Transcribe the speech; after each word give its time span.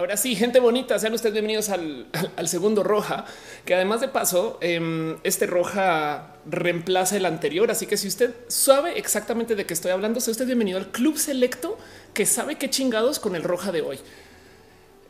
Ahora 0.00 0.16
sí, 0.16 0.34
gente 0.34 0.60
bonita, 0.60 0.98
sean 0.98 1.12
ustedes 1.12 1.34
bienvenidos 1.34 1.68
al, 1.68 2.48
segundo 2.48 2.82
roja, 2.82 3.26
que 3.66 3.74
además 3.74 4.00
de 4.00 4.08
paso, 4.08 4.56
em, 4.62 5.18
este 5.24 5.46
roja 5.46 6.36
reemplaza 6.46 7.18
el 7.18 7.26
anterior. 7.26 7.70
Así 7.70 7.84
que 7.84 7.98
si 7.98 8.08
usted 8.08 8.34
sabe 8.48 8.98
exactamente 8.98 9.54
de 9.56 9.66
qué 9.66 9.74
estoy 9.74 9.90
hablando, 9.90 10.18
sea 10.22 10.32
usted 10.32 10.46
bienvenido 10.46 10.78
al 10.78 10.90
club 10.90 11.18
selecto 11.18 11.76
que 12.14 12.24
sabe 12.24 12.56
qué 12.56 12.70
chingados 12.70 13.18
con 13.18 13.36
el 13.36 13.42
roja 13.42 13.72
de 13.72 13.82
hoy. 13.82 13.98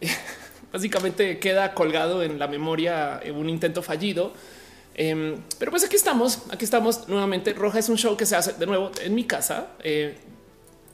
Básicamente 0.72 1.38
queda 1.38 1.72
colgado 1.72 2.24
en 2.24 2.40
la 2.40 2.48
memoria 2.48 3.20
un 3.32 3.48
intento 3.48 3.82
fallido. 3.82 4.32
Em, 4.96 5.36
pero 5.60 5.70
pues 5.70 5.84
aquí 5.84 5.94
estamos, 5.94 6.40
aquí 6.50 6.64
estamos 6.64 7.06
nuevamente. 7.08 7.52
Roja 7.52 7.78
es 7.78 7.88
un 7.88 7.96
show 7.96 8.16
que 8.16 8.26
se 8.26 8.34
hace 8.34 8.54
de 8.54 8.66
nuevo 8.66 8.90
en 9.00 9.14
mi 9.14 9.22
casa. 9.22 9.68
Eh, 9.84 10.16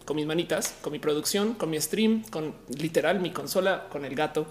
con 0.06 0.16
mis 0.16 0.24
manitas, 0.24 0.74
con 0.80 0.92
mi 0.92 0.98
producción, 0.98 1.54
con 1.54 1.68
mi 1.68 1.78
stream, 1.78 2.22
con 2.30 2.54
literal 2.68 3.20
mi 3.20 3.30
consola, 3.32 3.88
con 3.90 4.06
el 4.06 4.14
gato, 4.14 4.46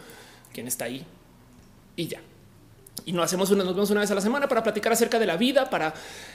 quien 0.53 0.67
está 0.67 0.85
ahí 0.85 1.03
y 1.95 2.07
ya. 2.07 2.21
Y 3.05 3.11
no 3.11 3.23
hacemos 3.23 3.51
una, 3.51 3.63
nos 3.63 3.73
vemos 3.73 3.89
una 3.91 4.01
vez 4.01 4.11
a 4.11 4.15
la 4.15 4.21
semana 4.21 4.47
para 4.47 4.63
platicar 4.63 4.91
acerca 4.91 5.19
de 5.19 5.25
la 5.25 5.37
vida, 5.37 5.69
para 5.69 5.93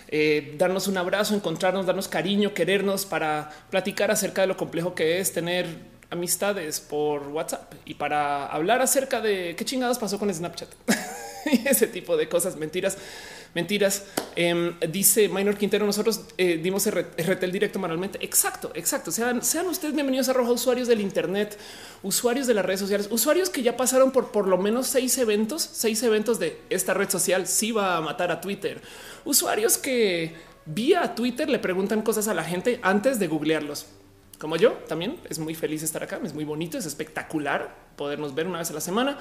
eh, 0.08 0.54
darnos 0.58 0.88
un 0.88 0.96
abrazo, 0.96 1.34
encontrarnos, 1.34 1.86
darnos 1.86 2.08
cariño, 2.08 2.54
querernos, 2.54 3.06
para 3.06 3.50
platicar 3.70 4.10
acerca 4.10 4.42
de 4.42 4.48
lo 4.48 4.56
complejo 4.56 4.94
que 4.94 5.20
es 5.20 5.32
tener 5.32 5.66
amistades 6.10 6.80
por 6.80 7.28
WhatsApp 7.28 7.74
y 7.84 7.94
para 7.94 8.46
hablar 8.46 8.82
acerca 8.82 9.20
de 9.20 9.54
qué 9.56 9.64
chingados 9.64 9.98
pasó 9.98 10.18
con 10.18 10.32
Snapchat 10.32 10.68
y 11.46 11.68
ese 11.68 11.86
tipo 11.86 12.16
de 12.16 12.28
cosas, 12.28 12.56
mentiras 12.56 12.98
Mentiras. 13.54 14.04
Em, 14.36 14.78
dice 14.90 15.28
Minor 15.28 15.56
Quintero, 15.56 15.84
nosotros 15.84 16.22
eh, 16.38 16.60
dimos 16.62 16.88
RTL 16.88 17.50
directo 17.50 17.78
manualmente. 17.78 18.18
Exacto, 18.24 18.70
exacto. 18.74 19.10
Sean, 19.10 19.38
ustedes 19.66 19.94
bienvenidos 19.94 20.28
a 20.28 20.32
Roja, 20.32 20.52
usuarios 20.52 20.86
del 20.86 21.00
Internet, 21.00 21.58
usuarios 22.02 22.46
de 22.46 22.54
las 22.54 22.64
redes 22.64 22.80
sociales, 22.80 23.08
usuarios 23.10 23.50
que 23.50 23.62
ya 23.62 23.76
pasaron 23.76 24.12
por 24.12 24.30
por 24.30 24.46
lo 24.46 24.56
menos 24.56 24.86
seis 24.86 25.18
eventos, 25.18 25.68
seis 25.72 26.02
eventos 26.02 26.38
de 26.38 26.60
esta 26.70 26.94
red 26.94 27.10
social. 27.10 27.46
Sí 27.46 27.72
va 27.72 27.96
a 27.96 28.00
matar 28.00 28.30
a 28.30 28.40
Twitter. 28.40 28.80
Usuarios 29.24 29.78
que 29.78 30.34
vía 30.64 31.14
Twitter 31.16 31.48
le 31.48 31.58
preguntan 31.58 32.02
cosas 32.02 32.28
a 32.28 32.34
la 32.34 32.44
gente 32.44 32.78
antes 32.82 33.18
de 33.18 33.26
googlearlos. 33.26 33.86
Como 34.38 34.56
yo 34.56 34.72
también 34.88 35.18
es 35.28 35.38
muy 35.38 35.54
feliz 35.54 35.82
estar 35.82 36.02
acá, 36.02 36.18
es 36.24 36.32
muy 36.32 36.44
bonito, 36.44 36.78
es 36.78 36.86
espectacular 36.86 37.74
podernos 37.96 38.34
ver 38.34 38.46
una 38.46 38.58
vez 38.58 38.70
a 38.70 38.74
la 38.74 38.80
semana. 38.80 39.18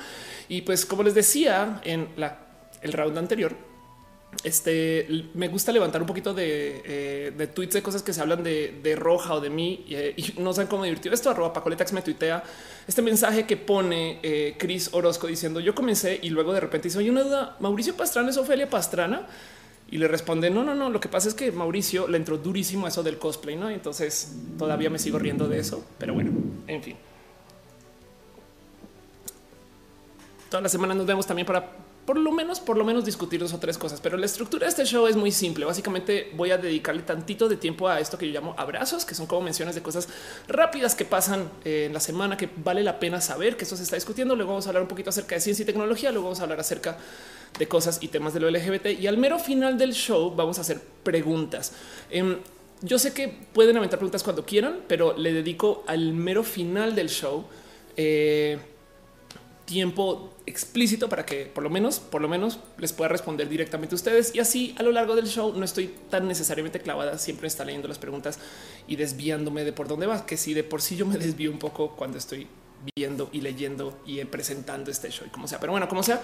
Y 0.47 0.61
pues 0.61 0.86
como 0.86 1.03
les 1.03 1.14
decía 1.14 1.81
en 1.83 2.08
el 2.81 2.93
round 2.93 3.17
anterior, 3.17 3.68
este 4.44 5.25
me 5.33 5.47
gusta 5.47 5.72
levantar 5.72 6.02
un 6.02 6.08
poquito 6.08 6.33
de, 6.33 6.81
eh, 6.85 7.47
tweets 7.53 7.73
de 7.73 7.81
cosas 7.81 8.03
que 8.03 8.13
se 8.13 8.22
hablan 8.22 8.44
de, 8.44 8.95
roja 8.97 9.33
o 9.33 9.41
de 9.41 9.49
mí 9.49 9.86
eh, 9.89 10.13
y, 10.16 10.39
no 10.39 10.53
saben 10.53 10.67
cómo 10.67 10.83
divertido 10.83 11.13
esto. 11.13 11.30
Arroba 11.30 11.52
Pacoletax 11.53 11.94
me 11.94 12.02
tuitea 12.02 12.44
este 12.88 13.02
mensaje 13.02 13.45
que 13.45 13.58
pone 13.58 14.19
eh, 14.23 14.55
Chris 14.58 14.89
Orozco 14.94 15.27
diciendo 15.27 15.59
yo 15.59 15.75
comencé 15.75 16.19
y 16.21 16.30
luego 16.30 16.53
de 16.53 16.59
repente 16.59 16.89
oye 16.97 17.09
una 17.09 17.23
duda 17.23 17.58
Mauricio 17.59 17.95
Pastrana 17.95 18.30
es 18.30 18.38
Ofelia 18.38 18.69
Pastrana 18.69 19.27
y 19.91 19.97
le 19.97 20.08
responde 20.08 20.49
no, 20.49 20.64
no, 20.64 20.75
no. 20.75 20.89
Lo 20.89 20.99
que 20.99 21.09
pasa 21.09 21.27
es 21.27 21.33
que 21.33 21.52
Mauricio 21.52 22.08
le 22.08 22.17
entró 22.17 22.38
durísimo 22.38 22.86
a 22.86 22.89
eso 22.89 23.03
del 23.03 23.17
cosplay, 23.17 23.55
no? 23.55 23.69
entonces 23.69 24.36
todavía 24.58 24.89
me 24.89 24.99
sigo 24.99 25.19
riendo 25.19 25.47
de 25.47 25.59
eso, 25.59 25.86
pero 25.97 26.14
bueno, 26.14 26.31
en 26.67 26.83
fin. 26.83 26.95
Toda 30.49 30.61
la 30.61 30.69
semana 30.69 30.95
nos 30.95 31.05
vemos 31.05 31.27
también 31.27 31.45
para 31.45 31.88
por 32.09 32.17
lo 32.17 32.31
menos, 32.31 32.59
por 32.59 32.75
lo 32.75 32.83
menos 32.83 33.05
discutir 33.05 33.39
dos 33.39 33.53
o 33.53 33.59
tres 33.59 33.77
cosas. 33.77 34.02
Pero 34.02 34.17
la 34.17 34.25
estructura 34.25 34.65
de 34.65 34.71
este 34.71 34.83
show 34.83 35.05
es 35.05 35.15
muy 35.15 35.31
simple. 35.31 35.64
Básicamente 35.65 36.31
voy 36.33 36.49
a 36.49 36.58
dedicarle 36.58 37.03
tantito 37.03 37.47
de 37.47 37.55
tiempo 37.55 37.87
a 37.87 37.99
esto 37.99 38.17
que 38.17 38.25
yo 38.25 38.33
llamo 38.33 38.55
abrazos, 38.58 39.05
que 39.05 39.14
son 39.14 39.27
como 39.27 39.42
menciones 39.42 39.75
de 39.75 39.83
cosas 39.83 40.09
rápidas 40.47 40.95
que 40.95 41.05
pasan 41.05 41.52
eh, 41.64 41.86
en 41.86 41.93
la 41.93 41.99
semana 41.99 42.36
que 42.36 42.49
vale 42.64 42.81
la 42.81 42.99
pena 42.99 43.21
saber 43.21 43.55
que 43.55 43.65
eso 43.65 43.77
se 43.77 43.83
está 43.83 43.95
discutiendo. 43.95 44.36
Luego 44.36 44.53
vamos 44.53 44.65
a 44.65 44.70
hablar 44.70 44.81
un 44.81 44.89
poquito 44.89 45.11
acerca 45.11 45.36
de 45.36 45.42
ciencia 45.42 45.61
y 45.61 45.65
tecnología. 45.67 46.11
Luego 46.11 46.30
vamos 46.30 46.39
a 46.39 46.43
hablar 46.45 46.59
acerca 46.59 46.97
de 47.59 47.67
cosas 47.67 47.99
y 48.02 48.08
temas 48.08 48.33
de 48.33 48.39
lo 48.39 48.49
LGBT. 48.49 48.87
Y 48.99 49.05
al 49.05 49.17
mero 49.17 49.37
final 49.37 49.77
del 49.77 49.93
show 49.93 50.33
vamos 50.36 50.58
a 50.58 50.61
hacer 50.61 50.81
preguntas. 51.03 51.73
Em, 52.09 52.37
yo 52.81 52.97
sé 52.97 53.14
que 53.14 53.27
pueden 53.53 53.77
aventar 53.77 53.99
preguntas 53.99 54.23
cuando 54.23 54.47
quieran, 54.47 54.80
pero 54.87 55.15
le 55.15 55.31
dedico 55.31 55.83
al 55.86 56.14
mero 56.14 56.43
final 56.43 56.95
del 56.95 57.09
show. 57.09 57.45
Eh, 57.95 58.58
tiempo 59.69 60.33
explícito 60.47 61.09
para 61.09 61.27
que 61.27 61.45
por 61.45 61.63
lo 61.63 61.69
menos, 61.69 61.99
por 61.99 62.21
lo 62.21 62.27
menos 62.27 62.59
les 62.80 62.91
pueda 62.91 63.07
responder 63.07 63.47
directamente 63.47 63.93
a 63.93 63.97
ustedes. 63.97 64.33
Y 64.33 64.39
así 64.39 64.73
a 64.80 64.83
lo 64.83 64.91
largo 64.91 65.15
del 65.15 65.27
show 65.27 65.53
no 65.55 65.63
estoy 65.63 65.93
tan 66.09 66.27
necesariamente 66.27 66.80
clavada, 66.80 67.19
siempre 67.19 67.47
está 67.47 67.63
leyendo 67.63 67.87
las 67.87 67.99
preguntas 67.99 68.39
y 68.87 68.95
desviándome 68.95 69.63
de 69.63 69.71
por 69.71 69.87
dónde 69.87 70.08
va, 70.08 70.25
que 70.25 70.37
si 70.37 70.55
de 70.55 70.63
por 70.63 70.81
sí 70.81 70.95
yo 70.95 71.05
me 71.05 71.19
desvío 71.19 71.52
un 71.52 71.59
poco 71.59 71.95
cuando 71.95 72.17
estoy 72.17 72.47
viendo 72.95 73.29
y 73.31 73.41
leyendo 73.41 73.99
y 74.05 74.23
presentando 74.25 74.89
este 74.89 75.09
show 75.11 75.27
y 75.27 75.29
como 75.29 75.47
sea. 75.47 75.59
Pero 75.59 75.71
bueno, 75.71 75.87
como 75.87 76.02
sea, 76.02 76.21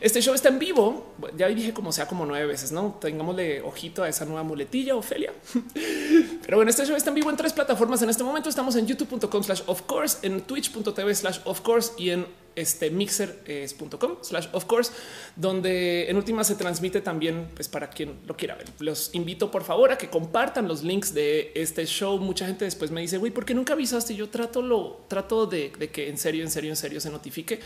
este 0.00 0.22
show 0.22 0.34
está 0.34 0.48
en 0.48 0.58
vivo. 0.58 1.14
Ya 1.36 1.48
dije 1.48 1.74
como 1.74 1.92
sea 1.92 2.06
como 2.06 2.24
nueve 2.24 2.46
veces, 2.46 2.72
no 2.72 2.96
tengámosle 3.00 3.60
ojito 3.62 4.02
a 4.02 4.08
esa 4.08 4.24
nueva 4.24 4.44
muletilla, 4.44 4.94
Ofelia. 4.94 5.32
Pero 6.42 6.56
bueno, 6.56 6.70
este 6.70 6.86
show 6.86 6.96
está 6.96 7.10
en 7.10 7.16
vivo 7.16 7.30
en 7.30 7.36
tres 7.36 7.52
plataformas. 7.52 8.00
En 8.00 8.08
este 8.08 8.24
momento 8.24 8.48
estamos 8.48 8.76
en 8.76 8.86
youtube.com 8.86 9.42
slash 9.42 9.62
of 9.66 9.82
course, 9.82 10.26
en 10.26 10.40
twitch.tv 10.40 11.14
slash 11.14 11.40
of 11.44 11.60
course 11.60 11.92
y 11.98 12.10
en 12.10 12.26
este 12.60 12.90
mixer.com 12.90 14.16
slash 14.22 14.48
of 14.52 14.64
course, 14.64 14.92
donde 15.36 16.10
en 16.10 16.16
última 16.16 16.44
se 16.44 16.54
transmite 16.54 17.00
también 17.00 17.48
pues 17.54 17.68
para 17.68 17.90
quien 17.90 18.18
lo 18.26 18.36
quiera 18.36 18.54
ver. 18.56 18.66
Los 18.78 19.14
invito 19.14 19.50
por 19.50 19.64
favor 19.64 19.92
a 19.92 19.98
que 19.98 20.08
compartan 20.08 20.68
los 20.68 20.82
links 20.82 21.14
de 21.14 21.52
este 21.54 21.86
show. 21.86 22.18
Mucha 22.18 22.46
gente 22.46 22.64
después 22.64 22.90
me 22.90 23.00
dice, 23.00 23.18
güey, 23.18 23.32
¿por 23.32 23.44
qué 23.44 23.54
nunca 23.54 23.74
avisaste? 23.74 24.14
Yo 24.14 24.28
trato 24.28 24.62
lo 24.62 25.04
trato 25.08 25.46
de, 25.46 25.70
que 25.70 26.08
en 26.08 26.18
serio, 26.18 26.44
en 26.44 26.50
serio, 26.50 26.70
en 26.70 26.76
serio 26.76 27.00
se 27.00 27.10
notifique. 27.10 27.60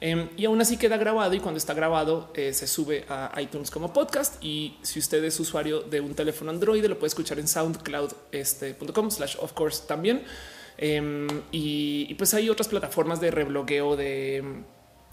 Em, 0.00 0.28
y 0.36 0.44
aún 0.44 0.60
así 0.60 0.76
queda 0.76 0.96
grabado 0.96 1.34
y 1.34 1.40
cuando 1.40 1.58
está 1.58 1.74
grabado 1.74 2.30
eh, 2.34 2.52
se 2.52 2.66
sube 2.66 3.04
a 3.08 3.32
iTunes 3.40 3.70
como 3.70 3.92
podcast. 3.92 4.42
Y 4.42 4.76
si 4.82 4.98
usted 4.98 5.22
es 5.24 5.38
usuario 5.40 5.80
de 5.80 6.00
un 6.00 6.14
teléfono 6.14 6.50
Android, 6.50 6.84
lo 6.84 6.98
puede 6.98 7.08
escuchar 7.08 7.38
en 7.38 7.48
soundcloud.com 7.48 8.26
este, 8.32 8.76
slash 9.10 9.36
of 9.40 9.52
course 9.52 9.82
también. 9.86 10.24
Em, 10.78 11.26
y, 11.50 12.14
pues 12.14 12.34
hay 12.34 12.50
otras 12.50 12.68
plataformas 12.68 13.20
de 13.20 13.30
reblogueo 13.30 13.96
de, 13.96 14.44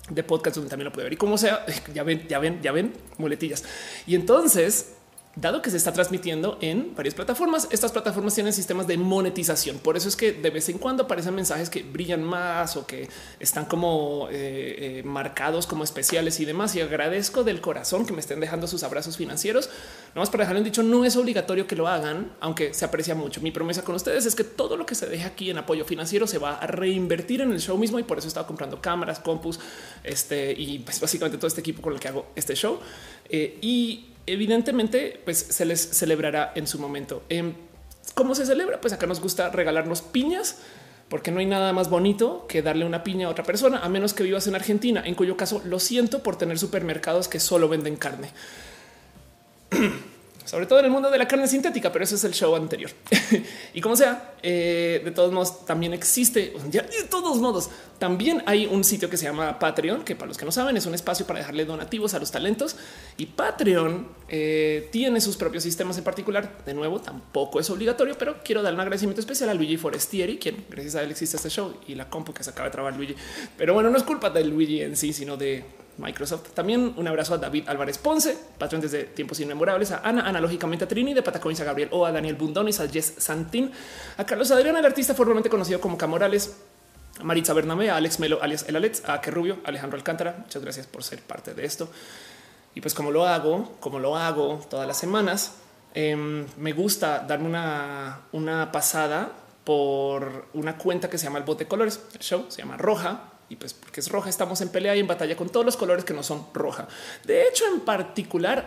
de 0.10 0.24
podcast 0.24 0.58
donde 0.58 0.70
también 0.70 0.86
lo 0.86 0.92
puede 0.92 1.06
ver. 1.06 1.14
Y 1.14 1.18
como 1.18 1.38
sea, 1.38 1.66
ya 1.94 2.04
ven, 2.04 2.28
ya 2.28 2.40
ven, 2.40 2.62
ya 2.62 2.72
ven, 2.72 2.94
muletillas. 3.18 3.64
Y 4.06 4.16
entonces 4.16 4.96
dado 5.36 5.64
que 5.64 5.72
se 5.72 5.78
está 5.78 5.92
transmitiendo 5.92 6.60
en 6.62 6.94
varias 6.96 7.16
plataformas, 7.16 7.68
estas 7.72 7.92
plataformas 7.92 8.36
tienen 8.36 8.54
sistemas 8.54 8.86
de 8.86 8.98
monetización. 8.98 9.80
Por 9.80 9.98
eso 9.98 10.08
es 10.08 10.16
que 10.16 10.32
de 10.32 10.50
vez 10.52 10.70
en 10.70 10.78
cuando 10.78 11.04
aparecen 11.04 11.34
mensajes 11.34 11.70
que 11.70 11.82
brillan 11.82 12.24
más 12.24 12.78
o 12.78 12.86
que 12.86 13.10
están 13.40 13.66
como 13.66 14.28
eh, 14.30 15.00
eh, 15.00 15.04
marcados 15.04 15.66
como 15.66 15.84
especiales 15.84 16.40
y 16.40 16.46
demás. 16.46 16.76
Y 16.76 16.82
agradezco 16.82 17.44
del 17.44 17.62
corazón 17.62 18.06
que 18.06 18.14
me 18.14 18.20
estén 18.20 18.40
dejando 18.40 18.68
sus 18.68 18.84
abrazos 18.84 19.18
financieros. 19.18 19.70
Más 20.16 20.30
para 20.30 20.44
dejarles 20.44 20.64
dicho, 20.64 20.84
no 20.84 21.06
es 21.06 21.16
obligatorio 21.16 21.66
que 21.66 21.76
lo 21.76 21.88
hagan, 21.88 22.34
aunque 22.40 22.74
se 22.74 22.86
aprecia 22.86 23.16
mucho. 23.16 23.42
Mi 23.42 23.52
promesa 23.52 23.84
con 23.84 23.96
ustedes 23.96 24.28
es 24.28 24.36
que 24.36 24.44
todo 24.44 24.78
lo 24.78 24.86
que 24.86 24.94
se 24.94 25.08
deje 25.08 25.24
aquí 25.24 25.50
en 25.50 25.58
apoyo 25.58 25.86
financiero 25.86 26.28
se 26.28 26.38
va 26.38 26.56
a 26.56 26.68
reinvertir 26.68 27.42
en 27.42 27.52
el 27.52 27.60
show 27.60 27.78
mismo 27.78 27.98
y 27.98 28.04
por 28.04 28.20
eso 28.20 28.28
he 28.28 28.30
estado 28.30 28.46
comprando 28.46 28.80
cámaras, 28.80 29.20
compus, 29.20 29.60
este 30.04 30.52
y 30.52 30.80
pues 30.80 31.00
básicamente 31.00 31.38
todo 31.38 31.48
este 31.48 31.62
equipo 31.62 31.82
con 31.82 31.94
el 31.94 32.00
que 32.00 32.10
hago 32.10 32.28
este 32.36 32.54
show. 32.56 32.80
Eh, 33.28 33.58
y 33.62 34.10
evidentemente 34.28 35.20
pues 35.26 35.38
se 35.38 35.66
les 35.66 35.82
celebrará 35.82 36.52
en 36.56 36.68
su 36.68 36.78
momento. 36.78 37.24
Em, 37.30 37.54
¿Cómo 38.14 38.36
se 38.36 38.46
celebra? 38.46 38.80
Pues 38.80 38.94
acá 38.94 39.08
nos 39.08 39.20
gusta 39.20 39.50
regalarnos 39.50 40.04
piñas 40.04 40.58
porque 41.10 41.32
no 41.32 41.40
hay 41.40 41.48
nada 41.48 41.74
más 41.74 41.90
bonito 41.90 42.46
que 42.48 42.62
darle 42.62 42.86
una 42.86 43.04
piña 43.04 43.28
a 43.28 43.30
otra 43.32 43.44
persona, 43.44 43.80
a 43.80 43.90
menos 43.90 44.14
que 44.14 44.24
vivas 44.24 44.46
en 44.46 44.54
Argentina, 44.56 45.02
en 45.06 45.16
cuyo 45.16 45.38
caso 45.38 45.62
lo 45.66 45.80
siento 45.80 46.22
por 46.22 46.38
tener 46.38 46.60
supermercados 46.60 47.28
que 47.28 47.40
solo 47.40 47.68
venden 47.68 47.96
carne. 47.96 48.30
sobre 50.46 50.66
todo 50.66 50.80
en 50.80 50.86
el 50.86 50.92
mundo 50.92 51.10
de 51.10 51.18
la 51.18 51.28
carne 51.28 51.48
sintética, 51.48 51.92
pero 51.92 52.04
eso 52.04 52.16
es 52.16 52.24
el 52.24 52.34
show 52.34 52.56
anterior. 52.56 52.92
y 53.74 53.82
como 53.82 53.96
sea, 53.96 54.34
eh, 54.44 55.02
de 55.04 55.12
todos 55.12 55.32
modos, 55.32 55.66
también 55.66 55.94
existe, 55.94 56.54
de 56.70 57.04
todos 57.10 57.38
modos, 57.38 57.70
también 57.98 58.44
hay 58.46 58.66
un 58.66 58.84
sitio 58.84 59.10
que 59.10 59.16
se 59.16 59.26
llama 59.26 59.58
Patreon, 59.58 60.04
que 60.04 60.16
para 60.16 60.28
los 60.28 60.38
que 60.38 60.46
no 60.46 60.52
saben 60.52 60.76
es 60.76 60.86
un 60.86 60.94
espacio 60.94 61.26
para 61.26 61.40
dejarle 61.40 61.64
donativos 61.64 62.14
a 62.14 62.20
los 62.20 62.32
talentos. 62.32 62.76
Y 63.16 63.28
Patreon 63.28 64.08
eh, 64.28 64.90
tiene 64.92 65.22
sus 65.22 65.38
propios 65.38 65.64
sistemas 65.64 65.98
en 65.98 66.04
particular. 66.04 66.58
De 66.66 66.74
nuevo, 66.74 67.00
tampoco 67.00 67.60
es 67.60 67.70
obligatorio, 67.70 68.16
pero 68.18 68.44
quiero 68.44 68.62
dar 68.62 68.74
un 68.74 68.82
agradecimiento 68.82 69.22
especial 69.22 69.50
a 69.50 69.54
Luigi 69.54 69.78
Forestieri, 69.78 70.38
quien 70.38 70.66
gracias 70.70 70.96
a 70.96 71.04
él 71.04 71.12
existe 71.12 71.38
este 71.38 71.50
show 71.50 71.74
y 71.88 71.96
la 71.96 72.10
compu 72.10 72.34
que 72.34 72.44
se 72.44 72.50
acaba 72.50 72.68
de 72.68 72.74
trabar 72.74 72.96
Luigi. 72.96 73.16
Pero 73.58 73.74
bueno, 73.74 73.90
no 73.90 73.98
es 73.98 74.04
culpa 74.04 74.30
de 74.30 74.44
Luigi 74.44 74.82
en 74.82 74.98
sí, 74.98 75.14
sino 75.14 75.38
de 75.38 75.64
Microsoft. 75.98 76.52
También 76.54 76.94
un 76.98 77.08
abrazo 77.08 77.36
a 77.36 77.38
David 77.38 77.68
Álvarez 77.68 77.98
Ponce, 77.98 78.38
patrón 78.58 78.82
desde 78.82 79.04
tiempos 79.04 79.40
inmemorables, 79.40 79.92
a 79.92 80.00
Ana, 80.00 80.28
analógicamente 80.28 80.86
a 80.86 80.88
Trini, 80.88 81.14
de 81.14 81.22
Patacones 81.22 81.60
a 81.62 81.64
Gabriel 81.64 81.90
o 81.92 82.06
a 82.06 82.12
Daniel 82.12 82.36
Bundonis, 82.36 82.80
a 82.80 82.88
Jess 82.88 83.16
Santín, 83.18 83.72
a 84.18 84.26
Carlos 84.26 84.52
Adrián, 84.52 84.76
el 84.78 84.86
artista 84.86 85.14
formalmente 85.14 85.50
conocido 85.50 85.80
como 85.80 85.98
Camorales, 85.98 86.56
a 87.20 87.24
Maritza 87.24 87.54
Bernabé, 87.54 87.90
a 87.90 87.98
Alex 87.98 88.20
Melo, 88.20 88.42
alias 88.42 88.66
El 88.68 88.76
Alex, 88.76 89.04
a 89.06 89.18
Rubio, 89.22 89.58
Alejandro 89.64 89.98
Alcántara. 89.98 90.36
Muchas 90.40 90.62
gracias 90.62 90.88
por 90.88 91.04
ser 91.04 91.22
parte 91.22 91.54
de 91.54 91.66
esto. 91.66 91.90
Y 92.76 92.82
pues 92.82 92.94
como 92.94 93.12
lo 93.12 93.28
hago, 93.28 93.78
como 93.80 94.00
lo 94.00 94.18
hago 94.18 94.66
todas 94.70 94.88
las 94.88 94.98
semanas, 94.98 95.56
em, 95.94 96.46
me 96.58 96.74
gusta 96.74 97.20
darme 97.20 97.48
una, 97.48 98.22
una 98.32 98.72
pasada 98.72 99.32
por 99.64 100.48
una 100.54 100.78
cuenta 100.78 101.10
que 101.10 101.18
se 101.18 101.26
llama 101.26 101.38
El 101.38 101.46
Bote 101.46 101.68
Colores. 101.68 102.00
El 102.14 102.20
show 102.20 102.46
se 102.50 102.62
llama 102.62 102.78
Roja 102.78 103.33
y 103.54 103.56
pues 103.56 103.76
porque 103.76 104.00
es 104.00 104.10
roja 104.10 104.32
estamos 104.32 104.62
en 104.62 104.70
pelea 104.70 104.96
y 104.96 105.00
en 105.00 105.06
batalla 105.06 105.36
con 105.36 105.48
todos 105.48 105.64
los 105.64 105.78
colores 105.78 106.04
que 106.04 106.14
no 106.14 106.24
son 106.24 106.48
roja. 106.56 106.88
De 107.24 107.48
hecho, 107.48 107.66
en 107.72 107.82
particular, 107.82 108.66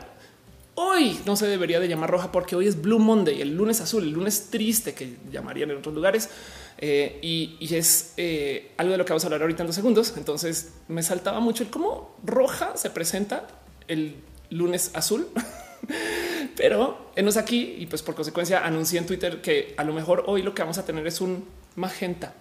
hoy 0.77 1.19
no 1.27 1.35
se 1.35 1.49
debería 1.49 1.81
de 1.81 1.89
llamar 1.89 2.09
roja 2.09 2.31
porque 2.31 2.55
hoy 2.55 2.69
es 2.69 2.81
Blue 2.81 3.01
Monday, 3.01 3.43
el 3.43 3.57
lunes 3.57 3.81
azul, 3.81 4.05
el 4.05 4.11
lunes 4.11 4.47
triste 4.49 4.95
que 4.95 5.17
llamarían 5.29 5.73
en 5.73 5.79
otros 5.79 5.93
lugares. 5.93 6.31
Eh, 6.79 7.19
y, 7.21 7.75
es 7.75 8.13
eh, 8.17 8.75
algo 8.77 8.93
de 8.93 8.99
lo 8.99 9.05
que 9.05 9.13
vamos 9.13 9.25
a 9.25 9.27
hablar 9.27 9.43
ahorita 9.43 9.65
en 9.65 9.67
dos 9.67 9.75
segundos. 9.75 10.15
Entonces 10.17 10.75
me 10.87 11.03
saltaba 11.03 11.41
mucho 11.41 11.65
el 11.65 11.71
cómo 11.71 12.17
roja 12.23 12.77
se 12.77 12.91
presenta 12.91 13.49
el 13.89 14.15
lunes 14.51 14.93
azul. 14.95 15.27
Pero 16.57 17.11
enos 17.17 17.37
aquí 17.37 17.75
y 17.77 17.87
pues 17.87 18.03
por 18.03 18.15
consecuencia 18.15 18.65
anuncié 18.65 19.01
en 19.01 19.07
Twitter 19.07 19.43
que 19.43 19.75
a 19.77 19.83
lo 19.83 19.93
mejor 19.93 20.23
hoy 20.29 20.43
lo 20.43 20.55
que 20.55 20.63
vamos 20.63 20.79
a 20.79 20.85
tener 20.85 21.05
es 21.09 21.21
un 21.21 21.45
magenta. 21.75 22.35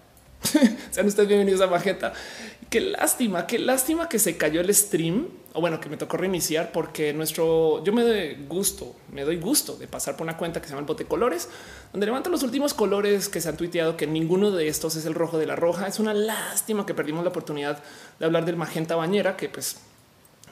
Sean 0.92 1.08
ustedes 1.08 1.28
bienvenidos 1.28 1.62
a 1.62 1.68
Magenta. 1.68 2.14
Qué 2.70 2.82
lástima, 2.82 3.48
qué 3.48 3.60
lástima 3.60 4.10
que 4.10 4.20
se 4.20 4.38
cayó 4.38 4.62
el 4.62 4.74
stream 4.74 5.28
o 5.54 5.62
bueno, 5.62 5.80
que 5.80 5.90
me 5.90 5.98
tocó 5.98 6.18
reiniciar 6.18 6.72
porque 6.72 7.14
nuestro 7.14 7.84
yo 7.84 7.94
me 7.94 8.04
doy 8.04 8.46
gusto, 8.48 8.96
me 9.12 9.24
doy 9.24 9.38
gusto 9.38 9.78
de 9.78 9.88
pasar 9.88 10.18
por 10.18 10.26
una 10.26 10.38
cuenta 10.38 10.60
que 10.62 10.68
se 10.68 10.72
llama 10.72 10.82
el 10.82 10.88
bote 10.88 11.06
colores, 11.06 11.50
donde 11.94 12.06
levanto 12.06 12.30
los 12.30 12.44
últimos 12.44 12.74
colores 12.74 13.30
que 13.30 13.40
se 13.40 13.50
han 13.50 13.58
tuiteado, 13.58 13.96
que 13.96 14.08
ninguno 14.08 14.52
de 14.52 14.68
estos 14.68 14.96
es 14.96 15.06
el 15.06 15.14
rojo 15.14 15.38
de 15.38 15.48
la 15.48 15.56
roja. 15.56 15.88
Es 15.88 16.00
una 16.00 16.14
lástima 16.14 16.86
que 16.86 16.94
perdimos 16.94 17.24
la 17.24 17.30
oportunidad 17.30 17.82
de 18.20 18.26
hablar 18.26 18.46
del 18.46 18.58
magenta 18.58 18.96
bañera, 18.96 19.38
que 19.38 19.50
pues 19.50 19.78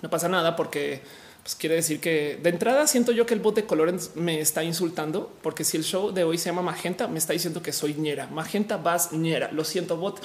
no 0.02 0.10
pasa 0.10 0.30
nada 0.30 0.56
porque 0.56 1.02
pues 1.44 1.56
quiere 1.56 1.76
decir 1.76 2.00
que 2.00 2.40
de 2.42 2.50
entrada 2.50 2.88
siento 2.88 3.12
yo 3.12 3.26
que 3.26 3.34
el 3.34 3.42
bot 3.42 3.54
de 3.54 3.66
colores 3.66 4.12
me 4.16 4.40
está 4.40 4.64
insultando, 4.64 5.30
porque 5.42 5.66
si 5.66 5.76
el 5.76 5.84
show 5.84 6.14
de 6.14 6.24
hoy 6.24 6.38
se 6.38 6.46
llama 6.46 6.62
Magenta, 6.62 7.10
me 7.10 7.20
está 7.20 7.34
diciendo 7.34 7.62
que 7.62 7.74
soy 7.74 7.96
ñera. 7.96 8.28
Magenta 8.28 8.78
vas 8.78 9.12
ñera. 9.12 9.52
Lo 9.52 9.66
siento, 9.66 9.98
bot, 9.98 10.22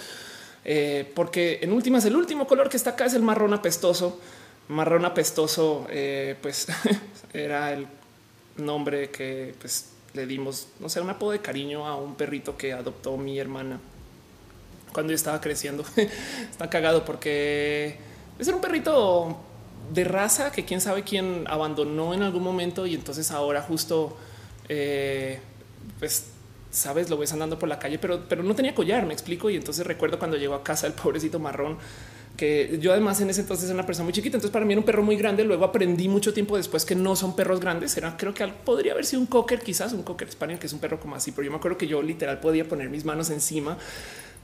eh, 0.64 1.10
porque 1.16 1.58
en 1.60 1.72
últimas 1.72 2.04
el 2.04 2.14
último 2.14 2.46
color 2.46 2.68
que 2.68 2.76
está 2.76 2.90
acá 2.90 3.06
es 3.06 3.14
el 3.14 3.22
marrón 3.22 3.52
apestoso. 3.52 4.20
Marrón 4.68 5.04
apestoso, 5.04 5.88
eh, 5.90 6.36
pues 6.40 6.68
era 7.32 7.72
el 7.72 7.88
nombre 8.56 9.10
que 9.10 9.56
pues, 9.60 9.90
le 10.14 10.24
dimos, 10.24 10.68
no 10.78 10.88
sé, 10.88 11.00
un 11.00 11.10
apodo 11.10 11.32
de 11.32 11.40
cariño 11.40 11.84
a 11.84 11.96
un 11.96 12.14
perrito 12.14 12.56
que 12.56 12.72
adoptó 12.72 13.16
mi 13.16 13.40
hermana 13.40 13.80
cuando 14.92 15.10
yo 15.10 15.16
estaba 15.16 15.40
creciendo. 15.40 15.84
está 16.50 16.70
cagado 16.70 17.04
porque 17.04 17.96
es 18.38 18.46
un 18.46 18.60
perrito 18.60 19.47
de 19.92 20.04
raza 20.04 20.52
que 20.52 20.64
quién 20.64 20.80
sabe 20.80 21.02
quién 21.02 21.44
abandonó 21.48 22.14
en 22.14 22.22
algún 22.22 22.42
momento 22.42 22.86
y 22.86 22.94
entonces 22.94 23.30
ahora 23.30 23.62
justo 23.62 24.16
eh, 24.68 25.40
pues 25.98 26.30
sabes 26.70 27.08
lo 27.08 27.16
ves 27.16 27.32
andando 27.32 27.58
por 27.58 27.68
la 27.68 27.78
calle 27.78 27.98
pero 27.98 28.24
pero 28.28 28.42
no 28.42 28.54
tenía 28.54 28.74
collar 28.74 29.06
me 29.06 29.14
explico 29.14 29.48
y 29.50 29.56
entonces 29.56 29.86
recuerdo 29.86 30.18
cuando 30.18 30.36
llegó 30.36 30.54
a 30.54 30.62
casa 30.62 30.86
el 30.86 30.92
pobrecito 30.92 31.38
marrón 31.38 31.78
que 32.36 32.78
yo 32.80 32.92
además 32.92 33.20
en 33.20 33.30
ese 33.30 33.40
entonces 33.40 33.66
era 33.66 33.74
una 33.74 33.86
persona 33.86 34.04
muy 34.04 34.12
chiquita 34.12 34.36
entonces 34.36 34.52
para 34.52 34.64
mí 34.64 34.72
era 34.72 34.80
un 34.80 34.86
perro 34.86 35.02
muy 35.02 35.16
grande 35.16 35.44
luego 35.44 35.64
aprendí 35.64 36.08
mucho 36.08 36.34
tiempo 36.34 36.56
después 36.56 36.84
que 36.84 36.94
no 36.94 37.16
son 37.16 37.34
perros 37.34 37.58
grandes 37.58 37.96
era 37.96 38.16
creo 38.16 38.34
que 38.34 38.46
podría 38.46 38.92
haber 38.92 39.06
sido 39.06 39.20
un 39.20 39.26
cocker 39.26 39.60
quizás 39.60 39.92
un 39.94 40.02
cocker 40.02 40.28
español 40.28 40.58
que 40.58 40.66
es 40.66 40.72
un 40.72 40.78
perro 40.78 41.00
como 41.00 41.16
así 41.16 41.32
pero 41.32 41.44
yo 41.44 41.50
me 41.50 41.56
acuerdo 41.56 41.78
que 41.78 41.86
yo 41.86 42.02
literal 42.02 42.38
podía 42.38 42.68
poner 42.68 42.90
mis 42.90 43.04
manos 43.04 43.30
encima 43.30 43.78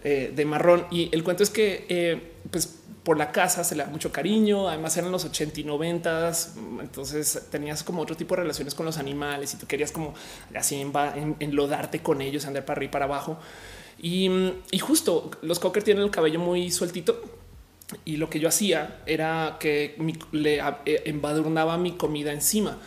eh, 0.02 0.32
de 0.34 0.44
marrón 0.44 0.86
y 0.90 1.08
el 1.12 1.22
cuento 1.22 1.42
es 1.42 1.50
que 1.50 1.86
eh, 1.88 2.32
pues 2.50 2.80
por 3.04 3.18
la 3.18 3.30
casa 3.32 3.62
se 3.62 3.76
le 3.76 3.84
da 3.84 3.90
mucho 3.90 4.10
cariño. 4.10 4.68
Además 4.68 4.96
eran 4.96 5.12
los 5.12 5.24
80 5.24 5.60
y 5.60 5.64
90. 5.64 6.32
Entonces 6.80 7.46
tenías 7.50 7.84
como 7.84 8.02
otro 8.02 8.16
tipo 8.16 8.34
de 8.34 8.42
relaciones 8.42 8.74
con 8.74 8.86
los 8.86 8.96
animales 8.98 9.54
y 9.54 9.58
tú 9.58 9.66
querías 9.66 9.92
como 9.92 10.14
así 10.54 10.84
enlodarte 11.38 12.00
con 12.00 12.22
ellos, 12.22 12.46
andar 12.46 12.64
para 12.64 12.78
arriba 12.78 12.90
y 12.90 12.92
para 12.92 13.04
abajo. 13.04 13.38
Y, 14.00 14.28
justo 14.80 15.30
los 15.42 15.60
cocker 15.60 15.82
tienen 15.82 16.02
el 16.02 16.10
cabello 16.10 16.40
muy 16.40 16.70
sueltito. 16.70 17.22
Y 18.06 18.16
lo 18.16 18.30
que 18.30 18.40
yo 18.40 18.48
hacía 18.48 19.02
era 19.06 19.58
que 19.60 19.96
le 20.32 20.58
eh, 20.58 21.02
embadurnaba 21.04 21.76
mi 21.76 21.92
comida 21.92 22.32
encima. 22.32 22.78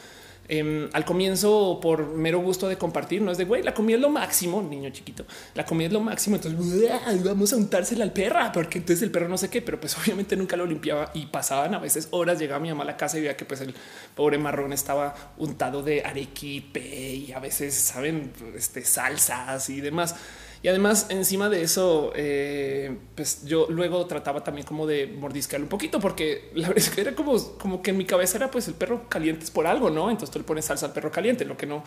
Em, 0.50 0.90
al 0.94 1.04
comienzo 1.04 1.80
por 1.82 2.14
mero 2.14 2.40
gusto 2.40 2.70
de 2.70 2.78
compartir, 2.78 3.22
no 3.22 3.32
es 3.32 3.38
de 3.38 3.44
güey, 3.44 3.64
la 3.64 3.74
comida 3.74 3.98
es 3.98 4.02
lo 4.02 4.10
máximo, 4.10 4.62
niño 4.62 4.90
chiquito, 4.92 5.26
la 5.56 5.66
comida 5.66 5.88
es 5.88 5.94
lo 5.94 6.00
máximo, 6.00 6.38
entonces 6.38 6.90
vamos 7.26 7.52
a 7.52 7.58
untársela 7.58 8.06
al 8.06 8.14
perra, 8.14 8.54
porque 8.54 8.78
entonces 8.78 9.04
el 9.04 9.12
perro 9.12 9.28
no 9.28 9.38
sé 9.38 9.50
qué, 9.50 9.62
pero 9.62 9.78
pues 9.78 9.98
obviamente 9.98 10.38
nunca 10.38 10.56
lo 10.56 10.66
limpiaba 10.66 11.12
y 11.14 11.26
pasaban 11.26 11.76
a 11.76 11.80
veces 11.80 12.08
horas, 12.12 12.40
llegaba 12.40 12.62
mi 12.62 12.70
mamá 12.70 12.84
a 12.84 12.88
la 12.88 12.96
casa 12.96 13.18
y 13.18 13.22
veía 13.22 13.36
que 13.36 13.44
pues 13.44 13.60
el 13.60 13.76
pobre 14.16 14.38
marrón 14.38 14.72
estaba 14.72 15.34
untado 15.38 15.84
de 15.84 16.04
arequipe 16.06 16.80
y 16.80 17.34
a 17.34 17.40
veces 17.40 17.74
saben 17.74 18.32
este, 18.56 18.86
salsas 18.86 19.70
y 19.70 19.82
demás. 19.82 20.16
Y 20.64 20.70
además, 20.70 21.08
encima 21.10 21.50
de 21.50 21.62
eso, 21.62 22.12
eh, 22.16 22.98
pues 23.16 23.46
yo 23.46 23.68
luego 23.70 24.06
trataba 24.08 24.44
también 24.44 24.66
como 24.66 24.88
de 24.88 25.08
mordisquearlo 25.08 25.66
un 25.66 25.70
poquito, 25.70 26.00
porque 26.00 26.50
la 26.56 26.70
verdad 26.70 26.84
es 26.84 26.90
que 26.90 27.02
era 27.02 27.14
como, 27.14 27.38
como 27.58 27.82
que 27.82 27.92
en 27.92 27.98
mi 27.98 28.06
cabeza 28.06 28.38
era 28.38 28.50
pues 28.50 28.68
el 28.68 28.74
perro 28.74 29.08
caliente 29.08 29.46
es 29.46 29.52
por 29.52 29.68
algo, 29.68 29.90
no? 29.90 30.10
Entonces 30.10 30.32
tú 30.32 30.40
le 30.40 30.46
pones 30.46 30.66
salsa 30.66 30.88
al 30.88 30.94
perro 30.94 31.12
caliente. 31.12 31.46
Lo 31.46 31.58
que 31.58 31.68
no 31.68 31.84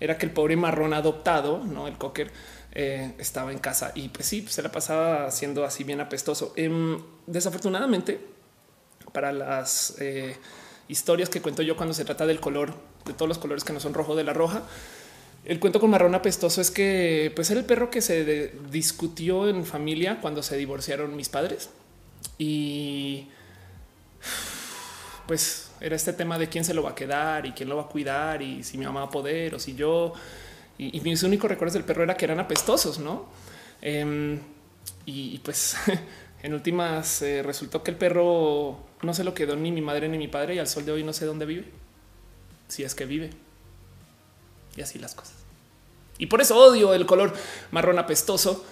era 0.00 0.18
que 0.18 0.26
el 0.26 0.32
pobre 0.32 0.56
marrón 0.56 0.94
adoptado, 0.94 1.58
no 1.64 1.86
el 1.86 1.96
cocker, 1.96 2.30
eh, 2.72 3.14
estaba 3.18 3.50
en 3.50 3.58
casa 3.58 3.92
y 3.94 4.08
pues 4.10 4.26
sí, 4.26 4.46
se 4.48 4.62
la 4.62 4.70
pasaba 4.70 5.30
siendo 5.30 5.64
así 5.64 5.84
bien 5.84 6.00
apestoso. 6.00 6.52
Em, 6.56 7.00
desafortunadamente, 7.26 8.20
para 9.12 9.32
las 9.32 9.94
eh, 10.00 10.36
historias 10.88 11.28
que 11.28 11.40
cuento 11.40 11.62
yo 11.62 11.76
cuando 11.76 11.94
se 11.94 12.04
trata 12.04 12.26
del 12.26 12.40
color, 12.40 12.74
de 13.04 13.14
todos 13.14 13.28
los 13.28 13.38
colores 13.38 13.64
que 13.64 13.72
no 13.72 13.80
son 13.80 13.94
rojo 13.94 14.16
de 14.16 14.24
la 14.24 14.32
roja, 14.32 14.62
el 15.44 15.60
cuento 15.60 15.80
con 15.80 15.90
marrón 15.90 16.14
apestoso 16.14 16.60
es 16.60 16.70
que 16.70 17.32
pues 17.34 17.50
era 17.50 17.60
el 17.60 17.66
perro 17.66 17.90
que 17.90 18.02
se 18.02 18.52
discutió 18.70 19.48
en 19.48 19.64
familia 19.64 20.20
cuando 20.20 20.42
se 20.42 20.56
divorciaron 20.56 21.16
mis 21.16 21.28
padres. 21.28 21.70
Y 22.36 23.28
pues 25.26 25.70
era 25.80 25.96
este 25.96 26.12
tema 26.12 26.38
de 26.38 26.48
quién 26.48 26.64
se 26.64 26.74
lo 26.74 26.82
va 26.82 26.90
a 26.90 26.94
quedar 26.94 27.46
y 27.46 27.52
quién 27.52 27.68
lo 27.68 27.76
va 27.76 27.84
a 27.84 27.88
cuidar 27.88 28.42
y 28.42 28.62
si 28.62 28.78
mi 28.78 28.84
mamá 28.84 29.00
va 29.00 29.06
a 29.06 29.10
poder 29.10 29.54
o 29.54 29.58
si 29.58 29.74
yo. 29.74 30.12
Y, 30.76 31.00
mis 31.00 31.22
únicos 31.22 31.50
recuerdos 31.50 31.74
del 31.74 31.84
perro 31.84 32.04
era 32.04 32.16
que 32.16 32.24
eran 32.24 32.40
apestosos, 32.40 32.98
no? 32.98 33.26
Em, 33.82 34.38
y, 35.06 35.38
pues 35.38 35.76
en 36.42 36.54
últimas 36.54 37.22
eh, 37.22 37.42
resultó 37.42 37.82
que 37.82 37.90
el 37.90 37.96
perro 37.96 38.78
no 39.02 39.14
se 39.14 39.24
lo 39.24 39.34
quedó 39.34 39.56
ni 39.56 39.72
mi 39.72 39.80
madre 39.80 40.08
ni 40.08 40.18
mi 40.18 40.28
padre 40.28 40.54
y 40.54 40.58
al 40.58 40.68
sol 40.68 40.84
de 40.84 40.92
hoy 40.92 41.04
no 41.04 41.12
sé 41.12 41.24
dónde 41.24 41.46
vive, 41.46 41.64
si 42.68 42.84
es 42.84 42.94
que 42.94 43.06
vive 43.06 43.30
y 44.76 44.82
así 44.82 44.98
las 44.98 45.14
cosas. 45.14 45.34
Y 46.18 46.26
por 46.26 46.40
eso 46.40 46.56
odio 46.56 46.94
el 46.94 47.06
color 47.06 47.32
marrón 47.70 47.98
apestoso 47.98 48.64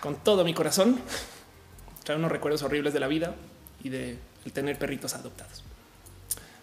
con 0.00 0.16
todo 0.16 0.44
mi 0.44 0.54
corazón. 0.54 1.00
Trae 2.04 2.16
unos 2.16 2.32
recuerdos 2.32 2.62
horribles 2.62 2.92
de 2.92 3.00
la 3.00 3.06
vida 3.06 3.34
y 3.82 3.90
de 3.90 4.18
tener 4.52 4.78
perritos 4.78 5.14
adoptados. 5.14 5.62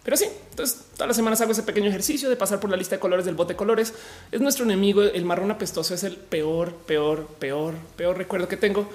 Pero 0.06 0.18
sí, 0.18 0.28
entonces 0.52 0.86
todas 0.94 1.08
las 1.08 1.16
semanas 1.16 1.42
hago 1.42 1.52
ese 1.52 1.64
pequeño 1.64 1.90
ejercicio 1.90 2.30
de 2.30 2.36
pasar 2.36 2.60
por 2.60 2.70
la 2.70 2.78
lista 2.78 2.96
de 2.96 3.00
colores 3.00 3.26
del 3.26 3.34
bote 3.34 3.54
de 3.54 3.58
colores. 3.58 3.92
Es 4.32 4.40
nuestro 4.40 4.64
enemigo. 4.64 5.02
El 5.02 5.26
marrón 5.26 5.50
apestoso 5.50 5.96
es 5.96 6.04
el 6.04 6.16
peor, 6.16 6.76
peor, 6.76 7.26
peor, 7.40 7.74
peor 7.96 8.16
recuerdo 8.16 8.48
que 8.48 8.56
tengo. 8.56 8.88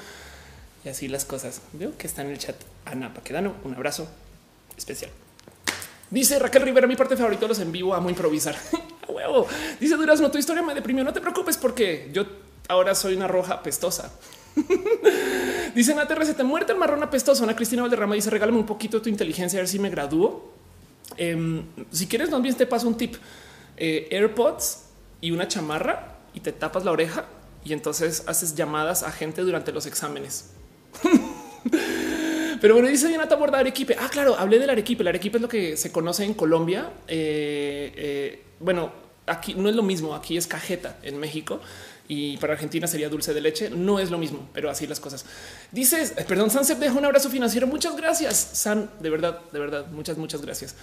Y 0.85 0.89
así 0.89 1.09
las 1.09 1.25
cosas. 1.25 1.63
Veo 1.73 1.99
que 1.99 2.07
está 2.07 2.23
en 2.23 2.31
el 2.31 2.39
chat 2.39 2.55
Ana 2.85 3.13
Paquedano. 3.13 3.57
Un 3.65 3.75
abrazo 3.75 4.09
especial. 4.77 5.11
Dice 6.11 6.39
Raquel 6.39 6.63
Rivera, 6.63 6.87
mi 6.87 6.95
parte 6.95 7.17
favorita 7.17 7.43
de 7.43 7.49
los 7.49 7.59
en 7.59 7.73
vivo, 7.73 7.93
amo 7.93 8.09
improvisar. 8.09 8.57
huevo. 9.11 9.47
Dice 9.79 9.97
Durazno, 9.97 10.31
tu 10.31 10.39
historia 10.39 10.63
me 10.63 10.75
deprimió. 10.75 11.05
No 11.05 11.13
te 11.13 11.21
preocupes 11.21 11.57
porque 11.57 12.09
yo 12.13 12.25
ahora 12.69 12.95
soy 12.95 13.15
una 13.15 13.29
roja 13.29 13.63
pestosa. 13.63 14.13
dice 15.75 15.95
Nate, 15.95 16.25
se 16.25 16.35
te 16.35 16.45
muerte 16.45 16.73
el 16.73 16.79
marrón 16.79 17.03
apestoso. 17.03 17.45
Ana 17.45 17.55
Cristina 17.57 17.83
Valderrama 17.83 18.15
dice 18.15 18.31
regálame 18.31 18.59
un 18.59 18.67
poquito 18.67 18.99
de 18.99 19.05
tu 19.05 19.09
inteligencia 19.09 19.59
a 19.59 19.63
ver 19.63 19.69
si 19.69 19.79
me 19.79 19.91
gradúo. 19.91 20.53
Em, 21.17 21.65
si 21.91 22.07
quieres, 22.07 22.31
más 22.31 22.43
bien 22.43 22.55
te 22.55 22.67
paso 22.67 22.89
un 22.89 22.97
tip. 22.97 23.17
Eh, 23.77 24.09
AirPods 24.11 24.85
y 25.21 25.31
una 25.31 25.49
chamarra 25.49 26.19
y 26.35 26.41
te 26.41 26.53
tapas 26.53 26.85
la 26.85 26.93
oreja 26.93 27.27
y 27.65 27.73
entonces 27.73 28.25
haces 28.27 28.55
llamadas 28.55 29.03
a 29.03 29.11
gente 29.11 29.43
durante 29.43 29.73
los 29.73 29.87
exámenes. 29.87 30.51
Pero 32.61 32.75
bueno, 32.75 32.89
dice 32.89 33.09
Diana 33.09 33.25
Borda 33.25 33.59
Arequipe. 33.59 33.97
Ah, 33.99 34.09
claro, 34.11 34.37
hablé 34.37 34.59
del 34.59 34.71
Arequipe. 34.71 35.03
El 35.03 35.09
Arequipe 35.09 35.39
es 35.39 35.43
lo 35.43 35.49
que 35.49 35.77
se 35.77 35.91
conoce 35.91 36.25
en 36.25 36.35
Colombia. 36.35 36.91
Eh, 37.09 37.93
eh, 37.97 38.43
bueno, 38.59 38.93
aquí 39.27 39.55
no 39.55 39.69
es 39.69 39.75
lo 39.75 39.83
mismo. 39.83 40.15
Aquí 40.15 40.37
es 40.37 40.47
cajeta 40.47 40.99
en 41.03 41.19
México 41.19 41.61
y 42.09 42.37
para 42.39 42.55
Argentina 42.55 42.87
sería 42.87 43.09
dulce 43.09 43.33
de 43.33 43.41
leche. 43.41 43.71
No 43.71 43.99
es 43.99 44.11
lo 44.11 44.19
mismo, 44.19 44.49
pero 44.53 44.69
así 44.69 44.87
las 44.87 45.01
cosas. 45.01 45.25
Dices, 45.71 46.13
eh, 46.17 46.25
perdón, 46.27 46.51
San 46.51 46.65
deja 46.81 46.93
un 46.93 47.05
abrazo 47.05 47.31
financiero. 47.31 47.67
Muchas 47.67 47.97
gracias, 47.97 48.37
San. 48.53 48.91
De 49.01 49.11
verdad, 49.11 49.41
de 49.53 49.59
verdad, 49.59 49.87
muchas, 49.87 50.19
muchas 50.19 50.43
gracias. 50.43 50.75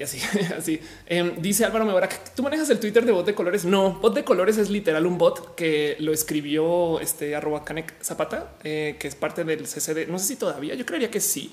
Y 0.00 0.02
así, 0.02 0.18
así 0.56 0.80
em, 1.06 1.42
dice 1.42 1.66
Álvaro 1.66 1.84
Mebarak. 1.84 2.34
Tú 2.34 2.42
manejas 2.42 2.70
el 2.70 2.80
Twitter 2.80 3.04
de 3.04 3.12
bot 3.12 3.26
de 3.26 3.34
colores. 3.34 3.66
No, 3.66 3.92
bot 4.00 4.14
de 4.14 4.24
colores 4.24 4.56
es 4.56 4.70
literal 4.70 5.04
un 5.04 5.18
bot 5.18 5.54
que 5.54 5.96
lo 5.98 6.14
escribió 6.14 6.98
este 7.00 7.36
arroba 7.36 7.66
Canek 7.66 8.02
Zapata, 8.02 8.54
que 8.62 8.98
es 8.98 9.14
parte 9.14 9.44
del 9.44 9.64
CCD. 9.64 10.08
No 10.08 10.18
sé 10.18 10.24
si 10.24 10.36
todavía, 10.36 10.74
yo 10.74 10.86
creería 10.86 11.10
que 11.10 11.20
sí. 11.20 11.52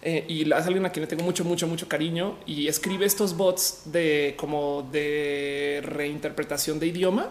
Eh, 0.00 0.24
y 0.26 0.50
es 0.50 0.66
alguien 0.66 0.86
a 0.86 0.90
quien 0.90 1.02
le 1.02 1.06
tengo 1.06 1.22
mucho, 1.22 1.44
mucho, 1.44 1.68
mucho 1.68 1.86
cariño 1.86 2.38
y 2.46 2.66
escribe 2.66 3.04
estos 3.04 3.36
bots 3.36 3.82
de 3.84 4.36
como 4.38 4.88
de 4.90 5.82
reinterpretación 5.84 6.80
de 6.80 6.86
idioma. 6.86 7.28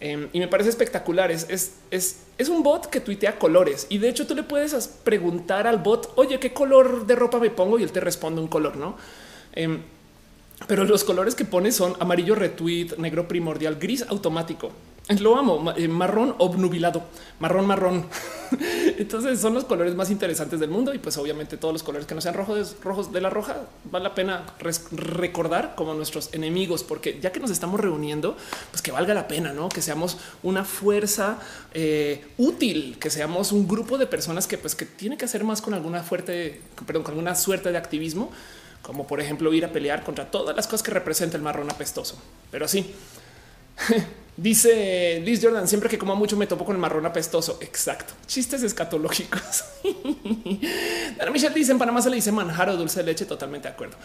Em, 0.00 0.28
y 0.34 0.38
me 0.38 0.48
parece 0.48 0.68
espectacular. 0.68 1.30
Es, 1.30 1.46
es, 1.48 1.78
es, 1.90 2.24
es, 2.36 2.50
un 2.50 2.62
bot 2.62 2.86
que 2.86 3.00
tuitea 3.00 3.38
colores 3.38 3.86
y 3.88 3.96
de 3.96 4.10
hecho 4.10 4.26
tú 4.26 4.34
le 4.34 4.42
puedes 4.42 4.86
preguntar 5.02 5.66
al 5.66 5.78
bot, 5.78 6.12
oye, 6.16 6.38
¿qué 6.38 6.52
color 6.52 7.06
de 7.06 7.16
ropa 7.16 7.38
me 7.38 7.48
pongo? 7.48 7.78
Y 7.78 7.84
él 7.84 7.90
te 7.90 8.00
responde 8.00 8.42
un 8.42 8.48
color, 8.48 8.76
¿no? 8.76 8.96
Em, 9.54 9.82
pero 10.66 10.84
los 10.84 11.04
colores 11.04 11.34
que 11.34 11.44
pone 11.44 11.72
son 11.72 11.94
amarillo 12.00 12.34
retweet, 12.34 12.96
negro 12.98 13.28
primordial, 13.28 13.76
gris 13.76 14.04
automático. 14.08 14.72
Lo 15.20 15.36
amo, 15.36 15.74
eh, 15.76 15.86
marrón 15.86 16.34
obnubilado, 16.38 17.02
marrón, 17.38 17.66
marrón. 17.66 18.06
Entonces 18.98 19.38
son 19.38 19.52
los 19.52 19.64
colores 19.64 19.94
más 19.94 20.10
interesantes 20.10 20.60
del 20.60 20.70
mundo 20.70 20.94
y 20.94 20.98
pues 20.98 21.18
obviamente 21.18 21.58
todos 21.58 21.74
los 21.74 21.82
colores 21.82 22.06
que 22.06 22.14
no 22.14 22.22
sean 22.22 22.34
rojos, 22.34 23.12
de 23.12 23.20
la 23.20 23.28
roja 23.28 23.66
vale 23.90 24.04
la 24.04 24.14
pena 24.14 24.44
recordar 24.92 25.74
como 25.74 25.92
nuestros 25.92 26.32
enemigos, 26.32 26.84
porque 26.84 27.20
ya 27.20 27.32
que 27.32 27.40
nos 27.40 27.50
estamos 27.50 27.80
reuniendo, 27.80 28.34
pues 28.70 28.80
que 28.80 28.92
valga 28.92 29.12
la 29.12 29.28
pena, 29.28 29.52
¿no? 29.52 29.68
Que 29.68 29.82
seamos 29.82 30.16
una 30.42 30.64
fuerza 30.64 31.38
eh, 31.74 32.24
útil, 32.38 32.96
que 32.98 33.10
seamos 33.10 33.52
un 33.52 33.68
grupo 33.68 33.98
de 33.98 34.06
personas 34.06 34.46
que 34.46 34.56
pues 34.56 34.74
que 34.74 34.86
tiene 34.86 35.18
que 35.18 35.26
hacer 35.26 35.44
más 35.44 35.60
con 35.60 35.74
alguna 35.74 36.02
fuerte, 36.02 36.62
perdón, 36.86 37.02
con 37.02 37.12
alguna 37.12 37.34
suerte 37.34 37.70
de 37.70 37.76
activismo, 37.76 38.32
como 38.84 39.06
por 39.06 39.20
ejemplo 39.20 39.52
ir 39.52 39.64
a 39.64 39.72
pelear 39.72 40.04
contra 40.04 40.30
todas 40.30 40.54
las 40.54 40.66
cosas 40.66 40.82
que 40.82 40.92
representa 40.92 41.36
el 41.36 41.42
marrón 41.42 41.70
apestoso. 41.70 42.16
Pero 42.50 42.68
sí. 42.68 42.94
Dice 44.36 45.22
Liz 45.24 45.38
Jordan, 45.40 45.68
siempre 45.68 45.88
que 45.88 45.96
como 45.96 46.16
mucho 46.16 46.36
me 46.36 46.48
topo 46.48 46.64
con 46.64 46.74
el 46.74 46.80
marrón 46.80 47.06
apestoso. 47.06 47.58
Exacto. 47.60 48.14
Chistes 48.26 48.64
escatológicos. 48.64 49.64
Dana 51.16 51.30
Michelle 51.30 51.54
dice 51.54 51.70
en 51.70 51.78
Panamá 51.78 52.02
se 52.02 52.10
le 52.10 52.16
dice 52.16 52.32
manjar 52.32 52.76
dulce 52.76 53.00
de 53.00 53.06
leche. 53.06 53.26
Totalmente 53.26 53.68
de 53.68 53.74
acuerdo. 53.74 53.96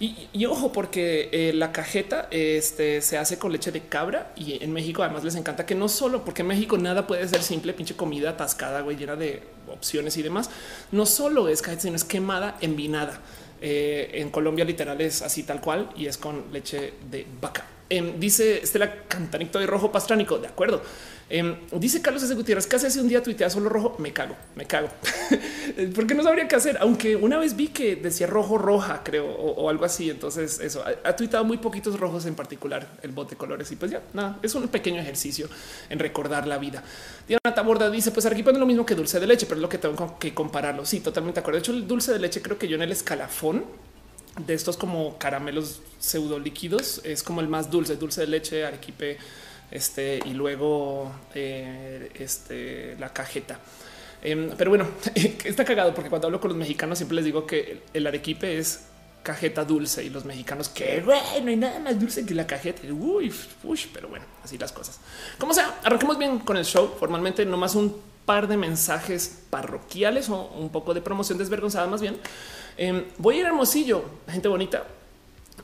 Y, 0.00 0.46
ojo, 0.46 0.72
porque 0.72 1.28
eh, 1.32 1.52
la 1.52 1.70
cajeta 1.70 2.28
este, 2.30 3.02
se 3.02 3.18
hace 3.18 3.38
con 3.38 3.52
leche 3.52 3.72
de 3.72 3.82
cabra 3.82 4.32
y 4.36 4.62
en 4.64 4.72
México 4.72 5.02
además 5.02 5.22
les 5.22 5.34
encanta 5.34 5.66
que 5.66 5.74
no 5.74 5.88
solo 5.88 6.24
porque 6.24 6.40
en 6.42 6.48
México 6.48 6.78
nada 6.78 7.06
puede 7.06 7.28
ser 7.28 7.42
simple, 7.42 7.74
pinche 7.74 7.94
comida 7.94 8.30
atascada, 8.30 8.80
güey, 8.80 8.96
llena 8.96 9.16
de 9.16 9.42
opciones 9.68 10.16
y 10.16 10.22
demás. 10.22 10.48
No 10.92 11.04
solo 11.04 11.48
es 11.48 11.60
cajeta, 11.60 11.82
sino 11.82 11.96
es 11.96 12.04
quemada, 12.04 12.56
envinada. 12.62 13.20
Eh, 13.66 14.20
en 14.20 14.28
Colombia 14.28 14.62
literal 14.62 15.00
es 15.00 15.22
así 15.22 15.42
tal 15.42 15.58
cual 15.62 15.88
y 15.96 16.04
es 16.04 16.18
con 16.18 16.52
leche 16.52 16.92
de 17.10 17.26
vaca. 17.40 17.64
Em, 17.88 18.20
dice 18.20 18.58
Estela 18.62 19.04
Cantanito 19.08 19.58
de 19.58 19.66
Rojo 19.66 19.90
Pastránico. 19.90 20.36
De 20.36 20.48
acuerdo. 20.48 20.82
Em, 21.30 21.56
dice 21.72 22.02
Carlos 22.02 22.22
S. 22.22 22.34
Gutiérrez, 22.34 22.66
¿qué 22.66 22.76
hace 22.76 23.00
un 23.00 23.08
día 23.08 23.22
tuitea 23.22 23.48
solo 23.48 23.70
rojo? 23.70 23.96
Me 23.98 24.12
cago, 24.12 24.36
me 24.56 24.66
cago. 24.66 24.88
Porque 25.94 26.14
no 26.14 26.22
sabría 26.22 26.46
qué 26.48 26.56
hacer. 26.56 26.76
Aunque 26.80 27.16
una 27.16 27.38
vez 27.38 27.56
vi 27.56 27.68
que 27.68 27.96
decía 27.96 28.26
rojo, 28.26 28.58
roja, 28.58 29.02
creo, 29.02 29.26
o, 29.26 29.70
algo 29.70 29.84
así. 29.84 30.10
Entonces 30.10 30.60
eso 30.60 30.84
ha, 31.04 31.16
tuitado 31.16 31.44
muy 31.44 31.56
poquitos 31.56 31.98
rojos 31.98 32.26
en 32.26 32.34
particular 32.34 32.86
el 33.02 33.12
bot 33.12 33.30
de 33.30 33.36
colores. 33.36 33.72
Y 33.72 33.76
pues 33.76 33.90
ya 33.90 34.02
nada, 34.12 34.38
es 34.42 34.54
un 34.54 34.68
pequeño 34.68 35.00
ejercicio 35.00 35.48
en 35.88 35.98
recordar 35.98 36.46
la 36.46 36.58
vida. 36.58 36.82
Diana 37.26 37.54
Taborda 37.54 37.88
dice: 37.88 38.10
Pues 38.10 38.26
aquí 38.26 38.42
pone 38.42 38.58
lo 38.58 38.66
mismo 38.66 38.84
que 38.84 38.94
dulce 38.94 39.18
de 39.18 39.26
leche, 39.26 39.46
pero 39.46 39.56
es 39.56 39.62
lo 39.62 39.68
que 39.68 39.78
tengo 39.78 40.18
que 40.18 40.34
compararlo. 40.34 40.84
Sí, 40.84 41.00
totalmente 41.00 41.36
de 41.36 41.40
acuerdo. 41.40 41.56
De 41.56 41.60
hecho, 41.60 41.72
el 41.72 41.88
dulce 41.88 42.12
de 42.12 42.18
leche 42.18 42.42
creo 42.42 42.58
que 42.58 42.68
yo 42.68 42.76
en 42.76 42.82
el 42.82 42.92
escalafón 42.92 43.64
de 44.46 44.54
estos 44.54 44.76
como 44.76 45.16
caramelos 45.18 45.80
pseudo 45.98 46.38
líquidos 46.38 47.00
es 47.04 47.22
como 47.22 47.40
el 47.40 47.48
más 47.48 47.70
dulce, 47.70 47.96
dulce 47.96 48.22
de 48.22 48.26
leche, 48.26 48.64
arequipe, 48.64 49.18
este 49.74 50.20
y 50.24 50.32
luego 50.32 51.12
eh, 51.34 52.10
este 52.14 52.96
la 52.98 53.12
cajeta. 53.12 53.58
Em, 54.22 54.52
pero 54.56 54.70
bueno, 54.70 54.88
está 55.44 55.64
cagado 55.64 55.92
porque 55.92 56.08
cuando 56.08 56.28
hablo 56.28 56.40
con 56.40 56.48
los 56.48 56.56
mexicanos 56.56 56.96
siempre 56.98 57.16
les 57.16 57.26
digo 57.26 57.46
que 57.46 57.82
el 57.92 58.06
arequipe 58.06 58.58
es 58.58 58.86
cajeta 59.22 59.64
dulce 59.64 60.04
y 60.04 60.10
los 60.10 60.24
mexicanos 60.24 60.68
que 60.68 61.02
no 61.02 61.12
hay 61.50 61.56
nada 61.56 61.80
más 61.80 61.98
dulce 61.98 62.24
que 62.24 62.34
la 62.34 62.46
cajeta. 62.46 62.82
Uy, 62.92 63.32
pero 63.92 64.08
bueno, 64.08 64.24
así 64.44 64.56
las 64.56 64.70
cosas. 64.70 65.00
Como 65.38 65.52
sea, 65.52 65.80
arranquemos 65.82 66.18
bien 66.18 66.38
con 66.38 66.56
el 66.56 66.64
show. 66.64 66.94
Formalmente, 66.98 67.44
nomás 67.44 67.74
un 67.74 68.00
par 68.24 68.46
de 68.46 68.56
mensajes 68.56 69.42
parroquiales 69.50 70.28
o 70.28 70.50
un 70.56 70.70
poco 70.70 70.94
de 70.94 71.00
promoción 71.00 71.36
desvergonzada 71.38 71.86
más 71.86 72.00
bien. 72.00 72.16
Em, 72.76 73.04
voy 73.18 73.36
a 73.36 73.40
ir 73.40 73.46
a 73.46 73.48
Hermosillo, 73.48 74.04
gente 74.28 74.46
bonita. 74.46 74.84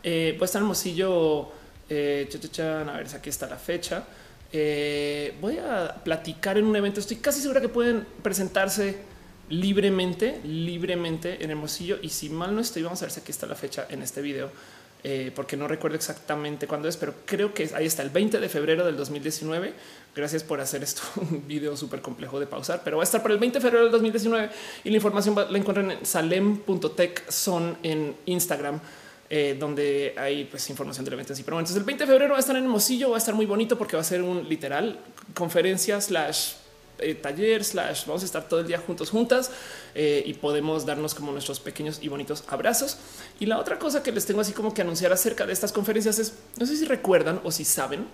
Eh, 0.02 0.34
voy 0.36 0.42
a 0.42 0.46
estar 0.46 0.62
Hermosillo. 0.62 1.59
Eh, 1.90 2.28
a 2.58 2.96
ver 2.96 3.06
aquí 3.14 3.28
está 3.28 3.48
la 3.48 3.56
fecha. 3.56 4.04
Eh, 4.52 5.34
voy 5.40 5.58
a 5.58 5.94
platicar 6.02 6.56
en 6.56 6.64
un 6.64 6.76
evento. 6.76 7.00
Estoy 7.00 7.16
casi 7.16 7.40
segura 7.40 7.60
que 7.60 7.68
pueden 7.68 8.06
presentarse 8.22 8.96
libremente, 9.48 10.40
libremente 10.44 11.42
en 11.42 11.50
Hermosillo. 11.50 11.98
Y 12.00 12.08
si 12.08 12.30
mal 12.30 12.54
no 12.54 12.60
estoy, 12.60 12.82
vamos 12.82 13.02
a 13.02 13.06
ver 13.06 13.12
si 13.12 13.20
aquí 13.20 13.32
está 13.32 13.46
la 13.46 13.56
fecha 13.56 13.86
en 13.90 14.02
este 14.02 14.22
video. 14.22 14.50
Eh, 15.02 15.32
porque 15.34 15.56
no 15.56 15.66
recuerdo 15.66 15.96
exactamente 15.96 16.66
cuándo 16.66 16.86
es, 16.86 16.98
pero 16.98 17.14
creo 17.24 17.54
que 17.54 17.70
ahí 17.74 17.86
está 17.86 18.02
el 18.02 18.10
20 18.10 18.38
de 18.38 18.48
febrero 18.48 18.84
del 18.84 18.96
2019. 18.96 19.72
Gracias 20.14 20.44
por 20.44 20.60
hacer 20.60 20.82
esto 20.82 21.02
un 21.16 21.46
video 21.48 21.76
súper 21.76 22.02
complejo 22.02 22.38
de 22.38 22.46
pausar, 22.46 22.82
pero 22.84 22.98
va 22.98 23.02
a 23.02 23.04
estar 23.04 23.22
para 23.22 23.32
el 23.32 23.40
20 23.40 23.58
de 23.58 23.62
febrero 23.62 23.84
del 23.84 23.92
2019 23.92 24.50
y 24.84 24.90
la 24.90 24.96
información 24.96 25.34
la 25.34 25.58
encuentran 25.58 25.90
en 25.90 26.04
salem.tech 26.04 27.30
son 27.30 27.78
en 27.82 28.14
Instagram. 28.26 28.80
Eh, 29.32 29.56
donde 29.56 30.12
hay 30.16 30.44
pues 30.46 30.68
información 30.70 31.04
de 31.04 31.12
eventos 31.12 31.38
y 31.38 31.44
pero 31.44 31.56
entonces 31.56 31.76
el 31.76 31.84
20 31.84 32.02
de 32.02 32.10
febrero 32.10 32.32
va 32.32 32.38
a 32.38 32.40
estar 32.40 32.56
en 32.56 32.64
Hermosillo, 32.64 33.10
va 33.10 33.16
a 33.16 33.18
estar 33.18 33.32
muy 33.32 33.46
bonito 33.46 33.78
porque 33.78 33.94
va 33.94 34.02
a 34.02 34.04
ser 34.04 34.22
un 34.22 34.48
literal 34.48 34.98
conferencia 35.34 36.00
slash 36.00 36.54
eh, 36.98 37.14
taller 37.14 37.62
slash 37.62 38.06
vamos 38.06 38.22
a 38.22 38.24
estar 38.24 38.48
todo 38.48 38.58
el 38.58 38.66
día 38.66 38.78
juntos 38.78 39.08
juntas 39.08 39.52
eh, 39.94 40.24
y 40.26 40.34
podemos 40.34 40.84
darnos 40.84 41.14
como 41.14 41.30
nuestros 41.30 41.60
pequeños 41.60 42.00
y 42.02 42.08
bonitos 42.08 42.42
abrazos. 42.48 42.98
Y 43.38 43.46
la 43.46 43.60
otra 43.60 43.78
cosa 43.78 44.02
que 44.02 44.10
les 44.10 44.26
tengo 44.26 44.40
así 44.40 44.52
como 44.52 44.74
que 44.74 44.82
anunciar 44.82 45.12
acerca 45.12 45.46
de 45.46 45.52
estas 45.52 45.70
conferencias 45.70 46.18
es, 46.18 46.34
no 46.58 46.66
sé 46.66 46.76
si 46.76 46.84
recuerdan 46.84 47.40
o 47.44 47.52
si 47.52 47.64
saben 47.64 48.06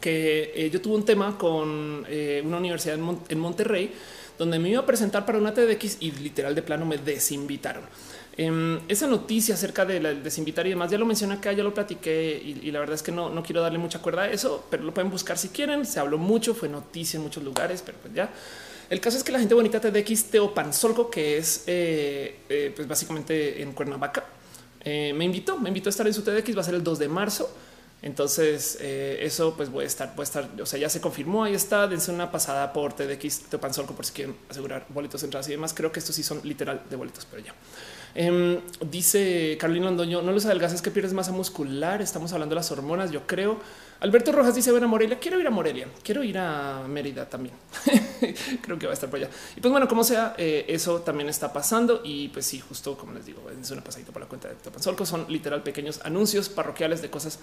que 0.00 0.68
yo 0.72 0.80
tuve 0.80 0.96
un 0.96 1.04
tema 1.04 1.38
con 1.38 2.04
una 2.44 2.56
universidad 2.56 2.98
en 3.28 3.38
Monterrey 3.38 3.92
donde 4.38 4.58
me 4.58 4.70
iba 4.70 4.80
a 4.80 4.86
presentar 4.86 5.24
para 5.24 5.38
una 5.38 5.54
TDX 5.54 5.98
y 6.00 6.10
literal 6.10 6.54
de 6.56 6.62
plano 6.62 6.84
me 6.84 6.98
desinvitaron. 6.98 7.84
Em, 8.36 8.80
esa 8.88 9.06
noticia 9.06 9.54
acerca 9.54 9.84
de 9.84 10.00
la 10.00 10.14
desinvitar 10.14 10.66
y 10.66 10.70
demás, 10.70 10.90
ya 10.90 10.96
lo 10.96 11.04
mencioné 11.04 11.34
acá, 11.34 11.52
ya 11.52 11.62
lo 11.62 11.74
platiqué 11.74 12.40
y, 12.42 12.70
la 12.70 12.80
verdad 12.80 12.94
es 12.94 13.02
que 13.02 13.12
no, 13.12 13.28
no 13.28 13.42
quiero 13.42 13.60
darle 13.60 13.78
mucha 13.78 14.00
cuerda 14.00 14.22
a 14.22 14.30
eso, 14.30 14.64
pero 14.70 14.82
lo 14.84 14.94
pueden 14.94 15.10
buscar 15.10 15.36
si 15.36 15.48
quieren. 15.48 15.84
Se 15.84 16.00
habló 16.00 16.16
mucho, 16.18 16.54
fue 16.54 16.68
noticia 16.68 17.18
en 17.18 17.24
muchos 17.24 17.42
lugares, 17.44 17.82
pero 17.84 17.98
pues 17.98 18.14
ya. 18.14 18.30
El 18.88 19.00
caso 19.00 19.16
es 19.16 19.24
que 19.24 19.32
la 19.32 19.38
gente 19.38 19.54
bonita 19.54 19.80
TDX 19.80 20.24
Teopanzolco, 20.24 21.10
que 21.10 21.38
es 21.38 21.64
eh, 21.66 22.40
eh, 22.48 22.72
pues 22.74 22.86
básicamente 22.88 23.62
en 23.62 23.72
Cuernavaca, 23.72 24.24
eh, 24.84 25.12
me 25.14 25.24
invitó, 25.24 25.58
me 25.58 25.68
invitó 25.68 25.88
a 25.88 25.90
estar 25.90 26.06
en 26.06 26.12
su 26.12 26.22
TDX, 26.22 26.56
va 26.56 26.60
a 26.60 26.64
ser 26.64 26.74
el 26.74 26.84
2 26.84 26.98
de 26.98 27.08
marzo. 27.08 27.50
Entonces, 28.02 28.78
eso 28.80 29.54
pues 29.56 29.70
voy 29.70 29.84
a 29.84 29.86
estar, 29.86 30.12
voy 30.16 30.22
a 30.22 30.24
estar, 30.24 30.46
o 30.60 30.66
sea, 30.66 30.78
ya 30.78 30.88
se 30.88 31.00
confirmó. 31.00 31.44
Ahí 31.44 31.54
está. 31.54 31.86
Dense 31.86 32.10
una 32.10 32.32
pasada 32.32 32.72
por 32.72 32.92
TDX 32.92 33.42
Teopanzolco 33.48 33.94
por 33.94 34.04
si 34.04 34.12
quieren 34.12 34.36
asegurar 34.50 34.86
boletos 34.88 35.22
entradas 35.22 35.46
y 35.48 35.52
demás. 35.52 35.72
Creo 35.72 35.92
que 35.92 36.00
estos 36.00 36.16
sí 36.16 36.24
son 36.24 36.40
literal 36.42 36.82
de 36.90 36.96
boletos, 36.96 37.26
pero 37.30 37.44
ya. 37.44 37.54
Em, 38.14 38.60
dice 38.90 39.56
Carolina 39.58 39.86
Londoño, 39.86 40.22
no 40.22 40.32
los 40.32 40.44
adelgazas 40.44 40.82
que 40.82 40.90
pierdes 40.90 41.12
masa 41.12 41.32
muscular. 41.32 42.02
Estamos 42.02 42.32
hablando 42.32 42.54
de 42.54 42.60
las 42.60 42.70
hormonas, 42.70 43.10
yo 43.10 43.26
creo. 43.26 43.58
Alberto 44.00 44.32
Rojas 44.32 44.56
dice, 44.56 44.70
a 44.70 44.86
Morelia, 44.88 45.20
quiero 45.20 45.38
ir 45.38 45.46
a 45.46 45.50
Morelia, 45.50 45.86
quiero 46.02 46.24
ir 46.24 46.36
a 46.36 46.82
Mérida 46.88 47.28
también. 47.28 47.54
creo 48.60 48.76
que 48.76 48.86
va 48.86 48.92
a 48.92 48.94
estar 48.94 49.08
por 49.08 49.20
allá. 49.20 49.30
Y 49.56 49.60
pues 49.60 49.70
bueno, 49.70 49.86
como 49.86 50.02
sea, 50.02 50.34
eh, 50.38 50.64
eso 50.68 51.02
también 51.02 51.28
está 51.28 51.52
pasando. 51.52 52.00
Y 52.02 52.28
pues 52.28 52.44
sí, 52.44 52.58
justo 52.58 52.98
como 52.98 53.12
les 53.12 53.26
digo, 53.26 53.48
es 53.48 53.70
una 53.70 53.82
pasadita 53.82 54.10
por 54.10 54.20
la 54.20 54.28
cuenta 54.28 54.48
de 54.48 54.56
Topanzolco. 54.56 55.06
Son 55.06 55.26
literal 55.28 55.62
pequeños 55.62 56.00
anuncios 56.02 56.48
parroquiales 56.48 57.00
de 57.00 57.10
cosas 57.10 57.38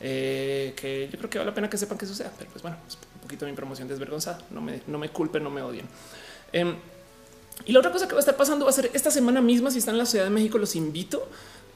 eh, 0.00 0.72
que 0.76 1.10
yo 1.12 1.18
creo 1.18 1.28
que 1.28 1.38
vale 1.38 1.50
la 1.50 1.54
pena 1.54 1.68
que 1.68 1.76
sepan 1.76 1.98
que 1.98 2.06
suceda. 2.06 2.32
Pero 2.38 2.50
pues 2.52 2.62
bueno, 2.62 2.78
es 2.88 2.94
un 2.94 3.20
poquito 3.20 3.44
mi 3.44 3.52
promoción 3.52 3.86
desvergonzada. 3.86 4.40
No 4.50 4.62
me, 4.62 4.80
no 4.86 4.98
me 4.98 5.10
culpen, 5.10 5.44
no 5.44 5.50
me 5.50 5.60
odien. 5.60 5.86
Em, 6.52 6.74
y 7.66 7.72
la 7.72 7.80
otra 7.80 7.92
cosa 7.92 8.06
que 8.06 8.12
va 8.14 8.18
a 8.18 8.20
estar 8.20 8.36
pasando 8.36 8.64
va 8.64 8.70
a 8.70 8.74
ser 8.74 8.90
esta 8.94 9.10
semana 9.10 9.40
misma. 9.40 9.70
Si 9.70 9.78
están 9.78 9.94
en 9.94 9.98
la 9.98 10.06
Ciudad 10.06 10.24
de 10.24 10.30
México, 10.30 10.58
los 10.58 10.74
invito 10.76 11.28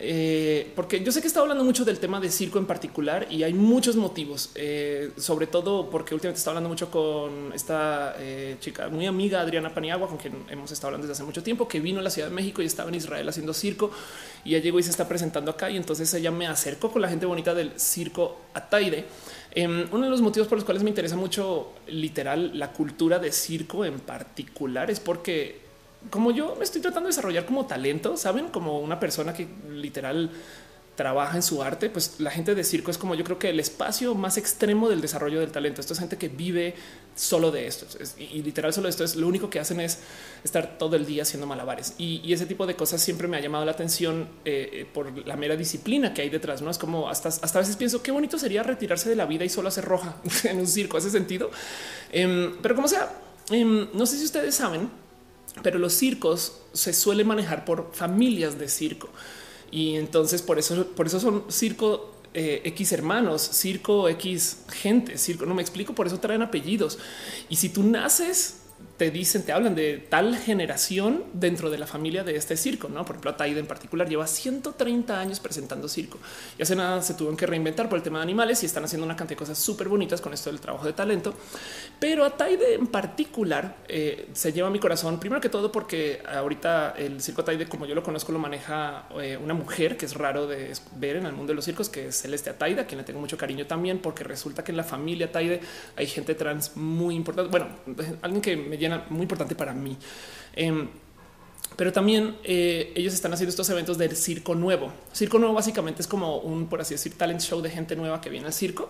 eh, 0.04 0.72
porque 0.74 1.04
yo 1.04 1.12
sé 1.12 1.20
que 1.20 1.28
está 1.28 1.38
hablando 1.38 1.62
mucho 1.62 1.84
del 1.84 2.00
tema 2.00 2.18
de 2.18 2.28
circo 2.28 2.58
en 2.58 2.66
particular 2.66 3.28
y 3.30 3.44
hay 3.44 3.54
muchos 3.54 3.94
motivos, 3.94 4.50
eh, 4.56 5.12
sobre 5.16 5.46
todo 5.46 5.90
porque 5.90 6.12
últimamente 6.12 6.38
está 6.38 6.50
hablando 6.50 6.68
mucho 6.68 6.90
con 6.90 7.52
esta 7.54 8.16
eh, 8.18 8.56
chica 8.58 8.88
muy 8.88 9.06
amiga 9.06 9.40
Adriana 9.40 9.72
Paniagua, 9.72 10.08
con 10.08 10.16
quien 10.16 10.44
hemos 10.50 10.72
estado 10.72 10.88
hablando 10.88 11.06
desde 11.06 11.18
hace 11.18 11.24
mucho 11.24 11.44
tiempo, 11.44 11.68
que 11.68 11.78
vino 11.78 12.00
a 12.00 12.02
la 12.02 12.10
Ciudad 12.10 12.30
de 12.30 12.34
México 12.34 12.62
y 12.62 12.66
estaba 12.66 12.88
en 12.88 12.96
Israel 12.96 13.28
haciendo 13.28 13.54
circo 13.54 13.92
y 14.44 14.50
ya 14.50 14.58
llegó 14.58 14.80
y 14.80 14.82
se 14.82 14.90
está 14.90 15.06
presentando 15.06 15.52
acá. 15.52 15.70
Y 15.70 15.76
entonces 15.76 16.12
ella 16.14 16.32
me 16.32 16.48
acercó 16.48 16.90
con 16.90 17.00
la 17.00 17.08
gente 17.08 17.24
bonita 17.24 17.54
del 17.54 17.78
circo 17.78 18.40
Ataide. 18.54 19.04
Em, 19.52 19.86
uno 19.92 20.04
de 20.06 20.10
los 20.10 20.20
motivos 20.20 20.48
por 20.48 20.58
los 20.58 20.64
cuales 20.64 20.82
me 20.82 20.88
interesa 20.88 21.14
mucho 21.14 21.74
literal 21.86 22.58
la 22.58 22.72
cultura 22.72 23.20
de 23.20 23.30
circo 23.30 23.84
en 23.84 24.00
particular 24.00 24.90
es 24.90 24.98
porque 24.98 25.61
como 26.10 26.30
yo 26.30 26.54
me 26.56 26.64
estoy 26.64 26.80
tratando 26.80 27.08
de 27.08 27.12
desarrollar 27.12 27.46
como 27.46 27.66
talento, 27.66 28.16
saben, 28.16 28.48
como 28.48 28.80
una 28.80 28.98
persona 29.00 29.32
que 29.32 29.48
literal 29.70 30.30
trabaja 30.94 31.36
en 31.36 31.42
su 31.42 31.62
arte, 31.62 31.88
pues 31.88 32.20
la 32.20 32.30
gente 32.30 32.54
de 32.54 32.64
circo 32.64 32.90
es 32.90 32.98
como 32.98 33.14
yo 33.14 33.24
creo 33.24 33.38
que 33.38 33.48
el 33.48 33.60
espacio 33.60 34.14
más 34.14 34.36
extremo 34.36 34.88
del 34.88 35.00
desarrollo 35.00 35.40
del 35.40 35.50
talento. 35.50 35.80
Esto 35.80 35.94
es 35.94 35.98
gente 35.98 36.18
que 36.18 36.28
vive 36.28 36.74
solo 37.14 37.50
de 37.50 37.66
esto 37.66 37.86
y, 38.18 38.42
literal 38.42 38.72
solo 38.72 38.88
esto 38.88 39.04
es 39.04 39.16
lo 39.16 39.26
único 39.26 39.50
que 39.50 39.60
hacen 39.60 39.80
es 39.80 39.98
estar 40.44 40.78
todo 40.78 40.96
el 40.96 41.04
día 41.04 41.22
haciendo 41.22 41.46
malabares 41.46 41.94
y, 41.98 42.32
ese 42.32 42.46
tipo 42.46 42.66
de 42.66 42.76
cosas 42.76 43.02
siempre 43.02 43.28
me 43.28 43.36
ha 43.36 43.40
llamado 43.40 43.64
la 43.64 43.72
atención 43.72 44.28
eh, 44.44 44.70
eh, 44.72 44.86
por 44.92 45.26
la 45.26 45.36
mera 45.36 45.56
disciplina 45.56 46.12
que 46.12 46.22
hay 46.22 46.30
detrás. 46.30 46.62
No 46.62 46.70
es 46.70 46.78
como 46.78 47.08
hasta, 47.08 47.28
hasta 47.28 47.58
a 47.58 47.62
veces 47.62 47.76
pienso 47.76 48.02
qué 48.02 48.10
bonito 48.10 48.38
sería 48.38 48.62
retirarse 48.62 49.08
de 49.08 49.16
la 49.16 49.26
vida 49.26 49.44
y 49.44 49.48
solo 49.48 49.68
hacer 49.68 49.84
roja 49.84 50.16
en 50.44 50.58
un 50.58 50.66
circo. 50.66 50.98
Hace 50.98 51.10
sentido, 51.10 51.50
em, 52.10 52.56
pero 52.60 52.74
como 52.74 52.88
sea, 52.88 53.12
em, 53.50 53.88
no 53.94 54.06
sé 54.06 54.18
si 54.18 54.24
ustedes 54.24 54.54
saben, 54.54 54.88
pero 55.62 55.78
los 55.78 55.92
circos 55.92 56.58
se 56.72 56.92
suelen 56.92 57.26
manejar 57.26 57.64
por 57.64 57.90
familias 57.92 58.58
de 58.58 58.68
circo. 58.68 59.08
Y 59.70 59.96
entonces 59.96 60.42
por 60.42 60.58
eso, 60.58 60.86
por 60.88 61.06
eso 61.06 61.20
son 61.20 61.44
circo 61.48 62.12
eh, 62.34 62.62
X 62.64 62.92
hermanos, 62.92 63.42
circo 63.42 64.08
X 64.08 64.58
gente, 64.68 65.18
circo, 65.18 65.44
no 65.46 65.54
me 65.54 65.62
explico, 65.62 65.94
por 65.94 66.06
eso 66.06 66.18
traen 66.18 66.42
apellidos. 66.42 66.98
Y 67.48 67.56
si 67.56 67.68
tú 67.68 67.82
naces 67.82 68.61
te 69.02 69.10
dicen, 69.10 69.42
te 69.42 69.50
hablan 69.50 69.74
de 69.74 69.98
tal 69.98 70.36
generación 70.36 71.24
dentro 71.32 71.70
de 71.70 71.76
la 71.76 71.88
familia 71.88 72.22
de 72.22 72.36
este 72.36 72.56
circo, 72.56 72.88
¿no? 72.88 73.04
Por 73.04 73.16
ejemplo, 73.16 73.32
Ataide 73.32 73.58
en 73.58 73.66
particular 73.66 74.08
lleva 74.08 74.28
130 74.28 75.18
años 75.18 75.40
presentando 75.40 75.88
circo 75.88 76.20
y 76.56 76.62
hace 76.62 76.76
nada 76.76 77.02
se 77.02 77.14
tuvieron 77.14 77.36
que 77.36 77.44
reinventar 77.44 77.88
por 77.88 77.96
el 77.96 78.04
tema 78.04 78.18
de 78.18 78.22
animales 78.22 78.62
y 78.62 78.66
están 78.66 78.84
haciendo 78.84 79.04
una 79.04 79.16
cantidad 79.16 79.36
de 79.36 79.44
cosas 79.44 79.58
súper 79.58 79.88
bonitas 79.88 80.20
con 80.20 80.32
esto 80.32 80.50
del 80.50 80.60
trabajo 80.60 80.86
de 80.86 80.92
talento. 80.92 81.34
Pero 81.98 82.24
Ataide 82.24 82.74
en 82.74 82.86
particular 82.86 83.74
eh, 83.88 84.28
se 84.34 84.52
lleva 84.52 84.68
a 84.68 84.70
mi 84.70 84.78
corazón, 84.78 85.18
primero 85.18 85.40
que 85.40 85.48
todo 85.48 85.72
porque 85.72 86.22
ahorita 86.24 86.94
el 86.96 87.20
circo 87.20 87.42
Ataide, 87.42 87.66
como 87.66 87.86
yo 87.86 87.96
lo 87.96 88.04
conozco, 88.04 88.30
lo 88.30 88.38
maneja 88.38 89.08
eh, 89.20 89.36
una 89.36 89.54
mujer 89.54 89.96
que 89.96 90.06
es 90.06 90.14
raro 90.14 90.46
de 90.46 90.74
ver 90.94 91.16
en 91.16 91.26
el 91.26 91.32
mundo 91.32 91.50
de 91.50 91.56
los 91.56 91.64
circos, 91.64 91.88
que 91.88 92.06
es 92.06 92.22
Celeste 92.22 92.50
Ataide, 92.50 92.82
a 92.82 92.86
quien 92.86 92.98
le 92.98 93.04
tengo 93.04 93.18
mucho 93.18 93.36
cariño 93.36 93.66
también, 93.66 93.98
porque 93.98 94.22
resulta 94.22 94.62
que 94.62 94.70
en 94.70 94.76
la 94.76 94.84
familia 94.84 95.26
Ataide 95.26 95.60
hay 95.96 96.06
gente 96.06 96.36
trans 96.36 96.76
muy 96.76 97.16
importante. 97.16 97.50
Bueno, 97.50 97.66
alguien 98.22 98.40
que 98.40 98.56
me 98.56 98.78
llena 98.78 98.91
muy 99.10 99.22
importante 99.22 99.54
para 99.54 99.72
mí. 99.72 99.96
Em, 100.54 100.88
pero 101.76 101.92
también 101.92 102.36
eh, 102.44 102.92
ellos 102.94 103.14
están 103.14 103.32
haciendo 103.32 103.50
estos 103.50 103.68
eventos 103.70 103.98
del 103.98 104.16
circo 104.16 104.54
nuevo. 104.54 104.92
Circo 105.12 105.38
nuevo 105.38 105.54
básicamente 105.54 106.02
es 106.02 106.08
como 106.08 106.38
un, 106.38 106.68
por 106.68 106.80
así 106.80 106.94
decir, 106.94 107.16
talent 107.16 107.40
show 107.40 107.60
de 107.62 107.70
gente 107.70 107.96
nueva 107.96 108.20
que 108.20 108.30
viene 108.30 108.46
al 108.46 108.52
circo 108.52 108.88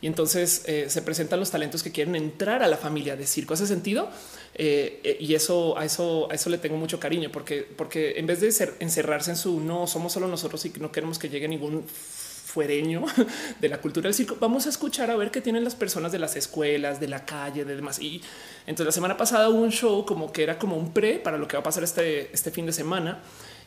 y 0.00 0.06
entonces 0.06 0.62
eh, 0.66 0.86
se 0.88 1.02
presentan 1.02 1.40
los 1.40 1.50
talentos 1.50 1.82
que 1.82 1.92
quieren 1.92 2.16
entrar 2.16 2.62
a 2.62 2.68
la 2.68 2.76
familia 2.76 3.16
de 3.16 3.26
circo. 3.26 3.54
Hace 3.54 3.66
sentido 3.66 4.08
eh, 4.54 5.16
y 5.20 5.34
eso 5.34 5.78
a 5.78 5.84
eso 5.84 6.28
a 6.30 6.34
eso 6.34 6.50
le 6.50 6.58
tengo 6.58 6.76
mucho 6.76 6.98
cariño 6.98 7.30
porque 7.32 7.62
porque 7.62 8.18
en 8.18 8.26
vez 8.26 8.40
de 8.40 8.74
encerrarse 8.80 9.30
en 9.30 9.36
su 9.36 9.60
no 9.60 9.86
somos 9.86 10.12
solo 10.12 10.26
nosotros 10.28 10.64
y 10.66 10.70
no 10.80 10.90
queremos 10.92 11.18
que 11.18 11.28
llegue 11.28 11.48
ningún 11.48 11.84
fuereño 12.54 13.04
de 13.60 13.68
la 13.68 13.80
cultura 13.80 14.04
del 14.04 14.14
circo, 14.14 14.36
vamos 14.38 14.66
a 14.66 14.68
escuchar 14.68 15.10
a 15.10 15.16
ver 15.16 15.32
qué 15.32 15.40
tienen 15.40 15.64
las 15.64 15.74
personas 15.74 16.12
de 16.12 16.20
las 16.20 16.36
escuelas, 16.36 17.00
de 17.00 17.08
la 17.08 17.24
calle, 17.24 17.64
de 17.64 17.74
demás. 17.74 17.98
Y 17.98 18.22
entonces 18.60 18.86
la 18.86 18.92
semana 18.92 19.16
pasada 19.16 19.48
hubo 19.48 19.60
un 19.60 19.72
show 19.72 20.06
como 20.06 20.32
que 20.32 20.44
era 20.44 20.56
como 20.56 20.76
un 20.76 20.92
pre 20.92 21.18
para 21.18 21.36
lo 21.36 21.48
que 21.48 21.56
va 21.56 21.60
a 21.60 21.64
pasar 21.64 21.82
este, 21.82 22.32
este 22.32 22.52
fin 22.52 22.64
de 22.64 22.72
semana. 22.72 23.20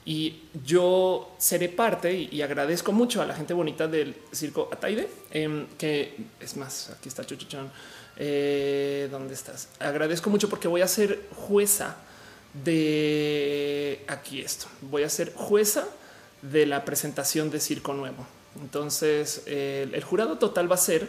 Y 0.06 0.44
yo 0.64 1.36
seré 1.38 1.68
parte 1.68 2.14
y, 2.14 2.42
agradezco 2.42 2.94
mucho 2.94 3.22
a 3.22 3.26
la 3.26 3.36
gente 3.36 3.54
bonita 3.54 3.90
del 3.90 4.16
circo 4.32 4.70
Ataide, 4.72 5.10
em, 5.32 5.68
que 5.78 6.16
es 6.40 6.56
más, 6.56 6.92
aquí 6.92 7.10
está 7.10 7.26
Chuchuchón. 7.26 7.70
Eh, 8.16 9.10
¿Dónde 9.12 9.34
estás? 9.34 9.68
Agradezco 9.80 10.30
mucho 10.30 10.48
porque 10.48 10.70
voy 10.70 10.80
a 10.80 10.88
ser 10.88 11.28
jueza 11.36 11.98
de 12.54 14.06
aquí 14.08 14.40
esto. 14.40 14.68
Voy 14.82 15.04
a 15.04 15.10
ser 15.10 15.34
jueza 15.36 15.86
de 16.42 16.66
la 16.66 16.86
presentación 16.86 17.52
de 17.52 17.60
Circo 17.60 17.94
Nuevo. 17.94 18.37
Entonces, 18.62 19.44
el 19.48 20.04
jurado 20.04 20.38
total 20.38 20.70
va 20.70 20.76
a 20.76 20.80
ser 20.80 21.08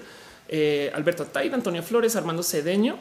eh, 0.49 0.91
Alberto 0.95 1.27
Taida, 1.27 1.55
Antonio 1.55 1.83
Flores, 1.83 2.17
Armando 2.17 2.43
Cedeño, 2.43 2.97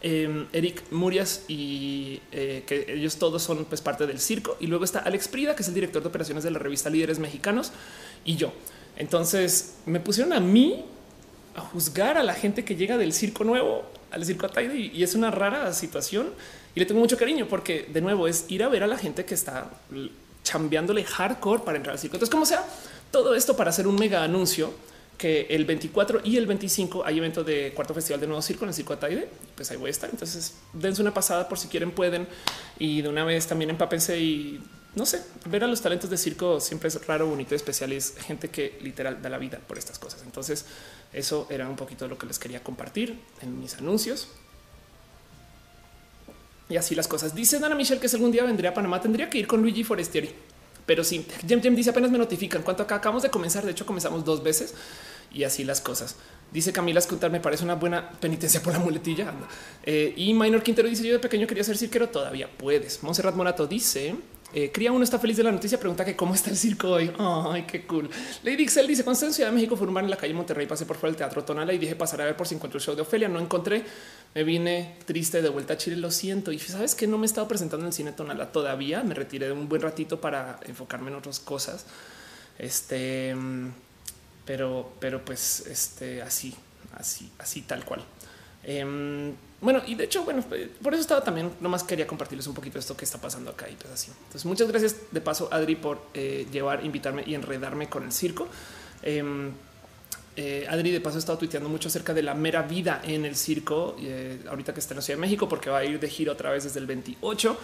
em, 0.00 0.46
Eric 0.52 0.82
Murias 0.90 1.44
y 1.46 2.20
eh, 2.32 2.64
que 2.66 2.86
ellos 2.88 3.16
todos 3.16 3.42
son 3.42 3.66
pues, 3.66 3.82
parte 3.82 4.06
del 4.06 4.18
circo. 4.18 4.56
Y 4.58 4.66
luego 4.66 4.84
está 4.84 5.00
Alex 5.00 5.28
Prida, 5.28 5.54
que 5.54 5.62
es 5.62 5.68
el 5.68 5.74
director 5.74 6.02
de 6.02 6.08
operaciones 6.08 6.44
de 6.44 6.50
la 6.50 6.58
revista 6.58 6.88
Líderes 6.88 7.18
Mexicanos, 7.18 7.72
y 8.24 8.36
yo. 8.36 8.52
Entonces 8.96 9.76
me 9.84 10.00
pusieron 10.00 10.32
a 10.32 10.40
mí 10.40 10.84
a 11.54 11.60
juzgar 11.60 12.16
a 12.16 12.22
la 12.22 12.34
gente 12.34 12.64
que 12.64 12.76
llega 12.76 12.96
del 12.96 13.12
circo 13.12 13.44
nuevo 13.44 13.84
al 14.10 14.24
circo 14.24 14.46
Ataide 14.46 14.76
y, 14.76 15.02
es 15.02 15.14
una 15.14 15.30
rara 15.30 15.72
situación 15.72 16.30
y 16.74 16.80
le 16.80 16.86
tengo 16.86 17.00
mucho 17.00 17.18
cariño 17.18 17.46
porque 17.48 17.88
de 17.92 18.00
nuevo 18.00 18.26
es 18.26 18.46
ir 18.48 18.62
a 18.62 18.68
ver 18.68 18.82
a 18.82 18.86
la 18.86 18.96
gente 18.96 19.24
que 19.24 19.34
está 19.34 19.70
chambeándole 20.42 21.04
hardcore 21.04 21.62
para 21.62 21.76
entrar 21.76 21.92
al 21.92 21.98
circo. 21.98 22.16
Entonces, 22.16 22.32
como 22.32 22.46
sea, 22.46 22.64
todo 23.12 23.36
esto 23.36 23.56
para 23.56 23.70
hacer 23.70 23.86
un 23.86 23.94
mega 23.94 24.24
anuncio 24.24 24.74
que 25.16 25.46
el 25.50 25.64
24 25.64 26.22
y 26.24 26.36
el 26.36 26.46
25 26.46 27.04
hay 27.04 27.18
evento 27.18 27.44
de 27.44 27.72
cuarto 27.74 27.94
festival 27.94 28.20
de 28.20 28.26
nuevo 28.26 28.42
circo 28.42 28.64
en 28.64 28.70
el 28.70 28.74
circo 28.74 28.94
Ataide. 28.94 29.28
Pues 29.54 29.70
ahí 29.70 29.76
voy 29.76 29.88
a 29.88 29.90
estar. 29.90 30.10
Entonces 30.10 30.54
dense 30.72 31.00
una 31.00 31.14
pasada 31.14 31.48
por 31.48 31.58
si 31.58 31.68
quieren, 31.68 31.92
pueden. 31.92 32.26
Y 32.78 33.02
de 33.02 33.08
una 33.08 33.24
vez 33.24 33.46
también 33.46 33.70
empápense 33.70 34.18
y 34.18 34.60
no 34.94 35.06
sé, 35.06 35.22
ver 35.46 35.62
a 35.64 35.66
los 35.66 35.80
talentos 35.80 36.10
de 36.10 36.18
circo 36.18 36.60
siempre 36.60 36.88
es 36.88 37.06
raro, 37.06 37.26
bonito, 37.26 37.54
especial 37.54 37.92
es 37.92 38.14
gente 38.18 38.48
que 38.48 38.78
literal 38.82 39.22
da 39.22 39.30
la 39.30 39.38
vida 39.38 39.58
por 39.58 39.78
estas 39.78 39.98
cosas. 39.98 40.22
Entonces 40.24 40.66
eso 41.12 41.46
era 41.50 41.68
un 41.68 41.76
poquito 41.76 42.08
lo 42.08 42.18
que 42.18 42.26
les 42.26 42.38
quería 42.38 42.62
compartir 42.62 43.18
en 43.42 43.60
mis 43.60 43.76
anuncios. 43.76 44.28
Y 46.68 46.76
así 46.76 46.94
las 46.94 47.06
cosas. 47.06 47.34
Dice 47.34 47.58
Dana 47.58 47.74
Michelle 47.74 48.00
que 48.00 48.08
si 48.08 48.16
algún 48.16 48.32
día 48.32 48.44
vendría 48.44 48.70
a 48.70 48.74
Panamá, 48.74 49.00
tendría 49.00 49.30
que 49.30 49.38
ir 49.38 49.46
con 49.46 49.60
Luigi 49.62 49.84
Forestieri. 49.84 50.34
Pero 50.86 51.04
sí, 51.04 51.26
Jem 51.46 51.62
Jem 51.62 51.74
dice 51.74 51.90
apenas 51.90 52.10
me 52.10 52.18
notifican 52.18 52.62
cuánto 52.62 52.82
acá 52.82 52.96
acabamos 52.96 53.22
de 53.22 53.30
comenzar. 53.30 53.64
De 53.64 53.72
hecho, 53.72 53.86
comenzamos 53.86 54.24
dos 54.24 54.42
veces 54.42 54.74
y 55.32 55.44
así 55.44 55.64
las 55.64 55.80
cosas. 55.80 56.16
Dice 56.52 56.72
Camila 56.72 56.98
Escutar, 56.98 57.30
me 57.30 57.40
parece 57.40 57.64
una 57.64 57.76
buena 57.76 58.10
penitencia 58.20 58.62
por 58.62 58.72
la 58.72 58.78
muletilla. 58.78 59.32
Eh, 59.84 60.12
y 60.16 60.34
Minor 60.34 60.62
Quintero 60.62 60.88
dice: 60.88 61.06
Yo 61.06 61.12
de 61.14 61.18
pequeño 61.18 61.46
quería 61.46 61.64
ser 61.64 61.78
cirquero, 61.78 62.08
todavía 62.08 62.50
puedes. 62.58 63.02
Monserrat 63.02 63.34
Morato 63.34 63.66
dice: 63.66 64.16
eh, 64.54 64.70
Cría 64.72 64.92
uno 64.92 65.02
está 65.04 65.18
feliz 65.18 65.36
de 65.36 65.42
la 65.42 65.52
noticia. 65.52 65.78
Pregunta 65.78 66.04
que 66.04 66.14
cómo 66.14 66.34
está 66.34 66.50
el 66.50 66.56
circo 66.56 66.90
hoy. 66.90 67.10
Ay, 67.18 67.62
qué 67.62 67.86
cool. 67.86 68.10
Lady 68.42 68.62
Excel 68.62 68.86
dice: 68.86 69.04
Cuando 69.04 69.26
en 69.26 69.32
Ciudad 69.32 69.50
de 69.50 69.54
México, 69.54 69.76
fue 69.76 69.86
un 69.86 69.94
bar 69.94 70.04
en 70.04 70.10
la 70.10 70.16
calle 70.16 70.34
Monterrey, 70.34 70.66
pasé 70.66 70.86
por 70.86 70.96
fuera 70.96 71.12
del 71.12 71.18
teatro 71.18 71.44
Tonala 71.44 71.72
y 71.72 71.78
dije 71.78 71.96
pasar 71.96 72.20
a 72.20 72.24
ver 72.24 72.36
por 72.36 72.46
si 72.46 72.54
encuentro 72.54 72.78
el 72.78 72.84
show 72.84 72.94
de 72.94 73.02
Ofelia. 73.02 73.28
No 73.28 73.40
encontré. 73.40 73.84
Me 74.34 74.44
vine 74.44 74.96
triste 75.04 75.42
de 75.42 75.48
vuelta 75.48 75.74
a 75.74 75.76
Chile. 75.76 75.96
Lo 75.96 76.10
siento. 76.10 76.52
Y 76.52 76.58
sabes 76.58 76.94
que 76.94 77.06
no 77.06 77.18
me 77.18 77.24
he 77.24 77.26
estado 77.26 77.48
presentando 77.48 77.84
en 77.84 77.88
el 77.88 77.92
cine 77.92 78.12
Tonala 78.12 78.52
todavía. 78.52 79.02
Me 79.02 79.14
retiré 79.14 79.46
de 79.46 79.52
un 79.52 79.68
buen 79.68 79.82
ratito 79.82 80.20
para 80.20 80.60
enfocarme 80.66 81.10
en 81.10 81.16
otras 81.16 81.40
cosas. 81.40 81.86
Este, 82.58 83.34
pero, 84.44 84.92
pero 85.00 85.24
pues, 85.24 85.66
este, 85.66 86.22
así, 86.22 86.54
así, 86.94 87.30
así 87.38 87.62
tal 87.62 87.84
cual. 87.84 88.04
Em, 88.64 89.32
bueno, 89.62 89.80
y 89.86 89.94
de 89.94 90.04
hecho, 90.04 90.24
bueno, 90.24 90.44
eh, 90.50 90.68
por 90.82 90.92
eso 90.92 91.00
estaba 91.00 91.22
también, 91.22 91.52
nomás 91.60 91.84
quería 91.84 92.04
compartirles 92.04 92.48
un 92.48 92.54
poquito 92.54 92.80
esto 92.80 92.96
que 92.96 93.04
está 93.04 93.20
pasando 93.20 93.52
acá 93.52 93.70
y 93.70 93.74
pues 93.76 93.94
así. 93.94 94.10
Entonces, 94.10 94.44
muchas 94.44 94.66
gracias 94.66 94.96
de 95.12 95.20
paso, 95.20 95.48
Adri, 95.52 95.76
por 95.76 96.02
eh, 96.14 96.48
llevar, 96.50 96.84
invitarme 96.84 97.22
y 97.24 97.36
enredarme 97.36 97.88
con 97.88 98.02
el 98.02 98.10
circo. 98.10 98.48
Em, 99.04 99.52
eh, 100.34 100.66
Adri 100.68 100.90
de 100.90 101.00
paso 101.00 101.16
ha 101.16 101.20
estado 101.20 101.38
tuiteando 101.38 101.68
mucho 101.68 101.86
acerca 101.86 102.12
de 102.12 102.22
la 102.22 102.34
mera 102.34 102.62
vida 102.62 103.02
en 103.04 103.24
el 103.24 103.36
circo, 103.36 103.94
ahorita 104.48 104.74
que 104.74 104.80
está 104.80 104.94
en 104.94 104.96
la 104.96 105.02
Ciudad 105.02 105.18
de 105.18 105.20
México, 105.20 105.48
porque 105.48 105.70
va 105.70 105.78
a 105.78 105.84
ir 105.84 106.00
de 106.00 106.08
giro 106.08 106.32
otra 106.32 106.50
vez 106.50 106.64
desde 106.64 106.80
el 106.80 106.86
28. 106.86 107.56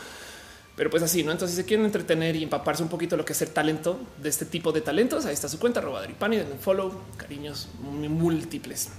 Pero 0.76 0.90
pues 0.90 1.02
así, 1.02 1.24
¿no? 1.24 1.32
Entonces, 1.32 1.56
si 1.56 1.62
se 1.62 1.66
quieren 1.66 1.84
entretener 1.84 2.36
y 2.36 2.44
empaparse 2.44 2.84
un 2.84 2.88
poquito 2.88 3.16
lo 3.16 3.24
que 3.24 3.32
es 3.32 3.42
el 3.42 3.50
talento 3.50 3.98
de 4.22 4.28
este 4.28 4.44
tipo 4.44 4.70
de 4.70 4.82
talentos, 4.82 5.26
ahí 5.26 5.34
está 5.34 5.48
su 5.48 5.58
cuenta, 5.58 5.80
arroba 5.80 6.06
Pani, 6.16 6.36
denle 6.36 6.54
follow, 6.60 6.92
cariños 7.16 7.68
múltiples. 7.82 8.90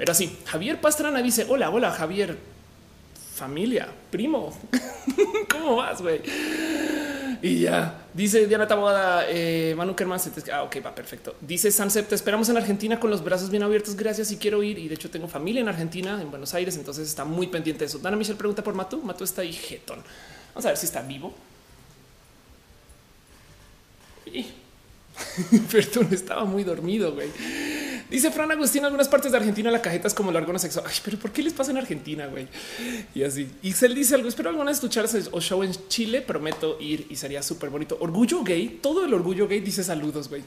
Pero 0.00 0.12
así, 0.12 0.34
Javier 0.46 0.80
Pastrana 0.80 1.20
dice: 1.20 1.44
Hola, 1.46 1.68
hola, 1.68 1.90
Javier, 1.90 2.38
familia, 3.34 3.86
primo, 4.10 4.58
¿cómo 5.50 5.76
vas, 5.76 6.00
güey? 6.00 6.22
Y 7.42 7.60
ya 7.60 8.06
dice 8.14 8.46
Diana 8.46 8.66
Taboada, 8.66 9.26
eh, 9.28 9.74
Manu 9.76 9.94
Kerman. 9.94 10.18
Ah, 10.54 10.62
ok, 10.62 10.76
va 10.82 10.94
perfecto. 10.94 11.36
Dice 11.42 11.70
Sunset, 11.70 12.08
te 12.08 12.14
esperamos 12.14 12.48
en 12.48 12.56
Argentina 12.56 12.98
con 12.98 13.10
los 13.10 13.22
brazos 13.22 13.50
bien 13.50 13.62
abiertos. 13.62 13.94
Gracias 13.94 14.32
y 14.32 14.38
quiero 14.38 14.62
ir. 14.62 14.78
Y 14.78 14.88
de 14.88 14.94
hecho, 14.94 15.10
tengo 15.10 15.28
familia 15.28 15.60
en 15.60 15.68
Argentina, 15.68 16.18
en 16.18 16.30
Buenos 16.30 16.54
Aires, 16.54 16.78
entonces 16.78 17.06
está 17.06 17.26
muy 17.26 17.48
pendiente 17.48 17.80
de 17.80 17.84
eso. 17.84 17.98
Dana 17.98 18.16
Michelle 18.16 18.38
pregunta 18.38 18.64
por 18.64 18.72
Matu. 18.72 19.02
Matu 19.02 19.24
está 19.24 19.42
ahí, 19.42 19.52
jetón. 19.52 20.02
Vamos 20.54 20.64
a 20.64 20.68
ver 20.68 20.78
si 20.78 20.86
está 20.86 21.02
vivo. 21.02 21.34
Perdón, 25.72 26.08
estaba 26.12 26.44
muy 26.44 26.64
dormido, 26.64 27.14
güey. 27.14 27.28
Dice 28.10 28.32
Fran 28.32 28.50
Agustín, 28.50 28.84
algunas 28.84 29.08
partes 29.08 29.30
de 29.30 29.38
Argentina 29.38 29.70
la 29.70 29.80
cajeta 29.80 30.08
es 30.08 30.14
como 30.14 30.32
largo 30.32 30.52
no 30.52 30.58
sexo. 30.58 30.82
Ay, 30.84 30.94
pero 31.04 31.16
¿por 31.16 31.30
qué 31.30 31.44
les 31.44 31.52
pasa 31.52 31.70
en 31.70 31.78
Argentina, 31.78 32.26
güey? 32.26 32.48
Y 33.14 33.22
así. 33.22 33.48
Y 33.62 33.72
se 33.72 33.88
dice 33.88 34.16
algo, 34.16 34.28
espero 34.28 34.50
alguna 34.50 34.72
escucharse 34.72 35.22
o 35.30 35.40
show 35.40 35.62
en 35.62 35.72
Chile, 35.88 36.20
prometo 36.20 36.76
ir 36.80 37.06
y 37.08 37.16
sería 37.16 37.40
súper 37.42 37.70
bonito. 37.70 37.96
Orgullo 38.00 38.42
gay, 38.42 38.80
todo 38.82 39.04
el 39.04 39.14
orgullo 39.14 39.46
gay 39.46 39.60
dice 39.60 39.84
saludos, 39.84 40.28
güey. 40.28 40.42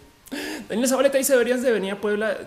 Daniel 0.68 0.90
Zabaleta 0.90 1.18
dice, 1.18 1.34
deberías 1.34 1.62
de 1.62 1.72
venir 1.72 1.94
a 1.94 2.02
Puebla. 2.02 2.38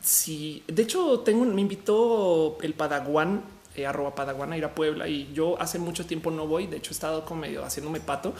Sí, 0.00 0.62
de 0.66 0.82
hecho 0.82 1.20
tengo, 1.20 1.44
me 1.44 1.60
invitó 1.60 2.56
el 2.62 2.72
Padaguán, 2.72 3.42
eh, 3.76 3.86
arroba 3.86 4.14
Padaguán 4.14 4.52
a 4.52 4.56
ir 4.56 4.64
a 4.64 4.74
Puebla 4.74 5.06
y 5.06 5.30
yo 5.34 5.60
hace 5.60 5.78
mucho 5.78 6.06
tiempo 6.06 6.30
no 6.30 6.46
voy. 6.46 6.66
De 6.66 6.78
hecho 6.78 6.90
he 6.90 6.94
estado 6.94 7.26
como 7.26 7.42
medio 7.42 7.62
haciéndome 7.62 8.00
pato 8.00 8.34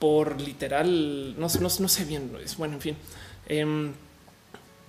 por 0.00 0.40
literal, 0.40 1.38
no, 1.38 1.46
no, 1.46 1.68
no 1.78 1.88
sé 1.88 2.04
bien, 2.04 2.32
es 2.42 2.56
bueno, 2.56 2.74
en 2.74 2.80
fin. 2.80 2.96
Em, 3.46 3.92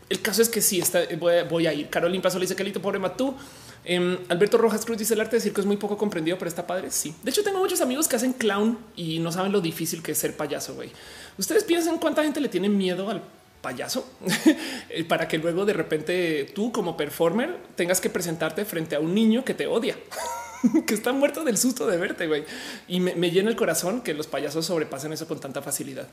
el 0.10 0.22
caso 0.22 0.42
es 0.42 0.50
que 0.50 0.62
sí, 0.62 0.80
está, 0.80 1.02
voy, 1.50 1.68
a 1.68 1.74
ir. 1.74 1.90
Carolina 1.90 2.24
Paso 2.24 2.40
le 2.40 2.44
dice 2.44 2.56
que 2.56 2.64
lito 2.64 2.82
pobre 2.82 2.98
Matú. 2.98 3.36
Em, 3.84 4.18
Alberto 4.30 4.58
Rojas 4.58 4.86
Cruz 4.86 4.98
dice 4.98 5.14
el 5.14 5.22
arte 5.22 5.36
de 5.36 5.42
circo 5.42 5.60
es 5.60 5.68
muy 5.68 5.78
poco 5.78 5.98
comprendido, 5.98 6.38
pero 6.38 6.50
está 6.50 6.66
padre. 6.66 6.92
Sí, 6.92 7.14
de 7.24 7.30
hecho, 7.30 7.44
tengo 7.44 7.60
muchos 7.60 7.82
amigos 7.82 8.08
que 8.08 8.16
hacen 8.16 8.34
clown 8.34 8.78
y 8.96 9.20
no 9.20 9.32
saben 9.32 9.52
lo 9.52 9.62
difícil 9.62 10.02
que 10.02 10.14
es 10.14 10.18
ser 10.18 10.36
payaso. 10.36 10.76
Güey, 10.76 10.92
ustedes 11.38 11.64
piensan 11.64 11.98
cuánta 11.98 12.24
gente 12.24 12.40
le 12.40 12.50
tiene 12.50 12.70
miedo 12.70 13.10
al 13.10 13.22
payaso 13.62 14.10
para 15.08 15.28
que 15.28 15.38
luego 15.38 15.66
de 15.66 15.74
repente 15.74 16.52
tú 16.56 16.72
como 16.72 16.98
performer 16.98 17.58
tengas 17.76 18.02
que 18.02 18.10
presentarte 18.10 18.66
frente 18.66 18.96
a 18.96 19.00
un 19.00 19.14
niño 19.14 19.44
que 19.44 19.54
te 19.54 19.68
odia. 19.68 19.96
que 20.86 20.94
está 20.94 21.12
muerto 21.12 21.44
del 21.44 21.58
susto 21.58 21.88
de 21.88 21.98
verte, 21.98 22.28
güey. 22.28 22.44
Y 22.88 23.00
me, 23.00 23.32
llena 23.32 23.50
el 23.50 23.56
corazón 23.56 24.02
que 24.02 24.14
los 24.14 24.28
payasos 24.28 24.66
sobrepasen 24.66 25.14
eso 25.14 25.28
con 25.28 25.40
tanta 25.40 25.62
facilidad. 25.62 26.08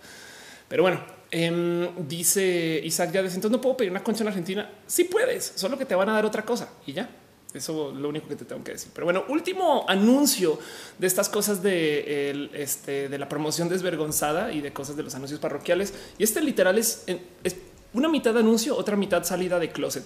Pero 0.68 0.82
bueno, 0.82 1.00
em, 1.30 2.06
dice 2.06 2.80
Isaac 2.84 3.11
ya 3.12 3.20
entonces 3.20 3.50
no 3.50 3.61
puedo 3.61 3.76
pedir 3.78 3.90
una 3.90 4.02
concha 4.02 4.22
en 4.22 4.28
Argentina. 4.28 4.70
Sí 4.87 5.04
puedes, 5.04 5.52
solo 5.56 5.78
que 5.78 5.87
te 5.87 5.94
van 5.94 6.08
a 6.11 6.12
dar 6.12 6.26
otra 6.26 6.44
cosa 6.44 6.68
y 6.87 6.92
ya. 6.92 7.08
Eso 7.54 7.90
es 7.90 7.96
lo 7.96 8.11
único 8.11 8.28
que 8.28 8.37
te 8.37 8.44
tengo 8.44 8.62
que 8.62 8.72
decir. 8.72 8.90
Pero 8.94 9.06
bueno, 9.06 9.24
último 9.28 9.87
anuncio 9.88 10.58
de 10.98 11.06
estas 11.06 11.30
cosas 11.30 11.62
de, 11.62 12.50
este, 12.52 13.08
de 13.08 13.18
la 13.18 13.26
promoción 13.26 13.70
desvergonzada 13.70 14.52
y 14.52 14.61
de 14.61 14.74
cosas 14.74 14.96
de 14.96 15.02
los 15.02 15.14
anuncios 15.14 15.40
parroquiales. 15.40 15.94
Y 16.18 16.24
este 16.24 16.42
literal 16.42 16.76
es, 16.76 17.04
es 17.06 17.56
una 17.94 18.11
mitad 18.11 18.37
anuncio, 18.37 18.76
otra 18.76 18.96
mitad 18.96 19.24
salida 19.24 19.58
de 19.58 19.70
closet. 19.70 20.04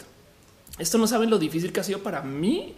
Esto 0.79 0.99
no 0.99 1.09
saben 1.09 1.31
lo 1.31 1.39
difícil 1.39 1.73
que 1.73 1.81
ha 1.81 1.85
sido 1.85 1.99
para 1.99 2.23
mí 2.23 2.77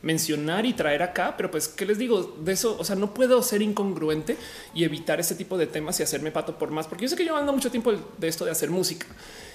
mencionar 0.00 0.64
y 0.64 0.74
traer 0.74 1.02
acá, 1.02 1.34
pero 1.36 1.50
pues 1.50 1.66
qué 1.66 1.84
les 1.84 1.98
digo 1.98 2.36
de 2.40 2.52
eso. 2.52 2.76
O 2.78 2.84
sea, 2.84 2.96
no 2.96 3.12
puedo 3.14 3.42
ser 3.42 3.62
incongruente 3.62 4.36
y 4.74 4.84
evitar 4.84 5.18
este 5.18 5.34
tipo 5.34 5.58
de 5.58 5.66
temas 5.66 5.98
y 5.98 6.02
hacerme 6.02 6.30
pato 6.30 6.56
por 6.58 6.70
más, 6.70 6.86
porque 6.86 7.02
yo 7.02 7.08
sé 7.08 7.16
que 7.16 7.24
yo 7.24 7.36
ando 7.36 7.52
mucho 7.52 7.70
tiempo 7.70 7.92
de 7.92 8.28
esto 8.28 8.44
de 8.44 8.50
hacer 8.50 8.70
música. 8.70 9.06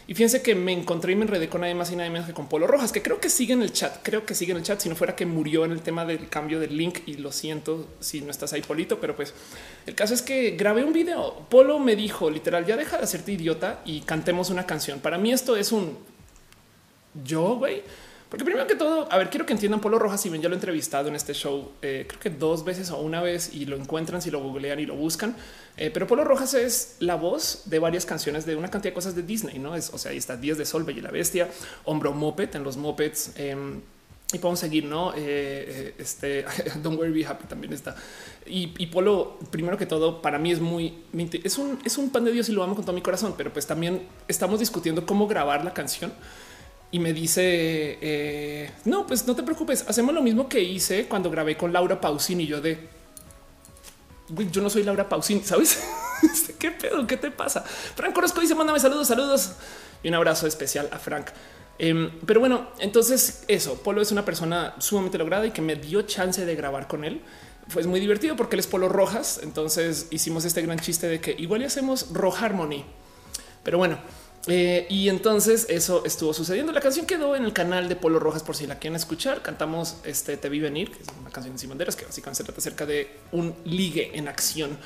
Y 0.05 0.15
fíjense 0.15 0.41
que 0.41 0.53
me 0.53 0.73
encontré 0.73 1.13
y 1.13 1.15
me 1.15 1.23
enredé 1.23 1.47
con 1.47 1.61
nadie 1.61 1.75
más 1.75 1.89
y 1.89 1.95
nadie 1.95 2.09
menos 2.09 2.27
que 2.27 2.33
con 2.33 2.49
Polo 2.49 2.67
Rojas, 2.67 2.91
que 2.91 3.01
creo 3.01 3.21
que 3.21 3.29
sigue 3.29 3.53
en 3.53 3.61
el 3.61 3.71
chat. 3.71 3.99
Creo 4.03 4.25
que 4.25 4.35
sigue 4.35 4.51
en 4.51 4.57
el 4.57 4.63
chat. 4.63 4.81
Si 4.81 4.89
no 4.89 4.95
fuera 4.95 5.15
que 5.15 5.25
murió 5.25 5.63
en 5.63 5.71
el 5.71 5.81
tema 5.81 6.03
del 6.03 6.27
cambio 6.27 6.59
del 6.59 6.75
link, 6.75 6.99
y 7.05 7.13
lo 7.15 7.31
siento 7.31 7.87
si 8.01 8.19
no 8.19 8.29
estás 8.29 8.51
ahí, 8.51 8.61
Polito, 8.61 8.99
pero 8.99 9.15
pues 9.15 9.33
el 9.85 9.95
caso 9.95 10.13
es 10.13 10.21
que 10.21 10.51
grabé 10.51 10.83
un 10.83 10.91
video. 10.91 11.45
Polo 11.49 11.79
me 11.79 11.95
dijo 11.95 12.29
literal, 12.29 12.65
ya 12.65 12.75
deja 12.75 12.97
de 12.97 13.03
hacerte 13.05 13.31
idiota 13.31 13.81
y 13.85 14.01
cantemos 14.01 14.49
una 14.49 14.65
canción. 14.65 14.99
Para 14.99 15.17
mí, 15.17 15.31
esto 15.31 15.55
es 15.55 15.71
un 15.71 15.97
yo, 17.23 17.55
güey 17.55 17.83
porque 18.33 18.45
primero 18.45 18.65
que 18.65 18.75
todo, 18.75 19.07
a 19.11 19.17
ver, 19.19 19.29
quiero 19.29 19.45
que 19.45 19.53
entiendan 19.53 19.79
Polo 19.79 19.99
Rojas. 19.99 20.19
Si 20.19 20.27
ven, 20.27 20.41
ya 20.41 20.49
lo 20.49 20.55
he 20.55 20.57
entrevistado 20.57 21.07
en 21.07 21.15
este 21.15 21.35
show, 21.35 21.69
eh, 21.83 22.05
creo 22.07 22.19
que 22.19 22.29
dos 22.31 22.65
veces 22.65 22.89
o 22.89 22.97
una 22.97 23.21
vez 23.21 23.53
y 23.53 23.67
lo 23.67 23.75
encuentran 23.75 24.23
si 24.23 24.31
lo 24.31 24.41
googlean 24.41 24.79
y 24.79 24.87
lo 24.87 24.95
buscan. 24.95 25.35
Eh, 25.77 25.91
pero 25.93 26.07
Polo 26.07 26.23
Rojas 26.23 26.55
es 26.55 26.95
la 26.97 27.13
voz 27.13 27.61
de 27.65 27.77
varias 27.77 28.07
canciones 28.07 28.47
de 28.47 28.55
una 28.55 28.71
cantidad 28.71 28.89
de 28.89 28.95
cosas 28.95 29.13
de 29.13 29.21
Disney, 29.21 29.59
no 29.59 29.75
es? 29.75 29.91
O 29.93 29.99
sea, 29.99 30.13
ahí 30.13 30.17
está 30.17 30.35
Días 30.35 30.57
de 30.57 30.65
Sol, 30.65 30.83
Bella 30.83 30.97
y 30.97 31.01
la 31.03 31.11
Bestia, 31.11 31.47
Hombro 31.85 32.11
Moped 32.11 32.55
en 32.55 32.63
los 32.63 32.75
Mopeds. 32.75 33.33
Em, 33.35 33.81
y 34.33 34.39
podemos 34.39 34.59
seguir, 34.59 34.85
no? 34.85 35.13
Eh, 35.15 35.93
este 35.99 36.43
Don't 36.81 36.97
worry, 36.97 37.11
be 37.11 37.27
happy 37.27 37.45
también 37.45 37.71
está. 37.71 37.95
Y, 38.47 38.73
y, 38.79 38.87
Polo, 38.87 39.37
primero 39.51 39.77
que 39.77 39.85
todo, 39.85 40.23
para 40.23 40.39
mí 40.39 40.51
es 40.51 40.59
muy, 40.59 41.03
es 41.43 41.59
un, 41.59 41.77
es 41.85 41.99
un 41.99 42.09
pan 42.09 42.25
de 42.25 42.31
Dios 42.31 42.49
y 42.49 42.51
lo 42.51 42.63
amo 42.63 42.73
con 42.73 42.83
todo 42.83 42.95
mi 42.95 43.03
corazón, 43.03 43.35
pero 43.37 43.53
pues 43.53 43.67
también 43.67 44.07
estamos 44.27 44.59
discutiendo 44.59 45.05
cómo 45.05 45.27
grabar 45.27 45.63
la 45.63 45.75
canción 45.75 46.11
y 46.93 46.99
me 46.99 47.11
dice, 47.11 47.97
eh, 48.01 48.71
no, 48.85 49.07
pues 49.07 49.25
no 49.25 49.35
te 49.35 49.41
preocupes, 49.41 49.83
hacemos 49.87 50.13
lo 50.13 50.21
mismo 50.21 50.47
que 50.47 50.61
hice 50.61 51.07
cuando 51.07 51.31
grabé 51.31 51.57
con 51.57 51.73
Laura 51.73 51.99
Pausini 51.99 52.43
y 52.43 52.47
yo 52.47 52.61
de, 52.61 52.87
yo 54.51 54.61
no 54.61 54.69
soy 54.69 54.83
Laura 54.83 55.09
Pausini, 55.09 55.41
¿sabes? 55.43 55.83
Este, 56.23 56.53
¿Qué 56.53 56.71
pedo? 56.71 57.05
¿Qué 57.05 57.17
te 57.17 57.31
pasa? 57.31 57.61
Frank 57.61 58.15
Orozco 58.15 58.39
dice, 58.39 58.53
mándame 58.55 58.79
saludos, 58.79 59.07
saludos 59.07 59.53
y 60.03 60.07
un 60.07 60.13
abrazo 60.13 60.45
especial 60.45 60.87
a 60.91 60.99
Frank. 60.99 61.31
Em, 61.79 62.11
pero 62.27 62.39
bueno, 62.39 62.69
entonces 62.79 63.43
eso, 63.47 63.81
Polo 63.81 63.99
es 63.99 64.11
una 64.11 64.23
persona 64.23 64.75
sumamente 64.77 65.17
lograda 65.17 65.47
y 65.47 65.51
que 65.51 65.63
me 65.63 65.75
dio 65.75 66.03
chance 66.03 66.45
de 66.45 66.55
grabar 66.55 66.87
con 66.87 67.03
él. 67.03 67.21
Fue 67.67 67.83
muy 67.85 67.99
divertido 67.99 68.35
porque 68.37 68.55
él 68.55 68.59
es 68.59 68.67
Polo 68.67 68.87
Rojas, 68.87 69.39
entonces 69.41 70.07
hicimos 70.11 70.45
este 70.45 70.61
gran 70.61 70.77
chiste 70.77 71.07
de 71.07 71.19
que 71.19 71.31
igual 71.39 71.61
ya 71.61 71.67
hacemos 71.67 72.13
Roja 72.13 72.45
Harmony. 72.45 72.85
Pero 73.63 73.79
bueno, 73.79 73.97
eh, 74.47 74.85
y 74.89 75.07
entonces 75.07 75.67
eso 75.69 76.03
estuvo 76.05 76.33
sucediendo. 76.33 76.71
La 76.73 76.81
canción 76.81 77.05
quedó 77.05 77.35
en 77.35 77.45
el 77.45 77.53
canal 77.53 77.87
de 77.87 77.95
Polo 77.95 78.19
Rojas 78.19 78.43
por 78.43 78.55
si 78.55 78.67
la 78.67 78.77
quieren 78.77 78.95
escuchar. 78.95 79.41
Cantamos 79.41 79.97
este 80.03 80.35
Te 80.35 80.49
vi 80.49 80.59
venir, 80.59 80.91
que 80.91 81.01
es 81.01 81.07
una 81.19 81.29
canción 81.29 81.55
de 81.55 81.59
Simón 81.59 81.73
Banderas 81.73 81.95
que 81.95 82.05
básicamente 82.05 82.37
se 82.37 82.43
trata 82.43 82.59
acerca 82.59 82.85
de 82.85 83.19
un 83.31 83.55
ligue 83.63 84.11
en 84.17 84.27
acción. 84.27 84.77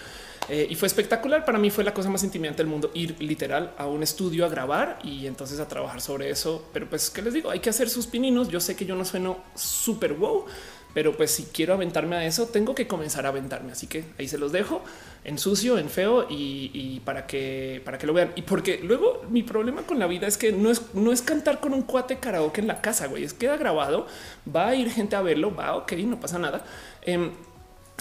Eh, 0.49 0.67
y 0.69 0.75
fue 0.75 0.87
espectacular. 0.87 1.43
Para 1.43 1.57
mí 1.57 1.71
fue 1.71 1.83
la 1.83 1.93
cosa 1.93 2.09
más 2.09 2.23
intimidante 2.23 2.61
del 2.61 2.67
mundo 2.67 2.91
ir 2.93 3.15
literal 3.19 3.73
a 3.77 3.87
un 3.87 4.03
estudio 4.03 4.45
a 4.45 4.49
grabar 4.49 4.99
y 5.03 5.25
entonces 5.25 5.59
a 5.59 5.67
trabajar 5.67 6.01
sobre 6.01 6.29
eso. 6.29 6.69
Pero 6.71 6.87
pues, 6.87 7.09
¿qué 7.09 7.23
les 7.23 7.33
digo? 7.33 7.49
Hay 7.49 7.59
que 7.59 7.71
hacer 7.71 7.89
sus 7.89 8.05
pininos. 8.05 8.49
Yo 8.49 8.59
sé 8.59 8.75
que 8.75 8.85
yo 8.85 8.95
no 8.95 9.05
sueno 9.05 9.43
súper 9.55 10.13
wow, 10.13 10.45
pero 10.93 11.17
pues 11.17 11.31
si 11.31 11.43
quiero 11.45 11.73
aventarme 11.73 12.15
a 12.15 12.25
eso, 12.25 12.47
tengo 12.47 12.75
que 12.75 12.87
comenzar 12.87 13.25
a 13.25 13.29
aventarme. 13.29 13.71
Así 13.71 13.87
que 13.87 14.05
ahí 14.19 14.27
se 14.27 14.37
los 14.37 14.51
dejo 14.51 14.83
en 15.27 15.37
sucio, 15.37 15.77
en 15.77 15.89
feo 15.89 16.25
y, 16.29 17.01
para 17.03 17.27
que 17.27 17.81
para 17.83 17.97
que 17.97 18.07
lo 18.07 18.13
vean. 18.13 18.31
Y 18.35 18.43
porque 18.43 18.79
luego 18.81 19.25
mi 19.29 19.43
problema 19.43 19.83
con 19.83 19.99
la 19.99 20.07
vida 20.07 20.25
es 20.25 20.37
que 20.37 20.53
no 20.53 20.71
es, 20.71 20.81
no 20.93 21.11
es 21.11 21.21
cantar 21.21 21.59
con 21.59 21.73
un 21.73 21.81
cuate 21.81 22.17
karaoke 22.17 22.61
en 22.61 22.67
la 22.67 22.81
casa, 22.81 23.07
güey. 23.07 23.25
Es 23.25 23.33
queda 23.33 23.57
grabado, 23.57 24.07
va 24.53 24.69
a 24.69 24.75
ir 24.75 24.89
gente 24.89 25.17
a 25.17 25.21
verlo, 25.21 25.53
va, 25.53 25.75
ok, 25.75 25.91
no 26.05 26.17
pasa 26.17 26.39
nada. 26.39 26.63
Em, 27.01 27.31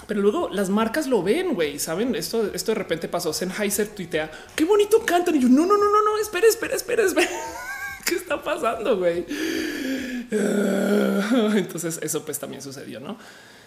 pero 0.07 0.21
luego 0.21 0.51
las 0.53 0.71
marcas 0.71 1.09
lo 1.09 1.25
ven, 1.25 1.55
güey. 1.55 1.81
Saben, 1.81 2.15
esto, 2.15 2.49
esto 2.55 2.71
de 2.71 2.77
repente 2.77 3.09
pasó. 3.09 3.33
Sennheiser 3.33 3.89
tuitea 3.89 4.31
qué 4.55 4.65
bonito 4.65 5.05
cantan. 5.05 5.35
Y 5.35 5.41
yo 5.41 5.49
no, 5.49 5.67
no, 5.67 5.77
no, 5.77 5.91
no, 5.91 6.05
no, 6.05 6.19
espera, 6.19 6.47
espera, 6.47 6.77
espera, 6.77 7.03
espera. 7.03 7.29
¿Qué 8.05 8.15
está 8.15 8.41
pasando, 8.41 8.99
güey? 8.99 9.27
Entonces 11.57 11.99
eso 12.01 12.25
pues 12.25 12.39
también 12.39 12.63
sucedió, 12.63 13.01
¿no? 13.01 13.19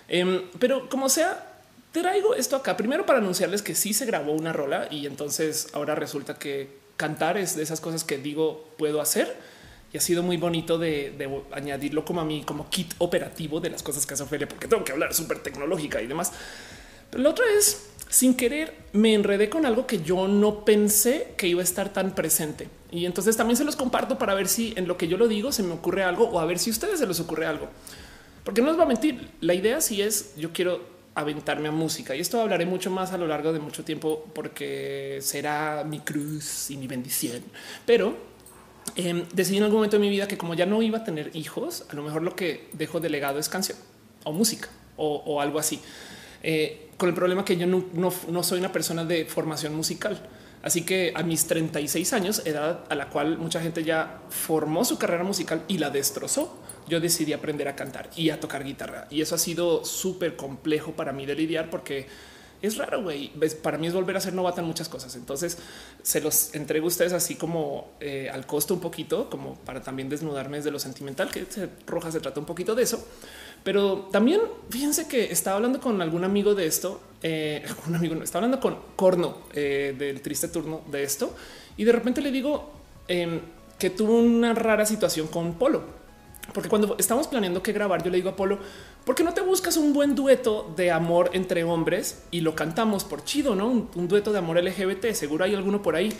Em, 0.08 0.43
pero 0.60 0.88
como 0.88 1.10
sea, 1.10 1.59
traigo 1.91 2.36
esto 2.36 2.56
acá 2.56 2.78
primero 2.78 3.06
para 3.06 3.19
anunciarles 3.19 3.62
que 3.62 3.75
sí 3.75 3.93
se 3.93 4.06
grabó 4.06 4.34
una 4.34 4.54
rola 4.54 4.88
y 4.91 5.06
entonces 5.06 5.69
ahora 5.73 5.95
resulta 5.95 6.36
que 6.36 6.78
cantar 6.97 7.38
es 7.38 7.56
de 7.56 7.63
esas 7.63 7.82
cosas 7.82 8.04
que 8.04 8.17
digo 8.17 8.69
puedo 8.78 9.02
hacer 9.02 9.36
y 9.91 9.97
ha 9.97 10.02
sido 10.02 10.21
muy 10.21 10.38
bonito 10.38 10.78
de, 10.78 11.43
añadirlo 11.52 12.06
como 12.06 12.21
a 12.21 12.25
mí 12.25 12.43
como 12.45 12.69
kit 12.69 12.93
operativo 12.99 13.60
de 13.60 13.71
las 13.71 13.82
cosas 13.82 14.06
que 14.06 14.13
hace 14.13 14.23
Ophelia 14.23 14.47
porque 14.47 14.67
tengo 14.67 14.84
que 14.84 14.91
hablar 14.91 15.13
súper 15.13 15.39
tecnológica 15.39 16.02
y 16.02 16.08
demás. 16.08 16.32
Pero 17.10 17.23
la 17.23 17.30
otra 17.30 17.45
es 17.58 17.89
sin 18.08 18.36
querer 18.36 18.75
me 18.93 19.13
enredé 19.13 19.49
con 19.49 19.65
algo 19.65 19.88
que 19.88 20.02
yo 20.02 20.28
no 20.28 20.65
pensé 20.65 21.34
que 21.38 21.47
iba 21.47 21.62
a 21.62 21.63
estar 21.63 21.91
tan 21.91 22.13
presente. 22.13 22.67
Y 22.91 23.06
entonces 23.06 23.38
también 23.38 23.58
se 23.58 23.63
los 23.63 23.75
comparto 23.75 24.17
para 24.17 24.36
ver 24.36 24.47
si 24.47 24.73
en 24.75 24.88
lo 24.88 24.97
que 24.97 25.08
yo 25.08 25.17
lo 25.17 25.28
digo 25.28 25.52
se 25.52 25.63
me 25.63 25.73
ocurre 25.73 26.04
algo 26.04 26.25
o 26.25 26.39
a 26.39 26.45
ver 26.45 26.60
si 26.60 26.69
a 26.69 26.73
ustedes 26.73 26.99
se 26.99 27.08
les 27.08 27.19
ocurre 27.19 27.47
algo. 27.47 27.67
Porque 28.43 28.62
no 28.62 28.67
les 28.67 28.78
va 28.80 28.84
a 28.84 28.88
mentir. 28.88 29.30
La 29.41 29.54
idea 29.54 29.82
sí 29.82 30.02
es 30.02 30.36
yo 30.38 30.52
quiero 30.54 30.98
aventarme 31.19 31.67
a 31.67 31.71
música 31.71 32.15
y 32.15 32.19
esto 32.19 32.41
hablaré 32.41 32.65
mucho 32.65 32.91
más 32.91 33.12
a 33.12 33.17
lo 33.17 33.27
largo 33.27 33.53
de 33.53 33.60
mucho 33.60 33.84
tiempo 33.84 34.25
porque 34.34 35.19
será 35.21 35.84
mi 35.84 35.99
cruz 35.99 36.69
y 36.71 36.77
mi 36.77 36.88
bendición. 36.88 37.43
Pero 37.86 38.17
em, 38.95 39.25
decidí 39.34 39.58
en 39.58 39.63
algún 39.63 39.77
momento 39.77 39.97
de 39.97 40.01
mi 40.01 40.10
vida 40.10 40.27
que 40.27 40.38
como 40.38 40.53
ya 40.53 40.65
no 40.65 40.82
iba 40.82 40.99
a 40.99 41.03
tener 41.03 41.32
hijos, 41.36 41.86
a 41.89 41.95
lo 41.95 42.03
mejor 42.03 42.23
lo 42.23 42.36
que 42.36 42.69
dejo 42.73 42.99
delegado 42.99 43.39
es 43.39 43.49
canción 43.49 43.77
o 44.23 44.34
música 44.34 44.69
o 44.97 45.39
algo 45.39 45.60
así. 45.60 45.79
Eh, 46.43 46.89
con 46.97 47.10
el 47.10 47.15
problema 47.15 47.45
que 47.45 47.58
yo 47.58 47.65
no, 47.65 48.43
soy 48.43 48.60
una 48.60 48.71
persona 48.71 49.05
de 49.05 49.25
formación 49.25 49.75
musical. 49.75 50.21
Así 50.62 50.84
que 50.84 51.13
a 51.15 51.23
mis 51.23 51.47
36 51.47 52.12
años, 52.12 52.41
edad 52.45 52.84
a 52.89 52.95
la 52.95 53.10
cual 53.10 53.38
mucha 53.38 53.62
gente 53.62 53.84
ya 53.84 54.21
formó 54.29 54.84
su 54.84 54.97
carrera 54.97 55.23
musical 55.23 55.63
y 55.69 55.77
la 55.77 55.89
destrozó, 55.89 56.60
yo 56.89 56.99
decidí 56.99 57.34
aprender 57.34 57.67
a 57.67 57.75
cantar 57.75 58.10
y 58.15 58.30
a 58.32 58.39
tocar 58.39 58.63
guitarra. 58.63 59.08
Y 59.10 59.21
eso 59.21 59.36
ha 59.36 59.38
sido 59.38 59.86
súper 59.86 60.36
complejo 60.36 60.93
para 60.93 61.13
mí 61.13 61.25
de 61.25 61.36
lidiar 61.36 61.69
porque 61.69 62.08
es 62.62 62.78
raro, 62.78 63.02
güey. 63.02 63.32
Para 63.62 63.78
mí 63.78 63.88
es 63.88 63.93
volver 63.93 64.17
a 64.17 64.19
ser 64.19 64.34
novata 64.34 64.62
en 64.62 64.67
muchas 64.67 64.89
cosas. 64.89 65.15
Entonces 65.15 65.58
se 66.04 66.19
los 66.19 66.54
entrego 66.54 66.86
a 66.86 66.88
ustedes 66.89 67.13
así 67.13 67.36
como 67.36 67.91
eh, 68.02 68.30
al 68.32 68.45
costo 68.45 68.73
un 68.73 68.82
poquito, 68.82 69.30
como 69.30 69.56
para 69.56 69.82
también 69.82 70.10
desnudarme 70.10 70.58
desde 70.58 70.71
lo 70.71 70.80
sentimental, 70.80 71.30
que 71.32 71.45
se, 71.45 71.69
Roja 71.88 72.12
se 72.12 72.19
trata 72.19 72.39
un 72.39 72.45
poquito 72.45 72.75
de 72.75 72.84
eso. 72.84 73.06
Pero 73.63 74.10
también 74.12 74.41
fíjense 74.69 75.08
que 75.08 75.32
estaba 75.32 75.58
hablando 75.58 75.80
con 75.80 76.02
algún 76.02 76.23
amigo 76.23 76.56
de 76.56 76.65
esto, 76.65 77.02
eh, 77.23 77.65
un 77.88 77.95
amigo, 77.95 78.15
estaba 78.21 78.45
hablando 78.45 78.62
con 78.62 78.78
Corno 78.95 79.38
eh, 79.54 79.95
del 79.97 80.21
triste 80.21 80.47
turno 80.47 80.82
de 80.89 81.04
esto 81.04 81.36
y 81.78 81.84
de 81.84 81.91
repente 81.91 82.21
le 82.21 82.32
digo 82.32 82.71
em, 83.08 83.39
que 83.78 83.89
tuvo 83.89 84.17
una 84.19 84.54
rara 84.54 84.86
situación 84.86 85.28
con 85.28 85.54
Polo. 85.54 85.98
Porque 86.53 86.69
cuando 86.69 86.95
estamos 86.97 87.27
planeando 87.27 87.62
qué 87.62 87.71
grabar, 87.71 88.03
yo 88.03 88.09
le 88.09 88.17
digo 88.17 88.29
a 88.29 88.35
Polo, 88.35 88.59
¿por 89.05 89.15
qué 89.15 89.23
no 89.23 89.33
te 89.33 89.41
buscas 89.41 89.77
un 89.77 89.93
buen 89.93 90.15
dueto 90.15 90.71
de 90.75 90.91
amor 90.91 91.29
entre 91.33 91.63
hombres 91.63 92.23
y 92.31 92.41
lo 92.41 92.55
cantamos 92.55 93.03
por 93.03 93.23
chido, 93.23 93.55
no? 93.55 93.67
Un, 93.67 94.07
dueto 94.07 94.31
de 94.31 94.39
amor 94.39 94.62
LGBT. 94.62 95.13
Seguro 95.13 95.45
hay 95.45 95.55
alguno 95.55 95.81
por 95.81 95.95
ahí. 95.95 96.13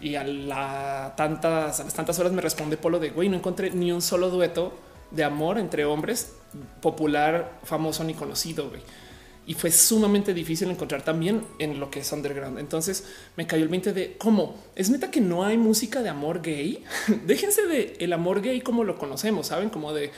Y 0.00 0.16
a, 0.16 0.24
la 0.24 1.14
tantas, 1.16 1.80
a 1.80 1.84
las 1.84 1.94
tantas 1.94 2.18
horas 2.18 2.32
me 2.32 2.42
responde 2.42 2.76
Polo 2.76 2.98
de 2.98 3.10
güey, 3.10 3.28
no 3.28 3.36
encontré 3.36 3.70
ni 3.70 3.90
un 3.90 4.02
solo 4.02 4.28
dueto 4.28 4.72
de 5.10 5.24
amor 5.24 5.58
entre 5.58 5.84
hombres 5.84 6.34
popular, 6.80 7.58
famoso 7.64 8.04
ni 8.04 8.14
conocido. 8.14 8.70
Y 9.46 9.54
fue 9.54 9.70
sumamente 9.70 10.32
difícil 10.34 10.70
encontrar 10.70 11.02
también 11.02 11.42
en 11.58 11.80
lo 11.80 11.90
que 11.90 12.00
es 12.00 12.12
underground. 12.12 12.58
Entonces 12.58 13.04
me 13.36 13.46
cayó 13.46 13.62
el 13.62 13.68
20 13.68 13.92
de 13.92 14.16
cómo 14.16 14.56
es 14.74 14.90
neta 14.90 15.10
que 15.10 15.20
no 15.20 15.44
hay 15.44 15.58
música 15.58 16.02
de 16.02 16.08
amor 16.08 16.42
gay. 16.42 16.82
Déjense 17.26 17.66
de 17.66 17.96
el 17.98 18.12
amor 18.12 18.40
gay 18.40 18.60
como 18.60 18.84
lo 18.84 18.96
conocemos, 18.96 19.48
saben, 19.48 19.70
como 19.70 19.92
de 19.92 20.10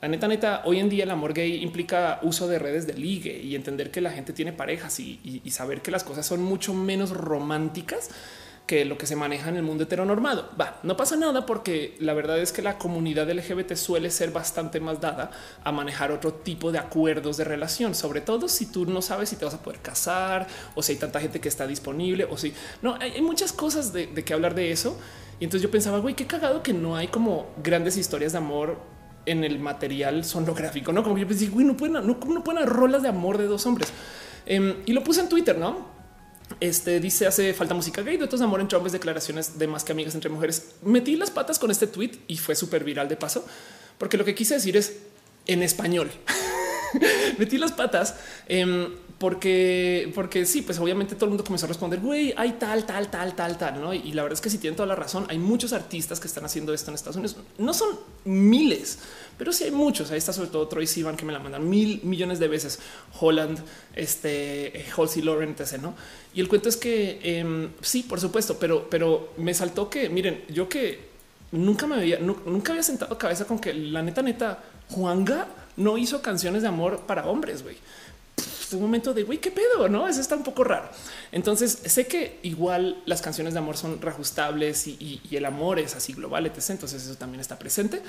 la 0.00 0.08
neta, 0.08 0.26
neta, 0.26 0.62
hoy 0.64 0.80
en 0.80 0.88
día 0.88 1.04
el 1.04 1.10
amor 1.10 1.32
gay 1.32 1.62
implica 1.62 2.18
uso 2.22 2.48
de 2.48 2.58
redes 2.58 2.88
de 2.88 2.94
ligue 2.94 3.40
y 3.40 3.54
entender 3.54 3.92
que 3.92 4.00
la 4.00 4.10
gente 4.10 4.32
tiene 4.32 4.52
parejas 4.52 4.98
y, 4.98 5.20
y 5.44 5.50
saber 5.52 5.80
que 5.80 5.92
las 5.92 6.02
cosas 6.02 6.26
son 6.26 6.42
mucho 6.42 6.74
menos 6.74 7.10
románticas 7.10 8.10
que 8.66 8.84
lo 8.84 8.96
que 8.96 9.06
se 9.06 9.16
maneja 9.16 9.48
en 9.48 9.56
el 9.56 9.62
mundo 9.62 9.84
heteronormado. 9.84 10.48
Va, 10.58 10.78
no 10.82 10.96
pasa 10.96 11.16
nada 11.16 11.46
porque 11.46 11.96
la 11.98 12.14
verdad 12.14 12.38
es 12.38 12.52
que 12.52 12.62
la 12.62 12.78
comunidad 12.78 13.30
LGBT 13.30 13.74
suele 13.74 14.10
ser 14.10 14.30
bastante 14.30 14.80
más 14.80 15.00
dada 15.00 15.30
a 15.64 15.72
manejar 15.72 16.12
otro 16.12 16.32
tipo 16.32 16.72
de 16.72 16.78
acuerdos 16.78 17.36
de 17.36 17.44
relación, 17.44 17.94
sobre 17.94 18.20
todo 18.20 18.48
si 18.48 18.66
tú 18.66 18.86
no 18.86 19.02
sabes 19.02 19.28
si 19.28 19.36
te 19.36 19.44
vas 19.44 19.54
a 19.54 19.62
poder 19.62 19.80
casar 19.80 20.46
o 20.74 20.82
si 20.82 20.92
hay 20.92 20.98
tanta 20.98 21.20
gente 21.20 21.40
que 21.40 21.48
está 21.48 21.66
disponible 21.66 22.24
o 22.24 22.36
si 22.36 22.54
no 22.82 22.96
hay, 23.00 23.20
muchas 23.20 23.52
cosas 23.52 23.92
de, 23.92 24.06
de 24.06 24.24
que 24.24 24.32
hablar 24.32 24.54
de 24.54 24.70
eso. 24.70 24.96
Y 25.40 25.44
entonces 25.44 25.62
yo 25.62 25.70
pensaba, 25.70 25.98
güey, 25.98 26.14
qué 26.14 26.26
cagado 26.26 26.62
que 26.62 26.72
no 26.72 26.94
hay 26.96 27.08
como 27.08 27.46
grandes 27.62 27.96
historias 27.96 28.32
de 28.32 28.38
amor 28.38 28.78
en 29.26 29.44
el 29.44 29.58
material 29.58 30.24
sonográfico, 30.24 30.92
no 30.92 31.02
como 31.02 31.18
yo 31.18 31.26
pensé, 31.26 31.46
güey, 31.46 31.64
no 31.64 31.76
pueden, 31.76 31.94
no, 31.94 32.02
no 32.02 32.44
pueden 32.44 32.66
rolas 32.66 33.02
de 33.02 33.08
amor 33.08 33.38
de 33.38 33.46
dos 33.46 33.66
hombres. 33.66 33.92
Em, 34.46 34.76
y 34.86 34.92
lo 34.92 35.04
puse 35.04 35.20
en 35.20 35.28
Twitter, 35.28 35.56
no? 35.56 35.91
Este 36.60 37.00
dice 37.00 37.26
hace 37.26 37.54
falta 37.54 37.74
música 37.74 38.02
gay, 38.02 38.16
duetos 38.16 38.40
de 38.40 38.44
amor 38.44 38.60
entre 38.60 38.76
hombres, 38.76 38.92
declaraciones 38.92 39.58
de 39.58 39.66
más 39.66 39.84
que 39.84 39.92
amigas 39.92 40.14
entre 40.14 40.30
mujeres. 40.30 40.72
Metí 40.82 41.16
las 41.16 41.30
patas 41.30 41.58
con 41.58 41.70
este 41.70 41.86
tweet 41.86 42.12
y 42.28 42.36
fue 42.36 42.54
súper 42.54 42.84
viral 42.84 43.08
de 43.08 43.16
paso, 43.16 43.44
porque 43.98 44.16
lo 44.16 44.24
que 44.24 44.34
quise 44.34 44.54
decir 44.54 44.76
es 44.76 44.98
en 45.46 45.62
español. 45.62 46.10
Metí 47.38 47.58
las 47.58 47.72
patas 47.72 48.16
eh, 48.48 48.88
porque, 49.22 50.10
porque 50.16 50.44
sí, 50.44 50.62
pues 50.62 50.80
obviamente 50.80 51.14
todo 51.14 51.26
el 51.26 51.30
mundo 51.30 51.44
comenzó 51.44 51.66
a 51.66 51.68
responder, 51.68 52.00
güey, 52.00 52.34
hay 52.36 52.54
tal, 52.54 52.84
tal, 52.84 53.08
tal, 53.08 53.36
tal, 53.36 53.56
tal, 53.56 53.80
¿no? 53.80 53.94
Y 53.94 54.10
la 54.14 54.24
verdad 54.24 54.36
es 54.36 54.40
que 54.40 54.50
si 54.50 54.58
tienen 54.58 54.74
toda 54.74 54.88
la 54.88 54.96
razón, 54.96 55.26
hay 55.28 55.38
muchos 55.38 55.72
artistas 55.72 56.18
que 56.18 56.26
están 56.26 56.44
haciendo 56.44 56.74
esto 56.74 56.90
en 56.90 56.96
Estados 56.96 57.14
Unidos. 57.14 57.36
No 57.56 57.72
son 57.72 58.00
miles, 58.24 58.98
pero 59.38 59.52
sí 59.52 59.62
hay 59.62 59.70
muchos. 59.70 60.10
Ahí 60.10 60.18
está 60.18 60.32
sobre 60.32 60.48
todo 60.48 60.66
Troy 60.66 60.88
Sivan, 60.88 61.16
que 61.16 61.24
me 61.24 61.32
la 61.32 61.38
mandan 61.38 61.70
mil 61.70 62.00
millones 62.02 62.40
de 62.40 62.48
veces, 62.48 62.80
Holland, 63.20 63.60
este, 63.94 64.80
eh, 64.80 64.86
Halsey 64.96 65.22
Lauren, 65.22 65.54
etc., 65.56 65.78
¿no? 65.80 65.94
Y 66.34 66.40
el 66.40 66.48
cuento 66.48 66.68
es 66.68 66.76
que 66.76 67.20
em, 67.22 67.70
sí, 67.80 68.02
por 68.02 68.18
supuesto, 68.18 68.56
pero, 68.58 68.90
pero 68.90 69.34
me 69.36 69.54
saltó 69.54 69.88
que, 69.88 70.08
miren, 70.08 70.42
yo 70.48 70.68
que 70.68 70.98
nunca 71.52 71.86
me 71.86 71.94
había, 71.94 72.18
nunca 72.18 72.72
había 72.72 72.82
sentado 72.82 73.16
cabeza 73.18 73.46
con 73.46 73.60
que 73.60 73.72
la 73.72 74.02
neta, 74.02 74.20
neta, 74.20 74.64
Juanga 74.90 75.46
no 75.76 75.96
hizo 75.96 76.20
canciones 76.22 76.62
de 76.62 76.68
amor 76.68 77.02
para 77.06 77.28
hombres, 77.28 77.62
güey 77.62 77.76
un 78.72 78.82
momento 78.82 79.14
de 79.14 79.22
güey, 79.22 79.38
qué 79.38 79.50
pedo, 79.50 79.88
no? 79.88 80.08
Eso 80.08 80.20
está 80.20 80.36
un 80.36 80.42
poco 80.42 80.64
raro. 80.64 80.88
Entonces 81.30 81.78
sé 81.84 82.06
que 82.06 82.38
igual 82.42 83.02
las 83.06 83.22
canciones 83.22 83.52
de 83.54 83.58
amor 83.58 83.76
son 83.76 84.00
reajustables 84.00 84.86
y, 84.86 85.20
el 85.30 85.44
amor 85.44 85.78
es 85.78 85.96
así 85.96 86.12
global, 86.12 86.46
etc. 86.46 86.70
Entonces 86.70 87.02
eso 87.02 87.16
también 87.16 87.40
está 87.40 87.58
presente. 87.58 88.02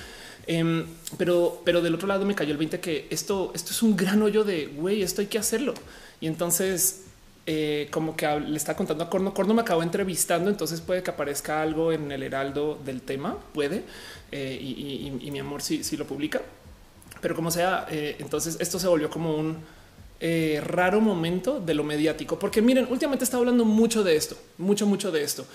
Em, 0.45 0.85
pero, 1.17 1.61
pero 1.63 1.81
del 1.81 1.95
otro 1.95 2.07
lado 2.07 2.25
me 2.25 2.35
cayó 2.35 2.51
el 2.51 2.57
20 2.57 2.79
que 2.79 3.07
esto, 3.09 3.51
esto 3.55 3.71
es 3.71 3.81
un 3.81 3.95
gran 3.95 4.21
hoyo 4.21 4.43
de 4.43 4.67
güey, 4.67 5.01
esto 5.01 5.21
hay 5.21 5.27
que 5.27 5.39
hacerlo. 5.39 5.73
Y 6.19 6.27
entonces 6.27 7.03
eh, 7.45 7.89
como 7.91 8.15
que 8.15 8.25
le 8.39 8.55
está 8.55 8.75
contando 8.75 9.03
a 9.03 9.09
Corno. 9.09 9.33
Corno 9.33 9.53
me 9.53 9.61
acabó 9.61 9.83
entrevistando, 9.83 10.49
entonces 10.49 10.79
puede 10.79 11.03
que 11.03 11.11
aparezca 11.11 11.61
algo 11.61 11.91
en 11.91 12.11
el 12.11 12.23
heraldo 12.23 12.79
del 12.85 13.01
tema, 13.01 13.37
puede. 13.53 13.83
Eh, 14.31 14.57
y, 14.61 15.29
mi 15.31 15.39
amor 15.39 15.61
si, 15.61 15.83
si 15.83 15.97
lo 15.97 16.07
publica. 16.07 16.41
Pero 17.21 17.35
como 17.35 17.51
sea, 17.51 17.85
eh, 17.89 18.15
entonces 18.19 18.57
esto 18.59 18.79
se 18.79 18.87
volvió 18.87 19.09
como 19.09 19.35
un 19.35 19.57
eh, 20.25 20.61
raro 20.63 21.01
momento 21.01 21.59
de 21.59 21.73
lo 21.73 21.83
mediático, 21.83 22.39
porque 22.39 22.61
miren, 22.61 22.87
últimamente 22.89 23.25
está 23.25 23.35
hablando 23.35 23.65
mucho 23.65 24.05
de 24.05 24.15
esto, 24.15 24.37
mucho, 24.57 24.87
mucho 24.87 25.11
de 25.11 25.21
esto. 25.21 25.45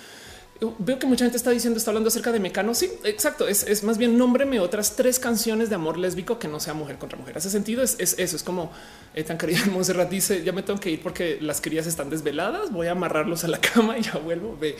Veo 0.78 0.98
que 0.98 1.06
mucha 1.06 1.24
gente 1.24 1.36
está 1.36 1.52
diciendo, 1.52 1.78
está 1.78 1.92
hablando 1.92 2.08
acerca 2.08 2.32
de 2.32 2.40
Mecano. 2.40 2.74
Sí, 2.74 2.90
exacto. 3.04 3.46
Es, 3.46 3.84
más 3.84 3.96
bien 3.96 4.18
nómbreme 4.18 4.58
otras 4.58 4.96
tres 4.96 5.20
canciones 5.20 5.68
de 5.68 5.76
amor 5.76 5.96
lésbico 5.98 6.40
que 6.40 6.48
no 6.48 6.58
sea 6.58 6.74
mujer 6.74 6.98
contra 6.98 7.16
mujer. 7.16 7.38
Hace 7.38 7.48
sentido. 7.48 7.82
Es, 7.82 7.96
eso. 7.98 8.36
Es 8.36 8.42
como 8.42 8.72
eh, 9.14 9.22
tan 9.22 9.38
querida 9.38 9.60
Monserrat 9.70 10.10
dice: 10.10 10.42
Ya 10.42 10.52
me 10.52 10.62
tengo 10.62 10.80
que 10.80 10.90
ir 10.90 11.00
porque 11.00 11.38
las 11.40 11.60
crías 11.60 11.86
están 11.86 12.10
desveladas. 12.10 12.72
Voy 12.72 12.88
a 12.88 12.92
amarrarlos 12.92 13.44
a 13.44 13.48
la 13.48 13.60
cama 13.60 13.98
y 13.98 14.02
ya 14.02 14.18
vuelvo. 14.18 14.56
Ve. 14.60 14.76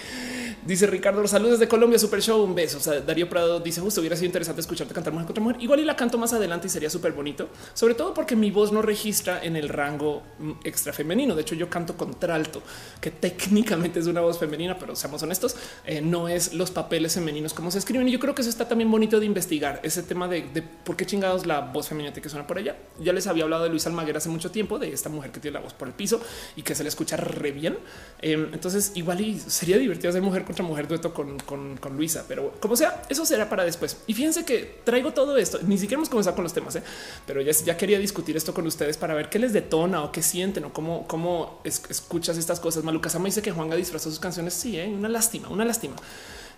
Dice 0.67 0.87
Ricardo, 0.87 1.23
los 1.23 1.31
saludos 1.31 1.61
de 1.61 1.69
Colombia, 1.69 1.99
super 1.99 2.21
show, 2.21 2.43
un 2.43 2.55
beso. 2.55 2.79
O 2.79 2.81
sea, 2.81 3.01
Darío 3.01 3.29
Prado 3.29 3.61
dice 3.61 3.81
justo 3.81 4.01
hubiera 4.01 4.17
sido 4.17 4.27
interesante 4.27 4.61
escucharte 4.61 4.93
cantar 4.93 5.13
mujer 5.13 5.27
contra 5.27 5.43
mujer. 5.43 5.63
Igual 5.63 5.81
y 5.81 5.85
la 5.85 5.97
canto 5.97 6.19
más 6.19 6.33
adelante 6.33 6.67
y 6.67 6.71
sería 6.71 6.91
súper 6.91 7.13
bonito, 7.13 7.49
sobre 7.75 7.95
todo 7.95 8.13
porque 8.13 8.35
mi 8.35 8.51
voz 8.51 8.73
no 8.73 8.83
registra 8.83 9.43
en 9.43 9.57
el 9.57 9.69
rango 9.69 10.23
mm, 10.39 10.53
extra 10.65 10.93
femenino. 10.93 11.37
De 11.37 11.43
hecho, 11.43 11.55
yo 11.55 11.71
canto 11.71 11.97
contralto, 11.97 12.63
que 13.01 13.11
técnicamente 13.11 14.01
es 14.01 14.07
una 14.09 14.21
voz 14.21 14.39
femenina, 14.39 14.77
pero 14.79 14.97
seamos 14.97 15.23
honestos, 15.23 15.57
eh, 15.85 16.01
no 16.01 16.29
es 16.29 16.53
los 16.55 16.71
papeles 16.71 17.15
femeninos 17.15 17.55
como 17.55 17.71
se 17.71 17.79
escriben. 17.79 18.09
Y 18.09 18.13
yo 18.13 18.19
creo 18.19 18.35
que 18.35 18.43
eso 18.43 18.51
está 18.51 18.69
también 18.69 18.91
bonito 18.91 19.21
de 19.21 19.27
investigar 19.27 19.81
ese 19.83 20.03
tema 20.03 20.29
de, 20.29 20.43
por 20.85 20.97
qué 20.97 21.07
chingados 21.07 21.47
la 21.47 21.61
voz 21.61 21.89
femenina 21.89 22.13
que 22.13 22.29
suena 22.29 22.47
por 22.47 22.59
allá. 22.59 22.77
Ya 23.01 23.13
les 23.13 23.27
había 23.27 23.45
hablado 23.45 23.65
de 23.65 23.71
Luis 23.71 23.87
Almaguer 23.87 24.17
hace 24.17 24.29
mucho 24.29 24.51
tiempo, 24.51 24.79
de 24.79 24.93
esta 24.93 25.09
mujer 25.09 25.31
que 25.31 25.41
tiene 25.41 25.55
la 25.55 25.61
voz 25.61 25.75
por 25.75 25.89
el 25.89 25.95
piso 25.95 26.21
y 26.57 26.63
que 26.63 26.75
se 26.75 26.83
le 26.83 26.89
escucha 26.89 27.17
re 27.17 27.53
bien. 27.53 27.79
Em, 28.21 28.53
entonces, 28.53 28.93
igual 28.95 29.21
y 29.21 29.39
sería 29.39 29.79
divertido 29.79 30.13
ser 30.13 30.23
mujer 30.23 30.45
contra 30.45 30.65
mujer 30.65 30.89
dueto 30.89 31.13
con, 31.13 31.39
con, 31.39 31.79
Luisa, 31.97 32.25
pero 32.29 32.55
como 32.61 32.77
sea, 32.77 33.03
eso 33.09 33.25
será 33.25 33.49
para 33.49 33.65
después. 33.65 33.97
Y 34.07 34.15
fíjense 34.15 34.45
que 34.45 34.81
traigo 34.85 35.13
todo 35.13 35.37
esto. 35.37 35.59
Ni 35.63 35.79
siquiera 35.79 35.99
hemos 35.99 36.09
comenzado 36.09 36.37
con 36.37 36.45
los 36.45 36.53
temas, 36.53 36.77
¿eh? 36.77 36.83
pero 37.27 37.41
ya, 37.41 37.53
ya 37.53 37.77
quería 37.77 37.99
discutir 37.99 38.37
esto 38.37 38.55
con 38.55 38.67
ustedes 38.67 38.97
para 38.97 39.15
ver 39.15 39.29
qué 39.29 39.39
les 39.39 39.53
detona 39.53 40.03
o 40.05 40.13
qué 40.13 40.23
sienten 40.23 40.65
o 40.65 40.73
cómo, 40.73 41.07
cómo 41.07 41.61
escuchas 41.65 42.37
estas 42.37 42.61
cosas. 42.61 42.85
Maluca 42.85 43.09
Sama 43.09 43.27
dice 43.27 43.43
que 43.43 43.51
Juanga 43.51 43.77
disfrazó 43.77 44.11
sus 44.11 44.21
canciones. 44.21 44.55
Sí, 44.55 44.79
¿eh? 44.79 44.87
una 44.89 45.09
lástima, 45.09 45.49
una 45.59 45.67
lástima. 45.67 45.97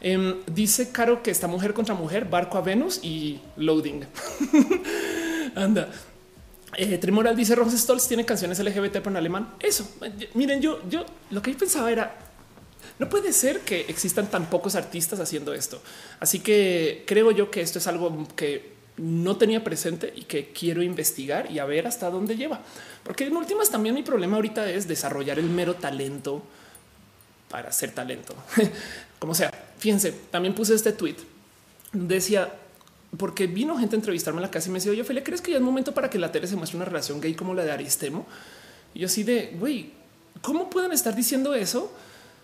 Em, 0.00 0.36
dice 0.46 0.92
Caro 0.92 1.22
que 1.22 1.30
esta 1.30 1.46
mujer 1.46 1.74
contra 1.74 1.94
mujer, 1.94 2.24
barco 2.24 2.58
a 2.58 2.62
Venus 2.62 3.00
y 3.02 3.40
loading. 3.56 4.02
Anda. 5.54 5.90
Eh, 6.76 6.98
Trimoral 6.98 7.36
dice 7.36 7.54
Rose 7.54 7.76
Stolz 7.76 8.06
tiene 8.06 8.24
canciones 8.24 8.58
LGBT 8.60 8.92
pero 8.92 9.10
en 9.10 9.16
alemán. 9.16 9.54
Eso 9.58 9.88
miren, 10.34 10.60
yo, 10.60 10.80
yo 10.88 11.04
lo 11.30 11.42
que 11.42 11.52
yo 11.52 11.58
pensaba 11.58 11.90
era 11.90 12.16
no 12.98 13.08
puede 13.08 13.32
ser 13.32 13.60
que 13.60 13.86
existan 13.88 14.30
tan 14.30 14.46
pocos 14.48 14.74
artistas 14.74 15.20
haciendo 15.20 15.52
esto. 15.52 15.82
Así 16.20 16.40
que 16.40 17.04
creo 17.06 17.30
yo 17.32 17.50
que 17.50 17.60
esto 17.60 17.78
es 17.78 17.86
algo 17.86 18.26
que 18.36 18.74
no 18.98 19.36
tenía 19.36 19.64
presente 19.64 20.12
y 20.14 20.24
que 20.24 20.52
quiero 20.52 20.82
investigar 20.82 21.50
y 21.50 21.58
a 21.58 21.64
ver 21.64 21.86
hasta 21.86 22.10
dónde 22.10 22.36
lleva. 22.36 22.60
Porque 23.02 23.24
en 23.24 23.36
últimas 23.36 23.70
también 23.70 23.94
mi 23.94 24.02
problema 24.02 24.36
ahorita 24.36 24.70
es 24.70 24.86
desarrollar 24.86 25.38
el 25.38 25.46
mero 25.46 25.74
talento 25.74 26.42
para 27.50 27.72
ser 27.72 27.90
talento. 27.90 28.34
Como 29.18 29.34
sea, 29.34 29.52
fíjense, 29.78 30.12
también 30.30 30.54
puse 30.54 30.74
este 30.74 30.92
tweet. 30.92 31.16
Decía, 31.92 32.50
porque 33.16 33.46
vino 33.46 33.76
gente 33.76 33.96
a 33.96 33.98
entrevistarme 33.98 34.38
en 34.38 34.42
la 34.42 34.50
casa 34.50 34.68
y 34.68 34.72
me 34.72 34.78
decía, 34.78 34.92
oye, 34.92 35.02
Ophelia, 35.02 35.24
¿crees 35.24 35.40
que 35.40 35.50
ya 35.50 35.56
es 35.56 35.62
momento 35.62 35.92
para 35.92 36.08
que 36.08 36.18
la 36.18 36.30
tele 36.30 36.46
se 36.46 36.56
muestre 36.56 36.76
una 36.76 36.86
relación 36.86 37.20
gay 37.20 37.34
como 37.34 37.52
la 37.52 37.64
de 37.64 37.72
Aristemo? 37.72 38.26
Y 38.94 39.00
yo 39.00 39.06
así 39.06 39.24
de, 39.24 39.56
güey, 39.58 39.90
¿cómo 40.40 40.70
pueden 40.70 40.92
estar 40.92 41.14
diciendo 41.14 41.54
eso? 41.54 41.92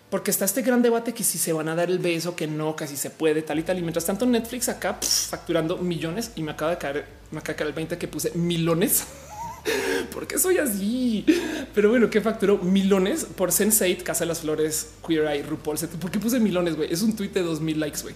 Porque 0.09 0.31
está 0.31 0.45
este 0.45 0.61
gran 0.61 0.81
debate 0.81 1.13
que 1.13 1.23
si 1.23 1.37
se 1.37 1.51
van 1.53 1.67
a 1.69 1.75
dar 1.75 1.89
el 1.89 1.99
beso, 1.99 2.35
que 2.35 2.47
no, 2.47 2.75
que 2.75 2.87
si 2.87 2.95
se 2.95 3.09
puede, 3.09 3.41
tal 3.41 3.59
y 3.59 3.63
tal. 3.63 3.77
Y 3.77 3.81
mientras 3.81 4.05
tanto 4.05 4.25
Netflix 4.25 4.69
acá 4.69 4.97
facturando 5.01 5.77
millones 5.77 6.31
y 6.35 6.43
me 6.43 6.51
acaba 6.51 6.71
de 6.71 6.77
caer, 6.77 7.05
me 7.31 7.39
acaba 7.39 7.53
de 7.53 7.57
caer 7.57 7.67
el 7.69 7.73
20 7.73 7.97
que 7.97 8.07
puse 8.07 8.31
milones. 8.31 9.05
porque 10.11 10.37
soy 10.37 10.57
así? 10.57 11.25
Pero 11.73 11.89
bueno, 11.89 12.09
que 12.09 12.21
facturó 12.21 12.57
milones 12.57 13.25
por 13.25 13.51
Sense8, 13.51 14.03
Casa 14.03 14.23
de 14.23 14.27
las 14.27 14.41
Flores, 14.41 14.91
Queer 15.05 15.27
Eye, 15.27 15.43
RuPaul. 15.43 15.77
¿Por 15.99 16.11
qué 16.11 16.19
puse 16.19 16.39
milones? 16.39 16.75
Es 16.89 17.01
un 17.01 17.15
tweet 17.15 17.29
de 17.29 17.43
dos 17.43 17.61
mil 17.61 17.79
likes. 17.79 18.01
güey. 18.01 18.15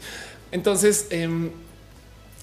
Entonces, 0.52 1.08
em, 1.10 1.50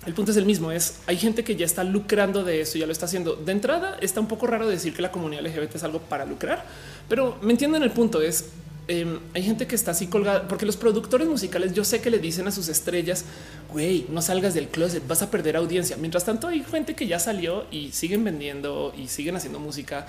el 0.07 0.15
punto 0.15 0.31
es 0.31 0.37
el 0.37 0.47
mismo. 0.47 0.73
Es 0.73 1.01
hay 1.07 1.17
gente 1.17 1.45
que 1.45 1.57
ya 1.57 1.67
está 1.67 1.85
lucrando 1.85 2.45
de 2.45 2.61
eso, 2.61 2.79
ya 2.79 2.87
lo 2.87 2.93
está 2.93 3.07
haciendo. 3.07 3.37
De 3.37 3.53
entrada, 3.53 3.99
está 4.01 4.21
un 4.21 4.29
poco 4.29 4.47
raro 4.47 4.67
decir 4.69 4.95
que 4.95 5.03
la 5.03 5.11
comunidad 5.11 5.45
LGBT 5.45 5.77
es 5.77 5.85
algo 5.85 6.01
para 6.01 6.25
lucrar, 6.25 6.65
pero 7.09 7.39
me 7.43 7.53
entienden 7.53 7.83
el 7.83 7.91
punto. 7.91 8.23
Es 8.23 8.47
Em, 8.91 9.21
hay 9.35 9.43
gente 9.43 9.67
que 9.67 9.75
está 9.75 9.91
así 9.91 10.07
colgada 10.07 10.49
porque 10.49 10.65
los 10.65 10.79
productores 10.79 11.29
musicales 11.29 11.75
yo 11.75 11.85
sé 11.85 12.01
que 12.01 12.09
le 12.09 12.19
dicen 12.19 12.49
a 12.49 12.51
sus 12.51 12.69
estrellas, 12.69 13.27
güey, 13.71 14.07
no 14.09 14.23
salgas 14.23 14.55
del 14.55 14.69
closet, 14.69 15.07
vas 15.07 15.21
a 15.21 15.31
perder 15.31 15.57
audiencia. 15.57 15.99
Mientras 15.99 16.25
tanto 16.25 16.49
hay 16.49 16.65
gente 16.65 16.95
que 16.95 17.07
ya 17.07 17.19
salió 17.19 17.67
y 17.71 17.93
siguen 17.93 18.25
vendiendo 18.25 18.95
y 18.97 19.09
siguen 19.09 19.37
haciendo 19.37 19.59
música 19.59 20.07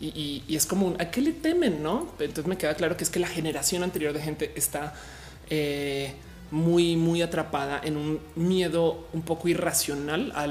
y, 0.00 0.42
es 0.48 0.64
como 0.64 0.94
a 0.98 1.10
qué 1.10 1.20
le 1.20 1.32
temen, 1.32 1.82
no? 1.82 2.10
Entonces 2.18 2.46
me 2.46 2.56
queda 2.56 2.74
claro 2.74 2.96
que 2.96 3.04
es 3.04 3.10
que 3.10 3.20
la 3.20 3.28
generación 3.28 3.82
anterior 3.82 4.14
de 4.14 4.22
gente 4.22 4.52
está 4.56 4.94
eh, 5.50 6.14
muy, 6.50 6.96
muy 6.96 7.20
atrapada 7.20 7.82
en 7.84 7.98
un 7.98 8.20
miedo 8.34 9.06
un 9.12 9.22
poco 9.22 9.48
irracional 9.48 10.32
a 10.34 10.48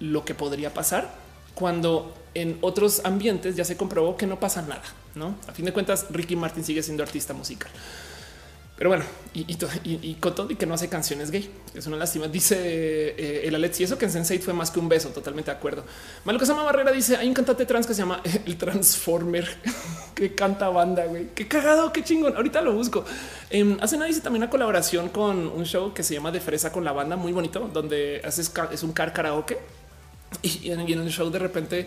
lo 0.00 0.24
que 0.24 0.34
podría 0.34 0.74
pasar 0.74 1.14
cuando 1.54 2.12
en 2.34 2.58
otros 2.60 3.02
ambientes 3.04 3.56
ya 3.56 3.64
se 3.64 3.76
comprobó 3.76 4.16
que 4.16 4.26
no 4.26 4.38
pasa 4.38 4.62
nada. 4.62 4.82
No, 5.14 5.36
a 5.46 5.52
fin 5.52 5.64
de 5.64 5.72
cuentas, 5.72 6.06
Ricky 6.10 6.36
Martin 6.36 6.64
sigue 6.64 6.82
siendo 6.82 7.02
artista 7.02 7.34
musical. 7.34 7.70
Pero 8.80 8.88
bueno, 8.88 9.04
y, 9.34 10.14
con 10.14 10.34
todo 10.34 10.50
y 10.50 10.56
que 10.56 10.64
no 10.64 10.72
hace 10.72 10.88
canciones 10.88 11.30
gay. 11.30 11.50
Es 11.74 11.86
una 11.86 11.98
lástima. 11.98 12.28
Dice 12.28 12.56
eh, 12.58 13.46
el 13.46 13.54
Alex 13.54 13.80
y 13.80 13.84
eso 13.84 13.98
que 13.98 14.06
en 14.06 14.10
Sensei 14.10 14.38
fue 14.38 14.54
más 14.54 14.70
que 14.70 14.80
un 14.80 14.88
beso. 14.88 15.10
Totalmente 15.10 15.50
de 15.50 15.56
acuerdo. 15.58 15.84
Malo 16.24 16.38
que 16.38 16.46
Barrera 16.46 16.90
dice 16.90 17.14
hay 17.14 17.28
un 17.28 17.34
cantante 17.34 17.66
trans 17.66 17.86
que 17.86 17.92
se 17.92 18.00
llama 18.00 18.22
el 18.46 18.56
Transformer 18.56 19.46
que 20.14 20.34
canta 20.34 20.70
banda. 20.70 21.04
Güey, 21.04 21.28
qué 21.34 21.46
cagado, 21.46 21.92
qué 21.92 22.02
chingón. 22.02 22.34
Ahorita 22.34 22.62
lo 22.62 22.72
busco. 22.72 23.04
Eh, 23.50 23.76
hace 23.82 23.96
nada 23.96 24.06
dice 24.06 24.22
también 24.22 24.44
una 24.44 24.50
colaboración 24.50 25.10
con 25.10 25.46
un 25.48 25.66
show 25.66 25.92
que 25.92 26.02
se 26.02 26.14
llama 26.14 26.30
De 26.30 26.40
Fresa 26.40 26.72
con 26.72 26.82
la 26.82 26.92
banda, 26.92 27.16
muy 27.16 27.32
bonito, 27.32 27.68
donde 27.70 28.22
haces 28.24 28.50
es 28.72 28.82
un 28.82 28.92
car 28.92 29.12
karaoke 29.12 29.58
y 30.40 30.70
en, 30.70 30.80
en 30.80 31.00
el 31.00 31.10
show 31.10 31.28
de 31.28 31.38
repente 31.38 31.86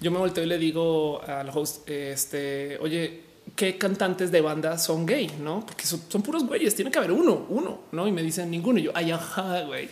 yo 0.00 0.10
me 0.10 0.18
volteo 0.18 0.44
y 0.44 0.46
le 0.46 0.58
digo 0.58 1.20
al 1.22 1.50
host, 1.50 1.88
este, 1.88 2.78
oye, 2.80 3.22
qué 3.54 3.76
cantantes 3.76 4.30
de 4.30 4.40
banda 4.40 4.78
son 4.78 5.06
gay, 5.06 5.30
no? 5.40 5.64
Porque 5.66 5.84
son, 5.84 6.00
puros 6.22 6.44
güeyes. 6.44 6.74
Tiene 6.74 6.90
que 6.90 6.98
haber 6.98 7.12
uno, 7.12 7.46
uno, 7.48 7.80
no? 7.92 8.08
Y 8.08 8.12
me 8.12 8.22
dicen 8.22 8.50
ninguno. 8.50 8.78
Y 8.78 8.84
yo, 8.84 8.92
ay, 8.94 9.10
ajá, 9.10 9.62
güey. 9.62 9.88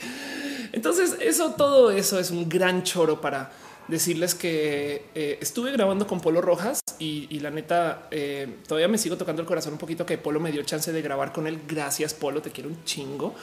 Entonces, 0.73 1.16
eso, 1.21 1.55
todo 1.57 1.90
eso 1.90 2.18
es 2.18 2.31
un 2.31 2.49
gran 2.49 2.83
choro 2.83 3.21
para 3.21 3.53
decirles 3.88 4.35
que 4.35 5.07
eh, 5.14 5.38
estuve 5.40 5.73
grabando 5.73 6.07
con 6.07 6.21
Polo 6.21 6.42
Rojas 6.42 6.81
y, 6.99 7.40
la 7.40 7.51
neta 7.51 8.09
eh, 8.11 8.59
todavía 8.66 8.88
me 8.88 8.99
sigo 8.99 9.16
tocando 9.16 9.40
el 9.40 9.49
corazón 9.49 9.75
un 9.75 9.79
poquito 9.79 10.05
que 10.05 10.18
Polo 10.18 10.40
me 10.40 10.53
dio 10.53 10.62
chance 10.62 10.92
de 10.92 11.03
grabar 11.03 11.33
con 11.33 11.47
él. 11.47 11.61
Gracias, 11.66 12.14
Polo. 12.14 12.42
Te 12.42 12.51
quiero 12.51 12.68
un 12.68 12.85
chingo. 12.85 13.35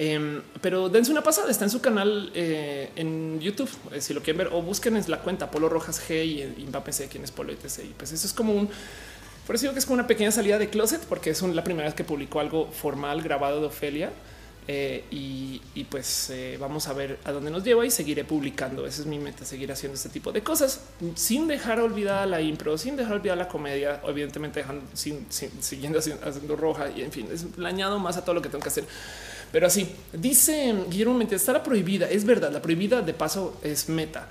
Em, 0.00 0.42
pero 0.60 0.88
dense 0.88 1.10
una 1.10 1.22
pasada, 1.24 1.50
está 1.50 1.64
en 1.64 1.70
su 1.70 1.80
canal 1.80 2.30
eh, 2.32 2.90
en 2.94 3.40
YouTube, 3.40 3.68
si 3.98 4.14
lo 4.14 4.22
quieren 4.22 4.38
ver, 4.38 4.48
o 4.52 4.62
busquen 4.62 4.96
en 4.96 5.10
la 5.10 5.18
cuenta 5.18 5.50
Polo 5.50 5.68
Rojas 5.68 6.00
G 6.08 6.24
y, 6.24 6.42
y 6.42 6.92
sé 6.92 7.08
quién 7.08 7.24
es 7.24 7.32
Polo 7.32 7.52
etc. 7.52 7.80
Y 7.84 7.94
pues 7.96 8.12
eso 8.12 8.26
es 8.26 8.32
como 8.32 8.54
un 8.54 8.70
por 9.48 9.56
eso 9.56 9.62
digo 9.62 9.72
que 9.72 9.78
es 9.78 9.86
como 9.86 9.94
una 9.94 10.06
pequeña 10.06 10.30
salida 10.30 10.58
de 10.58 10.68
closet, 10.68 11.00
porque 11.06 11.30
es 11.30 11.40
la 11.40 11.64
primera 11.64 11.88
vez 11.88 11.94
que 11.94 12.04
publicó 12.04 12.38
algo 12.38 12.70
formal 12.70 13.22
grabado 13.22 13.62
de 13.62 13.68
Ofelia. 13.68 14.12
Eh, 14.70 15.04
y, 15.10 15.84
pues 15.84 16.28
eh, 16.28 16.58
vamos 16.60 16.86
a 16.88 16.92
ver 16.92 17.18
a 17.24 17.32
dónde 17.32 17.50
nos 17.50 17.64
lleva 17.64 17.86
y 17.86 17.90
seguiré 17.90 18.24
publicando. 18.24 18.86
Esa 18.86 19.00
es 19.00 19.06
mi 19.06 19.18
meta, 19.18 19.46
seguir 19.46 19.72
haciendo 19.72 19.94
este 19.96 20.10
tipo 20.10 20.32
de 20.32 20.42
cosas 20.42 20.82
sin 21.14 21.48
dejar 21.48 21.80
olvidada 21.80 22.26
la 22.26 22.42
impro, 22.42 22.76
sin 22.76 22.94
dejar 22.94 23.14
olvidada 23.14 23.36
la 23.44 23.48
comedia, 23.48 24.02
evidentemente 24.06 24.60
dejando, 24.60 24.84
siguiendo 24.94 25.98
haciendo, 25.98 26.54
roja 26.54 26.90
y 26.94 27.00
en 27.00 27.10
fin, 27.10 27.28
es, 27.32 27.46
le 27.56 27.66
añado 27.66 27.98
más 27.98 28.18
a 28.18 28.24
todo 28.24 28.34
lo 28.34 28.42
que 28.42 28.50
tengo 28.50 28.62
que 28.62 28.68
hacer. 28.68 28.84
Pero 29.52 29.66
así 29.66 29.88
dice 30.12 30.74
Guillermo 30.88 31.14
Mente, 31.14 31.36
está 31.36 31.52
la 31.52 31.62
prohibida. 31.62 32.08
Es 32.08 32.24
verdad, 32.24 32.52
la 32.52 32.60
prohibida 32.60 33.02
de 33.02 33.14
paso 33.14 33.58
es 33.62 33.88
meta. 33.88 34.28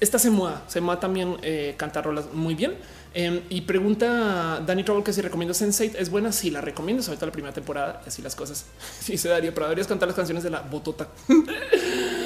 Esta 0.00 0.18
se 0.18 0.30
mueva, 0.30 0.64
se 0.66 0.80
mueva 0.80 1.00
también 1.00 1.36
eh, 1.42 1.74
cantar 1.76 2.04
rolas 2.04 2.26
muy 2.32 2.54
bien. 2.54 2.74
Em, 3.16 3.42
y 3.48 3.60
pregunta 3.60 4.60
Danny 4.66 4.82
Trouble 4.82 5.04
que 5.04 5.12
si 5.12 5.20
recomiendo 5.20 5.54
Sense8 5.54 5.94
es 5.98 6.10
buena. 6.10 6.32
Si 6.32 6.50
la 6.50 6.60
recomiendo, 6.60 7.02
sobre 7.02 7.16
todo 7.16 7.26
la 7.26 7.32
primera 7.32 7.54
temporada, 7.54 8.02
así 8.06 8.22
las 8.22 8.34
cosas. 8.34 8.66
Sí, 9.00 9.18
se 9.18 9.28
daría, 9.28 9.52
pero 9.52 9.66
deberías 9.66 9.86
cantar 9.86 10.08
las 10.08 10.16
canciones 10.16 10.42
de 10.42 10.50
la 10.50 10.60
botota. 10.60 11.08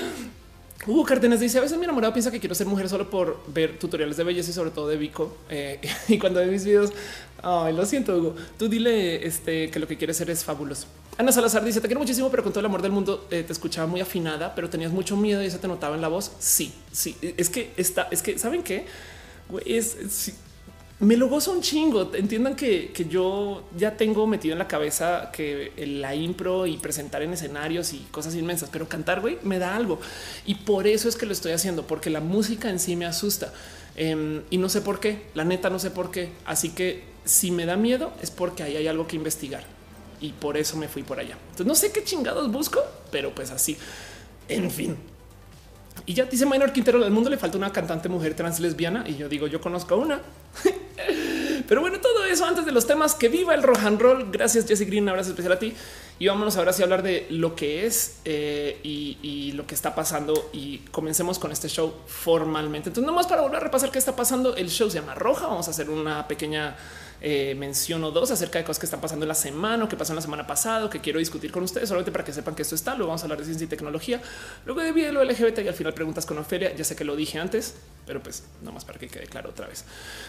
Hugo 0.88 1.05
Cárdenas 1.05 1.38
dice 1.38 1.59
a 1.59 1.61
veces 1.61 1.77
mi 1.77 1.85
enamorado 1.85 2.14
piensa 2.14 2.31
que 2.31 2.40
quiero 2.40 2.55
ser 2.55 2.66
mujer 2.66 2.88
solo 2.88 3.11
por 3.11 3.38
ver 3.48 3.79
tutoriales 3.79 4.16
de 4.16 4.24
belleza 4.24 4.51
y 4.51 4.55
sobre 4.55 4.70
todo 4.70 4.88
de 4.88 4.96
Vico. 4.96 5.37
Eh, 5.51 5.81
y 6.09 6.18
cuando 6.18 6.40
ve 6.40 6.46
mis 6.46 6.64
videos, 6.64 6.94
ay, 7.42 7.74
lo 7.74 7.85
siento, 7.85 8.16
Hugo. 8.16 8.35
Tú 8.59 8.70
dile 8.70 9.27
este, 9.27 9.70
que 9.70 9.79
lo 9.81 9.87
que 9.87 9.98
quieres 9.98 10.16
ser 10.16 10.31
es 10.31 10.42
fabuloso. 10.44 10.87
Ana 11.18 11.31
Salazar 11.31 11.62
dice: 11.62 11.83
Te 11.83 11.88
quiero 11.88 12.01
muchísimo, 12.01 12.31
pero 12.31 12.42
con 12.42 12.53
todo 12.53 12.61
el 12.61 12.66
amor 12.66 12.81
del 12.81 12.92
mundo 12.92 13.27
eh, 13.31 13.42
te 13.42 13.53
escuchaba 13.53 13.87
muy 13.87 14.01
afinada, 14.01 14.55
pero 14.55 14.70
tenías 14.70 14.90
mucho 14.90 15.14
miedo 15.14 15.42
y 15.42 15.46
eso 15.46 15.59
te 15.59 15.68
notaba 15.68 15.94
en 15.94 16.01
la 16.01 16.09
voz. 16.09 16.33
Sí, 16.38 16.72
sí, 16.90 17.14
es 17.37 17.51
que 17.51 17.70
está, 17.77 18.09
es 18.11 18.22
que 18.22 18.38
saben 18.38 18.62
qué 18.62 18.87
es, 19.66 19.94
es 19.94 20.33
me 21.00 21.16
lo 21.16 21.28
gozo 21.28 21.52
un 21.52 21.62
chingo. 21.62 22.11
Entiendan 22.14 22.56
que, 22.56 22.92
yo 23.08 23.64
ya 23.76 23.96
tengo 23.96 24.26
metido 24.26 24.52
en 24.54 24.58
la 24.58 24.66
cabeza 24.66 25.30
que 25.32 25.72
la 25.76 26.14
impro 26.14 26.66
y 26.66 26.76
presentar 26.78 27.22
en 27.22 27.32
escenarios 27.32 27.92
y 27.92 27.98
cosas 28.11 28.34
inmensas, 28.34 28.68
pero 28.72 28.88
cantar, 28.88 29.20
güey, 29.20 29.38
me 29.42 29.58
da 29.58 29.76
algo. 29.76 30.00
Y 30.44 30.56
por 30.56 30.87
eso 30.87 31.08
es 31.08 31.16
que 31.16 31.26
lo 31.26 31.32
estoy 31.32 31.52
haciendo, 31.52 31.87
porque 31.87 32.11
la 32.11 32.20
música 32.20 32.68
en 32.68 32.80
sí 32.80 32.96
me 32.96 33.06
asusta. 33.06 33.52
Em, 33.96 34.42
y 34.50 34.58
no 34.58 34.68
sé 34.68 34.80
por 34.80 35.00
qué, 35.00 35.26
la 35.34 35.44
neta 35.44 35.70
no 35.70 35.78
sé 35.78 35.90
por 35.90 36.11
qué. 36.11 36.30
Así 36.44 36.70
que 36.70 37.04
si 37.24 37.50
me 37.50 37.66
da 37.66 37.76
miedo 37.76 38.12
es 38.20 38.30
porque 38.30 38.62
ahí 38.62 38.76
hay 38.76 38.88
algo 38.88 39.06
que 39.06 39.16
investigar. 39.16 39.64
Y 40.20 40.32
por 40.32 40.56
eso 40.56 40.76
me 40.76 40.88
fui 40.88 41.04
por 41.04 41.20
allá. 41.20 41.37
Entonces 41.50 41.66
no 41.66 41.74
sé 41.76 41.92
qué 41.92 42.02
chingados 42.02 42.50
busco, 42.50 42.82
pero 43.12 43.32
pues 43.34 43.50
así. 43.52 43.76
En 44.48 44.70
fin, 44.70 44.96
y 46.06 46.14
ya 46.14 46.24
dice 46.24 46.46
Minor 46.46 46.72
Quintero, 46.72 47.02
al 47.04 47.11
mundo 47.11 47.30
le 47.30 47.37
falta 47.37 47.56
una 47.56 47.72
cantante 47.72 48.08
mujer 48.08 48.34
trans 48.34 48.61
lesbiana. 48.61 49.04
Y 49.06 49.16
yo 49.16 49.28
digo, 49.28 49.46
yo 49.46 49.61
conozco 49.61 49.96
una. 49.96 50.20
Pero 51.68 51.82
bueno, 51.82 52.00
todo 52.00 52.24
eso 52.24 52.46
antes 52.46 52.64
de 52.64 52.72
los 52.72 52.87
temas. 52.87 53.14
Que 53.14 53.28
viva 53.28 53.54
el 53.54 53.62
rock 53.62 53.80
and 53.84 54.00
roll. 54.00 54.30
Gracias, 54.30 54.66
Jesse 54.66 54.87
Green. 54.87 55.04
Un 55.04 55.11
abrazo 55.11 55.30
especial 55.30 55.52
a 55.52 55.58
ti. 55.58 55.74
Y 56.18 56.26
vámonos 56.26 56.56
ahora 56.56 56.72
sí 56.72 56.82
a 56.82 56.84
hablar 56.87 57.02
de 57.02 57.26
lo 57.30 57.54
que 57.54 57.87
es 57.87 58.20
eh, 58.24 58.80
y, 58.82 59.52
lo 59.52 59.66
que 59.66 59.74
está 59.74 59.94
pasando. 59.94 60.50
Y 60.52 60.78
comencemos 60.90 61.38
con 61.38 61.52
este 61.52 61.68
show 61.68 61.92
formalmente. 62.06 62.88
Entonces, 62.88 63.06
nomás 63.06 63.26
para 63.26 63.42
volver 63.42 63.58
a 63.58 63.61
repasar 63.61 63.90
qué 63.90 63.98
está 63.98 64.16
pasando, 64.16 64.56
el 64.56 64.70
show 64.70 64.90
se 64.90 65.00
llama 65.00 65.14
Roja. 65.14 65.46
Vamos 65.46 65.68
a 65.68 65.70
hacer 65.70 65.90
una 65.90 66.26
pequeña 66.26 66.76
eh, 67.20 67.54
menciono 67.57 68.11
dos 68.11 68.31
acerca 68.31 68.59
de 68.59 68.64
cosas 68.64 68.78
que 68.78 68.87
están 68.87 69.00
pasando 69.00 69.24
en 69.24 69.28
la 69.28 69.35
semana 69.35 69.85
o 69.85 69.88
que 69.88 69.96
pasó 69.96 70.12
en 70.12 70.16
la 70.16 70.22
semana 70.22 70.46
pasada, 70.46 70.88
que 70.88 71.00
quiero 71.00 71.18
discutir 71.18 71.50
con 71.50 71.62
ustedes, 71.62 71.88
solamente 71.88 72.12
para 72.12 72.24
que 72.24 72.33
sepan 72.33 72.54
que 72.54 72.62
esto 72.62 72.74
está. 72.74 72.94
Luego 72.94 73.09
vamos 73.09 73.22
a 73.22 73.24
hablar 73.24 73.38
de 73.38 73.44
ciencia 73.44 73.64
y 73.64 73.68
tecnología, 73.68 74.20
luego 74.64 74.81
de 74.81 74.92
video 74.92 75.24
LGBT 75.24 75.61
y 75.64 75.68
al 75.68 75.74
final 75.74 75.94
preguntas 75.94 76.26
con 76.26 76.38
Ofelia. 76.38 76.74
Ya 76.74 76.85
sé 76.85 76.94
que 76.94 77.04
lo 77.04 77.16
dije 77.16 77.38
antes, 77.38 77.74
pero 78.07 78.22
pues 78.22 78.44
nomás 78.62 78.85
para 78.85 78.98
que 78.98 79.09
quede 79.09 79.26
claro 79.26 79.50
otra 79.50 79.66
vez. 79.66 79.85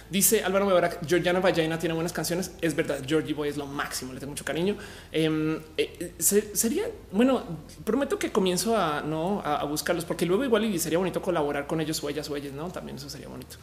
Dice 0.10 0.44
Álvaro 0.44 0.66
Mebarak, 0.66 1.08
Georgiana 1.08 1.40
Vallina 1.40 1.78
tiene 1.78 1.94
buenas 1.94 2.14
canciones. 2.14 2.52
Es 2.62 2.76
verdad, 2.76 3.00
Georgie 3.06 3.34
Boy 3.34 3.50
es 3.50 3.58
lo 3.58 3.68
máximo, 3.68 4.14
le 4.14 4.20
tengo 4.20 4.32
mucho 4.32 4.46
cariño. 4.46 4.78
Em, 5.12 5.60
eh, 5.78 6.14
sería 6.18 6.86
bueno, 7.12 7.44
prometo 7.84 8.18
que 8.18 8.32
comienzo 8.32 8.76
a 8.76 9.02
no 9.02 9.42
a, 9.46 9.64
buscarlos 9.66 10.06
porque 10.06 10.26
luego 10.26 10.44
igual 10.44 10.66
y 10.66 10.80
sería 10.80 10.98
bonito 10.98 11.22
colaborar 11.22 11.68
con 11.68 11.80
ellos 11.82 12.04
o 12.04 12.10
ellas 12.10 12.30
o 12.30 12.36
ellas, 12.36 12.54
no? 12.54 12.72
También 12.72 12.98
eso 12.98 13.10
sería 13.10 13.28
bonito 13.28 13.58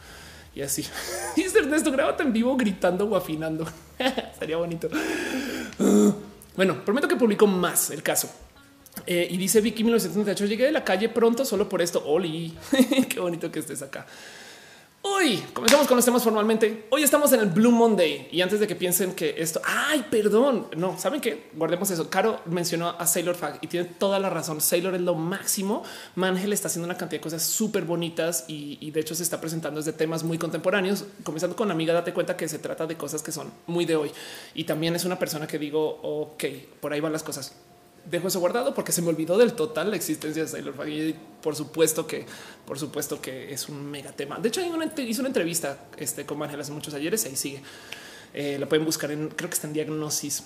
y 0.57 0.61
así. 0.63 0.85
Y 1.35 1.43
Ernesto, 1.43 1.91
grábate 1.91 2.23
en 2.23 2.33
vivo 2.33 2.57
gritando 2.57 3.05
o 3.05 3.15
afinando. 3.15 3.67
Sería 4.39 4.57
bonito. 4.57 4.89
Bueno, 6.55 6.83
prometo 6.83 7.07
que 7.07 7.15
publico 7.15 7.45
más 7.45 7.91
el 7.91 8.01
caso. 8.01 8.27
Eh, 9.05 9.27
y 9.29 9.37
dice 9.37 9.61
Vicky 9.61 9.83
1998, 9.83 10.45
llegué 10.47 10.65
de 10.65 10.71
la 10.71 10.83
calle 10.83 11.09
pronto 11.09 11.45
solo 11.45 11.69
por 11.69 11.83
esto. 11.83 12.03
Oli, 12.03 12.57
qué 13.09 13.19
bonito 13.19 13.51
que 13.51 13.59
estés 13.59 13.83
acá. 13.83 14.07
Hoy 15.09 15.41
comenzamos 15.53 15.87
con 15.87 15.95
los 15.95 16.03
temas 16.03 16.21
formalmente. 16.21 16.85
Hoy 16.89 17.01
estamos 17.01 17.31
en 17.31 17.39
el 17.39 17.47
Blue 17.47 17.71
Monday 17.71 18.27
y 18.29 18.41
antes 18.41 18.59
de 18.59 18.67
que 18.67 18.75
piensen 18.75 19.13
que 19.13 19.35
esto, 19.37 19.61
ay, 19.63 20.05
perdón, 20.11 20.67
no 20.75 20.99
saben 20.99 21.21
qué 21.21 21.49
guardemos 21.53 21.89
eso. 21.91 22.09
Caro 22.09 22.41
mencionó 22.45 22.89
a 22.89 23.07
Sailor 23.07 23.35
Fag 23.35 23.59
y 23.61 23.67
tiene 23.67 23.87
toda 23.87 24.19
la 24.19 24.29
razón. 24.29 24.59
Sailor 24.59 24.95
es 24.95 25.01
lo 25.01 25.15
máximo. 25.15 25.83
Mangel 26.15 26.51
está 26.51 26.67
haciendo 26.67 26.87
una 26.87 26.97
cantidad 26.97 27.19
de 27.19 27.23
cosas 27.23 27.43
súper 27.43 27.85
bonitas 27.85 28.43
y, 28.47 28.91
de 28.91 28.99
hecho 28.99 29.15
se 29.15 29.23
está 29.23 29.39
presentando 29.39 29.79
desde 29.79 29.93
temas 29.93 30.23
muy 30.23 30.37
contemporáneos. 30.37 31.05
Comenzando 31.23 31.55
con 31.55 31.71
amiga, 31.71 31.93
date 31.93 32.13
cuenta 32.13 32.35
que 32.35 32.49
se 32.49 32.59
trata 32.59 32.85
de 32.85 32.97
cosas 32.97 33.23
que 33.23 33.31
son 33.31 33.51
muy 33.65 33.85
de 33.85 33.95
hoy 33.95 34.11
y 34.55 34.65
también 34.65 34.95
es 34.95 35.05
una 35.05 35.17
persona 35.17 35.47
que 35.47 35.57
digo, 35.57 35.99
ok, 36.03 36.43
por 36.81 36.91
ahí 36.91 36.99
van 36.99 37.13
las 37.13 37.23
cosas 37.23 37.53
dejo 38.09 38.27
eso 38.27 38.39
guardado 38.39 38.73
porque 38.73 38.91
se 38.91 39.01
me 39.01 39.09
olvidó 39.09 39.37
del 39.37 39.53
total 39.53 39.89
la 39.89 39.95
existencia 39.95 40.43
de 40.43 40.49
Sailor 40.49 40.73
Fag 40.73 41.15
por 41.41 41.55
supuesto 41.55 42.07
que, 42.07 42.25
por 42.65 42.79
supuesto 42.79 43.21
que 43.21 43.53
es 43.53 43.69
un 43.69 43.89
mega 43.89 44.11
tema. 44.11 44.37
De 44.39 44.49
hecho, 44.49 44.61
hay 44.61 44.69
una, 44.69 44.91
hizo 44.97 45.21
una 45.21 45.29
entrevista 45.29 45.85
este, 45.97 46.25
con 46.25 46.41
Ángel 46.41 46.59
hace 46.59 46.71
muchos 46.71 46.93
ayeres 46.93 47.25
ahí 47.25 47.35
sigue. 47.35 47.61
Eh, 48.33 48.57
la 48.59 48.67
pueden 48.67 48.85
buscar 48.85 49.11
en, 49.11 49.29
creo 49.29 49.49
que 49.49 49.55
está 49.55 49.67
en 49.67 49.73
diagnosis. 49.73 50.43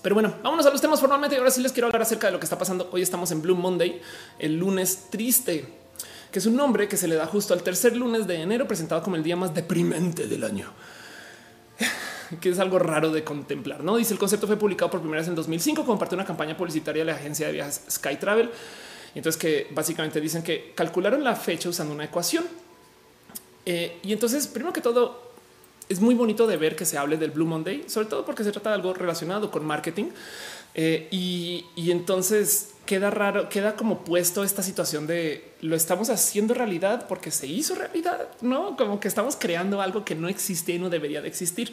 Pero 0.00 0.14
bueno, 0.14 0.34
vámonos 0.42 0.66
a 0.66 0.70
los 0.70 0.80
temas 0.80 1.00
formalmente. 1.00 1.36
Ahora 1.36 1.50
sí 1.50 1.60
les 1.60 1.72
quiero 1.72 1.86
hablar 1.86 2.02
acerca 2.02 2.28
de 2.28 2.32
lo 2.32 2.40
que 2.40 2.46
está 2.46 2.58
pasando. 2.58 2.88
Hoy 2.92 3.02
estamos 3.02 3.30
en 3.30 3.42
Blue 3.42 3.56
Monday, 3.56 4.00
el 4.38 4.56
lunes 4.56 5.06
triste, 5.10 5.66
que 6.30 6.38
es 6.38 6.46
un 6.46 6.56
nombre 6.56 6.88
que 6.88 6.96
se 6.96 7.08
le 7.08 7.16
da 7.16 7.26
justo 7.26 7.54
al 7.54 7.62
tercer 7.62 7.96
lunes 7.96 8.26
de 8.26 8.36
enero, 8.36 8.66
presentado 8.66 9.02
como 9.02 9.16
el 9.16 9.22
día 9.22 9.36
más 9.36 9.54
deprimente 9.54 10.26
del 10.26 10.44
año 10.44 10.72
que 12.40 12.50
es 12.50 12.58
algo 12.58 12.78
raro 12.78 13.10
de 13.10 13.24
contemplar. 13.24 13.82
No 13.82 13.96
dice 13.96 14.12
el 14.12 14.18
concepto 14.18 14.46
fue 14.46 14.56
publicado 14.56 14.90
por 14.90 15.00
primera 15.00 15.20
vez 15.20 15.28
en 15.28 15.34
2005 15.34 15.84
como 15.84 15.98
parte 15.98 16.14
de 16.14 16.20
una 16.20 16.26
campaña 16.26 16.56
publicitaria 16.56 17.04
de 17.04 17.12
la 17.12 17.16
agencia 17.16 17.46
de 17.46 17.52
viajes 17.52 17.82
Sky 17.90 18.16
Travel. 18.16 18.50
Entonces 19.14 19.40
que 19.40 19.68
básicamente 19.72 20.20
dicen 20.20 20.42
que 20.42 20.72
calcularon 20.74 21.22
la 21.22 21.36
fecha 21.36 21.68
usando 21.68 21.94
una 21.94 22.04
ecuación. 22.04 22.44
Eh, 23.64 23.98
y 24.02 24.12
entonces, 24.12 24.46
primero 24.48 24.72
que 24.72 24.80
todo, 24.80 25.32
es 25.88 26.00
muy 26.00 26.14
bonito 26.14 26.46
de 26.46 26.56
ver 26.56 26.74
que 26.74 26.84
se 26.84 26.98
hable 26.98 27.16
del 27.16 27.30
Blue 27.30 27.46
Monday, 27.46 27.84
sobre 27.86 28.08
todo 28.08 28.24
porque 28.24 28.42
se 28.44 28.52
trata 28.52 28.70
de 28.70 28.76
algo 28.76 28.94
relacionado 28.94 29.50
con 29.50 29.64
marketing. 29.64 30.06
Eh, 30.74 31.08
y, 31.10 31.66
y, 31.76 31.90
entonces 31.90 32.70
queda 32.86 33.10
raro, 33.10 33.50
queda 33.50 33.76
como 33.76 34.04
puesto 34.04 34.42
esta 34.42 34.62
situación 34.62 35.06
de 35.06 35.52
lo 35.60 35.76
estamos 35.76 36.08
haciendo 36.08 36.54
realidad 36.54 37.06
porque 37.06 37.30
se 37.30 37.46
hizo 37.46 37.74
realidad, 37.74 38.28
no 38.40 38.74
como 38.78 38.98
que 38.98 39.06
estamos 39.06 39.36
creando 39.36 39.82
algo 39.82 40.02
que 40.02 40.14
no 40.14 40.28
existe 40.28 40.72
y 40.72 40.78
no 40.78 40.88
debería 40.88 41.20
de 41.20 41.28
existir. 41.28 41.72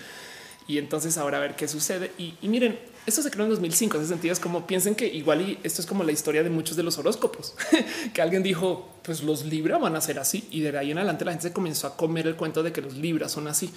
Y 0.70 0.78
entonces 0.78 1.18
ahora 1.18 1.40
a 1.40 1.42
ver 1.42 1.56
qué 1.56 1.68
sucede. 1.68 2.12
Y, 2.20 2.48
miren, 2.48 2.78
esto 3.08 3.24
se 3.24 3.32
creó 3.32 3.46
en 3.46 3.50
2005. 3.50 3.98
En 3.98 4.04
ese 4.04 4.14
sentido 4.14 4.32
es 4.32 4.40
como 4.40 4.68
piensen 4.68 4.94
que 4.94 5.08
igual 5.08 5.42
y 5.42 5.58
esto 5.64 5.82
es 5.82 5.88
como 5.88 6.04
la 6.04 6.12
historia 6.12 6.44
de 6.44 6.52
muchos 6.52 6.78
de 6.78 6.84
los 6.84 7.00
horóscopos 7.00 7.56
que 8.14 8.22
alguien 8.22 8.44
dijo, 8.44 8.88
pues 9.02 9.24
los 9.24 9.46
Libra 9.46 9.80
van 9.80 9.96
a 9.96 10.02
ser 10.02 10.20
así. 10.20 10.48
Y 10.52 10.62
de 10.62 10.78
ahí 10.78 10.92
en 10.92 11.00
adelante 11.00 11.26
la 11.26 11.32
gente 11.32 11.48
se 11.48 11.54
comenzó 11.54 11.88
a 11.88 11.98
comer 11.98 12.28
el 12.28 12.36
cuento 12.36 12.62
de 12.62 12.72
que 12.72 12.82
los 12.82 12.94
Libras 12.94 13.32
son 13.32 13.48
así. 13.48 13.74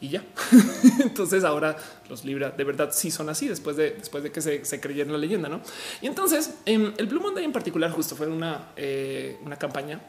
y 0.00 0.08
ya. 0.08 0.24
entonces 0.98 1.44
ahora 1.44 1.76
los 2.08 2.24
Libra 2.24 2.50
de 2.50 2.64
verdad 2.64 2.90
sí 2.92 3.12
son 3.12 3.28
así 3.28 3.46
después 3.46 3.76
de, 3.76 3.92
después 3.92 4.24
de 4.24 4.32
que 4.32 4.40
se, 4.40 4.64
se 4.64 4.80
creyeron 4.80 5.12
la 5.12 5.18
leyenda, 5.18 5.48
¿no? 5.48 5.60
Y 6.02 6.08
entonces 6.08 6.54
em, 6.66 6.94
el 6.96 7.06
Blue 7.06 7.20
Monday 7.20 7.44
en 7.44 7.52
particular 7.52 7.92
justo 7.92 8.16
fue 8.16 8.26
una, 8.26 8.72
eh, 8.76 9.38
una 9.44 9.54
campaña, 9.54 10.00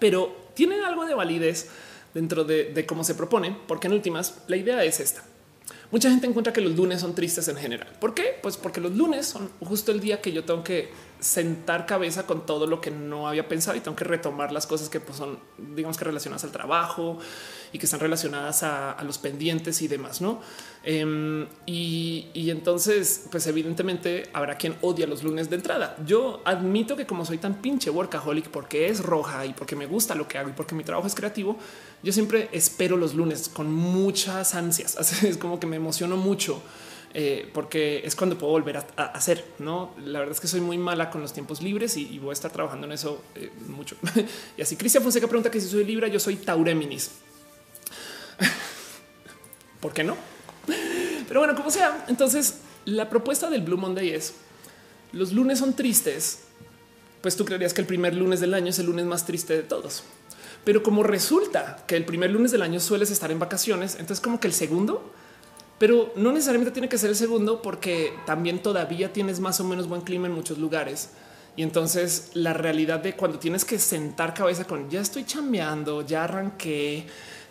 pero 0.00 0.50
tiene 0.54 0.84
algo 0.84 1.06
de 1.06 1.14
validez 1.14 1.68
dentro 2.14 2.44
de, 2.44 2.84
cómo 2.86 3.04
se 3.04 3.14
propone, 3.14 3.56
porque 3.66 3.86
en 3.86 3.94
últimas 3.94 4.42
la 4.46 4.56
idea 4.56 4.84
es 4.84 5.00
esta. 5.00 5.22
Mucha 5.90 6.10
gente 6.10 6.26
encuentra 6.26 6.52
que 6.52 6.60
los 6.60 6.76
lunes 6.76 7.00
son 7.00 7.14
tristes 7.14 7.48
en 7.48 7.56
general. 7.56 7.88
¿Por 7.98 8.12
qué? 8.12 8.38
Pues 8.42 8.58
porque 8.58 8.80
los 8.80 8.94
lunes 8.94 9.26
son 9.26 9.50
justo 9.60 9.90
el 9.90 10.00
día 10.00 10.20
que 10.20 10.32
yo 10.32 10.44
tengo 10.44 10.62
que 10.62 10.90
sentar 11.18 11.86
cabeza 11.86 12.26
con 12.26 12.44
todo 12.44 12.66
lo 12.66 12.80
que 12.80 12.90
no 12.90 13.26
había 13.26 13.48
pensado 13.48 13.76
y 13.76 13.80
tengo 13.80 13.96
que 13.96 14.04
retomar 14.04 14.52
las 14.52 14.66
cosas 14.66 14.90
que 14.90 15.00
pues, 15.00 15.16
son, 15.16 15.38
digamos 15.56 15.96
que 15.96 16.04
relacionadas 16.04 16.44
al 16.44 16.52
trabajo 16.52 17.18
y 17.72 17.78
que 17.78 17.86
están 17.86 18.00
relacionadas 18.00 18.62
a, 18.62 18.96
los 19.04 19.18
pendientes 19.18 19.80
y 19.82 19.88
demás, 19.88 20.20
¿no? 20.20 20.40
Em, 20.84 21.46
y, 21.66 22.50
entonces, 22.50 23.26
pues 23.30 23.46
evidentemente 23.46 24.28
habrá 24.32 24.56
quien 24.56 24.76
odia 24.80 25.06
los 25.06 25.22
lunes 25.22 25.50
de 25.50 25.56
entrada. 25.56 25.96
Yo 26.06 26.42
admito 26.44 26.96
que 26.96 27.06
como 27.06 27.24
soy 27.24 27.38
tan 27.38 27.60
pinche 27.60 27.90
workaholic 27.90 28.48
porque 28.48 28.88
es 28.88 29.00
roja 29.00 29.46
y 29.46 29.52
porque 29.52 29.76
me 29.76 29.86
gusta 29.86 30.14
lo 30.14 30.28
que 30.28 30.38
hago 30.38 30.50
y 30.50 30.52
porque 30.52 30.74
mi 30.74 30.84
trabajo 30.84 31.06
es 31.06 31.14
creativo, 31.14 31.56
yo 32.02 32.12
siempre 32.12 32.48
espero 32.52 32.96
los 32.96 33.14
lunes 33.14 33.48
con 33.48 33.72
muchas 33.72 34.54
ansias. 34.54 34.96
Es 35.28 35.36
como 35.36 35.60
que 35.60 35.66
me 35.66 35.76
emociono 35.76 36.16
mucho. 36.16 36.62
Eh, 37.14 37.48
porque 37.54 38.02
es 38.04 38.14
cuando 38.14 38.36
puedo 38.36 38.52
volver 38.52 38.76
a, 38.76 39.02
hacer. 39.06 39.44
No, 39.58 39.94
la 40.04 40.18
verdad 40.18 40.34
es 40.34 40.40
que 40.40 40.46
soy 40.46 40.60
muy 40.60 40.76
mala 40.76 41.10
con 41.10 41.22
los 41.22 41.32
tiempos 41.32 41.62
libres 41.62 41.96
y, 41.96 42.18
voy 42.18 42.30
a 42.30 42.32
estar 42.32 42.50
trabajando 42.52 42.86
en 42.86 42.92
eso 42.92 43.22
eh, 43.34 43.50
mucho. 43.66 43.96
y 44.56 44.62
así 44.62 44.76
Cristian 44.76 45.02
Fonseca 45.02 45.26
pregunta 45.26 45.50
que 45.50 45.60
si 45.60 45.68
soy 45.68 45.84
Libra, 45.84 46.08
yo 46.08 46.20
soy 46.20 46.36
Taureminis. 46.36 47.10
¿Por 49.80 49.92
qué 49.92 50.04
no? 50.04 50.16
Pero 51.26 51.40
bueno, 51.40 51.54
como 51.54 51.70
sea, 51.70 52.04
entonces 52.08 52.58
la 52.84 53.10
propuesta 53.10 53.50
del 53.50 53.62
Blue 53.62 53.76
Monday 53.76 54.10
es 54.10 54.34
los 55.12 55.32
lunes 55.32 55.58
son 55.58 55.74
tristes. 55.74 56.40
Pues 57.22 57.36
tú 57.36 57.44
creerías 57.44 57.74
que 57.74 57.80
el 57.80 57.86
primer 57.86 58.14
lunes 58.14 58.40
del 58.40 58.54
año 58.54 58.68
es 58.68 58.78
el 58.78 58.86
lunes 58.86 59.06
más 59.06 59.26
triste 59.26 59.54
de 59.54 59.62
todos. 59.62 60.04
Pero 60.64 60.82
como 60.82 61.02
resulta 61.02 61.84
que 61.86 61.96
el 61.96 62.04
primer 62.04 62.30
lunes 62.30 62.52
del 62.52 62.62
año 62.62 62.80
sueles 62.80 63.10
estar 63.10 63.30
en 63.30 63.38
vacaciones, 63.38 63.94
entonces 63.94 64.20
como 64.20 64.38
que 64.38 64.46
el 64.46 64.52
segundo, 64.52 65.12
pero 65.78 66.12
no 66.16 66.32
necesariamente 66.32 66.72
tiene 66.72 66.88
que 66.88 66.98
ser 66.98 67.10
el 67.10 67.16
segundo 67.16 67.62
porque 67.62 68.12
también 68.26 68.60
todavía 68.62 69.12
tienes 69.12 69.40
más 69.40 69.60
o 69.60 69.64
menos 69.64 69.88
buen 69.88 70.02
clima 70.02 70.26
en 70.26 70.34
muchos 70.34 70.58
lugares. 70.58 71.10
Y 71.56 71.62
entonces 71.62 72.30
la 72.34 72.52
realidad 72.52 73.00
de 73.00 73.16
cuando 73.16 73.38
tienes 73.38 73.64
que 73.64 73.78
sentar 73.78 74.34
cabeza 74.34 74.64
con 74.64 74.90
ya 74.90 75.00
estoy 75.00 75.24
chambeando, 75.24 76.02
ya 76.02 76.24
arranqué, 76.24 77.06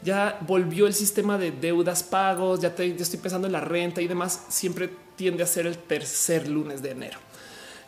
ya 0.08 0.38
volvió 0.39 0.88
el 0.88 0.93
sistema 0.93 1.38
de 1.38 1.51
deudas 1.51 2.01
pagos, 2.01 2.62
ya, 2.62 2.74
te, 2.74 2.95
estoy 2.95 3.20
pensando 3.20 3.45
en 3.45 3.51
la 3.51 3.60
renta 3.60 4.01
y 4.01 4.08
demás, 4.08 4.45
siempre 4.47 4.89
tiende 5.18 5.43
a 5.43 5.45
ser 5.45 5.68
el 5.68 5.78
tercer 5.78 6.47
lunes 6.47 6.82
de 6.82 6.91
enero. 6.91 7.20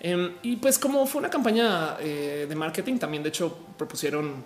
Em, 0.01 0.33
y 0.43 0.57
pues 0.57 0.77
como 0.77 1.05
fue 1.05 1.19
una 1.19 1.29
campaña 1.29 1.95
eh, 2.01 2.45
de 2.49 2.55
marketing, 2.55 2.97
también 2.97 3.23
de 3.23 3.29
hecho 3.29 3.57
propusieron 3.77 4.43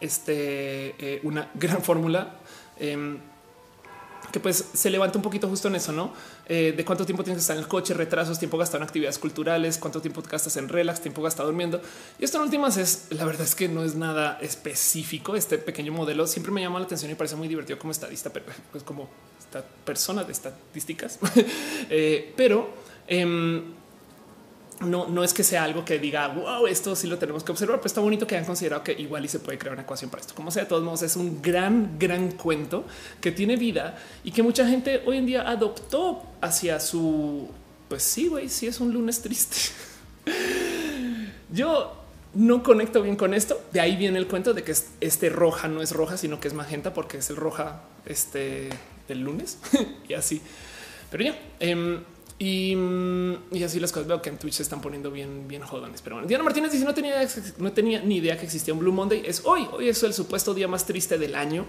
este, 0.00 0.94
eh, 0.98 1.20
una 1.22 1.50
gran 1.54 1.82
fórmula 1.82 2.36
em, 2.78 3.18
que 4.32 4.40
pues 4.40 4.56
se 4.72 4.88
levanta 4.88 5.18
un 5.18 5.22
poquito 5.22 5.50
justo 5.50 5.68
en 5.68 5.74
eso, 5.74 5.92
¿no? 5.92 6.14
Eh, 6.48 6.72
de 6.76 6.84
cuánto 6.84 7.04
tiempo 7.04 7.24
tienes 7.24 7.38
que 7.38 7.42
estar 7.42 7.56
en 7.56 7.62
el 7.64 7.68
coche, 7.68 7.92
retrasos, 7.92 8.38
tiempo 8.38 8.56
gastado 8.56 8.78
en 8.78 8.84
actividades 8.84 9.18
culturales, 9.18 9.78
cuánto 9.78 10.00
tiempo 10.00 10.22
gastas 10.22 10.56
en 10.56 10.68
relax, 10.68 11.00
tiempo 11.00 11.20
gastado 11.20 11.48
durmiendo. 11.48 11.80
Y 12.20 12.24
esto 12.24 12.38
en 12.38 12.44
últimas 12.44 12.76
es, 12.76 13.08
la 13.10 13.24
verdad 13.24 13.42
es 13.42 13.56
que 13.56 13.68
no 13.68 13.82
es 13.82 13.96
nada 13.96 14.38
específico. 14.40 15.34
Este 15.34 15.58
pequeño 15.58 15.92
modelo 15.92 16.26
siempre 16.28 16.52
me 16.52 16.60
llama 16.60 16.78
la 16.78 16.86
atención 16.86 17.10
y 17.10 17.16
parece 17.16 17.34
muy 17.34 17.48
divertido 17.48 17.78
como 17.80 17.90
estadista, 17.90 18.30
pero 18.30 18.46
pues 18.70 18.84
como 18.84 19.08
esta 19.40 19.64
persona 19.84 20.22
de 20.24 20.32
estadísticas. 20.32 21.18
Eh, 21.88 22.32
pero 22.36 22.68
em, 23.06 23.75
no, 24.80 25.06
no 25.06 25.24
es 25.24 25.32
que 25.32 25.42
sea 25.42 25.64
algo 25.64 25.84
que 25.84 25.98
diga 25.98 26.28
wow, 26.28 26.66
esto 26.66 26.94
sí 26.94 27.06
lo 27.06 27.18
tenemos 27.18 27.44
que 27.44 27.52
observar, 27.52 27.78
pero 27.78 27.86
está 27.86 28.00
bonito 28.00 28.26
que 28.26 28.34
hayan 28.34 28.46
considerado 28.46 28.82
que 28.82 28.92
igual 28.92 29.24
y 29.24 29.28
se 29.28 29.38
puede 29.38 29.58
crear 29.58 29.74
una 29.74 29.82
ecuación 29.82 30.10
para 30.10 30.20
esto. 30.20 30.34
Como 30.34 30.50
sea, 30.50 30.64
de 30.64 30.68
todos 30.68 30.82
modos, 30.82 31.02
es 31.02 31.16
un 31.16 31.40
gran, 31.40 31.98
gran 31.98 32.32
cuento 32.32 32.84
que 33.20 33.32
tiene 33.32 33.56
vida 33.56 33.98
y 34.24 34.30
que 34.30 34.42
mucha 34.42 34.68
gente 34.68 35.02
hoy 35.06 35.18
en 35.18 35.26
día 35.26 35.48
adoptó 35.48 36.22
hacia 36.40 36.80
su 36.80 37.50
pues 37.88 38.02
sí, 38.02 38.28
güey, 38.28 38.48
sí 38.48 38.66
es 38.66 38.80
un 38.80 38.92
lunes 38.92 39.22
triste. 39.22 39.56
Yo 41.52 41.94
no 42.34 42.62
conecto 42.62 43.02
bien 43.02 43.16
con 43.16 43.32
esto. 43.32 43.62
De 43.72 43.80
ahí 43.80 43.96
viene 43.96 44.18
el 44.18 44.26
cuento 44.26 44.54
de 44.54 44.64
que 44.64 44.74
este 45.00 45.28
roja 45.30 45.68
no 45.68 45.82
es 45.82 45.92
roja, 45.92 46.16
sino 46.16 46.40
que 46.40 46.48
es 46.48 46.54
magenta 46.54 46.92
porque 46.92 47.18
es 47.18 47.30
el 47.30 47.36
roja 47.36 47.82
este 48.04 48.70
del 49.08 49.20
lunes 49.20 49.58
y 50.08 50.14
así. 50.14 50.42
Pero 51.10 51.24
ya, 51.24 51.38
eh, 51.60 52.00
y, 52.38 52.74
así 53.64 53.80
las 53.80 53.92
cosas 53.92 54.08
veo 54.08 54.20
que 54.20 54.28
en 54.28 54.36
Twitch 54.36 54.54
se 54.54 54.62
están 54.62 54.82
poniendo 54.82 55.10
bien, 55.10 55.48
bien 55.48 55.62
jodones. 55.62 56.02
Pero 56.02 56.16
bueno, 56.16 56.28
Diana 56.28 56.44
Martínez 56.44 56.70
dice 56.70 56.84
no 56.84 56.92
tenía, 56.92 57.26
no 57.58 57.72
tenía 57.72 58.00
ni 58.02 58.16
idea 58.16 58.36
que 58.36 58.44
existía 58.44 58.74
un 58.74 58.80
Blue 58.80 58.92
Monday. 58.92 59.22
Es 59.24 59.42
hoy, 59.44 59.66
hoy 59.72 59.88
es 59.88 60.02
el 60.02 60.12
supuesto 60.12 60.52
día 60.52 60.68
más 60.68 60.84
triste 60.84 61.16
del 61.16 61.34
año 61.34 61.64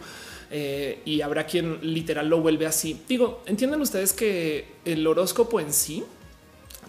eh, 0.52 1.02
y 1.06 1.22
habrá 1.22 1.46
quien 1.46 1.80
literal 1.94 2.28
lo 2.28 2.42
vuelve 2.42 2.66
así. 2.66 3.02
Digo, 3.08 3.44
entienden 3.46 3.80
ustedes 3.80 4.12
que 4.12 4.68
el 4.84 5.08
horóscopo 5.08 5.62
en 5.62 5.72
sí 5.72 6.04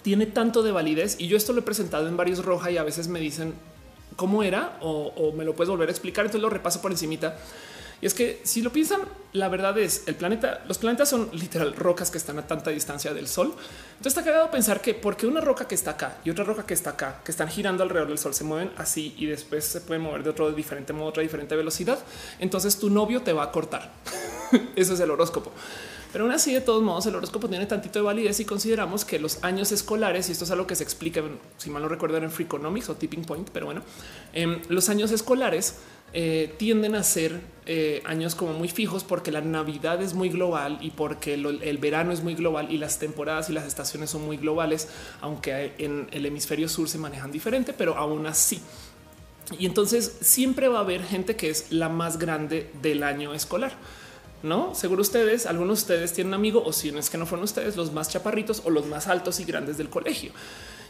tiene 0.03 0.27
tanto 0.27 0.65
de 0.65 0.73
validez 0.73 1.17
y 1.21 1.29
yo 1.29 1.37
esto 1.37 1.53
lo 1.53 1.61
he 1.61 1.63
presentado 1.63 2.09
en 2.09 2.17
varios 2.17 2.45
roja 2.45 2.73
y 2.73 2.79
a 2.79 2.83
veces 2.83 3.07
me 3.07 3.21
dicen 3.21 3.55
cómo 4.17 4.43
era 4.43 4.77
o, 4.81 5.13
o 5.17 5.33
me 5.33 5.45
lo 5.45 5.55
puedes 5.55 5.71
volver 5.71 5.89
a 5.89 5.93
explicar. 5.93 6.25
Entonces 6.25 6.43
lo 6.43 6.51
repaso 6.51 6.83
por 6.83 6.91
encimita 6.91 7.39
y 8.01 8.07
es 8.07 8.15
que 8.15 8.41
si 8.45 8.63
lo 8.63 8.73
piensan, 8.73 9.01
la 9.33 9.49
verdad 9.49 9.77
es 9.79 10.05
el 10.07 10.15
planeta, 10.15 10.63
los 10.67 10.79
planetas 10.79 11.09
son 11.09 11.29
literal 11.33 11.75
rocas 11.75 12.11
que 12.11 12.19
están 12.19 12.39
a 12.39 12.47
tanta 12.47 12.71
distancia 12.71 13.13
del 13.13 13.27
sol. 13.27 13.49
Entonces 13.49 14.17
está 14.19 14.25
cagado 14.25 14.51
pensar 14.51 14.81
que 14.81 14.95
porque 14.95 15.27
una 15.27 15.41
roca 15.41 15.67
que 15.67 15.75
está 15.75 15.93
acá 15.93 16.19
y 16.25 16.31
otra 16.31 16.45
roca 16.45 16.65
que 16.65 16.75
está 16.75 16.91
acá, 16.91 17.21
que 17.25 17.31
están 17.31 17.49
girando 17.49 17.83
alrededor 17.83 18.09
del 18.09 18.19
sol, 18.19 18.35
se 18.35 18.45
mueven 18.45 18.71
así 18.77 19.15
y 19.19 19.27
después 19.27 19.65
se 19.65 19.81
pueden 19.81 20.03
mover 20.03 20.23
de 20.23 20.31
otro 20.31 20.51
diferente 20.53 20.93
modo, 20.93 21.09
otra 21.09 21.23
diferente 21.23 21.57
velocidad. 21.57 21.99
Entonces 22.39 22.79
tu 22.79 22.89
novio 22.89 23.23
te 23.23 23.33
va 23.33 23.45
a 23.45 23.53
cortar. 23.53 23.91
Eso 24.77 24.95
es 24.95 25.01
el 25.01 25.11
horóscopo. 25.11 25.53
Pero 26.13 26.25
aún 26.25 26.33
así, 26.33 26.55
de 26.55 26.63
todos 26.63 26.83
modos, 26.83 27.05
el 27.07 27.15
horóscopo 27.17 27.49
tiene 27.49 27.67
tantito 27.67 27.99
de 27.99 28.05
validez 28.05 28.41
y 28.41 28.45
consideramos 28.45 29.05
que 29.05 29.19
los 29.19 29.45
años 29.45 29.73
escolares, 29.73 30.29
y 30.29 30.33
esto 30.33 30.45
es 30.45 30.51
algo 30.51 30.67
que 30.67 30.75
se 30.75 30.83
explica, 30.83 31.23
si 31.59 31.69
mal 31.69 31.83
no 31.83 31.89
recuerdo, 31.89 32.17
en 32.17 32.31
Freakonomics 32.31 32.89
o 32.89 32.95
Tipping 32.95 33.25
Point, 33.25 33.51
pero 33.53 33.67
bueno, 33.67 33.83
em, 34.33 34.61
los 34.69 34.89
años 34.89 35.11
escolares 35.11 35.75
eh, 36.15 36.55
tienden 36.57 36.95
a 36.95 37.03
ser 37.03 37.39
eh, 37.71 38.03
años 38.07 38.35
como 38.35 38.55
muy 38.55 38.69
fijos 38.69 39.05
porque 39.05 39.31
la 39.31 39.43
Navidad 39.43 40.01
es 40.01 40.15
muy 40.15 40.31
global 40.31 40.79
y 40.81 40.91
porque 40.91 41.35
el 41.35 41.79
verano 41.79 42.13
es 42.13 42.23
muy 42.23 42.35
global 42.35 42.73
y 42.73 42.79
las 42.79 42.99
temporadas 42.99 43.51
y 43.51 43.53
las 43.53 43.67
estaciones 43.67 44.09
son 44.09 44.25
muy 44.25 44.39
globales, 44.39 44.89
aunque 45.21 45.75
en 45.77 46.09
el 46.13 46.25
hemisferio 46.25 46.67
sur 46.69 46.89
se 46.89 46.97
manejan 46.97 47.31
diferente, 47.31 47.75
pero 47.75 47.99
aún 47.99 48.27
así. 48.27 48.63
Y 49.59 49.67
entonces 49.67 50.17
siempre 50.23 50.69
va 50.69 50.79
a 50.79 50.81
haber 50.81 51.05
gente 51.05 51.37
que 51.37 51.51
es 51.51 51.71
la 51.71 51.91
más 51.91 52.19
grande 52.19 52.71
del 52.81 53.03
año 53.03 53.35
escolar. 53.35 53.73
No, 54.43 54.75
seguro 54.75 55.03
ustedes, 55.03 55.45
algunos 55.45 55.79
de 55.79 55.83
ustedes 55.83 56.13
tienen 56.15 56.29
un 56.29 56.35
amigo 56.41 56.63
o 56.65 56.73
si 56.73 56.91
no 56.91 56.99
es 56.99 57.11
que 57.11 57.19
no 57.19 57.27
fueron 57.27 57.45
ustedes, 57.45 57.77
los 57.77 57.93
más 57.93 58.09
chaparritos 58.09 58.63
o 58.65 58.71
los 58.71 58.87
más 58.87 59.09
altos 59.09 59.41
y 59.41 59.45
grandes 59.45 59.77
del 59.77 59.91
colegio. 59.91 60.33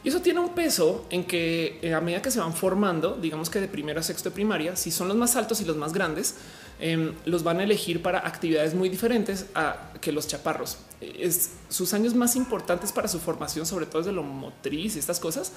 Y 0.05 0.09
eso 0.09 0.21
tiene 0.21 0.41
un 0.41 0.51
peso 0.51 1.07
en 1.11 1.25
que 1.25 1.79
eh, 1.83 1.93
a 1.93 2.01
medida 2.01 2.23
que 2.23 2.31
se 2.31 2.39
van 2.39 2.55
formando, 2.55 3.19
digamos 3.21 3.51
que 3.51 3.61
de 3.61 3.69
primero 3.69 3.99
a 3.99 4.03
sexto 4.03 4.31
de 4.31 4.35
primaria, 4.35 4.77
si 4.77 4.91
son 4.91 5.09
los 5.09 5.17
más 5.17 5.35
altos 5.35 5.61
y 5.61 5.65
los 5.65 5.77
más 5.77 5.93
grandes, 5.93 6.37
em, 6.79 7.15
los 7.25 7.43
van 7.43 7.59
a 7.59 7.65
elegir 7.65 8.01
para 8.01 8.21
actividades 8.21 8.75
muy 8.75 8.89
diferentes 8.89 9.47
a 9.55 9.93
que 10.01 10.13
los 10.13 10.29
chaparros. 10.29 10.79
Es 11.01 11.51
sus 11.69 11.95
años 11.95 12.15
más 12.15 12.37
importantes 12.37 12.93
para 12.93 13.09
su 13.09 13.19
formación, 13.19 13.67
sobre 13.67 13.87
todo 13.87 13.99
desde 14.03 14.13
lo 14.13 14.23
motriz 14.23 14.95
y 14.95 14.99
estas 15.01 15.19
cosas, 15.19 15.53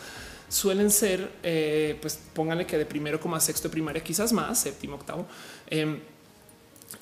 suelen 0.50 0.90
ser, 0.90 1.32
eh, 1.44 1.98
pues 2.02 2.20
pónganle 2.34 2.66
que 2.66 2.78
de 2.78 2.86
primero 2.86 3.20
como 3.20 3.36
a 3.36 3.40
sexto 3.40 3.68
de 3.68 3.74
primaria, 3.74 4.04
quizás 4.04 4.34
más, 4.34 4.60
séptimo, 4.60 4.96
octavo. 4.96 5.28
Em, 5.68 6.00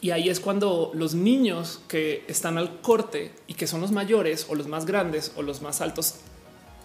y 0.01 0.11
ahí 0.11 0.29
es 0.29 0.39
cuando 0.39 0.91
los 0.93 1.13
niños 1.13 1.81
que 1.87 2.23
están 2.27 2.57
al 2.57 2.81
corte 2.81 3.31
y 3.47 3.53
que 3.55 3.65
son 3.65 3.81
los 3.81 3.91
mayores 3.91 4.45
o 4.49 4.55
los 4.55 4.67
más 4.67 4.85
grandes 4.85 5.31
o 5.35 5.41
los 5.41 5.61
más 5.61 5.81
altos 5.81 6.15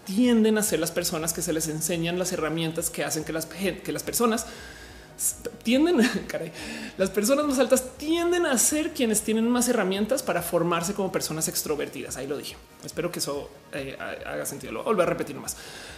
tienden 0.04 0.58
a 0.58 0.62
ser 0.62 0.80
las 0.80 0.90
personas 0.90 1.32
que 1.32 1.42
se 1.42 1.52
les 1.52 1.68
enseñan 1.68 2.18
las 2.18 2.32
herramientas 2.32 2.90
que 2.90 3.04
hacen 3.04 3.24
que 3.24 3.32
las, 3.32 3.46
que 3.46 3.92
las 3.92 4.02
personas 4.02 4.46
tienden, 5.62 5.98
caray, 6.26 6.52
las 6.98 7.10
personas 7.10 7.46
más 7.46 7.58
altas 7.58 7.96
tienden 7.96 8.46
a 8.46 8.56
ser 8.58 8.92
quienes 8.92 9.22
tienen 9.22 9.48
más 9.48 9.68
herramientas 9.68 10.22
para 10.22 10.42
formarse 10.42 10.94
como 10.94 11.12
personas 11.12 11.48
extrovertidas. 11.48 12.16
Ahí 12.16 12.26
lo 12.26 12.36
dije. 12.36 12.56
Espero 12.84 13.10
que 13.10 13.20
eso 13.20 13.48
eh, 13.72 13.96
haga 13.98 14.44
sentido. 14.44 14.72
Lo 14.72 14.84
volver 14.84 15.06
a 15.06 15.10
repetir 15.10 15.36
más. 15.36 15.56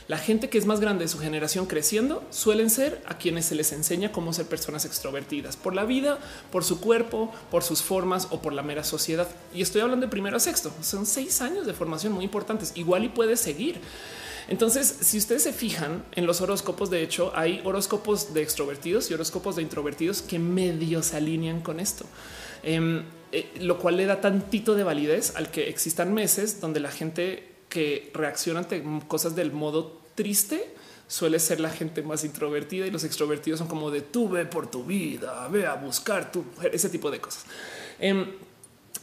La 0.08 0.18
gente 0.18 0.48
que 0.48 0.58
es 0.58 0.66
más 0.66 0.80
grande 0.80 1.04
de 1.04 1.08
su 1.08 1.18
generación 1.18 1.66
creciendo 1.66 2.22
suelen 2.30 2.70
ser 2.70 3.02
a 3.06 3.18
quienes 3.18 3.46
se 3.46 3.54
les 3.54 3.72
enseña 3.72 4.12
cómo 4.12 4.32
ser 4.32 4.46
personas 4.46 4.84
extrovertidas 4.84 5.56
por 5.56 5.74
la 5.74 5.84
vida, 5.84 6.18
por 6.52 6.62
su 6.62 6.80
cuerpo, 6.80 7.32
por 7.50 7.64
sus 7.64 7.82
formas 7.82 8.28
o 8.30 8.40
por 8.40 8.52
la 8.52 8.62
mera 8.62 8.84
sociedad. 8.84 9.28
Y 9.52 9.62
estoy 9.62 9.80
hablando 9.80 10.06
de 10.06 10.10
primero 10.10 10.36
a 10.36 10.40
sexto. 10.40 10.72
Son 10.82 11.06
seis 11.06 11.40
años 11.40 11.66
de 11.66 11.72
formación 11.72 12.12
muy 12.12 12.24
importantes. 12.24 12.72
Igual 12.74 13.04
y 13.04 13.08
puede 13.08 13.36
seguir. 13.36 13.80
Entonces, 14.48 14.98
si 15.00 15.18
ustedes 15.18 15.42
se 15.42 15.52
fijan 15.52 16.04
en 16.12 16.26
los 16.26 16.40
horóscopos, 16.40 16.88
de 16.90 17.02
hecho, 17.02 17.32
hay 17.34 17.60
horóscopos 17.64 18.32
de 18.32 18.42
extrovertidos 18.42 19.10
y 19.10 19.14
horóscopos 19.14 19.56
de 19.56 19.62
introvertidos 19.62 20.22
que 20.22 20.38
medio 20.38 21.02
se 21.02 21.16
alinean 21.16 21.60
con 21.60 21.80
esto. 21.80 22.04
Em, 22.62 23.04
eh, 23.32 23.52
lo 23.60 23.78
cual 23.78 23.96
le 23.96 24.06
da 24.06 24.20
tantito 24.20 24.74
de 24.74 24.84
validez 24.84 25.34
al 25.36 25.50
que 25.50 25.68
existan 25.68 26.14
meses 26.14 26.60
donde 26.60 26.80
la 26.80 26.90
gente 26.90 27.56
que 27.68 28.10
reacciona 28.14 28.60
ante 28.60 28.82
cosas 29.08 29.34
del 29.34 29.52
modo 29.52 30.00
triste 30.14 30.72
suele 31.08 31.38
ser 31.38 31.60
la 31.60 31.70
gente 31.70 32.02
más 32.02 32.24
introvertida 32.24 32.86
y 32.86 32.90
los 32.90 33.04
extrovertidos 33.04 33.58
son 33.58 33.68
como 33.68 33.90
de 33.90 34.00
tú 34.00 34.28
ve 34.28 34.44
por 34.44 34.70
tu 34.70 34.84
vida, 34.84 35.46
ve 35.48 35.66
a 35.66 35.74
buscar 35.74 36.32
tu 36.32 36.44
ese 36.72 36.88
tipo 36.88 37.10
de 37.10 37.20
cosas. 37.20 37.44
Em, 37.98 38.26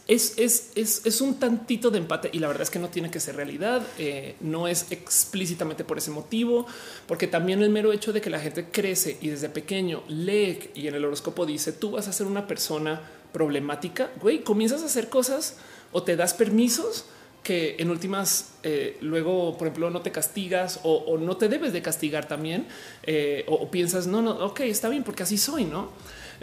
es, 0.06 0.34
es, 0.38 0.72
es, 0.74 1.06
es, 1.06 1.20
un 1.22 1.38
tantito 1.38 1.90
de 1.90 1.98
empate 1.98 2.28
y 2.32 2.38
la 2.38 2.48
verdad 2.48 2.62
es 2.62 2.70
que 2.70 2.78
no 2.78 2.88
tiene 2.88 3.10
que 3.10 3.20
ser 3.20 3.36
realidad. 3.36 3.82
Eh, 3.98 4.36
no 4.40 4.68
es 4.68 4.90
explícitamente 4.90 5.84
por 5.84 5.96
ese 5.96 6.10
motivo, 6.10 6.66
porque 7.06 7.26
también 7.26 7.62
el 7.62 7.70
mero 7.70 7.92
hecho 7.92 8.12
de 8.12 8.20
que 8.20 8.28
la 8.28 8.38
gente 8.38 8.66
crece 8.70 9.16
y 9.22 9.28
desde 9.28 9.48
pequeño 9.48 10.02
lee 10.08 10.70
y 10.74 10.88
en 10.88 10.94
el 10.94 11.04
horóscopo 11.04 11.46
dice 11.46 11.72
tú 11.72 11.92
vas 11.92 12.08
a 12.08 12.12
ser 12.12 12.26
una 12.26 12.46
persona 12.46 13.00
problemática, 13.32 14.10
güey, 14.20 14.44
comienzas 14.44 14.82
a 14.82 14.86
hacer 14.86 15.08
cosas 15.08 15.56
o 15.92 16.02
te 16.02 16.16
das 16.16 16.34
permisos 16.34 17.06
que 17.42 17.76
en 17.78 17.90
últimas 17.90 18.54
eh, 18.62 18.96
luego, 19.00 19.56
por 19.58 19.68
ejemplo, 19.68 19.90
no 19.90 20.00
te 20.02 20.10
castigas 20.10 20.80
o, 20.82 21.18
no 21.18 21.36
te 21.36 21.48
debes 21.48 21.72
de 21.72 21.82
castigar 21.82 22.26
también 22.26 22.66
eh, 23.02 23.44
o, 23.48 23.70
piensas 23.70 24.06
no, 24.06 24.22
no, 24.22 24.32
ok, 24.46 24.60
está 24.60 24.88
bien 24.88 25.02
porque 25.02 25.22
así 25.22 25.38
soy, 25.38 25.64
no? 25.64 25.90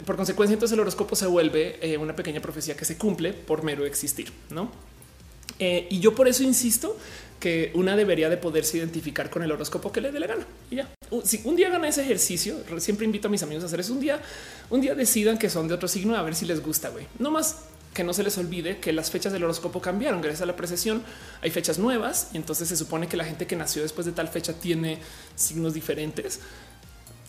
Por 0.04 0.16
consecuencia, 0.16 0.54
entonces 0.54 0.74
el 0.74 0.80
horóscopo 0.80 1.16
se 1.16 1.26
vuelve 1.26 1.78
eh, 1.80 1.96
una 1.96 2.16
pequeña 2.16 2.40
profecía 2.40 2.76
que 2.76 2.84
se 2.84 2.96
cumple 2.96 3.32
por 3.32 3.62
mero 3.62 3.84
existir, 3.86 4.32
no? 4.50 4.70
y 5.58 6.00
yo 6.00 6.12
por 6.12 6.26
eso 6.26 6.42
insisto 6.42 6.96
que 7.42 7.72
una 7.74 7.96
debería 7.96 8.28
de 8.28 8.36
poderse 8.36 8.78
identificar 8.78 9.28
con 9.28 9.42
el 9.42 9.50
horóscopo 9.50 9.90
que 9.90 10.00
le 10.00 10.12
dé 10.12 10.20
la 10.20 10.28
gana. 10.28 10.46
Y 10.70 10.76
ya, 10.76 10.88
si 11.24 11.40
un 11.42 11.56
día 11.56 11.70
gana 11.70 11.88
ese 11.88 12.02
ejercicio, 12.02 12.56
siempre 12.78 13.04
invito 13.04 13.26
a 13.26 13.30
mis 13.32 13.42
amigos 13.42 13.64
a 13.64 13.66
hacer 13.66 13.80
eso. 13.80 13.92
Un 13.92 13.98
día, 13.98 14.20
un 14.70 14.80
día 14.80 14.94
decidan 14.94 15.38
que 15.38 15.50
son 15.50 15.66
de 15.66 15.74
otro 15.74 15.88
signo 15.88 16.16
a 16.16 16.22
ver 16.22 16.36
si 16.36 16.46
les 16.46 16.62
gusta, 16.62 16.90
güey. 16.90 17.08
No 17.18 17.32
más 17.32 17.64
que 17.94 18.04
no 18.04 18.12
se 18.12 18.22
les 18.22 18.38
olvide 18.38 18.78
que 18.78 18.92
las 18.92 19.10
fechas 19.10 19.32
del 19.32 19.42
horóscopo 19.42 19.80
cambiaron 19.80 20.20
gracias 20.20 20.42
a 20.42 20.46
la 20.46 20.54
precesión. 20.54 21.02
Hay 21.42 21.50
fechas 21.50 21.80
nuevas 21.80 22.28
y 22.32 22.36
entonces 22.36 22.68
se 22.68 22.76
supone 22.76 23.08
que 23.08 23.16
la 23.16 23.24
gente 23.24 23.48
que 23.48 23.56
nació 23.56 23.82
después 23.82 24.06
de 24.06 24.12
tal 24.12 24.28
fecha 24.28 24.52
tiene 24.52 24.98
signos 25.34 25.74
diferentes. 25.74 26.38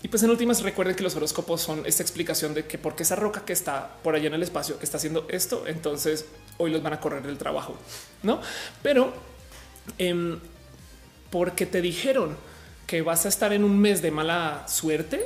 Y 0.03 0.09
pues 0.09 0.21
en 0.21 0.29
últimas 0.29 0.61
recuerden 0.61 0.95
que 0.95 1.03
los 1.03 1.15
horóscopos 1.15 1.61
son 1.61 1.85
esta 1.85 2.03
explicación 2.03 2.53
de 2.53 2.65
que 2.65 2.77
porque 2.77 3.03
esa 3.03 3.15
roca 3.15 3.45
que 3.45 3.53
está 3.53 3.95
por 4.03 4.15
allá 4.15 4.27
en 4.27 4.33
el 4.33 4.43
espacio 4.43 4.77
está 4.81 4.97
haciendo 4.97 5.25
esto, 5.29 5.63
entonces 5.65 6.25
hoy 6.57 6.71
los 6.71 6.83
van 6.83 6.91
a 6.91 6.99
correr 6.99 7.23
del 7.23 7.37
trabajo, 7.37 7.77
no? 8.21 8.41
Pero 8.83 9.13
em, 9.97 10.39
porque 11.31 11.65
te 11.65 11.81
dijeron 11.81 12.35
que 12.85 13.01
vas 13.01 13.25
a 13.25 13.29
estar 13.29 13.53
en 13.53 13.63
un 13.63 13.79
mes 13.79 14.01
de 14.01 14.11
mala 14.11 14.65
suerte, 14.67 15.25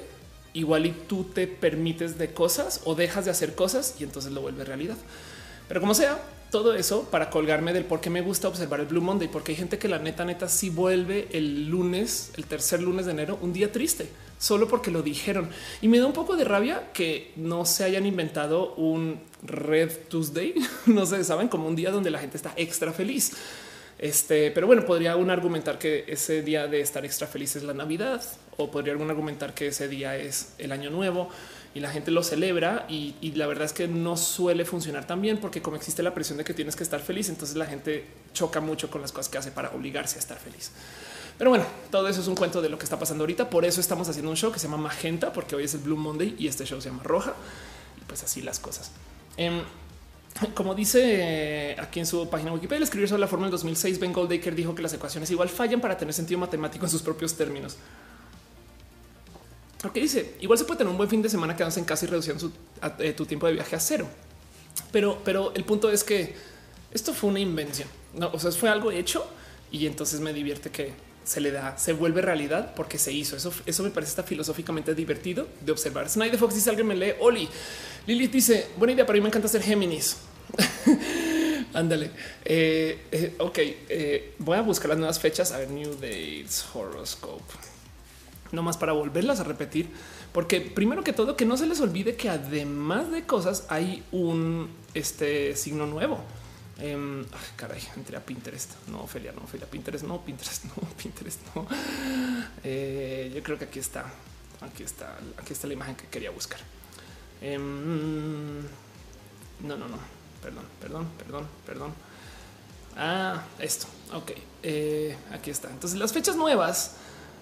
igual 0.53 0.86
y 0.86 0.91
tú 0.91 1.23
te 1.23 1.47
permites 1.47 2.19
de 2.19 2.32
cosas 2.32 2.82
o 2.86 2.93
dejas 2.93 3.25
de 3.25 3.32
hacer 3.32 3.55
cosas 3.55 3.95
y 3.99 4.03
entonces 4.03 4.32
lo 4.32 4.41
vuelve 4.41 4.63
realidad. 4.63 4.97
Pero 5.67 5.82
como 5.82 5.95
sea, 5.95 6.19
todo 6.51 6.75
eso 6.75 7.09
para 7.09 7.32
colgarme 7.32 7.73
del 7.73 7.86
por 7.86 7.99
qué 7.99 8.11
me 8.11 8.21
gusta 8.21 8.47
observar 8.47 8.80
el 8.80 8.86
Blue 8.86 9.01
Monday, 9.01 9.28
porque 9.28 9.53
hay 9.53 9.57
gente 9.57 9.80
que 9.80 9.88
la 9.88 9.97
neta, 9.97 10.23
neta, 10.23 10.47
sí 10.47 10.69
vuelve 10.69 11.28
el 11.32 11.67
lunes, 11.67 12.32
el 12.38 12.45
tercer 12.45 12.80
lunes 12.80 13.07
de 13.07 13.13
enero, 13.13 13.39
un 13.41 13.53
día 13.53 13.71
triste, 13.71 14.07
solo 14.38 14.67
porque 14.67 14.91
lo 14.91 15.01
dijeron. 15.01 15.49
Y 15.81 15.88
me 15.88 15.99
da 15.99 16.05
un 16.05 16.13
poco 16.13 16.35
de 16.35 16.43
rabia 16.43 16.91
que 16.93 17.31
no 17.35 17.65
se 17.65 17.83
hayan 17.83 18.05
inventado 18.05 18.73
un 18.75 19.19
Red 19.43 19.91
Tuesday, 20.09 20.55
no 20.85 21.05
sé, 21.05 21.23
saben, 21.23 21.47
como 21.47 21.67
un 21.67 21.75
día 21.75 21.91
donde 21.91 22.11
la 22.11 22.19
gente 22.19 22.38
está 22.38 22.53
extra 22.55 22.93
feliz. 22.93 23.33
Este, 23.99 24.51
pero 24.51 24.67
bueno, 24.67 24.85
podría 24.85 25.15
un 25.15 25.31
argumentar 25.31 25.79
que 25.79 26.05
ese 26.07 26.43
día 26.43 26.67
de 26.67 26.81
estar 26.81 27.03
extra 27.03 27.25
feliz 27.25 27.55
es 27.55 27.63
la 27.63 27.73
Navidad, 27.73 28.21
o 28.57 28.69
podría 28.69 28.93
algún 28.93 29.09
argumentar 29.09 29.53
que 29.53 29.67
ese 29.67 29.88
día 29.88 30.17
es 30.17 30.53
el 30.57 30.71
año 30.71 30.89
nuevo 30.89 31.29
y 31.73 31.79
la 31.79 31.89
gente 31.89 32.11
lo 32.11 32.23
celebra 32.23 32.85
y, 32.89 33.13
la 33.35 33.45
verdad 33.45 33.65
es 33.65 33.73
que 33.73 33.88
no 33.88 34.17
suele 34.17 34.65
funcionar 34.65 35.05
tan 35.05 35.21
bien 35.21 35.38
porque 35.38 35.61
como 35.61 35.77
existe 35.77 36.01
la 36.01 36.13
presión 36.13 36.38
de 36.38 36.43
que 36.43 36.53
tienes 36.53 36.75
que 36.75 36.83
estar 36.83 36.99
feliz, 36.99 37.29
entonces 37.29 37.55
la 37.55 37.67
gente 37.67 38.05
choca 38.33 38.59
mucho 38.59 38.89
con 38.89 39.01
las 39.01 39.11
cosas 39.11 39.29
que 39.29 39.38
hace 39.38 39.51
para 39.51 39.69
obligarse 39.69 40.17
a 40.17 40.19
estar 40.19 40.38
feliz. 40.38 40.71
Pero 41.38 41.51
bueno, 41.51 41.65
todo 41.91 42.07
eso 42.07 42.21
es 42.21 42.27
un 42.27 42.35
cuento 42.35 42.61
de 42.61 42.69
lo 42.69 42.77
que 42.77 42.83
está 42.83 42.97
pasando 42.97 43.23
ahorita. 43.23 43.49
Por 43.49 43.63
eso 43.63 43.79
estamos 43.79 44.09
haciendo 44.09 44.31
un 44.31 44.38
show 44.38 44.51
que 44.51 44.59
se 44.59 44.67
llama 44.67 44.81
Magenta, 44.81 45.31
porque 45.31 45.55
hoy 45.55 45.65
es 45.65 45.73
el 45.75 45.81
Blue 45.81 45.97
Monday 45.97 46.35
y 46.39 46.47
este 46.47 46.65
show 46.65 46.81
se 46.81 46.89
llama 46.89 47.03
Roja. 47.03 47.35
Y 48.01 48.05
pues 48.05 48.23
así 48.23 48.41
las 48.41 48.59
cosas. 48.59 48.91
Em, 49.38 49.61
como 50.55 50.73
dice 50.73 51.75
aquí 51.79 51.99
en 51.99 52.05
su 52.05 52.27
página 52.29 52.51
Wikipedia, 52.53 52.77
el 52.77 52.83
escribir 52.83 53.07
sobre 53.07 53.21
la 53.21 53.27
fórmula 53.27 53.47
del 53.47 53.51
2006, 53.51 53.99
Ben 53.99 54.13
Goldacre 54.13 54.51
dijo 54.51 54.73
que 54.73 54.81
las 54.81 54.93
ecuaciones 54.93 55.29
igual 55.29 55.49
fallan 55.49 55.79
para 55.79 55.97
tener 55.97 56.13
sentido 56.13 56.39
matemático 56.39 56.85
en 56.85 56.91
sus 56.91 57.01
propios 57.01 57.35
términos. 57.35 57.77
Ok, 59.85 59.93
dice 59.93 60.35
igual 60.41 60.57
se 60.57 60.65
puede 60.65 60.79
tener 60.79 60.89
un 60.89 60.97
buen 60.97 61.09
fin 61.09 61.21
de 61.21 61.29
semana 61.29 61.55
quedándose 61.55 61.79
en 61.79 61.85
casa 61.85 62.05
y 62.05 62.07
reduciendo 62.07 62.51
eh, 62.99 63.13
tu 63.13 63.27
tiempo 63.27 63.45
de 63.45 63.53
viaje 63.53 63.75
a 63.75 63.79
cero. 63.79 64.07
Pero, 64.91 65.21
pero 65.23 65.53
el 65.53 65.63
punto 65.65 65.91
es 65.91 66.03
que 66.03 66.35
esto 66.91 67.13
fue 67.13 67.29
una 67.29 67.39
invención. 67.39 67.88
No, 68.15 68.31
o 68.33 68.39
sea, 68.39 68.51
fue 68.51 68.69
algo 68.69 68.91
hecho 68.91 69.27
y 69.71 69.85
entonces 69.85 70.19
me 70.19 70.33
divierte 70.33 70.71
que 70.71 70.93
se 71.28 71.41
le 71.41 71.51
da, 71.51 71.78
se 71.78 71.93
vuelve 71.93 72.21
realidad 72.21 72.73
porque 72.75 72.97
se 72.97 73.11
hizo. 73.11 73.36
Eso, 73.36 73.53
eso 73.65 73.84
me 73.84 73.89
parece 73.89 74.11
está 74.11 74.23
filosóficamente 74.23 74.95
divertido 74.95 75.47
de 75.61 75.71
observar. 75.71 76.09
Snyder 76.09 76.39
Fox 76.39 76.55
dice 76.55 76.69
alguien 76.69 76.88
me 76.88 76.95
lee. 76.95 77.13
Oli 77.19 77.49
Lilith 78.07 78.32
dice 78.32 78.67
buena 78.78 78.93
idea, 78.93 79.05
pero 79.05 79.17
mí 79.17 79.21
me 79.21 79.28
encanta 79.28 79.47
ser 79.47 79.61
Géminis. 79.61 80.17
Ándale. 81.73 82.11
Eh, 82.45 83.05
eh, 83.11 83.36
ok, 83.38 83.59
voy 84.39 84.57
a 84.57 84.61
buscar 84.61 84.89
las 84.89 84.97
nuevas 84.97 85.19
fechas. 85.19 85.51
A 85.51 85.57
ver, 85.57 85.69
New 85.69 85.93
Dates 85.95 86.65
Horoscope 86.73 87.43
no 88.51 88.63
más 88.63 88.78
para 88.78 88.93
volverlas 88.93 89.39
a 89.39 89.43
repetir, 89.43 89.89
porque 90.32 90.61
primero 90.61 91.03
que 91.03 91.13
todo 91.13 91.36
que 91.36 91.45
no 91.45 91.57
se 91.57 91.67
les 91.67 91.82
olvide 91.82 92.15
que 92.15 92.30
además 92.30 93.11
de 93.11 93.25
cosas 93.25 93.65
hay 93.69 94.03
un 94.11 94.69
este 94.93 95.55
signo 95.55 95.86
nuevo. 95.86 96.19
Eh, 96.80 97.25
caray, 97.55 97.82
entré 97.95 98.17
a 98.17 98.21
Pinterest. 98.23 98.88
No, 98.88 99.01
Ophelia, 99.01 99.32
no, 99.32 99.41
Ophelia, 99.43 99.67
Pinterest, 99.67 100.05
no, 100.05 100.21
Pinterest, 100.23 100.65
no, 100.65 100.73
Pinterest, 101.01 101.39
no. 101.55 101.67
Eh, 102.63 103.32
yo 103.34 103.41
creo 103.41 103.57
que 103.57 103.65
aquí 103.65 103.80
está, 103.80 104.05
aquí 104.61 104.84
está, 104.84 105.17
aquí 105.38 105.53
está 105.53 105.67
la 105.67 105.73
imagen 105.73 105.95
que 105.95 106.07
quería 106.07 106.30
buscar. 106.30 106.59
Em, 107.41 108.61
no, 108.61 109.75
no, 109.75 109.88
no, 109.88 109.97
perdón, 110.41 110.65
perdón, 110.80 111.07
perdón, 111.17 111.47
perdón. 111.65 111.93
Ah, 112.95 113.43
esto. 113.59 113.88
Ok, 114.13 114.32
eh, 114.63 115.17
aquí 115.32 115.49
está. 115.49 115.69
Entonces, 115.69 115.97
las 115.97 116.13
fechas 116.13 116.36
nuevas 116.36 116.95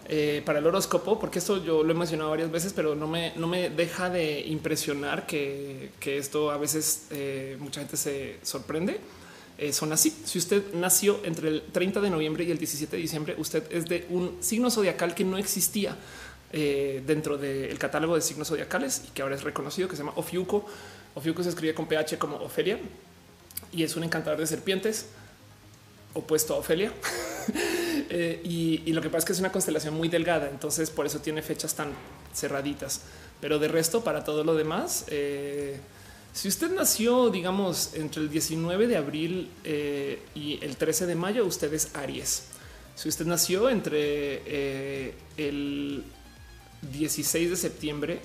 eh, 0.08 0.44
para 0.46 0.60
el 0.60 0.68
horóscopo, 0.68 1.20
porque 1.20 1.40
esto 1.40 1.64
yo 1.64 1.84
lo 1.84 1.92
he 1.92 1.96
mencionado 1.96 2.30
varias 2.30 2.52
veces, 2.52 2.72
pero 2.72 2.96
no 2.96 3.08
me, 3.08 3.34
no 3.36 3.48
me 3.48 3.70
deja 3.70 4.10
de 4.10 4.42
impresionar 4.48 5.26
que, 5.28 5.92
esto 6.06 6.52
a 6.52 6.58
veces 6.58 7.08
mucha 7.60 7.82
gente 7.82 7.98
se 7.98 8.40
sorprende. 8.44 9.02
Eh, 9.58 9.72
son 9.72 9.94
así. 9.94 10.16
Si 10.26 10.38
usted 10.38 10.74
nació 10.74 11.22
entre 11.24 11.48
el 11.48 11.64
30 11.72 12.02
de 12.02 12.10
noviembre 12.10 12.44
y 12.44 12.52
el 12.52 12.58
17 12.58 12.96
de 12.96 13.02
diciembre, 13.02 13.36
usted 13.38 13.64
es 13.72 13.86
de 13.86 14.06
un 14.10 14.38
signo 14.42 14.70
zodiacal 14.70 15.16
que 15.16 15.24
no 15.24 15.38
existía 15.38 15.96
dentro 16.52 17.38
del 17.38 17.78
catálogo 17.78 18.16
de 18.16 18.22
signos 18.22 18.48
zodiacales 18.48 19.02
y 19.06 19.12
que 19.12 19.22
ahora 19.22 19.36
es 19.36 19.44
reconocido, 19.44 19.90
que 19.90 19.98
se 19.98 20.04
llama 20.04 20.14
Ofiuco. 20.16 20.66
Ofiuco 21.14 21.44
se 21.44 21.50
escribe 21.50 21.74
con 21.74 21.86
PH 21.86 22.18
como 22.18 22.38
Ofelia 22.38 22.80
y 23.74 23.84
es 23.84 23.98
un 23.98 24.06
encantador 24.06 24.40
de 24.40 24.48
serpientes 24.48 25.08
opuesto 26.16 26.56
a 26.56 26.58
Ofelia. 26.58 26.92
Eh, 28.08 28.42
y, 28.44 28.94
lo 28.94 29.02
que 29.02 29.10
pasa 29.10 29.20
es 29.20 29.26
que 29.26 29.34
es 29.34 29.40
una 29.40 29.52
constelación 29.52 29.94
muy 29.96 30.10
delgada, 30.10 30.50
entonces 30.50 30.92
por 30.92 31.06
eso 31.06 31.20
tiene 31.20 31.42
fechas 31.42 31.74
tan 31.74 31.90
cerraditas. 32.34 33.02
Pero 33.42 33.58
de 33.58 33.68
resto, 33.68 34.04
para 34.04 34.24
todo 34.24 34.44
lo 34.44 34.54
demás, 34.54 35.06
eh, 35.08 35.80
si 36.36 36.50
usted 36.50 36.70
nació, 36.70 37.30
digamos, 37.30 37.94
entre 37.94 38.22
el 38.22 38.30
19 38.30 38.88
de 38.88 38.98
abril 38.98 39.50
eh, 39.64 40.22
y 40.36 40.60
el 40.62 40.76
13 40.76 41.06
de 41.06 41.16
mayo, 41.16 41.46
usted 41.46 41.74
es 41.74 41.96
Aries. 41.96 42.44
Si 42.94 43.08
usted 43.08 43.26
nació 43.26 43.70
entre 43.70 45.14
el 45.38 46.04
16 46.92 47.50
de 47.50 47.56
septiembre 47.56 48.20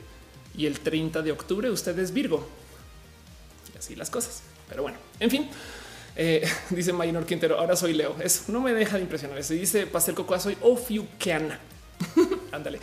y 0.56 0.66
el 0.66 0.80
30 0.80 1.22
de 1.22 1.30
octubre, 1.30 1.70
usted 1.70 1.96
es 2.00 2.12
Virgo. 2.12 2.46
Y 3.72 3.78
así 3.78 3.94
las 3.94 4.10
cosas. 4.10 4.42
Pero 4.68 4.82
bueno, 4.82 4.98
en 5.20 5.30
fin. 5.30 5.48
Eh, 6.16 6.46
dice 6.70 6.92
Maynor 6.92 7.26
Quintero, 7.26 7.58
ahora 7.58 7.76
soy 7.76 7.92
Leo. 7.94 8.16
Eso 8.20 8.52
no 8.52 8.60
me 8.60 8.72
deja 8.74 8.96
de 8.96 9.02
impresionar. 9.02 9.38
Eso 9.38 9.54
dice 9.54 9.86
Pastel 9.86 10.14
Cocoa, 10.16 10.40
soy 10.40 10.56
Ofiukeana. 10.60 11.58
Ándale. 12.52 12.80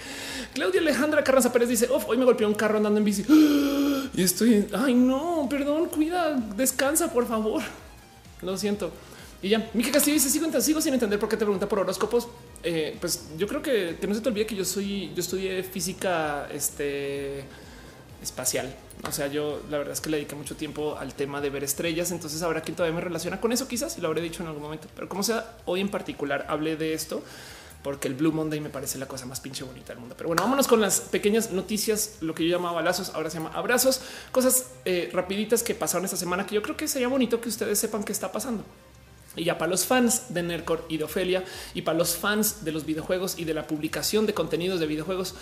Claudia 0.54 0.82
Alejandra 0.82 1.24
Carranza 1.24 1.52
Pérez 1.52 1.70
dice: 1.70 1.90
Hoy 1.90 2.18
me 2.18 2.26
golpeó 2.26 2.48
un 2.48 2.54
carro 2.54 2.78
andando 2.78 3.00
en 3.00 3.06
bici 3.06 3.26
y 4.14 4.22
estoy. 4.22 4.68
Ay, 4.74 4.94
no, 4.94 5.48
perdón, 5.50 5.88
cuida, 5.90 6.34
descansa, 6.56 7.12
por 7.12 7.28
favor. 7.28 7.62
Lo 8.42 8.58
siento. 8.58 8.92
Y 9.42 9.50
ya, 9.50 9.70
Miki 9.74 9.92
Castillo 9.92 10.16
dice: 10.16 10.30
sigo, 10.30 10.62
sigo 10.62 10.82
sin 10.82 10.94
entender 10.94 11.20
por 11.20 11.30
qué 11.30 11.38
te 11.38 11.46
pregunta 11.46 11.68
por 11.68 11.80
horóscopos. 11.80 12.28
Eh, 12.64 12.98
pues 13.00 13.30
yo 13.38 13.48
creo 13.48 13.62
que, 13.62 13.98
que 14.00 14.08
no 14.08 14.16
se 14.16 14.22
te 14.22 14.30
olvide 14.30 14.46
que 14.46 14.56
yo 14.56 14.66
soy, 14.66 15.12
yo 15.14 15.22
estudié 15.22 15.64
física 15.64 16.48
este, 16.52 17.44
espacial. 18.22 18.76
O 19.08 19.12
sea, 19.12 19.28
yo 19.28 19.62
la 19.70 19.78
verdad 19.78 19.94
es 19.94 20.02
que 20.02 20.10
le 20.10 20.18
dediqué 20.18 20.36
mucho 20.36 20.56
tiempo 20.56 20.98
al 20.98 21.14
tema 21.14 21.40
de 21.40 21.52
ver 21.52 21.64
estrellas. 21.64 22.12
Entonces 22.12 22.42
habrá 22.42 22.62
quien 22.62 22.76
todavía 22.76 22.96
me 22.96 23.02
relaciona 23.02 23.40
con 23.40 23.52
eso, 23.52 23.68
quizás 23.68 23.98
y 23.98 24.02
lo 24.02 24.08
habré 24.08 24.22
dicho 24.22 24.42
en 24.42 24.48
algún 24.48 24.64
momento, 24.64 24.88
pero 24.96 25.08
como 25.08 25.22
sea, 25.22 25.58
hoy 25.66 25.82
en 25.82 25.90
particular 25.90 26.46
hablé 26.50 26.78
de 26.78 26.94
esto 26.94 27.24
porque 27.88 28.10
el 28.10 28.16
Blue 28.16 28.34
Monday 28.34 28.60
me 28.60 28.70
parece 28.70 28.98
la 28.98 29.08
cosa 29.08 29.26
más 29.26 29.40
pinche 29.40 29.64
bonita 29.64 29.94
del 29.94 30.00
mundo. 30.02 30.14
Pero 30.18 30.28
bueno, 30.28 30.44
vámonos 30.44 30.68
con 30.68 30.82
las 30.82 31.00
pequeñas 31.00 31.52
noticias, 31.52 32.18
lo 32.20 32.36
que 32.36 32.46
yo 32.46 32.58
llamaba 32.58 32.76
balazos, 32.76 33.12
ahora 33.16 33.30
se 33.30 33.38
llama 33.38 33.52
abrazos, 33.54 34.02
cosas 34.34 34.72
eh, 34.84 35.10
rapiditas 35.14 35.64
que 35.64 35.74
pasaron 35.74 36.04
esta 36.04 36.18
semana 36.18 36.46
que 36.46 36.54
yo 36.54 36.62
creo 36.62 36.76
que 36.76 36.86
sería 36.90 37.08
bonito 37.08 37.40
que 37.40 37.48
ustedes 37.48 37.80
sepan 37.80 38.04
qué 38.04 38.12
está 38.12 38.30
pasando. 38.30 38.66
Y 39.38 39.46
ya 39.46 39.58
para 39.58 39.72
los 39.72 39.86
fans 39.86 40.34
de 40.34 40.44
Nercor 40.44 40.86
y 40.90 40.98
de 40.98 41.06
Ofelia 41.06 41.46
y 41.74 41.84
para 41.84 41.98
los 41.98 42.18
fans 42.18 42.66
de 42.66 42.74
los 42.74 42.86
videojuegos 42.86 43.40
y 43.40 43.46
de 43.46 43.54
la 43.54 43.66
publicación 43.66 44.26
de 44.26 44.34
contenidos 44.34 44.82
de 44.82 44.88
videojuegos, 44.88 45.36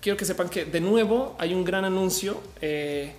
quiero 0.00 0.16
que 0.16 0.24
sepan 0.24 0.48
que 0.48 0.64
de 0.64 0.80
nuevo 0.80 1.36
hay 1.38 1.52
un 1.52 1.62
gran 1.62 1.84
anuncio 1.84 2.40
eh, 2.62 3.12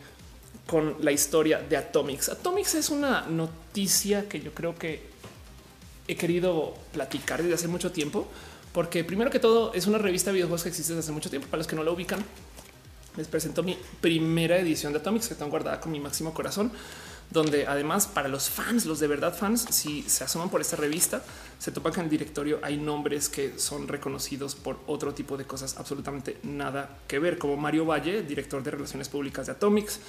con 0.65 0.95
la 1.01 1.11
historia 1.11 1.59
de 1.59 1.77
Atomics. 1.77 2.29
Atomics 2.29 2.73
es 2.73 2.89
una 2.89 3.21
noticia 3.21 4.27
que 4.27 4.39
yo 4.39 4.51
creo 4.55 4.73
que 4.73 5.15
he 6.07 6.15
querido 6.15 6.73
platicar 6.93 7.41
desde 7.41 7.55
hace 7.55 7.67
mucho 7.67 7.91
tiempo, 7.91 8.27
porque 8.77 9.03
primero 9.03 9.31
que 9.31 9.39
todo 9.39 9.73
es 9.73 9.87
una 9.87 9.97
revista 9.97 10.29
de 10.29 10.35
videojuegos 10.35 10.61
que 10.61 10.69
existe 10.69 10.93
desde 10.93 11.05
hace 11.05 11.11
mucho 11.11 11.31
tiempo. 11.31 11.47
Para 11.47 11.57
los 11.57 11.65
que 11.65 11.75
no 11.75 11.83
la 11.83 11.89
ubican, 11.89 12.23
les 13.15 13.27
presento 13.27 13.63
mi 13.63 13.75
primera 14.01 14.59
edición 14.59 14.93
de 14.93 14.99
Atomics 14.99 15.29
que 15.29 15.33
están 15.33 15.49
guardada 15.49 15.79
con 15.79 15.91
mi 15.91 15.99
máximo 15.99 16.31
corazón 16.31 16.71
donde 17.31 17.65
además 17.65 18.05
para 18.05 18.27
los 18.27 18.51
fans, 18.51 18.85
los 18.85 18.99
de 18.99 19.07
verdad 19.07 19.35
fans, 19.35 19.65
si 19.71 20.03
se 20.03 20.25
asoman 20.25 20.51
por 20.51 20.61
esta 20.61 20.75
revista, 20.75 21.23
se 21.57 21.71
topan 21.71 21.91
que 21.91 22.01
en 22.01 22.03
el 22.03 22.11
directorio 22.11 22.59
hay 22.61 22.77
nombres 22.77 23.29
que 23.29 23.57
son 23.57 23.87
reconocidos 23.87 24.53
por 24.53 24.79
otro 24.85 25.11
tipo 25.15 25.37
de 25.37 25.45
cosas 25.45 25.75
absolutamente 25.79 26.37
nada 26.43 26.99
que 27.07 27.17
ver, 27.17 27.39
como 27.39 27.57
Mario 27.57 27.83
Valle, 27.83 28.21
director 28.21 28.61
de 28.61 28.69
Relaciones 28.69 29.09
Públicas 29.09 29.47
de 29.47 29.53
Atomics, 29.53 29.99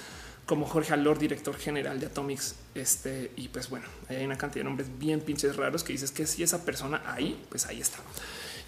como 0.45 0.67
Jorge 0.67 0.93
Alor, 0.93 1.17
director 1.17 1.57
general 1.57 1.99
de 1.99 2.05
Atomics. 2.05 2.53
Este 2.75 3.31
y 3.35 3.47
pues 3.47 3.67
bueno, 3.71 3.87
hay 4.09 4.23
una 4.23 4.37
cantidad 4.37 4.63
de 4.63 4.69
nombres 4.69 4.89
bien 4.99 5.21
pinches 5.21 5.55
raros 5.55 5.83
que 5.83 5.93
dices 5.93 6.11
que 6.11 6.27
si 6.27 6.43
esa 6.43 6.63
persona 6.63 7.01
ahí, 7.07 7.43
pues 7.49 7.65
ahí 7.65 7.81
está. 7.81 7.97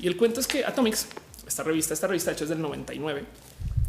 Y 0.02 0.08
el 0.08 0.18
cuento 0.18 0.40
es 0.40 0.48
que 0.48 0.66
Atomics, 0.66 1.08
esta 1.48 1.64
revista, 1.64 1.94
esta 1.94 2.08
revista 2.08 2.32
hecha 2.32 2.44
es 2.44 2.50
del 2.50 2.62
99 2.62 3.24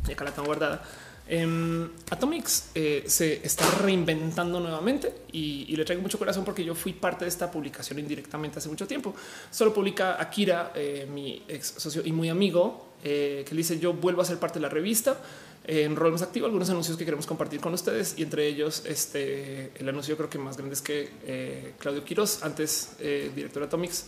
y 0.09 0.13
acá 0.13 0.25
la 0.25 0.33
tengo 0.33 0.47
guardada 0.47 0.83
Em, 1.29 1.89
Atomics 2.11 2.71
eh, 2.75 3.05
se 3.07 3.47
está 3.47 3.65
reinventando 3.81 4.59
nuevamente 4.59 5.23
y, 5.33 5.75
le 5.77 5.85
traigo 5.85 6.03
mucho 6.03 6.19
corazón 6.19 6.45
porque 6.45 6.65
yo 6.65 6.75
fui 6.75 6.93
parte 6.93 7.25
de 7.25 7.29
esta 7.29 7.51
publicación 7.51 7.99
indirectamente 7.99 8.59
hace 8.59 8.69
mucho 8.69 8.87
tiempo. 8.87 9.15
Solo 9.51 9.73
publica 9.73 10.21
Akira, 10.21 10.73
eh, 10.75 11.09
mi 11.11 11.43
ex 11.49 11.75
socio 11.79 12.03
y 12.05 12.13
muy 12.13 12.29
amigo, 12.29 12.89
eh, 13.05 13.45
que 13.49 13.55
dice 13.55 13.79
yo 13.79 13.95
vuelvo 13.95 14.21
a 14.23 14.25
ser 14.25 14.39
parte 14.39 14.59
de 14.59 14.65
la 14.65 14.69
revista. 14.69 15.19
En 15.65 15.95
rol 15.95 16.11
más 16.11 16.23
activo, 16.23 16.47
algunos 16.47 16.69
anuncios 16.71 16.99
que 16.99 17.05
queremos 17.05 17.25
compartir 17.25 17.61
con 17.61 17.73
ustedes 17.73 18.15
y 18.19 18.25
entre 18.25 18.49
ellos 18.49 18.83
este 18.85 19.71
el 19.77 19.89
anuncio 19.89 20.17
creo 20.17 20.29
que 20.29 20.37
más 20.37 20.57
grande 20.57 20.75
es 20.75 20.83
que 20.83 21.73
Claudio 21.79 22.05
Quiroz, 22.05 22.43
antes 22.43 22.97
director 22.99 23.63
de 23.63 23.67
Atomics, 23.69 24.07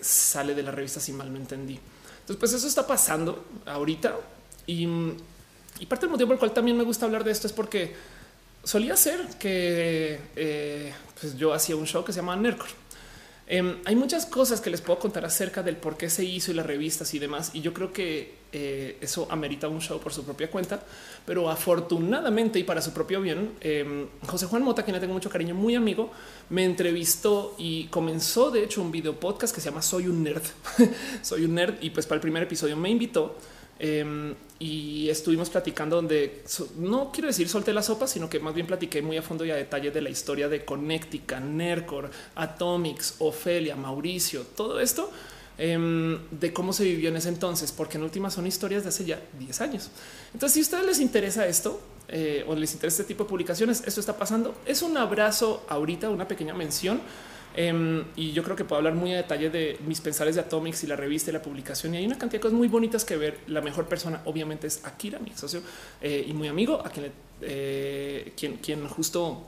sale 0.00 0.54
de 0.54 0.62
la 0.62 0.70
revista 0.70 1.00
si 1.00 1.12
mal 1.12 1.32
no 1.32 1.38
entendí. 1.38 1.78
Entonces, 2.20 2.36
pues 2.36 2.52
eso 2.52 2.66
está 2.66 2.86
pasando 2.86 3.44
ahorita 3.66 4.16
y 4.66 4.86
parte 5.86 6.06
del 6.06 6.10
motivo 6.10 6.28
por 6.28 6.34
el 6.34 6.38
cual 6.40 6.52
también 6.52 6.76
me 6.76 6.84
gusta 6.84 7.06
hablar 7.06 7.24
de 7.24 7.30
esto 7.30 7.46
es 7.46 7.52
porque 7.52 7.94
solía 8.64 8.96
ser 8.96 9.20
que 9.38 10.20
eh, 10.36 10.92
pues 11.18 11.36
yo 11.36 11.54
hacía 11.54 11.76
un 11.76 11.86
show 11.86 12.04
que 12.04 12.12
se 12.12 12.20
llama 12.20 12.36
Nercor. 12.36 12.68
Em, 13.46 13.78
hay 13.86 13.96
muchas 13.96 14.26
cosas 14.26 14.60
que 14.60 14.68
les 14.68 14.82
puedo 14.82 14.98
contar 14.98 15.24
acerca 15.24 15.62
del 15.62 15.76
por 15.76 15.96
qué 15.96 16.10
se 16.10 16.24
hizo 16.24 16.50
y 16.50 16.54
las 16.54 16.66
revistas 16.66 17.14
y 17.14 17.18
demás. 17.18 17.50
Y 17.54 17.62
yo 17.62 17.72
creo 17.72 17.92
que 17.92 18.34
eh, 18.52 18.98
eso 19.00 19.26
amerita 19.30 19.68
un 19.68 19.80
show 19.80 19.98
por 20.00 20.12
su 20.12 20.24
propia 20.24 20.50
cuenta. 20.50 20.82
Pero 21.24 21.50
afortunadamente 21.50 22.58
y 22.58 22.64
para 22.64 22.80
su 22.80 22.92
propio 22.92 23.20
bien, 23.20 23.52
em, 23.60 24.06
José 24.26 24.46
Juan 24.46 24.62
Mota, 24.62 24.82
quien 24.82 24.94
le 24.94 25.00
tengo 25.00 25.14
mucho 25.14 25.30
cariño, 25.30 25.54
muy 25.54 25.74
amigo, 25.74 26.10
me 26.50 26.64
entrevistó 26.64 27.54
y 27.58 27.84
comenzó 27.88 28.50
de 28.50 28.64
hecho 28.64 28.82
un 28.82 28.90
video 28.90 29.18
podcast 29.18 29.54
que 29.54 29.60
se 29.60 29.70
llama 29.70 29.82
Soy 29.82 30.06
un 30.08 30.22
nerd. 30.22 30.42
Soy 31.22 31.44
un 31.44 31.54
nerd 31.54 31.74
y 31.80 31.90
pues 31.90 32.06
para 32.06 32.16
el 32.16 32.22
primer 32.22 32.42
episodio 32.42 32.76
me 32.76 32.90
invitó 32.90 33.36
Em, 33.80 34.34
y 34.58 35.08
estuvimos 35.08 35.50
platicando 35.50 35.94
donde 35.94 36.42
no 36.78 37.12
quiero 37.12 37.28
decir 37.28 37.48
solté 37.48 37.72
la 37.72 37.82
sopa, 37.82 38.08
sino 38.08 38.28
que 38.28 38.40
más 38.40 38.52
bien 38.52 38.66
platiqué 38.66 39.02
muy 39.02 39.16
a 39.16 39.22
fondo 39.22 39.44
y 39.44 39.52
a 39.52 39.54
detalle 39.54 39.92
de 39.92 40.02
la 40.02 40.10
historia 40.10 40.48
de 40.48 40.64
Connectica, 40.64 41.38
Nercor, 41.38 42.10
Atomics, 42.34 43.16
Ofelia, 43.20 43.76
Mauricio, 43.76 44.42
todo 44.56 44.80
esto 44.80 45.12
em, 45.58 46.18
de 46.30 46.52
cómo 46.52 46.72
se 46.72 46.84
vivió 46.84 47.10
en 47.10 47.16
ese 47.16 47.28
entonces, 47.28 47.72
porque 47.72 47.98
en 47.98 48.04
última 48.04 48.30
son 48.30 48.46
historias 48.46 48.84
de 48.84 48.88
hace 48.88 49.04
ya 49.04 49.20
10 49.38 49.60
años. 49.60 49.90
Entonces, 50.32 50.54
si 50.54 50.60
a 50.60 50.62
ustedes 50.62 50.86
les 50.86 51.00
interesa 51.00 51.46
esto 51.46 51.80
eh, 52.08 52.44
o 52.46 52.54
les 52.54 52.72
interesa 52.72 53.02
este 53.02 53.08
tipo 53.12 53.24
de 53.24 53.30
publicaciones, 53.30 53.82
esto 53.86 54.00
está 54.00 54.16
pasando. 54.16 54.54
Es 54.64 54.82
un 54.82 54.96
abrazo 54.96 55.64
ahorita, 55.68 56.10
una 56.10 56.26
pequeña 56.26 56.54
mención 56.54 57.00
Em, 57.60 58.04
y 58.14 58.30
yo 58.30 58.44
creo 58.44 58.54
que 58.54 58.64
puedo 58.64 58.78
hablar 58.78 58.94
muy 58.94 59.12
a 59.12 59.16
detalle 59.16 59.50
de 59.50 59.78
mis 59.84 60.00
pensares 60.00 60.36
de 60.36 60.42
Atomics 60.42 60.84
y 60.84 60.86
la 60.86 60.94
revista 60.94 61.30
y 61.30 61.34
la 61.34 61.42
publicación. 61.42 61.92
Y 61.92 61.96
hay 61.96 62.06
una 62.06 62.16
cantidad 62.16 62.38
de 62.38 62.42
cosas 62.42 62.56
muy 62.56 62.68
bonitas 62.68 63.04
que 63.04 63.16
ver. 63.16 63.38
La 63.48 63.60
mejor 63.60 63.86
persona, 63.86 64.22
obviamente, 64.26 64.68
es 64.68 64.84
Akira, 64.84 65.18
mi 65.18 65.32
socio 65.34 65.60
eh, 66.00 66.24
y 66.24 66.32
muy 66.34 66.46
amigo, 66.46 66.80
a 66.84 66.88
quien, 66.90 67.10
eh, 67.40 68.32
quien 68.36 68.88
justo 68.88 69.42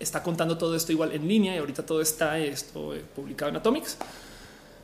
está 0.00 0.24
contando 0.24 0.58
todo 0.58 0.74
esto 0.74 0.90
igual 0.90 1.12
en 1.12 1.28
línea 1.28 1.54
y 1.54 1.58
ahorita 1.58 1.86
todo 1.86 2.00
está 2.00 2.38
esto 2.40 2.94
eh, 2.94 3.04
publicado 3.14 3.50
en 3.50 3.56
Atomics 3.56 3.96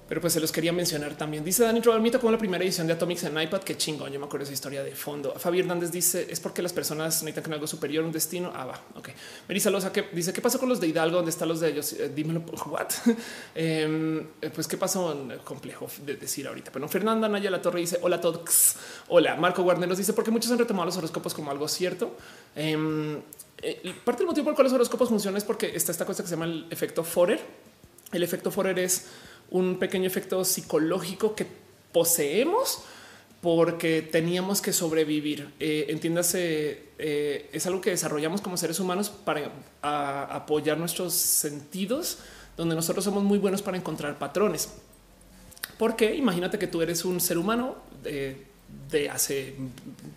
pero 0.09 0.21
pues 0.21 0.33
se 0.33 0.41
los 0.41 0.53
quería 0.53 0.73
mencionar 0.73 1.17
también. 1.17 1.45
Dice 1.45 1.63
Dani 1.63 1.81
Trovalmito 1.81 2.21
como 2.21 2.33
la 2.33 2.39
primera 2.39 2.63
edición 2.63 2.87
de 2.87 2.93
Atomics 2.93 3.25
en 3.25 3.41
iPad. 3.41 3.63
Qué 3.63 3.77
chingón. 3.77 4.13
Yo 4.13 4.21
me 4.21 4.27
acuerdo 4.27 4.45
esa 4.45 4.53
historia 4.53 4.83
de 4.83 4.95
fondo. 4.95 5.33
Fabi 5.39 5.61
Hernández 5.61 5.91
dice 5.91 6.27
es 6.29 6.41
porque 6.41 6.61
las 6.61 6.73
personas 6.73 7.23
necesitan 7.23 7.53
algo 7.53 7.67
superior, 7.67 8.05
un 8.05 8.13
destino. 8.13 8.53
Ah, 8.55 8.67
va. 8.67 8.81
Ok. 8.95 9.11
Melissa 9.49 9.71
Loza 9.71 9.93
que 9.93 10.09
dice 10.13 10.33
qué 10.33 10.41
pasó 10.41 10.59
con 10.59 10.69
los 10.69 10.81
de 10.81 10.89
Hidalgo? 10.89 11.17
¿Dónde 11.17 11.31
están 11.31 11.49
los 11.49 11.61
de 11.61 11.71
ellos? 11.71 11.93
Eh, 11.95 12.11
dímelo. 12.15 12.41
What? 12.67 12.89
Em, 13.55 14.21
eh, 14.41 14.51
pues 14.55 14.67
qué 14.69 14.77
pasó? 14.77 15.17
Complejo 15.45 15.89
de 16.05 16.17
decir 16.17 16.47
ahorita. 16.47 16.71
Bueno, 16.73 16.89
Fernanda 16.89 17.29
Naya 17.29 17.51
La 17.51 17.63
Torre 17.63 17.81
dice 17.81 17.99
hola 18.03 18.21
todos. 18.21 18.77
Hola. 19.09 19.37
Marco 19.37 19.63
Guarneros 19.63 19.99
dice 19.99 20.13
porque 20.13 20.31
muchos 20.31 20.51
han 20.51 20.59
retomado 20.59 20.87
los 20.87 20.97
horóscopos 20.97 21.33
como 21.33 21.51
algo 21.51 21.69
cierto. 21.69 22.17
Em, 22.55 23.21
eh, 23.63 23.95
parte 24.05 24.21
del 24.21 24.27
motivo 24.27 24.45
por 24.45 24.53
el 24.53 24.57
cual 24.57 24.65
los 24.65 24.73
horóscopos 24.73 25.09
funcionan 25.09 25.39
es 25.39 25.45
porque 25.45 25.75
está 25.75 25.93
esta 25.93 26.05
cosa 26.05 26.23
que 26.23 26.29
se 26.29 26.35
llama 26.35 26.47
el 26.47 26.67
efecto 26.71 27.05
Forer. 27.05 27.41
El 28.13 28.23
efecto 28.23 28.51
Forer 28.51 28.79
es 28.79 29.07
un 29.51 29.79
pequeño 29.79 30.07
efecto 30.07 30.45
psicológico 30.45 31.35
que 31.35 31.47
poseemos 31.93 32.83
porque 33.43 34.03
teníamos 34.03 34.63
que 34.63 34.73
sobrevivir. 34.73 35.53
Eh, 35.59 35.87
entiéndase, 35.89 36.91
eh, 36.99 37.51
es 37.53 37.67
algo 37.67 37.81
que 37.81 37.91
desarrollamos 37.91 38.41
como 38.41 38.57
seres 38.57 38.79
humanos 38.79 39.11
para 39.11 39.51
apoyar 39.83 40.79
nuestros 40.79 41.13
sentidos, 41.13 42.19
donde 42.57 42.77
nosotros 42.77 43.05
somos 43.05 43.25
muy 43.25 43.39
buenos 43.39 43.61
para 43.61 43.77
encontrar 43.77 44.17
patrones. 44.19 44.71
Porque 45.77 46.15
imagínate 46.15 46.59
que 46.59 46.69
tú 46.69 46.83
eres 46.83 47.05
un 47.05 47.21
ser 47.21 47.37
humano 47.37 47.77
de, 48.05 48.47
de 48.91 49.11
hace 49.11 49.57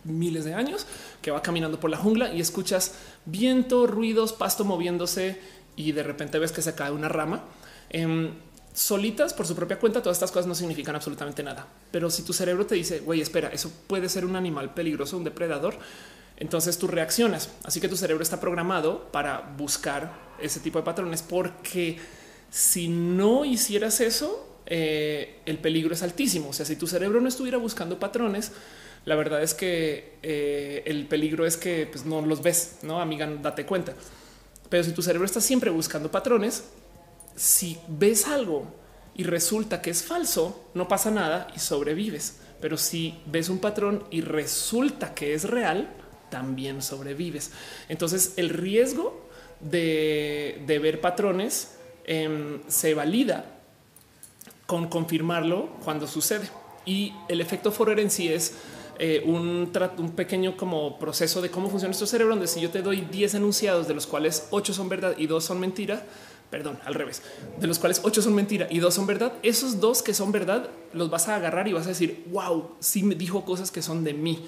miles 0.04 0.46
de 0.46 0.54
años 0.54 0.86
que 1.24 1.32
va 1.32 1.42
caminando 1.42 1.80
por 1.80 1.90
la 1.90 1.98
jungla 1.98 2.32
y 2.32 2.42
escuchas 2.42 2.94
viento, 3.26 3.88
ruidos, 3.88 4.34
pasto 4.34 4.66
moviéndose 4.66 5.40
y 5.76 5.92
de 5.94 6.04
repente 6.04 6.38
ves 6.38 6.52
que 6.52 6.62
se 6.62 6.76
cae 6.76 6.92
una 6.92 7.10
rama. 7.10 7.44
Em, 7.90 8.32
solitas 8.76 9.34
por 9.34 9.48
su 9.48 9.56
propia 9.56 9.80
cuenta, 9.80 10.02
todas 10.02 10.18
estas 10.18 10.32
cosas 10.32 10.48
no 10.48 10.54
significan 10.54 10.96
absolutamente 10.96 11.42
nada. 11.42 11.66
Pero 11.92 12.10
si 12.10 12.24
tu 12.24 12.34
cerebro 12.34 12.66
te 12.66 12.76
dice, 12.76 13.00
güey, 13.00 13.22
espera, 13.22 13.48
eso 13.50 13.72
puede 13.88 14.10
ser 14.10 14.26
un 14.26 14.36
animal 14.36 14.74
peligroso, 14.74 15.18
un 15.18 15.24
depredador, 15.24 15.80
entonces 16.36 16.78
tú 16.78 16.88
reaccionas. 16.88 17.50
Así 17.64 17.80
que 17.80 17.88
tu 17.88 17.96
cerebro 17.96 18.22
está 18.22 18.42
programado 18.42 19.10
para 19.14 19.56
buscar 19.58 20.12
ese 20.42 20.60
tipo 20.60 20.78
de 20.78 20.84
patrones, 20.84 21.24
porque 21.24 21.98
si 22.52 22.90
no 22.90 23.46
hicieras 23.46 24.02
eso, 24.02 24.60
eh, 24.66 25.40
el 25.46 25.58
peligro 25.60 25.94
es 25.94 26.04
altísimo. 26.04 26.50
O 26.50 26.54
sea, 26.54 26.66
si 26.66 26.76
tu 26.76 26.86
cerebro 26.86 27.22
no 27.22 27.30
estuviera 27.30 27.58
buscando 27.58 27.98
patrones, 27.98 28.52
la 29.06 29.16
verdad 29.16 29.42
es 29.42 29.54
que 29.54 30.18
eh, 30.22 30.84
el 30.86 31.08
peligro 31.08 31.46
es 31.46 31.56
que 31.56 31.88
pues, 31.90 32.06
no 32.06 32.22
los 32.26 32.42
ves, 32.44 32.80
no 32.82 33.00
amiga, 33.00 33.26
date 33.42 33.66
cuenta. 33.66 33.94
Pero 34.68 34.84
si 34.84 34.92
tu 34.92 35.02
cerebro 35.02 35.26
está 35.26 35.40
siempre 35.40 35.70
buscando 35.70 36.12
patrones, 36.12 36.66
si 37.36 37.78
ves 37.88 38.28
algo 38.28 38.66
y 39.16 39.24
resulta 39.24 39.82
que 39.82 39.90
es 39.90 40.04
falso, 40.04 40.70
no 40.74 40.88
pasa 40.88 41.12
nada 41.12 41.48
y 41.56 41.60
sobrevives. 41.60 42.40
Pero 42.62 42.78
si 42.78 43.20
ves 43.26 43.50
un 43.50 43.60
patrón 43.60 44.04
y 44.12 44.22
resulta 44.22 45.14
que 45.14 45.34
es 45.34 45.44
real, 45.44 45.90
también 46.30 46.82
sobrevives. 46.82 47.52
Entonces 47.90 48.34
el 48.38 48.50
riesgo 48.50 49.28
de, 49.60 50.64
ver 50.82 51.02
patrones 51.02 51.76
em, 52.06 52.62
se 52.68 52.94
valida 52.94 53.46
con 54.66 54.88
confirmarlo 54.88 55.70
cuando 55.84 56.08
sucede. 56.08 56.50
Y 56.86 57.14
el 57.30 57.42
efecto 57.42 57.72
Forer 57.72 58.00
en 58.00 58.12
sí 58.12 58.28
es 58.28 58.54
eh, 58.98 59.24
un, 59.26 59.72
pequeño 60.16 60.56
como 60.56 60.98
proceso 60.98 61.42
de 61.42 61.50
cómo 61.50 61.70
funciona 61.70 61.90
nuestro 61.90 62.08
cerebro, 62.08 62.34
donde 62.34 62.48
si 62.48 62.62
yo 62.62 62.70
te 62.70 62.82
doy 62.82 63.02
10 63.02 63.36
enunciados, 63.36 63.88
de 63.88 63.94
los 63.94 64.08
cuales 64.08 64.48
8 64.52 64.74
son 64.74 64.88
verdad 64.88 65.16
y 65.18 65.28
2 65.28 65.44
son 65.44 65.60
mentira, 65.60 66.06
perdón, 66.56 66.80
al 66.86 66.94
revés, 66.94 67.22
de 67.60 67.68
los 67.68 67.80
cuales 67.80 68.00
ocho 68.04 68.22
son 68.22 68.34
mentira 68.34 68.66
y 68.70 68.80
dos 68.80 68.94
son 68.94 69.06
verdad, 69.06 69.34
esos 69.44 69.82
dos 69.82 70.02
que 70.02 70.14
son 70.14 70.32
verdad 70.32 70.70
los 70.94 71.10
vas 71.10 71.28
a 71.28 71.36
agarrar 71.36 71.68
y 71.68 71.74
vas 71.74 71.86
a 71.86 71.90
decir, 71.90 72.24
wow, 72.28 72.78
sí 72.80 73.04
me 73.04 73.14
dijo 73.14 73.44
cosas 73.44 73.72
que 73.72 73.82
son 73.82 74.06
de 74.06 74.14
mí. 74.14 74.46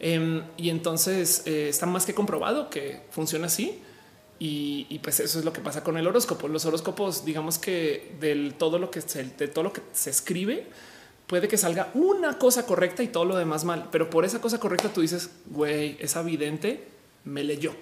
Em, 0.00 0.44
y 0.56 0.70
entonces 0.70 1.42
eh, 1.44 1.68
está 1.68 1.84
más 1.84 2.06
que 2.06 2.14
comprobado 2.14 2.70
que 2.70 3.02
funciona 3.10 3.48
así. 3.48 3.82
y, 4.38 4.98
pues 5.00 5.20
eso 5.20 5.40
es 5.40 5.44
lo 5.44 5.52
que 5.52 5.60
pasa 5.60 5.84
con 5.84 5.98
el 5.98 6.06
horóscopo. 6.06 6.48
Los 6.48 6.64
horóscopos, 6.64 7.26
digamos 7.26 7.58
que 7.58 8.14
del 8.18 8.54
todo 8.54 8.78
lo 8.78 8.90
que 8.90 9.00
de 9.00 9.48
todo 9.48 9.64
lo 9.64 9.74
que 9.74 9.82
se 9.92 10.08
escribe, 10.08 10.68
puede 11.26 11.48
que 11.48 11.58
salga 11.58 11.90
una 11.92 12.38
cosa 12.38 12.64
correcta 12.64 13.02
y 13.02 13.08
todo 13.08 13.26
lo 13.26 13.36
demás 13.36 13.66
mal, 13.66 13.90
pero 13.92 14.08
por 14.08 14.24
esa 14.24 14.40
cosa 14.40 14.58
correcta 14.58 14.88
tú 14.88 15.02
dices, 15.02 15.28
güey, 15.50 15.98
es 16.00 16.16
evidente, 16.16 16.88
me 17.24 17.44
leyó. 17.44 17.74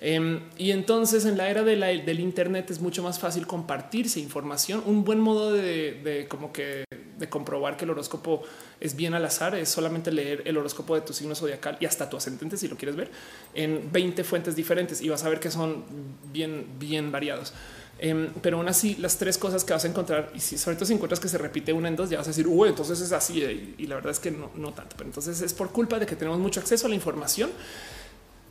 Em, 0.00 0.40
y 0.56 0.70
entonces 0.70 1.24
en 1.24 1.36
la 1.36 1.50
era 1.50 1.64
del 1.64 2.20
Internet 2.20 2.70
es 2.70 2.80
mucho 2.80 3.02
más 3.02 3.18
fácil 3.18 3.46
compartirse 3.46 4.20
información. 4.20 4.82
Un 4.86 5.04
buen 5.04 5.20
modo 5.20 5.52
de, 5.52 6.26
como 6.28 6.52
que 6.52 6.84
de 7.18 7.28
comprobar 7.28 7.76
que 7.76 7.84
el 7.84 7.90
horóscopo 7.90 8.42
es 8.80 8.94
bien 8.94 9.14
al 9.14 9.24
azar 9.24 9.56
es 9.56 9.68
solamente 9.68 10.12
leer 10.12 10.42
el 10.44 10.56
horóscopo 10.56 10.94
de 10.94 11.00
tu 11.00 11.12
signo 11.12 11.34
zodiacal 11.34 11.76
y 11.80 11.86
hasta 11.86 12.08
tu 12.08 12.16
ascendente 12.16 12.56
si 12.56 12.68
lo 12.68 12.76
quieres 12.76 12.94
ver 12.94 13.10
en 13.54 13.90
20 13.90 14.22
fuentes 14.22 14.54
diferentes 14.54 15.00
y 15.00 15.08
vas 15.08 15.24
a 15.24 15.28
ver 15.28 15.40
que 15.40 15.50
son 15.50 15.84
bien, 16.32 16.66
bien 16.78 17.10
variados. 17.10 17.52
Em, 18.00 18.28
pero 18.40 18.58
aún 18.58 18.68
así, 18.68 18.94
las 19.00 19.18
tres 19.18 19.38
cosas 19.38 19.64
que 19.64 19.72
vas 19.72 19.84
a 19.84 19.88
encontrar, 19.88 20.30
y 20.32 20.38
si 20.38 20.56
sobre 20.56 20.76
todo 20.76 20.86
si 20.86 20.92
encuentras 20.92 21.18
que 21.18 21.28
se 21.28 21.36
repite 21.36 21.72
una 21.72 21.88
en 21.88 21.96
dos, 21.96 22.08
ya 22.08 22.18
vas 22.18 22.28
a 22.28 22.30
decir, 22.30 22.46
uy, 22.46 22.68
entonces 22.68 23.00
es 23.00 23.10
así. 23.10 23.42
Y, 23.42 23.74
y 23.76 23.86
la 23.88 23.96
verdad 23.96 24.12
es 24.12 24.20
que 24.20 24.30
no, 24.30 24.52
no 24.54 24.72
tanto, 24.72 24.94
pero 24.96 25.08
entonces 25.08 25.40
es 25.40 25.52
por 25.52 25.72
culpa 25.72 25.98
de 25.98 26.06
que 26.06 26.14
tenemos 26.14 26.38
mucho 26.38 26.60
acceso 26.60 26.86
a 26.86 26.88
la 26.88 26.94
información 26.94 27.50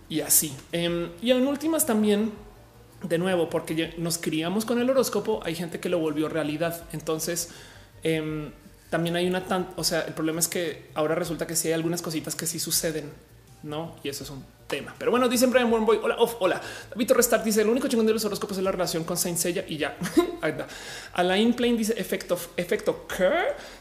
y 0.10 0.22
así. 0.22 0.54
Em, 0.72 1.10
y 1.22 1.32
en 1.32 1.48
últimas 1.48 1.86
también, 1.86 2.32
de 3.04 3.18
nuevo, 3.18 3.50
porque 3.50 3.94
nos 3.98 4.18
criamos 4.18 4.66
con 4.66 4.80
el 4.80 4.90
horóscopo, 4.90 5.42
hay 5.44 5.56
gente 5.56 5.80
que 5.80 5.90
lo 5.90 6.00
volvió 6.00 6.30
realidad. 6.30 6.84
Entonces, 6.94 7.50
em, 8.04 8.52
también 8.90 9.16
hay 9.16 9.28
una 9.28 9.46
tan, 9.46 9.70
o 9.76 9.84
sea, 9.84 10.02
el 10.02 10.14
problema 10.14 10.40
es 10.40 10.48
que 10.48 10.90
ahora 10.94 11.16
resulta 11.16 11.46
que 11.46 11.56
sí 11.56 11.68
hay 11.68 11.74
algunas 11.74 12.02
cositas 12.02 12.36
que 12.36 12.46
sí 12.46 12.60
suceden, 12.60 13.12
no? 13.64 13.96
Y 14.04 14.10
eso 14.10 14.24
es 14.24 14.30
un 14.30 14.46
tema. 14.68 14.96
Pero 14.98 15.12
bueno, 15.12 15.28
dicen 15.28 15.52
Brian 15.52 15.70
Boy. 15.70 16.00
Hola, 16.02 16.18
hola. 16.40 16.62
David 16.90 17.12
Restart 17.12 17.44
dice 17.44 17.62
el 17.62 17.70
único 17.70 17.88
chingón 17.88 18.06
de 18.06 18.14
los 18.14 18.24
horóscopos 18.24 18.58
es 18.58 18.64
la 18.64 18.72
relación 18.72 19.04
con 19.04 19.18
Saint 19.18 19.38
Seiya 19.38 19.66
y 19.68 19.78
ya. 19.78 19.98
Alain 21.14 21.54
Plain 21.54 21.78
dice 21.78 21.94
efecto, 21.98 22.38
efecto 22.56 23.06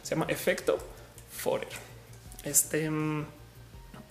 se 0.03 0.15
llama 0.15 0.27
efecto 0.29 0.79
Forer. 1.31 1.69
Este. 2.43 2.85
Em, 2.85 3.25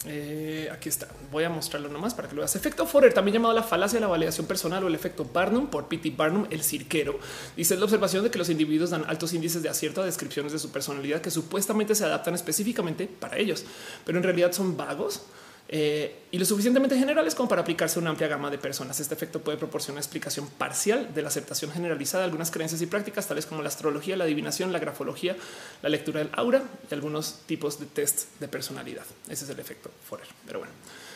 eh, 0.04 0.70
aquí 0.72 0.90
está. 0.90 1.08
Voy 1.32 1.44
a 1.44 1.50
mostrarlo 1.50 1.90
nomás 1.90 2.14
para 2.14 2.28
que 2.28 2.36
lo 2.36 2.42
veas. 2.42 2.56
Efecto 2.56 2.86
Forer, 2.86 3.14
también 3.14 3.36
llamado 3.36 3.54
la 3.54 3.64
falacia 3.64 3.98
de 3.98 4.02
la 4.02 4.08
validación 4.08 4.46
personal 4.46 4.84
o 4.84 4.88
el 4.88 4.96
efecto 4.96 5.26
Barnum 5.32 5.68
por 5.68 5.88
P.T. 5.88 6.12
Barnum, 6.12 6.46
el 6.50 6.64
cirquero. 6.64 7.20
Dice 7.56 7.76
la 7.76 7.86
observación 7.86 8.24
de 8.24 8.30
que 8.30 8.38
los 8.38 8.50
individuos 8.50 8.92
dan 8.92 9.06
altos 9.08 9.34
índices 9.34 9.64
de 9.64 9.70
acierto 9.70 10.02
a 10.02 10.06
descripciones 10.06 10.52
de 10.52 10.60
su 10.60 10.72
personalidad 10.72 11.22
que 11.22 11.32
supuestamente 11.32 11.96
se 11.96 12.06
adaptan 12.06 12.36
específicamente 12.36 13.08
para 13.08 13.38
ellos, 13.38 13.66
pero 14.06 14.18
en 14.18 14.24
realidad 14.24 14.52
son 14.52 14.78
vagos 14.78 15.24
eh, 15.68 16.24
y 16.30 16.38
lo 16.38 16.46
suficientemente 16.46 16.98
generales 16.98 17.34
como 17.34 17.50
para 17.50 17.62
aplicarse 17.62 17.98
a 17.98 18.02
una 18.02 18.12
amplia 18.12 18.28
gama 18.28 18.52
de 18.52 18.58
personas. 18.58 19.00
Este 19.00 19.16
efecto 19.16 19.42
puede 19.42 19.58
proporcionar 19.58 19.96
una 19.96 20.02
explicación 20.02 20.48
parcial 20.48 21.14
de 21.14 21.22
la 21.22 21.30
aceptación 21.30 21.72
generalizada 21.72 22.24
de 22.24 22.26
algunas 22.26 22.52
creencias 22.52 22.82
y 22.82 22.86
prácticas, 22.86 23.28
tales 23.28 23.46
como 23.46 23.62
la 23.62 23.70
astrología, 23.70 24.16
la 24.16 24.26
adivinación, 24.26 24.72
la 24.72 24.80
grafología, 24.80 25.36
la 25.82 25.90
lectura 25.90 26.20
del 26.20 26.30
aura 26.34 26.64
y 26.90 26.94
algunos 26.94 27.40
tipos 27.48 27.80
de 27.80 27.88
test 27.88 28.40
de 28.40 28.48
personalidad. 28.48 29.06
Ese 29.28 29.46
es 29.46 29.50
el 29.50 29.60
efecto 29.60 29.90
Forer. 30.08 30.28
Pero 30.46 30.60
bueno, 30.60 30.74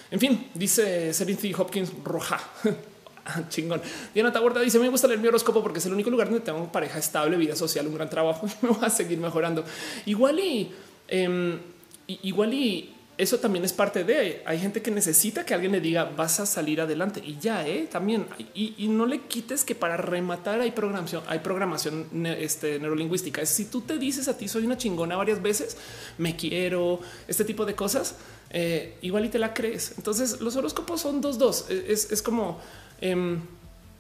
en 0.09 0.19
fin, 0.19 0.49
dice 0.55 1.13
Serenity 1.13 1.53
Hopkins 1.53 1.91
Roja. 2.03 2.39
Chingón. 3.49 3.81
Diana 4.13 4.31
Taborda 4.31 4.61
dice: 4.61 4.79
Me 4.79 4.89
gusta 4.89 5.07
leer 5.07 5.19
mi 5.19 5.27
horóscopo 5.27 5.61
porque 5.61 5.77
es 5.77 5.85
el 5.85 5.93
único 5.93 6.09
lugar 6.09 6.29
donde 6.29 6.43
tengo 6.43 6.71
pareja 6.71 6.97
estable, 6.97 7.37
vida 7.37 7.55
social, 7.55 7.85
un 7.85 7.93
gran 7.93 8.09
trabajo. 8.09 8.47
Me 8.61 8.69
voy 8.69 8.83
a 8.83 8.89
seguir 8.89 9.19
mejorando. 9.19 9.63
Igual 10.07 10.39
y 10.39 10.71
em, 11.07 11.59
igual 12.07 12.53
y 12.53 12.95
eso 13.19 13.37
también 13.39 13.65
es 13.65 13.73
parte 13.73 14.05
de 14.05 14.41
hay 14.45 14.59
gente 14.59 14.81
que 14.81 14.91
necesita 14.91 15.45
que 15.45 15.53
alguien 15.53 15.73
le 15.73 15.81
diga 15.81 16.05
vas 16.05 16.39
a 16.39 16.45
salir 16.45 16.79
adelante 16.79 17.21
y 17.23 17.37
ya 17.37 17.67
eh, 17.67 17.87
también 17.91 18.25
y, 18.53 18.87
no 18.87 19.05
le 19.05 19.21
quites 19.23 19.65
que 19.65 19.75
para 19.75 19.97
rematar 19.97 20.61
hay 20.61 20.71
programación, 20.71 21.21
hay 21.27 21.39
programación 21.39 22.07
este, 22.25 22.79
neurolingüística. 22.79 23.45
si 23.45 23.65
tú 23.65 23.81
te 23.81 23.97
dices 23.97 24.29
a 24.29 24.37
ti 24.37 24.47
soy 24.47 24.65
una 24.65 24.77
chingona 24.77 25.17
varias 25.17 25.41
veces, 25.41 25.75
me 26.17 26.37
quiero, 26.37 27.01
este 27.27 27.43
tipo 27.43 27.65
de 27.65 27.75
cosas, 27.75 28.15
eh, 28.51 28.97
igual 29.01 29.25
y 29.25 29.29
te 29.29 29.37
la 29.37 29.53
crees. 29.53 29.93
Entonces 29.97 30.39
los 30.39 30.55
horóscopos 30.55 31.01
son 31.01 31.21
dos, 31.21 31.37
dos. 31.37 31.69
Es, 31.69 32.11
es 32.11 32.21
como 32.21 32.59
em, 33.01 33.41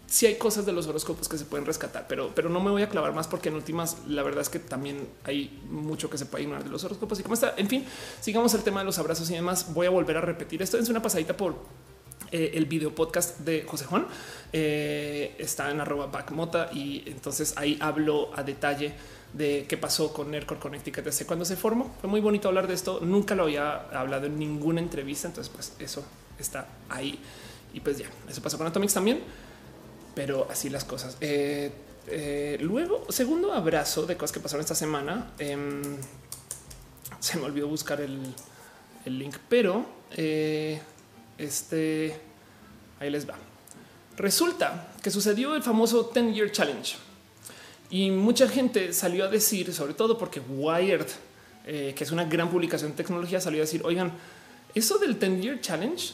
si 0.09 0.25
hay 0.25 0.35
cosas 0.35 0.65
de 0.65 0.71
los 0.71 0.87
horóscopos 0.87 1.29
que 1.29 1.37
se 1.37 1.45
pueden 1.45 1.67
rescatar, 1.67 2.07
pero, 2.09 2.31
pero 2.33 2.49
no 2.49 2.59
me 2.59 2.71
voy 2.71 2.81
a 2.81 2.89
clavar 2.89 3.13
más 3.13 3.27
porque 3.27 3.49
en 3.49 3.55
últimas 3.55 3.97
la 4.07 4.23
verdad 4.23 4.41
es 4.41 4.49
que 4.49 4.57
también 4.57 5.07
hay 5.23 5.61
mucho 5.69 6.09
que 6.09 6.17
se 6.17 6.25
puede 6.25 6.45
ignorar 6.45 6.63
de 6.63 6.71
los 6.71 6.83
horóscopos 6.83 7.19
y 7.19 7.23
cómo 7.23 7.35
está. 7.35 7.53
En 7.57 7.67
fin, 7.67 7.85
sigamos 8.19 8.53
el 8.55 8.63
tema 8.63 8.79
de 8.79 8.87
los 8.87 8.97
abrazos 8.97 9.29
y 9.29 9.35
demás. 9.35 9.71
Voy 9.71 9.85
a 9.85 9.91
volver 9.91 10.17
a 10.17 10.21
repetir 10.21 10.63
esto. 10.63 10.79
Es 10.79 10.89
una 10.89 10.99
pasadita 10.99 11.37
por 11.37 11.57
eh, 12.31 12.51
el 12.55 12.65
video 12.65 12.93
podcast 12.95 13.39
de 13.41 13.63
José 13.67 13.85
Juan. 13.85 14.07
Eh, 14.51 15.35
está 15.37 15.69
en 15.69 15.79
arroba 15.79 16.07
backmota 16.07 16.71
y 16.73 17.03
entonces 17.05 17.53
ahí 17.55 17.77
hablo 17.79 18.31
a 18.35 18.41
detalle 18.41 18.93
de 19.33 19.67
qué 19.69 19.77
pasó 19.77 20.11
con 20.11 20.31
Nerdcore 20.31 20.59
Connecticut 20.59 21.03
desde 21.03 21.27
cuando 21.27 21.45
se 21.45 21.55
formó. 21.55 21.95
Fue 22.01 22.09
muy 22.09 22.19
bonito 22.19 22.47
hablar 22.47 22.67
de 22.67 22.73
esto. 22.73 22.99
Nunca 23.03 23.35
lo 23.35 23.43
había 23.43 23.89
hablado 23.91 24.25
en 24.25 24.39
ninguna 24.39 24.81
entrevista. 24.81 25.27
Entonces, 25.27 25.53
pues 25.53 25.73
eso 25.77 26.03
está 26.39 26.67
ahí. 26.89 27.19
Y 27.75 27.81
pues 27.81 27.99
ya, 27.99 28.07
eso 28.27 28.41
pasó 28.41 28.57
con 28.57 28.65
Atomics 28.65 28.95
también 28.95 29.21
pero 30.15 30.47
así 30.49 30.69
las 30.69 30.83
cosas. 30.83 31.17
Eh, 31.21 31.71
eh, 32.07 32.57
luego, 32.61 33.05
segundo 33.09 33.53
abrazo 33.53 34.05
de 34.05 34.17
cosas 34.17 34.33
que 34.33 34.39
pasaron 34.39 34.61
esta 34.61 34.75
semana. 34.75 35.31
Em, 35.39 35.97
se 37.19 37.37
me 37.37 37.45
olvidó 37.45 37.67
buscar 37.67 38.01
el, 38.01 38.33
link, 39.05 39.35
pero 39.47 39.85
eh, 40.15 40.79
este 41.37 42.15
ahí 42.99 43.09
les 43.09 43.27
va. 43.27 43.35
Resulta 44.17 44.93
que 45.01 45.09
sucedió 45.09 45.55
el 45.55 45.63
famoso 45.63 46.11
10 46.13 46.35
year 46.35 46.51
challenge 46.51 46.97
y 47.89 48.11
mucha 48.11 48.47
gente 48.47 48.93
salió 48.93 49.25
a 49.25 49.29
decir, 49.29 49.73
sobre 49.73 49.93
todo 49.93 50.17
porque 50.17 50.39
Wired, 50.41 51.07
que 51.65 52.03
es 52.03 52.11
una 52.11 52.25
gran 52.25 52.49
publicación 52.49 52.91
de 52.91 52.97
tecnología, 52.97 53.39
salió 53.41 53.61
a 53.61 53.65
decir: 53.65 53.81
Oigan, 53.83 54.11
eso 54.75 54.97
del 54.99 55.17
10 55.17 55.41
year 55.41 55.61
challenge, 55.61 56.13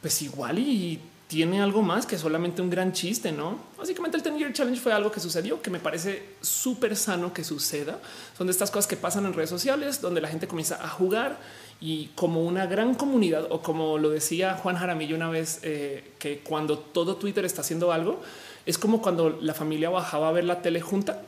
pues 0.00 0.22
igual 0.22 0.58
y 0.58 1.00
tiene 1.30 1.62
algo 1.62 1.80
más 1.80 2.06
que 2.06 2.18
solamente 2.18 2.60
un 2.60 2.70
gran 2.70 2.92
chiste, 2.92 3.30
¿no? 3.30 3.56
Básicamente 3.78 4.16
el 4.16 4.22
10 4.24 4.36
Year 4.36 4.52
Challenge 4.52 4.80
fue 4.80 4.92
algo 4.92 5.12
que 5.12 5.20
sucedió, 5.20 5.62
que 5.62 5.70
me 5.70 5.78
parece 5.78 6.24
súper 6.40 6.96
sano 6.96 7.32
que 7.32 7.44
suceda. 7.44 8.00
Son 8.36 8.48
de 8.48 8.50
estas 8.50 8.72
cosas 8.72 8.88
que 8.88 8.96
pasan 8.96 9.26
en 9.26 9.32
redes 9.32 9.48
sociales, 9.48 10.00
donde 10.00 10.20
la 10.20 10.26
gente 10.26 10.48
comienza 10.48 10.84
a 10.84 10.88
jugar 10.88 11.38
y 11.80 12.06
como 12.16 12.42
una 12.42 12.66
gran 12.66 12.96
comunidad, 12.96 13.46
o 13.50 13.62
como 13.62 13.96
lo 13.96 14.10
decía 14.10 14.54
Juan 14.54 14.74
Jaramillo 14.74 15.14
una 15.14 15.30
vez, 15.30 15.60
eh, 15.62 16.14
que 16.18 16.40
cuando 16.40 16.80
todo 16.80 17.14
Twitter 17.14 17.44
está 17.44 17.60
haciendo 17.60 17.92
algo, 17.92 18.20
es 18.66 18.76
como 18.76 19.00
cuando 19.00 19.38
la 19.40 19.54
familia 19.54 19.88
bajaba 19.88 20.30
a 20.30 20.32
ver 20.32 20.42
la 20.42 20.62
tele 20.62 20.80
junta. 20.80 21.22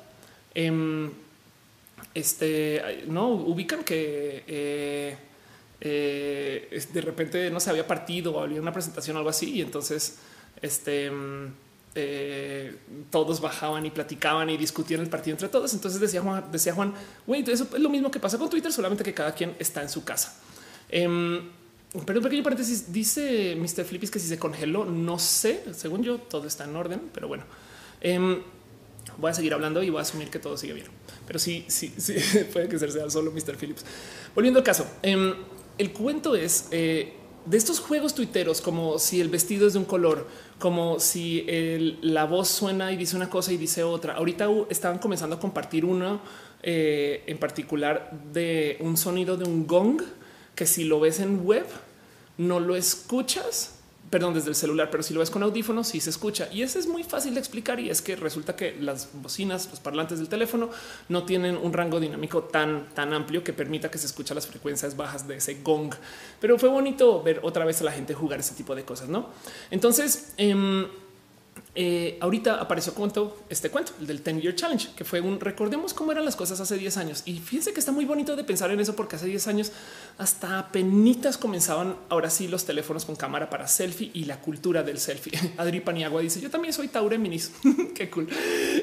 Em, 0.52 1.12
este, 2.12 3.04
no 3.06 3.28
ubican 3.28 3.84
que... 3.84 4.42
Eh, 4.48 5.16
eh, 5.84 6.80
de 6.92 7.00
repente 7.00 7.50
no 7.50 7.58
se 7.58 7.70
había 7.70 7.86
partido 7.86 8.36
o 8.36 8.40
había 8.40 8.60
una 8.60 8.72
presentación 8.72 9.16
o 9.16 9.18
algo 9.18 9.30
así. 9.30 9.50
Y 9.50 9.60
entonces 9.60 10.18
este, 10.60 11.10
mm, 11.10 11.52
eh, 11.96 12.76
todos 13.10 13.40
bajaban 13.40 13.84
y 13.84 13.90
platicaban 13.90 14.48
y 14.48 14.56
discutían 14.56 15.00
el 15.00 15.08
partido 15.08 15.34
entre 15.34 15.48
todos. 15.48 15.74
Entonces 15.74 16.00
decía 16.00 16.22
Juan, 16.22 16.44
decía 16.52 16.72
Juan, 16.72 16.94
güey, 17.26 17.44
eso 17.50 17.66
es 17.74 17.80
lo 17.80 17.88
mismo 17.88 18.10
que 18.10 18.20
pasa 18.20 18.38
con 18.38 18.48
Twitter, 18.48 18.72
solamente 18.72 19.02
que 19.02 19.12
cada 19.12 19.34
quien 19.34 19.56
está 19.58 19.82
en 19.82 19.88
su 19.88 20.04
casa. 20.04 20.38
Eh, 20.88 21.42
pero 22.06 22.20
un 22.20 22.24
pequeño 22.24 22.42
paréntesis 22.42 22.90
dice 22.90 23.54
Mr. 23.56 23.84
Flippis 23.84 24.10
que 24.10 24.18
si 24.18 24.26
se 24.26 24.38
congeló, 24.38 24.84
no 24.84 25.18
sé. 25.18 25.62
Según 25.74 26.02
yo, 26.02 26.18
todo 26.18 26.46
está 26.46 26.64
en 26.64 26.74
orden, 26.74 27.00
pero 27.12 27.28
bueno, 27.28 27.44
em, 28.00 28.40
voy 29.18 29.30
a 29.30 29.34
seguir 29.34 29.52
hablando 29.52 29.82
y 29.82 29.90
voy 29.90 29.98
a 29.98 30.02
asumir 30.02 30.30
que 30.30 30.38
todo 30.38 30.56
sigue 30.56 30.72
bien. 30.72 30.86
Pero 31.26 31.38
sí, 31.38 31.66
sí, 31.68 31.92
sí 31.98 32.14
puede 32.52 32.68
que 32.68 32.78
sea 32.78 33.10
solo 33.10 33.30
Mr. 33.30 33.56
Phillips. 33.56 33.84
Volviendo 34.34 34.60
al 34.60 34.64
caso, 34.64 34.86
em, 35.02 35.34
el 35.82 35.92
cuento 35.92 36.36
es 36.36 36.68
eh, 36.70 37.14
de 37.44 37.56
estos 37.58 37.80
juegos 37.80 38.14
tuiteros, 38.14 38.60
como 38.60 39.00
si 39.00 39.20
el 39.20 39.28
vestido 39.28 39.66
es 39.66 39.72
de 39.72 39.80
un 39.80 39.84
color, 39.84 40.28
como 40.60 41.00
si 41.00 41.44
la 42.00 42.24
voz 42.24 42.48
suena 42.48 42.92
y 42.92 42.96
dice 42.96 43.16
una 43.16 43.28
cosa 43.28 43.52
y 43.52 43.56
dice 43.56 43.82
otra. 43.82 44.14
Ahorita 44.14 44.48
estaban 44.70 44.98
comenzando 44.98 45.36
a 45.36 45.40
compartir 45.40 45.84
uno 45.84 46.20
eh, 46.62 47.24
en 47.26 47.38
particular 47.38 48.12
de 48.32 48.76
un 48.78 48.96
sonido 48.96 49.36
de 49.36 49.44
un 49.44 49.66
gong 49.66 50.00
que 50.54 50.66
si 50.66 50.84
lo 50.84 51.00
ves 51.00 51.18
en 51.18 51.44
web 51.44 51.66
no 52.38 52.60
lo 52.60 52.76
escuchas 52.76 53.81
perdón, 54.12 54.34
desde 54.34 54.50
el 54.50 54.54
celular, 54.54 54.90
pero 54.90 55.02
si 55.02 55.14
lo 55.14 55.20
ves 55.20 55.30
con 55.30 55.42
audífonos, 55.42 55.88
sí 55.88 55.98
se 55.98 56.10
escucha. 56.10 56.46
Y 56.52 56.60
eso 56.60 56.78
es 56.78 56.86
muy 56.86 57.02
fácil 57.02 57.32
de 57.32 57.40
explicar 57.40 57.80
y 57.80 57.88
es 57.88 58.02
que 58.02 58.14
resulta 58.14 58.54
que 58.54 58.76
las 58.78 59.08
bocinas, 59.14 59.70
los 59.70 59.80
parlantes 59.80 60.18
del 60.18 60.28
teléfono 60.28 60.68
no 61.08 61.24
tienen 61.24 61.56
un 61.56 61.72
rango 61.72 61.98
dinámico 61.98 62.42
tan, 62.42 62.90
tan 62.94 63.14
amplio 63.14 63.42
que 63.42 63.54
permita 63.54 63.90
que 63.90 63.96
se 63.96 64.04
escuchen 64.04 64.34
las 64.34 64.46
frecuencias 64.46 64.98
bajas 64.98 65.26
de 65.26 65.36
ese 65.36 65.62
gong. 65.62 65.94
Pero 66.42 66.58
fue 66.58 66.68
bonito 66.68 67.22
ver 67.22 67.40
otra 67.42 67.64
vez 67.64 67.80
a 67.80 67.84
la 67.84 67.92
gente 67.92 68.12
jugar 68.12 68.40
ese 68.40 68.54
tipo 68.54 68.74
de 68.74 68.84
cosas, 68.84 69.08
¿no? 69.08 69.30
Entonces, 69.70 70.34
em, 70.36 70.86
eh, 71.74 72.18
ahorita 72.20 72.56
apareció 72.56 72.92
cuento 72.92 73.38
este 73.48 73.70
cuento, 73.70 73.92
el 73.98 74.06
del 74.06 74.22
10 74.22 74.42
Year 74.42 74.54
Challenge, 74.54 74.90
que 74.94 75.04
fue 75.04 75.22
un 75.22 75.40
recordemos 75.40 75.94
cómo 75.94 76.12
eran 76.12 76.26
las 76.26 76.36
cosas 76.36 76.60
hace 76.60 76.76
10 76.76 76.98
años. 76.98 77.22
Y 77.24 77.38
fíjense 77.38 77.72
que 77.72 77.80
está 77.80 77.92
muy 77.92 78.04
bonito 78.04 78.36
de 78.36 78.44
pensar 78.44 78.70
en 78.70 78.80
eso, 78.80 78.94
porque 78.94 79.16
hace 79.16 79.26
10 79.26 79.48
años 79.48 79.72
hasta 80.18 80.70
penitas 80.70 81.38
comenzaban 81.38 81.96
ahora 82.10 82.28
sí 82.28 82.46
los 82.46 82.66
teléfonos 82.66 83.06
con 83.06 83.16
cámara 83.16 83.48
para 83.48 83.68
selfie 83.68 84.10
y 84.12 84.26
la 84.26 84.38
cultura 84.40 84.82
del 84.82 84.98
selfie. 84.98 85.32
Adri 85.56 85.80
Paniagua 85.80 86.20
dice: 86.20 86.42
Yo 86.42 86.50
también 86.50 86.74
soy 86.74 86.88
Taureminis. 86.88 87.52
Qué 87.94 88.10
cool. 88.10 88.28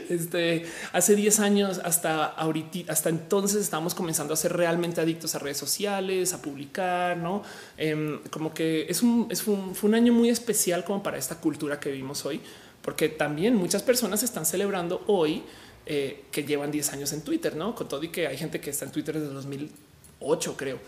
Este 0.10 0.66
hace 0.92 1.16
10 1.16 1.40
años 1.42 1.82
hasta 1.84 2.26
ahorita, 2.26 2.92
hasta 2.92 3.10
entonces 3.10 3.62
estamos 3.62 3.94
comenzando 3.94 4.34
a 4.34 4.38
ser 4.38 4.58
realmente 4.58 5.00
adictos 5.00 5.36
a 5.36 5.40
redes 5.40 5.58
sociales, 5.58 6.34
a 6.34 6.42
publicar, 6.42 7.18
no 7.18 7.44
em, 7.78 8.20
como 8.32 8.52
que 8.52 8.88
es 8.90 9.04
un, 9.04 9.28
es 9.30 9.46
un, 9.48 9.76
fue 9.76 9.90
un 9.90 9.96
año 9.96 10.12
muy 10.12 10.30
especial 10.30 10.84
como 10.84 11.04
para 11.04 11.20
esta 11.20 11.40
cultura 11.40 11.80
que 11.80 11.92
vivimos 11.92 12.26
hoy 12.26 12.42
porque 12.82 13.10
también 13.10 13.56
muchas 13.56 13.84
personas 13.84 14.24
están 14.24 14.46
celebrando 14.46 15.04
hoy 15.08 15.44
eh, 15.86 16.26
que 16.32 16.44
llevan 16.44 16.72
10 16.72 16.94
años 16.94 17.14
en 17.14 17.22
Twitter, 17.22 17.56
no 17.56 17.74
con 17.74 17.88
todo 17.88 18.04
y 18.04 18.10
que 18.10 18.28
hay 18.28 18.38
gente 18.38 18.62
que 18.62 18.70
está 18.70 18.86
en 18.86 18.92
Twitter 18.92 19.20
desde 19.20 19.34
2008, 19.34 20.56
creo. 20.56 20.80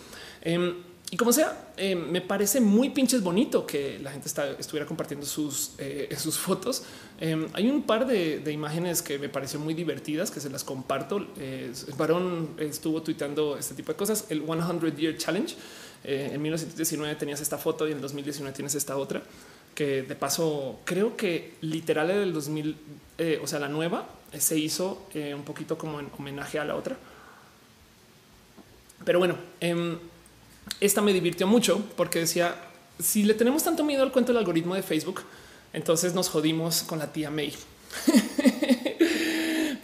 Em, 0.41 0.75
y 1.09 1.17
como 1.17 1.33
sea, 1.33 1.73
em, 1.75 1.99
me 2.09 2.21
parece 2.21 2.61
muy 2.61 2.91
pinches 2.91 3.21
bonito 3.21 3.65
que 3.65 3.99
la 3.99 4.11
gente 4.11 4.29
estuviera 4.59 4.85
compartiendo 4.85 5.25
sus, 5.25 5.71
eh, 5.79 6.15
sus 6.19 6.37
fotos. 6.37 6.83
Em, 7.19 7.47
hay 7.53 7.69
un 7.69 7.83
par 7.83 8.05
de, 8.05 8.49
imágenes 8.51 9.01
que 9.01 9.17
me 9.17 9.27
pareció 9.27 9.59
muy 9.59 9.73
divertidas 9.73 10.31
que 10.31 10.39
se 10.39 10.49
las 10.49 10.63
comparto. 10.63 11.27
varón 11.97 12.51
estuvo 12.59 13.01
tuitando 13.01 13.57
este 13.57 13.73
tipo 13.73 13.91
de 13.91 13.97
cosas. 13.97 14.25
El 14.29 14.43
100 14.45 14.95
Year 14.95 15.17
Challenge. 15.17 15.55
Eh, 16.03 16.31
en 16.33 16.41
1919 16.41 17.15
tenías 17.15 17.41
esta 17.41 17.57
foto 17.57 17.87
y 17.87 17.91
en 17.91 18.01
2019 18.01 18.55
tienes 18.55 18.75
esta 18.75 18.97
otra 18.97 19.21
que 19.75 20.03
de 20.03 20.15
paso 20.15 20.79
creo 20.85 21.15
que 21.15 21.55
literal 21.61 22.07
del 22.07 22.33
2000, 22.33 22.77
eh, 23.17 23.39
o 23.41 23.47
sea, 23.47 23.59
la 23.59 23.69
nueva 23.69 24.07
eh, 24.31 24.39
se 24.39 24.57
hizo 24.57 25.07
eh, 25.13 25.33
un 25.33 25.43
poquito 25.43 25.77
como 25.77 25.99
en 25.99 26.09
homenaje 26.17 26.59
a 26.59 26.65
la 26.65 26.75
otra. 26.75 26.97
Pero 29.03 29.19
bueno, 29.19 29.35
em, 29.59 29.97
esta 30.79 31.01
me 31.01 31.13
divirtió 31.13 31.47
mucho 31.47 31.83
porque 31.97 32.19
decía, 32.19 32.55
si 32.99 33.23
le 33.23 33.33
tenemos 33.33 33.63
tanto 33.63 33.83
miedo 33.83 34.03
al 34.03 34.11
cuento 34.11 34.31
del 34.31 34.39
algoritmo 34.39 34.75
de 34.75 34.83
Facebook, 34.83 35.21
entonces 35.73 36.13
nos 36.13 36.29
jodimos 36.29 36.83
con 36.83 36.99
la 36.99 37.11
tía 37.11 37.31
May. 37.31 37.55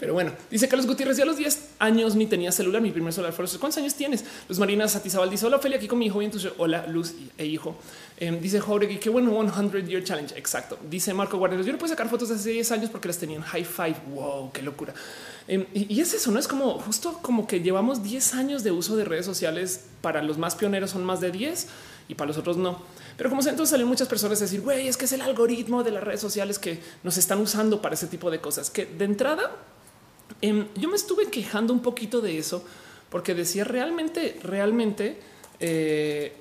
Pero 0.08 0.14
bueno, 0.14 0.32
dice 0.50 0.70
Carlos 0.70 0.88
Gutiérrez, 0.88 1.18
ya 1.18 1.24
a 1.24 1.26
los 1.26 1.36
10 1.36 1.72
años 1.80 2.16
ni 2.16 2.28
tenía 2.28 2.50
celular, 2.54 2.82
mi 2.82 2.92
primer 2.92 3.12
celular 3.12 3.34
fue 3.34 3.46
¿Cuántos 3.60 3.78
años 3.78 3.94
tienes? 3.94 4.24
Luz 4.48 4.58
Marina 4.58 4.88
Satizabal 4.88 5.30
dice, 5.30 5.46
hola 5.46 5.58
Ophelia, 5.58 5.78
aquí 5.78 5.90
con 5.90 6.00
mi 6.00 6.06
hijo 6.06 6.22
y 6.22 6.26
entonces, 6.26 6.54
hola 6.58 6.88
Luz 6.88 7.14
e 7.38 7.46
hijo. 7.46 7.76
Em, 8.16 8.40
dice 8.40 8.62
Jauregui, 8.62 9.00
qué 9.00 9.10
bueno 9.10 9.34
100 9.34 9.86
year 9.86 10.02
challenge. 10.06 10.34
Exacto. 10.38 10.80
Dice 10.90 11.14
Marco 11.14 11.38
Guarderos, 11.38 11.66
yo 11.66 11.74
no 11.74 11.78
puedo 11.78 11.90
sacar 11.90 12.08
fotos 12.08 12.30
de 12.30 12.36
hace 12.36 12.52
10 12.52 12.72
años 12.72 12.90
porque 12.90 13.10
las 13.10 13.18
tenían 13.18 13.42
high 13.42 13.66
five. 13.66 13.98
Wow, 14.14 14.50
qué 14.54 14.62
locura. 14.62 14.94
Em, 15.46 15.66
y, 15.74 16.00
es 16.00 16.14
eso, 16.14 16.32
no 16.32 16.40
es 16.40 16.48
como 16.48 16.80
justo 16.80 17.20
como 17.22 17.46
que 17.46 17.60
llevamos 17.60 18.02
10 18.02 18.34
años 18.36 18.64
de 18.64 18.72
uso 18.72 18.96
de 18.96 19.04
redes 19.04 19.26
sociales. 19.26 19.88
Para 20.00 20.24
los 20.24 20.38
más 20.38 20.56
pioneros 20.56 20.92
son 20.92 21.04
más 21.04 21.20
de 21.20 21.32
10 21.32 21.68
y 22.08 22.16
para 22.16 22.30
los 22.30 22.38
otros 22.38 22.56
no. 22.56 22.82
Pero 23.18 23.30
como 23.30 23.42
se 23.42 23.50
entonces 23.50 23.72
salen 23.72 23.88
muchas 23.88 24.08
personas 24.08 24.40
a 24.40 24.46
decir, 24.46 24.62
güey, 24.62 24.88
es 24.88 24.96
que 24.96 25.04
es 25.04 25.12
el 25.12 25.20
algoritmo 25.20 25.84
de 25.84 25.92
las 25.92 26.02
redes 26.02 26.22
sociales 26.22 26.60
que 26.60 26.80
nos 27.04 27.18
están 27.18 27.42
usando 27.42 27.82
para 27.82 27.96
ese 27.96 28.08
tipo 28.08 28.32
de 28.32 28.40
cosas 28.40 28.70
que 28.70 28.86
de 28.86 29.04
entrada 29.04 29.52
Em, 30.42 30.68
yo 30.76 30.90
me 30.90 30.96
estuve 30.96 31.30
quejando 31.30 31.74
un 31.74 31.82
poquito 31.82 32.22
de 32.22 32.38
eso 32.38 32.64
porque 33.10 33.34
decía 33.34 33.64
realmente, 33.64 34.40
realmente 34.44 35.20
eh, 35.60 36.34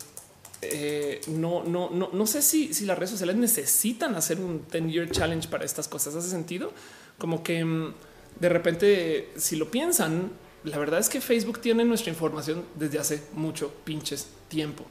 eh, 0.63 1.21
no, 1.29 1.65
no, 1.65 1.91
no, 1.91 2.11
no 2.13 2.27
sé 2.27 2.43
si, 2.43 2.75
si 2.75 2.85
las 2.85 2.99
redes 2.99 3.11
sociales 3.11 3.37
necesitan 3.37 4.15
hacer 4.15 4.41
un 4.41 4.65
10 4.71 4.93
year 4.93 5.11
challenge 5.11 5.49
para 5.49 5.65
estas 5.65 5.89
cosas. 5.89 6.15
Hace 6.15 6.31
sentido 6.31 6.73
como 7.19 7.43
que 7.43 7.59
em, 7.59 7.93
de 8.41 8.49
repente, 8.49 9.33
si 9.37 9.57
lo 9.57 9.71
piensan, 9.71 10.31
la 10.65 10.79
verdad 10.79 11.01
es 11.01 11.09
que 11.09 11.21
Facebook 11.21 11.61
tiene 11.61 11.85
nuestra 11.85 12.11
información 12.11 12.65
desde 12.75 12.99
hace 12.99 13.23
mucho 13.33 13.73
pinches 13.85 14.29
tiempo. 14.49 14.85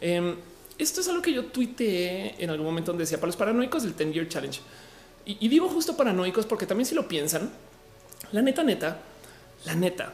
Em, 0.00 0.36
esto 0.78 1.00
es 1.00 1.08
algo 1.08 1.22
que 1.22 1.32
yo 1.32 1.46
tuiteé 1.46 2.34
en 2.38 2.50
algún 2.50 2.66
momento 2.66 2.92
donde 2.92 3.02
decía 3.02 3.18
para 3.18 3.28
los 3.28 3.36
paranoicos 3.36 3.82
del 3.82 3.96
10 3.96 4.12
year 4.12 4.28
challenge. 4.28 4.60
Y, 5.24 5.38
y 5.40 5.48
digo 5.48 5.68
justo 5.68 5.96
paranoicos 5.96 6.46
porque 6.46 6.66
también 6.66 6.86
si 6.86 6.94
lo 6.94 7.08
piensan, 7.08 7.50
la 8.32 8.42
neta, 8.42 8.62
neta, 8.62 8.98
la 9.64 9.74
neta, 9.74 10.12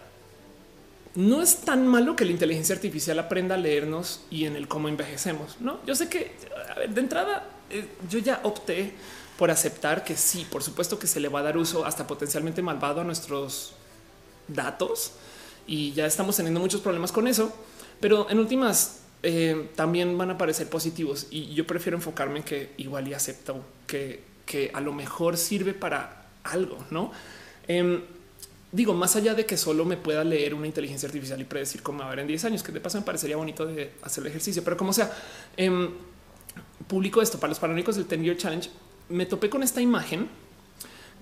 no 1.14 1.42
es 1.42 1.62
tan 1.62 1.86
malo 1.86 2.14
que 2.14 2.24
la 2.24 2.30
inteligencia 2.30 2.74
artificial 2.74 3.18
aprenda 3.18 3.56
a 3.56 3.58
leernos 3.58 4.22
y 4.30 4.44
en 4.44 4.56
el 4.56 4.68
cómo 4.68 4.88
envejecemos. 4.88 5.60
No, 5.60 5.84
yo 5.84 5.94
sé 5.94 6.08
que 6.08 6.32
de 6.88 7.00
entrada 7.00 7.48
eh, 7.70 7.86
yo 8.08 8.18
ya 8.20 8.40
opté 8.44 8.92
por 9.36 9.50
aceptar 9.50 10.04
que 10.04 10.16
sí, 10.16 10.46
por 10.50 10.62
supuesto 10.62 10.98
que 10.98 11.06
se 11.06 11.18
le 11.18 11.28
va 11.28 11.40
a 11.40 11.42
dar 11.42 11.56
uso 11.56 11.84
hasta 11.84 12.06
potencialmente 12.06 12.62
malvado 12.62 13.00
a 13.00 13.04
nuestros 13.04 13.72
datos 14.46 15.12
y 15.66 15.92
ya 15.92 16.06
estamos 16.06 16.36
teniendo 16.36 16.60
muchos 16.60 16.80
problemas 16.80 17.10
con 17.10 17.26
eso, 17.26 17.52
pero 18.00 18.28
en 18.30 18.38
últimas 18.38 19.00
eh, 19.22 19.70
también 19.74 20.16
van 20.16 20.30
a 20.30 20.38
parecer 20.38 20.68
positivos 20.68 21.26
y 21.30 21.54
yo 21.54 21.66
prefiero 21.66 21.96
enfocarme 21.96 22.38
en 22.38 22.44
que 22.44 22.72
igual 22.76 23.08
y 23.08 23.14
acepto 23.14 23.64
que, 23.86 24.22
que 24.46 24.70
a 24.74 24.80
lo 24.80 24.92
mejor 24.92 25.36
sirve 25.36 25.74
para 25.74 26.26
algo, 26.44 26.78
no? 26.90 27.12
Em, 27.68 28.00
digo, 28.72 28.94
más 28.94 29.16
allá 29.16 29.34
de 29.34 29.46
que 29.46 29.56
solo 29.56 29.84
me 29.84 29.96
pueda 29.96 30.24
leer 30.24 30.54
una 30.54 30.66
inteligencia 30.66 31.06
artificial 31.06 31.40
y 31.40 31.44
predecir 31.44 31.82
cómo 31.82 32.00
va 32.00 32.04
a 32.04 32.08
haber 32.08 32.20
en 32.20 32.26
10 32.26 32.44
años, 32.44 32.62
que 32.62 32.72
de 32.72 32.80
paso 32.80 32.98
me 32.98 33.04
parecería 33.04 33.36
bonito 33.36 33.66
de 33.66 33.92
hacer 34.02 34.22
el 34.22 34.28
ejercicio, 34.28 34.62
pero 34.64 34.76
como 34.76 34.92
sea, 34.92 35.12
eh, 35.56 35.90
publico 36.86 37.22
esto 37.22 37.38
para 37.38 37.50
los 37.50 37.58
paranoicos 37.58 37.96
del 37.96 38.06
10 38.06 38.22
Year 38.22 38.36
Challenge. 38.36 38.70
Me 39.08 39.26
topé 39.26 39.50
con 39.50 39.62
esta 39.62 39.80
imagen 39.80 40.28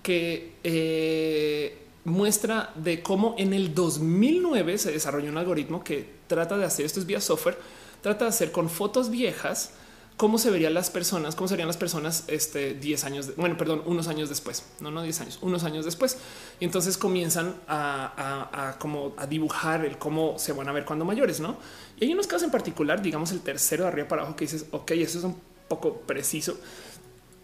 que 0.03 0.53
eh, 0.63 1.77
muestra 2.05 2.71
de 2.75 3.01
cómo 3.01 3.35
en 3.37 3.53
el 3.53 3.73
2009 3.73 4.77
se 4.77 4.91
desarrolló 4.91 5.29
un 5.29 5.37
algoritmo 5.37 5.83
que 5.83 6.07
trata 6.27 6.57
de 6.57 6.65
hacer 6.65 6.85
esto 6.85 6.99
es 6.99 7.05
vía 7.05 7.21
software, 7.21 7.57
trata 8.01 8.25
de 8.25 8.29
hacer 8.29 8.51
con 8.51 8.69
fotos 8.69 9.09
viejas 9.09 9.73
cómo 10.19 10.37
se 10.37 10.51
verían 10.51 10.73
las 10.73 10.89
personas, 10.89 11.33
cómo 11.33 11.47
serían 11.47 11.69
las 11.69 11.77
personas 11.77 12.25
este 12.27 12.73
10 12.73 13.05
años, 13.05 13.35
bueno, 13.37 13.55
perdón, 13.55 13.81
unos 13.85 14.09
años 14.09 14.27
después, 14.27 14.65
no, 14.81 14.91
no 14.91 15.01
10 15.01 15.21
años, 15.21 15.39
unos 15.41 15.63
años 15.63 15.85
después. 15.85 16.17
Y 16.59 16.65
entonces 16.65 16.97
comienzan 16.97 17.55
a, 17.69 18.75
como 18.79 19.13
a 19.15 19.25
dibujar 19.27 19.85
el 19.85 19.97
cómo 19.97 20.37
se 20.37 20.51
van 20.51 20.67
a 20.67 20.73
ver 20.73 20.83
cuando 20.83 21.05
mayores, 21.05 21.39
no? 21.39 21.55
Y 21.97 22.03
hay 22.03 22.11
unos 22.11 22.27
casos 22.27 22.43
en 22.43 22.51
particular, 22.51 23.01
digamos 23.01 23.31
el 23.31 23.39
tercero 23.39 23.85
de 23.85 23.91
arriba 23.91 24.09
para 24.09 24.23
abajo 24.23 24.35
que 24.35 24.43
dices, 24.43 24.65
ok, 24.71 24.91
eso 24.91 25.19
es 25.19 25.23
un 25.23 25.37
poco 25.69 26.01
preciso. 26.01 26.57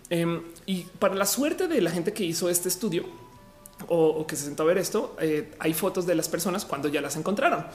Em, 0.09 0.41
y 0.65 0.82
para 0.99 1.15
la 1.15 1.26
suerte 1.26 1.69
de 1.69 1.80
la 1.80 1.91
gente 1.91 2.11
que 2.11 2.26
hizo 2.26 2.49
este 2.49 2.67
estudio 2.67 3.05
o, 3.88 4.28
que 4.28 4.36
se 4.36 4.43
sentó 4.43 4.63
a 4.63 4.65
ver 4.65 4.80
esto, 4.80 5.15
eh, 5.21 5.55
hay 5.59 5.73
fotos 5.73 6.05
de 6.05 6.15
las 6.15 6.28
personas 6.28 6.65
cuando 6.65 6.89
ya 6.89 6.99
las 6.99 7.15
encontraron 7.15 7.67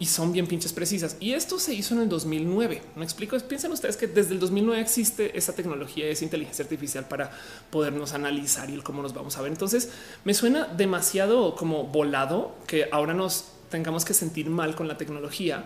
y 0.00 0.06
son 0.06 0.32
bien 0.32 0.46
pinches 0.46 0.72
precisas. 0.72 1.16
Y 1.18 1.32
esto 1.32 1.58
se 1.58 1.74
hizo 1.74 1.94
en 1.94 2.02
el 2.02 2.08
2009. 2.08 2.82
Me 2.94 3.04
explico. 3.04 3.36
Piensen 3.40 3.72
ustedes 3.72 3.96
que 3.96 4.06
desde 4.06 4.32
el 4.32 4.40
2009 4.40 4.80
existe 4.80 5.36
esa 5.36 5.54
tecnología, 5.54 6.06
esa 6.06 6.24
inteligencia 6.24 6.62
artificial 6.62 7.08
para 7.08 7.30
podernos 7.70 8.12
analizar 8.12 8.70
y 8.70 8.74
el 8.74 8.82
cómo 8.82 9.02
nos 9.02 9.12
vamos 9.12 9.36
a 9.36 9.42
ver. 9.42 9.50
Entonces 9.50 9.90
me 10.24 10.34
suena 10.34 10.66
demasiado 10.66 11.56
como 11.56 11.84
volado 11.84 12.54
que 12.66 12.88
ahora 12.92 13.12
nos 13.12 13.46
tengamos 13.70 14.04
que 14.04 14.14
sentir 14.14 14.48
mal 14.48 14.76
con 14.76 14.86
la 14.86 14.96
tecnología 14.96 15.64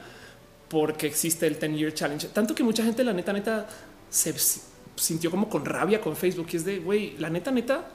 porque 0.68 1.06
existe 1.06 1.46
el 1.46 1.58
10 1.58 1.78
year 1.78 1.94
challenge. 1.94 2.28
Tanto 2.28 2.54
que 2.54 2.64
mucha 2.64 2.82
gente, 2.82 3.04
la 3.04 3.12
neta, 3.12 3.34
neta, 3.34 3.68
se 4.08 4.34
sintió 4.96 5.30
como 5.30 5.48
con 5.50 5.66
rabia 5.66 6.00
con 6.00 6.16
Facebook 6.16 6.46
y 6.52 6.56
es 6.56 6.64
de 6.64 6.78
güey, 6.78 7.18
la 7.18 7.28
neta, 7.28 7.50
neta. 7.50 7.86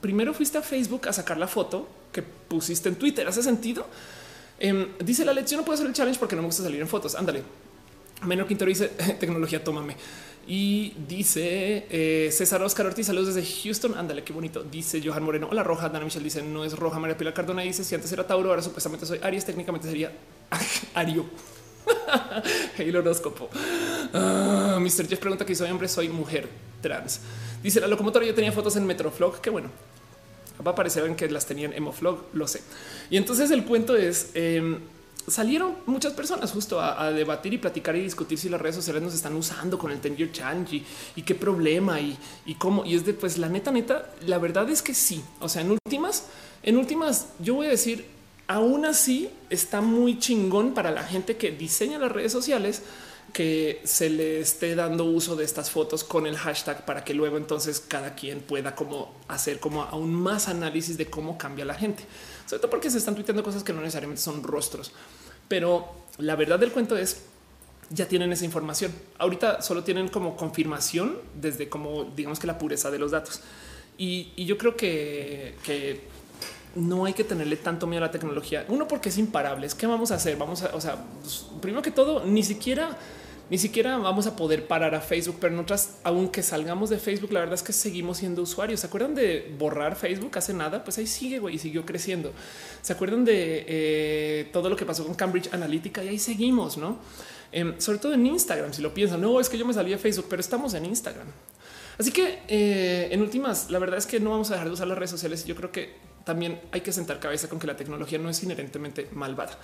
Primero 0.00 0.32
fuiste 0.32 0.56
a 0.56 0.62
Facebook 0.62 1.08
a 1.08 1.12
sacar 1.12 1.36
la 1.36 1.48
foto 1.48 1.88
que 2.12 2.22
pusiste 2.22 2.88
en 2.88 2.94
Twitter. 2.94 3.26
¿Hace 3.26 3.42
sentido? 3.42 3.86
Em, 4.60 4.88
dice 5.02 5.24
la 5.24 5.32
lección 5.32 5.58
no 5.58 5.64
puedo 5.64 5.74
hacer 5.74 5.86
el 5.86 5.94
challenge 5.94 6.20
porque 6.20 6.36
no 6.36 6.42
me 6.42 6.46
gusta 6.46 6.62
salir 6.62 6.80
en 6.80 6.86
fotos. 6.86 7.14
Ándale. 7.14 7.42
Menor 8.26 8.46
Quintero 8.46 8.68
dice 8.68 8.88
tecnología, 9.20 9.64
tómame. 9.64 9.96
Y 10.46 10.94
dice 11.08 11.86
eh, 11.90 12.30
César 12.32 12.62
Oscar 12.62 12.86
Ortiz, 12.86 13.06
saludos 13.06 13.34
desde 13.34 13.62
Houston. 13.62 13.96
Ándale, 13.96 14.22
qué 14.22 14.32
bonito. 14.34 14.62
Dice 14.62 15.00
Johan 15.02 15.22
Moreno. 15.22 15.48
Hola, 15.50 15.62
roja. 15.62 15.88
Dana 15.88 16.04
Michelle 16.04 16.24
dice 16.24 16.42
no 16.42 16.64
es 16.64 16.78
roja. 16.78 16.98
María 16.98 17.16
Pilar 17.16 17.32
Cardona 17.32 17.62
dice 17.62 17.82
si 17.84 17.94
antes 17.94 18.12
era 18.12 18.26
Tauro, 18.26 18.50
ahora 18.50 18.60
supuestamente 18.62 19.06
soy 19.06 19.18
Aries. 19.22 19.46
Técnicamente 19.46 19.88
sería 19.88 20.12
Ario. 20.94 21.24
el 22.78 22.94
horóscopo. 22.94 23.48
Ah, 24.12 24.78
Mr. 24.78 25.08
Jeff 25.08 25.18
pregunta 25.18 25.46
que 25.46 25.54
soy 25.54 25.70
hombre, 25.70 25.88
soy 25.88 26.10
mujer 26.10 26.48
trans. 26.82 27.20
Dice 27.62 27.80
la 27.80 27.86
locomotora. 27.86 28.26
Yo 28.26 28.34
tenía 28.34 28.52
fotos 28.52 28.76
en 28.76 28.86
Metroflog. 28.86 29.40
Qué 29.40 29.48
bueno 29.48 29.70
va 30.64 30.70
a 30.70 30.74
aparecer 30.74 31.04
en 31.04 31.16
que 31.16 31.28
las 31.28 31.46
tenían 31.46 31.72
Emoflog, 31.72 32.26
lo 32.32 32.46
sé. 32.46 32.62
Y 33.10 33.16
entonces 33.16 33.50
el 33.50 33.64
cuento 33.64 33.96
es 33.96 34.30
em, 34.34 34.80
salieron 35.26 35.76
muchas 35.86 36.12
personas 36.12 36.52
justo 36.52 36.80
a, 36.80 37.10
debatir 37.12 37.54
y 37.54 37.58
platicar 37.58 37.96
y 37.96 38.02
discutir 38.02 38.38
si 38.38 38.48
las 38.48 38.60
redes 38.60 38.76
sociales 38.76 39.02
nos 39.02 39.14
están 39.14 39.34
usando 39.34 39.78
con 39.78 39.90
el 39.90 40.00
10 40.00 40.16
year 40.16 40.32
challenge 40.32 40.82
y, 41.16 41.22
qué 41.22 41.34
problema 41.34 42.00
y, 42.00 42.18
y, 42.46 42.54
cómo. 42.54 42.84
Y 42.84 42.94
es 42.94 43.04
de 43.04 43.14
pues 43.14 43.38
la 43.38 43.48
neta, 43.48 43.70
neta, 43.70 44.10
la 44.26 44.38
verdad 44.38 44.68
es 44.70 44.82
que 44.82 44.94
sí. 44.94 45.22
O 45.40 45.48
sea, 45.48 45.62
en 45.62 45.72
últimas, 45.72 46.26
en 46.62 46.76
últimas, 46.76 47.28
yo 47.38 47.54
voy 47.54 47.66
a 47.66 47.70
decir, 47.70 48.06
aún 48.46 48.84
así 48.84 49.30
está 49.48 49.80
muy 49.80 50.18
chingón 50.18 50.74
para 50.74 50.90
la 50.90 51.04
gente 51.04 51.36
que 51.36 51.52
diseña 51.52 51.98
las 51.98 52.12
redes 52.12 52.32
sociales 52.32 52.82
que 53.32 53.80
se 53.84 54.10
le 54.10 54.40
esté 54.40 54.74
dando 54.74 55.04
uso 55.04 55.36
de 55.36 55.44
estas 55.44 55.70
fotos 55.70 56.04
con 56.04 56.26
el 56.26 56.36
hashtag 56.36 56.84
para 56.84 57.04
que 57.04 57.14
luego 57.14 57.36
entonces 57.36 57.80
cada 57.80 58.14
quien 58.14 58.40
pueda 58.40 58.74
como 58.74 59.14
hacer 59.28 59.60
como 59.60 59.82
aún 59.82 60.14
más 60.14 60.48
análisis 60.48 60.96
de 60.96 61.06
cómo 61.06 61.38
cambia 61.38 61.64
la 61.64 61.74
gente, 61.74 62.04
sobre 62.46 62.60
todo 62.60 62.70
porque 62.70 62.90
se 62.90 62.98
están 62.98 63.14
tuiteando 63.14 63.42
cosas 63.42 63.62
que 63.62 63.72
no 63.72 63.80
necesariamente 63.80 64.22
son 64.22 64.42
rostros. 64.42 64.92
Pero 65.48 65.88
la 66.18 66.36
verdad 66.36 66.58
del 66.58 66.72
cuento 66.72 66.96
es 66.96 67.22
ya 67.90 68.06
tienen 68.06 68.32
esa 68.32 68.44
información. 68.44 68.92
Ahorita 69.18 69.62
solo 69.62 69.82
tienen 69.82 70.08
como 70.08 70.36
confirmación 70.36 71.18
desde 71.34 71.68
como 71.68 72.04
digamos 72.04 72.38
que 72.38 72.46
la 72.46 72.58
pureza 72.58 72.90
de 72.90 72.98
los 72.98 73.10
datos. 73.10 73.40
Y, 73.98 74.32
yo 74.46 74.56
creo 74.56 74.76
que, 74.76 76.00
no 76.74 77.04
hay 77.04 77.12
que 77.12 77.24
tenerle 77.24 77.56
tanto 77.56 77.86
miedo 77.86 78.02
a 78.02 78.06
la 78.06 78.10
tecnología. 78.10 78.64
Uno, 78.68 78.88
porque 78.88 79.10
es 79.10 79.18
imparable. 79.18 79.66
Es 79.66 79.74
que 79.74 79.86
vamos 79.86 80.10
a 80.10 80.14
hacer. 80.14 80.36
Vamos 80.36 80.62
a, 80.62 80.74
o 80.74 80.80
sea, 80.80 81.04
pues, 81.20 81.44
primero 81.60 81.82
que 81.82 81.90
todo, 81.90 82.24
ni 82.24 82.42
siquiera 82.42 82.96
ni 83.50 83.58
siquiera 83.58 83.96
vamos 83.96 84.28
a 84.28 84.36
poder 84.36 84.68
parar 84.68 84.94
a 84.94 85.00
Facebook, 85.00 85.38
pero 85.40 85.52
nosotras, 85.52 85.98
aunque 86.04 86.40
salgamos 86.40 86.88
de 86.88 86.98
Facebook, 86.98 87.32
la 87.32 87.40
verdad 87.40 87.56
es 87.56 87.64
que 87.64 87.72
seguimos 87.72 88.18
siendo 88.18 88.42
usuarios. 88.42 88.78
¿Se 88.78 88.86
acuerdan 88.86 89.16
de 89.16 89.52
borrar 89.58 89.96
Facebook 89.96 90.38
hace 90.38 90.54
nada? 90.54 90.84
Pues 90.84 90.98
ahí 90.98 91.06
sigue 91.08 91.40
y 91.50 91.58
siguió 91.58 91.84
creciendo. 91.84 92.32
¿Se 92.80 92.92
acuerdan 92.92 93.24
de 93.24 93.64
eh, 93.66 94.48
todo 94.52 94.70
lo 94.70 94.76
que 94.76 94.86
pasó 94.86 95.04
con 95.04 95.14
Cambridge 95.14 95.52
Analytica? 95.52 96.04
Y 96.04 96.08
ahí 96.08 96.18
seguimos, 96.20 96.76
¿no? 96.76 96.98
Em, 97.50 97.74
sobre 97.80 97.98
todo 97.98 98.14
en 98.14 98.24
Instagram, 98.24 98.72
si 98.72 98.82
lo 98.82 98.94
piensan, 98.94 99.20
no 99.20 99.40
es 99.40 99.48
que 99.48 99.58
yo 99.58 99.66
me 99.66 99.74
salí 99.74 99.90
de 99.90 99.98
Facebook, 99.98 100.26
pero 100.30 100.38
estamos 100.38 100.72
en 100.74 100.86
Instagram. 100.86 101.26
Así 101.98 102.12
que 102.12 102.42
eh, 102.46 103.08
en 103.10 103.20
últimas, 103.20 103.68
la 103.68 103.80
verdad 103.80 103.98
es 103.98 104.06
que 104.06 104.20
no 104.20 104.30
vamos 104.30 104.50
a 104.50 104.54
dejar 104.54 104.68
de 104.68 104.74
usar 104.74 104.86
las 104.86 104.96
redes 104.96 105.10
sociales. 105.10 105.44
Yo 105.44 105.56
creo 105.56 105.72
que 105.72 105.96
también 106.24 106.60
hay 106.70 106.82
que 106.82 106.92
sentar 106.92 107.18
cabeza 107.18 107.48
con 107.48 107.58
que 107.58 107.66
la 107.66 107.76
tecnología 107.76 108.18
no 108.18 108.30
es 108.30 108.40
inherentemente 108.44 109.08
malvada. 109.10 109.58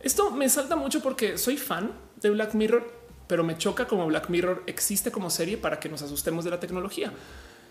Esto 0.00 0.30
me 0.30 0.48
salta 0.48 0.74
mucho 0.74 1.02
porque 1.02 1.36
soy 1.36 1.58
fan 1.58 1.92
de 2.22 2.30
Black 2.30 2.54
Mirror 2.54 3.05
pero 3.26 3.44
me 3.44 3.58
choca 3.58 3.86
como 3.86 4.06
Black 4.06 4.28
Mirror 4.28 4.62
existe 4.66 5.10
como 5.10 5.30
serie 5.30 5.56
para 5.56 5.80
que 5.80 5.88
nos 5.88 6.02
asustemos 6.02 6.44
de 6.44 6.50
la 6.50 6.60
tecnología. 6.60 7.12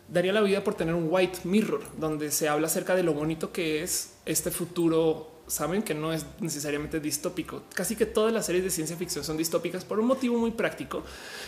Daría 0.08 0.34
la 0.34 0.42
vida 0.42 0.64
por 0.64 0.76
tener 0.76 0.94
un 0.94 1.08
White 1.10 1.40
Mirror 1.46 1.82
donde 1.98 2.32
se 2.32 2.48
habla 2.48 2.68
acerca 2.68 2.96
de 2.96 3.04
lo 3.04 3.14
bonito 3.14 3.52
que 3.52 3.82
es 3.82 4.14
este 4.26 4.52
futuro. 4.52 5.32
Saben 5.48 5.84
que 5.84 5.94
no 5.94 6.14
es 6.14 6.26
necesariamente 6.40 7.00
distópico. 7.00 7.64
Casi 7.74 7.96
que 7.96 8.06
todas 8.06 8.34
las 8.34 8.46
series 8.46 8.64
de 8.64 8.72
ciencia 8.72 8.98
ficción 8.98 9.24
son 9.24 9.38
distópicas 9.38 9.86
por 9.86 10.00
un 10.00 10.08
motivo 10.08 10.38
muy 10.38 10.52
práctico. 10.52 11.04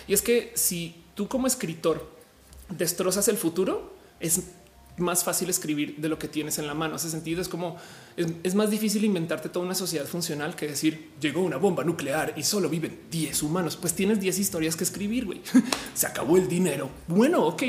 Y 0.08 0.14
es 0.14 0.22
que 0.22 0.52
si 0.56 1.04
tú 1.14 1.28
como 1.28 1.48
escritor 1.48 2.08
destrozas 2.70 3.28
el 3.28 3.38
futuro, 3.38 3.94
es 4.20 4.42
más 4.98 5.24
fácil 5.24 5.50
escribir 5.50 5.98
de 5.98 6.10
lo 6.10 6.18
que 6.18 6.28
tienes 6.28 6.58
en 6.58 6.68
la 6.68 6.74
mano. 6.74 6.96
Ese 6.96 7.10
sentido 7.10 7.42
es 7.42 7.48
como 7.48 7.78
es, 8.18 8.56
más 8.56 8.72
difícil 8.72 9.06
inventarte 9.06 9.48
toda 9.48 9.64
una 9.64 9.76
sociedad 9.76 10.06
funcional 10.06 10.56
que 10.56 10.68
decir 10.68 11.12
llegó 11.22 11.42
una 11.42 11.58
bomba 11.58 11.84
nuclear 11.84 12.34
y 12.36 12.42
solo 12.42 12.68
viven 12.68 13.02
10 13.12 13.44
humanos. 13.44 13.78
Pues 13.78 13.94
tienes 13.94 14.20
10 14.20 14.40
historias 14.40 14.76
que 14.76 14.84
escribir. 14.84 15.26
güey. 15.26 15.42
Se 15.94 16.08
acabó 16.08 16.38
el 16.38 16.48
dinero. 16.48 16.90
Bueno, 17.08 17.46
ok, 17.46 17.64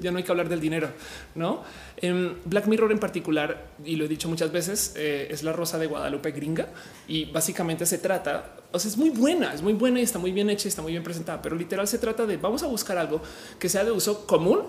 ya 0.00 0.10
no 0.10 0.18
hay 0.18 0.24
que 0.24 0.32
hablar 0.32 0.48
del 0.48 0.60
dinero, 0.60 0.90
no? 1.36 1.62
En 1.96 2.16
em, 2.16 2.34
Black 2.44 2.66
Mirror 2.66 2.90
en 2.90 2.98
particular, 2.98 3.70
y 3.84 3.94
lo 3.94 4.04
he 4.04 4.08
dicho 4.08 4.28
muchas 4.28 4.50
veces, 4.50 4.94
eh, 4.96 5.28
es 5.30 5.44
la 5.44 5.52
rosa 5.52 5.78
de 5.78 5.86
Guadalupe 5.86 6.32
gringa 6.32 6.68
y 7.06 7.26
básicamente 7.26 7.86
se 7.86 7.98
trata. 7.98 8.56
O 8.72 8.78
sea, 8.80 8.90
es 8.90 8.96
muy 8.96 9.10
buena, 9.10 9.54
es 9.54 9.62
muy 9.62 9.74
buena 9.74 10.00
y 10.00 10.02
está 10.02 10.18
muy 10.18 10.32
bien 10.32 10.50
hecha, 10.50 10.66
está 10.68 10.82
muy 10.82 10.92
bien 10.92 11.04
presentada, 11.04 11.40
pero 11.40 11.54
literal 11.54 11.86
se 11.86 11.98
trata 11.98 12.26
de 12.26 12.38
vamos 12.38 12.64
a 12.64 12.66
buscar 12.66 12.98
algo 12.98 13.22
que 13.58 13.68
sea 13.68 13.84
de 13.84 13.92
uso 13.92 14.26
común. 14.26 14.62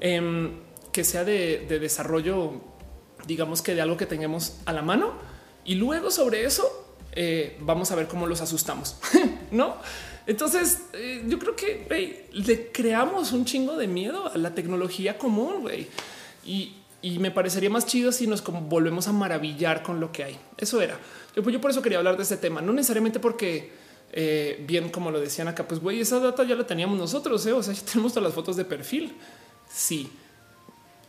Eh, 0.00 0.50
que 0.92 1.04
sea 1.04 1.24
de, 1.24 1.66
desarrollo, 1.80 2.60
digamos 3.26 3.62
que 3.62 3.74
de 3.74 3.80
algo 3.80 3.96
que 3.96 4.06
tengamos 4.06 4.56
a 4.64 4.72
la 4.72 4.82
mano 4.82 5.12
y 5.64 5.74
luego 5.74 6.10
sobre 6.10 6.44
eso 6.44 6.86
eh, 7.12 7.56
vamos 7.60 7.90
a 7.90 7.94
ver 7.94 8.06
cómo 8.06 8.26
los 8.26 8.40
asustamos, 8.40 8.96
no? 9.50 9.76
Entonces 10.26 10.82
eh, 10.92 11.24
yo 11.26 11.38
creo 11.38 11.56
que 11.56 12.28
le 12.32 12.70
creamos 12.70 13.32
un 13.32 13.44
chingo 13.44 13.76
de 13.76 13.86
miedo 13.86 14.30
a 14.30 14.36
la 14.38 14.54
tecnología 14.54 15.18
común 15.18 15.62
güey. 15.62 15.88
Y, 16.44 16.74
me 17.20 17.30
parecería 17.30 17.70
más 17.70 17.86
chido 17.86 18.10
si 18.10 18.26
nos 18.26 18.42
volvemos 18.44 19.06
a 19.06 19.12
maravillar 19.12 19.82
con 19.82 20.00
lo 20.00 20.10
que 20.10 20.24
hay. 20.24 20.38
Eso 20.56 20.80
era. 20.82 20.98
Yo, 21.34 21.42
pues, 21.42 21.52
yo 21.52 21.60
por 21.60 21.70
eso 21.70 21.80
quería 21.80 21.98
hablar 21.98 22.16
de 22.16 22.24
este 22.24 22.36
tema, 22.36 22.60
no 22.60 22.72
necesariamente 22.72 23.20
porque 23.20 23.70
eh, 24.12 24.64
bien 24.66 24.88
como 24.88 25.10
lo 25.10 25.20
decían 25.20 25.48
acá, 25.48 25.68
pues 25.68 25.80
güey, 25.80 26.00
esa 26.00 26.18
data 26.18 26.42
ya 26.44 26.54
la 26.54 26.66
teníamos 26.66 26.98
nosotros, 26.98 27.46
o 27.46 27.62
sea, 27.62 27.72
ya 27.74 27.82
tenemos 27.84 28.12
todas 28.12 28.24
las 28.24 28.34
fotos 28.34 28.56
de 28.56 28.64
perfil. 28.64 29.14
Sí, 29.70 30.10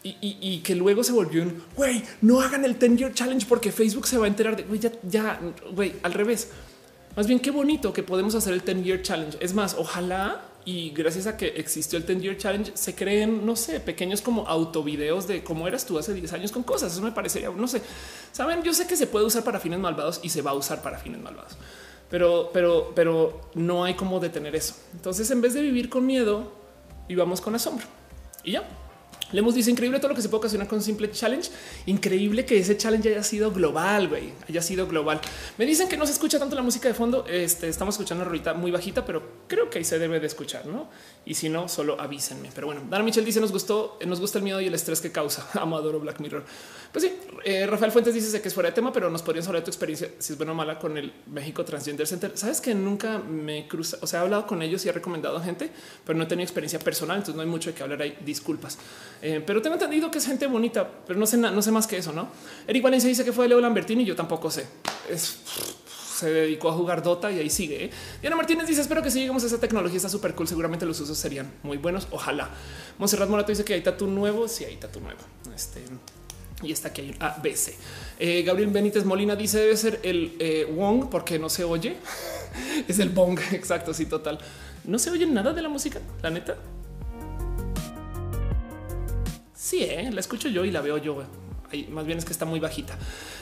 y, 0.02 0.62
que 0.64 0.76
luego 0.76 1.04
se 1.04 1.12
volvió 1.12 1.44
un 1.44 1.62
güey, 1.76 2.04
no 2.22 2.40
hagan 2.40 2.64
el 2.64 2.80
10 2.80 2.96
year 2.98 3.14
challenge 3.14 3.46
porque 3.48 3.72
Facebook 3.72 4.08
se 4.08 4.18
va 4.18 4.26
a 4.26 4.28
enterar 4.28 4.56
de 4.56 4.64
güey, 4.64 4.80
ya, 5.04 5.40
güey, 5.74 5.94
al 6.04 6.14
revés. 6.14 6.50
Más 7.16 7.28
bien, 7.28 7.40
qué 7.40 7.52
bonito 7.52 7.92
que 7.92 8.02
podemos 8.04 8.34
hacer 8.36 8.54
el 8.54 8.62
10 8.62 8.84
year 8.84 9.02
challenge. 9.02 9.38
Es 9.42 9.54
más, 9.54 9.76
ojalá 9.78 10.46
y 10.64 10.92
gracias 10.92 11.28
a 11.28 11.36
que 11.36 11.48
existió 11.48 11.98
el 11.98 12.06
10 12.06 12.22
year 12.22 12.38
challenge, 12.38 12.72
se 12.76 12.96
creen, 12.96 13.46
no 13.46 13.56
sé, 13.56 13.80
pequeños 13.80 14.22
como 14.22 14.48
autovideos 14.48 15.28
de 15.28 15.44
cómo 15.44 15.68
eras 15.68 15.86
tú 15.86 15.98
hace 15.98 16.14
10 16.14 16.32
años 16.34 16.52
con 16.52 16.64
cosas. 16.64 16.94
Eso 16.94 17.02
me 17.02 17.12
parecería, 17.12 17.50
no 17.50 17.68
sé, 17.68 17.82
saben, 18.32 18.64
yo 18.64 18.74
sé 18.74 18.88
que 18.88 18.96
se 18.96 19.08
puede 19.08 19.26
usar 19.26 19.44
para 19.44 19.60
fines 19.60 19.80
malvados 19.80 20.20
y 20.24 20.30
se 20.30 20.42
va 20.42 20.52
a 20.52 20.54
usar 20.54 20.82
para 20.82 20.98
fines 20.98 21.20
malvados, 21.22 21.58
pero, 22.10 22.52
pero, 22.54 22.94
pero 22.96 23.50
no 23.56 23.84
hay 23.84 23.96
cómo 23.96 24.20
detener 24.20 24.56
eso. 24.56 24.76
Entonces, 24.94 25.30
en 25.32 25.42
vez 25.42 25.54
de 25.54 25.62
vivir 25.62 25.90
con 25.90 26.06
miedo, 26.06 26.54
vivamos 27.08 27.42
con 27.42 27.56
asombro 27.56 27.86
y 28.44 28.54
ya. 28.54 28.64
Lemos 29.32 29.54
dice 29.54 29.70
increíble 29.70 30.00
todo 30.00 30.10
lo 30.10 30.16
que 30.16 30.22
se 30.22 30.30
puede 30.30 30.40
ocasionar 30.40 30.68
con 30.68 30.80
un 30.80 30.84
simple 30.84 31.12
challenge. 31.12 31.52
Increíble 31.86 32.46
que 32.46 32.58
ese 32.58 32.78
challenge 32.78 33.10
haya 33.10 33.24
sido 33.24 33.52
global, 33.52 34.08
güey, 34.08 34.34
haya 34.48 34.62
sido 34.62 34.88
global. 34.88 35.22
Me 35.58 35.66
dicen 35.66 35.88
que 35.88 35.98
no 35.98 36.06
se 36.06 36.14
escucha 36.14 36.40
tanto 36.40 36.56
la 36.56 36.62
música 36.62 36.88
de 36.88 36.94
fondo. 36.94 37.26
Este, 37.28 37.68
estamos 37.70 37.96
escuchando 37.96 38.24
una 38.24 38.30
rolita 38.30 38.54
muy 38.54 38.72
bajita, 38.72 39.06
pero 39.06 39.22
creo 39.48 39.70
que 39.70 39.80
ahí 39.80 39.84
se 39.84 40.00
debe 40.00 40.20
de 40.20 40.28
escuchar, 40.28 40.66
no? 40.66 40.90
Y 41.26 41.36
si 41.36 41.50
no, 41.50 41.68
solo 41.68 42.00
avísenme. 42.00 42.50
Pero 42.54 42.68
bueno, 42.68 42.82
Dana 42.90 43.04
Michel 43.04 43.26
dice 43.26 43.40
nos 43.40 43.52
gustó, 43.52 44.00
nos 44.06 44.20
gusta 44.20 44.40
el 44.40 44.44
miedo 44.44 44.62
y 44.62 44.68
el 44.68 44.74
estrés 44.74 45.02
que 45.02 45.12
causa. 45.12 45.48
Amadoro 45.60 46.00
Black 46.00 46.20
Mirror. 46.20 46.46
Pues 46.92 47.06
sí, 47.06 47.14
eh, 47.44 47.68
Rafael 47.68 47.92
Fuentes 47.92 48.14
dice 48.14 48.42
que 48.42 48.48
es 48.48 48.54
fuera 48.54 48.70
de 48.70 48.76
tema, 48.76 48.92
pero 48.92 49.10
nos 49.10 49.22
podrían 49.22 49.46
saber 49.46 49.64
tu 49.64 49.70
experiencia 49.70 50.10
si 50.18 50.34
es 50.34 50.38
buena 50.38 50.54
o 50.54 50.56
mala 50.56 50.80
con 50.80 50.98
el 50.98 51.14
México 51.28 51.64
Transgender 51.64 52.08
Center. 52.08 52.32
Sabes 52.36 52.62
que 52.62 52.74
nunca 52.74 53.20
me 53.20 53.68
cruza, 53.68 53.98
o 54.02 54.08
sea, 54.08 54.20
he 54.20 54.24
hablado 54.24 54.48
con 54.48 54.62
ellos 54.62 54.84
y 54.86 54.90
he 54.90 54.92
recomendado 54.92 55.38
a 55.38 55.44
gente, 55.44 55.70
pero 56.04 56.18
no 56.18 56.24
he 56.24 56.28
tenido 56.28 56.44
experiencia 56.44 56.80
personal, 56.80 57.18
entonces 57.18 57.36
no 57.36 57.42
hay 57.42 57.48
mucho 57.48 57.70
de 57.70 57.76
que 57.76 57.84
hablar 57.84 58.02
ahí. 58.02 58.18
Disculpas. 58.26 58.78
Eh, 59.22 59.44
pero 59.46 59.62
tengo 59.62 59.76
entendido 59.76 60.10
que 60.10 60.18
es 60.18 60.26
gente 60.26 60.48
bonita, 60.48 60.90
pero 61.06 61.20
no 61.20 61.26
sé, 61.26 61.38
no 61.38 61.62
sé 61.62 61.72
más 61.72 61.86
que 61.86 61.98
eso, 61.98 62.12
¿no? 62.12 62.30
Eric 62.68 62.84
Valencia 62.84 63.08
dice 63.08 63.24
que 63.24 63.32
fue 63.32 63.48
Leo 63.48 63.62
Lambertini 63.62 64.04
yo 64.04 64.16
tampoco 64.16 64.50
sé. 64.50 64.66
Se 65.16 66.30
dedicó 66.30 66.70
a 66.70 66.74
jugar 66.74 67.02
Dota 67.02 67.32
y 67.32 67.40
ahí 67.40 67.50
sigue. 67.50 67.86
¿eh? 67.86 67.90
Diana 68.20 68.36
Martínez 68.36 68.68
dice: 68.68 68.82
Espero 68.82 69.02
que 69.02 69.10
sigamos 69.10 69.44
esa 69.44 69.58
tecnología, 69.58 69.96
está 69.96 70.10
súper 70.10 70.36
cool. 70.36 70.50
Seguramente 70.50 70.86
los 70.86 71.00
usos 71.00 71.18
serían 71.18 71.50
muy 71.64 71.78
buenos. 71.78 72.08
Ojalá. 72.12 72.50
Monserrat 72.98 73.30
Morato 73.30 73.54
dice 73.54 73.64
que 73.64 73.74
ahí 73.74 73.80
está 73.80 73.96
tu 73.96 74.08
nuevo. 74.08 74.50
Sí, 74.50 74.66
ahí 74.66 74.74
está 74.74 74.92
tu 74.92 75.00
nuevo. 75.00 75.20
Este 75.56 75.82
y 76.62 76.72
está 76.72 76.90
aquí 76.90 77.14
ABC. 77.20 77.74
Eh, 78.20 78.44
Gabriel 78.44 78.70
Benítez 78.70 79.06
Molina 79.06 79.36
dice 79.36 79.60
debe 79.60 79.78
ser 79.78 80.00
el 80.04 80.36
eh, 80.40 80.68
Wong 80.70 81.10
porque 81.10 81.40
no 81.40 81.50
se 81.50 81.64
oye. 81.64 81.96
es 82.88 83.00
el 83.00 83.10
Bong. 83.10 83.40
Exacto. 83.52 83.94
Sí, 83.94 84.06
total. 84.06 84.40
No 84.84 85.00
se 85.00 85.10
oye 85.10 85.26
nada 85.26 85.54
de 85.54 85.62
la 85.62 85.70
música. 85.70 86.02
La 86.22 86.30
neta. 86.30 86.58
Sí, 89.56 89.84
¿eh? 89.84 90.10
la 90.12 90.20
escucho 90.20 90.50
yo 90.50 90.66
y 90.66 90.72
la 90.72 90.82
veo 90.82 90.98
yo. 90.98 91.24
más 91.92 92.06
bien 92.06 92.18
es 92.18 92.26
que 92.26 92.34
está 92.34 92.46
muy 92.46 92.60
bajita. 92.60 92.98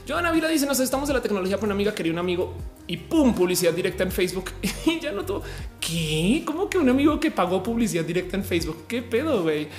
Joana 0.07 0.32
Vila 0.32 0.47
dice: 0.49 0.65
Nos 0.65 0.80
estamos 0.80 1.07
de 1.07 1.15
la 1.15 1.22
tecnología 1.22 1.57
por 1.57 1.65
una 1.65 1.74
amiga 1.74 1.95
quería 1.95 2.11
un 2.11 2.20
amigo 2.20 2.53
y 2.86 2.97
pum, 2.97 3.34
publicidad 3.34 3.74
directa 3.74 4.03
en 4.03 4.11
Facebook. 4.11 4.51
y 4.86 4.99
ya 4.99 5.11
no 5.11 5.26
todo. 5.26 5.41
¿Qué? 5.80 6.43
¿Cómo 6.45 6.70
que 6.70 6.78
un 6.78 6.89
amigo 6.89 7.20
que 7.20 7.32
pagó 7.32 7.63
publicidad 7.63 8.03
directa 8.03 8.38
en 8.38 8.43
Facebook? 8.43 8.86
¿Qué 8.88 9.01
pedo, 9.01 9.41
güey? 9.41 9.70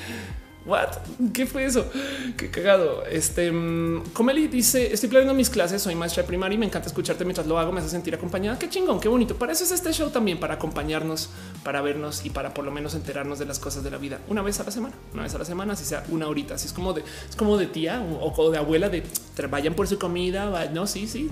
What? 0.64 0.88
¿Qué 1.32 1.46
fue 1.46 1.64
eso? 1.64 1.90
Qué 2.36 2.50
cagado. 2.50 3.04
Este 3.06 3.50
mm, 3.50 4.11
Comeli 4.12 4.48
dice: 4.48 4.92
Estoy 4.92 5.09
planeando 5.09 5.34
mis 5.34 5.48
clases, 5.48 5.80
soy 5.80 5.94
maestra 5.94 6.24
primaria 6.24 6.56
y 6.56 6.59
me 6.59 6.66
encanta 6.66 6.88
escucharte 6.88 7.24
mientras 7.24 7.46
lo 7.46 7.59
hago. 7.59 7.72
Me 7.72 7.80
hace 7.80 7.88
sentir 7.88 8.14
acompañada. 8.14 8.59
Qué 8.59 8.68
chingón, 8.68 9.00
qué 9.00 9.09
bonito. 9.09 9.36
Para 9.36 9.52
eso 9.52 9.64
es 9.64 9.70
este 9.70 9.92
show 9.92 10.11
también, 10.11 10.38
para 10.38 10.54
acompañarnos, 10.54 11.30
para 11.64 11.80
vernos 11.80 12.24
y 12.24 12.30
para 12.30 12.52
por 12.52 12.64
lo 12.64 12.70
menos 12.70 12.94
enterarnos 12.94 13.38
de 13.38 13.46
las 13.46 13.59
cosas 13.59 13.82
de 13.82 13.90
la 13.90 13.98
vida 13.98 14.20
una 14.28 14.42
vez 14.42 14.61
a 14.61 14.64
la 14.64 14.70
semana, 14.70 14.94
una 15.14 15.22
vez 15.22 15.34
a 15.34 15.38
la 15.38 15.44
semana, 15.44 15.76
si 15.76 15.84
sea 15.84 16.04
una 16.11 16.28
horita. 16.28 16.54
Así 16.54 16.66
es 16.66 16.72
como 16.72 16.92
de, 16.92 17.02
es 17.28 17.36
como 17.36 17.56
de 17.56 17.66
tía 17.66 18.04
o, 18.20 18.50
de 18.50 18.59
abuela 18.59 18.88
de 18.88 19.04
vayan 19.50 19.74
por 19.74 19.86
su 19.86 19.98
comida. 19.98 20.68
No, 20.72 20.86
sí, 20.86 21.06
sí, 21.06 21.30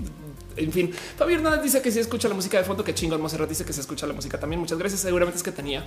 en 0.57 0.71
fin, 0.71 0.91
Fabio 1.17 1.37
Hernández 1.37 1.63
dice 1.63 1.81
que 1.81 1.91
si 1.91 1.99
escucha 1.99 2.27
la 2.27 2.35
música 2.35 2.57
de 2.57 2.63
fondo, 2.63 2.83
que 2.83 2.93
chingón. 2.93 3.21
Monserrat 3.21 3.49
dice 3.49 3.65
que 3.65 3.73
se 3.73 3.81
escucha 3.81 4.07
la 4.07 4.13
música 4.13 4.39
también. 4.39 4.59
Muchas 4.59 4.77
gracias. 4.77 5.01
Seguramente 5.01 5.37
es 5.37 5.43
que 5.43 5.51
tenía 5.51 5.83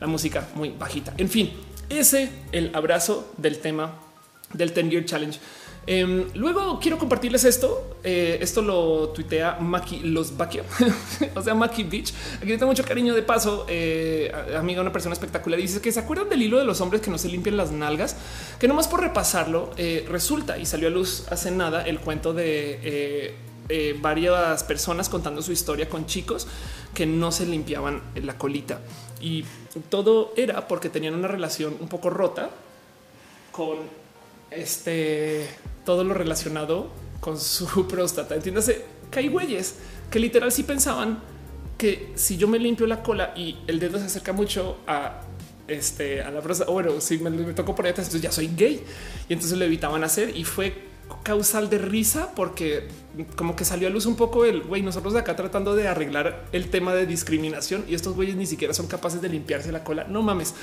la 0.00 0.06
música 0.06 0.48
muy 0.54 0.70
bajita. 0.70 1.14
En 1.16 1.28
fin, 1.28 1.52
ese 1.88 2.30
el 2.52 2.74
abrazo 2.74 3.32
del 3.36 3.58
tema 3.58 4.00
del 4.52 4.72
10 4.72 4.90
Year 4.90 5.04
Challenge. 5.04 5.38
Em, 5.86 6.24
luego 6.34 6.78
quiero 6.80 6.98
compartirles 6.98 7.44
esto. 7.44 7.98
Eh, 8.02 8.38
esto 8.40 8.62
lo 8.62 9.10
tuitea 9.10 9.58
Maki 9.60 10.00
Los 10.00 10.36
Baquio, 10.36 10.64
o 11.34 11.42
sea, 11.42 11.54
Maki 11.54 11.82
Beach. 11.82 12.12
Aquí 12.38 12.48
tengo 12.48 12.66
mucho 12.66 12.84
cariño 12.84 13.14
de 13.14 13.22
paso. 13.22 13.66
Eh, 13.68 14.32
amiga, 14.56 14.80
una 14.80 14.92
persona 14.92 15.12
espectacular. 15.12 15.60
Dice 15.60 15.80
que 15.80 15.92
se 15.92 16.00
acuerdan 16.00 16.28
del 16.28 16.42
hilo 16.42 16.58
de 16.58 16.64
los 16.64 16.80
hombres 16.80 17.02
que 17.02 17.10
no 17.10 17.18
se 17.18 17.28
limpian 17.28 17.56
las 17.56 17.70
nalgas, 17.70 18.16
que 18.58 18.68
nomás 18.68 18.88
por 18.88 19.00
repasarlo 19.00 19.70
eh, 19.76 20.06
resulta 20.08 20.58
y 20.58 20.66
salió 20.66 20.88
a 20.88 20.90
luz 20.90 21.26
hace 21.30 21.50
nada 21.50 21.82
el 21.82 22.00
cuento 22.00 22.32
de 22.32 23.34
eh, 23.68 23.96
varias 24.00 24.62
personas 24.64 25.08
contando 25.08 25.40
su 25.42 25.52
historia 25.52 25.88
con 25.88 26.06
chicos 26.06 26.46
que 26.92 27.06
no 27.06 27.32
se 27.32 27.46
limpiaban 27.46 28.02
la 28.14 28.36
colita 28.36 28.80
y 29.20 29.44
todo 29.88 30.32
era 30.36 30.68
porque 30.68 30.90
tenían 30.90 31.14
una 31.14 31.28
relación 31.28 31.76
un 31.80 31.88
poco 31.88 32.10
rota 32.10 32.50
con 33.52 33.78
este 34.50 35.48
todo 35.84 36.04
lo 36.04 36.14
relacionado 36.14 36.90
con 37.20 37.40
su 37.40 37.88
próstata. 37.88 38.34
Entiéndase 38.34 38.84
que 39.10 39.20
hay 39.20 39.28
güeyes 39.28 39.76
que 40.10 40.18
literal 40.18 40.52
sí 40.52 40.62
pensaban 40.62 41.20
que 41.78 42.12
si 42.14 42.36
yo 42.36 42.48
me 42.48 42.58
limpio 42.58 42.86
la 42.86 43.02
cola 43.02 43.32
y 43.34 43.56
el 43.66 43.80
dedo 43.80 43.98
se 43.98 44.04
acerca 44.04 44.32
mucho 44.32 44.76
a 44.86 45.22
este 45.66 46.22
a 46.22 46.30
la 46.30 46.40
próstata, 46.42 46.70
bueno, 46.70 47.00
si 47.00 47.18
me, 47.18 47.30
me 47.30 47.54
toco 47.54 47.74
por 47.74 47.86
ahí, 47.86 47.90
entonces 47.90 48.20
ya 48.20 48.30
soy 48.30 48.50
gay 48.54 48.84
y 49.28 49.32
entonces 49.32 49.56
lo 49.56 49.64
evitaban 49.64 50.04
hacer 50.04 50.36
y 50.36 50.44
fue 50.44 50.93
causal 51.22 51.70
de 51.70 51.78
risa 51.78 52.32
porque 52.34 52.88
como 53.36 53.56
que 53.56 53.64
salió 53.64 53.88
a 53.88 53.90
luz 53.90 54.06
un 54.06 54.16
poco 54.16 54.44
el 54.44 54.62
güey, 54.62 54.82
nosotros 54.82 55.14
de 55.14 55.20
acá 55.20 55.36
tratando 55.36 55.74
de 55.74 55.88
arreglar 55.88 56.46
el 56.52 56.70
tema 56.70 56.94
de 56.94 57.06
discriminación 57.06 57.84
y 57.88 57.94
estos 57.94 58.14
güeyes 58.14 58.36
ni 58.36 58.46
siquiera 58.46 58.74
son 58.74 58.86
capaces 58.86 59.20
de 59.20 59.28
limpiarse 59.28 59.72
la 59.72 59.84
cola. 59.84 60.04
No 60.04 60.22
mames. 60.22 60.54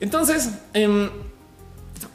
Entonces, 0.00 0.50
eh, 0.74 1.10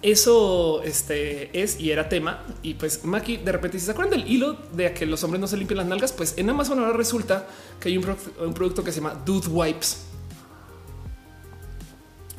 eso 0.02 0.82
este, 0.84 1.62
es 1.62 1.80
y 1.80 1.92
era 1.92 2.10
tema. 2.10 2.44
Y 2.64 2.76
pues 2.76 3.04
Maki 3.04 3.38
de 3.38 3.52
repente 3.52 3.80
si 3.80 3.86
se 3.86 3.92
acuerdan 3.92 4.20
del 4.20 4.30
hilo 4.30 4.58
de 4.74 4.94
que 4.94 5.06
los 5.06 5.24
hombres 5.24 5.42
no 5.42 5.48
se 5.48 5.58
limpian 5.58 5.78
las 5.78 5.88
nalgas, 5.88 6.12
pues 6.12 6.34
en 6.38 6.50
Amazon 6.50 6.80
ahora 6.80 6.94
resulta 6.94 7.48
que 7.80 7.90
hay 7.90 7.98
un, 7.98 8.06
un 8.40 8.54
producto 8.54 8.84
que 8.84 8.92
se 8.92 9.00
llama 9.00 9.22
Dude 9.26 9.48
Wipes 9.48 10.15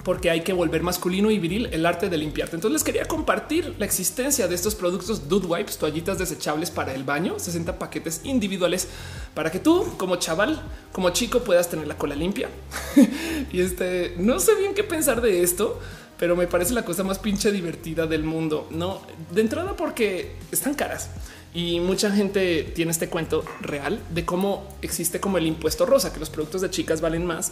porque 0.07 0.31
hay 0.31 0.43
que 0.43 0.53
volver 0.53 0.85
masculino 0.85 1.33
y 1.33 1.41
viril 1.41 1.69
el 1.73 1.85
arte 1.85 2.09
de 2.09 2.17
limpiarte. 2.17 2.55
Entonces 2.55 2.75
les 2.75 2.85
quería 2.85 3.07
compartir 3.07 3.75
la 3.77 3.87
existencia 3.87 4.47
de 4.47 4.55
estos 4.55 4.77
productos 4.77 5.29
Dude 5.29 5.49
Wipes, 5.49 5.79
toallitas 5.79 6.17
desechables 6.17 6.71
para 6.71 6.95
el 6.95 7.03
baño, 7.03 7.41
60 7.41 7.77
paquetes 7.77 8.21
individuales 8.23 8.87
para 9.35 9.51
que 9.51 9.59
tú 9.59 9.85
como 9.97 10.15
chaval, 10.15 10.63
como 10.93 11.11
chico 11.11 11.41
puedas 11.41 11.69
tener 11.69 11.89
la 11.89 11.99
cola 11.99 12.15
limpia. 12.15 12.49
y 13.53 13.61
este, 13.61 14.15
no 14.17 14.39
sé 14.39 14.55
bien 14.55 14.75
qué 14.75 14.85
pensar 14.85 15.21
de 15.21 15.43
esto, 15.43 15.81
pero 16.21 16.37
me 16.37 16.47
parece 16.47 16.73
la 16.73 16.85
cosa 16.85 17.03
más 17.03 17.19
pinche 17.19 17.51
divertida 17.51 18.07
del 18.07 18.23
mundo. 18.23 18.69
No, 18.71 19.03
de 19.33 19.41
entrada 19.41 19.75
porque 19.75 20.37
están 20.53 20.75
caras 20.75 21.11
y 21.53 21.81
mucha 21.81 22.13
gente 22.13 22.63
tiene 22.77 22.93
este 22.93 23.09
cuento 23.09 23.45
real 23.61 23.99
de 24.15 24.25
cómo 24.25 24.69
existe 24.83 25.19
como 25.19 25.39
el 25.39 25.49
impuesto 25.49 25.85
rosa, 25.85 26.13
que 26.13 26.21
los 26.21 26.31
productos 26.31 26.61
de 26.61 26.71
chicas 26.71 27.01
valen 27.01 27.27
más 27.27 27.51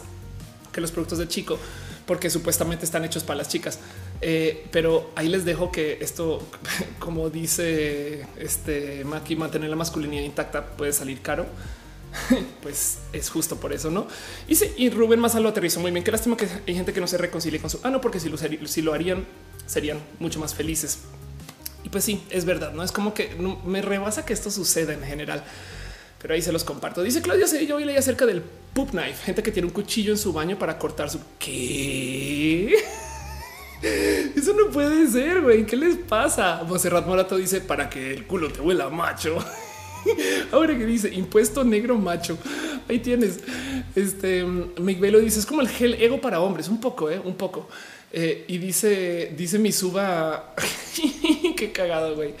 que 0.75 0.81
los 0.81 0.91
productos 0.91 1.19
de 1.19 1.27
chico, 1.29 1.57
porque 2.05 2.29
supuestamente 2.29 2.85
están 2.85 3.03
hechos 3.05 3.23
para 3.23 3.37
las 3.37 3.49
chicas. 3.49 3.79
Eh, 4.21 4.65
pero 4.71 5.11
ahí 5.15 5.27
les 5.27 5.45
dejo 5.45 5.71
que 5.71 5.97
esto, 6.01 6.41
como 6.99 7.29
dice 7.29 8.25
este 8.37 9.03
Maki, 9.03 9.35
mantener 9.35 9.69
la 9.69 9.75
masculinidad 9.75 10.23
intacta 10.23 10.65
puede 10.77 10.93
salir 10.93 11.21
caro. 11.21 11.45
pues 12.61 12.99
es 13.11 13.29
justo 13.29 13.57
por 13.57 13.73
eso, 13.73 13.91
¿no? 13.91 14.07
Y 14.47 14.55
sí, 14.55 14.71
y 14.77 14.89
Rubén 14.89 15.19
más 15.19 15.35
lo 15.35 15.49
aterrizó 15.49 15.79
muy 15.79 15.91
bien. 15.91 16.03
Qué 16.03 16.11
lástima 16.11 16.37
que 16.37 16.47
hay 16.65 16.73
gente 16.73 16.93
que 16.93 17.01
no 17.01 17.07
se 17.07 17.17
reconcilie 17.17 17.59
con 17.59 17.69
su... 17.69 17.79
Ah, 17.83 17.91
porque 18.01 18.19
si 18.19 18.29
lo, 18.29 18.37
si 18.37 18.81
lo 18.81 18.93
harían, 18.93 19.25
serían 19.65 19.99
mucho 20.19 20.39
más 20.39 20.55
felices. 20.55 20.99
Y 21.83 21.89
pues 21.89 22.03
sí, 22.03 22.23
es 22.29 22.45
verdad, 22.45 22.71
¿no? 22.71 22.83
Es 22.83 22.91
como 22.91 23.13
que 23.13 23.35
me 23.65 23.81
rebasa 23.81 24.25
que 24.25 24.33
esto 24.33 24.49
suceda 24.49 24.93
en 24.93 25.03
general 25.03 25.43
pero 26.25 26.33
ahí 26.33 26.41
se 26.41 26.51
los 26.51 26.63
comparto. 26.63 27.03
Dice 27.03 27.21
Claudia 27.21 27.45
yo 27.45 27.75
hoy 27.75 27.85
leí 27.85 27.97
acerca 27.97 28.25
del 28.25 28.41
poop 28.75 28.91
knife, 28.91 29.23
gente 29.23 29.41
que 29.41 29.51
tiene 29.51 29.67
un 29.67 29.73
cuchillo 29.73 30.11
en 30.11 30.17
su 30.17 30.33
baño 30.33 30.59
para 30.59 30.77
cortar 30.77 31.09
su 31.09 31.19
qué. 31.39 32.75
Eso 34.35 34.53
no 34.53 34.69
puede 34.69 35.07
ser, 35.07 35.41
güey. 35.41 35.65
¿Qué 35.65 35.77
les 35.77 35.95
pasa? 35.95 36.61
Monserrat 36.67 37.07
Morato 37.07 37.37
dice 37.37 37.61
para 37.61 37.89
que 37.89 38.13
el 38.13 38.27
culo 38.27 38.51
te 38.51 38.59
huela 38.59 38.89
macho. 38.89 39.37
Ahora 40.51 40.77
que 40.77 40.85
dice 40.85 41.07
impuesto 41.13 41.63
negro 41.63 41.97
macho. 41.97 42.37
Ahí 42.89 42.99
tienes. 42.99 43.39
Este 43.95 44.43
Miguel 44.43 45.23
dice 45.23 45.39
es 45.39 45.45
como 45.45 45.61
el 45.61 45.69
gel 45.69 45.93
ego 45.93 46.19
para 46.19 46.41
hombres. 46.41 46.67
Un 46.67 46.81
poco, 46.81 47.09
eh, 47.09 47.21
un 47.23 47.35
poco. 47.35 47.69
Eh, 48.11 48.43
y 48.49 48.57
dice, 48.57 49.33
dice 49.37 49.57
mi 49.57 49.71
suba. 49.71 50.53
Qué 51.55 51.71
cagado, 51.71 52.15
güey. 52.15 52.33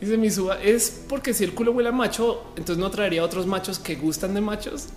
Dice 0.00 0.16
mi 0.16 0.30
suba 0.30 0.62
es 0.62 1.02
porque 1.08 1.34
si 1.34 1.44
el 1.44 1.52
culo 1.52 1.72
huele 1.72 1.92
macho, 1.92 2.42
entonces 2.56 2.78
no 2.78 2.90
traería 2.90 3.22
otros 3.22 3.46
machos 3.46 3.78
que 3.78 3.96
gustan 3.96 4.32
de 4.32 4.40
machos. 4.40 4.88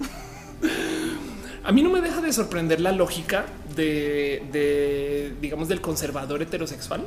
A 1.64 1.72
mí 1.72 1.82
no 1.84 1.90
me 1.90 2.02
deja 2.02 2.22
de 2.22 2.32
sorprender 2.34 2.80
la 2.80 2.92
lógica 2.92 3.46
de, 3.76 5.34
digamos, 5.42 5.68
del 5.68 5.82
conservador 5.82 6.42
heterosexual, 6.42 7.04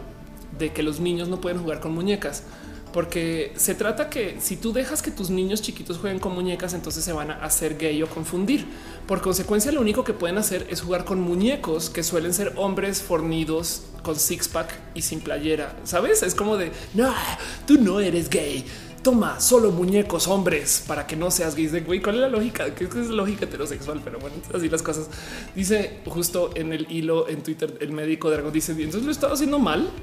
de 0.59 0.73
que 0.73 0.83
los 0.83 1.01
niños 1.01 1.29
no 1.29 1.41
pueden 1.41 1.61
jugar 1.61 1.81
con 1.81 1.93
muñecas 1.93 2.45
porque 2.93 3.53
se 3.57 3.75
trata 3.75 4.11
que 4.11 4.37
si 4.41 4.57
tú 4.57 4.73
dejas 4.73 5.01
que 5.01 5.11
tus 5.11 5.31
niños 5.31 5.63
chiquitos 5.63 5.99
jueguen 5.99 6.19
con 6.19 6.35
muñecas, 6.35 6.75
entonces 6.75 7.05
se 7.05 7.13
van 7.13 7.31
a 7.31 7.35
hacer 7.45 7.79
gay 7.79 8.03
o 8.03 8.09
confundir. 8.09 8.67
Por 9.07 9.21
consecuencia, 9.21 9.71
lo 9.71 9.81
único 9.81 10.03
que 10.03 10.13
pueden 10.13 10.39
hacer 10.39 10.67
es 10.71 10.81
jugar 10.81 11.05
con 11.05 11.21
muñecos 11.21 11.89
que 11.89 12.03
suelen 12.03 12.35
ser 12.35 12.53
hombres 12.57 13.01
fornidos 13.01 13.83
con 14.03 14.17
six 14.17 14.49
pack 14.49 14.73
y 14.95 15.03
sin 15.03 15.21
playera. 15.21 15.77
Sabes? 15.85 16.23
Es 16.23 16.35
como 16.35 16.57
de 16.57 16.73
no, 16.95 17.15
tú 17.67 17.79
no 17.81 18.01
eres 18.01 18.29
gay. 18.29 18.65
Toma 19.03 19.41
solo 19.41 19.71
muñecos 19.71 20.29
hombres 20.29 20.85
para 20.87 21.07
que 21.07 21.17
no 21.17 21.31
seas 21.31 21.55
gay. 21.55 21.67
De 21.69 21.81
güey, 21.81 22.03
¿cuál 22.03 22.17
es 22.17 22.21
la 22.21 22.29
lógica? 22.29 22.75
Que 22.75 22.85
es 22.85 22.95
lógica 22.95 23.47
heterosexual, 23.47 24.01
pero 24.05 24.19
bueno, 24.19 24.37
así 24.55 24.69
las 24.69 24.83
cosas. 24.83 25.09
Dice 25.55 26.01
justo 26.07 26.51
en 26.55 26.73
el 26.73 26.87
hilo 26.91 27.29
en 27.29 27.43
Twitter, 27.43 27.79
el 27.81 27.93
médico 27.93 28.29
algo 28.29 28.51
dice: 28.51 28.73
Entonces 28.73 29.05
lo 29.05 29.11
estaba 29.11 29.35
haciendo 29.35 29.59
mal. 29.59 29.91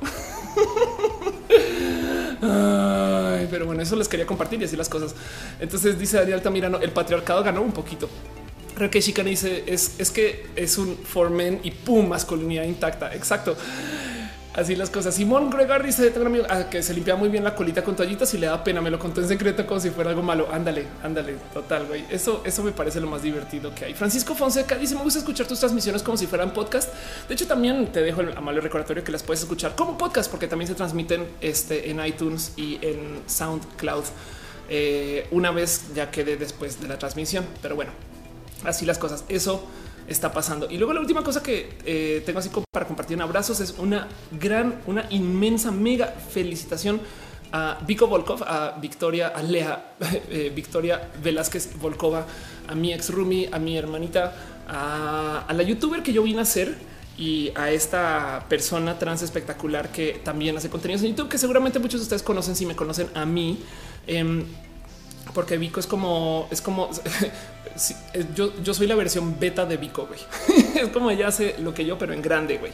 Pero 3.50 3.66
bueno, 3.66 3.82
eso 3.82 3.96
les 3.96 4.08
quería 4.08 4.26
compartir 4.26 4.62
y 4.62 4.66
así 4.66 4.76
las 4.76 4.90
cosas. 4.90 5.16
Entonces 5.60 5.98
dice 5.98 6.18
Daniel 6.18 6.36
Altamirano, 6.36 6.80
el 6.80 6.92
patriarcado 6.92 7.44
ganó 7.44 7.62
un 7.62 7.72
poquito. 7.72 8.10
que 8.92 9.02
Shikane 9.02 9.30
dice 9.30 9.64
es, 9.68 9.96
es 9.98 10.12
que 10.12 10.46
es 10.56 10.78
un 10.78 10.98
for 10.98 11.30
men 11.30 11.60
y 11.64 11.72
pum, 11.72 12.08
masculinidad 12.08 12.64
intacta. 12.64 13.14
Exacto. 13.14 13.56
Así 14.58 14.76
las 14.76 14.90
cosas. 14.90 15.14
Simón 15.14 15.52
Gregar 15.52 15.86
dice 15.86 16.12
ah, 16.50 16.64
que 16.68 16.82
se 16.82 16.92
limpia 16.92 17.16
muy 17.16 17.30
bien 17.30 17.44
la 17.44 17.54
colita 17.54 17.84
con 17.84 17.96
toallitas 17.96 18.34
y 18.34 18.40
le 18.40 18.48
da 18.48 18.64
pena. 18.64 18.82
Me 18.82 18.90
lo 18.90 18.98
contó 18.98 19.22
en 19.22 19.28
secreto 19.28 19.68
como 19.68 19.80
si 19.80 19.92
fuera 19.92 20.10
algo 20.10 20.24
malo. 20.24 20.48
Ándale, 20.52 20.88
ándale, 21.04 21.36
total. 21.54 21.86
güey. 21.86 22.06
Eso, 22.10 22.42
eso 22.44 22.64
me 22.64 22.72
parece 22.72 23.00
lo 23.00 23.06
más 23.06 23.22
divertido 23.22 23.74
que 23.76 23.86
hay. 23.86 23.94
Francisco 23.94 24.34
Fonseca 24.34 24.76
dice: 24.76 24.96
Me 24.96 25.04
gusta 25.04 25.20
escuchar 25.20 25.46
tus 25.46 25.60
transmisiones 25.60 26.02
como 26.02 26.18
si 26.18 26.26
fueran 26.26 26.54
podcast. 26.54 26.92
De 27.28 27.36
hecho, 27.36 27.46
también 27.46 27.92
te 27.92 28.02
dejo 28.02 28.22
el 28.22 28.36
amable 28.36 28.60
recordatorio 28.62 29.04
que 29.04 29.12
las 29.12 29.22
puedes 29.22 29.42
escuchar 29.42 29.76
como 29.76 29.96
podcast, 29.96 30.32
porque 30.32 30.48
también 30.48 30.68
se 30.68 30.74
transmiten 30.74 31.28
este, 31.40 31.92
en 31.92 32.04
iTunes 32.04 32.54
y 32.56 32.80
en 32.82 33.22
SoundCloud. 33.28 34.06
Eh, 34.70 35.28
una 35.30 35.52
vez 35.52 35.94
ya 35.94 36.10
quede 36.10 36.36
después 36.36 36.82
de 36.82 36.88
la 36.88 36.98
transmisión. 36.98 37.46
Pero 37.62 37.76
bueno, 37.76 37.92
así 38.64 38.88
las 38.88 38.98
cosas. 38.98 39.24
Eso 39.30 39.64
está 40.08 40.32
pasando. 40.32 40.68
Y 40.70 40.78
luego 40.78 40.94
la 40.94 41.02
última 41.02 41.24
cosa 41.24 41.44
que 41.44 41.78
eh, 41.86 42.24
tengo 42.26 42.40
así 42.40 42.50
para 42.72 42.88
compartir 42.88 43.16
en 43.16 43.22
abrazos 43.22 43.60
es 43.60 43.76
una 43.78 44.08
gran, 44.32 44.82
una 44.88 45.06
inmensa, 45.10 45.72
mega 45.72 46.08
felicitación 46.08 47.02
a 47.52 47.78
Vico 47.86 48.08
Volkov, 48.08 48.44
a 48.44 48.78
Victoria, 48.80 49.28
a 49.30 49.42
Lea, 49.42 49.96
eh, 50.30 50.52
Victoria 50.54 51.10
Velázquez 51.22 51.78
Volkova, 51.80 52.26
a 52.68 52.76
mi 52.76 52.94
ex 52.94 53.10
Rumi, 53.10 53.48
a 53.52 53.60
mi 53.60 53.78
hermanita, 53.78 54.34
a, 54.68 55.54
la 55.54 55.64
youtuber 55.64 56.04
que 56.04 56.14
yo 56.14 56.24
vine 56.24 56.40
a 56.40 56.42
hacer 56.42 56.76
y 57.18 57.52
a 57.56 57.72
esta 57.72 58.46
persona 58.48 59.00
trans 59.00 59.22
espectacular 59.24 59.92
que 59.92 60.22
también 60.24 60.56
hace 60.58 60.70
contenidos 60.70 61.04
en 61.04 61.12
YouTube, 61.12 61.30
que 61.30 61.38
seguramente 61.38 61.80
muchos 61.80 62.02
de 62.02 62.04
ustedes 62.04 62.22
conocen 62.22 62.56
si 62.56 62.66
me 62.66 62.76
conocen 62.76 63.08
a 63.16 63.26
mí. 63.26 63.60
Eh, 64.06 64.44
porque 65.34 65.58
Vico 65.58 65.80
es 65.80 65.88
como, 65.88 66.48
es 66.52 66.62
como, 66.62 66.90
yo, 68.36 68.54
yo 68.62 68.74
soy 68.74 68.88
la 68.88 68.96
versión 68.96 69.40
beta 69.40 69.66
de 69.66 69.78
Vico, 69.78 70.08
güey. 70.08 70.20
es 70.76 70.90
como 70.90 71.10
ella 71.12 71.28
hace 71.28 71.56
lo 71.60 71.74
que 71.74 71.86
yo, 71.86 71.98
pero 71.98 72.14
en 72.14 72.22
grande, 72.22 72.58
güey. 72.58 72.72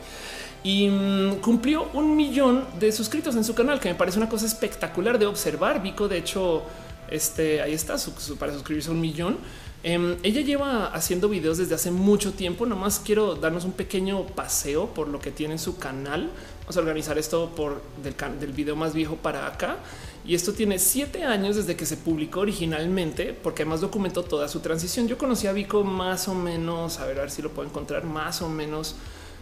Y 0.64 0.88
mm, 0.88 1.42
cumplió 1.42 1.90
un 1.94 2.16
millón 2.16 2.66
de 2.80 2.92
suscritos 2.92 3.36
en 3.36 3.44
su 3.44 3.54
canal, 3.54 3.80
que 3.80 3.90
me 3.90 3.96
parece 3.96 4.18
una 4.18 4.30
cosa 4.30 4.46
espectacular 4.46 5.20
de 5.20 5.26
observar. 5.26 5.82
Vico, 5.82 6.08
de 6.08 6.18
hecho, 6.18 6.64
este, 7.10 7.62
ahí 7.62 7.74
está, 7.74 7.96
para 8.40 8.54
suscribirse 8.54 8.90
a 8.90 8.94
un 8.94 9.02
millón. 9.02 9.38
Em, 9.84 10.16
ella 10.24 10.40
lleva 10.40 10.88
haciendo 10.88 11.28
videos 11.28 11.58
desde 11.58 11.76
hace 11.76 11.92
mucho 11.92 12.32
tiempo. 12.32 12.66
Nomás 12.66 13.02
quiero 13.04 13.36
darnos 13.36 13.66
un 13.66 13.74
pequeño 13.74 14.26
paseo 14.28 14.88
por 14.88 15.10
lo 15.10 15.20
que 15.20 15.32
tiene 15.32 15.56
en 15.56 15.60
su 15.60 15.78
canal. 15.78 16.30
Vamos 16.62 16.78
a 16.78 16.80
organizar 16.80 17.18
esto 17.18 17.52
por 17.54 17.82
del, 18.02 18.16
del 18.40 18.54
video 18.54 18.78
más 18.78 18.94
viejo 18.94 19.18
para 19.18 19.46
acá. 19.46 19.78
Y 20.26 20.36
esto 20.36 20.54
tiene 20.54 20.80
siete 20.80 21.24
años 21.24 21.58
desde 21.58 21.76
que 21.76 21.86
se 21.86 21.98
publicó 21.98 22.42
originalmente, 22.42 23.34
porque 23.34 23.64
además 23.64 23.82
documentó 23.82 24.24
toda 24.24 24.48
su 24.48 24.62
transición. 24.62 25.08
Yo 25.08 25.18
conocí 25.18 25.48
a 25.48 25.52
Vico 25.52 25.84
más 25.84 26.28
o 26.30 26.34
menos, 26.34 27.00
a 27.00 27.06
ver, 27.06 27.18
a 27.18 27.22
ver 27.22 27.32
si 27.32 27.42
lo 27.42 27.50
puedo 27.50 27.68
encontrar, 27.68 28.06
más 28.06 28.42
o 28.42 28.48
menos 28.48 28.96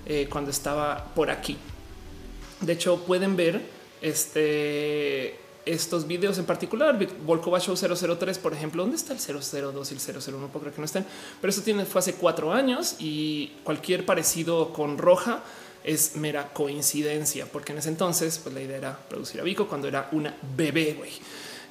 eh, 0.08 0.28
cuando 0.30 0.50
estaba 0.50 1.14
por 1.14 1.30
aquí. 1.30 1.58
De 2.62 2.74
hecho, 2.74 3.04
pueden 3.06 3.36
ver 3.36 3.62
este 4.02 5.40
estos 5.66 6.08
videos 6.08 6.40
en 6.40 6.46
particular, 6.46 6.98
Volkova 7.24 7.60
Show 7.60 7.76
003, 7.76 8.40
por 8.40 8.54
ejemplo, 8.54 8.82
¿dónde 8.82 8.98
está 8.98 9.14
el 9.14 9.20
002 9.20 9.92
y 9.92 9.94
el 9.94 10.02
001? 10.02 10.48
Puedo 10.48 10.60
creer 10.60 10.74
que 10.74 10.82
no 10.82 10.86
estén, 10.86 11.06
pero 11.40 11.52
eso 11.52 11.62
tiene, 11.62 11.86
fue 11.86 12.00
hace 12.00 12.16
cuatro 12.16 12.52
años 12.52 12.96
y 12.98 13.52
cualquier 13.64 14.06
parecido 14.06 14.74
con 14.74 14.98
Roja 14.98 15.44
es 15.84 16.16
mera 16.16 16.54
coincidencia, 16.54 17.46
porque 17.46 17.72
en 17.72 17.80
ese 17.80 17.90
entonces 17.90 18.40
pues, 18.40 18.54
la 18.54 18.62
idea 18.62 18.78
era 18.78 19.00
producir 19.10 19.42
a 19.42 19.44
Vico 19.44 19.68
cuando 19.68 19.88
era 19.88 20.10
una 20.12 20.36
bebé. 20.56 20.96
güey. 20.98 21.12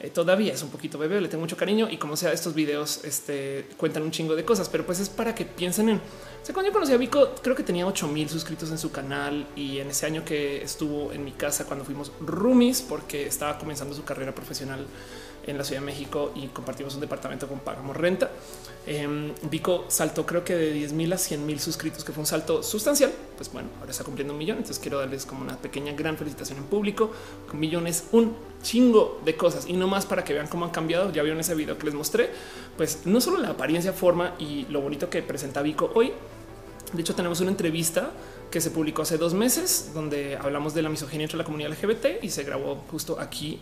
Eh, 0.03 0.09
todavía 0.09 0.55
es 0.55 0.63
un 0.63 0.71
poquito 0.71 0.97
bebé, 0.97 1.21
le 1.21 1.29
tengo 1.29 1.43
mucho 1.43 1.59
cariño 1.59 1.87
y 1.91 1.99
como 1.99 2.17
sea, 2.17 2.33
estos 2.33 2.55
videos 2.55 3.05
este, 3.05 3.67
cuentan 3.77 4.03
un 4.03 4.11
chingo 4.11 4.35
de 4.35 4.47
cosas, 4.47 4.71
pero 4.71 4.87
pues 4.87 4.99
es 4.99 5.11
para 5.11 5.35
que 5.35 5.45
piensen 5.45 5.91
en. 5.91 6.01
Cuando 6.55 6.71
yo 6.71 6.73
conocí 6.73 6.93
a 6.95 6.97
Vico, 6.97 7.35
creo 7.43 7.55
que 7.55 7.63
tenía 7.63 7.87
8 7.87 8.09
mil 8.09 8.27
suscritos 8.29 8.71
en 8.71 8.79
su 8.79 8.91
canal 8.91 9.47
y 9.55 9.79
en 9.79 9.91
ese 9.91 10.07
año 10.07 10.25
que 10.25 10.63
estuvo 10.63 11.13
en 11.13 11.23
mi 11.23 11.33
casa 11.33 11.67
cuando 11.67 11.85
fuimos 11.85 12.13
roomies, 12.19 12.81
porque 12.81 13.27
estaba 13.27 13.59
comenzando 13.59 13.95
su 13.95 14.03
carrera 14.03 14.35
profesional 14.35 14.87
en 15.47 15.59
la 15.59 15.65
Ciudad 15.65 15.83
de 15.83 15.87
México 15.87 16.33
y 16.35 16.47
compartimos 16.49 16.95
un 16.95 17.03
departamento 17.03 17.47
con 17.47 17.61
pagamos 17.61 17.95
renta. 17.95 18.31
Eh, 18.87 19.33
Vico 19.51 19.85
saltó 19.89 20.25
creo 20.25 20.43
que 20.43 20.55
de 20.55 20.73
10 20.73 20.93
mil 20.95 21.13
a 21.13 21.19
100 21.19 21.45
mil 21.45 21.61
suscritos, 21.61 22.05
que 22.05 22.13
fue 22.13 22.23
un 22.23 22.27
salto 22.27 22.63
sustancial. 22.63 23.13
Pues 23.37 23.53
bueno, 23.53 23.69
ahora 23.79 23.91
está 23.91 24.05
cumpliendo 24.05 24.33
un 24.33 24.39
millón. 24.39 24.59
Entonces 24.59 24.79
quiero 24.81 24.99
darles 24.99 25.27
como 25.27 25.43
una 25.43 25.57
pequeña 25.57 25.93
gran 25.93 26.17
felicitación 26.17 26.59
en 26.59 26.65
público 26.65 27.11
con 27.49 27.61
millones, 27.61 28.05
un 28.13 28.35
chingo 28.63 29.21
de 29.25 29.37
cosas 29.37 29.67
y 29.67 29.73
no 29.75 29.87
más 29.87 30.07
para 30.07 30.25
que 30.25 30.33
vean 30.33 30.47
cómo 30.47 30.65
han 30.65 30.71
cambiado. 30.71 31.13
Ya 31.13 31.23
vieron 31.23 31.41
ese 31.41 31.55
video 31.55 31.77
que 31.79 31.87
les 31.87 31.95
mostré, 31.95 32.31
pues 32.77 33.01
no 33.05 33.21
solo 33.21 33.39
la 33.39 33.51
apariencia, 33.51 33.93
forma 33.93 34.35
y 34.39 34.67
lo 34.71 34.81
bonito 34.81 35.11
que 35.11 35.23
presenta 35.23 35.63
Vico 35.63 35.91
hoy. 35.95 36.13
De 36.93 37.03
hecho, 37.03 37.15
tenemos 37.15 37.41
una 37.41 37.51
entrevista 37.51 38.11
que 38.51 38.61
se 38.61 38.71
publicó 38.71 39.03
hace 39.03 39.17
dos 39.17 39.33
meses 39.33 39.93
donde 39.95 40.37
hablamos 40.37 40.75
de 40.75 40.83
la 40.83 40.89
misoginia 40.89 41.25
entre 41.25 41.39
la 41.39 41.45
comunidad 41.45 41.71
LGBT 41.71 42.23
y 42.23 42.31
se 42.31 42.43
grabó 42.43 42.83
justo 42.91 43.21
aquí 43.21 43.61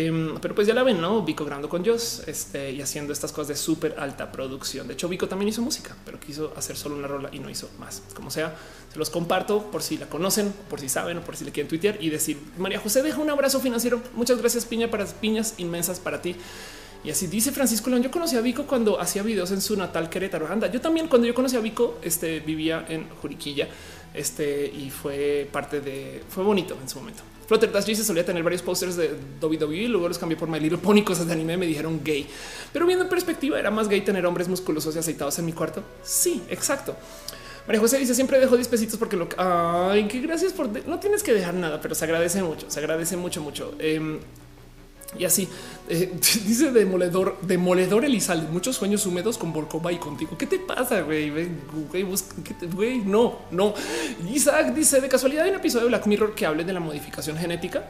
Em, 0.00 0.38
pero 0.40 0.54
pues 0.54 0.66
ya 0.66 0.72
la 0.72 0.82
ven, 0.82 0.98
¿no? 0.98 1.22
Vico 1.22 1.44
grabando 1.44 1.68
con 1.68 1.84
Joss 1.84 2.22
este, 2.26 2.70
y 2.70 2.80
haciendo 2.80 3.12
estas 3.12 3.32
cosas 3.32 3.48
de 3.48 3.56
súper 3.56 3.96
alta 3.98 4.32
producción. 4.32 4.86
De 4.88 4.94
hecho, 4.94 5.08
Vico 5.08 5.28
también 5.28 5.50
hizo 5.50 5.60
música, 5.60 5.94
pero 6.06 6.18
quiso 6.18 6.54
hacer 6.56 6.76
solo 6.76 6.96
una 6.96 7.06
rola 7.06 7.28
y 7.32 7.38
no 7.38 7.50
hizo 7.50 7.68
más. 7.78 8.02
Como 8.14 8.30
sea, 8.30 8.56
se 8.90 8.98
los 8.98 9.10
comparto 9.10 9.70
por 9.70 9.82
si 9.82 9.98
la 9.98 10.06
conocen, 10.06 10.54
por 10.70 10.80
si 10.80 10.88
saben 10.88 11.18
o 11.18 11.20
por 11.20 11.36
si 11.36 11.44
le 11.44 11.52
quieren 11.52 11.68
tuitear 11.68 12.02
y 12.02 12.08
decir, 12.08 12.38
María 12.56 12.80
José, 12.80 13.02
deja 13.02 13.20
un 13.20 13.28
abrazo 13.28 13.60
financiero. 13.60 14.00
Muchas 14.14 14.38
gracias, 14.38 14.64
Piña, 14.64 14.90
para 14.90 15.04
piñas 15.04 15.54
inmensas 15.58 16.00
para 16.00 16.22
ti. 16.22 16.34
Y 17.04 17.10
así 17.10 17.26
dice 17.26 17.52
Francisco 17.52 17.90
León. 17.90 18.02
Yo 18.02 18.10
conocí 18.10 18.36
a 18.36 18.40
Vico 18.40 18.66
cuando 18.66 19.00
hacía 19.00 19.22
videos 19.22 19.50
en 19.50 19.60
su 19.60 19.76
natal 19.76 20.08
Querétaro. 20.08 20.48
Anda, 20.48 20.70
yo 20.70 20.80
también 20.80 21.08
cuando 21.08 21.26
yo 21.26 21.34
conocí 21.34 21.56
a 21.56 21.60
Vico, 21.60 21.98
este 22.02 22.40
vivía 22.40 22.86
en 22.88 23.06
Juriquilla 23.20 23.68
este 24.14 24.66
y 24.66 24.90
fue 24.90 25.48
parte 25.52 25.80
de 25.80 26.22
fue 26.28 26.42
bonito 26.42 26.76
en 26.80 26.88
su 26.88 26.98
momento. 26.98 27.22
Flutter 27.50 27.72
Dash 27.72 27.84
se 27.84 28.04
solía 28.04 28.24
tener 28.24 28.44
varios 28.44 28.62
posters 28.62 28.94
de 28.94 29.10
WWE, 29.42 29.88
luego 29.88 30.06
los 30.06 30.18
cambié 30.18 30.38
por 30.38 30.48
My 30.48 30.60
Little 30.60 30.78
Pony, 30.78 31.02
cosas 31.02 31.26
de 31.26 31.32
anime, 31.32 31.56
me 31.56 31.66
dijeron 31.66 32.00
gay. 32.04 32.24
Pero 32.72 32.86
viendo 32.86 33.02
en 33.02 33.10
perspectiva, 33.10 33.58
¿era 33.58 33.72
más 33.72 33.88
gay 33.88 34.02
tener 34.02 34.24
hombres 34.24 34.46
musculosos 34.46 34.94
y 34.94 35.00
aceitados 35.00 35.36
en 35.40 35.46
mi 35.46 35.52
cuarto? 35.52 35.82
Sí, 36.04 36.40
exacto. 36.48 36.94
María 37.66 37.80
José 37.80 37.98
dice 37.98 38.14
siempre 38.14 38.38
dejo 38.38 38.54
10 38.54 38.68
pesitos 38.68 38.96
porque 39.00 39.16
lo 39.16 39.28
ay, 39.36 40.06
que 40.06 40.20
gracias 40.20 40.52
por 40.52 40.68
no 40.86 41.00
tienes 41.00 41.24
que 41.24 41.32
dejar 41.34 41.54
nada, 41.54 41.80
pero 41.80 41.96
se 41.96 42.04
agradece 42.04 42.40
mucho, 42.40 42.70
se 42.70 42.78
agradece 42.78 43.16
mucho, 43.16 43.40
mucho. 43.40 43.74
Eh, 43.80 44.20
y 45.18 45.24
así 45.24 45.48
eh, 45.88 46.12
dice 46.46 46.70
demoledor, 46.70 47.38
demoledor 47.42 48.04
Elizalde, 48.04 48.46
muchos 48.50 48.76
sueños 48.76 49.04
húmedos 49.06 49.38
con 49.38 49.52
Volkova 49.52 49.92
y 49.92 49.98
contigo. 49.98 50.36
¿Qué 50.38 50.46
te 50.46 50.58
pasa, 50.58 51.00
güey? 51.02 51.30
Güey, 52.72 52.98
no, 53.00 53.40
no. 53.50 53.74
Isaac 54.32 54.72
dice 54.74 55.00
de 55.00 55.08
casualidad 55.08 55.44
hay 55.44 55.50
un 55.50 55.56
episodio 55.56 55.84
de 55.84 55.88
Black 55.88 56.06
Mirror 56.06 56.34
que 56.34 56.46
hable 56.46 56.64
de 56.64 56.72
la 56.72 56.80
modificación 56.80 57.36
genética. 57.36 57.84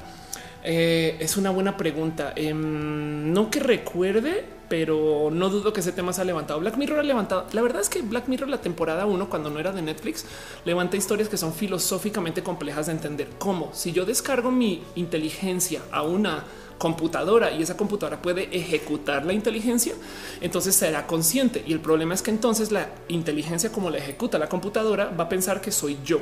Eh, 0.62 1.16
es 1.20 1.36
una 1.36 1.50
buena 1.50 1.76
pregunta. 1.76 2.32
Em, 2.36 3.32
no 3.32 3.50
que 3.50 3.60
recuerde, 3.60 4.44
pero 4.68 5.30
no 5.32 5.48
dudo 5.48 5.72
que 5.72 5.80
ese 5.80 5.92
tema 5.92 6.12
se 6.12 6.22
ha 6.22 6.24
levantado. 6.24 6.60
Black 6.60 6.76
Mirror 6.76 7.00
ha 7.00 7.02
levantado. 7.02 7.46
La 7.52 7.62
verdad 7.62 7.80
es 7.80 7.88
que 7.88 8.02
Black 8.02 8.28
Mirror, 8.28 8.48
la 8.48 8.60
temporada 8.60 9.06
1, 9.06 9.28
cuando 9.28 9.50
no 9.50 9.58
era 9.58 9.72
de 9.72 9.82
Netflix, 9.82 10.24
levanta 10.64 10.96
historias 10.96 11.28
que 11.28 11.36
son 11.36 11.52
filosóficamente 11.52 12.42
complejas 12.42 12.86
de 12.86 12.92
entender. 12.92 13.28
Como 13.38 13.70
si 13.74 13.92
yo 13.92 14.04
descargo 14.04 14.50
mi 14.50 14.82
inteligencia 14.94 15.82
a 15.90 16.02
una 16.02 16.44
computadora 16.80 17.52
y 17.52 17.62
esa 17.62 17.76
computadora 17.76 18.22
puede 18.22 18.48
ejecutar 18.56 19.26
la 19.26 19.34
inteligencia, 19.34 19.92
entonces 20.40 20.74
será 20.74 21.06
consciente. 21.06 21.62
Y 21.66 21.74
el 21.74 21.80
problema 21.80 22.14
es 22.14 22.22
que 22.22 22.30
entonces 22.30 22.72
la 22.72 22.88
inteligencia 23.08 23.70
como 23.70 23.90
la 23.90 23.98
ejecuta 23.98 24.38
la 24.38 24.48
computadora 24.48 25.10
va 25.10 25.24
a 25.24 25.28
pensar 25.28 25.60
que 25.60 25.72
soy 25.72 25.98
yo 26.06 26.20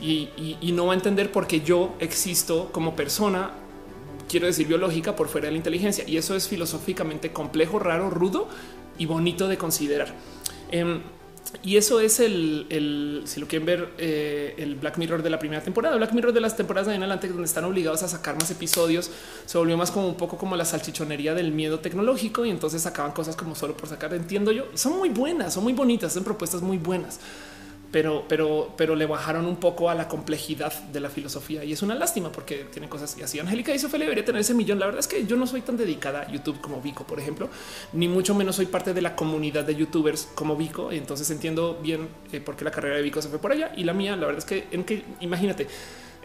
y, 0.00 0.72
no 0.72 0.86
va 0.86 0.94
a 0.94 0.96
entender 0.96 1.30
por 1.30 1.46
qué 1.46 1.60
yo 1.60 1.94
existo 2.00 2.70
como 2.72 2.96
persona 2.96 3.52
quiero 4.28 4.46
decir 4.46 4.66
biológica 4.66 5.14
por 5.14 5.28
fuera 5.28 5.46
de 5.46 5.52
la 5.52 5.58
inteligencia. 5.58 6.02
Y 6.08 6.16
eso 6.16 6.34
es 6.34 6.48
filosóficamente 6.48 7.32
complejo, 7.32 7.78
raro, 7.78 8.10
rudo 8.10 8.48
y 8.98 9.06
bonito 9.06 9.46
de 9.46 9.56
considerar. 9.58 10.12
Em, 10.72 11.02
y 11.62 11.76
eso 11.76 12.00
es 12.00 12.20
el, 12.20 13.22
si 13.24 13.40
lo 13.40 13.46
quieren 13.46 13.66
ver, 13.66 13.88
eh, 13.98 14.54
el 14.58 14.74
Black 14.76 14.98
Mirror 14.98 15.22
de 15.22 15.30
la 15.30 15.38
primera 15.38 15.62
temporada. 15.62 15.96
Black 15.96 16.12
Mirror 16.12 16.32
de 16.32 16.40
las 16.40 16.56
temporadas 16.56 16.88
de 16.88 16.94
en 16.94 17.02
adelante, 17.02 17.28
donde 17.28 17.44
están 17.44 17.64
obligados 17.64 18.02
a 18.02 18.08
sacar 18.08 18.34
más 18.34 18.50
episodios, 18.50 19.10
se 19.46 19.58
volvió 19.58 19.76
más 19.76 19.90
como 19.90 20.08
un 20.08 20.16
poco 20.16 20.36
como 20.36 20.56
la 20.56 20.64
salchichonería 20.64 21.34
del 21.34 21.52
miedo 21.52 21.80
tecnológico 21.80 22.44
y 22.44 22.50
entonces 22.50 22.82
sacaban 22.82 23.12
cosas 23.12 23.36
como 23.36 23.54
solo 23.54 23.76
por 23.76 23.88
sacar. 23.88 24.12
Entiendo 24.14 24.52
yo, 24.52 24.66
son 24.74 24.98
muy 24.98 25.10
buenas, 25.10 25.54
son 25.54 25.64
muy 25.64 25.72
bonitas, 25.72 26.12
son 26.12 26.24
propuestas 26.24 26.62
muy 26.62 26.78
buenas 26.78 27.20
pero, 27.94 28.24
pero, 28.26 28.72
pero 28.76 28.96
le 28.96 29.06
bajaron 29.06 29.46
un 29.46 29.54
poco 29.54 29.88
a 29.88 29.94
la 29.94 30.08
complejidad 30.08 30.72
de 30.72 30.98
la 30.98 31.08
filosofía 31.08 31.62
y 31.62 31.72
es 31.72 31.80
una 31.80 31.94
lástima 31.94 32.32
porque 32.32 32.66
tiene 32.72 32.88
cosas 32.88 33.16
y 33.16 33.22
así. 33.22 33.38
Angélica 33.38 33.70
dice 33.70 33.86
Ophelia 33.86 34.06
debería 34.06 34.24
tener 34.24 34.40
ese 34.40 34.52
millón. 34.52 34.80
La 34.80 34.86
verdad 34.86 34.98
es 34.98 35.06
que 35.06 35.24
yo 35.26 35.36
no 35.36 35.46
soy 35.46 35.60
tan 35.60 35.76
dedicada 35.76 36.22
a 36.22 36.28
YouTube 36.28 36.60
como 36.60 36.80
Vico, 36.80 37.06
por 37.06 37.20
ejemplo, 37.20 37.48
ni 37.92 38.08
mucho 38.08 38.34
menos 38.34 38.56
soy 38.56 38.66
parte 38.66 38.94
de 38.94 39.00
la 39.00 39.14
comunidad 39.14 39.62
de 39.62 39.76
youtubers 39.76 40.28
como 40.34 40.56
Vico. 40.56 40.90
Entonces 40.90 41.30
entiendo 41.30 41.78
bien 41.80 42.08
eh, 42.32 42.40
por 42.40 42.56
qué 42.56 42.64
la 42.64 42.72
carrera 42.72 42.96
de 42.96 43.02
Vico 43.02 43.22
se 43.22 43.28
fue 43.28 43.38
por 43.38 43.52
allá 43.52 43.70
y 43.76 43.84
la 43.84 43.92
mía. 43.92 44.16
La 44.16 44.26
verdad 44.26 44.40
es 44.40 44.44
que 44.44 44.66
en 44.72 44.82
que 44.82 45.04
imagínate, 45.20 45.68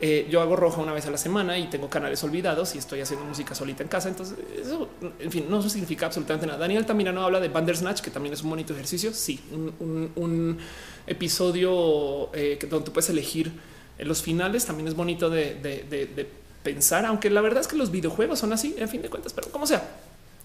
eh, 0.01 0.27
yo 0.29 0.39
hago 0.39 0.55
roja 0.55 0.81
una 0.81 0.93
vez 0.93 1.05
a 1.07 1.11
la 1.11 1.17
semana 1.17 1.57
y 1.57 1.67
tengo 1.67 1.89
canales 1.89 2.23
olvidados 2.23 2.73
y 2.73 2.77
estoy 2.77 3.01
haciendo 3.01 3.25
música 3.25 3.53
solita 3.53 3.83
en 3.83 3.89
casa. 3.89 4.07
Entonces, 4.07 4.37
eso, 4.57 4.87
en 5.19 5.31
fin, 5.31 5.45
no 5.49 5.61
significa 5.61 6.05
absolutamente 6.05 6.47
nada. 6.47 6.57
Daniel 6.57 6.85
también 6.85 7.13
no 7.13 7.21
habla 7.21 7.41
de 7.41 7.49
Bandersnatch, 7.49 7.99
que 7.99 8.09
también 8.09 8.33
es 8.33 8.41
un 8.41 8.49
bonito 8.49 8.73
ejercicio. 8.73 9.13
Sí, 9.13 9.41
un, 9.51 10.57
episodio 11.09 12.29
eh, 12.33 12.59
donde 12.69 12.91
puedes 12.91 13.09
elegir 13.09 13.51
los 13.99 14.21
finales 14.21 14.65
también 14.65 14.87
es 14.87 14.95
bonito 14.95 15.29
de, 15.29 16.27
pensar, 16.63 17.05
aunque 17.05 17.29
la 17.29 17.41
verdad 17.41 17.61
es 17.61 17.67
que 17.67 17.75
los 17.75 17.91
videojuegos 17.91 18.39
son 18.39 18.53
así, 18.53 18.75
en 18.77 18.89
fin 18.89 19.01
de 19.01 19.09
cuentas, 19.09 19.33
pero 19.33 19.49
como 19.49 19.65
sea. 19.67 19.97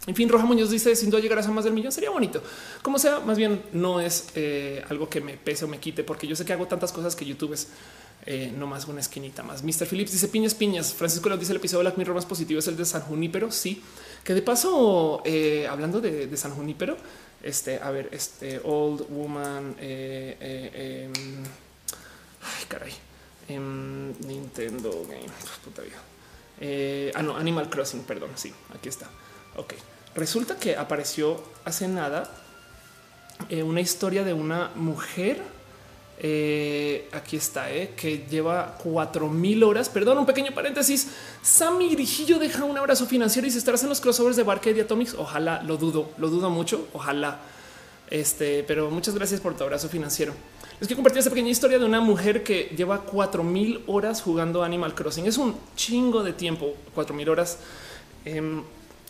En 0.07 0.15
fin, 0.15 0.29
Roja 0.29 0.45
Muñoz 0.45 0.71
dice 0.71 0.95
sin 0.97 1.09
duda 1.09 1.21
llegarás 1.21 1.47
a 1.47 1.51
más 1.51 1.65
del 1.65 1.73
millón 1.73 1.91
sería 1.91 2.11
bonito. 2.11 2.43
Como 2.83 2.99
sea, 2.99 3.21
más 3.21 3.39
bien 3.39 3.63
no 3.73 4.01
es 4.01 4.29
eh, 4.35 4.85
algo 4.89 5.09
que 5.09 5.21
me 5.21 5.35
pese 5.35 5.65
o 5.65 5.69
me 5.69 5.79
quite, 5.79 6.05
porque 6.05 6.27
yo 6.27 6.37
sé 6.37 6.45
que 6.45 6.53
hago 6.53 6.67
tantas 6.67 6.93
cosas 6.93 7.17
que 7.17 7.25
YouTube 7.25 7.55
es 7.55 7.69
eh, 8.27 8.53
no 8.57 8.67
más 8.67 8.87
una 8.87 9.01
esquinita 9.01 9.43
más. 9.43 9.63
Mr. 9.63 9.87
Phillips 9.87 10.13
dice 10.13 10.29
piñas, 10.29 10.55
piñas. 10.55 10.95
Francisco 10.95 11.29
nos 11.29 11.39
dice 11.39 11.53
el 11.53 11.59
episodio 11.59 11.81
de 11.81 11.85
Black 11.85 11.99
Mirror 11.99 12.15
más 12.15 12.27
positivo 12.27 12.59
es 12.59 12.69
el 12.69 12.77
de 12.77 12.85
San 12.85 13.03
Junípero. 13.03 13.51
Sí, 13.51 13.83
que 14.23 14.35
de 14.35 14.43
paso, 14.43 15.23
eh, 15.25 15.67
hablando 15.69 16.01
de, 16.01 16.35
San 16.37 16.53
Junípero, 16.53 16.97
este, 17.43 17.81
a 17.83 17.91
ver, 17.91 18.09
este 18.13 18.61
Old 18.65 19.07
Woman, 19.11 19.77
eh, 19.79 21.09
em, 21.11 21.43
ay, 22.43 22.65
caray, 22.69 22.93
em, 23.49 24.13
Nintendo 24.27 24.91
Game, 25.09 25.27
puta 25.65 25.83
vida. 25.83 27.13
ah, 27.15 27.23
no, 27.23 27.37
Animal 27.37 27.69
Crossing, 27.69 28.03
perdón. 28.05 28.31
Sí, 28.37 28.53
aquí 28.75 28.89
está. 28.89 29.09
Ok, 29.57 29.75
resulta 30.15 30.57
que 30.57 30.77
apareció 30.77 31.43
hace 31.65 31.89
nada 31.89 32.31
una 33.51 33.81
historia 33.81 34.25
de 34.25 34.33
una 34.33 34.71
mujer 34.75 35.43
eh, 36.19 37.09
aquí 37.13 37.37
está, 37.37 37.73
eh, 37.73 37.93
que 37.97 38.25
lleva 38.31 38.79
cuatro 38.83 39.29
mil 39.29 39.63
horas. 39.65 39.89
Perdón, 39.89 40.19
un 40.19 40.27
pequeño 40.27 40.53
paréntesis. 40.55 41.09
Sammy 41.43 41.91
Grijillo 41.91 42.39
deja 42.39 42.65
un 42.65 42.79
abrazo 42.79 43.07
financiero 43.07 43.49
y 43.49 43.51
si 43.51 43.59
estarás 43.59 43.83
en 43.83 43.89
los 43.89 44.01
crossovers 44.01 44.37
de 44.37 44.43
Barca 44.43 44.71
y 44.71 44.81
Atomics. 44.81 45.15
Ojalá 45.15 45.63
lo 45.63 45.77
dudo, 45.77 46.11
lo 46.19 46.29
dudo 46.29 46.51
mucho. 46.51 46.89
Ojalá. 46.93 47.41
Este, 48.11 48.63
pero 48.65 48.91
muchas 48.91 49.15
gracias 49.15 49.41
por 49.41 49.57
tu 49.57 49.65
abrazo 49.65 49.89
financiero. 49.89 50.35
Es 50.81 50.89
que 50.89 50.95
compartir 50.95 51.21
esta 51.21 51.31
pequeña 51.31 51.51
historia 51.51 51.79
de 51.79 51.85
una 51.85 52.01
mujer 52.01 52.43
que 52.43 52.73
lleva 52.77 53.03
cuatro 53.03 53.43
mil 53.43 53.83
horas 53.87 54.23
jugando 54.23 54.63
Animal 54.63 54.95
Crossing. 54.95 55.27
Es 55.27 55.39
un 55.39 55.57
chingo 55.77 56.23
de 56.23 56.33
tiempo, 56.33 56.75
cuatro 56.95 57.15
mil 57.15 57.29
horas. 57.29 57.59
Em, 58.25 58.63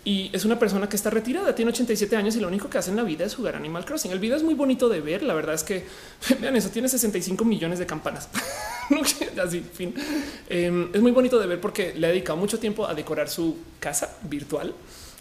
y 0.05 0.29
es 0.35 0.45
una 0.45 0.59
persona 0.59 0.87
que 0.87 0.97
está 0.97 1.09
retirada, 1.09 1.55
tiene 1.55 1.71
87 1.71 2.15
años 2.15 2.37
y 2.37 2.41
lo 2.41 2.49
único 2.49 2.69
que 2.69 2.77
hace 2.77 2.91
en 2.91 2.97
la 2.97 3.03
vida 3.03 3.25
es 3.25 3.35
jugar 3.35 3.57
Animal 3.57 3.87
Crossing. 3.87 4.13
El 4.13 4.19
video 4.19 4.37
es 4.37 4.43
muy 4.43 4.53
bonito 4.53 4.91
de 4.91 5.01
ver. 5.01 5.23
La 5.23 5.33
verdad 5.33 5.55
es 5.55 5.65
que 5.65 5.87
vean 6.41 6.55
eso, 6.57 6.69
tiene 6.69 6.89
65 6.89 7.43
millones 7.45 7.79
de 7.79 7.87
campanas. 7.87 8.29
Así. 9.43 9.65
Em, 10.51 10.91
es 10.93 11.01
muy 11.01 11.11
bonito 11.11 11.39
de 11.39 11.47
ver 11.47 11.59
porque 11.59 11.95
le 11.95 12.07
ha 12.07 12.11
dedicado 12.11 12.37
mucho 12.37 12.59
tiempo 12.59 12.87
a 12.87 12.95
decorar 12.95 13.31
su 13.31 13.57
casa 13.81 14.15
virtual 14.23 14.75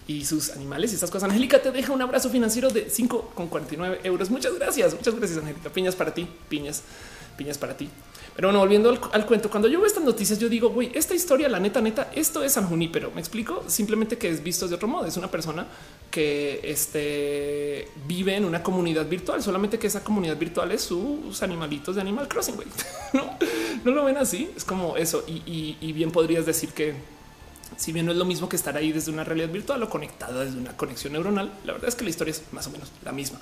y 0.05 0.25
sus 0.25 0.49
animales 0.49 0.91
y 0.91 0.95
estas 0.95 1.09
cosas. 1.09 1.29
Angélica 1.29 1.61
te 1.61 1.71
deja 1.71 1.93
un 1.93 2.01
abrazo 2.01 2.29
financiero 2.29 2.69
de 2.69 2.87
5,49 2.89 3.99
euros. 4.03 4.29
Muchas 4.29 4.53
gracias. 4.55 4.93
Muchas 4.93 5.15
gracias, 5.15 5.39
Angélica. 5.39 5.69
Piñas 5.69 5.95
para 5.95 6.13
ti, 6.13 6.27
piñas, 6.49 6.83
piñas 7.37 7.57
para 7.57 7.77
ti. 7.77 7.87
Pero 8.35 8.47
bueno, 8.47 8.59
volviendo 8.59 8.89
al, 8.89 9.25
cuento, 9.27 9.49
cuando 9.49 9.67
yo 9.67 9.77
veo 9.79 9.85
estas 9.85 10.03
noticias, 10.03 10.39
yo 10.39 10.49
digo, 10.49 10.69
güey, 10.69 10.91
esta 10.95 11.13
historia, 11.13 11.47
la 11.49 11.59
neta, 11.59 11.81
neta, 11.81 12.09
esto 12.15 12.43
es 12.43 12.53
San 12.53 12.67
Junípero. 12.67 13.11
Me 13.13 13.21
explico 13.21 13.63
simplemente 13.67 14.17
que 14.17 14.29
es 14.29 14.41
visto 14.41 14.67
de 14.67 14.73
otro 14.73 14.87
modo. 14.87 15.05
Es 15.05 15.17
una 15.17 15.29
persona 15.29 15.67
que 16.09 16.59
este, 16.63 17.89
vive 18.07 18.35
en 18.35 18.45
una 18.45 18.63
comunidad 18.63 19.07
virtual, 19.07 19.43
solamente 19.43 19.77
que 19.77 19.85
esa 19.85 20.03
comunidad 20.03 20.37
virtual 20.37 20.71
es 20.71 20.81
sus 20.81 21.43
animalitos 21.43 21.95
de 21.95 22.01
Animal 22.01 22.27
Crossing. 22.27 22.55
Güey. 22.55 22.67
no, 23.13 23.37
no 23.83 23.91
lo 23.91 24.05
ven 24.05 24.17
así. 24.17 24.49
Es 24.55 24.63
como 24.63 24.97
eso. 24.97 25.23
Y, 25.27 25.93
bien 25.93 26.11
podrías 26.11 26.47
decir 26.47 26.69
que 26.69 26.95
si 27.77 27.91
bien 27.91 28.07
no 28.07 28.11
es 28.11 28.17
lo 28.17 28.25
mismo 28.25 28.49
que 28.49 28.55
estar 28.55 28.75
ahí 28.75 28.91
desde 28.91 29.11
una 29.11 29.23
realidad 29.23 29.49
virtual 29.49 29.81
o 29.83 29.89
conectada 29.89 30.43
desde 30.43 30.57
una 30.57 30.75
conexión 30.75 31.13
neuronal, 31.13 31.51
la 31.65 31.73
verdad 31.73 31.89
es 31.89 31.95
que 31.95 32.03
la 32.03 32.09
historia 32.09 32.31
es 32.31 32.41
más 32.51 32.65
o 32.65 32.71
menos 32.71 32.91
la 33.03 33.11
misma. 33.11 33.39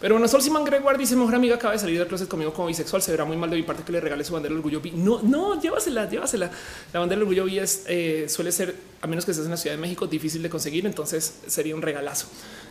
Pero 0.00 0.14
bueno, 0.14 0.26
Sol 0.28 0.40
Simón 0.40 0.64
Gregoire 0.64 0.98
dice 0.98 1.14
mejor 1.14 1.34
amiga 1.34 1.56
acaba 1.56 1.74
de 1.74 1.78
salir 1.78 1.98
del 1.98 2.08
closet 2.08 2.26
conmigo 2.26 2.54
como 2.54 2.68
bisexual. 2.68 3.02
Se 3.02 3.10
verá 3.10 3.26
muy 3.26 3.36
mal 3.36 3.50
de 3.50 3.56
mi 3.56 3.62
parte 3.62 3.82
que 3.82 3.92
le 3.92 4.00
regale 4.00 4.24
su 4.24 4.32
bandera 4.32 4.54
del 4.54 4.64
orgullo. 4.64 4.80
No, 4.94 5.20
no, 5.22 5.60
llévasela, 5.60 6.08
llévasela. 6.08 6.50
La 6.92 7.00
bandera 7.00 7.18
del 7.18 7.28
orgullo 7.28 7.44
bi 7.44 7.58
es 7.58 7.84
eh, 7.86 8.26
suele 8.26 8.50
ser, 8.50 8.74
a 9.02 9.06
menos 9.06 9.26
que 9.26 9.32
estés 9.32 9.44
en 9.44 9.50
la 9.50 9.58
Ciudad 9.58 9.76
de 9.76 9.82
México, 9.82 10.06
difícil 10.06 10.42
de 10.42 10.48
conseguir. 10.48 10.86
Entonces 10.86 11.40
sería 11.46 11.74
un 11.74 11.82
regalazo. 11.82 12.28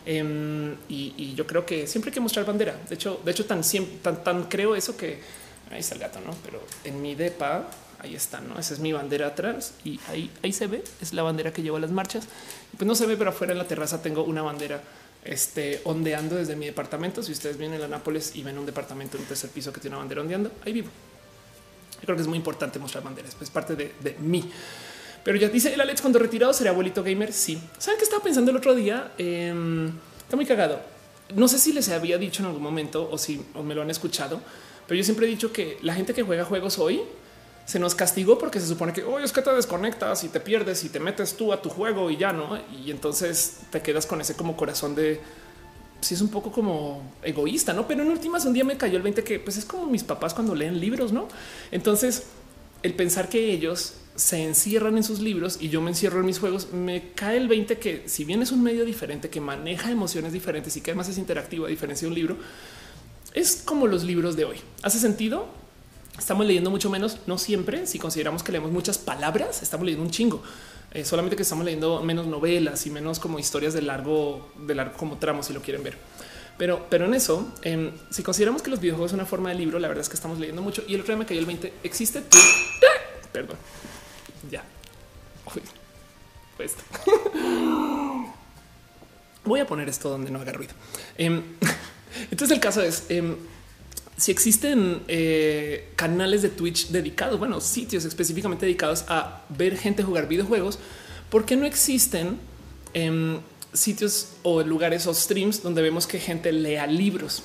Em, 0.08 0.76
y, 0.90 1.36
yo 1.36 1.46
creo 1.46 1.68
que 1.68 1.86
siempre 1.86 2.10
hay 2.10 2.16
que 2.16 2.20
mostrar 2.20 2.46
bandera. 2.46 2.76
De 2.90 2.96
hecho, 2.96 3.22
de 3.24 3.32
hecho, 3.32 3.46
tan, 3.46 3.62
tan, 4.02 4.24
tan 4.24 4.44
creo 4.46 4.76
eso 4.76 4.98
que 4.98 5.20
ahí 5.72 5.82
está 5.82 5.94
el 5.94 6.02
gato, 6.02 6.20
no? 6.22 6.36
Pero 6.44 6.64
en 6.84 7.00
mi 7.00 7.14
depa 7.14 7.70
ahí 8.00 8.16
está, 8.16 8.42
no? 8.42 8.58
Esa 8.58 8.74
es 8.74 8.80
mi 8.80 8.92
bandera 8.92 9.28
atrás 9.28 9.74
y 9.86 10.00
ahí, 10.08 10.32
ahí 10.42 10.52
se 10.52 10.66
ve. 10.66 10.84
Es 11.00 11.14
la 11.14 11.22
bandera 11.22 11.54
que 11.54 11.62
llevo 11.62 11.78
a 11.78 11.80
las 11.80 11.92
marchas. 11.92 12.26
Pues 12.76 12.88
no 12.88 12.96
se 12.96 13.06
ve, 13.06 13.18
pero 13.18 13.30
afuera 13.30 13.54
en 13.54 13.60
la 13.60 13.68
terraza 13.68 14.02
tengo 14.02 14.24
una 14.24 14.42
bandera 14.42 14.82
este, 15.24 15.82
ondeando 15.84 16.36
desde 16.36 16.56
mi 16.56 16.66
departamento. 16.66 17.22
Si 17.24 17.32
ustedes 17.32 17.58
vienen 17.58 17.82
a 17.82 17.88
Nápoles 17.88 18.36
y 18.36 18.44
ven 18.44 18.58
un 18.58 18.66
departamento 18.66 19.18
en 19.18 19.24
un 19.24 19.28
tercer 19.28 19.50
piso 19.50 19.74
que 19.74 19.80
tiene 19.80 19.96
una 19.96 20.04
bandera 20.04 20.22
ondeando, 20.22 20.52
ahí 20.66 20.74
vivo. 20.74 20.90
Creo 22.02 22.16
que 22.16 22.22
es 22.22 22.28
muy 22.28 22.38
importante 22.38 22.80
mostrar 22.80 23.04
banderas, 23.04 23.36
es 23.40 23.50
parte 23.50 23.76
de, 23.76 24.16
mí. 24.20 24.50
Pero 25.24 25.38
ya 25.38 25.50
dice 25.50 25.74
el 25.74 25.82
Alex 25.82 26.02
cuando 26.02 26.18
retirado 26.18 26.54
será 26.54 26.72
abuelito 26.72 27.04
gamer. 27.04 27.34
Sí, 27.34 27.62
saben 27.78 27.98
que 27.98 28.06
estaba 28.06 28.24
pensando 28.24 28.52
el 28.52 28.58
otro 28.58 28.74
día. 28.74 29.12
Em, 29.18 29.92
está 30.20 30.36
muy 30.36 30.46
cagado. 30.46 30.80
No 31.36 31.48
sé 31.48 31.60
si 31.60 31.74
les 31.74 31.90
había 31.90 32.18
dicho 32.18 32.42
en 32.42 32.48
algún 32.48 32.64
momento 32.64 33.10
o 33.12 33.18
si 33.18 33.46
me 33.64 33.76
lo 33.76 33.82
han 33.82 33.90
escuchado, 33.90 34.42
pero 34.88 34.98
yo 34.98 35.04
siempre 35.04 35.28
he 35.28 35.30
dicho 35.30 35.52
que 35.52 35.78
la 35.82 35.94
gente 35.94 36.14
que 36.14 36.24
juega 36.24 36.46
juegos 36.46 36.80
hoy 36.80 37.02
se 37.70 37.78
nos 37.78 37.94
castigó 37.94 38.40
porque 38.40 38.60
se 38.60 38.66
supone 38.66 38.94
que 38.94 39.04
hoy 39.04 39.24
es 39.24 39.32
que 39.32 39.44
te 39.44 39.54
desconectas 39.54 40.24
y 40.24 40.30
te 40.30 40.40
pierdes 40.40 40.84
y 40.86 40.90
te 40.90 41.00
metes 41.00 41.38
tú 41.38 41.54
a 41.54 41.62
tu 41.62 41.70
juego 41.70 42.10
y 42.10 42.18
ya 42.18 42.34
no. 42.34 42.58
Y 42.84 42.90
entonces 42.90 43.60
te 43.70 43.84
quedas 43.84 44.08
con 44.08 44.20
ese 44.20 44.34
como 44.34 44.58
corazón 44.58 44.96
de 44.96 45.22
si 46.02 46.16
es 46.16 46.22
un 46.22 46.30
poco 46.30 46.52
como 46.52 47.14
egoísta, 47.22 47.72
no? 47.74 47.88
Pero 47.88 48.02
en 48.02 48.10
últimas, 48.10 48.44
un 48.46 48.54
día 48.54 48.64
me 48.64 48.76
cayó 48.76 48.98
el 48.98 49.04
20 49.04 49.24
que 49.24 49.38
pues 49.38 49.58
es 49.58 49.66
como 49.66 49.86
mis 49.86 50.04
papás 50.04 50.34
cuando 50.34 50.56
leen 50.56 50.80
libros, 50.80 51.14
no? 51.14 51.28
Entonces, 51.70 52.24
el 52.82 52.96
pensar 52.96 53.30
que 53.30 53.52
ellos 53.52 53.98
se 54.16 54.44
encierran 54.44 54.98
en 54.98 55.04
sus 55.04 55.20
libros 55.20 55.60
y 55.62 55.70
yo 55.70 55.80
me 55.80 55.92
encierro 55.92 56.22
en 56.22 56.26
mis 56.26 56.40
juegos, 56.40 56.74
me 56.74 57.12
cae 57.14 57.38
el 57.38 57.48
20 57.48 57.78
que 57.78 58.10
si 58.10 58.26
bien 58.26 58.42
es 58.42 58.52
un 58.52 58.64
medio 58.64 58.84
diferente 58.84 59.30
que 59.30 59.42
maneja 59.42 59.92
emociones 59.92 60.34
diferentes 60.34 60.76
y 60.76 60.82
que 60.82 60.90
además 60.90 61.10
es 61.10 61.20
interactivo 61.20 61.68
a 61.68 61.70
diferencia 61.70 62.08
de 62.08 62.10
un 62.10 62.16
libro, 62.16 62.38
es 63.36 63.62
como 63.64 63.86
los 63.86 64.04
libros 64.04 64.36
de 64.36 64.46
hoy. 64.46 64.58
¿Hace 64.82 64.98
sentido? 64.98 65.59
Estamos 66.18 66.46
leyendo 66.46 66.70
mucho 66.70 66.90
menos, 66.90 67.20
no 67.28 67.38
siempre. 67.38 67.88
Si 67.88 68.00
consideramos 68.00 68.44
que 68.44 68.52
leemos 68.52 68.72
muchas 68.72 68.98
palabras, 68.98 69.62
estamos 69.62 69.86
leyendo 69.86 70.06
un 70.06 70.12
chingo. 70.12 70.44
Eh, 70.92 71.06
solamente 71.06 71.36
que 71.36 71.44
estamos 71.44 71.64
leyendo 71.66 72.02
menos 72.02 72.26
novelas 72.26 72.86
y 72.88 72.90
menos 72.90 73.20
como 73.20 73.38
historias 73.38 73.74
de 73.74 73.82
largo, 73.84 74.50
de 74.58 74.74
largo 74.76 74.98
como 74.98 75.18
tramos, 75.18 75.46
si 75.46 75.54
lo 75.54 75.62
quieren 75.62 75.84
ver. 75.84 75.98
Pero, 76.58 76.88
pero 76.90 77.06
en 77.06 77.14
eso, 77.14 77.54
em, 77.62 77.92
si 78.10 78.22
consideramos 78.22 78.62
que 78.62 78.70
los 78.70 78.82
videojuegos 78.82 79.12
son 79.12 79.22
una 79.22 79.28
forma 79.28 79.50
de 79.50 79.56
libro, 79.56 79.80
la 79.80 79.88
verdad 79.88 80.02
es 80.02 80.10
que 80.10 80.16
estamos 80.16 80.40
leyendo 80.40 80.62
mucho. 80.62 80.84
Y 80.88 80.96
el 80.96 81.02
otro 81.02 81.14
día 81.14 81.20
me 81.20 81.26
cayó 81.26 81.40
el 81.40 81.46
20. 81.46 81.74
Existe 81.84 82.22
tu 82.22 82.38
perdón. 83.32 83.58
Ya. 84.50 84.64
pues. 86.58 86.76
Voy 89.46 89.60
a 89.62 89.66
poner 89.66 89.88
esto 89.88 90.10
donde 90.10 90.32
no 90.32 90.40
haga 90.40 90.52
ruido. 90.52 90.74
Em, 91.18 91.42
entonces 92.32 92.52
el 92.52 92.60
caso 92.60 92.82
es 92.82 93.06
em, 93.10 93.38
si 94.20 94.32
existen 94.32 95.02
eh, 95.08 95.90
canales 95.96 96.42
de 96.42 96.50
Twitch 96.50 96.90
dedicados, 96.90 97.40
bueno, 97.40 97.62
sitios 97.62 98.04
específicamente 98.04 98.66
dedicados 98.66 99.06
a 99.08 99.44
ver 99.50 99.78
gente 99.78 100.04
jugar 100.04 100.28
videojuegos, 100.28 100.78
¿por 101.30 101.46
qué 101.46 101.56
no 101.56 101.66
existen 101.66 102.38
em, 102.94 103.40
sitios 103.72 104.34
o 104.44 104.62
lugares 104.62 105.08
o 105.08 105.14
streams 105.14 105.64
donde 105.64 105.82
vemos 105.82 106.06
que 106.06 106.20
gente 106.20 106.52
lea 106.52 106.86
libros? 106.86 107.44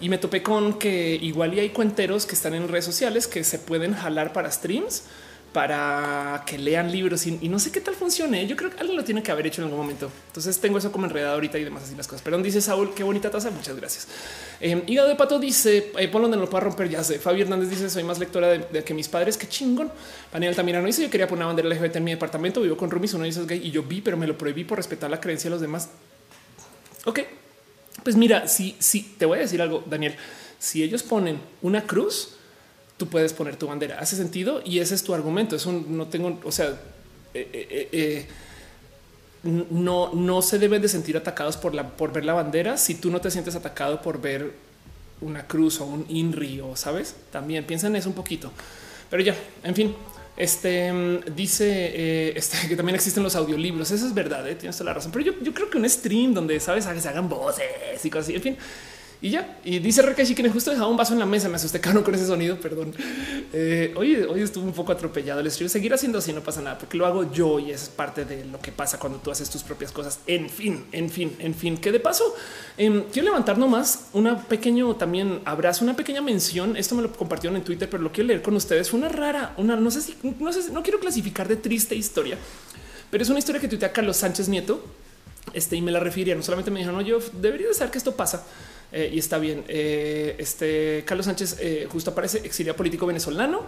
Y 0.00 0.08
me 0.08 0.18
topé 0.18 0.42
con 0.42 0.78
que 0.78 1.14
igual 1.22 1.52
hay 1.52 1.70
cuenteros 1.70 2.26
que 2.26 2.34
están 2.34 2.54
en 2.54 2.68
redes 2.68 2.84
sociales 2.84 3.28
que 3.28 3.44
se 3.44 3.60
pueden 3.60 3.94
jalar 3.94 4.32
para 4.32 4.50
streams 4.50 5.04
para 5.52 6.42
que 6.46 6.58
lean 6.58 6.92
libros 6.92 7.26
y, 7.26 7.48
no 7.48 7.58
sé 7.58 7.72
qué 7.72 7.80
tal 7.80 7.94
funcione. 7.94 8.46
Yo 8.46 8.54
creo 8.54 8.70
que 8.70 8.78
alguien 8.78 8.96
lo 8.96 9.04
tiene 9.04 9.22
que 9.22 9.30
haber 9.30 9.46
hecho 9.46 9.62
en 9.62 9.66
algún 9.66 9.80
momento. 9.80 10.10
Entonces 10.26 10.60
tengo 10.60 10.78
eso 10.78 10.92
como 10.92 11.06
enredado 11.06 11.34
ahorita 11.34 11.58
y 11.58 11.64
demás 11.64 11.84
así 11.84 11.94
las 11.94 12.06
cosas. 12.06 12.22
Perdón, 12.22 12.42
dice 12.42 12.60
Saúl, 12.60 12.92
qué 12.94 13.02
bonita 13.02 13.30
taza. 13.30 13.50
Muchas 13.50 13.76
gracias. 13.76 14.08
Eh, 14.60 14.82
Hígado 14.86 15.08
de 15.08 15.16
Pato 15.16 15.38
dice, 15.38 15.92
eh, 15.98 16.08
ponlo 16.08 16.28
donde 16.28 16.42
lo 16.42 16.50
pueda 16.50 16.64
romper, 16.64 16.88
ya 16.88 17.02
sé. 17.02 17.18
Fabi 17.18 17.42
Hernández 17.42 17.70
dice, 17.70 17.88
soy 17.88 18.04
más 18.04 18.18
lectora 18.18 18.48
de, 18.48 18.84
que 18.84 18.92
mis 18.92 19.08
padres, 19.08 19.36
qué 19.36 19.48
chingón. 19.48 19.90
Daniel 20.32 20.54
no 20.56 20.86
dice, 20.86 21.02
yo 21.02 21.10
quería 21.10 21.26
poner 21.26 21.46
una 21.46 21.54
bandera 21.54 21.68
LGBT 21.68 21.96
en 21.96 22.04
mi 22.04 22.10
departamento, 22.10 22.60
vivo 22.60 22.76
con 22.76 22.90
roomies, 22.90 23.14
uno 23.14 23.24
dice 23.24 23.44
gay 23.46 23.60
y 23.64 23.70
yo 23.70 23.82
vi, 23.82 24.00
pero 24.00 24.16
me 24.16 24.26
lo 24.26 24.36
prohibí 24.36 24.64
por 24.64 24.78
respetar 24.78 25.10
la 25.10 25.20
creencia 25.20 25.48
de 25.48 25.52
los 25.52 25.60
demás. 25.60 25.88
Ok, 27.04 27.20
pues 28.02 28.16
mira, 28.16 28.48
si, 28.48 28.76
si 28.78 29.02
te 29.02 29.24
voy 29.24 29.38
a 29.38 29.42
decir 29.42 29.62
algo, 29.62 29.82
Daniel, 29.86 30.14
si 30.58 30.82
ellos 30.82 31.02
ponen 31.02 31.40
una 31.62 31.84
cruz, 31.84 32.37
tú 32.98 33.08
puedes 33.08 33.32
poner 33.32 33.56
tu 33.56 33.66
bandera. 33.66 33.98
Hace 34.00 34.16
sentido 34.16 34.60
y 34.64 34.80
ese 34.80 34.94
es 34.94 35.02
tu 35.02 35.14
argumento. 35.14 35.56
Es 35.56 35.64
un 35.64 35.96
no 35.96 36.08
tengo, 36.08 36.38
o 36.44 36.52
sea, 36.52 36.66
eh, 37.32 37.48
eh, 37.52 37.88
eh, 37.92 38.26
no, 39.44 40.12
no 40.12 40.42
se 40.42 40.58
deben 40.58 40.82
de 40.82 40.88
sentir 40.88 41.16
atacados 41.16 41.56
por 41.56 41.74
la 41.74 41.88
por 41.96 42.12
ver 42.12 42.26
la 42.26 42.34
bandera. 42.34 42.76
Si 42.76 42.96
tú 42.96 43.10
no 43.10 43.20
te 43.20 43.30
sientes 43.30 43.54
atacado 43.54 44.02
por 44.02 44.20
ver 44.20 44.52
una 45.20 45.46
cruz 45.46 45.80
o 45.80 45.86
un 45.86 46.04
INRI 46.08 46.60
o 46.60 46.76
sabes, 46.76 47.14
también 47.30 47.64
piensa 47.64 47.86
en 47.86 47.96
eso 47.96 48.08
un 48.08 48.16
poquito. 48.16 48.50
Pero 49.08 49.22
ya, 49.22 49.36
en 49.62 49.74
fin, 49.74 49.94
este 50.36 50.92
dice 51.36 52.36
este, 52.36 52.56
que 52.68 52.74
también 52.74 52.96
existen 52.96 53.22
los 53.22 53.36
audiolibros. 53.36 53.92
Eso 53.92 54.06
es 54.08 54.12
verdad, 54.12 54.44
tienes 54.56 54.76
toda 54.76 54.90
la 54.90 54.94
razón. 54.94 55.12
Pero 55.12 55.24
yo, 55.24 55.32
yo 55.40 55.54
creo 55.54 55.70
que 55.70 55.78
un 55.78 55.88
stream 55.88 56.34
donde 56.34 56.58
sabes 56.58 56.84
se 56.84 57.08
hagan 57.08 57.28
voces 57.28 57.64
y 58.04 58.10
cosas 58.10 58.26
así. 58.26 58.34
En 58.34 58.42
fin, 58.42 58.56
y 59.20 59.30
ya. 59.30 59.58
Y 59.64 59.80
dice 59.80 60.02
Rekeshi 60.02 60.34
que 60.34 60.48
justo 60.48 60.70
dejaba 60.70 60.88
un 60.88 60.96
vaso 60.96 61.12
en 61.12 61.18
la 61.18 61.26
mesa. 61.26 61.48
Me 61.48 61.56
asusté 61.56 61.80
caro 61.82 62.04
con 62.04 62.14
ese 62.14 62.26
sonido. 62.26 62.60
Perdón. 62.60 62.94
Eh, 63.52 63.92
hoy, 63.96 64.14
hoy 64.16 64.42
estuvo 64.42 64.64
un 64.64 64.72
poco 64.72 64.92
atropellado. 64.92 65.42
Les 65.42 65.56
quiero 65.56 65.68
seguir 65.68 65.92
haciendo 65.92 66.18
así. 66.18 66.32
No 66.32 66.40
pasa 66.40 66.60
nada 66.60 66.78
porque 66.78 66.96
lo 66.96 67.06
hago 67.06 67.32
yo 67.32 67.58
y 67.58 67.72
es 67.72 67.88
parte 67.88 68.24
de 68.24 68.44
lo 68.44 68.60
que 68.60 68.70
pasa 68.70 68.98
cuando 68.98 69.18
tú 69.18 69.30
haces 69.30 69.50
tus 69.50 69.62
propias 69.62 69.90
cosas. 69.90 70.20
En 70.26 70.48
fin, 70.48 70.84
en 70.92 71.10
fin, 71.10 71.34
en 71.40 71.54
fin. 71.54 71.76
Que 71.76 71.90
de 71.90 71.98
paso 71.98 72.34
em, 72.76 73.04
quiero 73.12 73.26
levantar 73.26 73.58
nomás 73.58 74.08
una 74.12 74.38
pequeño 74.44 74.94
también 74.94 75.40
abrazo, 75.44 75.84
una 75.84 75.96
pequeña 75.96 76.20
mención. 76.20 76.76
Esto 76.76 76.94
me 76.94 77.02
lo 77.02 77.12
compartieron 77.12 77.56
en 77.56 77.64
Twitter, 77.64 77.90
pero 77.90 78.02
lo 78.02 78.12
quiero 78.12 78.28
leer 78.28 78.42
con 78.42 78.54
ustedes. 78.54 78.88
Fue 78.90 79.00
una 79.00 79.08
rara, 79.08 79.54
una 79.56 79.74
no 79.74 79.90
sé 79.90 80.00
si 80.00 80.16
no 80.38 80.52
sé, 80.52 80.70
no 80.72 80.82
quiero 80.82 81.00
clasificar 81.00 81.48
de 81.48 81.56
triste 81.56 81.96
historia, 81.96 82.38
pero 83.10 83.22
es 83.22 83.30
una 83.30 83.40
historia 83.40 83.60
que 83.60 83.68
tuitea 83.68 83.92
Carlos 83.92 84.16
Sánchez 84.16 84.48
Nieto. 84.48 84.80
Este 85.52 85.76
y 85.76 85.82
me 85.82 85.92
la 85.92 86.00
refiere. 86.00 86.34
No 86.34 86.42
solamente 86.42 86.70
me 86.70 86.80
dijo, 86.80 86.92
no, 86.92 87.00
yo 87.00 87.18
debería 87.32 87.68
de 87.68 87.74
saber 87.74 87.90
que 87.90 87.98
esto 87.98 88.14
pasa 88.14 88.44
eh, 88.92 89.10
y 89.12 89.18
está 89.18 89.38
bien. 89.38 89.64
Eh, 89.68 90.36
este 90.38 91.04
Carlos 91.06 91.26
Sánchez 91.26 91.56
eh, 91.60 91.88
justo 91.90 92.10
aparece 92.10 92.38
exiliado 92.38 92.76
político 92.76 93.06
venezolano. 93.06 93.62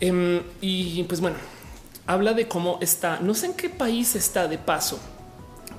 Em, 0.00 0.40
y 0.60 1.02
pues 1.04 1.20
bueno, 1.20 1.36
habla 2.06 2.32
de 2.32 2.48
cómo 2.48 2.78
está, 2.80 3.20
no 3.20 3.34
sé 3.34 3.46
en 3.46 3.54
qué 3.54 3.68
país 3.68 4.16
está 4.16 4.48
de 4.48 4.58
paso, 4.58 4.98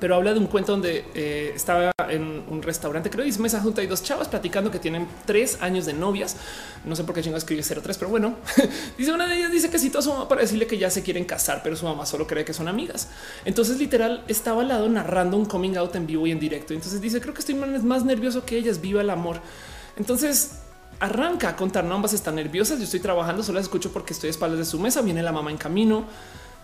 pero 0.04 0.16
habla 0.16 0.34
de 0.34 0.38
un 0.38 0.48
cuento 0.48 0.72
donde 0.72 1.02
eh, 1.14 1.52
estaba 1.56 1.90
en 2.10 2.44
un 2.50 2.60
restaurante, 2.60 3.08
creo, 3.08 3.24
y 3.24 3.30
es 3.30 3.38
mesa 3.38 3.62
junta 3.62 3.82
y 3.82 3.86
dos 3.86 4.02
chavas 4.02 4.28
platicando 4.28 4.70
que 4.70 4.78
tienen 4.78 5.08
tres 5.24 5.56
años 5.62 5.86
de 5.86 5.94
novias. 5.94 6.36
No 6.84 6.94
sé 6.94 7.04
por 7.04 7.14
qué 7.14 7.22
chingo 7.22 7.38
escribe 7.38 7.62
03, 7.62 7.96
pero 7.96 8.10
bueno, 8.10 8.34
dice 8.98 9.12
una 9.12 9.26
de 9.26 9.38
ellas, 9.38 9.50
dice 9.50 9.70
que 9.70 9.78
citó 9.78 10.00
a 10.00 10.02
su 10.02 10.12
mamá 10.12 10.28
para 10.28 10.42
decirle 10.42 10.66
que 10.66 10.76
ya 10.76 10.90
se 10.90 11.02
quieren 11.02 11.24
casar, 11.24 11.62
pero 11.64 11.74
su 11.74 11.86
mamá 11.86 12.04
solo 12.04 12.26
cree 12.26 12.44
que 12.44 12.52
son 12.52 12.68
amigas. 12.68 13.08
Entonces, 13.46 13.78
literal, 13.78 14.24
estaba 14.28 14.60
al 14.60 14.68
lado 14.68 14.86
narrando 14.90 15.38
un 15.38 15.46
coming 15.46 15.74
out 15.76 15.96
en 15.96 16.06
vivo 16.06 16.26
y 16.26 16.32
en 16.32 16.38
directo. 16.38 16.74
Entonces 16.74 17.00
dice, 17.00 17.22
creo 17.22 17.32
que 17.32 17.40
estoy 17.40 17.54
más 17.54 18.04
nervioso 18.04 18.44
que 18.44 18.58
ellas, 18.58 18.82
viva 18.82 19.00
el 19.00 19.08
amor. 19.08 19.40
Entonces, 19.96 20.58
arranca 21.00 21.48
a 21.48 21.56
contar, 21.56 21.82
no 21.82 21.94
ambas 21.94 22.12
están 22.12 22.34
nerviosas, 22.34 22.76
yo 22.76 22.84
estoy 22.84 23.00
trabajando, 23.00 23.42
solo 23.42 23.56
las 23.56 23.64
escucho 23.64 23.90
porque 23.90 24.12
estoy 24.12 24.28
a 24.28 24.32
espaldas 24.32 24.58
de 24.58 24.66
su 24.66 24.78
mesa, 24.78 25.00
viene 25.00 25.22
la 25.22 25.32
mamá 25.32 25.50
en 25.50 25.56
camino 25.56 26.04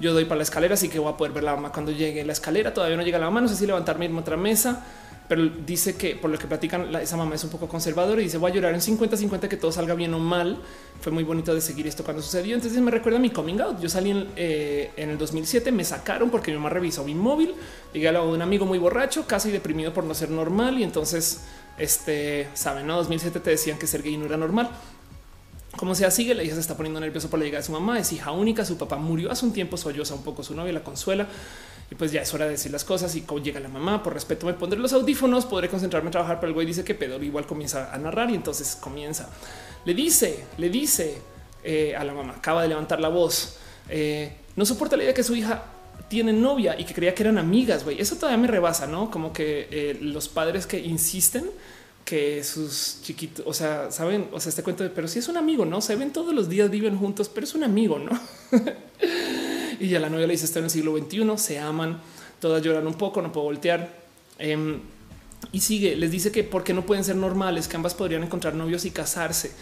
yo 0.00 0.12
doy 0.12 0.24
para 0.24 0.38
la 0.38 0.42
escalera, 0.42 0.74
así 0.74 0.88
que 0.88 0.98
voy 0.98 1.12
a 1.12 1.16
poder 1.16 1.32
ver 1.32 1.44
la 1.44 1.54
mamá 1.54 1.72
cuando 1.72 1.92
llegue 1.92 2.24
la 2.24 2.32
escalera. 2.32 2.72
Todavía 2.72 2.96
no 2.96 3.02
llega 3.02 3.18
la 3.18 3.26
mamá, 3.26 3.42
no 3.42 3.48
sé 3.48 3.56
si 3.56 3.66
levantarme 3.66 4.06
en 4.06 4.16
otra 4.16 4.36
mesa, 4.36 4.84
pero 5.28 5.46
dice 5.46 5.94
que 5.94 6.16
por 6.16 6.30
lo 6.30 6.38
que 6.38 6.46
platican, 6.46 6.92
esa 6.96 7.16
mamá 7.16 7.34
es 7.34 7.44
un 7.44 7.50
poco 7.50 7.68
conservadora 7.68 8.20
y 8.20 8.24
dice 8.24 8.38
voy 8.38 8.50
a 8.50 8.54
llorar 8.54 8.74
en 8.74 8.80
50-50 8.80 9.46
que 9.46 9.56
todo 9.56 9.70
salga 9.70 9.94
bien 9.94 10.12
o 10.14 10.18
mal. 10.18 10.58
Fue 11.00 11.12
muy 11.12 11.22
bonito 11.22 11.54
de 11.54 11.60
seguir 11.60 11.86
esto 11.86 12.02
cuando 12.02 12.22
sucedió. 12.22 12.56
Entonces 12.56 12.80
me 12.80 12.90
recuerda 12.90 13.18
mi 13.18 13.30
coming 13.30 13.60
out. 13.60 13.78
Yo 13.78 13.88
salí 13.88 14.10
en, 14.10 14.28
eh, 14.36 14.90
en 14.96 15.10
el 15.10 15.18
2007, 15.18 15.70
me 15.70 15.84
sacaron 15.84 16.30
porque 16.30 16.50
mi 16.50 16.56
mamá 16.56 16.70
revisó 16.70 17.04
mi 17.04 17.14
móvil. 17.14 17.54
Llegué 17.92 18.08
a 18.08 18.22
un 18.22 18.42
amigo 18.42 18.66
muy 18.66 18.78
borracho, 18.78 19.26
casi 19.26 19.50
deprimido 19.50 19.92
por 19.92 20.04
no 20.04 20.14
ser 20.14 20.30
normal. 20.30 20.78
Y 20.78 20.82
entonces, 20.82 21.42
este 21.78 22.48
saben, 22.54 22.86
no 22.86 22.96
2007 22.96 23.38
te 23.38 23.50
decían 23.50 23.78
que 23.78 23.86
ser 23.86 24.02
gay 24.02 24.16
no 24.16 24.26
era 24.26 24.36
normal. 24.36 24.70
Como 25.76 25.94
sea, 25.94 26.10
sigue, 26.10 26.34
la 26.34 26.42
hija 26.42 26.54
se 26.54 26.60
está 26.60 26.76
poniendo 26.76 26.98
nerviosa 27.00 27.28
por 27.28 27.38
la 27.38 27.44
llegada 27.44 27.60
de 27.60 27.66
su 27.66 27.72
mamá, 27.72 27.98
es 27.98 28.12
hija 28.12 28.32
única, 28.32 28.64
su 28.64 28.76
papá 28.76 28.96
murió 28.96 29.30
hace 29.30 29.46
un 29.46 29.52
tiempo, 29.52 29.76
solloza 29.76 30.14
un 30.14 30.24
poco 30.24 30.42
su 30.42 30.54
novia, 30.54 30.72
la 30.72 30.82
consuela 30.82 31.28
y 31.90 31.94
pues 31.96 32.12
ya 32.12 32.22
es 32.22 32.32
hora 32.32 32.44
de 32.44 32.52
decir 32.52 32.70
las 32.70 32.84
cosas 32.84 33.14
y 33.16 33.22
como 33.22 33.42
llega 33.42 33.58
la 33.58 33.68
mamá, 33.68 34.02
por 34.02 34.14
respeto 34.14 34.46
me 34.46 34.54
pondré 34.54 34.78
los 34.78 34.92
audífonos, 34.92 35.46
podré 35.46 35.68
concentrarme 35.68 36.08
en 36.08 36.12
trabajar, 36.12 36.38
pero 36.38 36.48
el 36.48 36.54
güey 36.54 36.66
dice 36.66 36.84
que 36.84 36.94
pedo 36.94 37.20
igual 37.22 37.46
comienza 37.46 37.92
a 37.92 37.98
narrar 37.98 38.30
y 38.30 38.34
entonces 38.34 38.76
comienza. 38.76 39.28
Le 39.84 39.94
dice, 39.94 40.44
le 40.58 40.70
dice 40.70 41.18
eh, 41.64 41.96
a 41.96 42.04
la 42.04 42.14
mamá, 42.14 42.34
acaba 42.36 42.62
de 42.62 42.68
levantar 42.68 43.00
la 43.00 43.08
voz, 43.08 43.56
eh, 43.88 44.36
no 44.54 44.64
soporta 44.64 44.96
la 44.96 45.02
idea 45.02 45.14
que 45.14 45.24
su 45.24 45.34
hija 45.34 45.64
tiene 46.08 46.32
novia 46.32 46.78
y 46.78 46.84
que 46.84 46.94
creía 46.94 47.14
que 47.14 47.22
eran 47.22 47.38
amigas, 47.38 47.84
güey. 47.84 48.00
Eso 48.00 48.16
todavía 48.16 48.38
me 48.38 48.48
rebasa, 48.48 48.86
¿no? 48.86 49.10
Como 49.10 49.32
que 49.32 49.68
eh, 49.70 49.98
los 50.00 50.28
padres 50.28 50.66
que 50.66 50.78
insisten 50.78 51.50
que 52.04 52.42
sus 52.42 52.98
chiquitos, 53.02 53.44
o 53.46 53.54
sea, 53.54 53.90
saben, 53.90 54.28
o 54.32 54.40
sea, 54.40 54.50
este 54.50 54.62
cuento 54.62 54.82
de, 54.82 54.90
pero 54.90 55.06
si 55.06 55.18
es 55.18 55.28
un 55.28 55.36
amigo, 55.36 55.64
no 55.64 55.80
se 55.80 55.96
ven 55.96 56.12
todos 56.12 56.34
los 56.34 56.48
días, 56.48 56.70
viven 56.70 56.98
juntos, 56.98 57.28
pero 57.28 57.44
es 57.44 57.54
un 57.54 57.64
amigo, 57.64 57.98
no? 57.98 58.10
y 59.80 59.88
ya 59.88 60.00
la 60.00 60.10
novia 60.10 60.26
le 60.26 60.32
dice, 60.32 60.44
está 60.44 60.58
en 60.58 60.66
el 60.66 60.70
siglo 60.70 60.96
XXI, 60.96 61.36
se 61.36 61.58
aman, 61.58 62.00
todas 62.40 62.62
lloran 62.62 62.86
un 62.86 62.94
poco, 62.94 63.22
no 63.22 63.32
puedo 63.32 63.44
voltear. 63.44 64.00
Em, 64.38 64.80
y 65.52 65.60
sigue, 65.60 65.96
les 65.96 66.10
dice 66.10 66.32
que 66.32 66.44
porque 66.44 66.74
no 66.74 66.84
pueden 66.84 67.04
ser 67.04 67.16
normales, 67.16 67.68
que 67.68 67.76
ambas 67.76 67.94
podrían 67.94 68.22
encontrar 68.22 68.54
novios 68.54 68.84
y 68.84 68.90
casarse. 68.90 69.52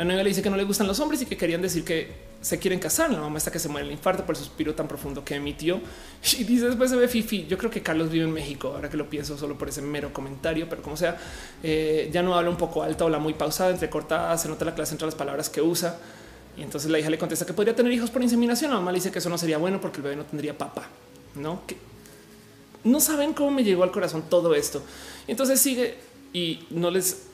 La 0.00 0.06
novia 0.06 0.22
le 0.22 0.30
dice 0.30 0.40
que 0.40 0.48
no 0.48 0.56
le 0.56 0.64
gustan 0.64 0.86
los 0.86 0.98
hombres 0.98 1.20
y 1.20 1.26
que 1.26 1.36
querían 1.36 1.60
decir 1.60 1.84
que 1.84 2.08
se 2.40 2.58
quieren 2.58 2.80
casar. 2.80 3.10
La 3.10 3.20
mamá 3.20 3.36
está 3.36 3.50
que 3.50 3.58
se 3.58 3.68
muere 3.68 3.86
el 3.86 3.92
infarto 3.92 4.24
por 4.24 4.34
el 4.34 4.40
suspiro 4.40 4.74
tan 4.74 4.88
profundo 4.88 5.22
que 5.22 5.34
emitió. 5.34 5.78
Y 6.38 6.44
dice 6.44 6.68
después 6.68 6.88
se 6.88 6.96
ve 6.96 7.06
Fifi. 7.06 7.46
Yo 7.46 7.58
creo 7.58 7.70
que 7.70 7.82
Carlos 7.82 8.10
vive 8.10 8.24
en 8.24 8.32
México. 8.32 8.68
Ahora 8.68 8.88
que 8.88 8.96
lo 8.96 9.10
pienso 9.10 9.36
solo 9.36 9.58
por 9.58 9.68
ese 9.68 9.82
mero 9.82 10.10
comentario, 10.10 10.66
pero 10.70 10.80
como 10.80 10.96
sea, 10.96 11.18
eh, 11.62 12.08
ya 12.10 12.22
no 12.22 12.34
habla 12.34 12.48
un 12.48 12.56
poco 12.56 12.82
alto, 12.82 13.04
habla 13.04 13.18
muy 13.18 13.34
pausada, 13.34 13.72
entrecortada. 13.72 14.38
Se 14.38 14.48
nota 14.48 14.64
la 14.64 14.74
clase 14.74 14.94
entre 14.94 15.04
las 15.04 15.14
palabras 15.14 15.50
que 15.50 15.60
usa. 15.60 15.98
Y 16.56 16.62
entonces 16.62 16.90
la 16.90 16.98
hija 16.98 17.10
le 17.10 17.18
contesta 17.18 17.44
que 17.44 17.52
podría 17.52 17.76
tener 17.76 17.92
hijos 17.92 18.10
por 18.10 18.22
inseminación. 18.22 18.70
La 18.70 18.78
mamá 18.78 18.92
le 18.92 19.00
dice 19.00 19.12
que 19.12 19.18
eso 19.18 19.28
no 19.28 19.36
sería 19.36 19.58
bueno 19.58 19.82
porque 19.82 19.98
el 19.98 20.04
bebé 20.04 20.16
no 20.16 20.24
tendría 20.24 20.56
papá. 20.56 20.88
No 21.34 21.60
que 21.66 21.76
no 22.84 23.00
saben 23.00 23.34
cómo 23.34 23.50
me 23.50 23.64
llegó 23.64 23.82
al 23.82 23.92
corazón 23.92 24.24
todo 24.30 24.54
esto. 24.54 24.82
Y 25.28 25.32
entonces 25.32 25.60
sigue 25.60 25.98
y 26.32 26.66
no 26.70 26.90
les 26.90 27.26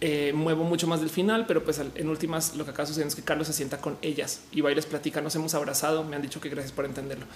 eh, 0.00 0.32
muevo 0.34 0.64
mucho 0.64 0.86
más 0.86 1.00
del 1.00 1.10
final, 1.10 1.46
pero 1.46 1.62
pues 1.64 1.78
en 1.78 2.08
últimas 2.08 2.56
lo 2.56 2.64
que 2.64 2.70
acá 2.70 2.86
sucede 2.86 3.06
es 3.06 3.14
que 3.14 3.22
Carlos 3.22 3.46
se 3.46 3.52
sienta 3.52 3.80
con 3.80 3.98
ellas 4.02 4.40
y 4.52 4.60
va 4.60 4.72
y 4.72 4.74
les 4.74 4.86
platica, 4.86 5.20
nos 5.20 5.34
hemos 5.34 5.54
abrazado, 5.54 6.04
me 6.04 6.16
han 6.16 6.22
dicho 6.22 6.40
que 6.40 6.48
gracias 6.48 6.72
por 6.72 6.84
entenderlo. 6.84 7.26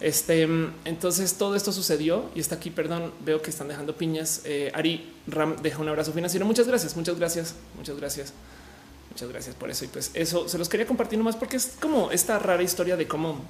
Este, 0.00 0.42
entonces 0.84 1.34
todo 1.34 1.56
esto 1.56 1.72
sucedió 1.72 2.30
y 2.34 2.40
está 2.40 2.54
aquí, 2.54 2.70
perdón, 2.70 3.12
veo 3.24 3.42
que 3.42 3.50
están 3.50 3.66
dejando 3.66 3.96
piñas. 3.96 4.42
Eh, 4.44 4.70
Ari 4.74 5.12
Ram 5.26 5.56
deja 5.60 5.78
un 5.78 5.88
abrazo 5.88 6.12
financiero. 6.12 6.46
Muchas 6.46 6.68
gracias, 6.68 6.96
muchas 6.96 7.16
gracias, 7.18 7.54
muchas 7.76 7.96
gracias. 7.96 8.32
Muchas 9.10 9.28
gracias 9.30 9.56
por 9.56 9.68
eso. 9.68 9.84
Y 9.84 9.88
pues 9.88 10.12
eso 10.14 10.48
se 10.48 10.58
los 10.58 10.68
quería 10.68 10.86
compartir 10.86 11.18
nomás 11.18 11.34
porque 11.34 11.56
es 11.56 11.76
como 11.80 12.12
esta 12.12 12.38
rara 12.38 12.62
historia 12.62 12.96
de 12.96 13.08
cómo 13.08 13.44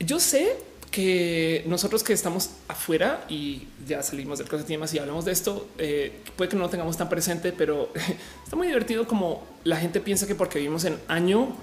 yo 0.00 0.18
sé 0.20 0.56
que 0.90 1.64
nosotros 1.66 2.02
que 2.02 2.12
estamos 2.12 2.50
afuera 2.68 3.24
y 3.28 3.68
ya 3.86 4.02
salimos 4.02 4.38
del 4.38 4.48
closet 4.48 4.68
y 4.70 4.72
demás 4.74 4.92
y 4.94 4.98
hablamos 4.98 5.24
de 5.24 5.32
esto, 5.32 5.68
eh, 5.78 6.20
puede 6.36 6.50
que 6.50 6.56
no 6.56 6.62
lo 6.62 6.70
tengamos 6.70 6.96
tan 6.96 7.08
presente, 7.08 7.52
pero 7.52 7.90
está 8.44 8.56
muy 8.56 8.66
divertido 8.66 9.06
como 9.06 9.46
la 9.64 9.76
gente 9.76 10.00
piensa 10.00 10.26
que 10.26 10.34
porque 10.34 10.58
vivimos 10.58 10.84
en 10.84 10.98
año, 11.08 11.56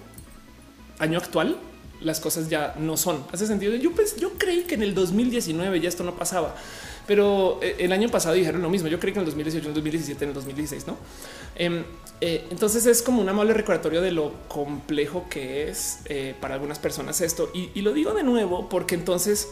año 1.00 1.18
actual, 1.18 1.58
las 2.02 2.20
cosas 2.20 2.50
ya 2.50 2.76
no 2.78 2.98
son. 2.98 3.24
Hace 3.32 3.48
sentido. 3.48 3.76
Yo, 3.76 3.92
pues, 3.94 4.16
yo 4.18 4.34
creí 4.38 4.64
que 4.64 4.76
en 4.76 4.84
el 4.84 4.94
2019 4.94 5.80
ya 5.80 5.90
esto 5.90 6.04
no 6.04 6.16
pasaba, 6.16 6.56
pero 7.08 7.60
eh, 7.62 7.76
el 7.80 7.92
año 7.92 8.10
pasado 8.10 8.36
dijeron 8.36 8.62
lo 8.62 8.70
mismo. 8.70 8.88
Yo 8.88 9.00
creí 9.00 9.14
que 9.14 9.20
en 9.20 9.26
el 9.26 9.26
2018, 9.26 9.66
en 9.66 9.70
el 9.70 9.76
2017, 9.76 10.24
en 10.24 10.30
el 10.30 10.36
2016, 10.36 10.88
no? 10.88 10.98
Em, 11.56 11.84
eh, 12.22 12.46
entonces 12.50 12.86
es 12.86 13.02
como 13.02 13.22
un 13.22 13.30
amable 13.30 13.54
recordatorio 13.54 14.02
de 14.02 14.12
lo 14.12 14.32
complejo 14.48 15.26
que 15.30 15.70
es 15.70 16.00
eh, 16.06 16.34
para 16.40 16.56
algunas 16.56 16.80
personas 16.80 17.22
esto. 17.22 17.52
Y, 17.54 17.82
lo 17.82 17.94
digo 17.94 18.14
de 18.14 18.24
nuevo 18.24 18.68
porque 18.70 18.96
entonces 18.96 19.50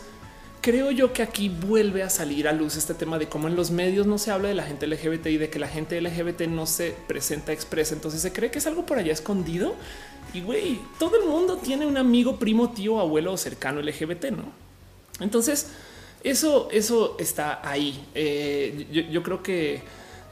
creo 0.62 0.92
yo 0.92 1.14
que 1.14 1.22
aquí 1.22 1.50
vuelve 1.50 2.04
a 2.04 2.10
salir 2.10 2.48
a 2.48 2.54
luz 2.54 2.78
este 2.78 2.94
tema 2.94 3.20
de 3.20 3.28
cómo 3.28 3.48
en 3.48 3.56
los 3.56 3.70
medios 3.70 4.08
no 4.08 4.18
se 4.18 4.32
habla 4.32 4.48
de 4.48 4.56
la 4.56 4.64
gente 4.64 4.88
LGBT 4.88 5.28
y 5.28 5.38
de 5.38 5.50
que 5.50 5.60
la 5.60 5.68
gente 5.68 6.00
LGBT 6.02 6.44
no 6.48 6.66
se 6.66 6.96
presenta 7.08 7.52
expresa. 7.52 7.94
Entonces 7.94 8.22
se 8.22 8.32
cree 8.32 8.50
que 8.50 8.60
es 8.60 8.68
algo 8.68 8.86
por 8.86 8.98
allá 8.98 9.12
escondido. 9.12 9.76
Y 10.34 10.42
güey, 10.42 10.80
todo 10.98 11.22
el 11.22 11.28
mundo 11.28 11.58
tiene 11.58 11.86
un 11.86 11.98
amigo, 11.98 12.40
primo, 12.40 12.72
tío, 12.72 13.00
abuelo 13.00 13.38
cercano 13.38 13.82
LGBT, 13.82 14.32
no? 14.32 14.46
Entonces 15.20 15.68
eso, 16.24 16.70
eso 16.72 17.18
está 17.20 17.60
ahí. 17.68 18.08
Eh, 18.16 19.08
yo, 19.12 19.22
creo 19.24 19.44
que 19.44 19.82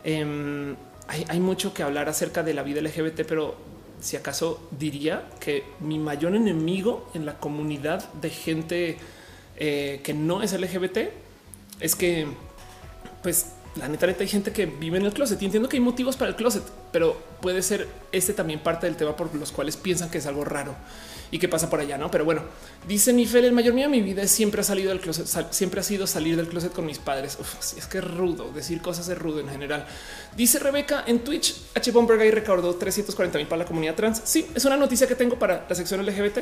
em, 0.04 0.76
hay, 1.08 1.40
mucho 1.40 1.74
que 1.74 1.84
hablar 1.84 2.08
acerca 2.08 2.44
de 2.44 2.54
la 2.54 2.64
vida 2.64 2.82
LGBT, 2.82 3.22
pero 3.28 3.56
si 4.00 4.16
acaso 4.16 4.68
diría 4.72 5.28
que 5.40 5.64
mi 5.82 6.00
mayor 6.00 6.36
enemigo 6.36 7.10
en 7.14 7.26
la 7.26 7.38
comunidad 7.38 8.12
de 8.14 8.30
gente 8.30 8.98
eh, 9.58 10.02
que 10.04 10.14
no 10.14 10.42
es 10.42 10.54
LGBT 10.54 10.98
es 11.82 11.96
que, 11.96 12.28
pues, 13.22 13.54
la 13.76 13.88
neta, 13.88 14.08
neta, 14.08 14.24
hay 14.24 14.30
gente 14.30 14.52
que 14.52 14.66
vive 14.66 14.98
en 14.98 15.06
el 15.06 15.14
closet 15.14 15.42
y 15.42 15.46
entiendo 15.46 15.68
que 15.68 15.78
hay 15.78 15.84
motivos 15.84 16.16
para 16.16 16.30
el 16.30 16.36
closet, 16.36 16.64
pero 16.92 17.18
puede 17.42 17.62
ser 17.62 17.88
este 18.12 18.34
también 18.34 18.62
parte 18.62 18.88
del 18.88 18.96
tema 18.96 19.16
por 19.16 19.34
los 19.36 19.52
cuales 19.52 19.78
piensan 19.78 20.10
que 20.10 20.20
es 20.20 20.26
algo 20.26 20.46
raro 20.46 20.76
y 21.32 21.40
qué 21.40 21.48
pasa 21.48 21.70
por 21.70 21.80
allá, 21.80 21.98
no? 21.98 22.12
Pero 22.12 22.26
bueno, 22.26 22.44
dice 22.88 23.14
Nifel, 23.14 23.46
el 23.46 23.54
mayor 23.54 23.74
mío 23.74 23.86
de 23.86 23.90
mi 23.90 24.02
vida 24.02 24.28
siempre 24.28 24.62
ha 24.62 24.64
salido 24.66 24.90
del 24.90 25.00
closet, 25.00 25.26
siempre 25.52 25.80
ha 25.80 25.84
sido 25.84 26.06
salir 26.06 26.36
del 26.36 26.50
closet 26.50 26.74
con 26.74 26.86
mis 26.86 27.00
padres. 27.00 27.38
Uf, 27.40 27.78
es 27.78 27.86
que 27.88 28.00
es 28.00 28.04
rudo 28.04 28.52
decir 28.54 28.82
cosas 28.82 29.08
es 29.08 29.18
rudo 29.18 29.40
en 29.40 29.48
general. 29.48 29.88
Dice 30.36 30.60
Rebeca 30.60 31.06
en 31.08 31.20
Twitch, 31.20 31.56
H. 31.74 31.92
Bomberg 31.92 32.24
y 32.26 32.32
recaudó 32.32 32.76
340 32.76 33.38
mil 33.38 33.48
para 33.48 33.60
la 33.60 33.66
comunidad 33.66 33.96
trans. 33.96 34.22
Sí, 34.26 34.46
es 34.54 34.66
una 34.66 34.76
noticia 34.76 35.08
que 35.08 35.16
tengo 35.16 35.40
para 35.40 35.66
la 35.68 35.76
sección 35.76 36.06
LGBT. 36.06 36.40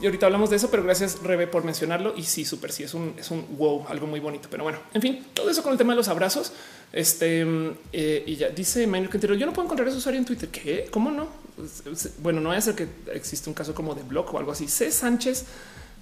Y 0.00 0.06
ahorita 0.06 0.26
hablamos 0.26 0.50
de 0.50 0.56
eso, 0.56 0.70
pero 0.70 0.82
gracias 0.82 1.22
Rebe 1.22 1.46
por 1.46 1.62
mencionarlo. 1.62 2.14
Y 2.16 2.22
sí, 2.22 2.44
súper, 2.44 2.72
sí, 2.72 2.84
es 2.84 2.94
un, 2.94 3.14
es 3.18 3.30
un 3.30 3.46
wow, 3.56 3.86
algo 3.88 4.06
muy 4.06 4.18
bonito. 4.18 4.48
Pero 4.50 4.64
bueno, 4.64 4.78
en 4.92 5.02
fin, 5.02 5.26
todo 5.34 5.50
eso 5.50 5.62
con 5.62 5.72
el 5.72 5.78
tema 5.78 5.92
de 5.92 5.98
los 5.98 6.08
abrazos. 6.08 6.52
Este 6.90 7.44
eh, 7.92 8.24
y 8.26 8.36
ya 8.36 8.48
dice 8.48 8.86
Manuel 8.86 9.10
Quintero, 9.10 9.34
yo 9.34 9.46
no 9.46 9.52
puedo 9.52 9.66
encontrar 9.66 9.88
ese 9.88 9.98
usuario 9.98 10.18
en 10.18 10.24
Twitter. 10.24 10.48
¿Qué? 10.48 10.88
¿Cómo 10.90 11.10
no? 11.10 11.43
Bueno, 12.18 12.40
no 12.40 12.48
voy 12.50 12.58
a 12.58 12.60
ser 12.60 12.74
que 12.74 12.88
existe 13.12 13.48
un 13.48 13.54
caso 13.54 13.74
como 13.74 13.94
de 13.94 14.02
blog 14.02 14.34
o 14.34 14.38
algo 14.38 14.52
así. 14.52 14.68
C. 14.68 14.90
Sánchez 14.90 15.44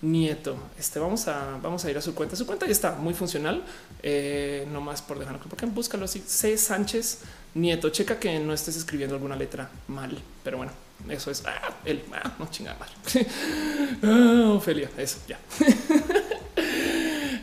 Nieto. 0.02 0.56
Este 0.78 0.98
vamos 0.98 1.28
a, 1.28 1.58
vamos 1.62 1.84
a 1.84 1.90
ir 1.90 1.96
a 1.96 2.02
su 2.02 2.14
cuenta. 2.14 2.36
Su 2.36 2.46
cuenta 2.46 2.66
ya 2.66 2.72
está 2.72 2.92
muy 2.92 3.14
funcional. 3.14 3.62
Eh, 4.02 4.66
no 4.72 4.80
más 4.80 5.02
por 5.02 5.18
dejarlo. 5.18 5.40
Porque 5.48 5.66
búscalo 5.66 6.04
así. 6.04 6.22
C. 6.26 6.56
Sánchez 6.56 7.20
Nieto. 7.54 7.90
Checa 7.90 8.18
que 8.18 8.38
no 8.38 8.52
estés 8.52 8.76
escribiendo 8.76 9.14
alguna 9.14 9.36
letra 9.36 9.70
mal, 9.88 10.18
pero 10.42 10.56
bueno, 10.56 10.72
eso 11.08 11.30
es 11.30 11.42
ah, 11.46 11.76
el 11.84 12.02
ah, 12.12 12.34
no 12.38 12.50
chingada 12.50 12.78
ah, 14.02 14.52
Ofelia, 14.54 14.90
eso 14.96 15.18
ya. 15.28 15.38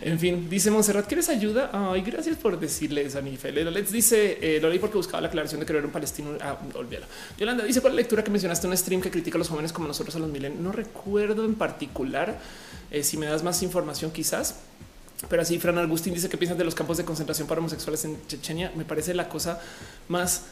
En 0.09 0.17
fin, 0.17 0.49
dice 0.49 0.71
Monserrat, 0.71 1.05
¿quieres 1.05 1.29
ayuda? 1.29 1.69
Ay, 1.71 2.01
gracias 2.01 2.35
por 2.35 2.59
decirle 2.59 3.03
eso 3.03 3.19
a 3.19 3.21
mi 3.21 3.37
Let's 3.37 3.91
dice 3.91 4.39
eh, 4.41 4.59
lo 4.59 4.67
leí 4.67 4.79
porque 4.79 4.97
buscaba 4.97 5.21
la 5.21 5.27
aclaración 5.27 5.59
de 5.59 5.67
que 5.67 5.73
era 5.73 5.85
un 5.85 5.91
palestino. 5.91 6.31
Ah, 6.41 6.57
olvídalo. 6.73 7.05
Yolanda 7.37 7.63
dice 7.63 7.79
por 7.79 7.91
la 7.91 7.97
lectura 7.97 8.23
que 8.23 8.31
mencionaste 8.31 8.65
un 8.65 8.75
stream 8.75 9.01
que 9.01 9.11
critica 9.11 9.37
a 9.37 9.39
los 9.39 9.49
jóvenes 9.49 9.71
como 9.71 9.87
nosotros 9.87 10.15
a 10.15 10.19
los 10.19 10.29
milen. 10.31 10.63
No 10.63 10.71
recuerdo 10.71 11.45
en 11.45 11.53
particular. 11.53 12.39
Eh, 12.89 13.03
si 13.03 13.17
me 13.17 13.27
das 13.27 13.43
más 13.43 13.61
información, 13.61 14.09
quizás. 14.09 14.55
Pero 15.29 15.43
así, 15.43 15.59
Fran 15.59 15.77
Agustín 15.77 16.15
dice 16.15 16.27
que 16.27 16.37
piensas 16.37 16.57
de 16.57 16.63
los 16.63 16.73
campos 16.73 16.97
de 16.97 17.05
concentración 17.05 17.47
para 17.47 17.59
homosexuales 17.59 18.03
en 18.05 18.17
Chechenia. 18.25 18.71
Me 18.75 18.85
parece 18.85 19.13
la 19.13 19.29
cosa 19.29 19.61
más 20.07 20.45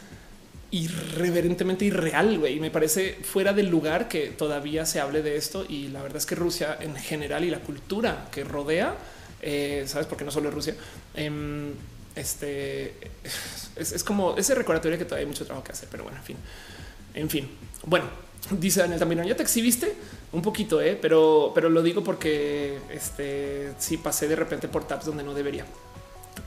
irreverentemente 0.70 1.84
irreal. 1.84 2.48
Y 2.48 2.60
me 2.60 2.70
parece 2.70 3.18
fuera 3.24 3.54
del 3.54 3.70
lugar 3.70 4.08
que 4.08 4.28
todavía 4.28 4.86
se 4.86 5.00
hable 5.00 5.24
de 5.24 5.36
esto. 5.36 5.66
Y 5.68 5.88
la 5.88 6.04
verdad 6.04 6.18
es 6.18 6.28
que 6.28 6.36
Rusia 6.36 6.78
en 6.80 6.96
general 6.96 7.44
y 7.44 7.50
la 7.50 7.62
cultura 7.62 8.28
que 8.32 8.44
rodea 8.44 8.96
eh, 9.42 9.84
sabes, 9.88 10.08
porque 10.08 10.26
no 10.26 10.32
solo 10.32 10.50
es 10.50 10.56
Rusia. 10.56 10.76
Em, 11.14 11.74
este 12.16 12.96
es, 13.76 14.04
como 14.04 14.36
ese 14.38 14.56
recordatorio 14.56 14.98
que 14.98 15.06
todavía 15.06 15.26
hay 15.26 15.32
mucho 15.32 15.46
trabajo 15.46 15.64
que 15.64 15.72
hacer, 15.72 15.88
pero 15.92 16.04
bueno, 16.04 16.18
en 16.18 16.24
fin, 16.24 16.38
en 17.14 17.30
fin. 17.30 17.50
Bueno, 17.86 18.06
dice 18.52 18.82
Daniel 18.82 19.00
también, 19.00 19.24
ya 19.24 19.36
te 19.36 19.44
exhibiste 19.44 19.94
un 20.32 20.42
poquito, 20.42 20.82
eh, 20.82 20.98
pero, 21.00 21.52
pero 21.54 21.70
lo 21.70 21.82
digo 21.82 22.04
porque 22.04 22.80
este 22.92 23.74
sí 23.80 23.98
pasé 23.98 24.28
de 24.28 24.36
repente 24.36 24.68
por 24.68 24.86
tabs 24.86 25.06
donde 25.06 25.24
no 25.24 25.34
debería. 25.34 25.66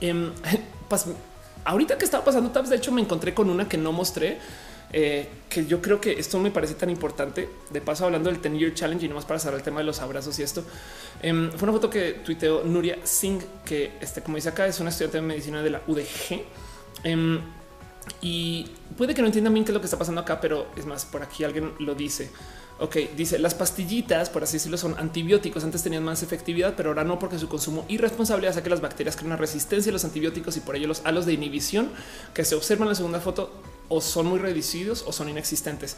Em, 0.00 0.32
ahorita 1.64 1.98
que 1.98 2.04
estaba 2.04 2.24
pasando 2.24 2.50
tabs, 2.50 2.70
de 2.70 2.76
hecho, 2.76 2.92
me 2.92 3.00
encontré 3.00 3.34
con 3.34 3.48
una 3.48 3.68
que 3.68 3.76
no 3.76 3.92
mostré 3.92 4.38
eh, 4.92 5.28
que 5.48 5.66
yo 5.66 5.80
creo 5.80 6.00
que 6.00 6.12
esto 6.12 6.38
me 6.38 6.50
parece 6.50 6.74
tan 6.74 6.90
importante. 6.90 7.48
De 7.70 7.80
paso, 7.80 8.04
hablando 8.04 8.30
del 8.30 8.40
10 8.40 8.58
Year 8.58 8.74
Challenge 8.74 9.04
y 9.04 9.08
no 9.08 9.14
más 9.14 9.24
para 9.24 9.38
cerrar 9.38 9.58
el 9.58 9.62
tema 9.62 9.80
de 9.80 9.84
los 9.84 10.00
abrazos 10.00 10.38
y 10.38 10.42
esto, 10.42 10.64
em, 11.22 11.50
fue 11.52 11.68
una 11.68 11.72
foto 11.72 11.90
que 11.90 12.20
tuiteó 12.24 12.64
Nuria 12.64 12.98
Singh, 13.04 13.42
que 13.64 13.92
este, 14.00 14.22
como 14.22 14.36
dice 14.36 14.48
acá, 14.48 14.66
es 14.66 14.80
una 14.80 14.90
estudiante 14.90 15.18
de 15.18 15.22
medicina 15.22 15.62
de 15.62 15.70
la 15.70 15.82
UDG. 15.86 16.44
Em, 17.04 17.40
y 18.20 18.66
puede 18.96 19.14
que 19.14 19.22
no 19.22 19.26
entiendan 19.26 19.54
bien 19.54 19.64
qué 19.64 19.72
es 19.72 19.74
lo 19.74 19.80
que 19.80 19.86
está 19.86 19.98
pasando 19.98 20.20
acá, 20.20 20.40
pero 20.40 20.66
es 20.76 20.86
más, 20.86 21.04
por 21.04 21.22
aquí 21.22 21.44
alguien 21.44 21.72
lo 21.78 21.94
dice. 21.94 22.30
Ok, 22.82 22.96
dice 23.14 23.38
las 23.38 23.54
pastillitas, 23.54 24.30
por 24.30 24.42
así 24.42 24.54
decirlo, 24.54 24.78
son 24.78 24.98
antibióticos. 24.98 25.62
Antes 25.64 25.82
tenían 25.82 26.02
más 26.02 26.22
efectividad, 26.22 26.74
pero 26.76 26.88
ahora 26.88 27.04
no, 27.04 27.18
porque 27.18 27.38
su 27.38 27.46
consumo 27.46 27.84
irresponsable 27.88 28.48
hace 28.48 28.62
que 28.62 28.70
las 28.70 28.80
bacterias 28.80 29.16
creen 29.16 29.32
una 29.32 29.36
resistencia 29.36 29.90
a 29.90 29.92
los 29.92 30.04
antibióticos 30.04 30.56
y 30.56 30.60
por 30.60 30.76
ello 30.76 30.88
los 30.88 31.02
halos 31.04 31.26
de 31.26 31.34
inhibición 31.34 31.90
que 32.32 32.42
se 32.44 32.54
observan 32.54 32.86
en 32.86 32.90
la 32.90 32.94
segunda 32.94 33.20
foto 33.20 33.52
o 33.90 34.00
son 34.00 34.26
muy 34.26 34.38
reducidos 34.38 35.04
o 35.06 35.12
son 35.12 35.28
inexistentes. 35.28 35.96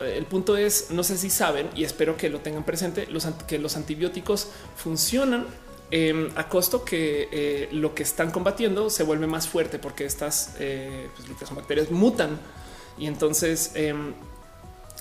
Eh, 0.00 0.14
el 0.16 0.26
punto 0.26 0.56
es, 0.56 0.90
no 0.90 1.02
sé 1.02 1.18
si 1.18 1.30
saben 1.30 1.68
y 1.74 1.82
espero 1.82 2.16
que 2.16 2.28
lo 2.28 2.38
tengan 2.38 2.64
presente, 2.64 3.06
los, 3.06 3.26
que 3.48 3.58
los 3.58 3.76
antibióticos 3.76 4.48
funcionan 4.76 5.46
em, 5.90 6.30
a 6.36 6.48
costo 6.48 6.84
que 6.84 7.28
eh, 7.32 7.68
lo 7.72 7.94
que 7.94 8.04
están 8.04 8.30
combatiendo 8.30 8.90
se 8.90 9.02
vuelve 9.02 9.26
más 9.26 9.48
fuerte 9.48 9.80
porque 9.80 10.04
estas 10.04 10.54
eh, 10.60 11.08
pues, 11.36 11.50
bacterias 11.50 11.90
mutan 11.90 12.38
y 12.98 13.06
entonces 13.06 13.72
em, 13.74 14.12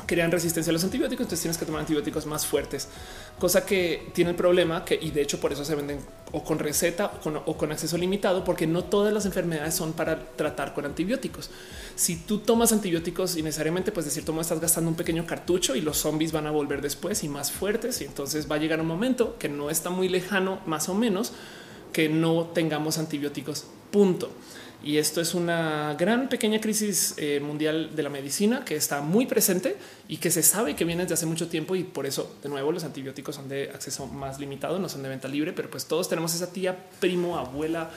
crean 0.05 0.31
resistencia 0.31 0.71
a 0.71 0.73
los 0.73 0.83
antibióticos, 0.83 1.25
entonces 1.25 1.41
tienes 1.41 1.57
que 1.57 1.65
tomar 1.65 1.81
antibióticos 1.81 2.25
más 2.25 2.45
fuertes, 2.45 2.87
cosa 3.37 3.65
que 3.65 4.11
tiene 4.13 4.31
el 4.31 4.35
problema 4.35 4.85
que 4.85 4.97
y 5.01 5.11
de 5.11 5.21
hecho 5.21 5.39
por 5.39 5.51
eso 5.53 5.65
se 5.65 5.75
venden 5.75 5.99
o 6.31 6.43
con 6.43 6.59
receta 6.59 7.11
o 7.45 7.57
con, 7.57 7.71
acceso 7.71 7.97
limitado, 7.97 8.43
porque 8.43 8.67
no 8.67 8.83
todas 8.83 9.13
las 9.13 9.25
enfermedades 9.25 9.73
son 9.73 9.93
para 9.93 10.19
tratar 10.35 10.73
con 10.73 10.85
antibióticos. 10.85 11.49
Si 11.95 12.17
tú 12.17 12.39
tomas 12.39 12.71
antibióticos 12.71 13.35
y 13.35 13.43
necesariamente, 13.43 13.91
pues 13.91 14.05
de 14.05 14.11
cierto 14.11 14.31
modo 14.31 14.41
estás 14.41 14.59
gastando 14.59 14.89
un 14.89 14.95
pequeño 14.95 15.25
cartucho 15.25 15.75
y 15.75 15.81
los 15.81 15.97
zombies 15.97 16.31
van 16.31 16.47
a 16.47 16.51
volver 16.51 16.81
después 16.81 17.23
y 17.23 17.29
más 17.29 17.51
fuertes, 17.51 18.01
y 18.01 18.05
entonces 18.05 18.49
va 18.49 18.55
a 18.55 18.59
llegar 18.59 18.79
un 18.79 18.87
momento 18.87 19.37
que 19.39 19.49
no 19.49 19.69
está 19.69 19.89
muy 19.89 20.07
lejano, 20.07 20.59
más 20.65 20.87
o 20.89 20.93
menos, 20.93 21.33
que 21.93 22.09
no 22.09 22.51
tengamos 22.53 22.97
antibióticos. 22.97 23.65
Punto. 23.91 24.31
Y 24.81 24.97
esto 24.97 25.19
es 25.19 25.33
una 25.33 25.95
gran 25.95 26.29
pequeña 26.29 26.61
crisis 26.61 27.13
eh, 27.17 27.41
mundial 27.41 27.95
de 27.95 28.03
la 28.03 28.09
medicina 28.09 28.63
que 28.63 28.77
está 28.77 29.01
muy 29.01 29.25
presente 29.25 29.75
y 30.07 30.17
que 30.17 30.31
se 30.31 30.41
sabe 30.41 30.75
que 30.75 30.85
viene 30.85 31.03
desde 31.03 31.15
hace 31.15 31.25
mucho 31.25 31.49
tiempo 31.49 31.75
y 31.75 31.83
por 31.83 32.05
eso 32.05 32.37
de 32.41 32.47
nuevo 32.47 32.71
los 32.71 32.85
antibióticos 32.85 33.35
son 33.35 33.49
de 33.49 33.71
acceso 33.73 34.07
más 34.07 34.39
limitado, 34.39 34.79
no 34.79 34.87
son 34.87 35.03
de 35.03 35.09
venta 35.09 35.27
libre, 35.27 35.51
pero 35.51 35.69
pues 35.69 35.85
todos 35.85 36.07
tenemos 36.07 36.33
esa 36.33 36.53
tía, 36.53 36.77
primo, 37.01 37.37
abuela 37.37 37.89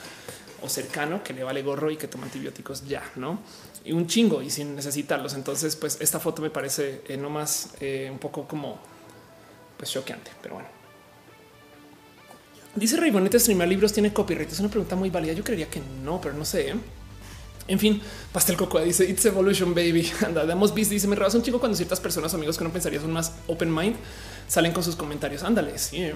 o 0.61 0.69
cercano 0.69 1.23
que 1.23 1.33
le 1.33 1.45
vale 1.45 1.63
gorro 1.63 1.89
y 1.91 1.97
que 1.97 2.09
toma 2.09 2.25
antibióticos 2.25 2.87
ya, 2.89 3.03
¿no? 3.15 3.39
Y 3.85 3.93
un 3.93 4.09
chingo 4.09 4.43
y 4.43 4.51
sin 4.51 4.75
necesitarlos. 4.75 5.35
Entonces, 5.35 5.77
pues 5.77 5.99
esta 6.01 6.19
foto 6.19 6.43
me 6.43 6.51
parece 6.51 7.03
eh, 7.09 7.17
no 7.17 7.31
más 7.31 7.75
eh, 7.81 8.09
un 8.11 8.19
poco 8.19 8.47
como 8.47 8.79
pues 9.77 9.91
choqueante, 9.91 10.33
pero 10.43 10.55
bueno. 10.55 10.82
Dice 12.75 12.97
Raybonete 12.97 13.39
streamar 13.39 13.69
libros 13.69 13.93
tiene 13.93 14.13
copyright. 14.13 14.51
Es 14.51 14.61
una 14.61 14.71
pregunta 14.71 14.97
muy 14.97 15.11
válida. 15.11 15.35
Yo 15.35 15.45
creería 15.45 15.69
que 15.69 15.83
no, 16.03 16.21
pero 16.21 16.35
no 16.35 16.45
sé. 16.45 16.71
¿eh? 16.71 16.75
En 17.69 17.79
fin, 17.79 18.01
Pastel 18.33 18.57
Cocoa 18.57 18.83
dice 18.83 19.05
It's 19.05 19.27
Evolution 19.27 19.75
Baby. 19.75 20.11
Anda, 20.27 20.47
damos 20.47 20.73
bis. 20.73 20.89
Dice 20.89 21.07
me 21.07 21.15
rabas 21.15 21.35
un 21.35 21.43
chico 21.43 21.61
cuando 21.61 21.77
ciertas 21.77 22.01
personas, 22.01 22.33
amigos 22.33 22.57
que 22.57 22.65
no 22.65 22.73
pensaría 22.73 22.99
son 22.99 23.13
más 23.13 23.35
open 23.47 23.73
mind, 23.75 23.97
salen 24.49 24.73
con 24.73 24.83
sus 24.83 24.97
comentarios. 24.97 25.43
Ándale. 25.43 25.77
Sí. 25.79 25.99
¿eh? 25.99 26.15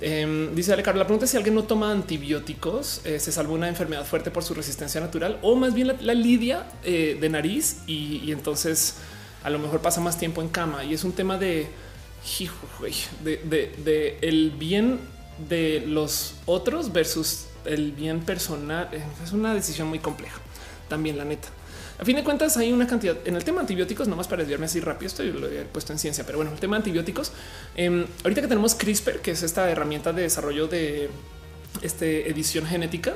Em, 0.00 0.54
dice 0.56 0.72
Ale 0.72 0.82
la 0.82 0.92
pregunta 1.04 1.24
es 1.24 1.30
si 1.30 1.36
alguien 1.36 1.54
no 1.54 1.64
toma 1.64 1.92
antibióticos, 1.92 3.02
eh, 3.04 3.20
se 3.20 3.30
salva 3.30 3.52
una 3.52 3.68
enfermedad 3.68 4.04
fuerte 4.04 4.32
por 4.32 4.42
su 4.42 4.54
resistencia 4.54 5.00
natural 5.00 5.38
o 5.40 5.54
más 5.54 5.72
bien 5.72 5.86
la, 6.00 6.14
lidia 6.14 6.66
de 6.84 7.28
nariz 7.30 7.78
y, 7.86 8.30
entonces 8.30 8.96
a 9.42 9.48
lo 9.48 9.58
mejor 9.58 9.80
pasa 9.80 10.02
más 10.02 10.18
tiempo 10.18 10.42
en 10.42 10.48
cama 10.48 10.84
y 10.84 10.92
es 10.92 11.02
un 11.02 11.12
tema 11.12 11.38
de, 11.38 11.68
de 13.24 14.18
el 14.20 14.50
bien 14.50 14.98
de 15.48 15.84
los 15.86 16.34
otros 16.46 16.92
versus 16.92 17.46
el 17.64 17.92
bien 17.92 18.20
personal 18.20 18.88
eh, 18.92 19.02
es 19.22 19.32
una 19.32 19.54
decisión 19.54 19.88
muy 19.88 19.98
compleja. 19.98 20.40
También 20.88 21.18
la 21.18 21.24
neta. 21.24 21.48
A 21.98 22.04
fin 22.04 22.16
de 22.16 22.22
cuentas 22.22 22.56
hay 22.58 22.72
una 22.72 22.86
cantidad 22.86 23.16
en 23.24 23.36
el 23.36 23.44
tema 23.44 23.62
antibióticos, 23.62 24.06
nomás 24.06 24.28
para 24.28 24.42
desviarme 24.42 24.66
así 24.66 24.80
rápido, 24.80 25.08
estoy 25.08 25.32
lo 25.32 25.48
he 25.48 25.62
puesto 25.64 25.92
en 25.92 25.98
ciencia, 25.98 26.24
pero 26.26 26.36
bueno, 26.38 26.52
el 26.52 26.58
tema 26.58 26.76
antibióticos, 26.76 27.32
em, 27.74 28.06
ahorita 28.22 28.42
que 28.42 28.48
tenemos 28.48 28.74
CRISPR, 28.74 29.20
que 29.20 29.30
es 29.30 29.42
esta 29.42 29.70
herramienta 29.70 30.12
de 30.12 30.22
desarrollo 30.22 30.68
de 30.68 31.08
este, 31.80 32.28
edición 32.28 32.66
genética, 32.66 33.14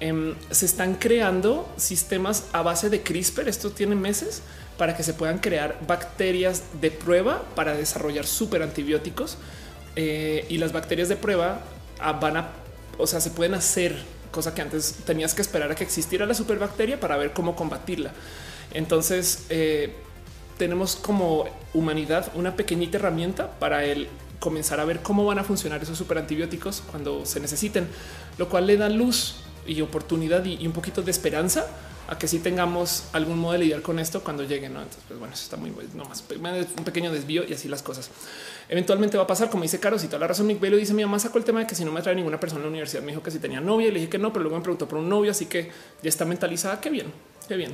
em, 0.00 0.34
se 0.50 0.66
están 0.66 0.96
creando 0.96 1.72
sistemas 1.78 2.44
a 2.52 2.60
base 2.60 2.90
de 2.90 3.02
CRISPR, 3.02 3.48
esto 3.48 3.70
tiene 3.70 3.94
meses, 3.94 4.42
para 4.76 4.96
que 4.96 5.02
se 5.02 5.14
puedan 5.14 5.38
crear 5.38 5.78
bacterias 5.86 6.62
de 6.80 6.90
prueba 6.90 7.42
para 7.54 7.74
desarrollar 7.74 8.26
super 8.26 8.62
antibióticos 8.62 9.38
eh, 9.96 10.46
y 10.48 10.58
las 10.58 10.72
bacterias 10.72 11.08
de 11.08 11.16
prueba 11.16 11.60
ah, 11.98 12.12
van 12.12 12.36
a, 12.36 12.48
o 12.98 13.06
sea, 13.06 13.20
se 13.20 13.30
pueden 13.30 13.54
hacer 13.54 13.96
cosa 14.30 14.54
que 14.54 14.62
antes 14.62 14.96
tenías 15.04 15.34
que 15.34 15.42
esperar 15.42 15.72
a 15.72 15.74
que 15.74 15.84
existiera 15.84 16.26
la 16.26 16.34
superbacteria 16.34 17.00
para 17.00 17.16
ver 17.16 17.32
cómo 17.32 17.56
combatirla. 17.56 18.12
Entonces 18.72 19.46
eh, 19.48 19.94
tenemos 20.58 20.96
como 20.96 21.46
humanidad 21.74 22.30
una 22.34 22.54
pequeñita 22.56 22.98
herramienta 22.98 23.50
para 23.58 23.84
el 23.84 24.08
comenzar 24.38 24.80
a 24.80 24.84
ver 24.84 25.00
cómo 25.00 25.24
van 25.24 25.38
a 25.38 25.44
funcionar 25.44 25.82
esos 25.82 25.98
superantibióticos 25.98 26.82
cuando 26.90 27.26
se 27.26 27.40
necesiten, 27.40 27.86
lo 28.38 28.48
cual 28.48 28.66
le 28.66 28.76
da 28.76 28.88
luz 28.88 29.36
y 29.66 29.80
oportunidad 29.82 30.44
y, 30.44 30.66
un 30.66 30.72
poquito 30.72 31.02
de 31.02 31.10
esperanza 31.10 31.66
a 32.10 32.18
que 32.18 32.26
sí 32.26 32.40
tengamos 32.40 33.04
algún 33.12 33.38
modo 33.38 33.52
de 33.52 33.60
lidiar 33.60 33.82
con 33.82 34.00
esto 34.00 34.22
cuando 34.22 34.42
lleguen. 34.42 34.74
¿no? 34.74 34.82
Entonces, 34.82 35.04
pues 35.06 35.18
bueno, 35.18 35.32
eso 35.32 35.44
está 35.44 35.56
muy 35.56 35.72
no 35.94 36.04
más 36.04 36.24
un 36.76 36.84
pequeño 36.84 37.12
desvío 37.12 37.44
y 37.48 37.52
así 37.52 37.68
las 37.68 37.82
cosas 37.82 38.10
eventualmente 38.68 39.16
va 39.16 39.24
a 39.24 39.26
pasar, 39.26 39.48
como 39.48 39.62
dice 39.62 39.78
Carlos 39.78 40.02
y 40.02 40.08
toda 40.08 40.18
la 40.18 40.26
razón. 40.26 40.48
Nick 40.48 40.60
Bailey 40.60 40.80
dice: 40.80 40.92
Mi 40.92 41.02
mamá 41.02 41.20
sacó 41.20 41.38
el 41.38 41.44
tema 41.44 41.60
de 41.60 41.66
que 41.66 41.76
si 41.76 41.84
no 41.84 41.92
me 41.92 42.02
trae 42.02 42.16
ninguna 42.16 42.40
persona 42.40 42.60
a 42.60 42.64
la 42.64 42.68
universidad, 42.68 43.02
me 43.02 43.12
dijo 43.12 43.22
que 43.22 43.30
si 43.30 43.38
tenía 43.38 43.60
novia 43.60 43.88
y 43.88 43.90
le 43.92 44.00
dije 44.00 44.10
que 44.10 44.18
no, 44.18 44.32
pero 44.32 44.42
luego 44.42 44.56
me 44.56 44.62
preguntó 44.62 44.88
por 44.88 44.98
un 44.98 45.08
novio, 45.08 45.30
así 45.30 45.46
que 45.46 45.70
ya 46.02 46.08
está 46.08 46.24
mentalizada. 46.24 46.80
Qué 46.80 46.90
bien, 46.90 47.12
qué 47.46 47.56
bien. 47.56 47.72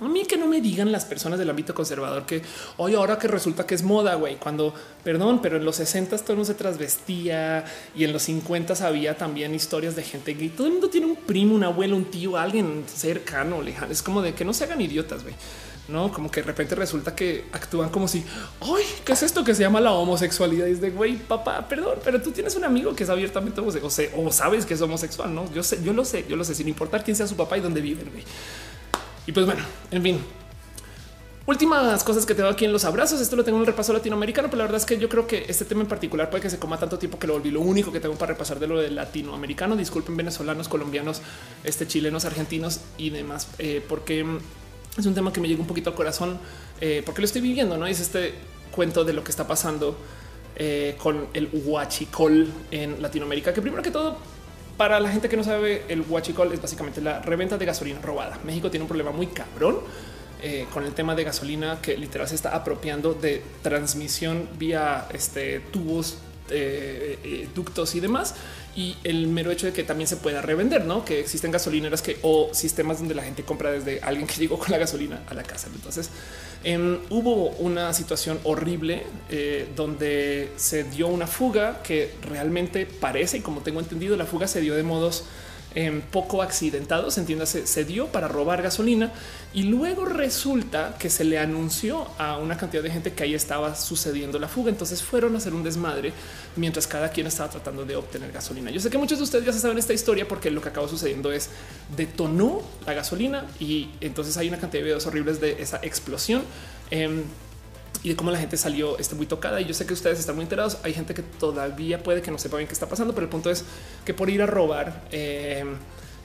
A 0.00 0.08
mí 0.08 0.24
que 0.24 0.36
no 0.36 0.46
me 0.46 0.60
digan 0.60 0.90
las 0.92 1.04
personas 1.04 1.38
del 1.38 1.50
ámbito 1.50 1.74
conservador 1.74 2.24
que 2.24 2.42
hoy 2.78 2.94
ahora 2.94 3.18
que 3.18 3.28
resulta 3.28 3.66
que 3.66 3.74
es 3.74 3.82
moda, 3.82 4.14
güey, 4.14 4.36
cuando 4.36 4.74
perdón, 5.04 5.40
pero 5.42 5.56
en 5.56 5.64
los 5.64 5.76
60 5.76 6.16
todo 6.18 6.36
no 6.36 6.44
se 6.44 6.54
trasvestía 6.54 7.64
y 7.94 8.04
en 8.04 8.12
los 8.12 8.22
50 8.22 8.74
había 8.86 9.16
también 9.16 9.54
historias 9.54 9.96
de 9.96 10.02
gente 10.02 10.34
gay. 10.34 10.48
Todo 10.48 10.66
el 10.66 10.74
mundo 10.74 10.88
tiene 10.88 11.06
un 11.06 11.16
primo, 11.16 11.54
un 11.54 11.64
abuelo, 11.64 11.96
un 11.96 12.06
tío, 12.06 12.36
alguien 12.36 12.84
cercano, 12.86 13.60
lejano. 13.62 13.92
Es 13.92 14.02
como 14.02 14.22
de 14.22 14.34
que 14.34 14.44
no 14.44 14.52
se 14.52 14.64
hagan 14.64 14.80
idiotas, 14.80 15.22
güey 15.22 15.34
no 15.90 16.12
como 16.12 16.30
que 16.30 16.40
de 16.40 16.46
repente 16.46 16.74
resulta 16.74 17.14
que 17.14 17.46
actúan 17.52 17.90
como 17.90 18.08
si 18.08 18.24
ay, 18.60 18.84
qué 19.04 19.12
es 19.12 19.22
esto 19.22 19.44
que 19.44 19.54
se 19.54 19.62
llama 19.62 19.80
la 19.80 19.92
homosexualidad. 19.92 20.66
Y 20.66 20.72
es 20.72 20.80
de 20.80 20.90
güey, 20.90 21.16
papá, 21.16 21.66
perdón, 21.68 21.98
pero 22.04 22.22
tú 22.22 22.30
tienes 22.30 22.54
un 22.56 22.64
amigo 22.64 22.94
que 22.94 23.04
es 23.04 23.10
abiertamente 23.10 23.60
homosexual 23.60 24.10
o, 24.16 24.32
sabes 24.32 24.64
que 24.64 24.74
es 24.74 24.80
homosexual. 24.80 25.34
No, 25.34 25.52
yo 25.52 25.62
sé, 25.62 25.82
yo 25.82 25.92
lo 25.92 26.04
sé, 26.04 26.24
yo 26.28 26.36
lo 26.36 26.44
sé, 26.44 26.54
sin 26.54 26.68
importar 26.68 27.04
quién 27.04 27.16
sea 27.16 27.26
su 27.26 27.36
papá 27.36 27.58
y 27.58 27.60
dónde 27.60 27.80
viven. 27.80 28.10
Y 29.26 29.32
pues 29.32 29.46
bueno, 29.46 29.62
en 29.90 30.02
fin, 30.02 30.20
Últimas 31.50 32.04
cosas 32.04 32.26
que 32.26 32.34
tengo 32.36 32.48
aquí 32.48 32.64
en 32.64 32.72
los 32.72 32.84
abrazos. 32.84 33.20
Esto 33.20 33.34
lo 33.34 33.42
tengo 33.42 33.58
en 33.58 33.62
el 33.62 33.66
repaso 33.66 33.92
latinoamericano, 33.92 34.46
pero 34.46 34.58
la 34.58 34.64
verdad 34.64 34.76
es 34.76 34.86
que 34.86 34.98
yo 34.98 35.08
creo 35.08 35.26
que 35.26 35.46
este 35.48 35.64
tema 35.64 35.80
en 35.80 35.88
particular 35.88 36.30
puede 36.30 36.42
que 36.42 36.48
se 36.48 36.60
coma 36.60 36.78
tanto 36.78 36.96
tiempo 36.96 37.18
que 37.18 37.26
lo 37.26 37.32
volví 37.32 37.50
lo 37.50 37.60
único 37.60 37.90
que 37.90 37.98
tengo 37.98 38.14
para 38.14 38.34
repasar 38.34 38.60
de 38.60 38.68
lo 38.68 38.78
de 38.78 38.88
latinoamericano. 38.88 39.74
Disculpen 39.74 40.16
venezolanos, 40.16 40.68
colombianos, 40.68 41.22
este 41.64 41.88
chilenos, 41.88 42.24
argentinos 42.24 42.82
y 42.98 43.10
demás, 43.10 43.48
eh, 43.58 43.84
porque 43.88 44.24
es 44.96 45.06
un 45.06 45.12
tema 45.12 45.32
que 45.32 45.40
me 45.40 45.48
llega 45.48 45.60
un 45.60 45.66
poquito 45.66 45.90
al 45.90 45.96
corazón 45.96 46.38
eh, 46.80 47.02
porque 47.04 47.20
lo 47.20 47.24
estoy 47.24 47.40
viviendo. 47.40 47.76
No 47.76 47.86
es 47.86 47.98
este 47.98 48.34
cuento 48.70 49.04
de 49.04 49.12
lo 49.12 49.24
que 49.24 49.30
está 49.30 49.48
pasando 49.48 49.96
eh, 50.54 50.94
con 51.02 51.26
el 51.34 51.48
huachicol 51.52 52.46
en 52.70 53.02
Latinoamérica, 53.02 53.52
que 53.52 53.60
primero 53.60 53.82
que 53.82 53.90
todo, 53.90 54.18
para 54.80 54.98
la 54.98 55.10
gente 55.10 55.28
que 55.28 55.36
no 55.36 55.44
sabe, 55.44 55.82
el 55.90 56.00
huachicol 56.00 56.50
es 56.54 56.62
básicamente 56.62 57.02
la 57.02 57.20
reventa 57.20 57.58
de 57.58 57.66
gasolina 57.66 58.00
robada. 58.00 58.38
México 58.44 58.70
tiene 58.70 58.84
un 58.84 58.88
problema 58.88 59.10
muy 59.10 59.26
cabrón 59.26 59.80
eh, 60.42 60.66
con 60.72 60.86
el 60.86 60.94
tema 60.94 61.14
de 61.14 61.22
gasolina 61.22 61.82
que 61.82 61.98
literal 61.98 62.26
se 62.26 62.34
está 62.34 62.56
apropiando 62.56 63.12
de 63.12 63.42
transmisión 63.60 64.48
vía 64.58 65.06
este, 65.12 65.60
tubos, 65.70 66.16
ductos 67.54 67.94
y 67.94 68.00
demás 68.00 68.34
y 68.76 68.96
el 69.04 69.26
mero 69.26 69.50
hecho 69.50 69.66
de 69.66 69.72
que 69.72 69.82
también 69.82 70.06
se 70.06 70.16
pueda 70.16 70.42
revender, 70.42 70.84
no 70.84 71.04
que 71.04 71.20
existen 71.20 71.50
gasolineras 71.50 72.02
que 72.02 72.18
o 72.22 72.50
sistemas 72.52 72.98
donde 72.98 73.14
la 73.14 73.22
gente 73.22 73.42
compra 73.42 73.72
desde 73.72 74.00
alguien 74.00 74.26
que 74.26 74.34
llegó 74.38 74.58
con 74.58 74.70
la 74.70 74.78
gasolina 74.78 75.22
a 75.28 75.34
la 75.34 75.42
casa. 75.42 75.68
Entonces 75.74 76.10
em, 76.64 76.98
hubo 77.10 77.50
una 77.50 77.92
situación 77.92 78.38
horrible 78.44 79.04
eh, 79.28 79.68
donde 79.74 80.52
se 80.56 80.84
dio 80.84 81.08
una 81.08 81.26
fuga 81.26 81.82
que 81.82 82.14
realmente 82.22 82.86
parece 82.86 83.38
y 83.38 83.40
como 83.40 83.60
tengo 83.60 83.80
entendido, 83.80 84.16
la 84.16 84.26
fuga 84.26 84.46
se 84.46 84.60
dio 84.60 84.74
de 84.74 84.82
modos 84.82 85.24
poco 86.10 86.42
accidentados, 86.42 87.16
entiéndase, 87.16 87.66
se 87.66 87.84
dio 87.84 88.08
para 88.08 88.26
robar 88.26 88.60
gasolina 88.60 89.12
y 89.54 89.64
luego 89.64 90.04
resulta 90.04 90.96
que 90.98 91.08
se 91.10 91.22
le 91.24 91.38
anunció 91.38 92.08
a 92.18 92.38
una 92.38 92.56
cantidad 92.56 92.82
de 92.82 92.90
gente 92.90 93.12
que 93.12 93.22
ahí 93.22 93.34
estaba 93.34 93.74
sucediendo 93.76 94.38
la 94.38 94.48
fuga. 94.48 94.70
Entonces 94.70 95.02
fueron 95.02 95.34
a 95.34 95.38
hacer 95.38 95.54
un 95.54 95.62
desmadre 95.62 96.12
mientras 96.56 96.86
cada 96.86 97.10
quien 97.10 97.26
estaba 97.28 97.50
tratando 97.50 97.84
de 97.84 97.94
obtener 97.94 98.32
gasolina. 98.32 98.70
Yo 98.70 98.80
sé 98.80 98.90
que 98.90 98.98
muchos 98.98 99.18
de 99.18 99.24
ustedes 99.24 99.44
ya 99.44 99.52
saben 99.52 99.78
esta 99.78 99.92
historia 99.92 100.26
porque 100.26 100.50
lo 100.50 100.60
que 100.60 100.70
acaba 100.70 100.88
sucediendo 100.88 101.30
es 101.30 101.50
detonó 101.96 102.62
la 102.84 102.94
gasolina 102.94 103.46
y 103.60 103.90
entonces 104.00 104.36
hay 104.36 104.48
una 104.48 104.58
cantidad 104.58 104.80
de 104.80 104.84
videos 104.84 105.06
horribles 105.06 105.40
de 105.40 105.62
esa 105.62 105.78
explosión. 105.82 106.42
Em, 106.90 107.22
y 108.02 108.08
de 108.10 108.16
cómo 108.16 108.30
la 108.30 108.38
gente 108.38 108.56
salió 108.56 108.98
este, 108.98 109.14
muy 109.14 109.26
tocada. 109.26 109.60
Y 109.60 109.66
yo 109.66 109.74
sé 109.74 109.86
que 109.86 109.92
ustedes 109.92 110.18
están 110.18 110.36
muy 110.36 110.44
enterados. 110.44 110.78
Hay 110.82 110.94
gente 110.94 111.14
que 111.14 111.22
todavía 111.22 112.02
puede 112.02 112.22
que 112.22 112.30
no 112.30 112.38
sepa 112.38 112.56
bien 112.56 112.66
qué 112.66 112.74
está 112.74 112.88
pasando, 112.88 113.14
pero 113.14 113.24
el 113.24 113.30
punto 113.30 113.50
es 113.50 113.64
que 114.04 114.14
por 114.14 114.30
ir 114.30 114.42
a 114.42 114.46
robar, 114.46 115.04
eh, 115.12 115.64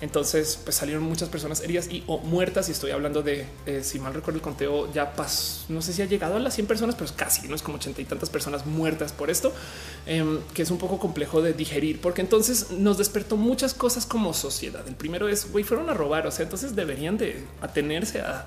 entonces 0.02 0.60
pues 0.64 0.76
salieron 0.76 1.04
muchas 1.04 1.30
personas 1.30 1.62
heridas 1.62 1.90
y 1.90 2.04
o 2.08 2.20
muertas. 2.20 2.70
Y 2.70 2.72
estoy 2.72 2.92
hablando 2.92 3.24
de, 3.24 3.46
si 3.82 4.00
mal 4.00 4.14
recuerdo, 4.14 4.38
el 4.38 4.42
conteo 4.42 4.92
ya 4.94 5.14
pasó, 5.14 5.66
no 5.70 5.82
sé 5.82 5.92
si 5.94 6.02
ha 6.02 6.06
llegado 6.06 6.38
a 6.38 6.40
las 6.40 6.54
100 6.54 6.68
personas, 6.68 6.96
pero 6.96 7.10
casi 7.16 7.48
no 7.48 7.56
es 7.56 7.62
como 7.62 7.78
80 7.78 8.02
y 8.02 8.06
tantas 8.06 8.30
personas 8.30 8.66
muertas 8.66 9.12
por 9.12 9.30
esto, 9.30 9.54
em, 10.06 10.40
que 10.54 10.62
es 10.62 10.72
un 10.72 10.78
poco 10.78 11.00
complejo 11.00 11.42
de 11.42 11.54
digerir, 11.54 12.00
porque 12.02 12.22
entonces 12.22 12.72
nos 12.72 12.98
despertó 12.98 13.36
muchas 13.38 13.74
cosas 13.74 14.06
como 14.06 14.34
sociedad. 14.34 14.88
El 14.88 14.96
primero 14.96 15.28
es, 15.28 15.52
güey, 15.52 15.64
fueron 15.64 15.90
a 15.90 15.94
robar, 15.94 16.28
o 16.28 16.32
sea, 16.32 16.44
entonces 16.44 16.76
deberían 16.76 17.18
de 17.18 17.46
atenerse 17.62 18.22
a 18.22 18.46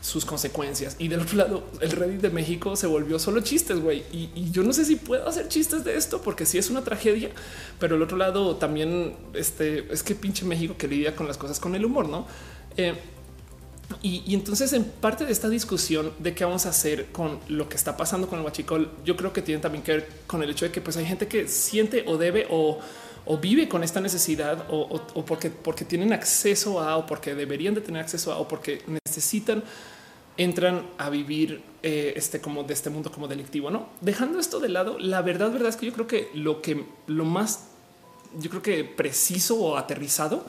sus 0.00 0.24
consecuencias. 0.24 0.96
Y 0.98 1.08
del 1.08 1.20
otro 1.20 1.36
lado, 1.36 1.64
el 1.80 1.90
Reddit 1.90 2.20
de 2.20 2.30
México 2.30 2.76
se 2.76 2.86
volvió 2.86 3.18
solo 3.18 3.40
chistes, 3.40 3.80
güey. 3.80 4.04
Y, 4.12 4.50
yo 4.50 4.62
no 4.62 4.72
sé 4.72 4.84
si 4.84 4.96
puedo 4.96 5.28
hacer 5.28 5.48
chistes 5.48 5.84
de 5.84 5.96
esto 5.96 6.20
porque 6.22 6.46
sí 6.46 6.58
es 6.58 6.70
una 6.70 6.82
tragedia, 6.82 7.30
pero 7.78 7.96
el 7.96 8.02
otro 8.02 8.16
lado 8.16 8.56
también 8.56 9.16
este, 9.34 9.92
es 9.92 10.02
que 10.02 10.14
pinche 10.14 10.44
México 10.44 10.76
que 10.78 10.88
lidia 10.88 11.14
con 11.16 11.26
las 11.26 11.36
cosas 11.36 11.58
con 11.60 11.74
el 11.74 11.84
humor, 11.84 12.08
¿no? 12.08 12.26
Eh, 12.76 12.94
Y, 14.02 14.34
entonces 14.34 14.74
en 14.74 14.84
parte 14.84 15.24
de 15.24 15.32
esta 15.32 15.48
discusión 15.48 16.12
de 16.18 16.34
qué 16.34 16.44
vamos 16.44 16.66
a 16.66 16.68
hacer 16.68 17.06
con 17.06 17.40
lo 17.48 17.68
que 17.70 17.76
está 17.76 17.96
pasando 17.96 18.28
con 18.28 18.38
el 18.38 18.44
huachicol, 18.44 18.90
yo 19.04 19.16
creo 19.16 19.32
que 19.32 19.40
tiene 19.40 19.62
también 19.62 19.82
que 19.82 19.92
ver 19.92 20.08
con 20.26 20.42
el 20.42 20.50
hecho 20.50 20.66
de 20.66 20.70
que 20.70 20.82
pues 20.82 20.96
hay 20.98 21.06
gente 21.06 21.26
que 21.26 21.48
siente 21.48 22.04
o 22.06 22.18
debe 22.18 22.46
o, 22.50 22.78
vive 23.36 23.68
con 23.68 23.84
esta 23.84 24.00
necesidad 24.00 24.64
o, 24.70 25.24
porque, 25.26 25.50
porque 25.50 25.84
tienen 25.84 26.14
acceso 26.14 26.80
a 26.80 26.96
o 26.96 27.04
porque 27.04 27.34
deberían 27.34 27.74
de 27.74 27.82
tener 27.82 28.00
acceso 28.00 28.32
a 28.32 28.38
o 28.38 28.48
porque 28.48 28.82
necesitan 28.86 29.62
entran 30.38 30.86
a 30.96 31.10
vivir 31.10 31.60
eh, 31.82 32.14
este 32.16 32.40
como 32.40 32.62
de 32.62 32.72
este 32.72 32.88
mundo 32.90 33.12
como 33.12 33.28
delictivo, 33.28 33.70
no 33.70 33.88
dejando 34.00 34.38
esto 34.38 34.60
de 34.60 34.68
lado. 34.70 34.98
La 34.98 35.20
verdad, 35.20 35.50
verdad 35.50 35.68
es 35.68 35.76
que 35.76 35.86
yo 35.86 35.92
creo 35.92 36.06
que 36.06 36.30
lo 36.32 36.62
que 36.62 36.86
lo 37.06 37.24
más 37.24 37.66
yo 38.38 38.48
creo 38.48 38.62
que 38.62 38.84
preciso 38.84 39.56
o 39.56 39.76
aterrizado 39.76 40.46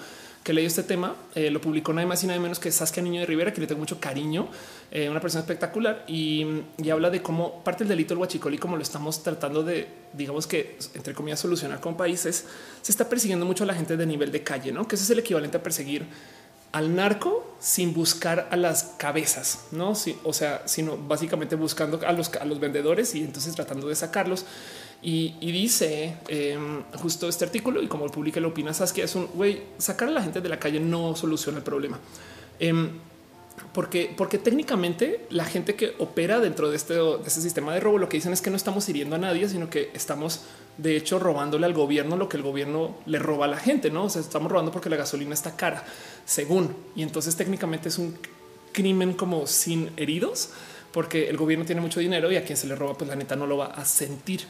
que 0.49 0.53
leí 0.55 0.65
este 0.65 0.81
tema 0.81 1.15
eh, 1.35 1.51
lo 1.51 1.61
publicó 1.61 1.93
nada 1.93 2.07
más 2.07 2.23
y 2.23 2.27
nada 2.27 2.39
menos 2.39 2.57
que 2.57 2.71
Saskia 2.71 3.03
Niño 3.03 3.19
de 3.19 3.27
Rivera, 3.27 3.53
que 3.53 3.61
le 3.61 3.67
tengo 3.67 3.77
mucho 3.77 3.99
cariño, 3.99 4.47
eh, 4.89 5.07
una 5.07 5.21
persona 5.21 5.41
espectacular 5.41 6.03
y, 6.07 6.63
habla 6.91 7.11
de 7.11 7.21
cómo 7.21 7.63
parte 7.63 7.83
del 7.83 7.89
delito 7.89 8.15
del 8.15 8.21
huachicol 8.21 8.55
y 8.55 8.57
cómo 8.57 8.75
lo 8.75 8.81
estamos 8.81 9.21
tratando 9.21 9.61
de, 9.61 9.87
digamos 10.13 10.47
que 10.47 10.75
entre 10.95 11.13
comillas, 11.13 11.39
solucionar 11.39 11.79
con 11.79 11.95
países. 11.95 12.45
Se 12.81 12.91
está 12.91 13.07
persiguiendo 13.07 13.45
mucho 13.45 13.63
a 13.63 13.67
la 13.67 13.75
gente 13.75 13.95
de 13.95 14.07
nivel 14.07 14.31
de 14.31 14.41
calle, 14.41 14.71
no 14.71 14.87
que 14.87 14.95
ese 14.95 15.03
es 15.03 15.11
el 15.11 15.19
equivalente 15.19 15.57
a 15.57 15.61
perseguir 15.61 16.07
al 16.71 16.95
narco 16.95 17.55
sin 17.59 17.93
buscar 17.93 18.47
a 18.49 18.55
las 18.55 18.95
cabezas, 18.97 19.65
no? 19.71 19.93
o 20.23 20.33
sea, 20.33 20.63
sino 20.65 20.97
básicamente 20.97 21.57
buscando 21.57 21.99
a 22.07 22.11
los, 22.11 22.33
a 22.35 22.45
los 22.45 22.59
vendedores 22.59 23.13
y 23.13 23.19
entonces 23.23 23.53
tratando 23.53 23.87
de 23.87 23.95
sacarlos. 23.95 24.47
Y, 25.01 25.33
dice 25.39 26.17
em, 26.27 26.83
justo 26.97 27.29
este 27.29 27.45
artículo 27.45 27.81
y 27.81 27.87
como 27.87 28.03
el 28.03 28.11
publica 28.11 28.41
lo 28.41 28.49
opina 28.49 28.73
Saskia 28.73 29.05
es 29.05 29.15
un 29.15 29.27
güey 29.27 29.63
sacar 29.77 30.09
a 30.09 30.11
la 30.11 30.21
gente 30.21 30.41
de 30.41 30.49
la 30.49 30.59
calle 30.59 30.79
no 30.79 31.15
soluciona 31.15 31.59
el 31.59 31.63
problema. 31.63 31.99
Em, 32.59 32.89
porque, 33.73 34.13
porque 34.15 34.37
técnicamente 34.37 35.25
la 35.29 35.45
gente 35.45 35.75
que 35.75 35.93
opera 35.99 36.39
dentro 36.39 36.69
de 36.69 36.75
este, 36.75 36.95
de 36.95 37.23
este 37.25 37.41
sistema 37.41 37.73
de 37.73 37.79
robo 37.79 37.97
lo 37.97 38.09
que 38.09 38.17
dicen 38.17 38.33
es 38.33 38.41
que 38.41 38.49
no 38.49 38.57
estamos 38.57 38.87
hiriendo 38.89 39.15
a 39.15 39.19
nadie, 39.19 39.47
sino 39.47 39.69
que 39.69 39.89
estamos 39.93 40.41
de 40.77 40.95
hecho 40.95 41.19
robándole 41.19 41.65
al 41.65 41.73
gobierno 41.73 42.15
lo 42.15 42.29
que 42.29 42.37
el 42.37 42.43
gobierno 42.43 42.97
le 43.05 43.19
roba 43.19 43.45
a 43.45 43.47
la 43.49 43.57
gente. 43.57 43.91
No 43.91 44.05
o 44.05 44.09
sea, 44.09 44.21
estamos 44.21 44.51
robando 44.51 44.71
porque 44.71 44.89
la 44.89 44.97
gasolina 44.97 45.33
está 45.33 45.55
cara, 45.55 45.85
según. 46.25 46.75
Y 46.95 47.03
entonces 47.03 47.35
técnicamente 47.35 47.89
es 47.89 47.97
un 47.97 48.17
crimen 48.71 49.13
como 49.13 49.47
sin 49.47 49.91
heridos, 49.97 50.49
porque 50.91 51.29
el 51.29 51.37
gobierno 51.37 51.65
tiene 51.65 51.81
mucho 51.81 51.99
dinero 51.99 52.31
y 52.31 52.37
a 52.37 52.43
quien 52.43 52.57
se 52.57 52.67
le 52.67 52.75
roba, 52.75 52.95
pues 52.95 53.09
la 53.09 53.15
neta 53.15 53.35
no 53.35 53.45
lo 53.45 53.57
va 53.57 53.67
a 53.67 53.85
sentir. 53.85 54.41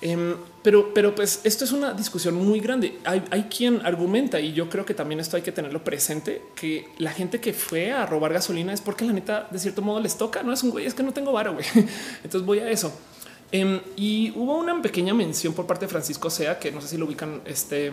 Em, 0.00 0.36
pero, 0.62 0.94
pero 0.94 1.14
pues 1.14 1.40
esto 1.44 1.64
es 1.64 1.72
una 1.72 1.92
discusión 1.92 2.34
muy 2.34 2.60
grande. 2.60 2.98
Hay, 3.04 3.44
quien 3.44 3.84
argumenta 3.84 4.38
y 4.38 4.52
yo 4.52 4.68
creo 4.68 4.84
que 4.84 4.94
también 4.94 5.18
esto 5.20 5.36
hay 5.36 5.42
que 5.42 5.52
tenerlo 5.52 5.82
presente, 5.82 6.42
que 6.54 6.88
la 6.98 7.10
gente 7.10 7.40
que 7.40 7.52
fue 7.52 7.90
a 7.92 8.06
robar 8.06 8.32
gasolina 8.32 8.72
es 8.72 8.80
porque 8.80 9.04
la 9.04 9.12
neta 9.12 9.48
de 9.50 9.58
cierto 9.58 9.82
modo 9.82 10.00
les 10.00 10.16
toca, 10.16 10.42
no 10.42 10.52
es 10.52 10.62
un 10.62 10.70
güey, 10.70 10.86
es 10.86 10.94
que 10.94 11.02
no 11.02 11.12
tengo 11.12 11.32
vara, 11.32 11.50
güey. 11.50 11.64
Entonces 12.24 12.42
voy 12.42 12.60
a 12.60 12.70
eso. 12.70 12.92
Em, 13.50 13.80
y 13.96 14.32
hubo 14.36 14.56
una 14.58 14.80
pequeña 14.82 15.14
mención 15.14 15.54
por 15.54 15.66
parte 15.66 15.86
de 15.86 15.90
Francisco 15.90 16.30
Sea, 16.30 16.58
que 16.58 16.70
no 16.70 16.80
sé 16.80 16.88
si 16.88 16.96
lo 16.96 17.06
ubican, 17.06 17.40
este 17.44 17.92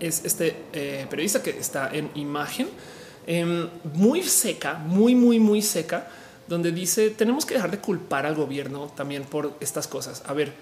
es 0.00 0.24
este 0.24 0.56
eh, 0.72 1.06
periodista 1.08 1.42
que 1.42 1.50
está 1.50 1.90
en 1.92 2.10
imagen, 2.14 2.68
em, 3.26 3.68
muy 3.94 4.22
seca, 4.22 4.74
muy, 4.74 5.14
muy, 5.14 5.38
muy 5.38 5.62
seca, 5.62 6.08
donde 6.48 6.72
dice 6.72 7.10
tenemos 7.10 7.46
que 7.46 7.54
dejar 7.54 7.70
de 7.70 7.78
culpar 7.78 8.26
al 8.26 8.34
gobierno 8.34 8.90
también 8.96 9.24
por 9.24 9.56
estas 9.60 9.86
cosas. 9.86 10.22
A 10.26 10.32
ver, 10.32 10.52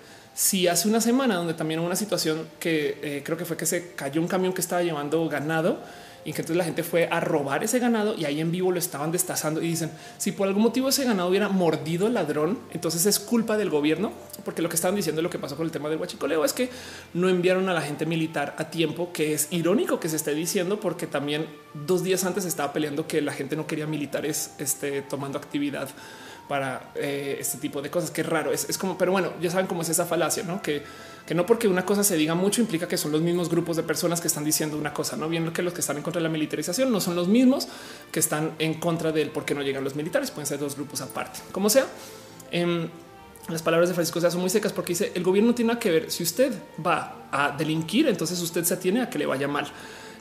si 0.41 0.69
hace 0.69 0.89
una 0.89 1.03
semana 1.03 1.35
donde 1.35 1.53
también 1.53 1.81
hubo 1.81 1.87
una 1.87 1.97
situación 1.97 2.49
que 2.59 2.97
eh, 3.03 3.23
creo 3.23 3.37
que 3.37 3.45
fue 3.45 3.59
que 3.59 3.67
se 3.67 3.93
cayó 3.93 4.23
un 4.23 4.27
camión 4.27 4.55
que 4.55 4.63
estaba 4.63 4.83
llevando 4.83 5.29
ganado 5.29 5.81
y 6.25 6.33
que 6.33 6.41
entonces 6.41 6.57
la 6.57 6.65
gente 6.65 6.83
fue 6.83 7.09
a 7.11 7.21
robar 7.21 7.63
ese 7.63 7.79
ganado 7.79 8.15
y 8.17 8.25
ahí 8.25 8.41
en 8.41 8.51
vivo 8.51 8.73
lo 8.73 8.79
estaban 8.79 9.13
destazando 9.13 9.61
y 9.61 9.69
dicen 9.69 9.91
si 10.17 10.33
por 10.33 10.49
algún 10.49 10.63
motivo 10.63 10.89
ese 10.89 11.05
ganado 11.05 11.29
hubiera 11.29 11.51
mordido 11.51 12.07
al 12.07 12.15
ladrón, 12.15 12.59
entonces 12.73 13.05
es 13.05 13.21
culpa 13.21 13.59
del 13.59 13.69
gobierno, 13.69 14.13
porque 14.43 14.63
lo 14.63 14.71
que 14.71 14.77
estaban 14.77 14.97
diciendo, 14.97 15.21
lo 15.21 15.29
que 15.29 15.39
pasó 15.39 15.59
con 15.59 15.67
el 15.67 15.73
tema 15.73 15.91
del 15.91 16.01
huachicoleo 16.01 16.43
es 16.43 16.55
que 16.55 16.71
no 17.13 17.29
enviaron 17.29 17.69
a 17.69 17.75
la 17.75 17.83
gente 17.83 18.07
militar 18.07 18.55
a 18.57 18.71
tiempo, 18.71 19.13
que 19.13 19.35
es 19.35 19.49
irónico 19.51 20.01
que 20.01 20.09
se 20.09 20.17
esté 20.17 20.35
diciendo, 20.35 20.81
porque 20.81 21.07
también 21.07 21.49
dos 21.87 22.03
días 22.03 22.25
antes 22.25 22.47
estaba 22.47 22.73
peleando 22.73 23.07
que 23.07 23.21
la 23.21 23.35
gente 23.35 23.57
no 23.57 23.67
quería 23.67 23.87
militares 23.87 24.53
este, 24.57 25.03
tomando 25.03 25.37
actividad 25.37 25.91
para 26.51 26.91
eh, 26.97 27.37
este 27.39 27.59
tipo 27.59 27.81
de 27.81 27.91
cosas, 27.91 28.11
que 28.11 28.23
es 28.23 28.27
raro, 28.27 28.51
es, 28.51 28.77
como, 28.77 28.99
pero 28.99 29.13
bueno, 29.13 29.35
ya 29.41 29.53
saben 29.53 29.69
cómo 29.69 29.83
es 29.83 29.89
esa 29.89 30.05
falacia, 30.05 30.43
¿no? 30.43 30.61
Que, 30.61 30.83
que 31.25 31.33
no 31.33 31.47
porque 31.47 31.69
una 31.69 31.87
cosa 31.87 32.03
se 32.03 32.17
diga 32.17 32.35
mucho 32.35 32.61
implica 32.61 32.89
que 32.89 32.99
son 32.99 33.13
los 33.13 33.21
mismos 33.21 33.49
grupos 33.49 33.77
de 33.77 33.85
personas 33.85 34.21
que 34.21 34.27
están 34.27 34.43
diciendo 34.43 34.77
una 34.77 34.93
cosa, 34.93 35.17
no 35.17 35.29
viendo 35.29 35.53
que 35.53 35.63
los 35.63 35.73
que 35.73 35.81
están 35.81 35.99
en 35.99 36.03
contra 36.03 36.19
de 36.19 36.25
la 36.25 36.29
militarización 36.29 36.91
no 36.91 37.01
son 37.01 37.15
los 37.15 37.29
mismos 37.29 37.69
que 38.11 38.19
están 38.19 38.57
en 38.59 38.75
contra 38.75 39.13
del 39.13 39.31
por 39.31 39.45
qué 39.45 39.55
no 39.55 39.63
llegan 39.63 39.85
los 39.85 39.95
militares, 39.95 40.33
pueden 40.33 40.49
ser 40.49 40.59
dos 40.59 40.75
grupos 40.75 41.01
aparte, 41.03 41.39
como 41.53 41.71
sea. 41.71 41.87
Em, 42.51 42.89
las 43.49 43.63
palabras 43.63 43.89
de 43.89 43.95
Francisco 43.95 44.21
son 44.21 44.41
muy 44.41 44.51
secas 44.51 44.73
porque 44.73 44.95
dice 44.95 45.13
el 45.15 45.23
gobierno 45.23 45.55
tiene 45.55 45.79
que 45.79 45.93
ver 45.93 46.11
si 46.11 46.25
usted 46.25 46.53
va 46.85 47.29
a 47.31 47.53
delinquir, 47.57 48.09
entonces 48.09 48.41
usted 48.41 48.65
se 48.65 48.75
atiene 48.75 49.03
a 49.03 49.09
que 49.09 49.21
le 49.21 49.27
vaya 49.27 49.47
mal. 49.47 49.71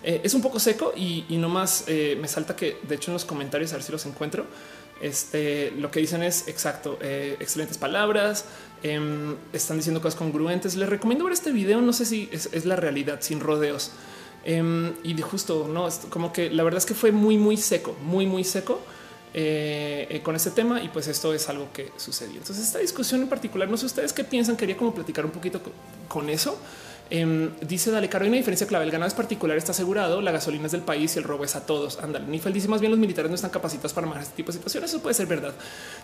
Eh, 0.04 0.22
es 0.24 0.36
un 0.36 0.44
poco 0.44 0.60
seco 0.60 0.94
y, 0.96 1.26
no 1.32 1.50
más 1.50 1.86
eh, 1.88 2.16
me 2.22 2.28
salta 2.28 2.56
que 2.56 2.78
de 2.88 2.96
hecho 2.96 3.10
en 3.10 3.14
los 3.14 3.26
comentarios 3.26 3.74
a 3.74 3.78
ver 3.78 3.84
si 3.84 3.92
los 3.92 4.06
encuentro 4.06 4.46
este, 5.02 5.72
lo 5.72 5.92
que 5.92 6.00
dicen 6.00 6.24
es 6.24 6.48
exacto, 6.48 6.98
eh, 7.02 7.38
excelentes 7.40 7.78
palabras, 7.78 8.46
em, 8.84 9.36
están 9.54 9.78
diciendo 9.78 10.02
cosas 10.02 10.18
congruentes. 10.18 10.76
Les 10.76 10.90
recomiendo 10.90 11.26
ver 11.26 11.34
este 11.34 11.52
video, 11.52 11.82
no 11.82 11.94
sé 11.94 12.06
si 12.06 12.30
es, 12.32 12.66
la 12.66 12.76
realidad 12.76 13.20
sin 13.22 13.40
rodeos. 13.40 13.92
Em, 14.46 14.94
y 15.04 15.14
de 15.14 15.22
justo, 15.22 15.68
no, 15.68 15.88
es 15.88 16.02
como 16.10 16.32
que 16.32 16.50
la 16.50 16.64
verdad 16.64 16.78
es 16.78 16.86
que 16.86 16.94
fue 16.94 17.12
muy, 17.12 17.38
muy 17.38 17.58
seco, 17.58 17.96
muy, 18.04 18.26
muy 18.26 18.44
seco. 18.44 18.82
Eh, 19.32 20.08
eh, 20.10 20.22
con 20.24 20.36
este 20.36 20.50
tema 20.50 20.82
y 20.82 20.90
pues 20.90 21.08
esto 21.08 21.36
es 21.36 21.48
algo 21.50 21.72
que 21.72 21.92
sucedió. 21.98 22.38
Entonces 22.38 22.66
esta 22.66 22.80
discusión 22.80 23.22
en 23.22 23.30
particular, 23.30 23.70
no 23.70 23.78
sé 23.78 23.86
ustedes 23.86 24.12
qué 24.12 24.24
piensan, 24.24 24.58
quería 24.58 24.76
como 24.76 24.92
platicar 24.92 25.24
un 25.24 25.30
poquito 25.30 25.62
con 26.08 26.32
eso. 26.32 26.58
Em, 27.12 27.52
dice 27.62 27.90
Dale 27.90 28.08
Caro, 28.08 28.24
hay 28.24 28.30
una 28.30 28.38
diferencia 28.38 28.68
clave. 28.68 28.86
El 28.86 28.92
ganado 28.92 29.08
es 29.08 29.14
particular, 29.14 29.58
está 29.58 29.72
asegurado, 29.72 30.22
la 30.22 30.32
gasolina 30.32 30.68
es 30.68 30.72
del 30.72 30.82
país 30.82 31.16
y 31.16 31.20
el 31.20 31.26
robo 31.26 31.44
es 31.44 31.56
a 31.56 31.66
todos. 31.66 32.00
Ándale. 32.00 32.28
Nifel 32.28 32.54
dice 32.54 32.68
más 32.68 32.82
bien 32.82 32.92
los 32.92 33.00
militares 33.00 33.30
no 33.30 33.36
están 33.36 33.52
capacitados 33.52 33.94
para 33.94 34.06
manejar 34.06 34.24
este 34.24 34.36
tipo 34.36 34.52
de 34.52 34.58
situaciones. 34.58 34.90
Eso 34.92 35.02
puede 35.02 35.16
ser 35.16 35.28
verdad. 35.28 35.54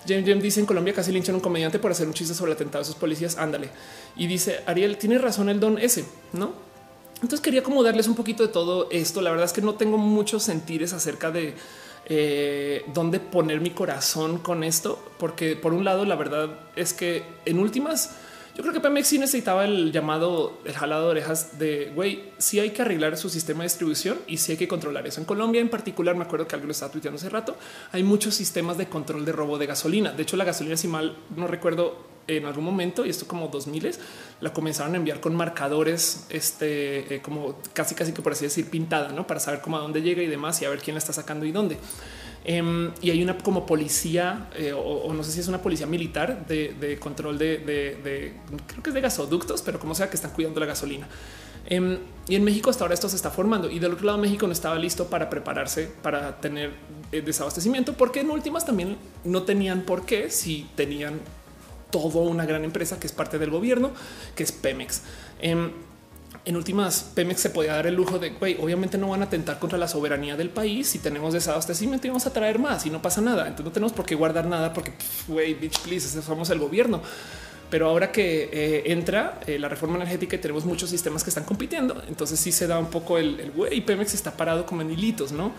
James 0.07 0.41
dice 0.41 0.59
en 0.59 0.65
Colombia 0.65 0.93
casi 0.93 1.11
linchan 1.11 1.35
a 1.35 1.37
un 1.37 1.41
comediante 1.41 1.79
por 1.79 1.91
hacer 1.91 2.07
un 2.07 2.13
chiste 2.13 2.33
sobre 2.33 2.51
el 2.51 2.55
atentado 2.55 2.83
de 2.83 2.87
sus 2.87 2.95
policías. 2.95 3.37
Ándale. 3.37 3.69
Y 4.15 4.27
dice 4.27 4.61
Ariel, 4.65 4.97
tiene 4.97 5.17
razón 5.17 5.49
el 5.49 5.59
don 5.59 5.77
ese, 5.77 6.05
no? 6.33 6.53
Entonces 7.15 7.39
quería 7.39 7.63
como 7.63 7.83
darles 7.83 8.07
un 8.07 8.15
poquito 8.15 8.45
de 8.45 8.51
todo 8.51 8.89
esto. 8.91 9.21
La 9.21 9.29
verdad 9.29 9.45
es 9.45 9.53
que 9.53 9.61
no 9.61 9.75
tengo 9.75 9.97
muchos 9.97 10.43
sentires 10.43 10.91
acerca 10.93 11.31
de 11.31 11.55
eh, 12.07 12.83
dónde 12.93 13.19
poner 13.19 13.61
mi 13.61 13.71
corazón 13.71 14.37
con 14.37 14.63
esto, 14.63 15.03
porque 15.17 15.55
por 15.55 15.73
un 15.73 15.83
lado, 15.83 16.05
la 16.05 16.15
verdad 16.15 16.49
es 16.75 16.93
que 16.93 17.23
en 17.45 17.57
últimas, 17.57 18.11
yo 18.55 18.61
creo 18.61 18.73
que 18.73 18.79
Pemex 18.79 19.07
sí 19.07 19.19
necesitaba 19.19 19.65
el 19.65 19.91
llamado, 19.91 20.59
el 20.63 20.73
jalado 20.73 21.05
de 21.05 21.11
orejas 21.11 21.59
de 21.59 21.91
güey. 21.93 22.31
Sí 22.37 22.57
hay 22.59 22.69
que 22.69 22.83
arreglar 22.83 23.17
su 23.17 23.29
sistema 23.29 23.59
de 23.59 23.65
distribución 23.65 24.17
y 24.27 24.37
sí 24.37 24.53
hay 24.53 24.57
que 24.57 24.67
controlar 24.69 25.05
eso. 25.05 25.19
En 25.19 25.25
Colombia, 25.25 25.59
en 25.59 25.67
particular, 25.67 26.15
me 26.15 26.23
acuerdo 26.23 26.47
que 26.47 26.55
algo 26.55 26.67
lo 26.67 26.71
estaba 26.71 26.89
tuiteando 26.89 27.17
hace 27.17 27.27
rato. 27.27 27.57
Hay 27.91 28.03
muchos 28.03 28.33
sistemas 28.33 28.77
de 28.77 28.87
control 28.87 29.25
de 29.25 29.33
robo 29.33 29.57
de 29.57 29.65
gasolina. 29.65 30.13
De 30.13 30.23
hecho, 30.23 30.37
la 30.37 30.45
gasolina, 30.45 30.77
si 30.77 30.87
mal 30.87 31.17
no 31.35 31.47
recuerdo, 31.47 32.15
en 32.27 32.45
algún 32.45 32.63
momento, 32.63 33.05
y 33.05 33.09
esto 33.09 33.27
como 33.27 33.49
2000 33.49 33.91
la 34.39 34.53
comenzaron 34.53 34.93
a 34.93 34.97
enviar 34.97 35.19
con 35.19 35.35
marcadores, 35.35 36.25
este 36.29 37.15
eh, 37.15 37.21
como 37.21 37.59
casi, 37.73 37.93
casi 37.93 38.13
que 38.13 38.21
por 38.21 38.31
así 38.31 38.45
decir, 38.45 38.69
pintada, 38.69 39.09
no 39.09 39.27
para 39.27 39.39
saber 39.39 39.61
cómo 39.61 39.77
a 39.77 39.81
dónde 39.81 40.01
llega 40.01 40.23
y 40.23 40.27
demás 40.27 40.61
y 40.61 40.65
a 40.65 40.69
ver 40.69 40.79
quién 40.79 40.95
la 40.95 40.99
está 40.99 41.13
sacando 41.13 41.45
y 41.45 41.51
dónde. 41.51 41.77
Em, 42.47 42.91
y 43.01 43.09
hay 43.09 43.23
una 43.23 43.35
como 43.39 43.65
policía 43.65 44.49
eh, 44.55 44.71
o, 44.71 45.11
no 45.11 45.23
sé 45.23 45.31
si 45.31 45.39
es 45.39 45.47
una 45.47 45.63
policía 45.63 45.87
militar 45.87 46.45
de, 46.45 46.97
control 47.01 47.39
de, 47.39 48.33
creo 48.67 48.83
que 48.83 48.89
es 48.91 48.93
de 48.93 49.01
gasoductos, 49.01 49.63
pero 49.63 49.79
como 49.79 49.95
sea 49.95 50.11
que 50.11 50.15
están 50.15 50.31
cuidando 50.31 50.59
la 50.59 50.67
gasolina. 50.67 51.07
Em, 51.65 51.97
y 52.27 52.35
en 52.35 52.43
México 52.43 52.69
hasta 52.69 52.83
ahora 52.83 52.93
esto 52.93 53.09
se 53.09 53.15
está 53.15 53.31
formando 53.31 53.71
y 53.71 53.79
del 53.79 53.93
otro 53.93 54.05
lado 54.05 54.19
México 54.19 54.45
no 54.45 54.53
estaba 54.53 54.77
listo 54.77 55.07
para 55.07 55.31
prepararse 55.31 55.89
para 56.03 56.39
tener 56.39 56.73
eh, 57.11 57.21
desabastecimiento 57.21 57.93
porque 57.93 58.19
en 58.19 58.29
últimas 58.29 58.67
también 58.67 58.97
no 59.23 59.41
tenían 59.41 59.81
por 59.81 60.05
qué 60.05 60.29
si 60.29 60.69
tenían 60.75 61.21
todo 61.89 62.19
una 62.19 62.45
gran 62.45 62.63
empresa 62.63 62.99
que 62.99 63.07
es 63.07 63.13
parte 63.13 63.39
del 63.39 63.49
gobierno, 63.49 63.91
que 64.35 64.43
es 64.43 64.51
Pemex. 64.51 65.01
Em, 65.39 65.71
en 66.45 66.55
últimas, 66.55 67.11
Pemex 67.15 67.41
se 67.41 67.49
podía 67.49 67.73
dar 67.73 67.87
el 67.87 67.95
lujo 67.95 68.19
de, 68.19 68.29
güey, 68.29 68.55
obviamente 68.61 68.97
no 68.97 69.09
van 69.09 69.21
a 69.21 69.25
atentar 69.25 69.59
contra 69.59 69.77
la 69.77 69.87
soberanía 69.87 70.37
del 70.37 70.49
país 70.49 70.87
si 70.87 70.99
tenemos 70.99 71.33
desabastecimiento 71.33 72.07
y 72.07 72.11
a 72.11 72.29
traer 72.31 72.59
más 72.59 72.85
y 72.85 72.89
no 72.89 73.01
pasa 73.01 73.19
nada. 73.21 73.47
Entonces 73.47 73.65
no 73.65 73.71
tenemos 73.71 73.93
por 73.93 74.05
qué 74.05 74.15
guardar 74.15 74.45
nada 74.45 74.71
porque, 74.71 74.93
güey, 75.27 75.55
bitch, 75.55 75.79
please, 75.79 76.21
somos 76.21 76.49
el 76.51 76.59
gobierno. 76.59 77.01
Pero 77.69 77.89
ahora 77.89 78.11
que 78.11 78.49
eh, 78.53 78.83
entra 78.91 79.39
eh, 79.47 79.57
la 79.57 79.67
reforma 79.67 79.95
energética 79.95 80.35
y 80.35 80.39
tenemos 80.39 80.65
muchos 80.65 80.91
sistemas 80.91 81.23
que 81.23 81.31
están 81.31 81.45
compitiendo, 81.45 82.01
entonces 82.07 82.39
sí 82.39 82.51
se 82.51 82.67
da 82.67 82.77
un 82.77 82.91
poco 82.91 83.17
el 83.17 83.51
güey, 83.55 83.81
Pemex 83.81 84.13
está 84.13 84.37
parado 84.37 84.67
como 84.67 84.83
en 84.83 84.91
hilitos, 84.91 85.31
¿no? 85.31 85.51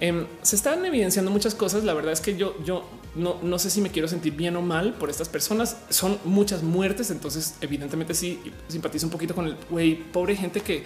Em, 0.00 0.26
se 0.42 0.56
están 0.56 0.84
evidenciando 0.84 1.30
muchas 1.30 1.54
cosas. 1.54 1.84
La 1.84 1.94
verdad 1.94 2.12
es 2.12 2.20
que 2.20 2.36
yo, 2.36 2.56
yo 2.64 2.88
no, 3.16 3.38
no 3.42 3.58
sé 3.58 3.70
si 3.70 3.80
me 3.80 3.90
quiero 3.90 4.08
sentir 4.08 4.34
bien 4.34 4.56
o 4.56 4.62
mal 4.62 4.94
por 4.94 5.10
estas 5.10 5.28
personas. 5.28 5.76
Son 5.88 6.18
muchas 6.24 6.62
muertes. 6.62 7.10
Entonces, 7.10 7.54
evidentemente, 7.60 8.14
sí 8.14 8.40
simpatizo 8.68 9.06
un 9.06 9.12
poquito 9.12 9.34
con 9.34 9.46
el 9.46 9.56
güey, 9.70 9.94
pobre 9.94 10.36
gente 10.36 10.60
que 10.60 10.84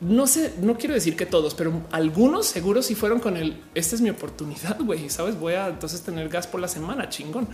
no 0.00 0.26
sé, 0.26 0.52
no 0.60 0.76
quiero 0.76 0.94
decir 0.94 1.16
que 1.16 1.24
todos, 1.24 1.54
pero 1.54 1.72
algunos 1.90 2.46
seguros 2.46 2.86
sí 2.86 2.94
fueron 2.94 3.18
con 3.18 3.36
el 3.36 3.62
esta 3.74 3.94
es 3.94 4.02
mi 4.02 4.10
oportunidad, 4.10 4.78
güey. 4.80 5.08
Sabes, 5.10 5.38
voy 5.38 5.54
a 5.54 5.68
entonces 5.68 6.02
tener 6.02 6.28
gas 6.28 6.46
por 6.46 6.60
la 6.60 6.68
semana, 6.68 7.08
chingón. 7.08 7.48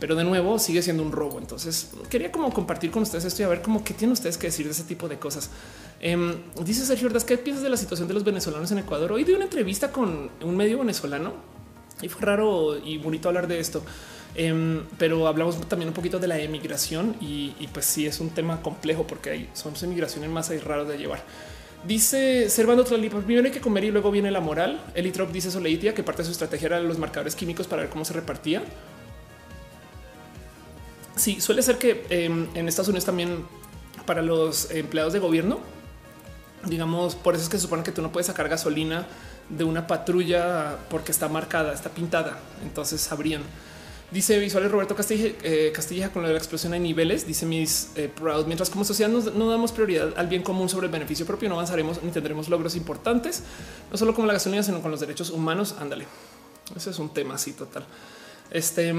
Pero 0.00 0.16
de 0.16 0.24
nuevo 0.24 0.58
sigue 0.58 0.82
siendo 0.82 1.02
un 1.02 1.12
robo. 1.12 1.38
Entonces 1.38 1.90
quería 2.10 2.32
como 2.32 2.52
compartir 2.52 2.90
con 2.90 3.02
ustedes 3.02 3.26
esto 3.26 3.42
y 3.42 3.44
a 3.44 3.48
ver 3.48 3.62
cómo 3.62 3.84
qué 3.84 3.94
tienen 3.94 4.12
ustedes 4.12 4.36
que 4.36 4.48
decir 4.48 4.66
de 4.66 4.72
ese 4.72 4.84
tipo 4.84 5.08
de 5.08 5.18
cosas. 5.18 5.50
Em, 6.00 6.34
dice 6.64 6.84
Sergio 6.84 7.06
Ordaz, 7.06 7.24
¿qué 7.24 7.38
piensas 7.38 7.62
de 7.62 7.70
la 7.70 7.76
situación 7.76 8.08
de 8.08 8.14
los 8.14 8.24
venezolanos 8.24 8.72
en 8.72 8.78
Ecuador? 8.78 9.12
Hoy 9.12 9.24
di 9.24 9.32
una 9.32 9.44
entrevista 9.44 9.92
con 9.92 10.30
un 10.42 10.56
medio 10.56 10.78
venezolano 10.78 11.53
y 12.02 12.08
fue 12.08 12.22
raro 12.22 12.78
y 12.78 12.98
bonito 12.98 13.28
hablar 13.28 13.48
de 13.48 13.60
esto. 13.60 13.82
Em, 14.36 14.84
pero 14.98 15.28
hablamos 15.28 15.60
también 15.68 15.88
un 15.88 15.94
poquito 15.94 16.18
de 16.18 16.26
la 16.26 16.38
emigración 16.38 17.16
y, 17.20 17.52
pues 17.72 17.86
sí 17.86 18.06
es 18.06 18.18
un 18.20 18.30
tema 18.30 18.60
complejo 18.62 19.06
porque 19.06 19.30
hay 19.30 19.50
son 19.54 19.74
emigración 19.80 20.24
en 20.24 20.32
masa 20.32 20.54
y 20.54 20.58
de 20.58 20.98
llevar. 20.98 21.22
Dice 21.86 22.48
Servando 22.48 22.82
Tlalipa, 22.82 23.20
primero 23.20 23.46
hay 23.46 23.52
que 23.52 23.60
comer 23.60 23.84
y 23.84 23.90
luego 23.90 24.10
viene 24.10 24.30
la 24.30 24.40
moral. 24.40 24.82
Elitrop 24.94 25.30
dice 25.30 25.50
Soleitia 25.50 25.94
que 25.94 26.02
parte 26.02 26.22
de 26.22 26.26
su 26.26 26.32
estrategia 26.32 26.66
era 26.66 26.80
los 26.80 26.98
marcadores 26.98 27.36
químicos 27.36 27.66
para 27.66 27.82
ver 27.82 27.90
cómo 27.90 28.04
se 28.04 28.14
repartía. 28.14 28.62
Sí, 31.14 31.40
suele 31.40 31.62
ser 31.62 31.78
que 31.78 32.04
em, 32.08 32.48
en 32.54 32.68
Estados 32.68 32.88
Unidos 32.88 33.04
también 33.04 33.44
para 34.06 34.22
los 34.22 34.70
empleados 34.70 35.12
de 35.12 35.20
gobierno, 35.20 35.60
digamos, 36.66 37.14
por 37.14 37.34
eso 37.34 37.44
es 37.44 37.50
que 37.50 37.58
se 37.58 37.68
que 37.82 37.92
tú 37.92 38.02
no 38.02 38.10
puedes 38.10 38.26
sacar 38.26 38.48
gasolina 38.48 39.06
de 39.48 39.64
una 39.64 39.86
patrulla 39.86 40.76
porque 40.88 41.12
está 41.12 41.28
marcada, 41.28 41.72
está 41.72 41.90
pintada. 41.90 42.38
Entonces 42.62 43.00
sabrían. 43.00 43.42
Dice 44.10 44.38
visuales 44.38 44.70
Roberto 44.70 44.94
Castilla, 44.94 45.32
eh, 45.42 45.72
Castilla 45.74 46.12
con 46.12 46.22
la 46.22 46.30
explosión 46.30 46.72
de 46.72 46.78
niveles. 46.78 47.26
Dice 47.26 47.46
Miss 47.46 47.90
eh, 47.96 48.08
Proud. 48.14 48.46
Mientras 48.46 48.70
como 48.70 48.84
sociedad 48.84 49.10
no 49.10 49.50
damos 49.50 49.72
prioridad 49.72 50.10
al 50.16 50.28
bien 50.28 50.42
común 50.42 50.68
sobre 50.68 50.86
el 50.86 50.92
beneficio 50.92 51.26
propio, 51.26 51.48
no 51.48 51.56
avanzaremos 51.56 52.02
ni 52.02 52.10
tendremos 52.10 52.48
logros 52.48 52.76
importantes, 52.76 53.42
no 53.90 53.96
solo 53.96 54.14
con 54.14 54.26
la 54.26 54.34
gasolina, 54.34 54.62
sino 54.62 54.80
con 54.80 54.90
los 54.90 55.00
derechos 55.00 55.30
humanos. 55.30 55.74
Ándale. 55.80 56.06
Ese 56.76 56.90
es 56.90 56.98
un 56.98 57.12
tema 57.12 57.34
así 57.34 57.52
total. 57.52 57.84
Este 58.50 58.94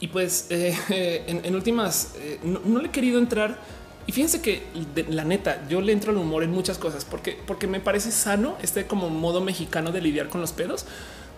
y 0.00 0.08
pues 0.08 0.46
eh, 0.50 1.24
en, 1.44 1.54
últimas 1.54 2.14
no, 2.42 2.80
le 2.80 2.88
he 2.88 2.90
querido 2.90 3.18
entrar. 3.18 3.58
Y 4.10 4.12
fíjense 4.12 4.42
que 4.42 4.64
la 5.08 5.22
neta, 5.22 5.68
yo 5.68 5.80
le 5.80 5.92
entro 5.92 6.10
al 6.10 6.18
humor 6.18 6.42
en 6.42 6.50
muchas 6.50 6.78
cosas 6.78 7.04
porque, 7.04 7.38
porque 7.46 7.68
me 7.68 7.78
parece 7.78 8.10
sano 8.10 8.56
este 8.60 8.84
como 8.84 9.08
modo 9.08 9.40
mexicano 9.40 9.92
de 9.92 10.00
lidiar 10.00 10.28
con 10.28 10.40
los 10.40 10.50
pedos 10.50 10.84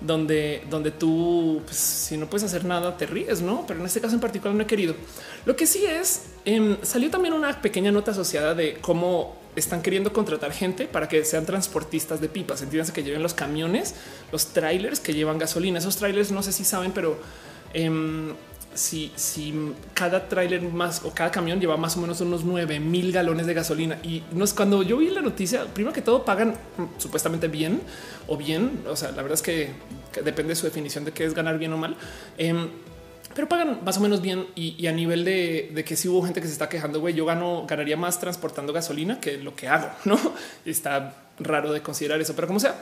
donde, 0.00 0.64
donde 0.70 0.90
tú, 0.90 1.60
pues, 1.66 1.76
si 1.76 2.16
no 2.16 2.30
puedes 2.30 2.44
hacer 2.44 2.64
nada, 2.64 2.96
te 2.96 3.04
ríes, 3.04 3.42
no? 3.42 3.66
Pero 3.68 3.80
en 3.80 3.84
este 3.84 4.00
caso 4.00 4.14
en 4.14 4.22
particular 4.22 4.56
no 4.56 4.62
he 4.62 4.66
querido. 4.66 4.94
Lo 5.44 5.54
que 5.54 5.66
sí 5.66 5.84
es, 5.84 6.22
em, 6.46 6.78
salió 6.80 7.10
también 7.10 7.34
una 7.34 7.60
pequeña 7.60 7.92
nota 7.92 8.12
asociada 8.12 8.54
de 8.54 8.78
cómo 8.80 9.36
están 9.54 9.82
queriendo 9.82 10.10
contratar 10.14 10.50
gente 10.50 10.86
para 10.86 11.10
que 11.10 11.26
sean 11.26 11.44
transportistas 11.44 12.22
de 12.22 12.30
pipas. 12.30 12.62
Entiéndanse 12.62 12.94
que 12.94 13.02
lleven 13.02 13.22
los 13.22 13.34
camiones, 13.34 13.96
los 14.32 14.46
trailers 14.46 14.98
que 14.98 15.12
llevan 15.12 15.36
gasolina. 15.36 15.78
Esos 15.78 15.96
trailers 15.98 16.30
no 16.30 16.42
sé 16.42 16.52
si 16.52 16.64
saben, 16.64 16.92
pero 16.92 17.20
em, 17.74 18.32
si, 18.74 19.12
si 19.16 19.72
cada 19.94 20.28
tráiler 20.28 20.62
más 20.62 21.04
o 21.04 21.10
cada 21.10 21.30
camión 21.30 21.60
lleva 21.60 21.76
más 21.76 21.96
o 21.96 22.00
menos 22.00 22.20
unos 22.20 22.44
9 22.44 22.80
mil 22.80 23.12
galones 23.12 23.46
de 23.46 23.54
gasolina 23.54 23.98
y 24.02 24.22
no 24.32 24.44
es 24.44 24.52
cuando 24.54 24.82
yo 24.82 24.98
vi 24.98 25.10
la 25.10 25.22
noticia, 25.22 25.66
primero 25.66 25.92
que 25.92 26.02
todo 26.02 26.24
pagan 26.24 26.50
mm, 26.50 26.98
supuestamente 26.98 27.48
bien 27.48 27.80
o 28.28 28.36
bien. 28.36 28.82
O 28.88 28.96
sea, 28.96 29.10
la 29.10 29.22
verdad 29.22 29.34
es 29.34 29.42
que, 29.42 29.70
depende 30.24 30.50
de 30.50 30.56
su 30.56 30.66
definición 30.66 31.04
de 31.04 31.12
qué 31.12 31.24
es 31.24 31.34
ganar 31.34 31.58
bien 31.58 31.72
o 31.72 31.76
mal. 31.76 31.96
Em, 32.38 32.68
pero 33.34 33.48
pagan 33.48 33.80
más 33.84 33.96
o 33.96 34.00
menos 34.00 34.20
bien 34.20 34.46
y, 34.54 34.86
a 34.86 34.92
nivel 34.92 35.24
de, 35.24 35.84
que 35.86 35.96
si 35.96 36.08
hubo 36.08 36.22
gente 36.22 36.40
que 36.40 36.46
se 36.46 36.52
está 36.52 36.68
quejando, 36.68 37.00
güey, 37.00 37.14
yo 37.14 37.24
gano, 37.24 37.64
ganaría 37.66 37.96
más 37.96 38.20
transportando 38.20 38.72
gasolina 38.72 39.20
que 39.20 39.38
lo 39.38 39.54
que 39.54 39.68
hago, 39.68 39.88
no 40.04 40.18
está 40.66 41.14
raro 41.38 41.72
de 41.72 41.82
considerar 41.82 42.20
eso, 42.20 42.34
pero 42.34 42.46
como 42.46 42.60
sea. 42.60 42.76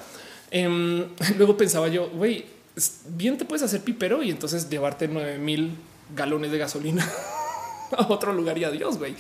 Em, 0.50 1.06
luego 1.38 1.56
pensaba 1.56 1.88
yo, 1.88 2.10
güey, 2.10 2.59
bien 3.08 3.38
te 3.38 3.44
puedes 3.44 3.62
hacer 3.62 3.80
pipero 3.80 4.22
y 4.22 4.30
entonces 4.30 4.68
llevarte 4.68 5.08
9 5.08 5.38
mil 5.38 5.76
galones 6.14 6.50
de 6.50 6.58
gasolina 6.58 7.08
a 7.96 8.06
otro 8.08 8.32
lugar 8.32 8.58
y 8.58 8.64
adiós, 8.64 8.98
güey. 8.98 9.14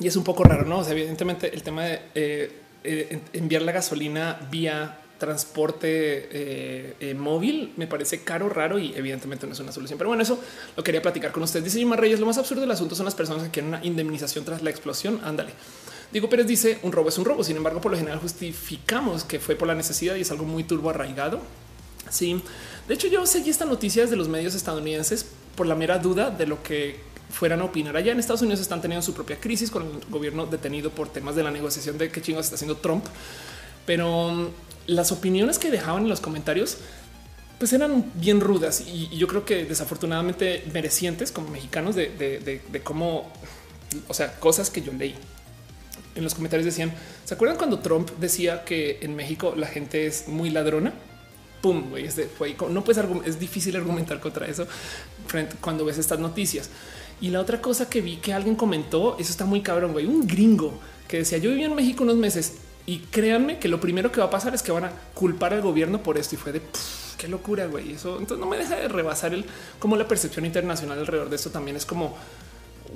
Y 0.00 0.06
es 0.06 0.16
un 0.16 0.24
poco 0.24 0.42
raro, 0.42 0.64
¿no? 0.64 0.78
O 0.78 0.84
sea, 0.84 0.92
evidentemente 0.92 1.54
el 1.54 1.62
tema 1.62 1.84
de 1.84 2.00
eh, 2.14 2.60
eh, 2.82 3.20
enviar 3.32 3.62
la 3.62 3.72
gasolina 3.72 4.40
vía 4.50 4.98
transporte 5.18 5.86
eh, 5.88 7.14
móvil 7.16 7.74
me 7.76 7.86
parece 7.86 8.24
caro, 8.24 8.48
raro 8.48 8.80
y 8.80 8.92
evidentemente 8.96 9.46
no 9.46 9.52
es 9.52 9.60
una 9.60 9.70
solución. 9.70 9.96
Pero 9.96 10.08
bueno, 10.08 10.24
eso 10.24 10.42
lo 10.76 10.82
quería 10.82 11.00
platicar 11.00 11.30
con 11.30 11.44
ustedes. 11.44 11.66
Dice 11.66 11.78
Jimmy 11.78 11.94
Reyes, 11.94 12.18
lo 12.18 12.26
más 12.26 12.38
absurdo 12.38 12.62
del 12.62 12.72
asunto 12.72 12.96
son 12.96 13.04
las 13.04 13.14
personas 13.14 13.44
que 13.44 13.50
quieren 13.50 13.68
una 13.68 13.84
indemnización 13.84 14.44
tras 14.44 14.62
la 14.62 14.70
explosión. 14.70 15.20
Ándale. 15.22 15.52
Digo 16.12 16.28
Pérez 16.28 16.46
dice 16.46 16.78
un 16.82 16.92
robo 16.92 17.08
es 17.08 17.18
un 17.18 17.24
robo. 17.24 17.42
Sin 17.42 17.56
embargo, 17.56 17.80
por 17.80 17.90
lo 17.90 17.98
general 17.98 18.18
justificamos 18.20 19.24
que 19.24 19.40
fue 19.40 19.56
por 19.56 19.68
la 19.68 19.74
necesidad 19.74 20.14
y 20.16 20.20
es 20.20 20.30
algo 20.30 20.44
muy 20.44 20.64
turbo 20.64 20.90
arraigado. 20.90 21.40
Sí, 22.10 22.42
de 22.86 22.94
hecho, 22.94 23.06
yo 23.06 23.24
seguí 23.26 23.48
esta 23.48 23.64
noticia 23.64 24.06
de 24.06 24.16
los 24.16 24.28
medios 24.28 24.54
estadounidenses 24.54 25.24
por 25.56 25.66
la 25.66 25.74
mera 25.74 25.98
duda 25.98 26.30
de 26.30 26.46
lo 26.46 26.62
que 26.62 27.00
fueran 27.30 27.60
a 27.60 27.64
opinar 27.64 27.96
allá 27.96 28.12
en 28.12 28.18
Estados 28.18 28.42
Unidos. 28.42 28.60
Están 28.60 28.82
teniendo 28.82 29.02
su 29.02 29.14
propia 29.14 29.40
crisis 29.40 29.70
con 29.70 29.84
el 29.84 30.10
gobierno 30.10 30.44
detenido 30.46 30.90
por 30.90 31.08
temas 31.08 31.34
de 31.34 31.42
la 31.42 31.50
negociación 31.50 31.96
de 31.96 32.10
qué 32.10 32.20
chingos 32.20 32.44
está 32.44 32.56
haciendo 32.56 32.76
Trump. 32.76 33.04
Pero 33.86 34.30
mm, 34.30 34.48
las 34.88 35.12
opiniones 35.12 35.58
que 35.58 35.70
dejaban 35.70 36.02
en 36.02 36.08
los 36.10 36.20
comentarios 36.20 36.78
pues 37.58 37.72
eran 37.72 38.10
bien 38.16 38.40
rudas 38.40 38.80
y, 38.80 39.08
yo 39.16 39.28
creo 39.28 39.44
que 39.44 39.64
desafortunadamente 39.64 40.64
merecientes 40.72 41.30
como 41.30 41.48
mexicanos 41.48 41.94
de, 41.94 42.08
de 42.08 42.82
cómo, 42.82 43.30
o 44.08 44.14
sea, 44.14 44.40
cosas 44.40 44.68
que 44.68 44.82
yo 44.82 44.92
leí 44.92 45.14
en 46.14 46.24
los 46.24 46.34
comentarios 46.34 46.64
decían, 46.64 46.92
¿se 47.24 47.34
acuerdan 47.34 47.56
cuando 47.56 47.78
Trump 47.78 48.10
decía 48.18 48.64
que 48.64 48.98
en 49.02 49.16
México 49.16 49.54
la 49.56 49.66
gente 49.66 50.06
es 50.06 50.28
muy 50.28 50.50
ladrona? 50.50 50.92
Pum, 51.60 51.90
güey, 51.90 52.06
es 52.06 52.20
no 52.70 52.84
puedes 52.84 53.04
es 53.24 53.38
difícil 53.38 53.76
argumentar 53.76 54.18
contra 54.20 54.46
eso 54.46 54.66
cuando 55.60 55.84
ves 55.84 55.98
estas 55.98 56.18
noticias. 56.18 56.70
Y 57.20 57.28
la 57.28 57.40
otra 57.40 57.60
cosa 57.60 57.88
que 57.88 58.00
vi 58.00 58.16
que 58.16 58.32
alguien 58.32 58.56
comentó, 58.56 59.16
eso 59.18 59.30
está 59.30 59.44
muy 59.44 59.60
cabrón, 59.60 59.92
güey, 59.92 60.06
un 60.06 60.26
gringo 60.26 60.74
que 61.06 61.18
decía, 61.18 61.38
yo 61.38 61.50
viví 61.50 61.62
en 61.62 61.74
México 61.74 62.02
unos 62.02 62.16
meses 62.16 62.54
y 62.84 62.98
créanme 62.98 63.58
que 63.58 63.68
lo 63.68 63.80
primero 63.80 64.10
que 64.10 64.20
va 64.20 64.26
a 64.26 64.30
pasar 64.30 64.54
es 64.54 64.62
que 64.62 64.72
van 64.72 64.84
a 64.84 64.92
culpar 65.14 65.54
al 65.54 65.62
gobierno 65.62 66.02
por 66.02 66.18
esto 66.18 66.34
y 66.34 66.38
fue 66.38 66.50
de 66.50 66.60
qué 67.16 67.28
locura, 67.28 67.66
güey. 67.66 67.92
Eso 67.92 68.18
entonces 68.18 68.38
no 68.38 68.50
me 68.50 68.58
deja 68.58 68.74
de 68.74 68.88
rebasar 68.88 69.32
el 69.32 69.44
cómo 69.78 69.96
la 69.96 70.08
percepción 70.08 70.44
internacional 70.44 70.98
alrededor 70.98 71.30
de 71.30 71.36
esto 71.36 71.50
también 71.50 71.76
es 71.76 71.86
como 71.86 72.16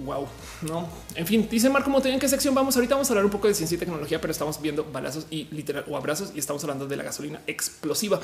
wow, 0.04 0.26
no. 0.62 0.88
En 1.14 1.26
fin, 1.26 1.48
dice 1.50 1.68
Marco 1.70 1.90
Montoya 1.90 2.14
en 2.14 2.20
qué 2.20 2.28
sección 2.28 2.54
vamos. 2.54 2.76
Ahorita 2.76 2.94
vamos 2.94 3.08
a 3.08 3.12
hablar 3.12 3.24
un 3.24 3.30
poco 3.30 3.48
de 3.48 3.54
ciencia 3.54 3.76
y 3.76 3.78
tecnología, 3.78 4.20
pero 4.20 4.30
estamos 4.30 4.60
viendo 4.60 4.84
balazos 4.84 5.26
y 5.30 5.44
literal 5.50 5.84
o 5.88 5.96
abrazos 5.96 6.32
y 6.34 6.38
estamos 6.38 6.62
hablando 6.64 6.86
de 6.86 6.96
la 6.96 7.02
gasolina 7.02 7.40
explosiva. 7.46 8.20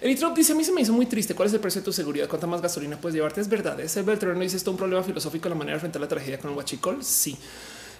El 0.00 0.16
Trop 0.18 0.36
dice 0.36 0.52
a 0.52 0.54
mí 0.54 0.64
se 0.64 0.72
me 0.72 0.80
hizo 0.80 0.92
muy 0.92 1.06
triste. 1.06 1.34
¿Cuál 1.34 1.48
es 1.48 1.54
el 1.54 1.60
precio 1.60 1.80
de 1.80 1.84
tu 1.84 1.92
seguridad? 1.92 2.28
¿Cuánta 2.28 2.46
más 2.46 2.60
gasolina 2.60 3.00
puedes 3.00 3.14
llevarte? 3.14 3.40
Es 3.40 3.48
verdad. 3.48 3.78
Ese 3.80 4.02
Beltrán 4.02 4.38
dice 4.38 4.56
esto 4.56 4.70
un 4.70 4.76
problema 4.76 5.02
filosófico 5.02 5.48
la 5.48 5.54
manera 5.54 5.74
de 5.74 5.76
enfrentar 5.76 6.00
la 6.00 6.08
tragedia 6.08 6.38
con 6.38 6.50
el 6.50 6.56
huachicol. 6.56 7.02
Sí, 7.02 7.36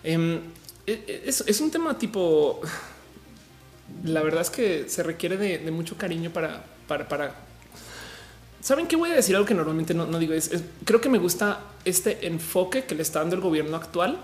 em, 0.04 0.40
e, 0.86 0.92
e, 1.06 1.22
es, 1.26 1.60
un 1.60 1.70
tema 1.70 1.98
tipo. 1.98 2.60
La 4.04 4.22
verdad 4.22 4.42
es 4.42 4.50
que 4.50 4.88
se 4.88 5.02
requiere 5.02 5.36
de, 5.36 5.70
mucho 5.70 5.96
cariño 5.96 6.30
para, 6.32 6.64
para, 6.86 7.08
para 7.08 7.45
Saben 8.60 8.86
que 8.86 8.96
voy 8.96 9.10
a 9.10 9.14
decir 9.14 9.36
algo 9.36 9.46
que 9.46 9.54
normalmente 9.54 9.94
no, 9.94 10.18
digo. 10.18 10.34
Es, 10.34 10.50
creo 10.84 11.00
que 11.00 11.08
me 11.08 11.18
gusta 11.18 11.60
este 11.84 12.26
enfoque 12.26 12.84
que 12.84 12.94
le 12.94 13.02
está 13.02 13.20
dando 13.20 13.36
el 13.36 13.42
gobierno 13.42 13.76
actual 13.76 14.18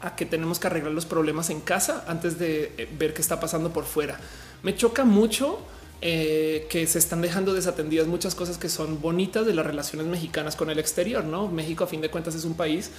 a 0.00 0.16
que 0.16 0.26
tenemos 0.26 0.58
que 0.58 0.66
arreglar 0.66 0.92
los 0.92 1.06
problemas 1.06 1.50
en 1.50 1.60
casa 1.60 2.04
antes 2.06 2.38
de 2.38 2.72
eh, 2.76 2.88
ver 2.98 3.14
qué 3.14 3.22
está 3.22 3.40
pasando 3.40 3.72
por 3.72 3.84
fuera. 3.84 4.18
Me 4.62 4.74
choca 4.76 5.04
mucho 5.04 5.60
eh, 6.00 6.66
que 6.68 6.86
se 6.86 6.98
están 6.98 7.22
dejando 7.22 7.54
desatendidas 7.54 8.06
muchas 8.06 8.34
cosas 8.34 8.58
que 8.58 8.68
son 8.68 9.00
bonitas 9.00 9.46
de 9.46 9.54
las 9.54 9.64
relaciones 9.64 10.06
mexicanas 10.06 10.56
con 10.56 10.68
el 10.68 10.78
exterior. 10.78 11.24
No, 11.24 11.48
México, 11.48 11.84
a 11.84 11.86
fin 11.86 12.00
de 12.00 12.10
cuentas, 12.10 12.34
es 12.34 12.44
un 12.44 12.54
país 12.54 12.90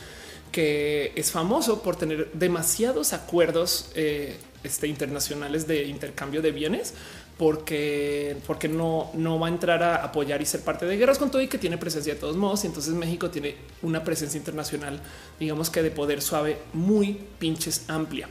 que 0.52 1.12
es 1.16 1.32
famoso 1.32 1.84
por 1.84 1.98
tener 1.98 2.32
demasiados 2.34 3.14
acuerdos 3.14 3.92
eh, 3.94 4.38
este, 4.64 4.88
internacionales 4.88 5.68
de 5.68 5.84
intercambio 5.84 6.42
de 6.42 6.52
bienes, 6.52 6.94
porque, 7.38 8.38
porque 8.48 8.68
no, 8.68 9.12
no 9.14 9.40
va 9.40 9.48
a 9.48 9.50
entrar 9.50 9.84
a 9.84 9.96
apoyar 9.96 10.42
y 10.42 10.46
ser 10.46 10.62
parte 10.62 10.86
de 10.86 10.96
guerras 10.98 11.18
con 11.18 11.30
todo 11.30 11.42
y 11.42 11.48
que 11.48 11.58
tiene 11.58 11.78
presencia 11.78 12.14
de 12.14 12.20
todos 12.20 12.38
modos. 12.38 12.64
Y 12.64 12.68
entonces 12.68 12.94
México 12.94 13.30
tiene 13.30 13.56
una 13.82 14.04
presencia 14.04 14.38
internacional, 14.38 15.02
digamos 15.40 15.70
que 15.70 15.84
de 15.84 15.92
poder 15.92 16.22
suave, 16.22 16.58
muy 16.74 17.20
pinches 17.40 17.90
amplia. 17.90 18.30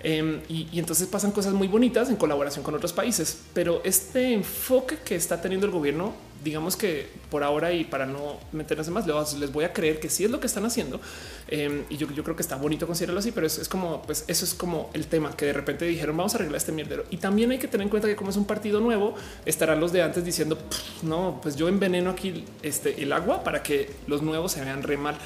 Em, 0.00 0.40
y, 0.48 0.78
entonces 0.78 1.08
pasan 1.08 1.32
cosas 1.32 1.52
muy 1.52 1.68
bonitas 1.68 2.08
en 2.08 2.16
colaboración 2.16 2.64
con 2.64 2.74
otros 2.74 2.92
países. 2.92 3.38
Pero 3.52 3.82
este 3.84 4.32
enfoque 4.32 4.98
que 5.04 5.16
está 5.16 5.40
teniendo 5.40 5.66
el 5.66 5.72
gobierno, 5.72 6.14
digamos 6.44 6.76
que 6.76 7.08
por 7.30 7.42
ahora 7.42 7.72
y 7.72 7.84
para 7.84 8.06
no 8.06 8.38
meternos 8.52 8.88
más, 8.90 9.06
les 9.06 9.52
voy 9.52 9.64
a 9.64 9.72
creer 9.72 10.00
que 10.00 10.08
sí 10.08 10.24
es 10.24 10.30
lo 10.30 10.40
que 10.40 10.46
están 10.46 10.64
haciendo. 10.64 11.00
Em, 11.48 11.84
y 11.88 11.96
yo, 11.96 12.06
creo 12.06 12.36
que 12.36 12.42
está 12.42 12.56
bonito 12.56 12.86
considerarlo 12.86 13.20
así, 13.20 13.32
pero 13.32 13.46
es, 13.46 13.68
como, 13.68 14.02
pues 14.02 14.24
eso 14.28 14.44
es 14.44 14.54
como 14.54 14.90
el 14.94 15.06
tema 15.06 15.34
que 15.36 15.46
de 15.46 15.52
repente 15.52 15.84
dijeron 15.84 16.16
vamos 16.16 16.34
a 16.34 16.38
arreglar 16.38 16.56
este 16.56 16.72
mierdero. 16.72 17.04
Y 17.10 17.16
también 17.18 17.50
hay 17.50 17.58
que 17.58 17.68
tener 17.68 17.84
en 17.84 17.90
cuenta 17.90 18.08
que 18.08 18.16
como 18.16 18.30
es 18.30 18.36
un 18.36 18.44
partido 18.44 18.80
nuevo, 18.80 19.14
estarán 19.44 19.80
los 19.80 19.92
de 19.92 20.02
antes 20.02 20.24
diciendo 20.24 20.58
no, 21.02 21.40
pues 21.42 21.56
yo 21.56 21.68
enveneno 21.68 22.10
aquí 22.10 22.44
este, 22.62 23.02
el 23.02 23.12
agua 23.12 23.42
para 23.42 23.62
que 23.62 23.90
los 24.06 24.22
nuevos 24.22 24.52
se 24.52 24.64
vean 24.64 24.82
re 24.82 24.96
mal. 24.96 25.16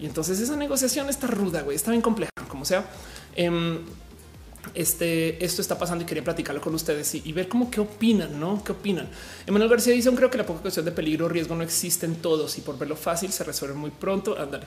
Y 0.00 0.06
entonces 0.06 0.38
esa 0.38 0.56
negociación 0.56 1.08
está 1.08 1.26
ruda, 1.26 1.62
güey, 1.62 1.76
está 1.76 1.90
bien 1.90 2.02
compleja, 2.02 2.30
como 2.48 2.64
sea. 2.64 2.84
Em, 3.34 3.80
este, 4.74 5.44
esto 5.44 5.62
está 5.62 5.78
pasando 5.78 6.04
y 6.04 6.06
quería 6.06 6.24
platicarlo 6.24 6.60
con 6.60 6.74
ustedes 6.74 7.14
y, 7.14 7.32
ver 7.32 7.48
cómo 7.48 7.70
qué 7.70 7.80
opinan, 7.80 8.38
no 8.38 8.62
qué 8.64 8.72
opinan. 8.72 9.08
Emanuel 9.46 9.70
García 9.70 9.94
dice: 9.94 10.10
Creo 10.10 10.30
que 10.30 10.38
la 10.38 10.46
poca 10.46 10.62
cuestión 10.62 10.84
de 10.84 10.92
peligro 10.92 11.26
o 11.26 11.28
riesgo 11.28 11.54
no 11.54 11.62
existe 11.62 12.06
en 12.06 12.16
todos 12.16 12.56
y 12.58 12.60
por 12.60 12.78
verlo 12.78 12.96
fácil 12.96 13.30
se 13.32 13.44
resuelve 13.44 13.74
muy 13.74 13.90
pronto. 13.90 14.38
Ándale. 14.38 14.64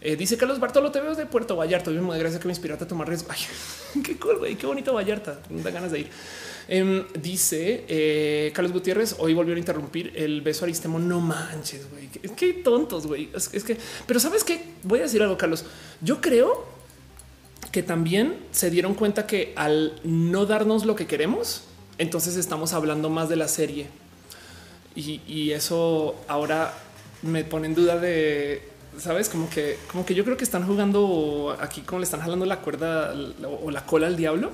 Eh, 0.00 0.16
dice 0.16 0.36
Carlos 0.36 0.60
Bartolo, 0.60 0.92
te 0.92 1.00
veo 1.00 1.14
de 1.14 1.24
Puerto 1.24 1.56
Vallarta. 1.56 1.90
Muy 1.90 2.18
gracias 2.18 2.40
que 2.40 2.46
me 2.46 2.52
inspiraste 2.52 2.84
a 2.84 2.88
tomar 2.88 3.08
riesgo. 3.08 3.28
Ay, 3.30 4.02
qué 4.02 4.16
cool, 4.18 4.38
güey, 4.38 4.56
qué 4.56 4.66
bonito 4.66 4.92
Vallarta. 4.92 5.40
Me 5.48 5.62
da 5.62 5.70
ganas 5.70 5.92
de 5.92 6.00
ir. 6.00 6.10
Em, 6.68 7.04
dice 7.20 7.84
eh, 7.88 8.50
Carlos 8.54 8.72
Gutiérrez, 8.72 9.16
hoy 9.18 9.34
volvió 9.34 9.54
a 9.54 9.58
interrumpir 9.58 10.12
el 10.14 10.42
beso 10.42 10.64
aristemo. 10.64 10.98
No 10.98 11.20
manches, 11.20 11.90
güey. 11.90 12.08
Qué, 12.36 12.52
tontos, 12.52 13.06
güey. 13.06 13.30
Es, 13.34 13.48
es, 13.54 13.64
que, 13.64 13.78
pero 14.06 14.20
sabes 14.20 14.44
qué? 14.44 14.62
Voy 14.82 15.00
a 15.00 15.02
decir 15.04 15.22
algo, 15.22 15.38
Carlos. 15.38 15.64
Yo 16.02 16.20
creo 16.20 16.66
que 17.72 17.82
también 17.82 18.36
se 18.52 18.70
dieron 18.70 18.94
cuenta 18.94 19.26
que 19.26 19.52
al 19.56 20.00
no 20.04 20.46
darnos 20.46 20.84
lo 20.84 20.94
que 20.94 21.06
queremos, 21.06 21.64
entonces 21.98 22.36
estamos 22.36 22.72
hablando 22.72 23.10
más 23.10 23.28
de 23.28 23.36
la 23.36 23.48
serie. 23.48 23.88
Y, 24.96 25.50
eso 25.50 26.14
ahora 26.28 26.72
me 27.22 27.42
pone 27.42 27.66
en 27.66 27.74
duda 27.74 27.98
de, 27.98 28.62
sabes, 28.96 29.28
como 29.28 29.50
que, 29.50 29.76
como 29.90 30.06
que 30.06 30.14
yo 30.14 30.24
creo 30.24 30.36
que 30.36 30.44
están 30.44 30.64
jugando 30.66 31.56
aquí, 31.60 31.80
como 31.80 31.98
le 31.98 32.04
están 32.04 32.20
jalando 32.20 32.46
la 32.46 32.60
cuerda 32.60 33.12
o 33.62 33.72
la 33.72 33.84
cola 33.86 34.06
al 34.06 34.16
diablo 34.16 34.52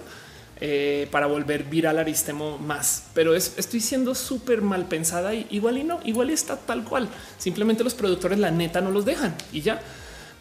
eh, 0.62 1.08
para 1.10 1.26
volver 1.26 1.64
viral 1.64 1.98
Aristemo 1.98 2.56
más. 2.56 3.04
Pero 3.12 3.34
es, 3.34 3.54
estoy 3.58 3.80
siendo 3.80 4.14
súper 4.14 4.62
mal 4.62 4.86
pensada 4.86 5.34
y 5.34 5.46
igual 5.50 5.76
y 5.76 5.84
no, 5.84 6.00
igual 6.04 6.30
está 6.30 6.56
tal 6.56 6.84
cual. 6.84 7.08
Simplemente 7.36 7.84
los 7.84 7.94
productores, 7.94 8.38
la 8.38 8.50
neta, 8.50 8.80
no 8.80 8.90
los 8.90 9.04
dejan 9.04 9.34
y 9.52 9.60
ya 9.60 9.82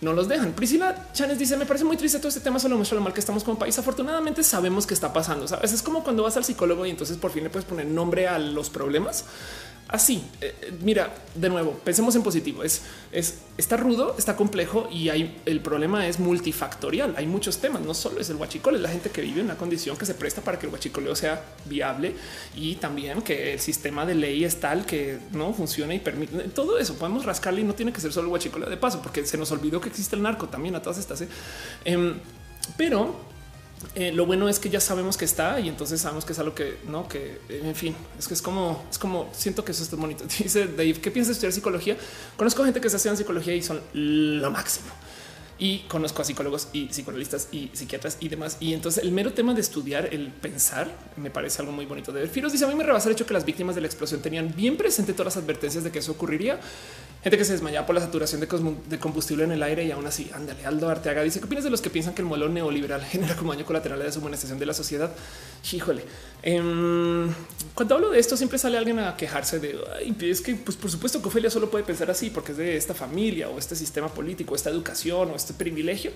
no 0.02 0.14
los 0.14 0.28
dejan. 0.28 0.54
Priscila 0.54 1.08
Chanes 1.14 1.40
dice: 1.40 1.58
Me 1.58 1.66
parece 1.66 1.86
muy 1.86 1.98
triste 1.98 2.20
todo 2.20 2.30
este 2.30 2.40
tema, 2.40 2.60
solo 2.60 2.78
muestra 2.78 2.98
lo 2.98 3.04
mal 3.04 3.14
que 3.14 3.20
estamos 3.20 3.44
como 3.44 3.60
país. 3.60 3.78
Afortunadamente 3.78 4.44
sabemos 4.44 4.88
que 4.88 4.94
está 4.94 5.12
pasando. 5.12 5.48
Sabes, 5.48 5.74
es 5.74 5.82
como 5.82 6.04
cuando 6.04 6.24
vas 6.24 6.38
al 6.38 6.46
psicólogo 6.46 6.86
y 6.86 6.90
entonces 6.90 7.18
por 7.18 7.32
fin 7.32 7.44
le 7.44 7.50
puedes 7.50 7.66
poner 7.66 7.86
nombre 7.86 8.28
a 8.28 8.40
los 8.40 8.70
problemas. 8.70 9.26
Así, 9.90 10.24
eh, 10.40 10.54
eh, 10.62 10.72
mira, 10.84 11.16
de 11.34 11.50
nuevo, 11.50 11.74
pensemos 11.84 12.16
en 12.16 12.22
positivo. 12.22 12.64
Es, 12.64 12.84
es, 13.12 13.40
está 13.58 13.76
rudo, 13.76 14.16
está 14.20 14.36
complejo 14.36 14.88
y 14.92 15.10
hay, 15.10 15.42
el 15.48 15.62
problema 15.62 16.06
es 16.06 16.20
multifactorial. 16.20 17.16
Hay 17.18 17.26
muchos 17.26 17.58
temas, 17.58 17.82
no 17.82 17.96
solo 17.96 18.20
es 18.20 18.30
el 18.30 18.36
huachicol, 18.36 18.76
es 18.76 18.82
la 18.82 18.90
gente 18.90 19.10
que 19.10 19.22
vive 19.22 19.40
en 19.40 19.48
una 19.48 19.58
condición 19.58 19.98
que 19.98 20.06
se 20.06 20.14
presta 20.14 20.42
para 20.42 20.60
que 20.60 20.68
el 20.68 20.72
huachicoleo 20.72 21.16
sea 21.16 21.44
viable 21.66 22.14
y 22.56 22.76
también 22.76 23.24
que 23.24 23.54
el 23.54 23.60
sistema 23.60 24.06
de 24.06 24.14
ley 24.14 24.44
es 24.44 24.60
tal 24.60 24.86
que 24.86 25.18
no 25.32 25.56
funciona 25.56 25.96
y 25.96 26.00
permite 26.00 26.38
todo 26.50 26.78
eso. 26.78 26.94
Podemos 26.94 27.26
rascarle 27.26 27.62
y 27.62 27.64
no 27.64 27.74
tiene 27.74 27.92
que 27.92 28.00
ser 28.00 28.14
solo 28.14 28.28
el 28.28 28.34
huachicoleo 28.34 28.70
de 28.70 28.78
paso, 28.78 29.02
porque 29.02 29.26
se 29.26 29.40
nos 29.40 29.52
olvidó 29.52 29.82
que 29.82 29.90
existe 29.90 30.16
el 30.16 30.22
narco 30.22 30.50
también 30.50 30.76
a 30.76 30.84
todas 30.84 31.00
estas. 31.00 31.22
¿eh? 31.22 31.28
Em, 31.84 32.20
pero 32.78 33.16
eh, 33.96 34.12
lo 34.12 34.26
bueno 34.26 34.50
es 34.50 34.60
que 34.60 34.70
ya 34.70 34.80
sabemos 34.80 35.18
que 35.18 35.26
está 35.26 35.60
y 35.60 35.70
entonces 35.70 36.02
sabemos 36.02 36.26
que 36.26 36.34
es 36.34 36.40
algo 36.40 36.54
que 36.54 36.78
no, 36.88 37.08
que 37.08 37.40
en 37.50 37.76
fin, 37.76 37.96
es 38.18 38.28
que 38.28 38.34
es 38.34 38.42
como, 38.42 38.84
es 38.92 38.98
como 38.98 39.30
siento 39.34 39.64
que 39.64 39.72
eso 39.72 39.84
es 39.84 39.92
bonito. 39.92 40.26
Dice 40.40 40.68
Dave, 40.68 40.94
¿qué 40.94 41.12
piensas 41.12 41.30
de 41.30 41.34
estudiar 41.34 41.54
psicología? 41.54 41.98
Conozco 42.38 42.64
gente 42.64 42.82
que 42.82 42.90
se 42.90 42.98
hace 42.98 43.10
en 43.10 43.18
psicología 43.18 43.56
y 43.56 43.64
son 43.64 43.82
lo 43.94 44.52
máximo 44.52 44.90
y 45.60 45.80
conozco 45.90 46.22
a 46.22 46.26
psicólogos 46.26 46.70
y 46.72 46.86
psicoanalistas 46.88 47.50
y 47.52 47.70
psiquiatras 47.74 48.18
y 48.22 48.30
demás. 48.30 48.58
Y 48.60 48.74
entonces 48.74 49.04
el 49.04 49.12
mero 49.12 49.34
tema 49.34 49.54
de 49.54 49.62
estudiar 49.62 50.14
el 50.14 50.30
pensar 50.32 50.90
me 51.18 51.30
parece 51.30 51.62
algo 51.62 51.74
muy 51.74 51.86
bonito 51.86 52.12
de 52.14 52.22
ver. 52.22 52.30
Firos 52.30 52.52
dice 52.52 52.66
a 52.66 52.68
mí 52.70 52.76
me 52.76 52.84
rebasa 52.84 53.10
el 53.10 53.16
hecho 53.16 53.26
que 53.26 53.34
las 53.34 53.46
víctimas 53.46 53.76
de 53.76 53.82
la 53.82 53.88
explosión 53.88 54.22
tenían 54.22 54.54
bien 54.56 54.78
presente 54.78 55.14
todas 55.14 55.36
las 55.36 55.44
advertencias 55.44 55.84
de 55.84 55.92
que 55.92 56.00
eso 56.00 56.14
ocurriría. 56.14 56.60
Gente 57.22 57.38
que 57.38 57.44
se 57.44 57.52
desmayaba 57.52 57.86
por 57.86 57.96
la 57.96 58.02
saturación 58.02 58.40
de 58.40 58.98
combustible 58.98 59.44
en 59.44 59.52
el 59.52 59.62
aire 59.62 59.84
y 59.84 59.92
aún 59.92 60.08
así, 60.08 60.32
ándale, 60.34 60.66
Aldo 60.66 60.88
Arteaga 60.90 61.22
dice, 61.22 61.40
¿qué 61.42 61.48
opinas 61.48 61.66
de 61.66 61.70
los 61.70 61.82
que 61.82 61.90
piensan 61.90 62.14
que 62.14 62.22
el 62.22 62.28
modelo 62.30 62.48
neoliberal 62.48 63.04
genera 63.06 63.36
como 63.36 63.52
daño 63.52 63.66
colateral 63.66 64.00
de 64.00 64.06
deshumanización 64.06 64.58
de 64.58 64.66
la 64.66 64.74
sociedad? 64.74 65.12
Híjole. 65.74 66.06
Em, 66.42 67.30
cuando 67.76 67.96
hablo 67.96 68.10
de 68.12 68.20
esto 68.20 68.38
siempre 68.38 68.58
sale 68.58 68.78
alguien 68.78 69.00
a 69.00 69.18
quejarse 69.18 69.60
de, 69.60 69.78
Ay, 69.98 70.16
es 70.22 70.40
que 70.40 70.56
pues 70.56 70.78
por 70.78 70.90
supuesto 70.90 71.22
que 71.22 71.28
Ofelia 71.28 71.50
solo 71.50 71.70
puede 71.70 71.84
pensar 71.84 72.10
así 72.10 72.30
porque 72.30 72.54
es 72.54 72.58
de 72.58 72.78
esta 72.78 72.94
familia 72.94 73.50
o 73.50 73.60
este 73.60 73.76
sistema 73.76 74.08
político, 74.08 74.56
esta 74.56 74.70
educación 74.70 75.32
o 75.32 75.36
este 75.36 75.49
privilegio. 75.54 76.12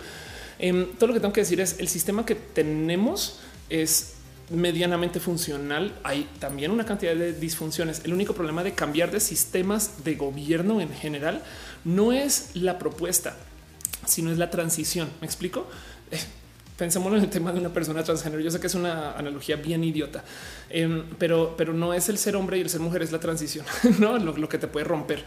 Em, 0.60 0.86
todo 0.98 1.08
lo 1.08 1.14
que 1.14 1.20
tengo 1.20 1.34
que 1.34 1.42
decir 1.42 1.60
es 1.60 1.80
el 1.80 1.88
sistema 1.88 2.26
que 2.26 2.36
tenemos 2.36 3.40
es 3.70 4.14
medianamente 4.50 5.20
funcional. 5.20 5.94
Hay 6.04 6.30
también 6.40 6.72
una 6.72 6.86
cantidad 6.86 7.16
de 7.16 7.34
disfunciones. 7.34 8.02
El 8.04 8.14
único 8.14 8.34
problema 8.34 8.64
de 8.64 8.74
cambiar 8.74 9.12
de 9.12 9.20
sistemas 9.20 10.04
de 10.04 10.16
gobierno 10.16 10.82
en 10.82 10.94
general 10.94 11.44
no 11.84 12.12
es 12.12 12.52
la 12.54 12.78
propuesta, 12.80 13.36
sino 14.06 14.32
es 14.32 14.38
la 14.38 14.50
transición. 14.50 15.10
¿Me 15.22 15.28
explico? 15.28 15.68
Eh, 16.12 16.20
en 16.84 17.14
el 17.16 17.30
tema 17.30 17.52
de 17.52 17.60
una 17.60 17.70
persona 17.70 18.04
transgénero. 18.04 18.42
Yo 18.42 18.52
sé 18.52 18.60
que 18.60 18.68
es 18.68 18.76
una 18.76 19.14
analogía 19.14 19.56
bien 19.56 19.84
idiota, 19.84 20.24
em, 20.70 21.04
pero, 21.18 21.56
pero 21.58 21.74
no 21.74 21.94
es 21.94 22.10
el 22.10 22.18
ser 22.18 22.36
hombre 22.36 22.58
y 22.58 22.62
el 22.62 22.70
ser 22.70 22.82
mujer, 22.82 23.02
es 23.04 23.12
la 23.12 23.20
transición, 23.20 23.66
no 24.00 24.18
lo, 24.18 24.50
que 24.50 24.58
te 24.58 24.68
puede 24.68 24.84
romper. 24.84 25.24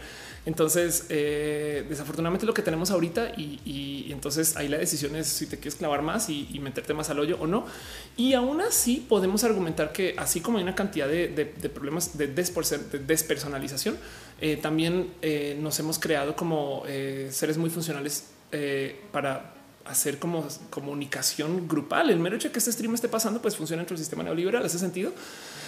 Entonces, 0.47 1.07
eh, 1.09 1.85
desafortunadamente 1.89 2.45
lo 2.45 2.53
que 2.53 2.61
tenemos 2.61 2.89
ahorita 2.89 3.33
y, 3.35 4.07
entonces 4.09 4.55
ahí 4.55 4.69
la 4.69 4.77
decisión 4.77 5.13
es 5.17 5.27
si 5.27 5.45
te 5.45 5.57
quieres 5.57 5.75
clavar 5.75 6.01
más 6.01 6.29
y, 6.29 6.57
meterte 6.63 6.93
más 6.93 7.09
al 7.09 7.19
hoyo 7.19 7.37
o 7.41 7.47
no. 7.47 7.65
Y 8.15 8.33
aún 8.33 8.61
así 8.61 9.05
podemos 9.09 9.43
argumentar 9.43 9.91
que 9.91 10.15
así 10.17 10.39
como 10.39 10.57
hay 10.57 10.63
una 10.63 10.73
cantidad 10.73 11.09
de, 11.09 11.27
problemas 11.73 12.17
de, 12.17 12.27
despersonalización, 12.27 13.97
eh, 14.39 14.55
también 14.55 15.11
eh, 15.21 15.57
nos 15.59 15.77
hemos 15.79 15.99
creado 15.99 16.33
como 16.37 16.83
seres 17.29 17.57
muy 17.57 17.69
funcionales 17.69 18.27
para 19.11 19.53
hacer 19.83 20.17
como 20.17 20.47
comunicación 20.69 21.67
grupal. 21.67 22.09
El 22.09 22.19
mero 22.19 22.37
hecho 22.37 22.47
de 22.47 22.53
que 22.53 22.59
este 22.59 22.71
stream 22.71 22.93
esté 22.95 23.09
pasando, 23.09 23.41
pues 23.41 23.57
funciona 23.57 23.81
dentro 23.81 23.95
del 23.95 23.99
sistema 23.99 24.23
neoliberal. 24.23 24.65
Ese 24.65 24.79
sentido, 24.79 25.11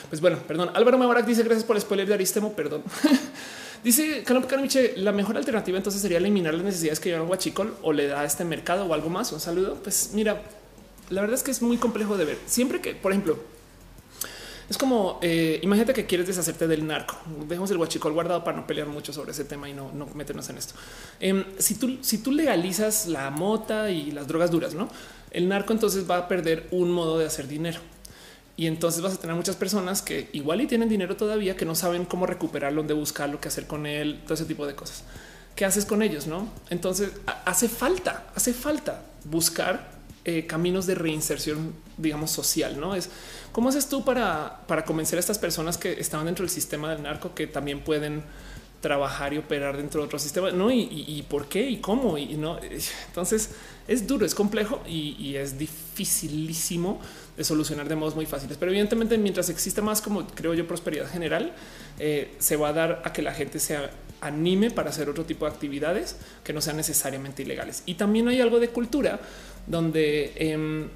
pues 0.07 0.22
bueno, 0.22 0.38
perdón. 0.47 0.72
Álvaro 0.73 0.97
Mebarak 0.97 1.26
dice 1.26 1.43
gracias 1.43 1.65
por 1.65 1.76
el 1.76 1.81
spoiler 1.81 2.07
de 2.07 2.14
Aristemo. 2.14 2.53
Perdón. 2.53 2.81
dice 3.84 4.23
Calum 4.23 4.43
Carmiche, 4.43 4.93
la 4.97 5.11
mejor 5.11 5.38
alternativa 5.38 5.77
entonces 5.77 6.01
sería 6.01 6.18
eliminar 6.18 6.53
las 6.53 6.64
necesidades 6.64 6.99
que 6.99 7.10
llevan 7.10 7.27
Guachicol 7.27 7.76
o 7.81 7.93
le 7.93 8.07
da 8.07 8.22
a 8.22 8.26
este 8.26 8.45
mercado 8.45 8.85
o 8.85 8.93
algo 8.93 9.10
más. 9.10 9.31
Un 9.31 9.39
saludo. 9.39 9.76
Pues 9.84 10.11
mira, 10.14 10.41
la 11.10 11.22
verdad 11.22 11.35
es 11.35 11.43
que 11.43 11.51
es 11.51 11.61
muy 11.61 11.77
complejo 11.77 12.18
de 12.18 12.26
ver. 12.26 12.38
Siempre 12.45 12.81
que, 12.81 12.95
por 12.95 13.11
ejemplo, 13.11 13.39
es 14.69 14.77
como 14.77 15.19
eh, 15.22 15.60
imagínate 15.64 15.93
que 15.93 16.06
quieres 16.06 16.27
deshacerte 16.27 16.68
del 16.68 16.85
narco. 16.85 17.18
Dejemos 17.47 17.72
el 17.72 17.77
guachicol 17.77 18.14
guardado 18.14 18.43
para 18.43 18.57
no 18.57 18.68
pelear 18.68 18.88
mucho 18.88 19.11
sobre 19.14 19.31
ese 19.31 19.45
tema 19.45 19.69
y 19.69 19.73
no, 19.73 19.91
no 19.93 20.06
meternos 20.14 20.49
en 20.49 20.57
esto. 20.57 20.76
Em, 21.19 21.43
si 21.57 21.76
tú, 21.76 21.97
si 22.01 22.19
tú 22.19 22.31
legalizas 22.31 23.07
la 23.07 23.30
mota 23.31 23.89
y 23.89 24.11
las 24.11 24.27
drogas 24.27 24.51
duras, 24.51 24.73
no 24.73 24.89
el 25.31 25.47
narco 25.47 25.73
entonces 25.73 26.10
va 26.10 26.18
a 26.18 26.27
perder 26.27 26.68
un 26.72 26.91
modo 26.91 27.19
de 27.19 27.26
hacer 27.26 27.47
dinero. 27.47 27.80
Y 28.60 28.68
entonces 28.68 29.02
vas 29.02 29.14
a 29.14 29.18
tener 29.18 29.38
muchas 29.38 29.56
personas 29.56 30.02
que 30.02 30.27
igual 30.34 30.60
y 30.60 30.68
tienen 30.68 30.90
dinero 30.90 31.15
todavía 31.15 31.56
que 31.56 31.64
no 31.64 31.76
saben 31.76 32.03
cómo 32.03 32.26
recuperarlo, 32.26 32.81
dónde 32.81 32.94
buscarlo, 32.94 33.40
qué 33.40 33.48
hacer 33.48 33.68
con 33.68 33.86
él, 33.86 34.19
todo 34.26 34.34
ese 34.34 34.44
tipo 34.44 34.68
de 34.68 34.76
cosas. 34.76 35.06
¿Qué 35.56 35.64
haces 35.64 35.86
con 35.86 36.03
ellos? 36.03 36.27
No? 36.27 36.49
Entonces 36.69 37.11
hace 37.45 37.69
falta, 37.69 38.26
hace 38.36 38.53
falta 38.53 39.03
buscar 39.23 39.91
eh, 40.26 40.45
caminos 40.45 40.88
de 40.88 40.95
reinserción, 40.95 41.73
digamos, 41.95 42.31
social. 42.31 42.77
No 42.77 42.95
es 42.95 43.10
¿Cómo 43.53 43.69
haces 43.69 43.88
tú 43.88 44.03
para, 44.03 44.60
para 44.68 44.84
convencer 44.84 45.15
a 45.15 45.22
estas 45.22 45.40
personas 45.40 45.77
que 45.77 45.94
estaban 45.94 46.26
dentro 46.26 46.44
del 46.44 46.52
sistema 46.52 46.91
del 46.91 47.03
narco 47.03 47.34
que 47.34 47.48
también 47.48 47.80
pueden 47.80 48.23
trabajar 48.81 49.34
y 49.34 49.38
operar 49.38 49.77
dentro 49.77 50.02
de 50.02 50.07
otro 50.07 50.19
sistema? 50.19 50.52
No, 50.52 50.72
y, 50.72 51.26
por 51.30 51.48
qué 51.48 51.69
y 51.69 51.77
cómo. 51.77 52.18
Y 52.18 52.36
no, 52.36 52.60
entonces 53.07 53.52
es 53.88 54.06
duro, 54.06 54.26
es 54.26 54.36
complejo 54.36 54.81
y, 54.88 55.36
es 55.36 55.57
dificilísimo 55.57 57.02
de 57.40 57.44
solucionar 57.44 57.90
de 57.90 57.95
modos 57.95 58.14
muy 58.14 58.28
fáciles. 58.28 58.57
Pero 58.57 58.70
evidentemente, 58.72 59.18
mientras 59.18 59.49
exista 59.49 59.82
más, 59.82 60.02
como 60.02 60.28
creo 60.28 60.53
yo, 60.53 60.68
prosperidad 60.68 61.10
general, 61.10 61.53
eh, 61.98 62.36
se 62.38 62.56
va 62.56 62.70
a 62.70 62.74
dar 62.74 63.02
a 63.03 63.11
que 63.11 63.24
la 63.24 63.34
gente 63.34 63.60
se 63.60 63.80
anime 64.22 64.70
para 64.70 64.91
hacer 64.91 65.10
otro 65.10 65.26
tipo 65.26 65.45
de 65.45 65.52
actividades 65.52 66.18
que 66.44 66.53
no 66.53 66.61
sean 66.61 66.78
necesariamente 66.78 67.41
ilegales. 67.41 67.82
Y 67.88 67.95
también 67.95 68.28
hay 68.28 68.41
algo 68.41 68.60
de 68.60 68.70
cultura 68.70 69.20
donde 69.66 70.34
em, 70.36 70.90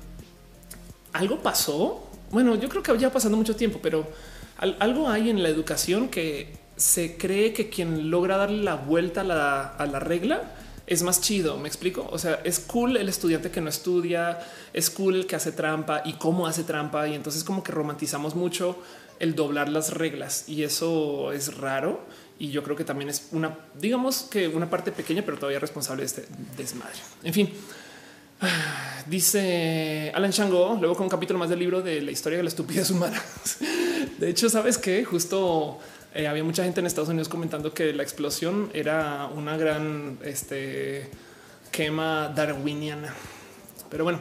algo 1.13 1.41
pasó 1.41 2.09
bueno, 2.33 2.55
yo 2.55 2.67
creo 2.67 2.81
que 2.81 2.97
ya 2.97 3.13
pasando 3.13 3.37
mucho 3.37 3.55
tiempo, 3.55 3.77
pero 3.79 4.07
algo 4.57 5.07
hay 5.07 5.29
en 5.29 5.43
la 5.43 5.49
educación 5.49 6.09
que 6.09 6.51
se 6.75 7.15
cree 7.15 7.53
que 7.53 7.69
quien 7.69 8.09
logra 8.09 8.37
darle 8.37 8.63
la 8.63 8.73
vuelta 8.73 9.21
a 9.21 9.85
la, 9.85 9.99
regla 9.99 10.41
es 10.87 11.03
más 11.03 11.21
chido. 11.21 11.57
Me 11.57 11.67
explico. 11.67 12.07
O 12.11 12.17
sea, 12.17 12.41
es 12.43 12.59
cool 12.59 12.97
el 12.97 13.09
estudiante 13.09 13.51
que 13.51 13.61
no 13.61 13.69
estudia, 13.69 14.39
es 14.73 14.89
cool 14.89 15.15
el 15.15 15.27
que 15.27 15.35
hace 15.35 15.51
trampa 15.51 16.01
y 16.05 16.13
cómo 16.13 16.47
hace 16.47 16.63
trampa. 16.63 17.07
Y 17.07 17.15
entonces, 17.15 17.43
como 17.43 17.63
que 17.63 17.71
romantizamos 17.71 18.35
mucho 18.35 18.77
el 19.19 19.35
doblar 19.35 19.69
las 19.69 19.93
reglas 19.93 20.49
y 20.49 20.63
eso 20.63 21.31
es 21.31 21.57
raro. 21.57 22.01
Y 22.39 22.49
yo 22.49 22.63
creo 22.63 22.75
que 22.75 22.83
también 22.83 23.09
es 23.09 23.29
una, 23.31 23.57
digamos 23.79 24.23
que 24.23 24.47
una 24.47 24.69
parte 24.69 24.91
pequeña, 24.91 25.23
pero 25.23 25.37
todavía 25.37 25.59
responsable 25.59 26.01
de 26.01 26.07
este 26.07 26.25
desmadre. 26.57 26.97
En 27.23 27.33
fin, 27.33 27.53
Dice 29.07 30.11
Alan 30.13 30.31
Shango, 30.31 30.77
luego 30.79 30.95
con 30.95 31.05
un 31.05 31.09
capítulo 31.09 31.39
más 31.39 31.49
del 31.49 31.59
libro 31.59 31.81
de 31.81 32.01
la 32.01 32.11
historia 32.11 32.37
de 32.37 32.43
la 32.43 32.49
estupidez 32.49 32.89
humana. 32.89 33.21
De 34.17 34.29
hecho, 34.29 34.49
sabes 34.49 34.77
que 34.77 35.03
justo 35.03 35.79
eh, 36.13 36.27
había 36.27 36.43
mucha 36.43 36.63
gente 36.63 36.79
en 36.79 36.85
Estados 36.85 37.09
Unidos 37.09 37.27
comentando 37.29 37.73
que 37.73 37.93
la 37.93 38.03
explosión 38.03 38.69
era 38.73 39.27
una 39.33 39.57
gran 39.57 40.19
este, 40.23 41.09
quema 41.71 42.31
darwiniana. 42.35 43.13
Pero 43.89 44.03
bueno, 44.03 44.19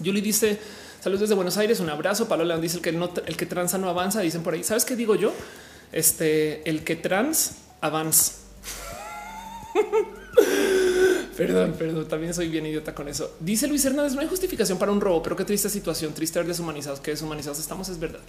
Yuli 0.00 0.20
dice 0.20 0.58
saludos 1.00 1.20
desde 1.20 1.34
Buenos 1.34 1.56
Aires. 1.58 1.80
Un 1.80 1.90
abrazo. 1.90 2.28
Pablo 2.28 2.44
León 2.44 2.60
dice 2.60 2.76
el 2.76 2.82
que 2.82 2.92
no, 2.92 3.12
el 3.26 3.36
que 3.36 3.46
transa 3.46 3.78
no 3.78 3.88
avanza. 3.88 4.20
Dicen 4.20 4.42
por 4.42 4.54
ahí. 4.54 4.64
¿Sabes 4.64 4.84
qué 4.84 4.96
digo 4.96 5.14
yo? 5.14 5.32
Este, 5.92 6.68
el 6.68 6.84
que 6.84 6.96
trans 6.96 7.58
avanza. 7.80 8.32
Perdón, 11.36 11.74
perdón, 11.78 12.06
también 12.08 12.34
soy 12.34 12.48
bien 12.48 12.66
idiota 12.66 12.94
con 12.94 13.08
eso. 13.08 13.34
Dice 13.40 13.66
Luis 13.66 13.84
Hernández, 13.84 14.14
no 14.14 14.20
hay 14.20 14.28
justificación 14.28 14.78
para 14.78 14.92
un 14.92 15.00
robo, 15.00 15.22
pero 15.22 15.34
qué 15.34 15.44
triste 15.44 15.70
situación, 15.70 16.12
triste 16.12 16.38
ver 16.38 16.46
deshumanizados, 16.46 17.00
que 17.00 17.12
deshumanizados 17.12 17.58
estamos, 17.58 17.88
es 17.88 17.98
verdad. 17.98 18.20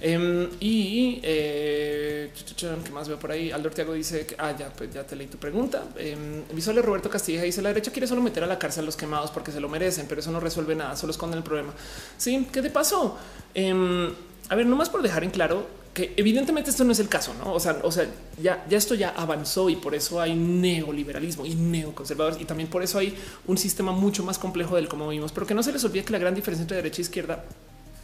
Em, 0.00 0.48
y 0.60 1.20
eh, 1.22 2.32
¿qué 2.56 2.90
más 2.90 3.08
veo 3.08 3.18
por 3.18 3.32
ahí? 3.32 3.50
Aldo 3.50 3.68
Ortego 3.68 3.92
dice 3.92 4.26
que 4.26 4.34
ah, 4.38 4.54
ya, 4.56 4.70
pues 4.70 4.92
ya 4.92 5.04
te 5.04 5.16
leí 5.16 5.26
tu 5.26 5.38
pregunta. 5.38 5.84
Eh, 5.96 6.16
Visual 6.52 6.82
Roberto 6.82 7.10
Castilla 7.10 7.42
dice 7.42 7.62
la 7.62 7.70
derecha 7.70 7.90
quiere 7.90 8.06
solo 8.06 8.22
meter 8.22 8.44
a 8.44 8.46
la 8.46 8.58
cárcel 8.58 8.84
a 8.84 8.86
los 8.86 8.96
quemados 8.96 9.30
porque 9.30 9.52
se 9.52 9.60
lo 9.60 9.68
merecen, 9.68 10.06
pero 10.08 10.20
eso 10.20 10.30
no 10.30 10.40
resuelve 10.40 10.74
nada, 10.74 10.96
solo 10.96 11.12
esconde 11.12 11.36
el 11.36 11.42
problema. 11.42 11.72
Sí, 12.16 12.48
¿qué 12.52 12.62
te 12.62 12.70
pasó? 12.70 13.18
Em, 13.54 14.10
a 14.48 14.54
ver, 14.54 14.66
nomás 14.66 14.88
por 14.88 15.02
dejar 15.02 15.24
en 15.24 15.30
claro, 15.30 15.66
que 15.94 16.14
evidentemente 16.16 16.70
esto 16.70 16.84
no 16.84 16.92
es 16.92 17.00
el 17.00 17.08
caso, 17.08 17.34
no? 17.34 17.52
O 17.52 17.60
sea, 17.60 17.78
o 17.82 17.90
sea, 17.90 18.06
ya, 18.40 18.64
ya 18.68 18.78
esto 18.78 18.94
ya 18.94 19.10
avanzó 19.10 19.68
y 19.70 19.76
por 19.76 19.94
eso 19.94 20.20
hay 20.20 20.34
neoliberalismo 20.34 21.44
y 21.46 21.54
neoconservadores 21.54 22.40
y 22.40 22.44
también 22.44 22.68
por 22.68 22.82
eso 22.82 22.98
hay 22.98 23.16
un 23.46 23.58
sistema 23.58 23.92
mucho 23.92 24.22
más 24.22 24.38
complejo 24.38 24.76
del 24.76 24.88
cómo 24.88 25.08
vivimos, 25.08 25.32
pero 25.32 25.46
que 25.46 25.54
no 25.54 25.62
se 25.62 25.72
les 25.72 25.82
olvide 25.84 26.04
que 26.04 26.12
la 26.12 26.18
gran 26.18 26.34
diferencia 26.34 26.62
entre 26.62 26.76
derecha 26.76 27.00
e 27.00 27.02
izquierda 27.02 27.44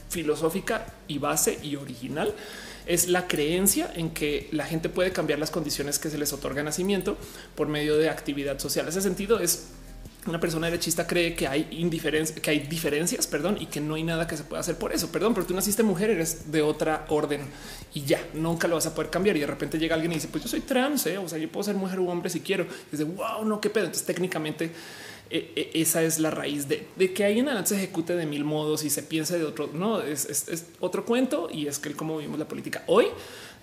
filosófica 0.08 0.86
y 1.08 1.18
base 1.18 1.58
y 1.62 1.76
original 1.76 2.34
es 2.86 3.08
la 3.08 3.26
creencia 3.26 3.90
en 3.94 4.10
que 4.10 4.48
la 4.52 4.64
gente 4.64 4.88
puede 4.88 5.12
cambiar 5.12 5.38
las 5.38 5.50
condiciones 5.50 5.98
que 5.98 6.08
se 6.08 6.18
les 6.18 6.32
otorga 6.32 6.62
nacimiento 6.62 7.16
por 7.54 7.68
medio 7.68 7.96
de 7.96 8.08
actividad 8.08 8.58
social. 8.58 8.86
Ese 8.86 9.02
sentido 9.02 9.40
es 9.40 9.68
una 10.26 10.40
persona 10.40 10.66
derechista 10.66 11.06
cree 11.06 11.34
que 11.34 11.46
hay 11.46 11.68
indiferencia, 11.70 12.34
que 12.36 12.50
hay 12.50 12.60
diferencias, 12.60 13.26
perdón, 13.26 13.58
y 13.60 13.66
que 13.66 13.80
no 13.80 13.94
hay 13.94 14.02
nada 14.02 14.26
que 14.26 14.36
se 14.36 14.44
pueda 14.44 14.60
hacer 14.60 14.76
por 14.76 14.92
eso. 14.92 15.10
Perdón, 15.10 15.34
pero 15.34 15.46
tú 15.46 15.54
naciste 15.54 15.82
mujer, 15.82 16.10
eres 16.10 16.50
de 16.50 16.62
otra 16.62 17.06
orden 17.08 17.42
y 17.94 18.02
ya 18.02 18.20
nunca 18.34 18.66
lo 18.68 18.74
vas 18.74 18.86
a 18.86 18.94
poder 18.94 19.10
cambiar. 19.10 19.36
Y 19.36 19.40
de 19.40 19.46
repente 19.46 19.78
llega 19.78 19.94
alguien 19.94 20.12
y 20.12 20.16
dice, 20.16 20.28
pues 20.28 20.42
yo 20.42 20.48
soy 20.48 20.60
trans, 20.60 21.06
¿eh? 21.06 21.18
o 21.18 21.28
sea, 21.28 21.38
yo 21.38 21.50
puedo 21.50 21.64
ser 21.64 21.76
mujer 21.76 22.00
u 22.00 22.08
hombre 22.08 22.30
si 22.30 22.40
quiero. 22.40 22.64
Y 22.64 22.96
dice, 22.96 23.04
wow, 23.04 23.44
no, 23.44 23.60
qué 23.60 23.70
pedo. 23.70 23.84
Entonces, 23.84 24.06
técnicamente, 24.06 24.70
eh, 25.30 25.52
eh, 25.56 25.70
esa 25.74 26.02
es 26.02 26.18
la 26.18 26.30
raíz 26.30 26.68
de, 26.68 26.86
que 27.12 27.24
ahí 27.24 27.38
en 27.38 27.46
adelante 27.46 27.70
se 27.70 27.76
ejecute 27.76 28.14
de 28.14 28.26
mil 28.26 28.44
modos 28.44 28.84
y 28.84 28.90
se 28.90 29.02
piense 29.02 29.38
de 29.38 29.44
otro. 29.44 29.70
No 29.72 30.00
es, 30.02 30.66
otro 30.80 31.04
cuento 31.04 31.48
y 31.50 31.66
es 31.66 31.78
que 31.78 31.88
el 31.88 31.96
cómo 31.96 32.18
vivimos 32.18 32.38
la 32.38 32.48
política 32.48 32.84
hoy. 32.86 33.06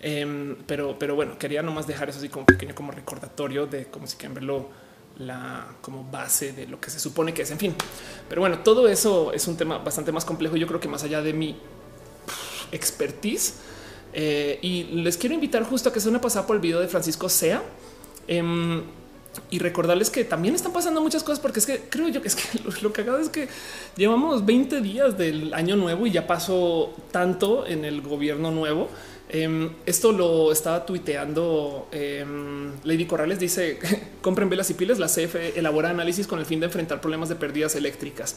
Em, 0.02 0.58
pero, 0.66 0.98
pero 1.00 1.16
bueno, 1.16 1.38
quería 1.38 1.62
nomás 1.62 1.88
dejar 1.88 2.10
eso 2.10 2.20
así 2.20 2.28
como 2.28 2.46
pequeño, 2.46 2.76
como 2.76 2.92
recordatorio 2.92 3.68
de 3.68 3.86
cómo 3.86 4.06
si 4.06 4.18
quieren 4.18 4.34
verlo 4.34 4.70
la 5.18 5.76
como 5.82 6.04
base 6.04 6.52
de 6.52 6.68
lo 6.68 6.82
que 6.82 6.90
se 6.90 7.00
supone 7.00 7.34
que 7.34 7.44
es. 7.44 7.52
En 7.52 7.60
fin, 7.60 7.74
pero 8.28 8.42
bueno, 8.42 8.60
todo 8.60 8.90
eso 8.90 9.32
es 9.32 9.48
un 9.48 9.56
tema 9.56 9.78
bastante 9.78 10.12
más 10.12 10.26
complejo. 10.26 10.58
Yo 10.58 10.68
creo 10.68 10.80
que 10.80 10.90
más 10.90 11.04
allá 11.04 11.22
de 11.22 11.34
mi 11.34 11.56
expertise 12.72 13.56
eh, 14.14 14.60
y 14.62 14.84
les 14.84 15.18
quiero 15.18 15.36
invitar 15.36 15.64
justo 15.64 15.90
a 15.90 15.94
que 15.94 16.00
se 16.00 16.10
una 16.10 16.22
pasada 16.22 16.46
por 16.46 16.56
el 16.56 16.62
video 16.62 16.80
de 16.80 16.88
Francisco 16.88 17.30
Sea 17.30 17.64
em, 18.28 18.84
y 19.50 19.60
recordarles 19.60 20.10
que 20.10 20.24
también 20.24 20.56
están 20.56 20.74
pasando 20.74 21.02
muchas 21.02 21.24
cosas, 21.24 21.40
porque 21.40 21.60
es 21.60 21.66
que 21.66 21.80
creo 21.90 22.08
yo 22.10 22.22
que 22.22 22.28
es 22.28 22.36
que 22.36 22.60
lo, 22.82 22.94
que 22.94 23.02
hago 23.02 23.18
es 23.18 23.30
que 23.30 23.48
llevamos 23.96 24.46
20 24.46 24.82
días 24.82 25.18
del 25.18 25.54
año 25.54 25.76
nuevo 25.76 26.06
y 26.08 26.12
ya 26.12 26.28
pasó 26.28 26.94
tanto 27.12 27.66
en 27.66 27.86
el 27.86 28.02
gobierno 28.02 28.52
nuevo 28.52 28.90
Em, 29.34 29.72
esto 29.88 30.12
lo 30.12 30.52
estaba 30.52 30.86
tuiteando 30.86 31.88
em, 31.92 32.72
Lady 32.84 33.06
Corrales. 33.06 33.40
Dice 33.40 33.80
compren 34.22 34.48
velas 34.48 34.70
y 34.70 34.76
pilas. 34.76 35.00
La 35.00 35.08
CFE 35.08 35.58
elabora 35.58 35.90
análisis 35.90 36.28
con 36.28 36.40
el 36.40 36.46
fin 36.46 36.60
de 36.60 36.68
enfrentar 36.68 37.02
problemas 37.02 37.30
de 37.30 37.36
pérdidas 37.36 37.76
eléctricas. 37.76 38.36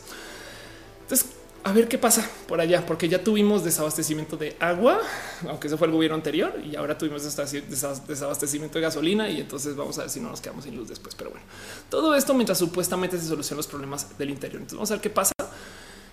Entonces, 1.02 1.28
a 1.66 1.72
ver 1.72 1.88
qué 1.88 1.98
pasa 1.98 2.24
por 2.46 2.60
allá, 2.60 2.86
porque 2.86 3.08
ya 3.08 3.24
tuvimos 3.24 3.64
desabastecimiento 3.64 4.36
de 4.36 4.56
agua, 4.60 5.00
aunque 5.48 5.66
eso 5.66 5.76
fue 5.76 5.88
el 5.88 5.92
gobierno 5.92 6.14
anterior, 6.14 6.54
y 6.64 6.76
ahora 6.76 6.96
tuvimos 6.96 7.24
desabastecimiento 7.24 8.78
de 8.78 8.82
gasolina. 8.82 9.28
Y 9.28 9.40
entonces 9.40 9.74
vamos 9.74 9.98
a 9.98 10.02
ver 10.02 10.10
si 10.10 10.20
no 10.20 10.30
nos 10.30 10.40
quedamos 10.40 10.62
sin 10.62 10.76
luz 10.76 10.88
después. 10.88 11.16
Pero 11.16 11.30
bueno, 11.30 11.44
todo 11.90 12.14
esto 12.14 12.34
mientras 12.34 12.58
supuestamente 12.58 13.18
se 13.18 13.26
solucionan 13.26 13.56
los 13.56 13.66
problemas 13.66 14.16
del 14.16 14.30
interior. 14.30 14.60
Entonces, 14.60 14.76
vamos 14.76 14.92
a 14.92 14.94
ver 14.94 15.00
qué 15.00 15.10
pasa. 15.10 15.32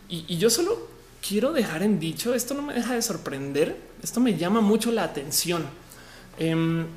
Y, 0.09 0.37
yo 0.37 0.49
solo 0.49 0.87
quiero 1.21 1.53
dejar 1.53 1.83
en 1.83 1.99
dicho, 1.99 2.33
esto 2.33 2.55
no 2.55 2.63
me 2.63 2.73
deja 2.73 2.95
de 2.95 3.03
sorprender, 3.03 3.77
esto 4.01 4.19
me 4.19 4.35
llama 4.35 4.59
mucho 4.59 4.91
la 4.91 5.03
atención. 5.03 5.67
Em, 6.39 6.87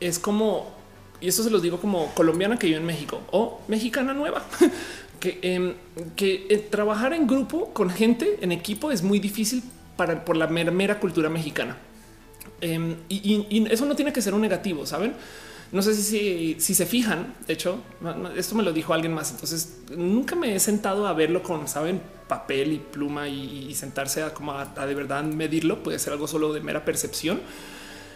es 0.00 0.18
como, 0.18 0.74
y 1.20 1.28
esto 1.28 1.42
se 1.42 1.50
los 1.50 1.60
digo 1.60 1.78
como 1.78 2.14
colombiana 2.14 2.58
que 2.58 2.68
vive 2.68 2.78
en 2.78 2.86
México 2.86 3.20
o 3.32 3.60
mexicana 3.68 4.14
nueva, 4.14 4.42
que, 5.22 5.38
em, 5.42 5.74
eh, 6.18 6.66
trabajar 6.68 7.12
en 7.12 7.28
grupo 7.28 7.72
con 7.72 7.90
gente, 7.90 8.38
en 8.40 8.50
equipo, 8.50 8.90
es 8.90 9.04
muy 9.04 9.20
difícil 9.20 9.62
para, 9.96 10.24
por 10.24 10.36
la 10.36 10.48
mera, 10.48 10.98
cultura 10.98 11.28
mexicana. 11.28 11.76
Em, 12.60 12.96
y, 13.08 13.64
eso 13.70 13.86
no 13.86 13.94
tiene 13.94 14.12
que 14.12 14.20
ser 14.20 14.34
un 14.34 14.40
negativo, 14.40 14.84
¿saben? 14.84 15.14
No 15.70 15.80
sé 15.80 15.94
si, 15.94 16.56
si, 16.58 16.74
se 16.74 16.86
fijan, 16.86 17.34
de 17.46 17.52
hecho, 17.52 17.80
esto 18.36 18.56
me 18.56 18.64
lo 18.64 18.72
dijo 18.72 18.92
alguien 18.92 19.14
más, 19.14 19.30
entonces 19.30 19.78
nunca 19.96 20.34
me 20.34 20.56
he 20.56 20.60
sentado 20.60 21.06
a 21.06 21.12
verlo 21.12 21.42
con, 21.44 21.68
¿saben? 21.68 22.02
Papel 22.26 22.72
y 22.72 22.78
pluma 22.78 23.28
y, 23.28 23.72
sentarse 23.74 24.24
a, 24.24 24.34
como 24.34 24.52
de 24.58 24.94
verdad 24.94 25.22
medirlo, 25.22 25.84
puede 25.84 26.00
ser 26.00 26.14
algo 26.14 26.26
solo 26.26 26.52
de 26.52 26.60
mera 26.60 26.84
percepción, 26.84 27.40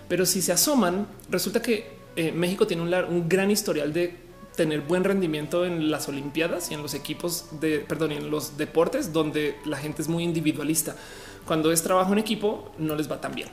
pero 0.08 0.26
si 0.26 0.42
se 0.42 0.50
asoman, 0.52 1.06
resulta 1.30 1.62
que 1.62 1.86
eh, 2.16 2.32
México 2.32 2.66
tiene 2.66 2.82
un 2.82 3.28
gran 3.28 3.50
historial 3.50 3.92
de 3.92 4.25
tener 4.56 4.80
buen 4.80 5.04
rendimiento 5.04 5.64
en 5.64 5.90
las 5.90 6.08
Olimpiadas 6.08 6.70
y 6.70 6.74
en 6.74 6.82
los 6.82 6.94
equipos 6.94 7.60
de, 7.60 7.80
perdón, 7.80 8.12
y 8.12 8.16
en 8.16 8.30
los 8.30 8.56
deportes 8.56 9.12
donde 9.12 9.56
la 9.64 9.76
gente 9.76 10.02
es 10.02 10.08
muy 10.08 10.24
individualista. 10.24 10.96
Cuando 11.44 11.70
es 11.70 11.82
trabajo 11.82 12.12
en 12.12 12.18
equipo, 12.18 12.72
no 12.78 12.96
les 12.96 13.10
va 13.10 13.20
tan 13.20 13.34
bien. 13.34 13.48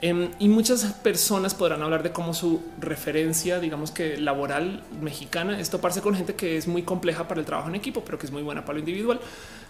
Em, 0.00 0.30
y 0.38 0.48
muchas 0.48 0.84
personas 0.84 1.54
podrán 1.54 1.82
hablar 1.82 2.04
de 2.04 2.12
cómo 2.12 2.32
su 2.32 2.62
referencia, 2.78 3.58
digamos 3.58 3.90
que 3.90 4.16
laboral 4.16 4.84
mexicana, 5.00 5.58
es 5.58 5.70
toparse 5.70 6.02
con 6.02 6.14
gente 6.14 6.36
que 6.36 6.56
es 6.56 6.68
muy 6.68 6.82
compleja 6.82 7.26
para 7.26 7.40
el 7.40 7.46
trabajo 7.46 7.68
en 7.68 7.74
equipo, 7.74 8.04
pero 8.04 8.16
que 8.16 8.26
es 8.26 8.32
muy 8.32 8.42
buena 8.42 8.64
para 8.64 8.74
lo 8.74 8.80
individual. 8.80 9.18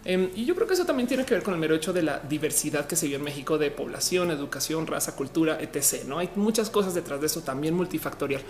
Em, 0.05 0.29
y 0.35 0.45
yo 0.45 0.55
creo 0.55 0.67
que 0.67 0.75
eso 0.75 0.85
también 0.85 1.09
tiene 1.09 1.25
que 1.25 1.35
ver 1.35 1.43
con 1.43 1.55
el 1.55 1.61
mero 1.61 1.75
hecho 1.75 1.95
de 1.95 2.03
la 2.03 2.19
diversidad 2.19 2.87
que 2.87 2.95
se 2.95 3.07
vio 3.07 3.17
en 3.17 3.25
México 3.25 3.57
de 3.57 3.71
población, 3.71 4.31
educación, 4.31 4.87
raza, 4.87 5.17
cultura, 5.17 5.59
etc. 5.61 6.05
No 6.07 6.19
hay 6.19 6.29
muchas 6.35 6.69
cosas 6.69 6.95
detrás 6.95 7.21
de 7.21 7.27
eso, 7.27 7.41
también 7.41 7.75
multifactorial. 7.75 8.43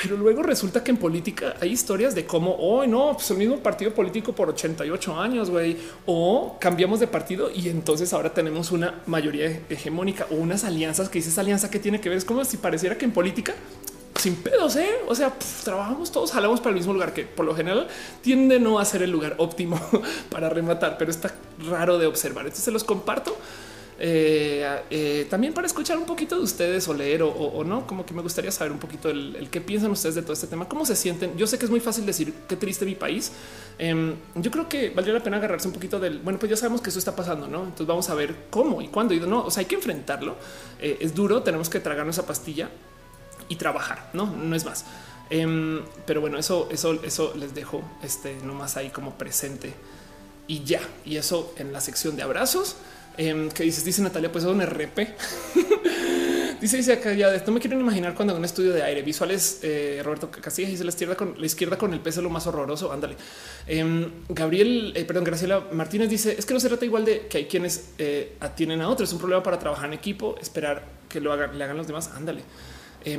Pero 0.00 0.16
luego 0.16 0.42
resulta 0.42 0.84
que 0.84 0.92
en 0.92 0.96
política 0.96 1.54
hay 1.60 1.72
historias 1.72 2.14
de 2.14 2.24
cómo 2.24 2.54
hoy 2.56 2.86
no, 2.86 3.14
pues 3.14 3.30
el 3.32 3.38
mismo 3.38 3.58
partido 3.58 3.92
político 3.92 4.32
por 4.32 4.48
88 4.48 5.18
años, 5.18 5.50
güey, 5.50 5.76
o 6.06 6.56
cambiamos 6.60 7.00
de 7.00 7.08
partido 7.08 7.50
y 7.52 7.68
entonces 7.68 8.12
ahora 8.12 8.32
tenemos 8.32 8.70
una 8.70 9.02
mayoría 9.06 9.60
hegemónica 9.68 10.26
o 10.30 10.36
unas 10.36 10.62
alianzas 10.62 11.08
que 11.08 11.18
dice 11.18 11.30
esa 11.30 11.40
alianza 11.40 11.68
que 11.70 11.80
tiene 11.80 12.00
que 12.00 12.08
ver. 12.08 12.18
Es 12.18 12.24
como 12.24 12.44
si 12.44 12.58
pareciera 12.58 12.96
que 12.96 13.06
en 13.06 13.12
política 13.12 13.54
sin 14.14 14.36
pedos, 14.36 14.76
¿eh? 14.76 14.88
O 15.06 15.14
sea, 15.14 15.32
trabajamos 15.64 16.12
todos, 16.12 16.32
jalamos 16.32 16.60
para 16.60 16.70
el 16.70 16.76
mismo 16.76 16.92
lugar 16.92 17.12
que 17.12 17.24
por 17.24 17.46
lo 17.46 17.54
general 17.54 17.88
tiende 18.20 18.60
no 18.60 18.78
a 18.78 18.84
ser 18.84 19.02
el 19.02 19.10
lugar 19.10 19.34
óptimo 19.38 19.80
para 20.30 20.48
rematar, 20.48 20.96
pero 20.98 21.10
está 21.10 21.34
raro 21.68 21.98
de 21.98 22.06
observar. 22.06 22.44
Entonces 22.44 22.64
se 22.64 22.70
los 22.70 22.84
comparto 22.84 23.36
eh, 24.00 24.82
eh, 24.90 25.26
también 25.28 25.52
para 25.52 25.66
escuchar 25.66 25.98
un 25.98 26.06
poquito 26.06 26.36
de 26.36 26.42
ustedes 26.42 26.86
o 26.86 26.94
leer 26.94 27.22
o, 27.24 27.64
no, 27.64 27.84
como 27.84 28.06
que 28.06 28.14
me 28.14 28.22
gustaría 28.22 28.52
saber 28.52 28.70
un 28.72 28.78
poquito 28.78 29.10
el, 29.10 29.48
qué 29.50 29.60
piensan 29.60 29.90
ustedes 29.90 30.14
de 30.14 30.22
todo 30.22 30.34
este 30.34 30.46
tema, 30.46 30.68
cómo 30.68 30.86
se 30.86 30.94
sienten. 30.94 31.36
Yo 31.36 31.46
sé 31.48 31.58
que 31.58 31.64
es 31.64 31.70
muy 31.70 31.80
fácil 31.80 32.06
decir 32.06 32.32
qué 32.48 32.56
triste 32.56 32.84
mi 32.84 32.94
país. 32.94 33.32
Em, 33.76 34.14
yo 34.36 34.50
creo 34.50 34.68
que 34.68 34.90
valdría 34.90 35.14
la 35.14 35.22
pena 35.22 35.38
agarrarse 35.38 35.66
un 35.66 35.74
poquito 35.74 35.98
del 35.98 36.20
bueno, 36.20 36.38
pues 36.38 36.50
ya 36.50 36.56
sabemos 36.56 36.80
que 36.80 36.90
eso 36.90 36.98
está 36.98 37.16
pasando, 37.16 37.48
no? 37.48 37.64
Entonces 37.64 37.86
vamos 37.86 38.08
a 38.08 38.14
ver 38.14 38.34
cómo 38.50 38.80
y 38.80 38.88
cuándo 38.88 39.14
y 39.14 39.20
no. 39.20 39.44
O 39.44 39.50
sea, 39.50 39.62
hay 39.62 39.66
que 39.66 39.74
enfrentarlo. 39.74 40.36
Eh, 40.80 40.98
es 41.00 41.14
duro, 41.14 41.42
tenemos 41.42 41.68
que 41.68 41.80
tragarnos 41.80 42.16
esa 42.16 42.26
pastilla 42.26 42.70
y 43.48 43.56
trabajar, 43.56 44.10
no, 44.12 44.26
no 44.26 44.54
es 44.54 44.64
más. 44.64 44.84
Em, 45.30 45.82
pero 46.06 46.20
bueno, 46.20 46.38
eso, 46.38 46.68
eso, 46.70 47.02
eso 47.02 47.34
les 47.36 47.52
dejo 47.52 47.82
este 48.02 48.36
nomás 48.44 48.76
ahí 48.76 48.90
como 48.90 49.18
presente 49.18 49.74
y 50.46 50.62
ya. 50.62 50.80
Y 51.04 51.16
eso 51.16 51.52
en 51.56 51.72
la 51.72 51.80
sección 51.80 52.16
de 52.16 52.22
abrazos. 52.22 52.76
Em, 53.18 53.50
que 53.50 53.64
dices, 53.64 53.84
dice 53.84 54.00
Natalia, 54.00 54.30
pues 54.30 54.44
es 54.44 54.50
un 54.50 54.62
RP. 54.62 54.98
dice, 56.60 56.76
dice 56.76 56.92
acá 56.92 57.12
ya, 57.14 57.36
no 57.44 57.52
me 57.52 57.58
quieren 57.58 57.80
imaginar 57.80 58.14
cuando 58.14 58.32
en 58.32 58.38
un 58.38 58.44
estudio 58.44 58.72
de 58.72 58.84
aire 58.84 59.02
visuales, 59.02 59.58
eh, 59.62 60.00
Roberto 60.04 60.30
Casillas 60.30 60.70
dice 60.70 60.84
la 60.84 60.90
izquierda 60.90 61.16
con 61.16 61.34
la 61.36 61.44
izquierda 61.44 61.76
con 61.76 61.92
el 61.92 61.98
peso 61.98 62.22
lo 62.22 62.30
más 62.30 62.46
horroroso. 62.46 62.92
Ándale. 62.92 63.16
Em, 63.66 64.08
Gabriel, 64.28 64.92
eh, 64.94 65.04
perdón, 65.04 65.24
Graciela 65.24 65.66
Martínez 65.72 66.08
dice 66.08 66.36
es 66.38 66.46
que 66.46 66.54
no 66.54 66.60
se 66.60 66.68
trata 66.68 66.84
igual 66.84 67.04
de 67.04 67.26
que 67.26 67.38
hay 67.38 67.44
quienes 67.46 67.90
eh, 67.98 68.36
atienen 68.38 68.80
a 68.82 68.88
otros. 68.88 69.08
Es 69.08 69.12
un 69.12 69.18
problema 69.18 69.42
para 69.42 69.58
trabajar 69.58 69.86
en 69.86 69.94
equipo, 69.94 70.36
esperar 70.40 70.84
que 71.08 71.20
lo 71.20 71.32
hagan, 71.32 71.58
le 71.58 71.64
hagan 71.64 71.76
los 71.76 71.88
demás. 71.88 72.12
Ándale. 72.14 72.42
Eh, 73.04 73.16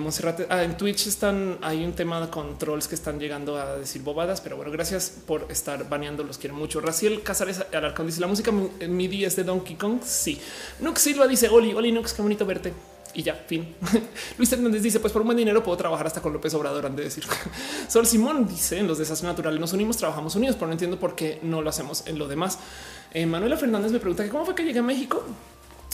ah, 0.50 0.64
en 0.64 0.78
Twitch 0.78 1.08
están, 1.08 1.58
hay 1.62 1.86
un 1.86 1.94
tema 1.94 2.20
de 2.20 2.30
controls 2.30 2.88
que 2.88 2.96
están 2.96 3.18
llegando 3.18 3.58
a 3.58 3.78
decir 3.78 4.02
bobadas, 4.02 4.42
pero 4.42 4.58
bueno, 4.58 4.72
gracias 4.72 5.10
por 5.26 5.48
estar 5.50 5.88
baneando, 5.88 6.24
los 6.24 6.38
quiero 6.38 6.56
mucho. 6.56 6.82
Raciel 6.82 7.24
Casares 7.24 7.64
Alarcón 7.74 8.06
dice 8.06 8.20
la 8.20 8.28
música 8.28 8.52
MIDI 8.52 9.26
es 9.26 9.38
de 9.38 9.46
Donkey 9.46 9.78
Kong. 9.78 10.02
Sí, 10.04 10.40
Nux 10.82 11.00
Silva 11.00 11.28
dice 11.28 11.48
Oli, 11.48 11.74
Oli 11.74 11.92
Nux, 11.94 12.14
qué 12.14 12.22
bonito 12.22 12.46
verte. 12.46 12.74
y 13.14 13.24
ya, 13.24 13.36
fin. 13.36 13.74
Luis 14.38 14.52
Hernández 14.52 14.84
dice: 14.84 15.00
Pues 15.00 15.14
por 15.14 15.22
un 15.22 15.30
buen 15.30 15.38
dinero 15.38 15.64
puedo 15.64 15.78
trabajar 15.78 16.06
hasta 16.08 16.22
con 16.22 16.34
López 16.34 16.54
Obrador. 16.54 16.86
Han 16.86 16.96
de 16.98 17.04
decir. 17.04 17.24
Sol 17.88 18.06
Simón 18.06 18.48
dice: 18.48 18.78
En 18.80 18.88
los 18.88 18.98
desastres 18.98 19.28
naturales 19.30 19.60
nos 19.62 19.72
unimos, 19.72 19.96
trabajamos 19.98 20.36
unidos, 20.36 20.58
pero 20.58 20.68
no 20.68 20.74
entiendo 20.74 21.00
por 21.00 21.16
qué 21.16 21.40
no 21.42 21.62
lo 21.62 21.70
hacemos 21.70 22.06
en 22.06 22.20
lo 22.20 22.28
demás. 22.28 22.60
Eh, 23.14 23.26
Manuela 23.26 23.56
Fernández 23.56 23.92
me 23.94 24.00
pregunta: 24.00 24.28
¿Cómo 24.30 24.46
fue 24.46 24.54
que 24.56 24.64
llegué 24.64 24.80
a 24.80 24.84
México? 24.84 25.24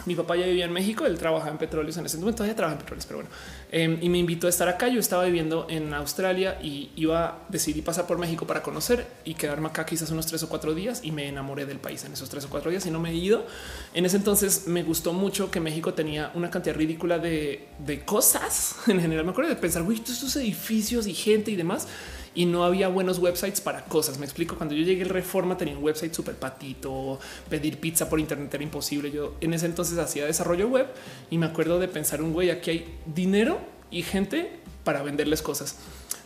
Mi 0.05 0.15
papá 0.15 0.35
ya 0.35 0.45
vivía 0.45 0.65
en 0.65 0.73
México, 0.73 1.05
él 1.05 1.17
trabajaba 1.17 1.51
en 1.51 1.57
petróleos 1.57 1.97
en 1.97 2.05
ese 2.05 2.17
momento, 2.17 2.37
todavía 2.37 2.55
trabaja 2.55 2.75
en 2.75 2.79
petróleos, 2.79 3.05
pero 3.05 3.17
bueno, 3.17 3.29
em, 3.71 3.97
y 4.01 4.09
me 4.09 4.19
invitó 4.19 4.47
a 4.47 4.49
estar 4.49 4.67
acá. 4.67 4.87
Yo 4.87 4.99
estaba 4.99 5.25
viviendo 5.25 5.67
en 5.69 5.93
Australia 5.93 6.59
y 6.61 6.91
iba 6.95 7.25
a 7.25 7.37
decidir 7.49 7.83
pasar 7.83 8.05
por 8.05 8.17
México 8.17 8.45
para 8.45 8.61
conocer 8.61 9.07
y 9.23 9.33
quedarme 9.33 9.67
acá 9.67 9.85
quizás 9.85 10.11
unos 10.11 10.27
tres 10.27 10.43
o 10.43 10.49
cuatro 10.49 10.73
días 10.73 11.01
y 11.03 11.11
me 11.11 11.27
enamoré 11.27 11.65
del 11.65 11.79
país 11.79 12.03
en 12.03 12.13
esos 12.13 12.29
tres 12.29 12.45
o 12.45 12.49
cuatro 12.49 12.69
días 12.71 12.85
y 12.85 12.91
no 12.91 12.99
me 12.99 13.11
he 13.11 13.15
ido. 13.15 13.45
En 13.93 14.05
ese 14.05 14.17
entonces 14.17 14.67
me 14.67 14.83
gustó 14.83 15.13
mucho 15.13 15.49
que 15.49 15.59
México 15.59 15.93
tenía 15.93 16.31
una 16.35 16.49
cantidad 16.49 16.75
ridícula 16.75 17.19
de, 17.19 17.67
cosas 18.05 18.75
en 18.87 18.99
general. 18.99 19.25
Me 19.25 19.31
acuerdo 19.31 19.49
de 19.49 19.55
pensar, 19.55 19.83
güey, 19.83 19.97
todos 19.99 20.15
estos 20.15 20.35
edificios 20.35 21.07
y 21.07 21.13
gente 21.13 21.51
y 21.51 21.55
demás 21.55 21.87
y 22.35 22.45
no 22.45 22.65
había 22.65 22.89
buenos 22.89 23.17
websites 23.19 23.61
para 23.61 23.85
cosas. 23.85 24.19
Me 24.19 24.25
explico. 24.25 24.55
Cuando 24.55 24.75
yo 24.75 24.83
llegué 24.83 25.03
al 25.03 25.09
Reforma 25.09 25.57
tenía 25.57 25.77
un 25.77 25.83
website 25.83 26.13
súper 26.13 26.35
patito, 26.35 27.19
pedir 27.49 27.79
pizza 27.79 28.09
por 28.09 28.19
internet 28.19 28.53
era 28.53 28.63
imposible. 28.63 29.09
Yo 29.09 29.35
en 29.41 29.53
ese 29.53 29.65
entonces 29.65 29.97
hacía 29.97 30.25
desarrollo 30.25 30.67
web 30.67 30.87
y 31.31 31.37
me 31.37 31.45
acuerdo 31.45 31.79
de 31.79 31.87
pensar 31.87 32.21
un 32.21 32.33
güey 32.33 32.49
aquí 32.49 32.69
hay 32.69 32.95
dinero 33.05 33.59
y 33.89 34.03
gente 34.03 34.59
para 34.83 35.01
venderles 35.01 35.41
cosas. 35.41 35.77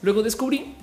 Luego 0.02 0.24
descubrí 0.24 0.76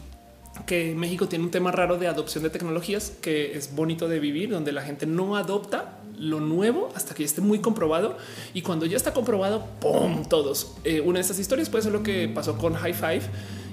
que 0.64 0.94
México 0.94 1.28
tiene 1.28 1.44
un 1.44 1.50
tema 1.50 1.70
raro 1.70 1.98
de 1.98 2.06
adopción 2.06 2.42
de 2.44 2.50
tecnologías 2.50 3.12
que 3.20 3.58
es 3.58 3.74
bonito 3.74 4.08
de 4.08 4.20
vivir, 4.20 4.50
donde 4.50 4.72
la 4.72 4.82
gente 4.82 5.06
no 5.06 5.36
adopta 5.36 5.98
lo 6.18 6.40
nuevo 6.40 6.90
hasta 6.94 7.14
que 7.14 7.24
esté 7.24 7.42
muy 7.42 7.58
comprobado 7.58 8.16
y 8.54 8.62
cuando 8.62 8.86
ya 8.86 8.96
está 8.96 9.12
comprobado, 9.12 9.66
¡pum! 9.80 10.24
Todos. 10.24 10.76
Eh, 10.84 11.02
una 11.02 11.18
de 11.18 11.22
estas 11.22 11.38
historias 11.38 11.68
puede 11.68 11.82
ser 11.82 11.92
lo 11.92 12.02
que 12.02 12.28
pasó 12.28 12.56
con 12.56 12.74
High 12.74 12.94
Five 12.94 13.22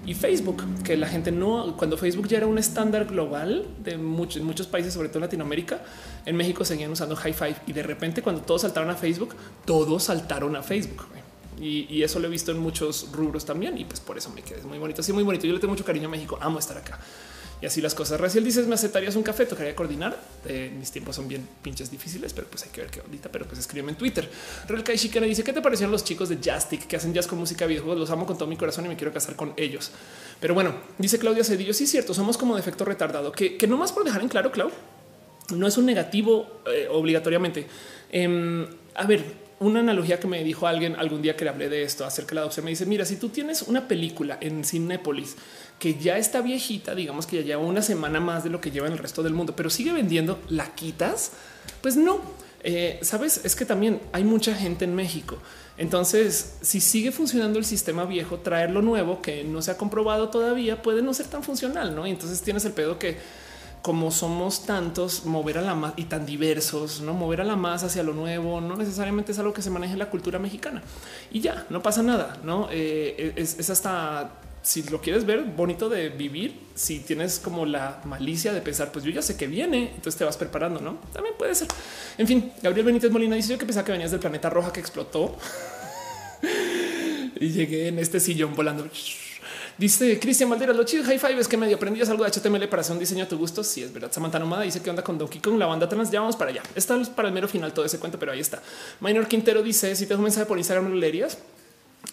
y 0.05 0.13
Facebook, 0.13 0.63
que 0.83 0.97
la 0.97 1.07
gente 1.07 1.31
no, 1.31 1.75
cuando 1.77 1.97
Facebook 1.97 2.27
ya 2.27 2.37
era 2.37 2.47
un 2.47 2.57
estándar 2.57 3.05
global 3.05 3.65
de 3.79 3.97
muchos, 3.97 4.41
muchos 4.41 4.67
países, 4.67 4.93
sobre 4.93 5.07
todo 5.07 5.19
en 5.19 5.23
Latinoamérica, 5.23 5.81
en 6.25 6.35
México 6.35 6.65
seguían 6.65 6.91
usando 6.91 7.15
High 7.15 7.33
Five 7.33 7.55
y 7.67 7.73
de 7.73 7.83
repente 7.83 8.21
cuando 8.21 8.41
todos 8.41 8.61
saltaron 8.61 8.89
a 8.89 8.95
Facebook, 8.95 9.35
todos 9.65 10.03
saltaron 10.03 10.55
a 10.55 10.63
Facebook. 10.63 11.05
Y, 11.61 11.87
y, 11.89 12.03
eso 12.03 12.19
lo 12.19 12.27
he 12.27 12.31
visto 12.31 12.51
en 12.51 12.57
muchos 12.57 13.09
rubros 13.13 13.45
también. 13.45 13.77
Y 13.77 13.85
pues 13.85 13.99
por 14.01 14.17
eso 14.17 14.29
me 14.31 14.41
quedé 14.41 14.63
muy 14.63 14.79
bonito. 14.79 15.01
Sí, 15.01 15.13
muy 15.13 15.23
bonito. 15.23 15.45
Yo 15.45 15.53
le 15.53 15.59
tengo 15.59 15.71
mucho 15.71 15.85
cariño 15.85 16.07
a 16.07 16.11
México. 16.11 16.37
Amo 16.41 16.59
estar 16.59 16.77
acá 16.77 16.99
y 17.63 17.65
así 17.65 17.79
las 17.79 17.95
cosas. 17.95 18.19
Raciel 18.19 18.43
dices, 18.43 18.67
¿me 18.67 18.75
aceptarías 18.75 19.15
un 19.15 19.23
café? 19.23 19.45
Tocaría 19.45 19.73
coordinar. 19.73 20.19
Eh, 20.45 20.69
mis 20.77 20.91
tiempos 20.91 21.15
son 21.15 21.29
bien 21.29 21.47
pinches 21.61 21.89
difíciles, 21.89 22.33
pero 22.33 22.45
pues 22.49 22.63
hay 22.63 22.71
que 22.71 22.81
ver 22.81 22.89
qué 22.89 22.99
ahorita, 22.99 23.31
pero 23.31 23.45
pues 23.45 23.57
escríbeme 23.57 23.93
en 23.93 23.97
Twitter. 23.97 24.29
Real 24.67 24.83
Kai 24.83 24.97
Shikana 24.97 25.27
dice, 25.27 25.45
¿qué 25.45 25.53
te 25.53 25.61
parecieron 25.61 25.89
los 25.89 26.03
chicos 26.03 26.27
de 26.27 26.39
Jastic 26.43 26.87
que 26.87 26.97
hacen 26.97 27.13
jazz 27.13 27.25
con 27.25 27.39
música 27.39 27.65
videojuegos? 27.65 28.01
Los 28.01 28.09
amo 28.09 28.25
con 28.25 28.37
todo 28.37 28.49
mi 28.49 28.57
corazón 28.57 28.83
y 28.83 28.89
me 28.89 28.97
quiero 28.97 29.13
casar 29.13 29.37
con 29.37 29.53
ellos. 29.55 29.91
Pero 30.41 30.53
bueno, 30.53 30.75
dice 30.97 31.17
Claudia 31.19 31.45
Cedillo, 31.45 31.73
sí, 31.73 31.87
cierto, 31.87 32.13
somos 32.13 32.37
como 32.37 32.57
defecto 32.57 32.83
retardado, 32.83 33.31
que, 33.31 33.55
que 33.55 33.65
no 33.65 33.77
más 33.77 33.93
por 33.93 34.03
dejar 34.03 34.21
en 34.23 34.27
claro, 34.27 34.51
Clau, 34.51 34.69
no 35.55 35.65
es 35.65 35.77
un 35.77 35.85
negativo 35.85 36.63
eh, 36.67 36.89
obligatoriamente. 36.91 37.65
Eh, 38.11 38.67
a 38.93 39.07
ver, 39.07 39.23
una 39.59 39.79
analogía 39.79 40.19
que 40.19 40.27
me 40.27 40.43
dijo 40.43 40.67
alguien 40.67 40.95
algún 40.97 41.21
día 41.21 41.37
que 41.37 41.45
le 41.45 41.51
hablé 41.51 41.69
de 41.69 41.83
esto 41.83 42.05
acerca 42.05 42.31
de 42.31 42.35
la 42.35 42.41
adopción, 42.41 42.65
me 42.65 42.71
dice, 42.71 42.85
mira, 42.85 43.05
si 43.05 43.15
tú 43.15 43.29
tienes 43.29 43.61
una 43.61 43.87
película 43.87 44.37
en 44.41 44.65
Cinépolis 44.65 45.37
que 45.83 45.95
ya 45.95 46.17
está 46.17 46.39
viejita, 46.39 46.95
digamos 46.95 47.27
que 47.27 47.35
ya 47.35 47.41
lleva 47.41 47.61
una 47.61 47.81
semana 47.81 48.21
más 48.21 48.45
de 48.45 48.49
lo 48.49 48.61
que 48.61 48.71
lleva 48.71 48.87
en 48.87 48.93
el 48.93 48.99
resto 48.99 49.21
del 49.21 49.33
mundo, 49.33 49.53
pero 49.53 49.69
sigue 49.69 49.91
vendiendo, 49.91 50.39
¿la 50.47 50.73
quitas? 50.73 51.33
Pues 51.81 51.97
no. 51.97 52.21
Eh, 52.63 52.99
Sabes, 53.01 53.41
es 53.43 53.53
que 53.53 53.65
también 53.65 53.99
hay 54.13 54.23
mucha 54.23 54.55
gente 54.55 54.85
en 54.85 54.95
México. 54.95 55.39
Entonces, 55.77 56.55
si 56.61 56.79
sigue 56.79 57.11
funcionando 57.11 57.59
el 57.59 57.65
sistema 57.65 58.05
viejo, 58.05 58.37
traer 58.37 58.71
lo 58.71 58.81
nuevo 58.81 59.21
que 59.21 59.43
no 59.43 59.61
se 59.61 59.71
ha 59.71 59.77
comprobado 59.77 60.29
todavía 60.29 60.81
puede 60.81 61.01
no 61.01 61.13
ser 61.13 61.27
tan 61.27 61.43
funcional, 61.43 61.93
¿no? 61.93 62.07
Y 62.07 62.11
entonces 62.11 62.41
tienes 62.41 62.63
el 62.63 62.71
pedo 62.71 62.97
que 62.97 63.17
como 63.81 64.09
somos 64.11 64.65
tantos, 64.65 65.25
mover 65.25 65.57
a 65.57 65.61
la 65.61 65.75
más 65.75 65.95
y 65.97 66.05
tan 66.05 66.25
diversos, 66.25 67.01
no 67.01 67.13
mover 67.13 67.41
a 67.41 67.43
la 67.43 67.57
más 67.57 67.83
hacia 67.83 68.03
lo 68.03 68.13
nuevo, 68.13 68.61
no 68.61 68.77
necesariamente 68.77 69.33
es 69.33 69.39
algo 69.39 69.51
que 69.51 69.61
se 69.61 69.69
maneje 69.69 69.91
en 69.91 69.99
la 69.99 70.09
cultura 70.09 70.39
mexicana 70.39 70.81
y 71.29 71.41
ya 71.41 71.67
no 71.69 71.81
pasa 71.81 72.01
nada. 72.01 72.37
No 72.45 72.69
eh, 72.71 73.33
es, 73.35 73.59
es, 73.59 73.69
hasta 73.69 74.39
si 74.63 74.81
lo 74.83 75.01
quieres 75.01 75.25
ver 75.25 75.43
bonito 75.43 75.89
de 75.89 76.07
vivir, 76.07 76.57
si 76.73 77.01
tienes 77.01 77.37
como 77.37 77.65
la 77.65 78.01
malicia 78.05 78.53
de 78.53 78.61
pensar, 78.61 78.93
pues 78.93 79.03
yo 79.03 79.11
ya 79.11 79.21
sé 79.21 79.35
que 79.35 79.45
viene, 79.45 79.89
entonces 79.89 80.15
te 80.15 80.23
vas 80.23 80.37
preparando, 80.37 80.79
no? 80.79 80.99
También 81.11 81.35
puede 81.37 81.53
ser. 81.53 81.67
En 82.17 82.25
fin, 82.25 82.51
Gabriel 82.61 82.85
Benítez 82.85 83.11
Molina 83.11 83.35
dice 83.35 83.49
yo 83.49 83.57
que 83.57 83.65
pensaba 83.65 83.85
que 83.85 83.91
venías 83.91 84.11
del 84.11 84.21
planeta 84.21 84.49
roja 84.49 84.71
que 84.71 84.79
explotó 84.79 85.37
y 87.39 87.49
llegué 87.49 87.89
en 87.89 87.99
este 87.99 88.21
sillón 88.21 88.55
volando. 88.55 88.87
Dice 89.77 90.17
Cristian 90.17 90.49
Valdera, 90.49 90.71
lo 90.71 90.85
chido 90.85 91.03
high 91.03 91.19
five 91.19 91.39
es 91.39 91.47
que 91.47 91.57
medio 91.57 91.75
aprendías 91.75 92.07
algo 92.07 92.23
de 92.23 92.31
HTML 92.31 92.69
para 92.69 92.81
hacer 92.81 92.93
un 92.93 92.99
diseño 92.99 93.25
a 93.25 93.27
tu 93.27 93.37
gusto. 93.37 93.63
Sí, 93.63 93.83
es 93.83 93.91
verdad. 93.91 94.11
Samantha 94.13 94.39
Nomada 94.39 94.61
dice 94.61 94.81
que 94.81 94.89
onda 94.89 95.03
con 95.03 95.17
Donkey 95.17 95.41
Kong, 95.41 95.57
la 95.57 95.65
banda 95.65 95.89
trans. 95.89 96.09
Ya 96.09 96.21
vamos 96.21 96.35
para 96.35 96.51
allá. 96.51 96.61
Está 96.75 97.01
para 97.15 97.27
el 97.27 97.33
mero 97.33 97.47
final 97.47 97.73
todo 97.73 97.83
ese 97.83 97.99
cuento, 97.99 98.17
pero 98.19 98.31
ahí 98.31 98.39
está. 98.39 98.61
Minor 99.01 99.27
Quintero 99.27 99.63
dice: 99.63 99.95
Si 99.95 100.05
te 100.05 100.15
un 100.15 100.21
mensaje 100.21 100.45
por 100.45 100.57
Instagram, 100.57 100.89
lo 100.89 100.95
leerías. 100.95 101.39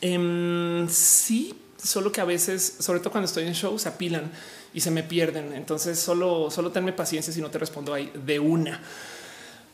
Eh, 0.01 0.87
sí, 0.89 1.55
solo 1.83 2.13
que 2.13 2.21
a 2.21 2.25
veces, 2.25 2.77
sobre 2.79 3.01
todo 3.01 3.11
cuando 3.11 3.27
estoy 3.27 3.47
en 3.47 3.55
show, 3.55 3.79
se 3.79 3.89
apilan 3.89 4.31
y 4.73 4.81
se 4.81 4.91
me 4.91 5.03
pierden. 5.03 5.53
Entonces 5.53 5.99
solo, 5.99 6.51
solo 6.51 6.71
tenme 6.71 6.93
paciencia 6.93 7.33
si 7.33 7.41
no 7.41 7.51
te 7.51 7.59
respondo 7.59 7.95
ahí 7.95 8.11
de 8.15 8.39
una. 8.39 8.81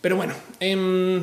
Pero 0.00 0.16
bueno, 0.16 0.34
eh, 0.60 1.22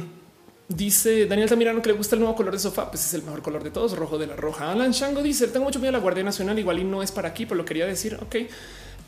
dice 0.67 1.25
Daniel 1.25 1.49
Tamirano 1.49 1.81
que 1.81 1.89
le 1.89 1.95
gusta 1.95 2.15
el 2.15 2.21
nuevo 2.21 2.35
color 2.35 2.53
de 2.53 2.59
sofá. 2.59 2.89
Pues 2.89 3.05
es 3.05 3.13
el 3.13 3.23
mejor 3.23 3.41
color 3.41 3.63
de 3.63 3.71
todos, 3.71 3.97
rojo 3.97 4.17
de 4.17 4.27
la 4.27 4.35
roja. 4.35 4.71
Alan 4.71 4.91
Shango 4.91 5.21
dice: 5.21 5.47
Tengo 5.47 5.65
mucho 5.65 5.79
miedo 5.79 5.89
a 5.89 5.93
la 5.93 5.99
Guardia 5.99 6.23
Nacional, 6.23 6.57
igual 6.59 6.79
y 6.79 6.83
no 6.83 7.01
es 7.01 7.11
para 7.11 7.29
aquí, 7.29 7.45
pero 7.45 7.55
lo 7.55 7.65
quería 7.65 7.85
decir. 7.85 8.17
Ok, 8.21 8.35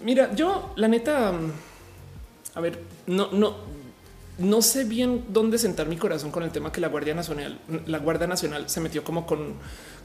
mira, 0.02 0.34
yo 0.34 0.74
la 0.76 0.88
neta, 0.88 1.34
a 2.54 2.62
ver, 2.62 2.80
no, 3.08 3.32
no, 3.32 3.56
no 4.38 4.62
sé 4.62 4.84
bien 4.84 5.26
dónde 5.30 5.58
sentar 5.58 5.88
mi 5.88 5.96
corazón 5.96 6.32
con 6.32 6.44
el 6.44 6.52
tema 6.52 6.72
que 6.72 6.82
la 6.82 6.90
Guardia 6.90 7.16
Nacional, 7.16 7.60
la 7.86 8.00
Guardia 8.00 8.28
Nacional 8.28 8.70
se 8.70 8.82
metió 8.82 9.04
como 9.04 9.26
con 9.26 9.56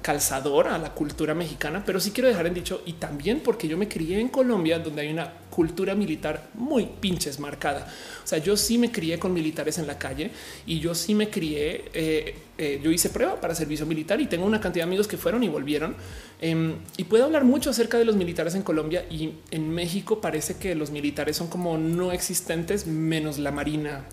calzador 0.03 0.69
a 0.69 0.79
la 0.79 0.95
cultura 0.95 1.35
mexicana, 1.35 1.83
pero 1.85 2.01
sí 2.01 2.11
quiero 2.11 2.29
dejar 2.29 2.47
en 2.47 2.55
dicho 2.55 2.83
y 2.87 2.95
también 2.95 3.41
porque 3.41 3.69
yo 3.69 3.77
me 3.77 3.89
crié 3.89 4.19
en 4.21 4.29
Colombia, 4.29 4.79
donde 4.79 5.03
hay 5.03 5.13
una 5.13 5.33
cultura 5.51 5.95
militar 5.95 6.49
muy 6.55 6.87
pinches 7.01 7.39
marcada. 7.39 7.87
O 8.25 8.27
sea, 8.27 8.39
yo 8.39 8.57
sí 8.57 8.79
me 8.79 8.91
crié 8.91 9.19
con 9.19 9.35
militares 9.35 9.79
en 9.79 9.87
la 9.87 9.99
calle 9.99 10.31
y 10.65 10.79
yo 10.79 10.95
sí 10.95 11.15
me 11.15 11.29
crié. 11.29 11.85
Eh, 11.93 12.35
eh, 12.57 12.81
yo 12.83 12.91
hice 12.91 13.11
prueba 13.11 13.41
para 13.41 13.55
servicio 13.55 13.85
militar 13.85 14.21
y 14.21 14.27
tengo 14.27 14.47
una 14.47 14.61
cantidad 14.61 14.85
de 14.85 14.89
amigos 14.89 15.09
que 15.09 15.17
fueron 15.17 15.43
y 15.43 15.49
volvieron. 15.49 15.97
Eh, 16.41 16.77
y 16.97 17.05
puedo 17.05 17.25
hablar 17.25 17.45
mucho 17.45 17.71
acerca 17.71 17.99
de 17.99 18.05
los 18.05 18.17
militares 18.17 18.55
en 18.55 18.63
Colombia 18.63 19.05
y 19.11 19.35
en 19.51 19.71
México 19.71 20.21
parece 20.21 20.57
que 20.57 20.75
los 20.75 20.91
militares 20.91 21.37
son 21.37 21.49
como 21.49 21.77
no 21.77 22.13
existentes, 22.13 22.87
menos 22.87 23.39
la 23.39 23.51
marina 23.51 24.05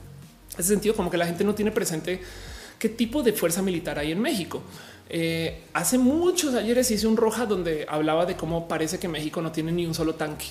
ese 0.57 0.69
sentido, 0.69 0.95
como 0.95 1.09
que 1.09 1.17
la 1.17 1.25
gente 1.25 1.43
no 1.43 1.55
tiene 1.55 1.71
presente 1.71 2.21
qué 2.79 2.89
tipo 2.89 3.23
de 3.23 3.34
fuerza 3.34 3.61
militar 3.61 3.99
hay 3.99 4.11
en 4.11 4.21
México. 4.21 4.61
Eh, 5.09 5.63
hace 5.73 5.97
muchos 5.97 6.53
ayeres 6.53 6.91
hice 6.91 7.07
un 7.07 7.15
roja 7.15 7.45
donde 7.45 7.85
hablaba 7.88 8.25
de 8.25 8.35
cómo 8.35 8.67
parece 8.67 8.99
que 8.99 9.07
México 9.07 9.41
no 9.41 9.51
tiene 9.51 9.71
ni 9.71 9.85
un 9.85 9.93
solo 9.93 10.15
tanque 10.15 10.47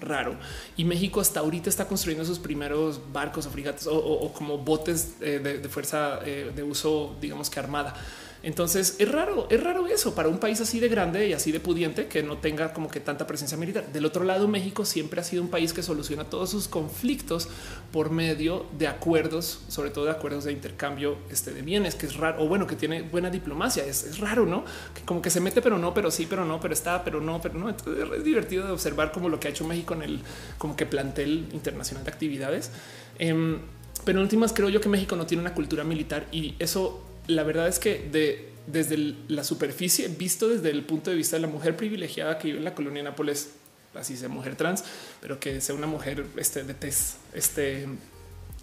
raro 0.00 0.34
y 0.76 0.84
México 0.84 1.20
hasta 1.20 1.40
ahorita 1.40 1.68
está 1.68 1.86
construyendo 1.86 2.24
sus 2.24 2.38
primeros 2.38 3.00
barcos 3.12 3.46
o 3.46 3.50
frigates 3.50 3.86
o, 3.86 4.32
como 4.32 4.58
botes 4.58 5.14
eh, 5.20 5.38
de, 5.38 5.68
fuerza 5.68 6.20
eh, 6.24 6.50
de 6.54 6.62
uso, 6.62 7.16
digamos 7.20 7.50
que 7.50 7.60
armada. 7.60 7.94
Entonces 8.42 8.96
es 8.98 9.10
raro, 9.10 9.46
es 9.50 9.62
raro 9.62 9.86
eso 9.86 10.14
para 10.14 10.28
un 10.28 10.38
país 10.38 10.60
así 10.60 10.80
de 10.80 10.88
grande 10.88 11.28
y 11.28 11.32
así 11.34 11.52
de 11.52 11.60
pudiente 11.60 12.06
que 12.06 12.22
no 12.22 12.38
tenga 12.38 12.72
como 12.72 12.88
que 12.88 13.00
tanta 13.00 13.26
presencia 13.26 13.58
militar. 13.58 13.92
Del 13.92 14.06
otro 14.06 14.24
lado, 14.24 14.48
México 14.48 14.84
siempre 14.84 15.20
ha 15.20 15.24
sido 15.24 15.42
un 15.42 15.48
país 15.48 15.72
que 15.72 15.82
soluciona 15.82 16.24
todos 16.24 16.50
sus 16.50 16.66
conflictos 16.66 17.48
por 17.92 18.10
medio 18.10 18.66
de 18.78 18.88
acuerdos, 18.88 19.60
sobre 19.68 19.90
todo 19.90 20.06
de 20.06 20.12
acuerdos 20.12 20.44
de 20.44 20.52
intercambio 20.52 21.18
este, 21.30 21.52
de 21.52 21.60
bienes, 21.60 21.94
que 21.94 22.06
es 22.06 22.16
raro 22.16 22.42
o 22.42 22.48
bueno, 22.48 22.66
que 22.66 22.76
tiene 22.76 23.02
buena 23.02 23.28
diplomacia. 23.28 23.84
Es, 23.84 24.18
raro, 24.18 24.46
no? 24.46 24.64
Que 24.94 25.02
como 25.02 25.20
que 25.20 25.30
se 25.30 25.40
mete, 25.40 25.60
pero 25.60 25.76
no, 25.76 25.92
pero 25.92 26.10
sí, 26.10 26.26
pero 26.28 26.44
no, 26.44 26.60
pero 26.60 26.72
está, 26.72 27.04
pero 27.04 27.20
no, 27.20 27.40
pero 27.42 27.58
no. 27.58 27.68
Entonces 27.68 28.08
es 28.16 28.24
divertido 28.24 28.64
de 28.64 28.72
observar 28.72 29.12
como 29.12 29.28
lo 29.28 29.38
que 29.38 29.48
ha 29.48 29.50
hecho 29.50 29.66
México 29.66 29.94
en 29.94 30.02
el 30.02 30.20
como 30.56 30.76
que 30.76 30.86
plantel 30.86 31.48
internacional 31.52 32.04
de 32.04 32.10
actividades. 32.10 32.70
Em, 33.18 33.58
pero 34.04 34.18
en 34.18 34.22
últimas, 34.22 34.54
creo 34.54 34.70
yo 34.70 34.80
que 34.80 34.88
México 34.88 35.14
no 35.14 35.26
tiene 35.26 35.42
una 35.42 35.52
cultura 35.52 35.84
militar 35.84 36.26
y 36.32 36.54
eso 36.58 37.09
la 37.30 37.42
verdad 37.42 37.68
es 37.68 37.78
que 37.78 38.08
de, 38.10 38.50
desde 38.66 39.14
la 39.28 39.44
superficie, 39.44 40.08
visto 40.08 40.48
desde 40.48 40.70
el 40.70 40.84
punto 40.84 41.10
de 41.10 41.16
vista 41.16 41.36
de 41.36 41.42
la 41.42 41.48
mujer 41.48 41.76
privilegiada 41.76 42.38
que 42.38 42.48
vive 42.48 42.58
en 42.58 42.64
la 42.64 42.74
colonia 42.74 43.02
Nápoles, 43.02 43.50
así 43.94 44.16
sea 44.16 44.28
mujer 44.28 44.56
trans, 44.56 44.84
pero 45.20 45.40
que 45.40 45.60
sea 45.60 45.74
una 45.74 45.86
mujer 45.86 46.24
este, 46.36 46.62
de 46.64 46.74
tez 46.74 47.16
este, 47.34 47.86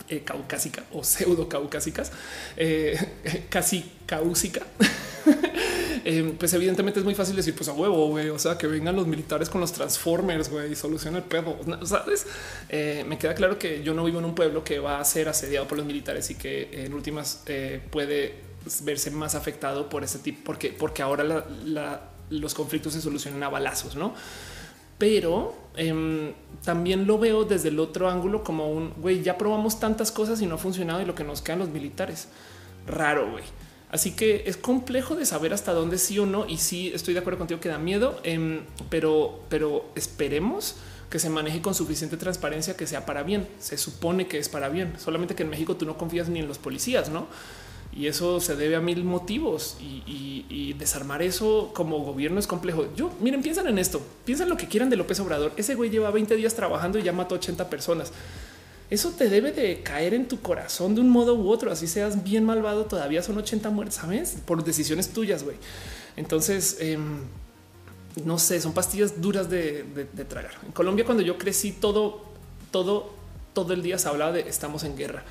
eh, 0.09 0.21
caucásica 0.23 0.85
o 0.93 1.03
pseudo 1.03 1.49
caucásicas, 1.49 2.13
eh, 2.55 3.45
casi 3.49 3.91
caúsica. 4.05 4.61
Eh, 6.05 6.35
pues 6.39 6.53
evidentemente 6.53 7.01
es 7.01 7.03
muy 7.03 7.15
fácil 7.15 7.35
decir, 7.35 7.53
pues 7.53 7.67
a 7.67 7.73
huevo, 7.73 8.07
güey. 8.07 8.29
O 8.29 8.39
sea, 8.39 8.57
que 8.57 8.65
vengan 8.65 8.95
los 8.95 9.07
militares 9.07 9.49
con 9.49 9.59
los 9.59 9.73
transformers, 9.73 10.49
güey, 10.49 10.71
y 10.71 10.75
solucionan 10.75 11.21
el 11.21 11.27
pedo. 11.27 11.59
Sabes? 11.85 12.25
me 12.69 13.17
queda 13.17 13.35
claro 13.35 13.59
que 13.59 13.83
yo 13.83 13.93
no 13.93 14.05
vivo 14.05 14.19
en 14.19 14.25
un 14.25 14.33
pueblo 14.33 14.63
que 14.63 14.79
va 14.79 15.01
a 15.01 15.03
ser 15.03 15.27
asediado 15.27 15.67
por 15.67 15.77
los 15.77 15.85
militares 15.85 16.29
y 16.29 16.35
que 16.35 16.85
en 16.85 16.93
últimas 16.93 17.43
puede 17.91 18.46
verse 18.83 19.11
más 19.11 19.35
afectado 19.35 19.89
por 19.89 20.03
ese 20.03 20.19
tipo, 20.19 20.41
porque, 20.43 20.69
porque 20.69 21.01
ahora 21.01 21.45
los 22.29 22.53
conflictos 22.53 22.93
se 22.93 23.01
solucionan 23.01 23.43
a 23.43 23.49
balazos, 23.49 23.95
no? 23.95 24.13
Pero 24.97 25.55
em, 25.75 26.33
también 26.63 27.05
lo 27.05 27.19
veo 27.19 27.43
desde 27.43 27.69
el 27.69 27.79
otro 27.79 28.09
ángulo 28.09 28.43
como 28.43 28.71
un 28.71 28.93
güey. 28.97 29.21
Ya 29.21 29.37
probamos 29.37 29.79
tantas 29.79 30.11
cosas 30.11 30.41
y 30.41 30.47
no 30.47 30.55
ha 30.55 30.57
funcionado 30.57 31.01
y 31.01 31.05
lo 31.05 31.13
que 31.13 31.23
nos 31.23 31.41
quedan 31.41 31.59
los 31.59 31.69
militares. 31.69 32.29
Raro, 32.87 33.29
güey. 33.31 33.43
Así 33.89 34.15
que 34.15 34.43
es 34.47 34.57
complejo 34.57 35.15
de 35.15 35.25
saber 35.25 35.53
hasta 35.53 35.73
dónde 35.73 35.97
sí 35.97 36.17
o 36.19 36.25
no. 36.25 36.47
Y 36.47 36.57
sí 36.57 36.91
estoy 36.93 37.13
de 37.13 37.19
acuerdo 37.19 37.37
contigo 37.37 37.59
que 37.59 37.69
da 37.69 37.77
miedo, 37.77 38.19
em, 38.23 38.61
pero, 38.89 39.43
pero 39.49 39.85
esperemos 39.95 40.75
que 41.09 41.19
se 41.19 41.29
maneje 41.29 41.61
con 41.61 41.73
suficiente 41.73 42.17
transparencia 42.17 42.75
que 42.75 42.87
sea 42.87 43.05
para 43.05 43.23
bien. 43.23 43.47
Se 43.59 43.77
supone 43.77 44.27
que 44.27 44.39
es 44.39 44.49
para 44.49 44.67
bien, 44.69 44.95
solamente 44.99 45.35
que 45.35 45.43
en 45.43 45.49
México 45.49 45.75
tú 45.75 45.85
no 45.85 45.97
confías 45.97 46.27
ni 46.27 46.39
en 46.39 46.47
los 46.47 46.57
policías, 46.57 47.09
no? 47.09 47.27
Y 47.97 48.05
eso 48.05 48.39
se 48.39 48.55
debe 48.55 48.75
a 48.75 48.79
mil 48.79 49.03
motivos 49.03 49.75
y, 49.79 50.73
desarmar 50.77 51.23
eso 51.23 51.71
como 51.73 51.99
gobierno 51.99 52.39
es 52.39 52.45
complejo. 52.45 52.85
Yo 52.95 53.11
miren, 53.19 53.41
piensan 53.41 53.67
en 53.67 53.79
esto, 53.79 53.99
piensan 54.25 54.47
lo 54.47 54.55
que 54.55 54.67
quieran 54.67 54.91
de 54.91 54.95
López 54.95 55.19
Obrador. 55.19 55.51
Ese 55.57 55.73
güey 55.73 55.89
lleva 55.89 56.11
20 56.11 56.35
días 56.35 56.53
trabajando 56.53 56.99
y 56.99 57.03
ya 57.03 57.11
mató 57.11 57.33
80 57.35 57.67
personas. 57.67 58.11
Eso 58.91 59.09
te 59.09 59.27
debe 59.27 59.51
de 59.51 59.81
caer 59.81 60.13
en 60.13 60.27
tu 60.27 60.39
corazón 60.39 60.93
de 60.93 61.01
un 61.01 61.09
modo 61.09 61.33
u 61.33 61.49
otro. 61.49 61.71
Así 61.71 61.87
seas 61.87 62.23
bien 62.23 62.45
malvado, 62.45 62.85
todavía 62.85 63.23
son 63.23 63.39
80 63.39 63.71
muertes, 63.71 63.95
sabes? 63.95 64.37
Por 64.45 64.63
decisiones 64.63 65.09
tuyas, 65.09 65.43
güey. 65.43 65.57
Entonces, 66.15 66.77
em, 66.79 67.21
no 68.23 68.37
sé, 68.37 68.61
son 68.61 68.73
pastillas 68.73 69.19
duras 69.19 69.49
de, 69.49 69.83
tragar. 70.29 70.51
En 70.63 70.71
Colombia, 70.71 71.03
cuando 71.05 71.23
yo 71.23 71.39
crecí, 71.39 71.71
todo, 71.71 72.21
todo, 72.69 73.11
todo 73.53 73.73
el 73.73 73.81
día 73.81 73.97
se 73.97 74.07
hablaba 74.07 74.31
de 74.33 74.41
estamos 74.41 74.83
en 74.83 74.95
guerra. 74.95 75.23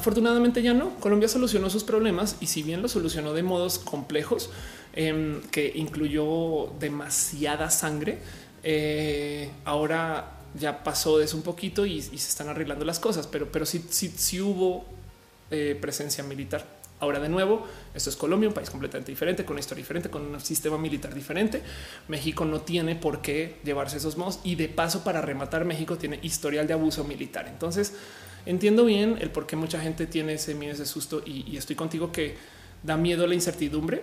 Afortunadamente 0.00 0.62
ya 0.62 0.72
no. 0.72 0.94
Colombia 0.98 1.28
solucionó 1.28 1.68
sus 1.68 1.84
problemas 1.84 2.36
y 2.40 2.46
si 2.46 2.62
bien 2.62 2.80
lo 2.80 2.88
solucionó 2.88 3.34
de 3.34 3.42
modos 3.42 3.78
complejos, 3.78 4.48
em, 4.94 5.42
que 5.50 5.70
incluyó 5.74 6.72
demasiada 6.80 7.68
sangre, 7.68 8.18
eh, 8.62 9.50
ahora 9.66 10.38
ya 10.58 10.82
pasó 10.82 11.18
de 11.18 11.26
eso 11.26 11.36
un 11.36 11.42
poquito 11.42 11.84
y, 11.84 12.00
se 12.00 12.14
están 12.16 12.48
arreglando 12.48 12.86
las 12.86 12.98
cosas, 12.98 13.26
pero, 13.26 13.52
pero 13.52 13.66
sí, 13.66 13.84
sí, 13.90 14.40
hubo 14.40 14.86
eh, 15.50 15.76
presencia 15.78 16.24
militar. 16.24 16.64
Ahora 16.98 17.20
de 17.20 17.28
nuevo, 17.28 17.66
esto 17.92 18.08
es 18.08 18.16
Colombia, 18.16 18.48
un 18.48 18.54
país 18.54 18.70
completamente 18.70 19.12
diferente, 19.12 19.44
con 19.44 19.52
una 19.52 19.60
historia 19.60 19.82
diferente, 19.82 20.08
con 20.08 20.22
un 20.22 20.40
sistema 20.40 20.78
militar 20.78 21.12
diferente. 21.12 21.60
México 22.08 22.46
no 22.46 22.62
tiene 22.62 22.96
por 22.96 23.20
qué 23.20 23.58
llevarse 23.64 23.98
esos 23.98 24.16
modos 24.16 24.40
y 24.44 24.54
de 24.54 24.70
paso 24.70 25.04
para 25.04 25.20
rematar 25.20 25.66
México 25.66 25.98
tiene 25.98 26.18
historial 26.22 26.66
de 26.66 26.72
abuso 26.72 27.04
militar. 27.04 27.48
Entonces 27.48 27.92
entiendo 28.46 28.84
bien 28.84 29.18
el 29.20 29.30
por 29.30 29.46
qué 29.46 29.56
mucha 29.56 29.80
gente 29.80 30.06
tiene 30.06 30.34
ese 30.34 30.54
miedo, 30.54 30.74
ese 30.74 30.86
susto 30.86 31.22
y, 31.24 31.56
estoy 31.56 31.76
contigo 31.76 32.12
que 32.12 32.36
da 32.82 32.96
miedo 32.96 33.26
la 33.26 33.34
incertidumbre, 33.34 34.02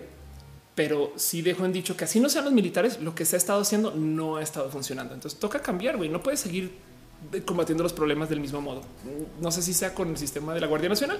pero 0.75 1.11
sí 1.15 1.41
dejo 1.41 1.65
en 1.65 1.73
dicho 1.73 1.97
que 1.97 2.05
así 2.05 2.19
no 2.19 2.29
sean 2.29 2.45
los 2.45 2.53
militares, 2.53 2.99
lo 3.01 3.15
que 3.15 3.25
se 3.25 3.35
ha 3.35 3.39
estado 3.39 3.61
haciendo 3.61 3.91
no 3.91 4.37
ha 4.37 4.43
estado 4.43 4.69
funcionando. 4.69 5.13
Entonces 5.13 5.39
toca 5.39 5.59
cambiar, 5.61 5.97
güey. 5.97 6.09
No 6.09 6.21
puedes 6.21 6.39
seguir 6.39 6.71
combatiendo 7.45 7.83
los 7.83 7.93
problemas 7.93 8.29
del 8.29 8.39
mismo 8.39 8.61
modo. 8.61 8.81
No 9.41 9.51
sé 9.51 9.63
si 9.63 9.73
sea 9.73 9.93
con 9.95 10.09
el 10.09 10.17
sistema 10.17 10.53
de 10.53 10.61
la 10.61 10.67
Guardia 10.67 10.89
Nacional, 10.89 11.19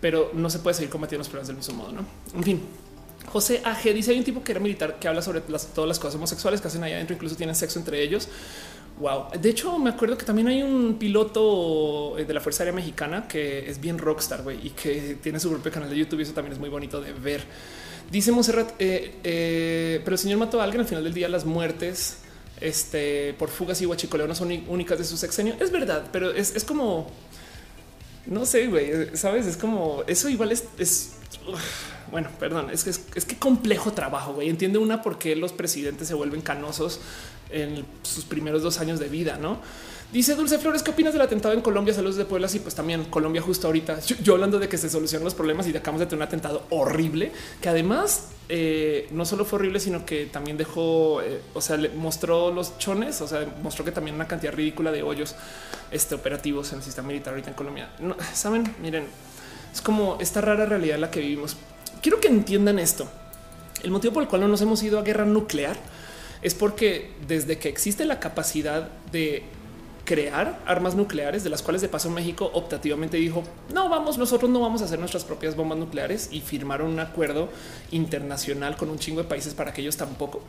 pero 0.00 0.30
no 0.32 0.48
se 0.48 0.60
puede 0.60 0.74
seguir 0.74 0.90
combatiendo 0.90 1.20
los 1.20 1.28
problemas 1.28 1.48
del 1.48 1.56
mismo 1.56 1.74
modo. 1.74 1.92
¿no? 1.92 2.06
En 2.34 2.42
fin, 2.42 2.62
José 3.26 3.60
AG 3.64 3.92
dice 3.94 4.12
hay 4.12 4.18
un 4.18 4.24
tipo 4.24 4.42
que 4.42 4.52
era 4.52 4.60
militar 4.60 4.98
que 4.98 5.08
habla 5.08 5.22
sobre 5.22 5.40
todas 5.40 5.88
las 5.88 5.98
cosas 5.98 6.14
homosexuales 6.14 6.60
que 6.60 6.68
hacen 6.68 6.82
allá 6.82 6.96
adentro, 6.96 7.14
incluso 7.14 7.36
tienen 7.36 7.54
sexo 7.54 7.78
entre 7.78 8.02
ellos. 8.02 8.28
Wow. 8.98 9.28
De 9.40 9.48
hecho, 9.48 9.78
me 9.78 9.90
acuerdo 9.90 10.18
que 10.18 10.24
también 10.24 10.48
hay 10.48 10.62
un 10.62 10.96
piloto 10.98 12.18
eh, 12.18 12.24
de 12.24 12.34
la 12.34 12.40
Fuerza 12.40 12.64
Aérea 12.64 12.74
Mexicana 12.74 13.28
que 13.28 13.70
es 13.70 13.80
bien 13.80 13.96
rockstar 13.96 14.42
güey, 14.42 14.66
y 14.66 14.70
que 14.70 15.18
tiene 15.22 15.38
su 15.38 15.50
propio 15.50 15.70
canal 15.70 15.88
de 15.88 15.96
YouTube 15.96 16.18
y 16.18 16.22
eso 16.22 16.32
también 16.32 16.54
es 16.54 16.58
muy 16.58 16.68
bonito 16.68 17.00
de 17.00 17.12
ver. 17.12 17.44
Dice 18.10 18.32
Monserrat, 18.32 18.72
eh, 18.78 19.14
eh, 19.22 20.00
pero 20.04 20.14
el 20.14 20.18
señor 20.18 20.38
mató 20.38 20.60
a 20.60 20.64
alguien 20.64 20.80
al 20.80 20.86
final 20.86 21.04
del 21.04 21.14
día. 21.14 21.28
Las 21.28 21.44
muertes 21.44 22.18
este, 22.60 23.34
por 23.34 23.50
fugas 23.50 23.80
y 23.82 23.86
huachicoleo 23.86 24.26
no 24.26 24.34
son 24.34 24.50
únicas 24.66 24.98
de 24.98 25.04
su 25.04 25.16
sexenio. 25.16 25.54
Es 25.60 25.70
verdad, 25.70 26.08
pero 26.10 26.32
es, 26.32 26.56
es 26.56 26.64
como 26.64 27.08
no 28.26 28.44
sé, 28.44 28.66
güey, 28.66 29.16
sabes, 29.16 29.46
es 29.46 29.56
como 29.56 30.02
eso 30.06 30.28
igual 30.28 30.52
es, 30.52 30.64
es 30.78 31.12
bueno, 32.10 32.28
perdón, 32.38 32.70
es 32.70 32.84
que 32.84 32.90
es, 32.90 33.24
que 33.24 33.36
complejo 33.36 33.92
trabajo, 33.92 34.34
güey. 34.34 34.48
Entiende 34.48 34.78
una 34.78 35.02
por 35.02 35.18
qué 35.18 35.36
los 35.36 35.52
presidentes 35.52 36.08
se 36.08 36.14
vuelven 36.14 36.40
canosos 36.40 37.00
en 37.50 37.84
sus 38.02 38.24
primeros 38.24 38.62
dos 38.62 38.80
años 38.80 38.98
de 38.98 39.08
vida, 39.08 39.38
no? 39.38 39.58
Dice 40.12 40.34
Dulce 40.34 40.56
Flores, 40.58 40.82
¿qué 40.82 40.90
opinas 40.90 41.12
del 41.12 41.20
atentado 41.20 41.52
en 41.52 41.60
Colombia? 41.60 41.92
Saludos 41.92 42.16
de 42.16 42.24
Puebla. 42.24 42.48
Sí, 42.48 42.60
pues 42.60 42.74
también 42.74 43.04
Colombia 43.04 43.42
justo 43.42 43.66
ahorita. 43.66 44.00
Yo, 44.00 44.32
hablando 44.32 44.58
de 44.58 44.66
que 44.66 44.78
se 44.78 44.88
solucionan 44.88 45.24
los 45.24 45.34
problemas 45.34 45.66
y 45.66 45.76
acabamos 45.76 46.00
de 46.00 46.06
tener 46.06 46.22
un 46.22 46.26
atentado 46.26 46.64
horrible, 46.70 47.30
que 47.60 47.68
además 47.68 48.28
eh, 48.48 49.06
no 49.10 49.26
solo 49.26 49.44
fue 49.44 49.58
horrible, 49.58 49.80
sino 49.80 50.06
que 50.06 50.24
también 50.24 50.56
dejó, 50.56 51.20
eh, 51.20 51.42
o 51.52 51.60
sea, 51.60 51.76
le 51.76 51.90
mostró 51.90 52.50
los 52.50 52.78
chones, 52.78 53.20
o 53.20 53.28
sea, 53.28 53.46
mostró 53.62 53.84
que 53.84 53.92
también 53.92 54.14
una 54.14 54.26
cantidad 54.26 54.54
ridícula 54.54 54.92
de 54.92 55.02
hoyos 55.02 55.34
este, 55.90 56.14
operativos 56.14 56.72
en 56.72 56.78
el 56.78 56.84
sistema 56.84 57.08
militar 57.08 57.34
ahorita 57.34 57.50
en 57.50 57.56
Colombia. 57.56 57.90
Saben, 58.32 58.76
miren, 58.80 59.04
es 59.74 59.82
como 59.82 60.16
esta 60.20 60.40
rara 60.40 60.64
realidad 60.64 60.94
en 60.94 61.02
la 61.02 61.10
que 61.10 61.20
vivimos. 61.20 61.58
Quiero 62.00 62.18
que 62.18 62.28
entiendan 62.28 62.78
esto. 62.78 63.06
El 63.82 63.90
motivo 63.90 64.14
por 64.14 64.22
el 64.22 64.28
cual 64.30 64.40
no 64.40 64.48
nos 64.48 64.62
hemos 64.62 64.82
ido 64.82 64.98
a 64.98 65.02
guerra 65.02 65.26
nuclear 65.26 65.76
es 66.42 66.54
porque 66.54 67.10
desde 67.26 67.58
que 67.58 67.68
existe 67.68 68.04
la 68.04 68.20
capacidad 68.20 68.88
de 69.12 69.42
crear 70.08 70.58
armas 70.64 70.94
nucleares, 70.94 71.44
de 71.44 71.50
las 71.50 71.60
cuales 71.60 71.82
de 71.82 71.88
paso 71.88 72.08
México 72.08 72.50
optativamente 72.54 73.18
dijo, 73.18 73.44
no 73.74 73.90
vamos, 73.90 74.16
nosotros 74.16 74.50
no 74.50 74.58
vamos 74.58 74.80
a 74.80 74.86
hacer 74.86 74.98
nuestras 74.98 75.24
propias 75.24 75.54
bombas 75.54 75.78
nucleares 75.78 76.30
y 76.32 76.40
firmaron 76.40 76.90
un 76.90 77.00
acuerdo 77.00 77.50
internacional 77.90 78.76
con 78.76 78.88
un 78.88 78.98
chingo 78.98 79.22
de 79.22 79.28
países 79.28 79.52
para 79.52 79.74
que 79.74 79.82
ellos 79.82 79.98
tampoco. 79.98 80.40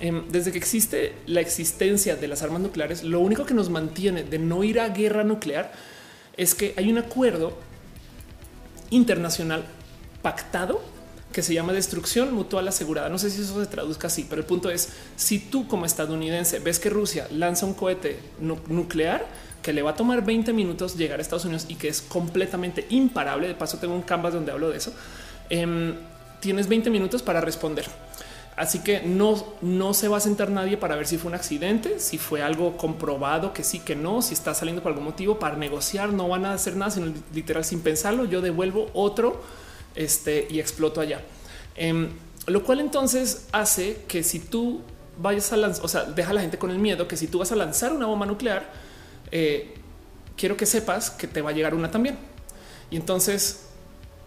Em, 0.00 0.26
desde 0.30 0.50
que 0.50 0.56
existe 0.56 1.14
la 1.26 1.40
existencia 1.40 2.16
de 2.16 2.26
las 2.26 2.42
armas 2.42 2.62
nucleares, 2.62 3.04
lo 3.04 3.20
único 3.20 3.44
que 3.44 3.52
nos 3.52 3.68
mantiene 3.68 4.24
de 4.24 4.38
no 4.38 4.64
ir 4.64 4.80
a 4.80 4.88
guerra 4.88 5.24
nuclear 5.24 5.72
es 6.38 6.54
que 6.54 6.72
hay 6.78 6.90
un 6.90 6.96
acuerdo 6.96 7.58
internacional 8.88 9.64
pactado 10.22 10.80
que 11.32 11.42
se 11.42 11.54
llama 11.54 11.72
destrucción 11.72 12.34
mutual 12.34 12.68
asegurada. 12.68 13.08
No 13.08 13.18
sé 13.18 13.30
si 13.30 13.42
eso 13.42 13.58
se 13.58 13.66
traduzca 13.66 14.08
así, 14.08 14.26
pero 14.28 14.40
el 14.40 14.46
punto 14.46 14.70
es 14.70 14.90
si 15.16 15.38
tú 15.38 15.66
como 15.66 15.86
estadounidense 15.86 16.58
ves 16.58 16.78
que 16.78 16.90
Rusia 16.90 17.26
lanza 17.30 17.66
un 17.66 17.74
cohete 17.74 18.20
nuclear 18.68 19.26
que 19.62 19.72
le 19.72 19.82
va 19.82 19.92
a 19.92 19.96
tomar 19.96 20.24
20 20.24 20.52
minutos 20.52 20.96
llegar 20.96 21.18
a 21.18 21.22
Estados 21.22 21.44
Unidos 21.44 21.66
y 21.68 21.76
que 21.76 21.88
es 21.88 22.02
completamente 22.02 22.86
imparable. 22.90 23.48
De 23.48 23.54
paso, 23.54 23.78
tengo 23.78 23.94
un 23.94 24.02
canvas 24.02 24.34
donde 24.34 24.52
hablo 24.52 24.70
de 24.70 24.76
eso. 24.76 24.92
Em, 25.48 25.94
tienes 26.40 26.68
20 26.68 26.90
minutos 26.90 27.22
para 27.22 27.40
responder. 27.40 27.86
Así 28.56 28.80
que 28.80 29.00
no, 29.00 29.42
no 29.62 29.94
se 29.94 30.08
va 30.08 30.18
a 30.18 30.20
sentar 30.20 30.50
nadie 30.50 30.76
para 30.76 30.96
ver 30.96 31.06
si 31.06 31.16
fue 31.16 31.30
un 31.30 31.34
accidente, 31.34 32.00
si 32.00 32.18
fue 32.18 32.42
algo 32.42 32.76
comprobado 32.76 33.54
que 33.54 33.64
sí, 33.64 33.78
que 33.78 33.96
no, 33.96 34.20
si 34.20 34.34
está 34.34 34.52
saliendo 34.52 34.82
por 34.82 34.90
algún 34.90 35.04
motivo 35.04 35.38
para 35.38 35.56
negociar. 35.56 36.12
No 36.12 36.28
van 36.28 36.44
a 36.44 36.52
hacer 36.52 36.76
nada, 36.76 36.90
sino 36.90 37.14
literal 37.32 37.64
sin 37.64 37.80
pensarlo. 37.80 38.24
Yo 38.26 38.42
devuelvo 38.42 38.90
otro 38.92 39.40
este, 39.94 40.46
y 40.50 40.60
exploto 40.60 41.00
allá. 41.00 41.22
Em, 41.74 42.10
lo 42.46 42.64
cual 42.64 42.80
entonces 42.80 43.46
hace 43.52 43.98
que 44.08 44.22
si 44.22 44.38
tú 44.38 44.82
vayas 45.18 45.52
a 45.52 45.56
lanzar, 45.56 45.84
o 45.84 45.88
sea, 45.88 46.04
deja 46.04 46.30
a 46.30 46.34
la 46.34 46.40
gente 46.40 46.58
con 46.58 46.70
el 46.70 46.78
miedo 46.78 47.06
que 47.06 47.16
si 47.16 47.26
tú 47.26 47.38
vas 47.38 47.52
a 47.52 47.56
lanzar 47.56 47.92
una 47.92 48.06
bomba 48.06 48.26
nuclear, 48.26 48.72
eh, 49.30 49.74
quiero 50.36 50.56
que 50.56 50.66
sepas 50.66 51.10
que 51.10 51.26
te 51.26 51.42
va 51.42 51.50
a 51.50 51.52
llegar 51.52 51.74
una 51.74 51.90
también. 51.90 52.18
Y 52.90 52.96
entonces, 52.96 53.66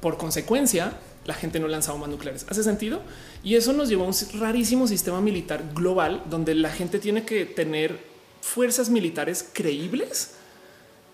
por 0.01 0.17
consecuencia, 0.17 0.93
la 1.25 1.33
gente 1.33 1.59
no 1.59 1.67
lanza 1.67 1.91
bombas 1.91 2.09
nucleares. 2.09 2.45
¿Hace 2.49 2.63
sentido? 2.63 3.01
Y 3.43 3.55
eso 3.55 3.73
nos 3.73 3.89
lleva 3.89 4.03
a 4.03 4.07
un 4.07 4.13
rarísimo 4.39 4.87
sistema 4.87 5.21
militar 5.21 5.63
global 5.73 6.23
donde 6.29 6.55
la 6.55 6.69
gente 6.69 6.99
tiene 6.99 7.25
que 7.25 7.45
tener 7.45 7.99
fuerzas 8.41 8.89
militares 8.89 9.47
creíbles, 9.51 10.31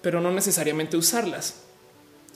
pero 0.02 0.22
no 0.22 0.32
necesariamente 0.32 0.98
usarlas. 0.98 1.56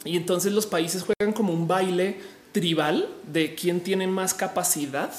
Y 0.05 0.15
entonces 0.15 0.53
los 0.53 0.67
países 0.67 1.03
juegan 1.03 1.33
como 1.33 1.51
un 1.51 1.67
baile 1.67 2.19
tribal 2.51 3.09
de 3.31 3.55
quién 3.55 3.81
tiene 3.81 4.07
más 4.07 4.33
capacidad 4.33 5.11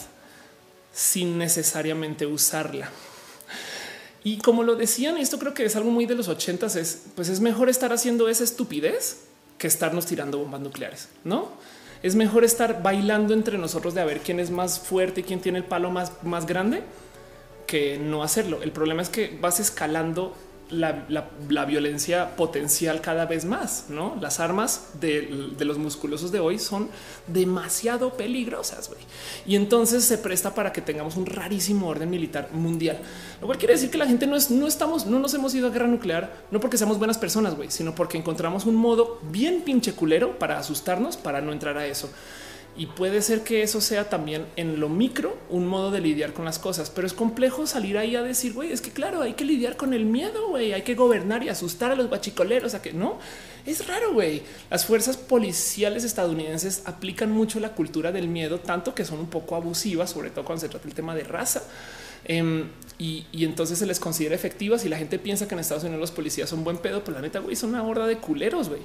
sin 0.93 1.37
necesariamente 1.37 2.25
usarla. 2.25 2.89
Y 4.25 4.39
como 4.39 4.63
lo 4.63 4.75
decían, 4.75 5.19
esto 5.19 5.39
creo 5.39 5.53
que 5.53 5.65
es 5.65 5.77
algo 5.77 5.91
muy 5.91 6.07
de 6.07 6.15
los 6.15 6.29
ochentas, 6.29 6.75
es 6.75 7.03
pues 7.15 7.29
es 7.29 7.41
mejor 7.41 7.69
estar 7.69 7.93
haciendo 7.93 8.29
esa 8.29 8.45
estupidez 8.45 9.19
que 9.59 9.67
estarnos 9.67 10.07
tirando 10.07 10.39
bombas 10.39 10.61
nucleares, 10.61 11.09
¿no? 11.25 11.51
Es 12.03 12.15
mejor 12.15 12.45
estar 12.45 12.83
bailando 12.83 13.35
entre 13.35 13.59
nosotros 13.59 13.95
de 13.95 14.01
a 14.01 14.05
ver 14.05 14.21
quién 14.21 14.41
es 14.41 14.51
más 14.51 14.79
fuerte 14.79 15.21
y 15.21 15.25
quién 15.25 15.41
tiene 15.41 15.59
el 15.59 15.65
palo 15.65 15.91
más, 15.91 16.13
más 16.23 16.47
grande 16.47 16.83
que 17.67 17.99
no 17.99 18.23
hacerlo. 18.23 18.63
El 18.63 18.73
problema 18.73 19.03
es 19.03 19.09
que 19.09 19.37
vas 19.41 19.61
escalando 19.61 20.35
la, 20.71 21.65
violencia 21.67 22.37
potencial 22.37 23.01
cada 23.01 23.27
vez 23.27 23.45
más. 23.45 23.87
No 23.89 24.17
las 24.21 24.41
armas 24.41 24.91
de, 25.01 25.55
los 25.59 25.79
musculosos 25.79 26.33
de 26.33 26.41
hoy 26.41 26.59
son 26.59 26.89
demasiado 27.27 28.15
peligrosas 28.17 28.91
y 29.47 29.57
entonces 29.57 30.05
se 30.05 30.19
presta 30.19 30.55
para 30.55 30.73
que 30.73 30.81
tengamos 30.81 31.17
un 31.17 31.27
rarísimo 31.27 31.89
orden 31.89 32.11
militar 32.11 32.51
mundial, 32.53 32.99
lo 33.41 33.47
cual 33.47 33.59
quiere 33.59 33.75
decir 33.75 33.91
que 33.91 33.99
la 33.99 34.07
gente 34.07 34.27
no 34.27 34.37
es, 34.37 34.51
no 34.51 34.67
estamos, 34.67 35.07
no 35.07 35.19
nos 35.19 35.35
hemos 35.35 35.55
ido 35.55 35.69
a 35.69 35.71
guerra 35.71 35.87
nuclear, 35.87 36.45
no 36.51 36.61
porque 36.61 36.79
seamos 36.79 36.99
buenas 36.99 37.19
personas, 37.19 37.57
güey, 37.57 37.71
sino 37.71 37.95
porque 37.95 38.19
encontramos 38.19 38.67
un 38.67 38.77
modo 38.77 39.21
bien 39.31 39.63
pinche 39.63 39.93
culero 39.93 40.39
para 40.39 40.59
asustarnos, 40.59 41.17
para 41.17 41.41
no 41.41 41.53
entrar 41.53 41.77
a 41.79 41.87
eso. 41.87 42.09
Y 42.79 42.87
puede 42.87 43.23
ser 43.23 43.43
que 43.43 43.63
eso 43.63 43.81
sea 43.81 44.11
también 44.11 44.45
en 44.57 44.81
lo 44.81 44.91
micro 44.91 45.39
un 45.49 45.67
modo 45.67 45.91
de 45.91 46.01
lidiar 46.01 46.35
con 46.35 46.45
las 46.45 46.59
cosas, 46.59 46.91
pero 46.91 47.07
es 47.07 47.15
complejo 47.15 47.67
salir 47.67 47.97
ahí 47.97 48.17
a 48.17 48.23
decir, 48.23 48.53
güey, 48.53 48.71
es 48.71 48.83
que 48.83 48.91
claro, 48.91 49.23
hay 49.23 49.33
que 49.33 49.47
lidiar 49.47 49.77
con 49.79 49.95
el 49.95 50.05
miedo, 50.05 50.49
güey, 50.49 50.75
hay 50.75 50.83
que 50.83 50.95
gobernar 50.95 51.43
y 51.43 51.49
asustar 51.49 51.91
a 51.91 51.95
los 51.95 52.11
bachicoleros, 52.11 52.75
a 52.75 52.83
que 52.83 52.93
no, 52.93 53.19
es 53.65 53.87
raro, 53.87 54.13
güey. 54.13 54.43
Las 54.71 54.85
fuerzas 54.85 55.17
policiales 55.17 56.05
estadounidenses 56.05 56.83
aplican 56.85 57.31
mucho 57.33 57.61
la 57.61 57.71
cultura 57.71 58.13
del 58.13 58.29
miedo, 58.29 58.61
tanto 58.61 58.95
que 58.95 59.07
son 59.07 59.21
un 59.21 59.29
poco 59.29 59.57
abusivas, 59.57 60.11
sobre 60.11 60.29
todo 60.29 60.45
cuando 60.45 60.61
se 60.61 60.69
trata 60.69 60.87
el 60.87 60.95
tema 60.95 61.15
de 61.15 61.25
raza. 61.25 61.63
Em, 62.27 62.69
y, 62.99 63.25
entonces 63.33 63.79
se 63.79 63.87
les 63.87 64.01
considera 64.01 64.35
efectivas 64.35 64.85
y 64.85 64.89
la 64.89 64.99
gente 64.99 65.19
piensa 65.19 65.49
que 65.49 65.55
en 65.55 65.61
Estados 65.61 65.85
Unidos 65.85 66.01
los 66.01 66.11
policías 66.11 66.51
son 66.51 66.63
buen 66.63 66.77
pedo, 66.79 67.03
pero 67.05 67.17
la 67.17 67.23
neta, 67.23 67.39
güey, 67.39 67.57
son 67.57 67.71
una 67.71 67.83
horda 67.85 68.07
de 68.07 68.19
culeros, 68.19 68.69
güey 68.69 68.83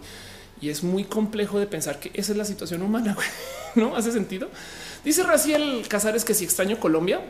y 0.61 0.69
es 0.69 0.83
muy 0.83 1.03
complejo 1.03 1.59
de 1.59 1.65
pensar 1.65 1.99
que 1.99 2.11
esa 2.13 2.31
es 2.31 2.37
la 2.37 2.45
situación 2.45 2.81
humana. 2.81 3.17
No 3.73 3.95
hace 3.95 4.11
sentido. 4.11 4.49
Dice 5.05 5.23
Raciel 5.23 5.85
Casares 5.87 6.25
que 6.25 6.33
si 6.33 6.43
extraño 6.43 6.77
Colombia, 6.77 7.21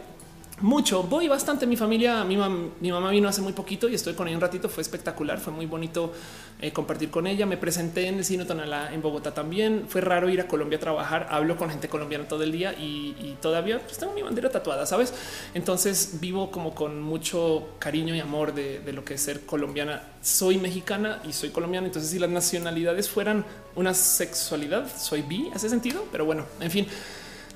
mucho, 0.62 1.04
voy 1.04 1.28
bastante. 1.28 1.66
Mi 1.66 1.76
familia, 1.76 2.24
mi, 2.24 2.38
mi, 2.80 2.92
mamá 2.92 3.10
vino 3.10 3.28
hace 3.28 3.42
muy 3.42 3.54
poquito 3.54 3.90
y 3.90 3.96
estoy 3.96 4.14
con 4.14 4.28
ella 4.28 4.38
un 4.38 4.42
ratito. 4.42 4.70
Fue 4.70 4.82
espectacular, 4.82 5.40
fue 5.40 5.54
muy 5.54 5.66
bonito 5.66 6.14
eh, 6.60 6.72
compartir 6.72 7.10
con 7.10 7.28
ella. 7.28 7.46
Me 7.46 7.58
presenté 7.58 8.08
en 8.08 8.20
el 8.20 8.26
Cine 8.26 8.46
Tonalá 8.46 8.94
en 8.94 9.02
Bogotá 9.02 9.34
también. 9.34 9.86
Fue 9.88 10.02
raro 10.02 10.30
ir 10.30 10.42
a 10.42 10.48
Colombia 10.48 10.78
a 10.78 10.82
trabajar. 10.82 11.28
Hablo 11.30 11.58
con 11.58 11.70
gente 11.70 11.90
colombiana 11.90 12.28
todo 12.28 12.44
el 12.44 12.52
día 12.52 12.74
y, 12.74 13.38
todavía 13.42 13.80
pues, 13.80 13.98
tengo 13.98 14.14
mi 14.14 14.22
bandera 14.22 14.50
tatuada, 14.50 14.86
sabes? 14.86 15.14
Entonces 15.54 16.20
vivo 16.20 16.52
como 16.52 16.76
con 16.76 17.02
mucho 17.02 17.70
cariño 17.80 18.16
y 18.16 18.20
amor 18.20 18.54
de, 18.54 18.80
de 18.80 18.94
lo 18.94 19.04
que 19.04 19.16
es 19.16 19.22
ser 19.22 19.46
colombiana. 19.46 20.04
Soy 20.22 20.58
mexicana 20.58 21.22
y 21.28 21.34
soy 21.34 21.50
colombiana. 21.50 21.88
Entonces, 21.88 22.12
si 22.12 22.20
las 22.20 22.30
nacionalidades 22.30 23.10
fueran 23.10 23.46
una 23.76 23.94
sexualidad, 23.94 24.88
soy 24.96 25.22
bi, 25.22 25.50
hace 25.54 25.70
sentido, 25.70 26.06
pero 26.12 26.26
bueno, 26.26 26.46
en 26.60 26.72
fin. 26.72 26.88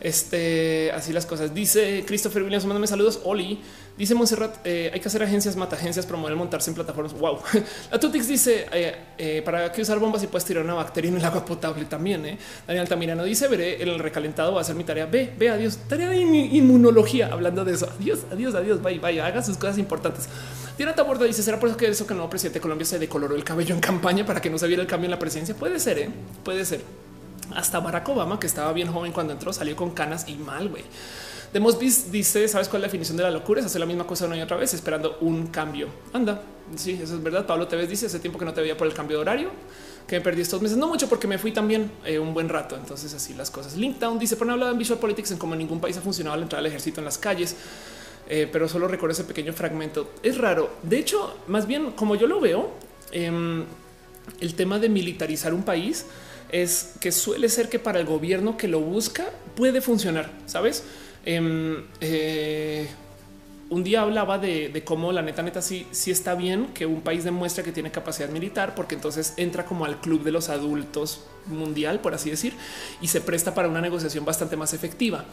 Este, 0.06 0.92
así 0.92 1.12
las 1.12 1.26
cosas. 1.26 1.52
Dice 1.52 2.04
Christopher 2.06 2.44
Williams, 2.44 2.64
mándame 2.66 2.86
saludos. 2.86 3.22
Oli. 3.24 3.60
Dice 3.98 4.14
Monserrat, 4.14 4.58
eh, 4.64 4.92
hay 4.94 5.00
que 5.00 5.08
hacer 5.08 5.24
agencias, 5.24 5.56
mata 5.56 5.76
agencias, 5.76 6.06
promover 6.06 6.36
montarse 6.36 6.70
en 6.70 6.76
plataformas. 6.76 7.14
Wow. 7.14 7.40
La 7.92 8.00
Tutix 8.00 8.28
dice, 8.28 8.68
eh, 8.72 8.96
eh, 9.18 9.42
para 9.44 9.72
que 9.72 9.82
usar 9.82 9.98
bombas 9.98 10.22
y 10.22 10.28
puedes 10.28 10.46
tirar 10.46 10.64
una 10.64 10.76
bacteria 10.76 11.10
en 11.10 11.18
el 11.18 11.26
agua 11.26 11.44
potable 11.44 11.86
también. 11.86 12.22
Daniel 12.68 12.82
Altamirano 12.82 13.24
dice, 13.24 13.48
veré 13.48 13.82
el 13.82 13.98
recalentado, 13.98 14.54
va 14.54 14.62
a 14.62 14.64
ser 14.64 14.76
mi 14.76 14.84
tarea. 14.84 15.08
Ve, 15.08 15.34
ve, 15.36 15.50
adiós. 15.50 15.80
Tarea 15.90 16.10
de 16.10 16.18
inmunología, 16.18 17.30
hablando 17.32 17.66
de 17.66 17.74
eso. 17.74 17.90
Adiós, 18.00 18.28
adiós, 18.32 18.54
adiós, 18.54 18.84
vaya, 18.84 19.02
vaya, 19.02 19.26
haga 19.26 19.42
sus 19.42 19.58
cosas 19.58 19.80
importantes. 19.80 20.30
Tiene 20.78 20.94
Taborda 20.94 21.26
dice, 21.26 21.42
¿será 21.42 21.60
por 21.60 21.70
eso 21.70 21.78
que 21.80 21.88
eso 21.88 22.06
que 22.06 22.14
el 22.14 22.18
nuevo 22.18 22.30
presidente 22.30 22.60
de 22.60 22.62
Colombia 22.62 22.86
se 22.86 23.00
decoloró 23.00 23.36
el 23.36 23.44
cabello 23.44 23.74
en 23.74 23.82
campaña 23.82 24.24
para 24.24 24.40
que 24.40 24.52
no 24.52 24.60
se 24.60 24.68
viera 24.68 24.84
el 24.84 24.88
cambio 24.88 25.06
en 25.06 25.12
la 25.12 25.20
presidencia? 25.20 25.56
Puede 25.56 25.80
ser, 25.80 26.10
puede 26.44 26.64
ser. 26.64 26.82
Hasta 27.54 27.80
Barack 27.80 28.10
Obama, 28.10 28.40
que 28.40 28.48
estaba 28.48 28.74
bien 28.74 28.92
joven 28.92 29.12
cuando 29.12 29.34
entró, 29.34 29.54
salió 29.54 29.76
con 29.76 29.92
canas 29.92 30.28
y 30.28 30.36
mal, 30.36 30.70
güey. 30.70 30.84
De 31.54 31.60
Mosby 31.60 31.90
dice, 32.12 32.48
¿sabes 32.50 32.68
cuál 32.68 32.82
es 32.82 32.82
la 32.82 32.88
definición 32.88 33.16
de 33.16 33.24
la 33.24 33.32
locura? 33.32 33.62
Es 33.62 33.66
hacer 33.66 33.80
la 33.80 33.86
misma 33.86 34.06
cosa 34.06 34.26
una 34.26 34.36
y 34.36 34.42
otra 34.42 34.58
vez, 34.58 34.74
esperando 34.74 35.18
un 35.22 35.48
cambio. 35.48 35.88
Anda, 36.12 36.42
sí, 36.76 37.00
eso 37.02 37.16
es 37.16 37.24
verdad. 37.24 37.46
Pablo 37.46 37.68
Tevez 37.68 37.88
dice, 37.88 38.08
hace 38.08 38.20
tiempo 38.20 38.38
que 38.38 38.44
no 38.44 38.54
te 38.54 38.60
veía 38.60 38.76
por 38.76 38.88
el 38.88 38.94
cambio 38.94 39.18
de 39.18 39.22
horario, 39.22 39.52
que 40.06 40.18
me 40.18 40.22
perdí 40.22 40.42
estos 40.42 40.62
meses. 40.62 40.78
No 40.78 40.88
mucho, 40.88 41.08
porque 41.08 41.28
me 41.28 41.38
fui 41.38 41.54
también 41.54 41.92
eh, 42.04 42.20
un 42.20 42.34
buen 42.34 42.50
rato. 42.50 42.76
Entonces 42.76 43.14
así 43.14 43.34
las 43.34 43.52
cosas. 43.52 43.78
Linkdown 43.78 44.20
dice, 44.20 44.36
por 44.36 44.48
no 44.48 44.54
hablar 44.54 44.74
en 44.74 44.78
Visual 44.78 45.00
Politics, 45.00 45.32
en 45.32 45.38
como 45.38 45.56
ningún 45.56 45.80
país 45.80 45.96
ha 45.96 46.02
funcionado 46.02 46.36
la 46.36 46.44
entrada 46.44 46.60
al 46.60 46.66
ejército 46.66 47.00
en 47.00 47.06
las 47.06 47.18
calles. 47.18 47.56
Eh, 48.28 48.50
pero 48.52 48.68
solo 48.68 48.88
recuerdo 48.88 49.14
ese 49.14 49.24
pequeño 49.24 49.54
fragmento. 49.54 50.12
Es 50.24 50.38
raro. 50.38 50.72
De 50.84 50.98
hecho, 50.98 51.38
más 51.48 51.68
bien 51.68 51.92
como 51.92 52.16
yo 52.16 52.28
lo 52.28 52.42
veo, 52.42 52.72
em, 53.12 53.64
el 54.42 54.56
tema 54.56 54.80
de 54.80 54.90
militarizar 54.90 55.54
un 55.54 55.64
país 55.64 56.06
es 56.56 56.94
que 57.02 57.12
suele 57.12 57.50
ser 57.50 57.68
que 57.68 57.80
para 57.80 58.00
el 58.00 58.06
gobierno 58.06 58.56
que 58.56 58.70
lo 58.70 58.80
busca 58.80 59.26
puede 59.58 59.82
funcionar, 59.82 60.32
¿sabes? 60.46 60.84
Em, 61.26 61.84
eh, 62.00 62.88
un 63.70 63.84
día 63.84 64.04
hablaba 64.04 64.38
de, 64.38 64.82
cómo 64.86 65.12
la 65.12 65.22
neta, 65.22 65.44
neta, 65.44 65.62
sí, 65.62 65.86
sí 65.92 66.12
está 66.12 66.34
bien 66.34 66.68
que 66.68 66.86
un 66.86 67.02
país 67.02 67.26
demuestre 67.26 67.62
que 67.64 67.74
tiene 67.74 67.92
capacidad 67.92 68.30
militar, 68.30 68.74
porque 68.74 68.96
entonces 68.96 69.34
entra 69.36 69.66
como 69.66 69.84
al 69.84 70.00
club 70.00 70.24
de 70.24 70.32
los 70.32 70.48
adultos 70.48 71.26
mundial, 71.48 72.00
por 72.00 72.14
así 72.14 72.30
decir, 72.30 72.54
y 73.02 73.08
se 73.10 73.20
presta 73.20 73.54
para 73.54 73.68
una 73.68 73.82
negociación 73.82 74.24
bastante 74.24 74.56
más 74.56 74.74
efectiva 74.74 75.26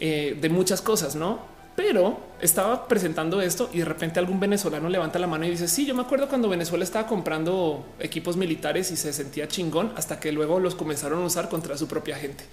eh, 0.00 0.36
de 0.40 0.48
muchas 0.48 0.82
cosas, 0.82 1.14
¿no? 1.14 1.55
Pero 1.76 2.18
estaba 2.40 2.88
presentando 2.88 3.40
esto 3.42 3.68
y 3.72 3.80
de 3.80 3.84
repente 3.84 4.18
algún 4.18 4.40
venezolano 4.40 4.88
levanta 4.88 5.18
la 5.18 5.26
mano 5.26 5.44
y 5.44 5.50
dice, 5.50 5.68
sí, 5.68 5.84
yo 5.84 5.94
me 5.94 6.02
acuerdo 6.02 6.26
cuando 6.26 6.48
Venezuela 6.48 6.82
estaba 6.82 7.06
comprando 7.06 7.84
equipos 8.00 8.36
militares 8.36 8.90
y 8.90 8.96
se 8.96 9.12
sentía 9.12 9.46
chingón 9.46 9.92
hasta 9.94 10.18
que 10.18 10.32
luego 10.32 10.58
los 10.58 10.74
comenzaron 10.74 11.22
a 11.22 11.26
usar 11.26 11.50
contra 11.50 11.76
su 11.76 11.86
propia 11.86 12.16
gente. 12.16 12.44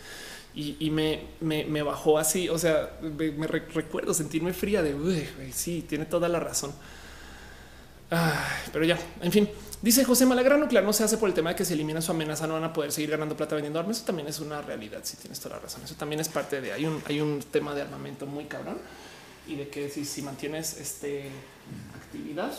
Y, 0.55 0.91
me, 0.91 1.83
bajó 1.83 2.19
así, 2.19 2.47
o 2.47 2.59
sea, 2.59 2.91
me, 3.01 3.47
recuerdo 3.47 4.13
sentirme 4.13 4.53
fría 4.53 4.83
de, 4.83 4.93
uy, 4.93 5.27
sí, 5.51 5.83
tiene 5.87 6.05
toda 6.05 6.29
la 6.29 6.39
razón. 6.39 6.71
pero 8.71 8.85
ya, 8.85 8.99
en 9.21 9.31
fin, 9.31 9.49
dice 9.81 10.03
José 10.03 10.27
Malagra 10.27 10.57
nuclear 10.57 10.83
no 10.83 10.93
se 10.93 11.03
hace 11.03 11.17
por 11.17 11.27
el 11.27 11.33
tema 11.33 11.51
de 11.51 11.55
que 11.55 11.65
se 11.65 11.73
elimina 11.73 12.01
su 12.03 12.11
amenaza, 12.11 12.45
no 12.45 12.53
van 12.53 12.65
a 12.65 12.73
poder 12.73 12.91
seguir 12.91 13.09
ganando 13.09 13.35
plata 13.35 13.55
vendiendo 13.55 13.79
armas. 13.79 13.97
Eso 13.97 14.05
también 14.05 14.27
es 14.27 14.39
una 14.41 14.61
realidad. 14.61 14.99
Si 15.01 15.17
tienes 15.17 15.39
toda 15.39 15.55
la 15.55 15.61
razón, 15.63 15.81
eso 15.85 15.95
también 15.95 16.19
es 16.19 16.29
parte 16.29 16.61
de 16.61 16.71
hay 16.71 16.85
un, 16.85 17.01
hay 17.07 17.19
un 17.19 17.39
tema 17.39 17.73
de 17.73 17.81
armamento 17.81 18.27
muy 18.27 18.45
cabrón 18.45 18.77
y 19.47 19.55
de 19.55 19.67
que 19.69 19.89
si, 19.89 20.05
si 20.05 20.21
mantienes 20.21 20.77
este 20.79 21.29
actividad, 21.95 22.53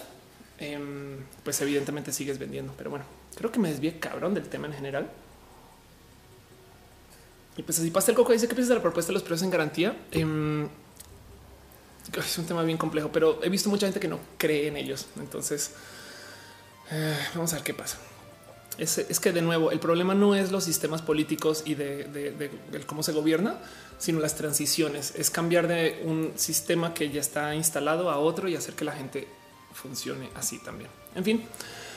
em, 0.58 1.18
pues 1.42 1.60
evidentemente 1.60 2.12
sigues 2.12 2.38
vendiendo. 2.38 2.74
Pero 2.76 2.90
bueno, 2.90 3.04
creo 3.36 3.50
que 3.50 3.58
me 3.58 3.70
desvié 3.70 3.98
cabrón 3.98 4.34
del 4.34 4.48
tema 4.48 4.66
en 4.66 4.74
general. 4.74 5.10
Y 7.56 7.62
pues 7.62 7.78
así 7.78 7.90
pasa 7.90 8.10
el 8.10 8.16
coco 8.16 8.32
dice 8.32 8.48
que 8.48 8.54
piensas 8.54 8.70
de 8.70 8.74
la 8.76 8.82
propuesta 8.82 9.10
de 9.10 9.14
los 9.14 9.22
precios 9.22 9.44
en 9.44 9.50
garantía. 9.50 9.96
Em, 10.10 10.68
es 12.16 12.38
un 12.38 12.46
tema 12.46 12.62
bien 12.62 12.78
complejo, 12.78 13.10
pero 13.12 13.42
he 13.42 13.48
visto 13.48 13.70
mucha 13.70 13.86
gente 13.86 14.00
que 14.00 14.08
no 14.08 14.18
cree 14.36 14.68
en 14.68 14.76
ellos. 14.76 15.06
Entonces, 15.16 15.72
eh, 16.90 17.16
vamos 17.34 17.52
a 17.52 17.56
ver 17.56 17.64
qué 17.64 17.74
pasa 17.74 17.98
es, 18.78 19.20
que 19.20 19.32
de 19.32 19.42
nuevo 19.42 19.70
el 19.70 19.78
problema 19.78 20.14
no 20.14 20.34
es 20.34 20.50
los 20.50 20.64
sistemas 20.64 21.02
políticos 21.02 21.62
y 21.64 21.74
de, 21.74 22.50
cómo 22.86 23.02
se 23.02 23.12
gobierna, 23.12 23.58
sino 23.98 24.20
las 24.20 24.34
transiciones. 24.34 25.14
Es 25.16 25.30
cambiar 25.30 25.68
de 25.68 26.02
un 26.04 26.32
sistema 26.36 26.94
que 26.94 27.10
ya 27.10 27.20
está 27.20 27.54
instalado 27.54 28.10
a 28.10 28.18
otro 28.18 28.48
y 28.48 28.56
hacer 28.56 28.74
que 28.74 28.84
la 28.84 28.92
gente 28.92 29.28
funcione 29.72 30.30
así 30.34 30.58
también. 30.58 30.90
En 31.14 31.24
fin, 31.24 31.44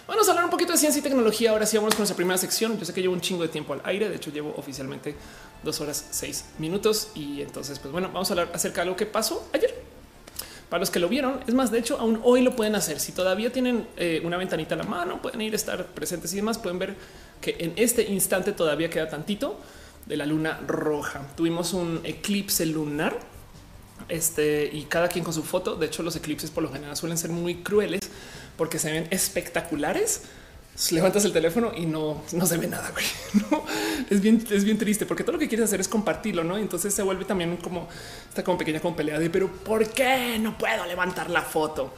vamos 0.08 0.28
a 0.28 0.32
hablar 0.32 0.45
un 0.45 0.52
poquito 0.52 0.72
de 0.72 0.78
ciencia 0.78 0.99
y 0.99 1.04
tecnología. 1.04 1.52
Ahora 1.52 1.66
sí, 1.66 1.78
vamos 1.78 1.94
con 1.94 2.02
nuestra 2.02 2.16
primera 2.16 2.38
sección. 2.38 2.78
Yo 2.78 2.86
sé 2.86 2.94
que 2.94 3.02
llevo 3.02 3.14
un 3.14 3.22
chingo 3.22 3.44
de 3.44 3.49
tiempo 3.49 3.74
al 3.74 3.82
aire. 3.86 4.10
De 4.10 4.16
hecho, 4.16 4.32
llevo 4.32 4.54
oficialmente 4.58 5.16
dos 5.64 5.82
horas 5.82 6.08
seis 6.12 6.45
minutos. 6.60 7.10
Y 7.16 7.41
entonces, 7.41 7.80
pues 7.80 7.91
bueno, 7.91 8.10
vamos 8.14 8.30
a 8.30 8.34
hablar 8.34 8.52
acerca 8.54 8.82
de 8.82 8.88
lo 8.88 8.95
que 8.95 9.06
pasó 9.06 9.49
ayer. 9.54 9.86
Para 10.69 10.81
los 10.81 10.91
que 10.91 10.99
lo 10.99 11.07
vieron, 11.07 11.39
es 11.48 11.53
más, 11.53 11.72
de 11.72 11.80
hecho, 11.80 11.98
aún 11.98 12.19
hoy 12.23 12.41
lo 12.41 12.56
pueden 12.56 12.76
hacer. 12.76 12.99
Si 12.99 13.14
todavía 13.14 13.52
tienen 13.52 13.88
eh, 13.95 14.22
una 14.23 14.35
ventanita 14.35 14.76
a 14.76 14.77
la 14.77 14.84
mano, 14.84 15.22
pueden 15.22 15.41
ir 15.41 15.53
a 15.53 15.56
estar 15.56 15.85
presentes 15.85 16.34
y 16.34 16.38
demás. 16.38 16.57
Pueden 16.57 16.77
ver 16.77 16.95
que 17.39 17.56
en 17.60 17.73
este 17.77 18.03
instante 18.03 18.52
todavía 18.52 18.89
queda 18.89 19.07
tantito 19.07 19.60
de 20.06 20.18
la 20.18 20.26
luna 20.26 20.60
roja. 20.68 21.22
Tuvimos 21.35 21.73
un 21.73 22.02
eclipse 22.03 22.65
lunar 22.65 23.18
este 24.10 24.69
y 24.72 24.84
cada 24.84 25.07
quien 25.07 25.23
con 25.23 25.34
su 25.34 25.44
foto. 25.44 25.76
De 25.76 25.85
hecho, 25.85 26.03
los 26.03 26.15
eclipses 26.15 26.52
por 26.52 26.64
lo 26.64 26.72
general 26.72 26.98
suelen 26.98 27.18
ser 27.18 27.31
muy 27.31 27.56
crueles 27.56 28.10
porque 28.57 28.80
se 28.80 28.91
ven 28.91 29.07
espectaculares 29.10 30.23
levantas 30.91 31.26
el 31.26 31.34
teléfono 31.34 31.72
y 31.76 31.86
no, 31.86 32.24
no 32.34 32.45
se 32.45 32.58
ve 32.58 32.68
nada. 32.68 32.91
No, 33.52 33.64
es 34.10 34.22
bien, 34.22 34.45
es 34.49 34.64
bien 34.64 34.78
triste 34.78 35.06
porque 35.06 35.24
todo 35.24 35.34
lo 35.34 35.40
que 35.40 35.48
quieres 35.48 35.66
hacer 35.66 35.80
es 35.80 35.88
compartirlo, 35.88 36.44
no? 36.44 36.58
Entonces 36.58 36.94
se 36.94 37.02
vuelve 37.02 37.26
también 37.26 37.58
como 37.58 37.88
esta 38.28 38.44
como 38.44 38.58
pequeña 38.58 38.80
como 38.80 38.95
pelea 38.95 39.20
de 39.20 39.30
pero 39.30 39.48
¿por 39.52 39.88
qué 39.90 40.38
no 40.40 40.58
puedo 40.58 40.86
levantar 40.86 41.30
la 41.30 41.41
foto? 41.41 41.94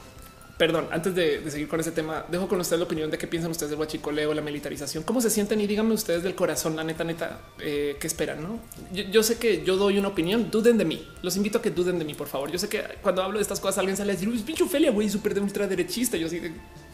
Perdón, 0.59 0.89
antes 0.91 1.15
de, 1.15 1.49
seguir 1.49 1.69
con 1.69 1.79
ese 1.79 1.91
tema, 1.91 2.25
dejo 2.29 2.49
con 2.49 2.59
ustedes 2.59 2.81
la 2.81 2.85
opinión 2.85 3.09
de 3.09 3.17
qué 3.17 3.27
piensan 3.27 3.49
ustedes 3.49 3.69
del 3.69 3.77
guachicoleo, 3.77 4.33
la 4.33 4.41
militarización, 4.41 5.05
cómo 5.05 5.21
se 5.21 5.29
sienten 5.29 5.61
y 5.61 5.67
díganme 5.67 5.93
ustedes 5.93 6.21
del 6.21 6.35
corazón, 6.35 6.75
la 6.75 6.83
neta, 6.83 7.05
neta, 7.05 7.39
eh, 7.61 7.95
qué 7.97 8.07
esperan. 8.07 8.43
No, 8.43 8.59
yo, 8.91 9.23
sé 9.23 9.37
que 9.37 9.63
yo 9.63 9.77
doy 9.77 9.97
una 9.97 10.09
opinión, 10.09 10.51
duden 10.51 10.77
de 10.77 10.83
mí. 10.83 11.07
Los 11.21 11.37
invito 11.37 11.59
a 11.59 11.61
que 11.61 11.71
duden 11.71 11.97
de 11.97 12.03
mí, 12.03 12.13
por 12.13 12.27
favor. 12.27 12.51
Yo 12.51 12.59
sé 12.59 12.67
que 12.67 12.83
cuando 13.01 13.23
hablo 13.23 13.37
de 13.37 13.41
estas 13.41 13.61
cosas, 13.61 13.77
alguien 13.77 13.95
sale 13.95 14.11
a 14.11 14.15
decir, 14.15 14.29
pinche 14.43 14.65
Ophelia, 14.65 14.91
güey, 14.91 15.09
súper 15.09 15.33
de 15.33 15.39
ultraderechista. 15.39 16.17
Yo 16.17 16.27
así 16.27 16.39
de 16.39 16.51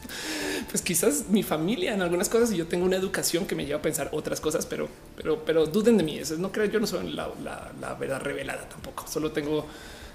pues 0.70 0.82
quizás 0.82 1.26
mi 1.30 1.44
familia 1.44 1.94
en 1.94 2.02
algunas 2.02 2.30
cosas 2.30 2.52
y 2.52 2.58
yo 2.58 2.68
tengo 2.68 2.86
una 2.86 2.96
educación 2.96 3.46
que 3.46 3.56
me 3.56 3.66
lleva 3.66 3.80
a 3.80 3.82
pensar 3.82 4.10
otras 4.12 4.40
cosas, 4.40 4.66
pero, 4.66 4.88
pero, 5.16 5.44
pero 5.46 5.66
duden 5.66 5.98
de 5.98 6.04
mí. 6.04 6.18
Eso 6.18 6.38
no 6.38 6.52
creo. 6.52 6.66
Yo 6.66 6.80
no 6.80 6.88
soy 6.88 7.12
la, 7.12 7.96
verdad 8.00 8.22
revelada 8.22 8.68
tampoco. 8.70 9.08
Solo 9.08 9.32
tengo 9.32 9.66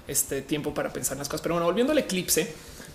este 0.07 0.41
tiempo 0.41 0.73
para 0.73 0.91
pensar 0.91 1.13
en 1.13 1.19
las 1.19 1.29
cosas. 1.29 1.41
Pero 1.41 1.55
bueno, 1.55 1.65
volviendo 1.65 1.91
al 1.91 1.99
eclipse, 1.99 2.53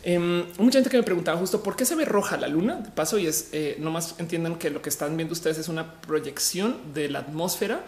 Em, 0.09 0.45
mucha 0.59 0.79
gente 0.79 0.89
que 0.89 0.99
me 0.99 1.03
preguntaba 1.03 1.37
justo 1.37 1.65
por 1.65 1.75
qué 1.75 1.85
se 1.85 1.97
ve 1.97 2.05
roja 2.05 2.37
la 2.37 2.47
luna 2.47 2.77
de 2.77 2.91
paso 2.93 3.19
y 3.19 3.27
es 3.27 3.49
eh, 3.51 3.77
nomás 3.81 4.15
entiendan 4.19 4.55
que 4.55 4.71
lo 4.71 4.81
que 4.81 4.89
están 4.89 5.17
viendo 5.17 5.33
ustedes 5.33 5.59
es 5.59 5.67
una 5.67 6.01
proyección 6.01 6.95
de 6.95 7.09
la 7.09 7.19
atmósfera 7.19 7.81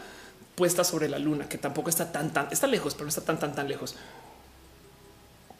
puesta 0.56 0.82
sobre 0.82 1.09
la 1.09 1.20
luna, 1.20 1.48
que 1.48 1.59
tampoco 1.59 1.90
está 1.90 2.10
tan, 2.10 2.32
tan, 2.32 2.48
está 2.51 2.66
lejos, 2.66 2.94
pero 2.94 3.05
no 3.05 3.10
está 3.10 3.20
tan, 3.20 3.39
tan, 3.39 3.55
tan 3.55 3.68
lejos. 3.68 3.94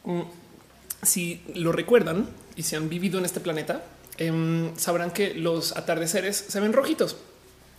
Mm, 0.03 0.23
si 1.05 1.43
lo 1.55 1.71
recuerdan 1.71 2.27
y 2.59 2.65
si 2.65 2.75
han 2.75 2.89
vivido 2.89 3.21
en 3.21 3.25
este 3.25 3.39
planeta, 3.39 3.85
em, 4.19 4.77
sabrán 4.77 5.13
que 5.13 5.33
los 5.33 5.77
atardeceres 5.77 6.45
se 6.49 6.59
ven 6.59 6.73
rojitos. 6.73 7.17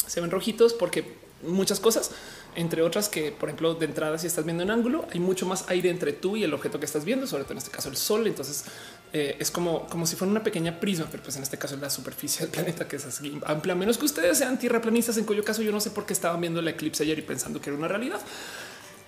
Se 0.08 0.22
ven 0.22 0.32
rojitos 0.32 0.74
porque 0.74 1.04
muchas 1.44 1.82
cosas, 1.82 2.12
entre 2.56 2.82
otras 2.82 3.10
que, 3.10 3.34
por 3.34 3.50
ejemplo, 3.50 3.76
de 3.76 3.86
entrada, 3.86 4.18
si 4.18 4.28
estás 4.28 4.46
viendo 4.46 4.64
un 4.64 4.72
ángulo, 4.72 5.06
hay 5.12 5.20
mucho 5.20 5.46
más 5.46 5.66
aire 5.68 5.90
entre 5.90 6.14
tú 6.14 6.38
y 6.38 6.46
el 6.46 6.54
objeto 6.54 6.80
que 6.80 6.86
estás 6.86 7.04
viendo, 7.04 7.28
sobre 7.28 7.44
todo 7.44 7.54
en 7.54 7.58
este 7.58 7.72
caso 7.72 7.90
el 7.90 7.98
sol. 7.98 8.26
Entonces 8.26 8.64
eh, 9.12 9.36
es 9.38 9.52
como, 9.52 9.86
como 9.88 10.08
si 10.08 10.16
fuera 10.16 10.32
una 10.32 10.44
pequeña 10.44 10.80
prisma, 10.80 11.08
pero 11.12 11.24
pues 11.24 11.36
en 11.36 11.44
este 11.44 11.58
caso 11.58 11.76
es 11.76 11.82
la 11.82 11.90
superficie 11.90 12.46
del 12.46 12.50
planeta 12.50 12.88
que 12.88 12.96
es 12.96 13.06
así 13.06 13.38
amplia, 13.46 13.76
menos 13.76 13.98
que 13.98 14.06
ustedes 14.06 14.38
sean 14.38 14.58
tierraplanistas, 14.58 15.18
en 15.18 15.26
cuyo 15.26 15.44
caso 15.44 15.62
yo 15.62 15.74
no 15.74 15.82
sé 15.82 15.92
por 15.92 16.06
qué 16.06 16.14
estaban 16.14 16.40
viendo 16.40 16.62
el 16.62 16.68
eclipse 16.70 17.04
ayer 17.04 17.20
y 17.20 17.24
pensando 17.24 17.60
que 17.60 17.70
era 17.70 17.78
una 17.78 17.90
realidad, 17.90 18.22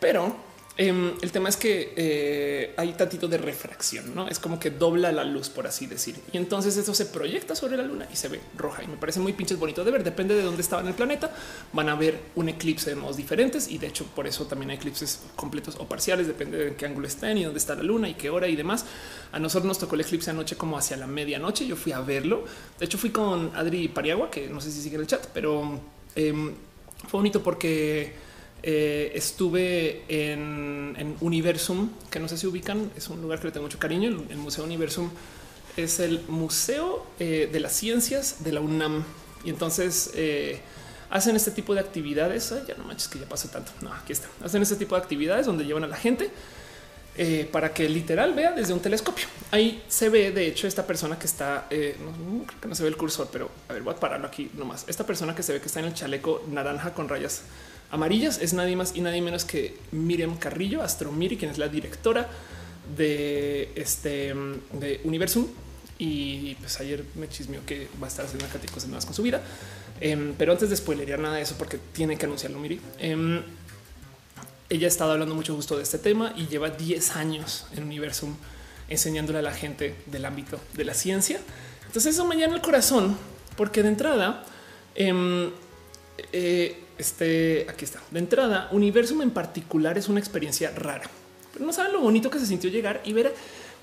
pero 0.02 0.36
Em, 0.78 1.12
el 1.22 1.32
tema 1.32 1.50
es 1.50 1.58
que 1.58 1.94
eh, 1.98 2.74
hay 2.78 2.94
tantito 2.94 3.28
de 3.28 3.38
refracción, 3.38 4.16
no 4.16 4.28
es 4.30 4.40
como 4.40 4.58
que 4.58 4.72
dobla 4.72 5.12
la 5.12 5.26
luz, 5.26 5.50
por 5.50 5.68
así 5.68 5.86
decir. 5.86 6.16
Y 6.32 6.38
entonces 6.38 6.78
eso 6.78 6.94
se 6.94 7.06
proyecta 7.06 7.56
sobre 7.56 7.76
la 7.76 7.84
luna 7.84 8.08
y 8.12 8.16
se 8.16 8.30
ve 8.30 8.40
roja. 8.58 8.82
Y 8.84 8.88
me 8.88 8.96
parece 8.96 9.20
muy 9.20 9.34
pinches 9.34 9.60
bonito 9.60 9.84
de 9.84 9.92
ver. 9.92 10.04
Depende 10.04 10.34
de 10.34 10.44
dónde 10.44 10.62
estaba 10.62 10.82
en 10.82 10.88
el 10.88 10.94
planeta. 10.94 11.32
Van 11.74 11.90
a 11.90 11.96
ver 11.96 12.20
un 12.36 12.48
eclipse 12.48 12.90
de 12.90 12.96
modos 12.96 13.18
diferentes. 13.18 13.68
Y 13.68 13.78
de 13.80 13.88
hecho, 13.88 14.06
por 14.16 14.28
eso 14.28 14.46
también 14.46 14.72
hay 14.72 14.78
eclipses 14.78 15.20
completos 15.36 15.76
o 15.78 15.88
parciales. 15.88 16.28
Depende 16.28 16.58
de 16.58 16.76
qué 16.76 16.86
ángulo 16.86 17.06
estén 17.06 17.38
y 17.38 17.44
dónde 17.44 17.60
está 17.60 17.76
la 17.76 17.84
luna 17.84 18.08
y 18.08 18.14
qué 18.14 18.30
hora 18.30 18.48
y 18.48 18.56
demás. 18.56 18.86
A 19.34 19.40
nosotros 19.40 19.68
nos 19.68 19.78
tocó 19.78 19.96
el 19.96 20.02
eclipse 20.02 20.32
anoche 20.32 20.56
como 20.56 20.78
hacia 20.78 20.96
la 20.96 21.08
medianoche. 21.08 21.68
Yo 21.68 21.76
fui 21.76 21.92
a 21.92 22.00
verlo. 22.00 22.46
De 22.80 22.86
hecho, 22.86 22.98
fui 22.98 23.10
con 23.10 23.52
Adri 23.56 23.90
Pariagua, 23.90 24.32
que 24.32 24.48
no 24.48 24.62
sé 24.62 24.72
si 24.72 24.82
sigue 24.82 24.96
en 24.96 25.02
el 25.02 25.08
chat, 25.08 25.28
pero 25.34 25.82
em, 26.16 26.54
fue 27.10 27.20
bonito 27.20 27.44
porque 27.44 28.14
eh, 28.64 29.12
estuve 29.16 30.04
en, 30.08 31.16
Universum, 31.20 31.90
que 32.10 32.20
no 32.20 32.28
sé 32.28 32.38
si 32.38 32.46
ubican, 32.48 32.92
es 32.96 33.10
un 33.10 33.22
lugar 33.22 33.40
que 33.40 33.48
le 33.48 33.52
tengo 33.52 33.66
mucho 33.66 33.80
cariño. 33.80 34.10
El, 34.30 34.38
Museo 34.38 34.64
Universum 34.64 35.10
es 35.78 36.00
el 36.00 36.22
Museo 36.28 37.06
eh, 37.20 37.50
de 37.52 37.60
las 37.60 37.74
Ciencias 37.74 38.44
de 38.44 38.52
la 38.52 38.62
UNAM. 38.62 39.04
Y 39.44 39.50
entonces 39.50 40.12
eh, 40.14 40.60
hacen 41.10 41.36
este 41.36 41.52
tipo 41.52 41.74
de 41.74 41.80
actividades. 41.80 42.54
ya 42.68 42.76
no 42.76 42.84
manches 42.84 43.08
que 43.08 43.20
ya 43.20 43.26
pasó 43.26 43.50
tanto. 43.50 43.72
No, 43.82 43.92
aquí 43.94 44.14
está. 44.14 44.28
Hacen 44.44 44.62
este 44.62 44.76
tipo 44.76 44.96
de 44.96 45.02
actividades 45.02 45.46
donde 45.48 45.66
llevan 45.66 45.84
a 45.84 45.88
la 45.88 45.98
gente 45.98 46.30
para 47.52 47.72
que 47.72 47.88
literal 47.88 48.34
vea 48.34 48.52
desde 48.52 48.74
un 48.74 48.80
telescopio. 48.80 49.26
Ahí 49.52 49.84
se 49.88 50.10
ve, 50.10 50.32
de 50.32 50.48
hecho, 50.48 50.66
esta 50.68 50.88
persona 50.88 51.20
que 51.20 51.28
está, 51.28 51.68
creo 51.70 51.96
que 52.62 52.68
no 52.68 52.74
se 52.74 52.82
ve 52.84 52.90
el 52.90 52.98
cursor, 52.98 53.30
pero 53.32 53.52
a 53.68 53.74
ver, 53.74 53.84
voy 53.84 53.94
a 53.94 53.98
pararlo 53.98 54.28
aquí 54.28 54.50
nomás. 54.54 54.86
Esta 54.88 55.06
persona 55.06 55.36
que 55.36 55.44
se 55.44 55.54
ve 55.54 55.60
que 55.60 55.68
está 55.68 55.82
en 55.82 55.88
el 55.88 55.94
chaleco 55.94 56.44
naranja 56.50 56.94
con 56.94 57.10
rayas 57.10 57.44
amarillas 57.92 58.40
es 58.42 58.54
nadie 58.54 58.76
más 58.76 58.96
y 58.96 59.02
nadie 59.02 59.22
menos 59.22 59.46
que 59.46 59.78
Miriam 59.92 60.38
Carrillo, 60.38 60.82
Astromiri, 60.82 61.38
quien 61.38 61.52
es 61.52 61.58
la 61.58 61.68
directora 61.68 62.30
de 62.96 63.72
este 63.76 64.34
de 64.74 65.02
Universum. 65.04 65.48
Y 66.00 66.56
pues 66.56 66.80
ayer 66.80 67.04
me 67.16 67.30
chismeó 67.30 67.62
que 67.66 67.88
va 68.02 68.08
a 68.08 68.10
estar 68.10 68.26
haciendo 68.26 68.48
cosas 68.74 68.88
nuevas 68.88 69.06
con 69.06 69.14
su 69.14 69.22
vida. 69.22 69.42
Em, 70.00 70.34
pero 70.36 70.52
antes 70.52 70.70
de 70.70 70.76
spoilerear 70.76 71.20
nada 71.20 71.36
de 71.36 71.44
eso, 71.44 71.56
porque 71.60 71.78
tiene 71.94 72.18
que 72.18 72.26
anunciarlo, 72.26 72.58
Miri. 72.58 72.82
Em, 72.98 73.44
ella 74.70 74.88
ha 74.88 74.90
estado 74.90 75.12
hablando 75.12 75.36
mucho 75.36 75.54
justo 75.54 75.78
de 75.78 75.84
este 75.84 76.00
tema 76.00 76.34
y 76.36 76.48
lleva 76.48 76.72
10 76.72 77.16
años 77.18 77.68
en 77.76 77.84
Universum 77.84 78.36
enseñándole 78.90 79.40
a 79.40 79.42
la 79.42 79.54
gente 79.54 79.96
del 80.08 80.26
ámbito 80.26 80.60
de 80.74 80.86
la 80.86 80.94
ciencia. 80.94 81.40
Entonces 81.86 82.16
eso 82.16 82.26
me 82.26 82.36
llena 82.36 82.56
el 82.56 82.62
corazón, 82.62 83.18
porque 83.56 83.84
de 83.84 83.90
entrada, 83.90 84.44
em, 84.96 85.52
eh, 86.34 86.81
este 87.02 87.66
aquí 87.70 87.86
está. 87.86 88.02
De 88.12 88.20
entrada, 88.20 88.70
Universum 88.72 89.22
en 89.22 89.32
particular 89.32 89.98
es 89.98 90.08
una 90.08 90.20
experiencia 90.20 90.72
rara, 90.72 91.10
pero 91.54 91.66
no 91.66 91.74
saben 91.74 91.94
lo 91.94 92.00
bonito 92.00 92.30
que 92.30 92.40
se 92.40 92.46
sintió 92.46 92.70
llegar 92.70 93.02
y 93.04 93.14
ver 93.14 93.34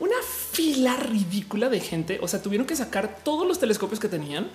una 0.00 0.16
fila 0.52 0.96
ridícula 0.96 1.68
de 1.68 1.80
gente. 1.80 2.18
O 2.22 2.28
sea, 2.28 2.40
tuvieron 2.40 2.66
que 2.66 2.76
sacar 2.76 3.18
todos 3.24 3.46
los 3.46 3.58
telescopios 3.58 4.00
que 4.00 4.08
tenían 4.08 4.48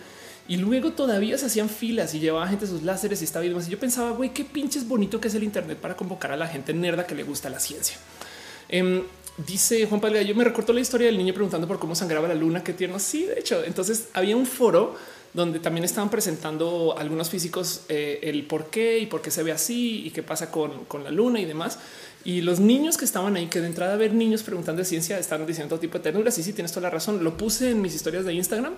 y 0.47 0.57
luego 0.57 0.91
todavía 0.91 1.37
se 1.37 1.45
hacían 1.45 1.69
filas 1.69 2.13
y 2.13 2.19
llevaba 2.19 2.47
gente 2.47 2.67
sus 2.67 2.83
láseres 2.83 3.21
y 3.21 3.25
estaba 3.25 3.43
viendo. 3.43 3.61
Y 3.61 3.69
yo 3.69 3.79
pensaba, 3.79 4.11
güey, 4.11 4.33
qué 4.33 4.43
pinches 4.43 4.87
bonito 4.87 5.19
que 5.19 5.27
es 5.27 5.35
el 5.35 5.43
Internet 5.43 5.77
para 5.77 5.95
convocar 5.95 6.31
a 6.31 6.37
la 6.37 6.47
gente 6.47 6.73
nerda 6.73 7.05
que 7.05 7.15
le 7.15 7.23
gusta 7.23 7.49
la 7.49 7.59
ciencia. 7.59 7.97
Em, 8.69 9.03
dice 9.37 9.85
Juan 9.85 10.01
Pablo, 10.01 10.21
yo 10.21 10.35
me 10.35 10.43
recuerdo 10.43 10.73
la 10.73 10.81
historia 10.81 11.07
del 11.07 11.17
niño 11.17 11.33
preguntando 11.33 11.67
por 11.67 11.79
cómo 11.79 11.95
sangraba 11.95 12.27
la 12.27 12.35
luna, 12.35 12.63
qué 12.63 12.73
tierno. 12.73 12.99
Sí, 12.99 13.25
de 13.25 13.39
hecho, 13.39 13.63
entonces 13.63 14.09
había 14.13 14.35
un 14.35 14.45
foro 14.45 14.95
donde 15.33 15.59
también 15.59 15.83
estaban 15.83 16.09
presentando 16.09 16.95
algunos 16.97 17.29
físicos 17.29 17.81
eh, 17.89 18.19
el 18.23 18.45
por 18.45 18.69
qué 18.69 18.99
y 18.99 19.07
por 19.07 19.21
qué 19.21 19.31
se 19.31 19.41
ve 19.43 19.51
así 19.51 20.05
y 20.05 20.11
qué 20.11 20.21
pasa 20.21 20.51
con, 20.51 20.85
con, 20.85 21.03
la 21.03 21.11
luna 21.11 21.39
y 21.39 21.45
demás. 21.45 21.79
Y 22.25 22.39
los 22.39 22.61
niños 22.61 22.97
que 22.97 23.03
estaban 23.03 23.35
ahí, 23.35 23.47
que 23.47 23.59
de 23.59 23.67
entrada 23.67 23.95
a 23.95 23.97
ver 23.97 24.13
niños 24.13 24.43
preguntando 24.43 24.79
de 24.79 24.85
ciencia, 24.85 25.19
estaban 25.19 25.45
diciendo 25.45 25.69
todo 25.69 25.79
tipo 25.81 25.97
de 25.97 26.05
ternuras. 26.05 26.37
Y 26.37 26.43
sí, 26.43 26.53
tienes 26.53 26.71
toda 26.71 26.83
la 26.83 26.89
razón. 26.89 27.21
Lo 27.21 27.35
puse 27.35 27.71
en 27.71 27.81
mis 27.81 27.93
historias 27.95 28.23
de 28.23 28.33
Instagram. 28.33 28.75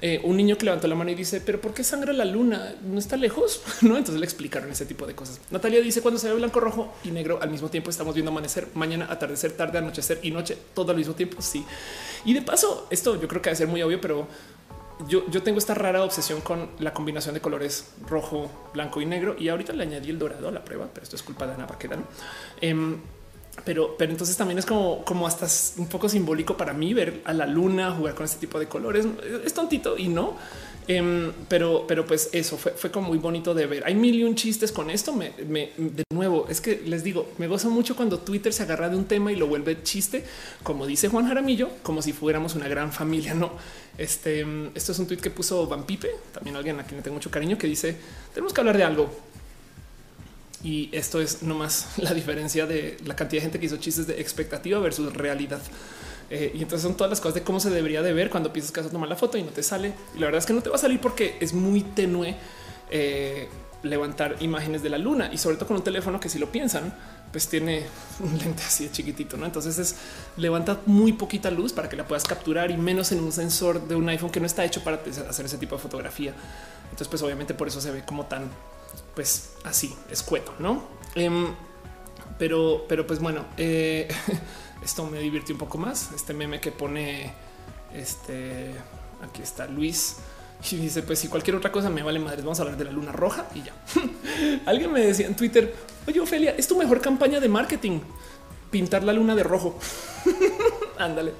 Eh, 0.00 0.20
un 0.22 0.36
niño 0.36 0.56
que 0.56 0.66
levantó 0.66 0.86
la 0.86 0.94
mano 0.94 1.10
y 1.10 1.16
dice, 1.16 1.40
pero 1.40 1.60
¿por 1.60 1.74
qué 1.74 1.82
sangra 1.82 2.12
la 2.12 2.24
luna? 2.24 2.76
No 2.84 3.00
está 3.00 3.16
lejos. 3.16 3.62
no, 3.82 3.96
entonces 3.96 4.20
le 4.20 4.24
explicaron 4.24 4.70
ese 4.70 4.86
tipo 4.86 5.06
de 5.06 5.14
cosas. 5.16 5.40
Natalia 5.50 5.80
dice 5.80 6.02
cuando 6.02 6.20
se 6.20 6.28
ve 6.28 6.34
blanco, 6.34 6.60
rojo 6.60 6.94
y 7.02 7.10
negro 7.10 7.40
al 7.42 7.50
mismo 7.50 7.68
tiempo 7.68 7.90
estamos 7.90 8.14
viendo 8.14 8.30
amanecer, 8.30 8.68
mañana, 8.74 9.08
atardecer, 9.10 9.52
tarde, 9.52 9.78
anochecer 9.78 10.20
y 10.22 10.30
noche, 10.30 10.56
todo 10.72 10.92
al 10.92 10.96
mismo 10.96 11.14
tiempo. 11.14 11.42
Sí. 11.42 11.64
Y 12.24 12.32
de 12.32 12.42
paso, 12.42 12.86
esto 12.90 13.20
yo 13.20 13.26
creo 13.26 13.42
que 13.42 13.50
debe 13.50 13.56
ser 13.56 13.66
muy 13.66 13.82
obvio, 13.82 14.00
pero 14.00 14.28
yo, 15.08 15.42
tengo 15.42 15.58
esta 15.58 15.74
rara 15.74 16.02
obsesión 16.02 16.40
con 16.40 16.70
la 16.78 16.92
combinación 16.92 17.34
de 17.34 17.40
colores 17.40 17.92
rojo, 18.06 18.50
blanco 18.72 19.00
y 19.00 19.06
negro. 19.06 19.36
Y 19.38 19.48
ahorita 19.48 19.72
le 19.72 19.82
añadí 19.82 20.10
el 20.10 20.18
dorado 20.18 20.48
a 20.48 20.52
la 20.52 20.64
prueba, 20.64 20.88
pero 20.92 21.04
esto 21.04 21.16
es 21.16 21.22
culpa 21.22 21.46
de 21.46 21.54
Ana 21.54 21.66
Paqueda. 21.66 21.96
¿no? 21.96 22.04
Em, 22.60 22.98
pero, 23.64 23.96
pero 23.96 24.10
entonces 24.10 24.36
también 24.36 24.58
es 24.58 24.66
como, 24.66 25.04
como 25.04 25.26
hasta 25.26 25.46
un 25.80 25.88
poco 25.88 26.08
simbólico 26.08 26.56
para 26.56 26.72
mí 26.72 26.92
ver 26.92 27.22
a 27.24 27.32
la 27.32 27.46
luna 27.46 27.92
jugar 27.92 28.14
con 28.14 28.24
este 28.24 28.38
tipo 28.38 28.58
de 28.58 28.66
colores. 28.66 29.06
Es 29.44 29.54
tontito 29.54 29.96
y 29.96 30.08
no, 30.08 30.36
Em, 30.86 31.32
pero, 31.48 31.86
pero 31.88 32.04
pues 32.04 32.28
eso 32.32 32.58
fue, 32.58 32.72
fue 32.72 32.90
como 32.90 33.08
muy 33.08 33.18
bonito 33.18 33.54
de 33.54 33.66
ver. 33.66 33.84
Hay 33.86 33.94
mil 33.94 34.14
y 34.14 34.24
un 34.24 34.34
chistes 34.34 34.70
con 34.70 34.90
esto. 34.90 35.14
Me, 35.14 35.32
de 35.76 36.04
nuevo, 36.12 36.46
es 36.48 36.60
que 36.60 36.82
les 36.84 37.02
digo, 37.02 37.32
me 37.38 37.46
gozo 37.46 37.70
mucho 37.70 37.96
cuando 37.96 38.18
Twitter 38.18 38.52
se 38.52 38.64
agarra 38.64 38.90
de 38.90 38.96
un 38.96 39.06
tema 39.06 39.32
y 39.32 39.36
lo 39.36 39.46
vuelve 39.46 39.82
chiste, 39.82 40.24
como 40.62 40.86
dice 40.86 41.08
Juan 41.08 41.26
Jaramillo, 41.26 41.70
como 41.82 42.02
si 42.02 42.12
fuéramos 42.12 42.54
una 42.54 42.68
gran 42.68 42.92
familia. 42.92 43.34
No, 43.34 43.52
este, 43.96 44.44
esto 44.74 44.92
es 44.92 44.98
un 44.98 45.06
tweet 45.06 45.18
que 45.18 45.30
puso 45.30 45.66
Van 45.66 45.84
Pipe, 45.84 46.10
también 46.32 46.56
alguien 46.56 46.78
a 46.78 46.84
quien 46.84 46.98
le 46.98 47.02
tengo 47.02 47.14
mucho 47.14 47.30
cariño, 47.30 47.56
que 47.56 47.66
dice: 47.66 47.96
Tenemos 48.34 48.52
que 48.52 48.60
hablar 48.60 48.76
de 48.76 48.84
algo. 48.84 49.10
Y 50.62 50.88
esto 50.92 51.20
es 51.20 51.42
nomás 51.42 51.88
la 51.98 52.12
diferencia 52.12 52.66
de 52.66 52.98
la 53.06 53.16
cantidad 53.16 53.40
de 53.40 53.42
gente 53.46 53.58
que 53.58 53.66
hizo 53.66 53.78
chistes 53.78 54.06
de 54.06 54.20
expectativa 54.20 54.78
versus 54.80 55.14
realidad. 55.14 55.62
Eh, 56.30 56.52
y 56.54 56.62
entonces 56.62 56.82
son 56.82 56.96
todas 56.96 57.10
las 57.10 57.20
cosas 57.20 57.34
de 57.34 57.42
cómo 57.42 57.60
se 57.60 57.70
debería 57.70 58.02
de 58.02 58.12
ver 58.12 58.30
cuando 58.30 58.52
piensas 58.52 58.72
que 58.72 58.80
vas 58.80 58.88
a 58.88 58.92
tomar 58.92 59.08
la 59.08 59.16
foto 59.16 59.38
y 59.38 59.42
no 59.42 59.50
te 59.50 59.62
sale. 59.62 59.92
Y 60.14 60.18
la 60.18 60.26
verdad 60.26 60.38
es 60.38 60.46
que 60.46 60.52
no 60.52 60.62
te 60.62 60.70
va 60.70 60.76
a 60.76 60.78
salir 60.78 61.00
porque 61.00 61.36
es 61.40 61.52
muy 61.52 61.82
tenue 61.82 62.36
eh, 62.90 63.48
levantar 63.82 64.36
imágenes 64.40 64.82
de 64.82 64.88
la 64.88 64.98
luna 64.98 65.30
y 65.32 65.38
sobre 65.38 65.56
todo 65.56 65.68
con 65.68 65.76
un 65.76 65.84
teléfono 65.84 66.18
que 66.18 66.28
si 66.28 66.38
lo 66.38 66.50
piensan, 66.50 66.94
pues 67.30 67.48
tiene 67.48 67.84
un 68.20 68.38
lente 68.38 68.62
así 68.62 68.84
de 68.84 68.92
chiquitito. 68.92 69.36
¿no? 69.36 69.46
Entonces 69.46 69.78
es 69.78 69.96
levanta 70.36 70.80
muy 70.86 71.12
poquita 71.12 71.50
luz 71.50 71.72
para 71.72 71.88
que 71.88 71.96
la 71.96 72.06
puedas 72.06 72.24
capturar 72.24 72.70
y 72.70 72.76
menos 72.76 73.12
en 73.12 73.20
un 73.20 73.32
sensor 73.32 73.86
de 73.86 73.94
un 73.94 74.08
iPhone 74.08 74.30
que 74.30 74.40
no 74.40 74.46
está 74.46 74.64
hecho 74.64 74.82
para 74.82 75.00
hacer 75.28 75.46
ese 75.46 75.58
tipo 75.58 75.76
de 75.76 75.82
fotografía. 75.82 76.34
Entonces, 76.84 77.08
pues 77.08 77.22
obviamente 77.22 77.54
por 77.54 77.66
eso 77.66 77.80
se 77.80 77.90
ve 77.90 78.04
como 78.04 78.26
tan, 78.26 78.48
pues 79.16 79.50
así 79.64 79.94
escueto, 80.10 80.54
no? 80.60 80.84
Em, 81.16 81.48
pero, 82.38 82.84
pero 82.88 83.06
pues 83.06 83.18
bueno, 83.18 83.44
eh, 83.56 84.08
Esto 84.82 85.06
me 85.06 85.18
divirtió 85.18 85.54
un 85.54 85.58
poco 85.58 85.78
más. 85.78 86.10
Este 86.12 86.34
meme 86.34 86.60
que 86.60 86.72
pone 86.72 87.32
este 87.94 88.72
aquí 89.22 89.42
está 89.42 89.66
Luis 89.66 90.16
y 90.70 90.76
dice: 90.76 91.02
Pues 91.02 91.18
si 91.18 91.28
cualquier 91.28 91.56
otra 91.56 91.70
cosa 91.72 91.90
me 91.90 92.02
vale 92.02 92.18
madre, 92.18 92.42
vamos 92.42 92.58
a 92.58 92.62
hablar 92.62 92.78
de 92.78 92.84
la 92.84 92.92
luna 92.92 93.12
roja 93.12 93.46
y 93.54 93.62
ya. 93.62 93.72
Alguien 94.66 94.92
me 94.92 95.00
decía 95.00 95.26
en 95.26 95.36
Twitter: 95.36 95.74
Oye, 96.06 96.20
Ofelia, 96.20 96.54
es 96.56 96.66
tu 96.66 96.76
mejor 96.76 97.00
campaña 97.00 97.40
de 97.40 97.48
marketing 97.48 98.00
pintar 98.70 99.04
la 99.04 99.12
luna 99.12 99.36
de 99.36 99.44
rojo. 99.44 99.78
Ándale. 100.98 101.34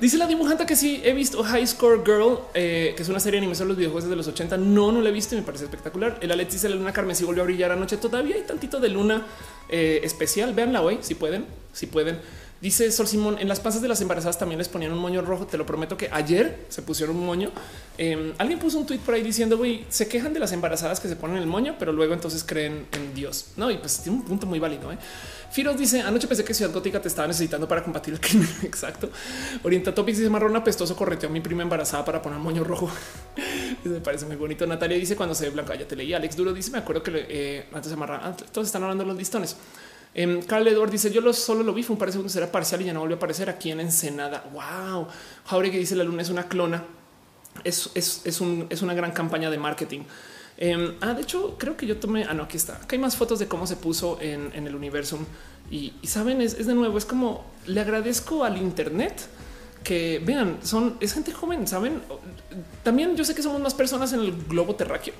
Dice 0.00 0.16
la 0.16 0.26
dibujante 0.26 0.64
que 0.64 0.76
sí 0.76 1.02
he 1.04 1.12
visto 1.12 1.42
High 1.42 1.66
Score 1.66 2.02
Girl, 2.04 2.38
eh, 2.54 2.94
que 2.96 3.02
es 3.02 3.08
una 3.08 3.20
serie 3.20 3.38
de 3.38 3.44
animación 3.44 3.66
de 3.66 3.70
los 3.70 3.78
videojuegos 3.78 4.08
de 4.08 4.16
los 4.16 4.28
80. 4.28 4.56
No, 4.56 4.92
no 4.92 5.02
la 5.02 5.10
he 5.10 5.12
visto 5.12 5.34
y 5.34 5.38
me 5.38 5.44
parece 5.44 5.64
espectacular. 5.64 6.18
El 6.22 6.30
Alex 6.30 6.52
dice 6.52 6.68
la 6.68 6.76
luna 6.76 6.92
Carmen 6.92 7.14
si 7.14 7.24
volvió 7.24 7.42
a 7.42 7.46
brillar 7.46 7.72
anoche. 7.72 7.96
Todavía 7.96 8.36
hay 8.36 8.42
tantito 8.42 8.80
de 8.80 8.88
luna 8.88 9.26
eh, 9.68 10.00
especial. 10.04 10.54
Véanla 10.54 10.80
hoy 10.80 11.00
si 11.02 11.16
pueden, 11.16 11.44
si 11.72 11.86
pueden. 11.86 12.18
Dice 12.60 12.92
Sol 12.92 13.08
Simón, 13.08 13.38
en 13.38 13.48
las 13.48 13.58
panzas 13.58 13.80
de 13.80 13.88
las 13.88 14.02
embarazadas 14.02 14.38
también 14.38 14.58
les 14.58 14.68
ponían 14.68 14.92
un 14.92 14.98
moño 14.98 15.22
rojo. 15.22 15.46
Te 15.46 15.56
lo 15.56 15.64
prometo 15.64 15.96
que 15.96 16.10
ayer 16.12 16.66
se 16.68 16.82
pusieron 16.82 17.16
un 17.16 17.24
moño. 17.24 17.50
Em, 17.96 18.34
alguien 18.36 18.58
puso 18.58 18.78
un 18.78 18.84
tweet 18.84 18.98
por 18.98 19.14
ahí 19.14 19.22
diciendo, 19.22 19.56
güey, 19.56 19.86
se 19.88 20.08
quejan 20.08 20.34
de 20.34 20.40
las 20.40 20.52
embarazadas 20.52 21.00
que 21.00 21.08
se 21.08 21.16
ponen 21.16 21.38
el 21.38 21.46
moño, 21.46 21.76
pero 21.78 21.90
luego 21.90 22.12
entonces 22.12 22.44
creen 22.44 22.86
en 22.92 23.14
Dios. 23.14 23.52
No, 23.56 23.70
y 23.70 23.78
pues 23.78 24.02
tiene 24.02 24.18
un 24.18 24.24
punto 24.26 24.46
muy 24.46 24.58
válido. 24.58 24.92
¿eh? 24.92 24.98
Firos 25.50 25.78
dice, 25.78 26.02
anoche 26.02 26.28
pensé 26.28 26.44
que 26.44 26.52
Ciudad 26.52 26.70
Gótica 26.70 27.00
te 27.00 27.08
estaba 27.08 27.26
necesitando 27.28 27.66
para 27.66 27.82
combatir 27.82 28.12
el 28.12 28.20
crimen. 28.20 28.50
Exacto. 28.62 29.08
Orienta 29.62 29.94
Topics 29.94 30.18
dice, 30.18 30.28
marrón 30.28 30.54
apestoso 30.54 30.94
correteó 30.94 31.30
a 31.30 31.32
mi 31.32 31.40
prima 31.40 31.62
embarazada 31.62 32.04
para 32.04 32.20
poner 32.20 32.38
moño 32.38 32.62
rojo. 32.62 32.90
me 33.84 34.00
parece 34.00 34.26
muy 34.26 34.36
bonito. 34.36 34.66
Natalia 34.66 34.98
dice, 34.98 35.16
cuando 35.16 35.34
se 35.34 35.46
ve 35.46 35.50
blanca, 35.50 35.76
ya 35.76 35.88
te 35.88 35.96
leí. 35.96 36.12
Alex 36.12 36.36
Duro 36.36 36.52
dice, 36.52 36.70
me 36.72 36.78
acuerdo 36.78 37.02
que 37.02 37.26
eh, 37.26 37.64
antes 37.72 37.88
se 37.88 37.94
amarra, 37.94 38.20
ah, 38.22 38.36
todos 38.52 38.66
están 38.66 38.82
hablando 38.82 39.02
los 39.02 39.16
listones. 39.16 39.56
Um, 40.16 40.42
Carl 40.42 40.66
Edward 40.66 40.90
dice: 40.90 41.10
Yo 41.10 41.20
lo, 41.20 41.32
solo 41.32 41.62
lo 41.62 41.72
vi, 41.72 41.82
fue 41.82 41.94
un 41.94 41.98
par 41.98 42.08
de 42.08 42.12
segundos, 42.12 42.34
era 42.36 42.50
parcial 42.50 42.82
y 42.82 42.84
ya 42.84 42.92
no 42.92 43.00
volvió 43.00 43.16
a 43.16 43.18
aparecer 43.18 43.48
aquí 43.48 43.70
en 43.70 43.80
Ensenada. 43.80 44.44
Wow. 44.52 45.06
Jauregui 45.46 45.78
dice: 45.78 45.96
La 45.96 46.04
luna 46.04 46.22
es 46.22 46.30
una 46.30 46.48
clona. 46.48 46.84
Es, 47.64 47.90
es, 47.94 48.22
es, 48.24 48.40
un, 48.40 48.66
es 48.70 48.82
una 48.82 48.94
gran 48.94 49.12
campaña 49.12 49.50
de 49.50 49.58
marketing. 49.58 50.00
Um, 50.60 50.94
ah, 51.00 51.14
de 51.14 51.22
hecho, 51.22 51.56
creo 51.58 51.76
que 51.76 51.86
yo 51.86 51.98
tomé. 51.98 52.24
Ah, 52.24 52.34
no, 52.34 52.44
aquí 52.44 52.56
está. 52.56 52.80
Hay 52.90 52.98
más 52.98 53.16
fotos 53.16 53.38
de 53.38 53.48
cómo 53.48 53.66
se 53.66 53.76
puso 53.76 54.18
en, 54.20 54.52
el 54.66 54.74
universo. 54.74 55.18
Y, 55.70 55.94
y 56.02 56.06
saben, 56.06 56.40
es 56.40 56.66
de 56.66 56.74
nuevo, 56.74 56.98
es 56.98 57.04
como 57.04 57.44
le 57.66 57.80
agradezco 57.80 58.44
al 58.44 58.56
Internet 58.56 59.28
que 59.84 60.20
vean, 60.24 60.58
son 60.62 60.96
es 61.00 61.14
gente 61.14 61.32
joven, 61.32 61.66
saben? 61.66 62.00
También 62.82 63.16
yo 63.16 63.24
sé 63.24 63.34
que 63.34 63.42
somos 63.42 63.60
más 63.60 63.74
personas 63.74 64.12
en 64.12 64.20
el 64.20 64.32
globo 64.44 64.74
terráqueo, 64.74 65.14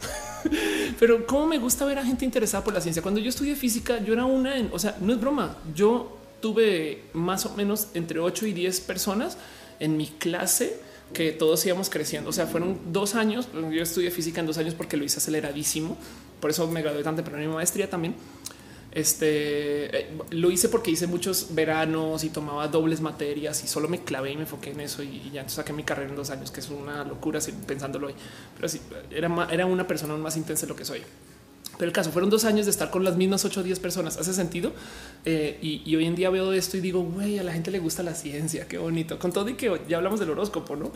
pero 0.99 1.27
cómo 1.27 1.47
me 1.47 1.59
gusta 1.59 1.85
ver 1.85 1.99
a 1.99 2.05
gente 2.05 2.25
interesada 2.25 2.63
por 2.63 2.75
la 2.75 2.81
ciencia. 2.81 3.03
Cuando 3.03 3.21
yo 3.21 3.29
estudié 3.29 3.57
física, 3.57 4.03
yo 4.03 4.13
era 4.13 4.25
una, 4.25 4.57
en, 4.57 4.71
o 4.73 4.79
sea, 4.79 4.97
no 5.01 5.13
es 5.13 5.21
broma. 5.21 5.57
Yo 5.75 6.19
tuve 6.41 7.05
más 7.13 7.47
o 7.47 7.55
menos 7.55 7.89
entre 7.95 8.19
8 8.19 8.47
y 8.47 8.53
10 8.53 8.81
personas 8.81 9.37
en 9.79 9.97
mi 9.97 10.07
clase 10.07 10.81
que 11.13 11.33
todos 11.33 11.65
íbamos 11.67 11.91
creciendo. 11.91 12.31
O 12.31 12.33
sea, 12.33 12.47
fueron 12.47 12.79
dos 12.93 13.15
años. 13.15 13.49
Yo 13.53 13.83
estudié 13.83 14.11
física 14.11 14.41
en 14.41 14.47
dos 14.47 14.59
años 14.59 14.75
porque 14.75 14.97
lo 14.97 15.05
hice 15.05 15.19
aceleradísimo. 15.19 15.97
Por 16.41 16.51
eso 16.51 16.67
me 16.69 16.83
gradué 16.83 17.03
tan 17.03 17.17
temprano 17.17 17.43
en 17.43 17.49
mi 17.49 17.55
maestría 17.55 17.91
también. 17.91 18.15
Este 18.93 19.97
eh, 19.97 20.11
lo 20.31 20.51
hice 20.51 20.69
porque 20.69 20.91
hice 20.91 21.07
muchos 21.07 21.55
veranos 21.55 22.25
y 22.25 22.31
tomaba 22.31 22.67
dobles 22.67 23.01
materias 23.01 23.63
y 23.63 23.69
solo 23.69 23.89
me 23.89 24.03
clavé 24.03 24.33
y 24.33 24.37
me 24.37 24.43
enfoqué 24.43 24.71
en 24.71 24.81
eso 24.81 25.03
y, 25.03 25.31
ya 25.33 25.49
saqué 25.49 25.73
mi 25.73 25.85
carrera 25.85 26.11
en 26.11 26.17
dos 26.17 26.31
años, 26.31 26.51
que 26.51 26.61
es 26.61 26.71
una 26.71 27.05
locura 27.05 27.39
pensándolo 27.67 28.09
hoy. 28.09 28.15
Pero 28.57 28.69
sí, 28.69 28.81
era, 29.11 29.49
era 29.51 29.67
una 29.67 29.87
persona 29.87 30.17
más 30.17 30.37
intensa 30.37 30.67
de 30.67 30.71
lo 30.71 30.77
que 30.77 30.85
soy. 30.85 31.03
Pero 31.81 31.89
el 31.89 31.95
caso 31.95 32.13
fueron 32.13 32.29
dos 32.29 32.45
años 32.45 32.67
de 32.67 32.73
estar 32.73 32.91
con 32.91 33.05
las 33.05 33.17
mismas 33.17 33.43
8 33.43 33.61
o 33.61 33.63
10 33.63 33.79
personas. 33.81 34.19
Hace 34.19 34.35
sentido. 34.35 34.75
Eh, 35.25 35.59
y, 35.63 35.97
hoy 35.97 36.05
en 36.05 36.15
día 36.15 36.29
veo 36.29 36.53
esto 36.53 36.77
y 36.77 36.81
digo, 36.83 37.01
güey, 37.03 37.39
a 37.39 37.43
la 37.43 37.55
gente 37.55 37.71
le 37.71 37.79
gusta 37.79 38.03
la 38.03 38.15
ciencia. 38.15 38.69
Qué 38.69 38.77
bonito. 38.77 39.19
Con 39.19 39.33
todo 39.33 39.49
y 39.49 39.55
que 39.55 39.81
ya 39.89 39.97
hablamos 39.97 40.21
del 40.21 40.29
horóscopo, 40.29 40.77
no? 40.77 40.93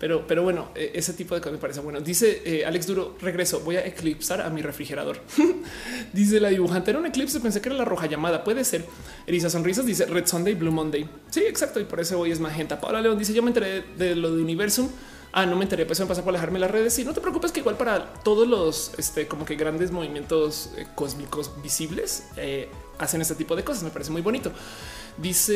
Pero, 0.00 0.26
pero 0.26 0.42
bueno, 0.42 0.70
eh, 0.74 0.90
ese 0.96 1.12
tipo 1.12 1.36
de 1.36 1.40
cosas 1.40 1.52
me 1.52 1.58
parece 1.58 1.78
bueno. 1.78 2.00
Dice 2.00 2.42
eh, 2.44 2.66
Alex 2.66 2.88
Duro, 2.88 3.16
regreso. 3.20 3.60
Voy 3.60 3.76
a 3.76 3.86
eclipsar 3.86 4.40
a 4.40 4.50
mi 4.50 4.60
refrigerador. 4.60 5.20
dice 6.12 6.40
la 6.40 6.48
dibujante. 6.48 6.90
Era 6.90 6.98
un 6.98 7.06
eclipse. 7.06 7.38
Pensé 7.38 7.60
que 7.60 7.68
era 7.68 7.78
la 7.78 7.84
roja 7.84 8.06
llamada. 8.06 8.42
Puede 8.42 8.64
ser. 8.64 8.84
Elisa 9.28 9.48
Sonrisas 9.48 9.86
dice 9.86 10.04
Red 10.06 10.26
Sunday, 10.26 10.54
Blue 10.54 10.72
Monday. 10.72 11.08
Sí, 11.30 11.44
exacto. 11.46 11.78
Y 11.78 11.84
por 11.84 12.00
eso 12.00 12.18
hoy 12.18 12.32
es 12.32 12.40
magenta. 12.40 12.80
Paula 12.80 13.00
León 13.00 13.16
dice: 13.16 13.32
Yo 13.32 13.42
me 13.44 13.50
enteré 13.50 13.84
de 13.96 14.16
lo 14.16 14.34
de 14.34 14.42
Universum 14.42 14.88
ah, 15.34 15.46
no 15.46 15.56
me 15.56 15.64
enteré, 15.64 15.84
pues 15.84 15.98
me 15.98 16.06
pasa 16.06 16.22
por 16.22 16.30
alejarme 16.30 16.58
las 16.60 16.70
redes. 16.70 16.98
Y 16.98 17.04
no 17.04 17.12
te 17.12 17.20
preocupes 17.20 17.50
que 17.50 17.60
igual 17.60 17.76
para 17.76 18.12
todos 18.22 18.46
los 18.46 18.92
este, 18.96 19.26
como 19.26 19.44
que 19.44 19.56
grandes 19.56 19.90
movimientos 19.90 20.70
eh, 20.76 20.86
cósmicos 20.94 21.50
visibles 21.62 22.28
eh, 22.36 22.68
hacen 22.98 23.20
este 23.20 23.34
tipo 23.34 23.56
de 23.56 23.64
cosas. 23.64 23.82
Me 23.82 23.90
parece 23.90 24.12
muy 24.12 24.22
bonito. 24.22 24.52
Dice 25.18 25.54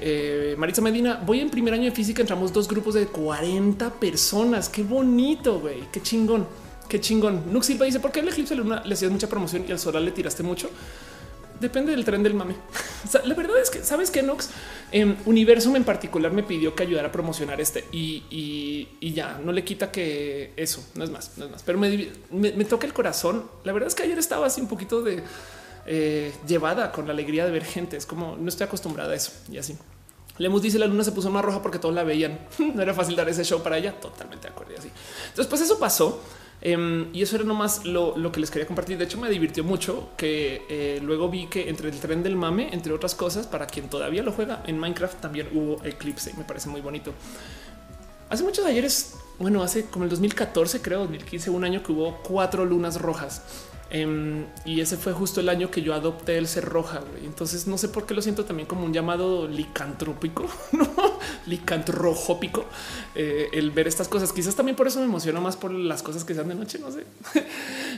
eh, 0.00 0.54
Maritza 0.56 0.80
Medina, 0.80 1.20
voy 1.26 1.40
en 1.40 1.50
primer 1.50 1.74
año 1.74 1.84
de 1.84 1.90
física, 1.90 2.22
entramos 2.22 2.52
dos 2.52 2.68
grupos 2.68 2.94
de 2.94 3.06
40 3.06 3.90
personas. 3.94 4.68
Qué 4.68 4.84
bonito, 4.84 5.58
güey, 5.60 5.90
qué 5.90 6.00
chingón, 6.00 6.46
qué 6.88 7.00
chingón. 7.00 7.52
Nux 7.52 7.66
Silva 7.66 7.84
dice, 7.84 8.00
¿por 8.00 8.12
qué 8.12 8.20
el 8.20 8.28
eclipse 8.28 8.54
luna 8.54 8.82
le 8.84 8.94
hacías 8.94 9.10
mucha 9.10 9.28
promoción 9.28 9.64
y 9.68 9.72
al 9.72 9.78
solar 9.80 10.02
le 10.02 10.12
tiraste 10.12 10.44
mucho? 10.44 10.70
Depende 11.60 11.92
del 11.92 12.04
tren 12.04 12.22
del 12.22 12.34
mame. 12.34 12.54
la 13.24 13.34
verdad 13.34 13.58
es 13.60 13.70
que 13.70 13.82
sabes 13.82 14.10
que 14.10 14.22
Nox 14.22 14.50
en 14.92 15.16
Universum 15.24 15.76
en 15.76 15.84
particular 15.84 16.32
me 16.32 16.42
pidió 16.42 16.74
que 16.74 16.82
ayudara 16.82 17.08
a 17.08 17.12
promocionar 17.12 17.60
este 17.60 17.84
y, 17.92 18.88
ya 19.00 19.40
no 19.42 19.52
le 19.52 19.64
quita 19.64 19.90
que 19.90 20.52
eso 20.56 20.84
no 20.94 21.04
es 21.04 21.10
más, 21.10 21.32
no 21.38 21.46
es 21.46 21.50
más, 21.50 21.62
pero 21.62 21.78
me, 21.78 22.64
toca 22.64 22.86
el 22.86 22.92
corazón. 22.92 23.48
La 23.64 23.72
verdad 23.72 23.88
es 23.88 23.94
que 23.94 24.02
ayer 24.02 24.18
estaba 24.18 24.46
así 24.46 24.60
un 24.60 24.68
poquito 24.68 25.02
de 25.02 25.22
eh, 25.86 26.32
llevada 26.46 26.92
con 26.92 27.06
la 27.06 27.12
alegría 27.12 27.46
de 27.46 27.50
ver 27.50 27.64
gente. 27.64 27.96
Es 27.96 28.06
como 28.06 28.36
no 28.36 28.48
estoy 28.48 28.66
acostumbrada 28.66 29.12
a 29.12 29.16
eso 29.16 29.32
y 29.50 29.58
así. 29.58 29.76
Lemus 30.38 30.60
dice 30.60 30.78
la 30.78 30.86
luna 30.86 31.02
se 31.02 31.12
puso 31.12 31.30
más 31.30 31.44
roja 31.44 31.62
porque 31.62 31.78
todos 31.78 31.94
la 31.94 32.04
veían. 32.04 32.38
no 32.74 32.82
era 32.82 32.92
fácil 32.92 33.16
dar 33.16 33.28
ese 33.28 33.44
show 33.44 33.62
para 33.62 33.78
ella. 33.78 33.98
Totalmente 33.98 34.48
de 34.48 34.52
acuerdo. 34.52 34.74
Así. 34.78 34.90
Entonces, 35.28 35.46
pues 35.46 35.62
eso 35.62 35.78
pasó. 35.78 36.20
Em, 36.68 37.14
y 37.14 37.22
eso 37.22 37.36
era 37.36 37.44
nomás 37.44 37.84
lo, 37.84 38.18
lo, 38.18 38.32
que 38.32 38.40
les 38.40 38.50
quería 38.50 38.66
compartir. 38.66 38.98
De 38.98 39.04
hecho, 39.04 39.20
me 39.20 39.30
divirtió 39.30 39.62
mucho 39.62 40.08
que 40.16 40.62
eh, 40.68 40.98
luego 41.00 41.28
vi 41.28 41.46
que 41.46 41.68
entre 41.68 41.88
el 41.90 42.00
tren 42.00 42.24
del 42.24 42.34
mame, 42.34 42.70
entre 42.72 42.92
otras 42.92 43.14
cosas, 43.14 43.46
para 43.46 43.68
quien 43.68 43.88
todavía 43.88 44.24
lo 44.24 44.32
juega 44.32 44.64
en 44.66 44.76
Minecraft, 44.76 45.20
también 45.20 45.48
hubo 45.54 45.76
eclipse. 45.84 46.34
Me 46.36 46.42
parece 46.42 46.68
muy 46.68 46.80
bonito. 46.80 47.14
Hace 48.30 48.42
muchos 48.42 48.66
ayeres, 48.66 49.14
bueno, 49.38 49.62
hace 49.62 49.84
como 49.84 50.06
el 50.06 50.10
2014, 50.10 50.82
creo 50.82 50.98
2015, 51.02 51.50
un 51.50 51.62
año 51.62 51.84
que 51.84 51.92
hubo 51.92 52.20
cuatro 52.24 52.64
lunas 52.64 53.00
rojas. 53.00 53.42
Em, 53.88 54.46
y 54.64 54.80
ese 54.80 54.96
fue 54.96 55.12
justo 55.12 55.38
el 55.38 55.48
año 55.48 55.70
que 55.70 55.82
yo 55.82 55.94
adopté 55.94 56.36
el 56.36 56.48
ser 56.48 56.64
roja. 56.64 57.02
Entonces 57.22 57.68
no 57.68 57.78
sé 57.78 57.88
por 57.88 58.06
qué 58.06 58.14
lo 58.14 58.22
siento 58.22 58.44
también 58.44 58.66
como 58.66 58.84
un 58.84 58.92
llamado 58.92 59.46
licantrópico, 59.46 60.46
no 60.72 60.88
eh, 63.18 63.48
el 63.54 63.70
ver 63.70 63.88
estas 63.88 64.08
cosas. 64.08 64.30
Quizás 64.30 64.54
también 64.54 64.76
por 64.76 64.86
eso 64.86 64.98
me 64.98 65.06
emociona 65.06 65.40
más 65.40 65.56
por 65.56 65.72
las 65.72 66.02
cosas 66.02 66.22
que 66.22 66.34
sean 66.34 66.48
de 66.48 66.54
noche, 66.54 66.78
no 66.78 66.90
sé. 66.90 67.04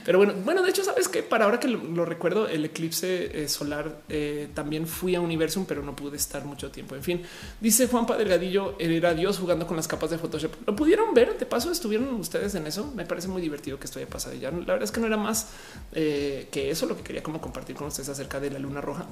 Pero 0.05 0.17
bueno, 0.17 0.33
bueno, 0.45 0.61
de 0.61 0.69
hecho, 0.69 0.81
sabes 0.81 1.09
que 1.09 1.23
para 1.23 1.43
ahora 1.43 1.59
que 1.59 1.67
lo, 1.67 2.05
recuerdo, 2.05 2.47
el 2.47 2.63
eclipse 2.63 3.43
eh, 3.43 3.49
solar 3.49 3.99
eh, 4.07 4.47
también 4.53 4.87
fui 4.87 5.15
a 5.15 5.21
Universum, 5.21 5.65
pero 5.65 5.83
no 5.83 5.93
pude 5.93 6.15
estar 6.15 6.45
mucho 6.45 6.71
tiempo. 6.71 6.95
En 6.95 7.03
fin, 7.03 7.21
dice 7.59 7.87
Juanpa 7.87 8.15
Delgadillo, 8.15 8.75
era 8.79 9.13
Dios 9.13 9.39
jugando 9.39 9.67
con 9.67 9.75
las 9.75 9.89
capas 9.89 10.09
de 10.09 10.17
Photoshop. 10.17 10.53
Lo 10.65 10.75
pudieron 10.75 11.13
ver. 11.13 11.37
De 11.37 11.45
paso, 11.45 11.69
estuvieron 11.69 12.13
ustedes 12.15 12.55
en 12.55 12.65
eso. 12.65 12.91
Me 12.95 13.05
parece 13.05 13.27
muy 13.27 13.41
divertido 13.41 13.77
que 13.77 13.85
estoy 13.85 14.03
de 14.03 14.07
pasadilla. 14.07 14.51
La 14.51 14.57
verdad 14.57 14.83
es 14.83 14.91
que 14.91 15.01
no 15.01 15.07
era 15.07 15.17
más 15.17 15.47
que 15.91 16.69
eso 16.71 16.85
es 16.85 16.89
lo 16.89 16.95
que 16.95 17.03
quería 17.03 17.21
como 17.21 17.41
compartir 17.41 17.75
con 17.75 17.87
ustedes 17.87 18.09
acerca 18.09 18.39
de 18.39 18.51
la 18.51 18.59
luna 18.59 18.79
roja. 18.79 19.05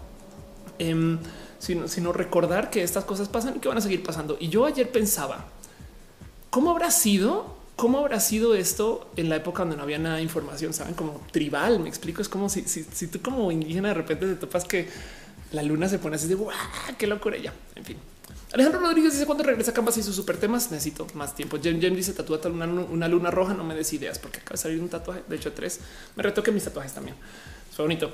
Em, 0.79 1.17
sino, 1.59 2.13
recordar 2.13 2.69
que 2.69 2.83
estas 2.83 3.03
cosas 3.03 3.29
pasan 3.29 3.55
y 3.57 3.59
que 3.59 3.67
van 3.67 3.79
a 3.79 3.81
seguir 3.81 4.03
pasando. 4.03 4.37
Y 4.39 4.49
yo 4.49 4.65
ayer 4.65 4.91
pensaba, 4.91 5.45
¿cómo 6.49 6.71
habrá 6.71 6.91
sido? 6.91 7.55
¿Cómo 7.75 7.99
habrá 7.99 8.19
sido 8.19 8.55
esto 8.55 9.11
en 9.17 9.29
la 9.29 9.35
época 9.35 9.61
donde 9.61 9.77
no 9.77 9.83
había 9.83 9.99
nada 9.99 10.15
de 10.15 10.23
información? 10.23 10.73
Saben, 10.73 10.95
como 10.95 11.21
tribal. 11.31 11.79
Me 11.79 11.89
explico. 11.89 12.21
Es 12.21 12.29
como 12.29 12.49
si, 12.49 12.63
si, 12.63 13.07
tú, 13.07 13.21
como 13.21 13.51
indígena, 13.51 13.89
de 13.89 13.93
repente 13.93 14.25
te 14.25 14.35
topas 14.35 14.65
que 14.65 14.87
la 15.51 15.61
luna 15.61 15.87
se 15.87 15.99
pone 15.99 16.15
así 16.15 16.27
de 16.27 16.35
¡guau! 16.35 16.55
qué 16.97 17.05
locura 17.05 17.37
ya. 17.37 17.53
En 17.75 17.85
fin, 17.85 17.97
Alejandro 18.53 18.79
Rodríguez 18.79 19.13
dice 19.13 19.25
cuando 19.25 19.43
regresa 19.43 19.71
a 19.71 19.73
Canvas 19.73 19.97
y 19.97 20.03
sus 20.03 20.15
super 20.15 20.37
temas 20.37 20.71
necesito 20.71 21.05
más 21.13 21.35
tiempo. 21.35 21.59
Jem 21.61 21.79
Jem 21.79 21.95
dice 21.95 22.13
tatúate 22.13 22.47
una, 22.47 22.65
una, 22.65 23.07
luna 23.07 23.29
roja. 23.29 23.53
No 23.53 23.63
me 23.63 23.75
des 23.75 23.91
ideas 23.93 24.17
porque 24.17 24.39
acaba 24.39 24.53
de 24.53 24.57
salir 24.57 24.81
un 24.81 24.89
tatuaje. 24.89 25.21
De 25.27 25.35
hecho, 25.35 25.53
tres 25.53 25.79
me 26.15 26.23
retoque 26.23 26.51
mis 26.51 26.63
tatuajes 26.63 26.93
también. 26.93 27.15
Fue 27.75 27.85
bonito. 27.85 28.11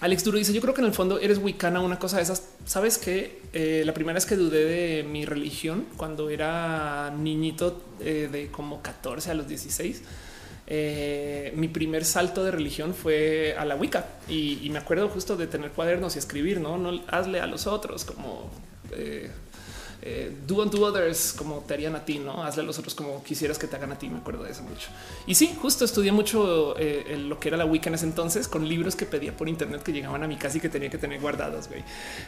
Alex 0.00 0.24
Duro 0.24 0.38
dice: 0.38 0.52
Yo 0.52 0.60
creo 0.60 0.74
que 0.74 0.80
en 0.80 0.86
el 0.86 0.92
fondo 0.92 1.18
eres 1.18 1.38
wicana, 1.38 1.80
una 1.80 1.98
cosa 1.98 2.16
de 2.18 2.24
esas. 2.24 2.48
Sabes 2.64 2.98
que 2.98 3.40
eh, 3.52 3.82
la 3.84 3.94
primera 3.94 4.14
vez 4.14 4.26
que 4.26 4.36
dudé 4.36 4.64
de 4.64 5.02
mi 5.04 5.24
religión 5.24 5.86
cuando 5.96 6.30
era 6.30 7.10
niñito 7.16 7.82
eh, 8.00 8.28
de 8.30 8.48
como 8.48 8.82
14 8.82 9.30
a 9.30 9.34
los 9.34 9.48
16. 9.48 10.02
Eh, 10.66 11.52
mi 11.56 11.68
primer 11.68 12.06
salto 12.06 12.42
de 12.42 12.50
religión 12.50 12.94
fue 12.94 13.54
a 13.58 13.66
la 13.66 13.76
Wicca 13.76 14.06
y, 14.28 14.60
y, 14.62 14.70
me 14.70 14.78
acuerdo 14.78 15.10
justo 15.10 15.36
de 15.36 15.46
tener 15.46 15.72
cuadernos 15.72 16.16
y 16.16 16.18
escribir, 16.18 16.58
no, 16.58 16.78
no 16.78 17.02
hazle 17.08 17.40
a 17.40 17.46
los 17.46 17.66
otros 17.66 18.06
como 18.06 18.50
eh, 20.04 20.14
eh, 20.14 20.30
do 20.46 20.62
unto 20.62 20.82
others 20.82 21.32
como 21.32 21.60
te 21.60 21.74
harían 21.74 21.96
a 21.96 22.04
ti, 22.04 22.18
no 22.18 22.44
hazle 22.44 22.62
a 22.62 22.66
los 22.66 22.78
otros 22.78 22.94
como 22.94 23.22
quisieras 23.24 23.58
que 23.58 23.66
te 23.66 23.76
hagan 23.76 23.92
a 23.92 23.98
ti. 23.98 24.08
Me 24.08 24.18
acuerdo 24.18 24.44
de 24.44 24.50
eso 24.50 24.62
mucho. 24.62 24.88
Y 25.26 25.34
sí, 25.34 25.56
justo 25.60 25.84
estudié 25.84 26.12
mucho 26.12 26.76
eh, 26.78 27.16
lo 27.18 27.40
que 27.40 27.48
era 27.48 27.56
la 27.56 27.64
Wicca 27.64 27.88
en 27.88 27.94
ese 27.94 28.04
entonces 28.04 28.46
con 28.46 28.68
libros 28.68 28.96
que 28.96 29.06
pedía 29.06 29.34
por 29.34 29.48
internet 29.48 29.82
que 29.82 29.92
llegaban 29.92 30.22
a 30.22 30.28
mi 30.28 30.36
casa 30.36 30.58
y 30.58 30.60
que 30.60 30.68
tenía 30.68 30.90
que 30.90 30.98
tener 30.98 31.20
guardados. 31.20 31.68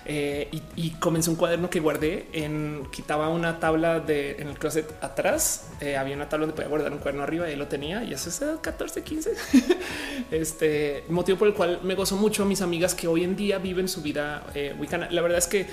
y, 0.06 0.62
y, 0.76 0.90
comencé 0.98 1.28
un 1.28 1.36
cuaderno 1.36 1.68
que 1.68 1.80
guardé 1.80 2.28
en 2.32 2.86
quitaba 2.90 3.28
una 3.28 3.60
tabla 3.60 4.00
de 4.00 4.36
en 4.38 4.48
el 4.48 4.58
closet 4.58 4.90
atrás. 5.02 5.66
había 5.98 6.16
una 6.16 6.28
tabla 6.28 6.46
donde 6.46 6.56
podía 6.56 6.68
guardar 6.68 6.92
un 6.92 6.98
cuaderno 6.98 7.22
arriba 7.22 7.50
y 7.50 7.56
lo 7.56 7.66
tenía. 7.66 8.02
Y 8.04 8.14
eso 8.14 8.30
es 8.30 8.42
14, 8.60 9.02
15. 9.02 9.34
este 10.30 11.04
motivo 11.08 11.38
por 11.38 11.48
el 11.48 11.54
cual 11.54 11.80
me 11.82 11.94
gozo 11.94 12.16
mucho 12.16 12.42
a 12.42 12.46
mis 12.46 12.62
amigas 12.62 12.94
que 12.94 13.06
hoy 13.06 13.22
en 13.24 13.36
día 13.36 13.58
viven 13.58 13.88
su 13.88 14.00
vida 14.00 14.46
wicana. 14.78 15.08
La 15.10 15.20
verdad 15.20 15.38
es 15.38 15.46
que 15.46 15.66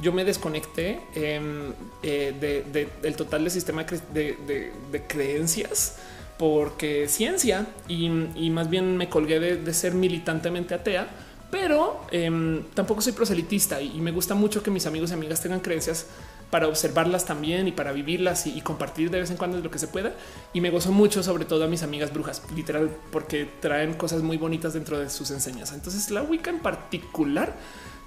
yo 0.00 0.12
me 0.12 0.24
desconecté 0.24 1.00
em, 1.14 1.72
eh, 2.02 2.88
del 3.02 3.16
total 3.16 3.44
del 3.44 3.50
sistema 3.50 3.84
de, 3.84 5.02
creencias 5.06 5.96
porque 6.38 7.08
ciencia 7.08 7.66
y, 7.88 8.08
más 8.50 8.68
bien 8.68 8.96
me 8.96 9.08
colgué 9.08 9.40
de, 9.40 9.74
ser 9.74 9.94
militantemente 9.94 10.74
atea 10.74 11.08
pero 11.50 12.02
em, 12.10 12.64
tampoco 12.74 13.00
soy 13.00 13.12
proselitista 13.12 13.80
y, 13.80 14.00
me 14.00 14.10
gusta 14.10 14.34
mucho 14.34 14.62
que 14.62 14.70
mis 14.70 14.86
amigos 14.86 15.10
y 15.10 15.14
amigas 15.14 15.40
tengan 15.40 15.60
creencias 15.60 16.06
para 16.50 16.68
observarlas 16.68 17.24
también 17.24 17.66
y 17.66 17.72
para 17.72 17.92
vivirlas 17.92 18.46
y, 18.46 18.60
compartir 18.60 19.10
de 19.10 19.20
vez 19.20 19.30
en 19.30 19.36
cuando 19.36 19.58
lo 19.58 19.70
que 19.70 19.78
se 19.78 19.88
pueda. 19.88 20.12
Y 20.52 20.60
me 20.60 20.70
gozo 20.70 20.92
mucho, 20.92 21.22
sobre 21.22 21.44
todo 21.44 21.64
a 21.64 21.66
mis 21.66 21.82
amigas 21.82 22.12
brujas, 22.12 22.42
literal, 22.54 22.90
porque 23.10 23.48
traen 23.60 23.94
cosas 23.94 24.22
muy 24.22 24.36
bonitas 24.36 24.72
dentro 24.74 24.98
de 24.98 25.10
sus 25.10 25.30
enseñanzas. 25.30 25.76
Entonces, 25.76 26.10
la 26.10 26.22
Wicca 26.22 26.50
en 26.50 26.60
particular 26.60 27.54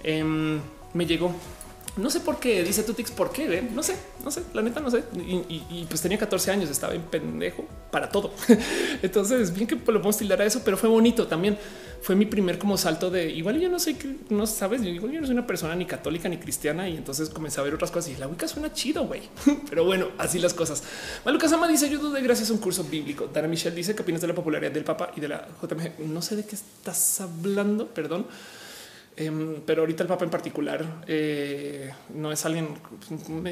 em, 0.04 0.62
me 0.94 1.06
llegó 1.06 1.34
no 1.98 2.10
sé 2.10 2.20
por 2.20 2.40
qué, 2.40 2.64
dice 2.64 2.84
Tutix, 2.84 3.12
¿por 3.12 3.32
qué? 3.32 3.62
No 3.74 3.84
sé, 3.84 3.96
no 4.24 4.32
sé, 4.32 4.44
la 4.54 4.62
neta 4.62 4.80
no 4.80 4.90
sé. 4.92 5.04
Y, 5.16 5.86
pues 5.90 6.02
tenía 6.02 6.18
14 6.18 6.52
años, 6.52 6.70
estaba 6.70 6.94
en 6.94 7.02
pendejo 7.02 7.66
para 7.92 8.10
todo. 8.10 8.32
Entonces, 9.02 9.54
bien 9.54 9.68
que 9.68 9.76
lo 9.76 9.84
podemos 9.84 10.18
tildar 10.18 10.42
a 10.42 10.46
eso, 10.46 10.62
pero 10.64 10.78
fue 10.78 10.90
bonito 10.90 11.28
también. 11.28 11.58
Fue 12.02 12.16
mi 12.16 12.26
primer 12.26 12.58
como 12.58 12.78
salto 12.78 13.10
de 13.10 13.30
igual 13.30 13.60
yo 13.60 13.68
no 13.68 13.78
sé, 13.78 13.98
no 14.30 14.48
sabes, 14.48 14.82
igual 14.84 15.12
yo 15.12 15.20
no 15.20 15.28
soy 15.28 15.34
una 15.34 15.46
persona 15.46 15.76
ni 15.76 15.86
católica 15.86 16.30
ni 16.30 16.38
cristiana 16.38 16.88
y 16.88 16.96
entonces 16.96 17.30
comencé 17.30 17.60
a 17.60 17.64
ver 17.64 17.74
otras 17.74 17.92
cosas 17.92 18.12
y 18.12 18.16
la 18.16 18.26
Wicca 18.28 18.48
suena 18.48 18.72
chido, 18.72 19.06
güey. 19.06 19.22
Pero 19.70 19.84
bueno, 19.84 20.08
así 20.18 20.40
las 20.40 20.54
cosas. 20.54 20.82
Maluca 21.26 21.50
Sama 21.50 21.68
dice 21.68 21.90
yo 21.90 22.00
dudé 22.00 22.22
gracias 22.22 22.50
a 22.52 22.54
un 22.54 22.60
curso 22.60 22.86
bíblico. 22.86 23.30
Dana 23.34 23.50
Michelle 23.50 23.76
dice 23.76 23.96
que 23.96 24.04
opinas 24.04 24.22
de 24.22 24.28
la 24.28 24.36
popularidad 24.36 24.72
del 24.72 24.86
Papa 24.86 25.12
y 25.18 25.20
de 25.20 25.28
la 25.28 25.48
JMG. 25.62 26.00
No 26.08 26.22
sé 26.22 26.38
de 26.38 26.46
qué 26.46 26.56
estás 26.56 27.20
hablando, 27.20 27.88
perdón. 27.88 28.26
Em, 29.20 29.62
pero 29.66 29.82
ahorita 29.82 30.04
el 30.04 30.08
Papa 30.08 30.24
en 30.24 30.32
particular 30.32 31.04
eh, 31.06 31.92
no 32.16 32.32
es 32.32 32.46
alguien, 32.46 32.70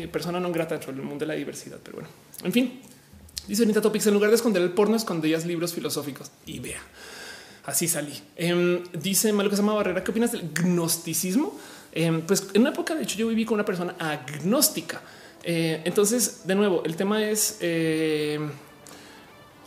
persona 0.09 0.39
no 0.39 0.49
grata 0.53 0.75
dentro 0.75 0.93
del 0.93 1.01
mundo 1.01 1.19
de 1.19 1.27
la 1.27 1.33
diversidad. 1.33 1.77
Pero 1.83 1.97
bueno, 1.97 2.09
en 2.43 2.53
fin, 2.53 2.81
dice 3.49 3.63
Anita 3.63 3.81
Topics: 3.81 4.07
en 4.07 4.13
lugar 4.13 4.29
de 4.29 4.37
esconder 4.37 4.61
el 4.61 4.71
porno, 4.71 4.95
escondías 4.95 5.45
libros 5.45 5.73
filosóficos 5.73 6.31
y 6.45 6.59
vea. 6.59 6.79
Así 7.65 7.89
salí. 7.89 8.13
Eh, 8.37 8.81
dice 8.93 9.33
Malo 9.33 9.49
que 9.49 9.57
se 9.57 9.61
llama 9.61 9.73
Barrera. 9.73 10.05
¿Qué 10.05 10.11
opinas 10.11 10.31
del 10.31 10.51
gnosticismo? 10.53 11.59
Em, 11.91 12.21
pues 12.21 12.47
en 12.53 12.61
una 12.61 12.69
época, 12.69 12.95
de 12.95 13.03
hecho, 13.03 13.17
yo 13.17 13.27
viví 13.27 13.43
con 13.43 13.55
una 13.55 13.65
persona 13.65 13.93
agnóstica. 13.99 15.01
Eh, 15.43 15.81
entonces, 15.83 16.47
de 16.47 16.55
nuevo, 16.55 16.81
el 16.85 16.95
tema 16.95 17.27
es 17.27 17.57
y 17.61 18.37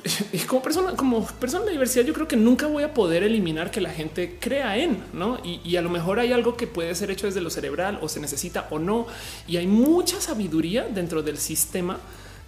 como 0.46 0.62
persona, 0.62 0.96
como 0.96 1.26
persona 1.26 1.64
de 1.64 1.72
diversidad, 1.72 2.04
yo 2.04 2.12
creo 2.12 2.28
que 2.28 2.36
nunca 2.36 2.66
voy 2.66 2.82
a 2.82 2.94
poder 2.94 3.22
eliminar 3.22 3.70
que 3.70 3.80
la 3.80 3.90
gente 3.90 4.38
crea 4.40 4.76
en, 4.76 5.02
¿no? 5.12 5.38
Y, 5.44 5.76
a 5.76 5.82
lo 5.82 5.90
mejor 5.90 6.18
hay 6.18 6.32
algo 6.32 6.56
que 6.56 6.66
puede 6.66 6.94
ser 6.94 7.10
hecho 7.10 7.26
desde 7.26 7.40
lo 7.40 7.50
cerebral 7.50 7.98
o 8.02 8.08
se 8.08 8.20
necesita 8.20 8.66
o 8.70 8.78
no. 8.78 9.06
Y 9.46 9.56
hay 9.56 9.66
mucha 9.66 10.20
sabiduría 10.20 10.84
dentro 10.88 11.22
del 11.22 11.38
sistema 11.38 11.98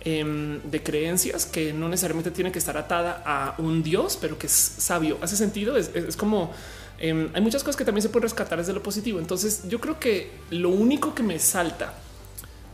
em, 0.00 0.60
de 0.62 0.82
creencias 0.82 1.46
que 1.46 1.72
no 1.72 1.88
necesariamente 1.88 2.30
tiene 2.30 2.52
que 2.52 2.58
estar 2.58 2.76
atada 2.76 3.22
a 3.24 3.54
un 3.58 3.82
Dios, 3.82 4.18
pero 4.20 4.38
que 4.38 4.46
es 4.46 4.52
sabio. 4.52 5.18
Hace 5.20 5.36
sentido, 5.36 5.76
es, 5.76 6.16
como... 6.16 6.52
Em, 6.98 7.30
hay 7.34 7.40
muchas 7.40 7.62
cosas 7.62 7.76
que 7.76 7.84
también 7.84 8.02
se 8.02 8.08
pueden 8.08 8.24
rescatar 8.24 8.58
desde 8.58 8.72
lo 8.72 8.82
positivo. 8.82 9.18
Entonces 9.18 9.68
yo 9.68 9.80
creo 9.80 9.98
que 9.98 10.30
lo 10.50 10.68
único 10.68 11.14
que 11.14 11.22
me 11.22 11.38
salta 11.38 11.94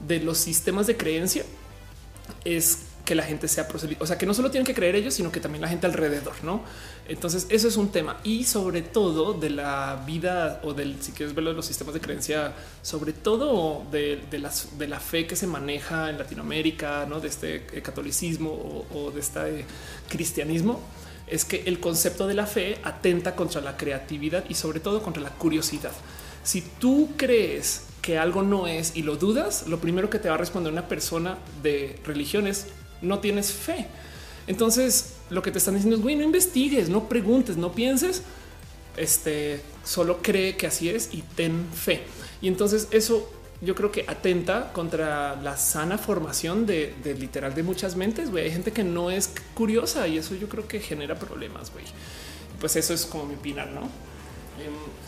de 0.06 0.20
los 0.20 0.38
sistemas 0.38 0.86
de 0.86 0.96
creencia 0.96 1.44
es 2.44 2.87
que 3.08 3.14
la 3.14 3.22
gente 3.22 3.48
sea 3.48 3.66
proselita. 3.66 4.04
O 4.04 4.06
sea, 4.06 4.18
que 4.18 4.26
no 4.26 4.34
solo 4.34 4.50
tienen 4.50 4.66
que 4.66 4.74
creer 4.74 4.94
ellos, 4.94 5.14
sino 5.14 5.32
que 5.32 5.40
también 5.40 5.62
la 5.62 5.68
gente 5.68 5.86
alrededor, 5.86 6.34
¿no? 6.44 6.62
Entonces, 7.08 7.46
eso 7.48 7.66
es 7.66 7.78
un 7.78 7.90
tema. 7.90 8.18
Y 8.22 8.44
sobre 8.44 8.82
todo 8.82 9.32
de 9.32 9.48
la 9.48 10.04
vida 10.06 10.60
o 10.62 10.74
del, 10.74 11.00
si 11.00 11.12
quieres 11.12 11.34
verlo, 11.34 11.48
de 11.48 11.56
los 11.56 11.64
sistemas 11.64 11.94
de 11.94 12.02
creencia, 12.02 12.52
sobre 12.82 13.14
todo 13.14 13.86
de, 13.90 14.20
las, 14.32 14.76
de 14.76 14.88
la 14.88 15.00
fe 15.00 15.26
que 15.26 15.36
se 15.36 15.46
maneja 15.46 16.10
en 16.10 16.18
Latinoamérica, 16.18 17.06
¿no? 17.06 17.18
De 17.18 17.28
este 17.28 17.66
eh, 17.72 17.80
catolicismo 17.80 18.84
o, 18.92 19.10
de 19.10 19.20
este 19.20 19.64
cristianismo, 20.10 20.78
es 21.26 21.46
que 21.46 21.62
el 21.64 21.80
concepto 21.80 22.26
de 22.26 22.34
la 22.34 22.44
fe 22.44 22.78
atenta 22.84 23.34
contra 23.34 23.62
la 23.62 23.78
creatividad 23.78 24.44
y 24.50 24.54
sobre 24.54 24.80
todo 24.80 25.02
contra 25.02 25.22
la 25.22 25.30
curiosidad. 25.30 25.92
Si 26.42 26.60
tú 26.60 27.08
crees 27.16 27.84
que 28.02 28.18
algo 28.18 28.42
no 28.42 28.66
es 28.66 28.96
y 28.96 29.02
lo 29.02 29.16
dudas, 29.16 29.66
lo 29.66 29.80
primero 29.80 30.10
que 30.10 30.18
te 30.18 30.28
va 30.28 30.34
a 30.34 30.38
responder 30.38 30.70
una 30.70 30.88
persona 30.88 31.38
de 31.62 31.98
religión 32.04 32.46
es 32.46 32.66
no 33.02 33.18
tienes 33.20 33.52
fe. 33.52 33.86
Entonces 34.46 35.14
lo 35.30 35.42
que 35.42 35.50
te 35.50 35.58
están 35.58 35.74
diciendo 35.74 35.96
es, 35.96 36.02
güey, 36.02 36.16
no 36.16 36.24
investigues, 36.24 36.88
no 36.88 37.08
preguntes, 37.08 37.56
no 37.56 37.72
pienses, 37.72 38.22
este, 38.96 39.60
solo 39.84 40.20
cree 40.22 40.56
que 40.56 40.66
así 40.66 40.88
es 40.88 41.10
y 41.12 41.22
ten 41.22 41.66
fe. 41.72 42.02
Y 42.40 42.48
entonces 42.48 42.88
eso 42.90 43.30
yo 43.60 43.74
creo 43.74 43.90
que 43.90 44.04
atenta 44.06 44.72
contra 44.72 45.36
la 45.36 45.56
sana 45.56 45.98
formación 45.98 46.64
de, 46.66 46.94
literal 47.18 47.54
de 47.54 47.62
muchas 47.62 47.96
mentes. 47.96 48.30
Hay 48.30 48.50
gente 48.50 48.72
que 48.72 48.84
no 48.84 49.10
es 49.10 49.32
curiosa 49.54 50.06
y 50.06 50.18
eso 50.18 50.34
yo 50.34 50.48
creo 50.48 50.68
que 50.68 50.80
genera 50.80 51.18
problemas. 51.18 51.72
Pues 52.60 52.76
eso 52.76 52.94
es 52.94 53.04
como 53.04 53.26
mi 53.26 53.34
opinar, 53.34 53.68
no? 53.68 53.82
Em, 53.82 55.07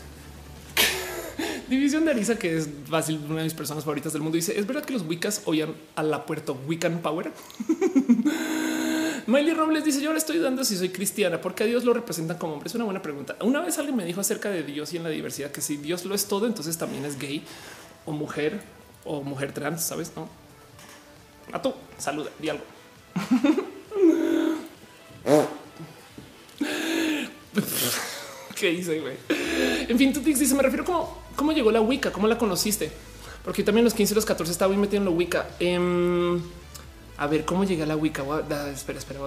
División 1.71 2.03
de 2.03 2.11
Arisa, 2.11 2.37
que 2.37 2.57
es 2.57 2.67
fácil, 2.85 3.17
una 3.29 3.37
de 3.37 3.45
mis 3.45 3.53
personas 3.53 3.85
favoritas 3.85 4.11
del 4.11 4.21
mundo, 4.21 4.35
dice: 4.35 4.59
¿Es 4.59 4.67
verdad 4.67 4.83
que 4.83 4.91
los 4.91 5.03
Wiccas 5.03 5.43
oían 5.45 5.73
a 5.95 6.03
la 6.03 6.25
puerta 6.25 6.51
Wiccan 6.51 6.99
Power? 6.99 7.31
Miley 9.25 9.53
Robles 9.53 9.85
dice: 9.85 10.01
Yo 10.01 10.09
ahora 10.09 10.17
estoy 10.17 10.39
dando 10.39 10.65
si 10.65 10.75
soy 10.75 10.89
cristiana, 10.89 11.39
porque 11.39 11.63
a 11.63 11.67
Dios 11.67 11.85
lo 11.85 11.93
representan 11.93 12.37
como 12.37 12.55
hombre. 12.55 12.67
Es 12.67 12.75
una 12.75 12.83
buena 12.83 13.01
pregunta. 13.01 13.37
Una 13.39 13.61
vez 13.61 13.77
alguien 13.77 13.95
me 13.95 14.03
dijo 14.03 14.19
acerca 14.19 14.49
de 14.49 14.63
Dios 14.63 14.91
y 14.91 14.97
en 14.97 15.03
la 15.03 15.09
diversidad 15.09 15.51
que 15.51 15.61
si 15.61 15.77
Dios 15.77 16.03
lo 16.03 16.13
es 16.13 16.25
todo, 16.25 16.45
entonces 16.45 16.77
también 16.77 17.05
es 17.05 17.17
gay 17.17 17.41
o 18.05 18.11
mujer 18.11 18.59
o 19.05 19.21
mujer 19.21 19.53
trans, 19.53 19.81
sabes? 19.81 20.11
No 20.13 20.27
a 21.53 21.61
tú 21.61 21.73
saluda, 21.97 22.31
di 22.37 22.49
algo. 22.49 22.65
¿Qué 28.55 28.73
hice, 28.73 28.99
güey? 28.99 29.15
En 29.87 29.97
fin, 29.97 30.11
tú 30.11 30.19
dice: 30.19 30.53
Me 30.53 30.63
refiero 30.63 30.83
como 30.83 31.20
¿Cómo 31.35 31.51
llegó 31.51 31.71
la 31.71 31.81
Wicca? 31.81 32.11
¿Cómo 32.11 32.27
la 32.27 32.37
conociste? 32.37 32.91
Porque 33.43 33.63
también 33.63 33.83
los 33.83 33.93
15 33.93 34.13
y 34.13 34.15
los 34.15 34.25
14 34.25 34.51
estaba 34.51 34.71
muy 34.71 34.81
metido 34.81 34.99
en 34.99 35.05
la 35.05 35.11
Wicca. 35.11 35.49
Em, 35.59 36.39
a 37.17 37.27
ver, 37.27 37.45
¿cómo 37.45 37.63
llegué 37.63 37.83
a 37.83 37.85
la 37.85 37.95
Wicca? 37.95 38.23
espera, 38.73 38.99
espera, 38.99 39.19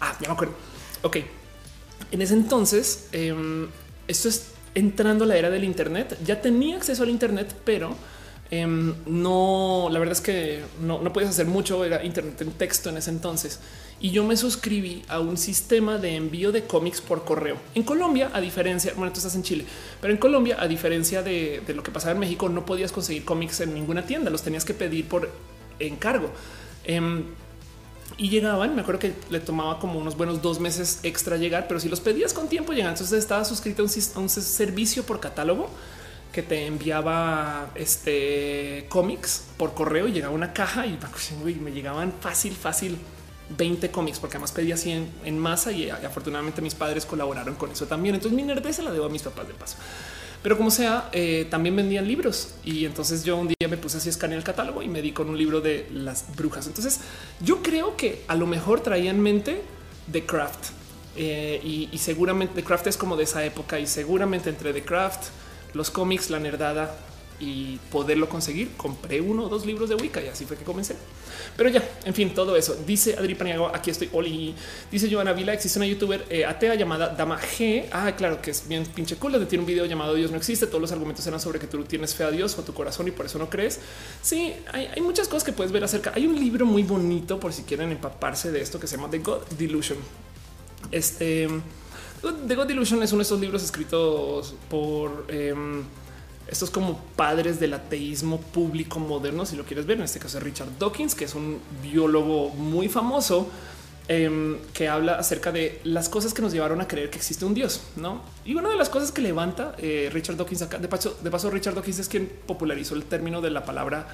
Ah, 0.00 0.16
ya 0.20 0.28
me 0.28 0.34
acuerdo. 0.34 0.54
Ok. 1.02 1.18
En 2.10 2.22
ese 2.22 2.34
entonces, 2.34 3.08
em, 3.12 3.68
esto 4.08 4.28
es 4.28 4.48
entrando 4.74 5.24
a 5.24 5.26
la 5.26 5.36
era 5.36 5.50
del 5.50 5.64
Internet. 5.64 6.18
Ya 6.24 6.40
tenía 6.40 6.76
acceso 6.76 7.02
al 7.02 7.10
Internet, 7.10 7.54
pero 7.64 7.96
em, 8.50 8.94
no, 9.06 9.88
la 9.90 9.98
verdad 9.98 10.12
es 10.12 10.20
que 10.20 10.62
no, 10.80 11.00
no 11.00 11.12
podías 11.12 11.30
hacer 11.30 11.46
mucho. 11.46 11.84
Era 11.84 12.04
Internet 12.04 12.40
en 12.42 12.52
texto 12.52 12.90
en 12.90 12.96
ese 12.96 13.10
entonces 13.10 13.60
y 14.00 14.10
yo 14.10 14.24
me 14.24 14.36
suscribí 14.36 15.02
a 15.08 15.20
un 15.20 15.36
sistema 15.36 15.98
de 15.98 16.16
envío 16.16 16.52
de 16.52 16.64
cómics 16.64 17.02
por 17.02 17.24
correo. 17.24 17.56
En 17.74 17.82
Colombia, 17.82 18.30
a 18.32 18.40
diferencia, 18.40 18.94
bueno, 18.96 19.12
tú 19.12 19.18
estás 19.18 19.34
en 19.34 19.42
Chile, 19.42 19.66
pero 20.00 20.12
en 20.12 20.18
Colombia, 20.18 20.56
a 20.58 20.66
diferencia 20.66 21.22
de, 21.22 21.62
lo 21.74 21.82
que 21.82 21.90
pasaba 21.90 22.12
en 22.12 22.18
México, 22.18 22.48
no 22.48 22.64
podías 22.64 22.92
conseguir 22.92 23.24
cómics 23.26 23.60
en 23.60 23.74
ninguna 23.74 24.06
tienda, 24.06 24.30
los 24.30 24.42
tenías 24.42 24.64
que 24.64 24.72
pedir 24.72 25.06
por 25.06 25.30
encargo. 25.78 26.30
Em, 26.84 27.24
y 28.16 28.30
llegaban, 28.30 28.74
me 28.74 28.80
acuerdo 28.80 29.00
que 29.00 29.12
le 29.28 29.40
tomaba 29.40 29.78
como 29.78 29.98
unos 29.98 30.16
buenos 30.16 30.40
dos 30.40 30.60
meses 30.60 31.00
extra 31.02 31.36
llegar, 31.36 31.68
pero 31.68 31.78
si 31.78 31.90
los 31.90 32.00
pedías 32.00 32.32
con 32.32 32.48
tiempo 32.48 32.72
llegan, 32.72 32.92
entonces 32.92 33.18
estaba 33.18 33.44
suscrito 33.44 33.82
a 33.82 34.18
un, 34.18 34.28
servicio 34.30 35.04
por 35.04 35.20
catálogo 35.20 35.68
que 36.32 36.42
te 36.42 36.66
enviaba 36.66 37.70
este 37.74 38.86
cómics 38.88 39.46
por 39.56 39.74
correo 39.74 40.06
y 40.08 40.12
llegaba 40.12 40.34
una 40.34 40.52
caja 40.52 40.86
y 40.86 40.98
me 41.60 41.72
llegaban 41.72 42.12
fácil, 42.20 42.54
fácil 42.54 42.98
20 43.56 43.90
cómics, 43.90 44.18
porque 44.18 44.36
además 44.36 44.52
pedí 44.52 44.72
así 44.72 44.92
en, 45.24 45.38
masa 45.38 45.72
y, 45.72 45.90
afortunadamente 45.90 46.62
mis 46.62 46.74
padres 46.74 47.04
colaboraron 47.04 47.54
con 47.56 47.70
eso 47.70 47.86
también. 47.86 48.14
Entonces 48.14 48.36
mi 48.36 48.42
nerdez 48.42 48.78
la 48.78 48.92
debo 48.92 49.06
a 49.06 49.08
mis 49.08 49.22
papás 49.22 49.48
de 49.48 49.54
paso. 49.54 49.76
Pero 50.42 50.56
como 50.56 50.70
sea, 50.70 51.10
eh, 51.12 51.46
también 51.50 51.76
vendían 51.76 52.08
libros 52.08 52.54
y 52.64 52.86
entonces 52.86 53.24
yo 53.24 53.36
un 53.36 53.48
día 53.48 53.68
me 53.68 53.76
puse 53.76 53.98
así 53.98 54.08
a 54.08 54.10
escanear 54.10 54.38
el 54.38 54.44
catálogo 54.44 54.82
y 54.82 54.88
me 54.88 55.02
di 55.02 55.12
con 55.12 55.28
un 55.28 55.36
libro 55.36 55.60
de 55.60 55.86
las 55.92 56.34
brujas. 56.34 56.66
Entonces 56.66 57.00
yo 57.40 57.62
creo 57.62 57.96
que 57.96 58.24
a 58.26 58.36
lo 58.36 58.46
mejor 58.46 58.80
traía 58.80 59.10
en 59.10 59.20
mente 59.20 59.60
The 60.10 60.24
Craft 60.24 60.70
eh, 61.16 61.60
y, 61.62 61.90
y, 61.92 61.98
seguramente 61.98 62.54
The 62.54 62.64
Craft 62.64 62.86
es 62.86 62.96
como 62.96 63.16
de 63.16 63.24
esa 63.24 63.44
época 63.44 63.78
y 63.78 63.86
seguramente 63.86 64.48
entre 64.48 64.72
The 64.72 64.82
Craft, 64.82 65.24
los 65.74 65.90
cómics, 65.90 66.30
la 66.30 66.38
nerdada 66.38 66.96
y 67.40 67.78
poderlo 67.90 68.28
conseguir, 68.28 68.70
compré 68.76 69.20
uno 69.20 69.44
o 69.44 69.48
dos 69.48 69.64
libros 69.64 69.88
de 69.88 69.94
Wicca 69.94 70.22
y 70.22 70.28
así 70.28 70.44
fue 70.44 70.56
que 70.56 70.64
comencé. 70.64 70.94
Pero 71.56 71.70
ya, 71.70 71.82
en 72.04 72.14
fin, 72.14 72.34
todo 72.34 72.54
eso. 72.54 72.76
Dice 72.86 73.16
Adri 73.16 73.34
Paniago, 73.34 73.70
aquí 73.74 73.90
estoy, 73.90 74.10
Oli. 74.12 74.54
Dice 74.90 75.08
Joana 75.10 75.32
Vila, 75.32 75.54
existe 75.54 75.78
una 75.78 75.86
youtuber 75.86 76.24
eh, 76.28 76.44
atea 76.44 76.74
llamada 76.74 77.08
Dama 77.08 77.40
G. 77.40 77.86
Ah, 77.92 78.14
claro, 78.14 78.42
que 78.42 78.50
es 78.50 78.68
bien 78.68 78.84
pinche 78.84 79.16
cool, 79.16 79.32
donde 79.32 79.46
tiene 79.46 79.62
un 79.62 79.66
video 79.66 79.86
llamado 79.86 80.14
Dios 80.14 80.30
no 80.30 80.36
existe. 80.36 80.66
Todos 80.66 80.82
los 80.82 80.92
argumentos 80.92 81.26
eran 81.26 81.40
sobre 81.40 81.58
que 81.58 81.66
tú 81.66 81.82
tienes 81.84 82.14
fe 82.14 82.24
a 82.24 82.30
Dios 82.30 82.58
o 82.58 82.62
tu 82.62 82.74
corazón 82.74 83.08
y 83.08 83.10
por 83.10 83.26
eso 83.26 83.38
no 83.38 83.48
crees. 83.48 83.80
Sí, 84.22 84.54
hay, 84.72 85.00
muchas 85.00 85.26
cosas 85.26 85.44
que 85.44 85.52
puedes 85.52 85.72
ver 85.72 85.82
acerca. 85.82 86.12
Hay 86.14 86.26
un 86.26 86.38
libro 86.38 86.66
muy 86.66 86.82
bonito 86.82 87.40
por 87.40 87.52
si 87.54 87.62
quieren 87.62 87.90
empaparse 87.90 88.50
de 88.52 88.60
esto 88.60 88.78
que 88.78 88.86
se 88.86 88.96
llama 88.96 89.10
The 89.10 89.18
God 89.18 89.42
Delusion. 89.58 89.98
Este... 90.90 91.48
The 92.20 92.54
God 92.54 92.66
Delusion 92.66 93.02
es 93.02 93.12
uno 93.12 93.20
de 93.20 93.24
esos 93.24 93.40
libros 93.40 93.62
escritos 93.62 94.54
por... 94.68 95.26
Em, 95.28 95.82
estos 96.50 96.70
como 96.70 96.98
padres 97.16 97.60
del 97.60 97.74
ateísmo 97.74 98.40
público 98.40 98.98
moderno, 98.98 99.46
si 99.46 99.54
lo 99.54 99.64
quieres 99.64 99.86
ver, 99.86 99.98
en 99.98 100.02
este 100.02 100.18
caso 100.18 100.38
es 100.38 100.44
Richard 100.44 100.70
Dawkins, 100.80 101.14
que 101.14 101.24
es 101.24 101.36
un 101.36 101.60
biólogo 101.80 102.48
muy 102.48 102.88
famoso 102.88 103.48
em, 104.08 104.58
que 104.74 104.88
habla 104.88 105.14
acerca 105.14 105.52
de 105.52 105.80
las 105.84 106.08
cosas 106.08 106.34
que 106.34 106.42
nos 106.42 106.52
llevaron 106.52 106.80
a 106.80 106.88
creer 106.88 107.08
que 107.08 107.18
existe 107.18 107.44
un 107.44 107.54
Dios, 107.54 107.82
no? 107.94 108.22
Y 108.44 108.56
una 108.56 108.68
de 108.68 108.76
las 108.76 108.88
cosas 108.88 109.12
que 109.12 109.22
levanta 109.22 109.76
eh, 109.78 110.10
Richard 110.12 110.36
Dawkins 110.36 110.62
acá, 110.62 110.78
de 110.78 110.88
paso, 110.88 111.16
de 111.22 111.30
paso, 111.30 111.50
Richard 111.50 111.76
Dawkins 111.76 112.00
es 112.00 112.08
quien 112.08 112.28
popularizó 112.46 112.96
el 112.96 113.04
término 113.04 113.40
de 113.40 113.50
la 113.50 113.64
palabra 113.64 114.08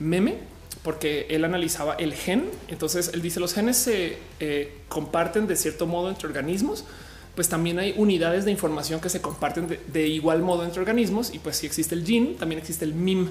meme, 0.00 0.36
porque 0.82 1.28
él 1.30 1.46
analizaba 1.46 1.94
el 1.94 2.12
gen. 2.12 2.50
Entonces 2.68 3.10
él 3.14 3.22
dice 3.22 3.40
los 3.40 3.54
genes 3.54 3.78
se 3.78 4.18
eh, 4.38 4.80
comparten 4.88 5.46
de 5.46 5.56
cierto 5.56 5.86
modo 5.86 6.10
entre 6.10 6.28
organismos 6.28 6.84
pues 7.34 7.48
también 7.48 7.78
hay 7.78 7.94
unidades 7.96 8.44
de 8.44 8.50
información 8.50 9.00
que 9.00 9.08
se 9.08 9.20
comparten 9.20 9.78
de, 9.86 10.08
igual 10.08 10.42
modo 10.42 10.64
entre 10.64 10.80
organismos. 10.80 11.32
Y 11.32 11.38
pues 11.38 11.56
si 11.56 11.66
existe 11.66 11.94
el 11.94 12.04
gene, 12.04 12.34
también 12.38 12.58
existe 12.58 12.84
el 12.84 12.94
mim. 12.94 13.28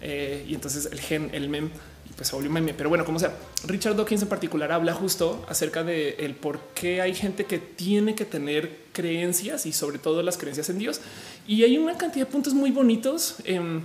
Eh, 0.00 0.44
y 0.48 0.54
entonces 0.54 0.88
el 0.90 1.00
gen, 1.00 1.30
el 1.32 1.48
mem, 1.48 1.70
pues 2.16 2.28
se 2.28 2.36
volvió 2.36 2.50
meme. 2.50 2.74
Pero 2.74 2.88
bueno, 2.88 3.04
como 3.04 3.18
sea, 3.18 3.36
Richard 3.66 3.96
Dawkins 3.96 4.22
en 4.22 4.28
particular 4.28 4.72
habla 4.72 4.94
justo 4.94 5.44
acerca 5.48 5.84
de 5.84 6.16
el 6.18 6.34
por 6.34 6.60
qué 6.74 7.00
hay 7.00 7.14
gente 7.14 7.44
que 7.44 7.58
tiene 7.58 8.14
que 8.14 8.24
tener 8.24 8.84
creencias 8.92 9.66
y 9.66 9.72
sobre 9.72 9.98
todo 9.98 10.22
las 10.22 10.36
creencias 10.36 10.68
en 10.70 10.78
Dios. 10.78 11.00
Y 11.46 11.62
hay 11.64 11.78
una 11.78 11.96
cantidad 11.96 12.26
de 12.26 12.32
puntos 12.32 12.54
muy 12.54 12.70
bonitos 12.70 13.36
em, 13.44 13.82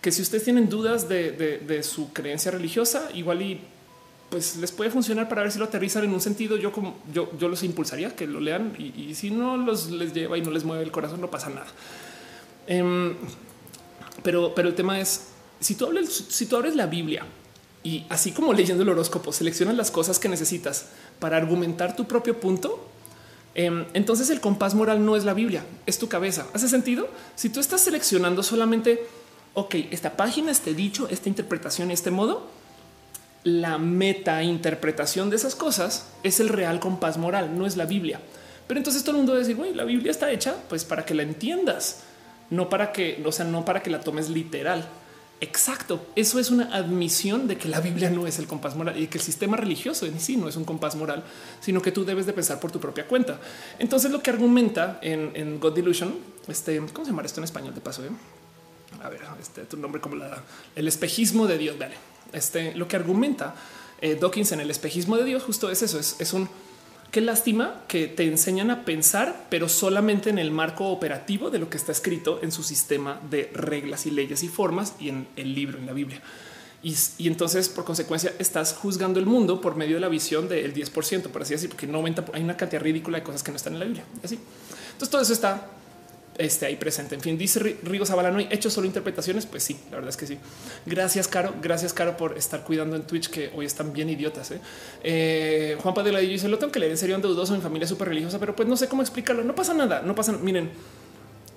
que 0.00 0.12
si 0.12 0.22
ustedes 0.22 0.44
tienen 0.44 0.68
dudas 0.68 1.08
de, 1.08 1.32
de 1.32 1.82
su 1.82 2.12
creencia 2.12 2.50
religiosa, 2.50 3.08
igual 3.14 3.42
y 3.42 3.60
pues 4.30 4.56
les 4.56 4.70
puede 4.70 4.90
funcionar 4.90 5.28
para 5.28 5.42
ver 5.42 5.50
si 5.50 5.58
lo 5.58 5.64
aterrizan 5.64 6.04
en 6.04 6.14
un 6.14 6.20
sentido. 6.20 6.56
Yo 6.56 6.72
como 6.72 6.96
yo, 7.12 7.30
yo 7.38 7.48
los 7.48 7.64
impulsaría 7.64 8.14
que 8.14 8.26
lo 8.26 8.40
lean 8.40 8.74
y, 8.78 9.14
si 9.14 9.30
no 9.30 9.56
los 9.56 9.90
les 9.90 10.14
lleva 10.14 10.38
y 10.38 10.42
no 10.42 10.50
les 10.50 10.64
mueve 10.64 10.84
el 10.84 10.92
corazón, 10.92 11.20
no 11.20 11.30
pasa 11.30 11.50
nada. 11.50 11.66
Em, 12.66 13.16
pero, 14.22 14.54
pero 14.54 14.68
el 14.68 14.74
tema 14.74 15.00
es 15.00 15.30
si 15.58 15.74
tú 15.74 15.86
hablas, 15.86 16.08
si 16.08 16.46
tú 16.46 16.56
abres 16.56 16.76
la 16.76 16.86
Biblia 16.86 17.24
y 17.82 18.04
así 18.08 18.30
como 18.30 18.52
leyendo 18.52 18.84
el 18.84 18.88
horóscopo, 18.88 19.32
seleccionas 19.32 19.76
las 19.76 19.90
cosas 19.90 20.18
que 20.18 20.28
necesitas 20.28 20.86
para 21.18 21.36
argumentar 21.36 21.96
tu 21.96 22.06
propio 22.06 22.38
punto. 22.38 22.86
Em, 23.56 23.84
entonces 23.94 24.30
el 24.30 24.40
compás 24.40 24.74
moral 24.74 25.04
no 25.04 25.16
es 25.16 25.24
la 25.24 25.34
Biblia, 25.34 25.64
es 25.86 25.98
tu 25.98 26.08
cabeza. 26.08 26.46
¿Hace 26.54 26.68
sentido? 26.68 27.08
Si 27.34 27.48
tú 27.48 27.58
estás 27.58 27.80
seleccionando 27.80 28.44
solamente, 28.44 29.06
ok, 29.54 29.74
esta 29.90 30.16
página, 30.16 30.52
este 30.52 30.72
dicho, 30.72 31.08
esta 31.08 31.28
interpretación, 31.28 31.90
este 31.90 32.12
modo, 32.12 32.59
la 33.44 33.78
meta 33.78 34.42
interpretación 34.42 35.30
de 35.30 35.36
esas 35.36 35.54
cosas 35.54 36.06
es 36.22 36.40
el 36.40 36.48
real 36.48 36.78
compás 36.80 37.16
moral, 37.16 37.56
no 37.56 37.66
es 37.66 37.76
la 37.76 37.86
Biblia. 37.86 38.20
Pero 38.66 38.78
entonces 38.78 39.02
todo 39.02 39.12
el 39.12 39.16
mundo 39.18 39.32
va 39.32 39.38
a 39.38 39.40
decir, 39.40 39.56
güey, 39.56 39.74
la 39.74 39.84
Biblia 39.84 40.10
está 40.10 40.30
hecha 40.30 40.54
pues 40.68 40.84
para 40.84 41.04
que 41.04 41.14
la 41.14 41.22
entiendas, 41.22 42.02
no 42.50 42.68
para 42.68 42.92
que, 42.92 43.22
o 43.24 43.32
sea, 43.32 43.44
no 43.44 43.64
para 43.64 43.82
que 43.82 43.90
la 43.90 44.00
tomes 44.00 44.28
literal. 44.28 44.86
Exacto. 45.40 46.06
Eso 46.16 46.38
es 46.38 46.50
una 46.50 46.76
admisión 46.76 47.48
de 47.48 47.56
que 47.56 47.68
la 47.68 47.80
Biblia 47.80 48.10
no 48.10 48.26
es 48.26 48.38
el 48.38 48.46
compás 48.46 48.76
moral 48.76 48.98
y 49.00 49.06
que 49.06 49.16
el 49.16 49.24
sistema 49.24 49.56
religioso 49.56 50.04
en 50.04 50.20
sí 50.20 50.36
no 50.36 50.48
es 50.48 50.56
un 50.56 50.64
compás 50.64 50.96
moral, 50.96 51.24
sino 51.60 51.80
que 51.80 51.92
tú 51.92 52.04
debes 52.04 52.26
de 52.26 52.34
pensar 52.34 52.60
por 52.60 52.70
tu 52.70 52.78
propia 52.78 53.08
cuenta. 53.08 53.40
Entonces 53.78 54.10
lo 54.10 54.22
que 54.22 54.28
argumenta 54.28 54.98
en, 55.00 55.58
God 55.58 55.74
Delusion, 55.74 56.14
este, 56.46 56.78
¿cómo 56.92 57.06
se 57.06 57.10
llama 57.10 57.22
esto 57.22 57.40
en 57.40 57.44
español 57.44 57.74
de 57.74 57.80
paso? 57.80 58.04
Eh? 58.04 58.10
A 59.02 59.08
ver, 59.08 59.22
este 59.40 59.62
tu 59.62 59.78
nombre 59.78 60.00
como 60.00 60.16
la, 60.16 60.42
el 60.76 60.86
espejismo 60.86 61.46
de 61.46 61.56
Dios. 61.56 61.78
Vale 61.78 62.09
este, 62.32 62.74
lo 62.74 62.88
que 62.88 62.96
argumenta 62.96 63.54
eh, 64.00 64.16
Dawkins 64.18 64.52
en 64.52 64.60
el 64.60 64.70
espejismo 64.70 65.16
de 65.16 65.24
Dios 65.24 65.42
justo 65.42 65.70
es 65.70 65.82
eso, 65.82 65.98
es, 65.98 66.32
un 66.32 66.48
qué 67.10 67.20
lástima 67.20 67.82
que 67.86 68.06
te 68.06 68.26
enseñan 68.26 68.70
a 68.70 68.84
pensar, 68.84 69.46
pero 69.50 69.68
solamente 69.68 70.30
en 70.30 70.38
el 70.38 70.50
marco 70.50 70.88
operativo 70.88 71.50
de 71.50 71.58
lo 71.58 71.68
que 71.68 71.76
está 71.76 71.92
escrito 71.92 72.40
en 72.42 72.50
su 72.50 72.62
sistema 72.62 73.20
de 73.30 73.50
reglas 73.52 74.06
y 74.06 74.10
leyes 74.10 74.42
y 74.42 74.48
formas 74.48 74.94
y 74.98 75.10
en 75.10 75.26
el 75.36 75.54
libro, 75.54 75.78
en 75.78 75.86
la 75.86 75.92
Biblia. 75.92 76.22
Y, 76.82 76.96
entonces, 77.26 77.68
por 77.68 77.84
consecuencia, 77.84 78.32
estás 78.38 78.72
juzgando 78.72 79.20
el 79.20 79.26
mundo 79.26 79.60
por 79.60 79.76
medio 79.76 79.96
de 79.96 80.00
la 80.00 80.08
visión 80.08 80.48
del 80.48 80.72
10%, 80.72 81.24
por 81.24 81.42
así 81.42 81.52
decir, 81.52 81.68
porque 81.68 81.86
90 81.86 82.24
hay 82.32 82.42
una 82.42 82.56
cantidad 82.56 82.80
ridícula 82.80 83.18
de 83.18 83.24
cosas 83.24 83.42
que 83.42 83.50
no 83.50 83.58
están 83.58 83.74
en 83.74 83.80
la 83.80 83.84
Biblia. 83.84 84.04
Así. 84.22 84.38
Entonces, 84.92 85.10
todo 85.10 85.20
eso 85.20 85.34
está 85.34 85.68
este, 86.40 86.66
ahí 86.66 86.76
presente. 86.76 87.14
En 87.14 87.20
fin, 87.20 87.36
dice 87.36 87.76
Rigo 87.82 88.06
Zavala, 88.06 88.30
¿no 88.30 88.38
hecho 88.38 88.70
solo 88.70 88.86
interpretaciones? 88.86 89.46
Pues 89.46 89.62
sí, 89.62 89.78
la 89.90 89.96
verdad 89.96 90.08
es 90.08 90.16
que 90.16 90.26
sí. 90.26 90.38
Gracias, 90.86 91.28
Caro. 91.28 91.54
Gracias, 91.60 91.92
Caro, 91.92 92.16
por 92.16 92.36
estar 92.38 92.64
cuidando 92.64 92.96
en 92.96 93.02
Twitch, 93.02 93.28
que 93.28 93.50
hoy 93.54 93.66
están 93.66 93.92
bien 93.92 94.08
idiotas. 94.08 94.50
¿eh? 94.52 94.60
Eh, 95.04 95.76
Juan 95.80 95.94
Padilla 95.94 96.18
dice, 96.18 96.48
lo 96.48 96.58
tengo 96.58 96.72
que 96.72 96.78
leer 96.78 96.92
en 96.92 96.98
serio, 96.98 97.18
dudoso, 97.18 97.54
mi 97.54 97.60
familia 97.60 97.86
súper 97.86 98.08
religiosa, 98.08 98.38
pero 98.38 98.56
pues 98.56 98.66
no 98.66 98.76
sé 98.76 98.88
cómo 98.88 99.02
explicarlo. 99.02 99.44
No 99.44 99.54
pasa 99.54 99.74
nada, 99.74 100.00
no 100.02 100.14
pasa. 100.14 100.32
Miren, 100.32 100.70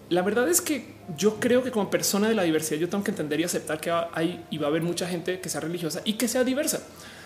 la 0.09 0.21
verdad 0.21 0.49
es 0.49 0.59
que 0.59 0.95
yo 1.17 1.39
creo 1.39 1.63
que 1.63 1.71
como 1.71 1.89
persona 1.89 2.27
de 2.27 2.35
la 2.35 2.43
diversidad, 2.43 2.79
yo 2.79 2.89
tengo 2.89 3.05
que 3.05 3.11
entender 3.11 3.39
y 3.39 3.45
aceptar 3.45 3.79
que 3.79 3.89
hay 3.89 4.45
y 4.49 4.57
va 4.57 4.67
a 4.67 4.69
haber 4.69 4.81
mucha 4.81 5.07
gente 5.07 5.39
que 5.39 5.47
sea 5.47 5.61
religiosa 5.61 6.01
y 6.03 6.13
que 6.13 6.27
sea 6.27 6.43
diversa. 6.43 6.83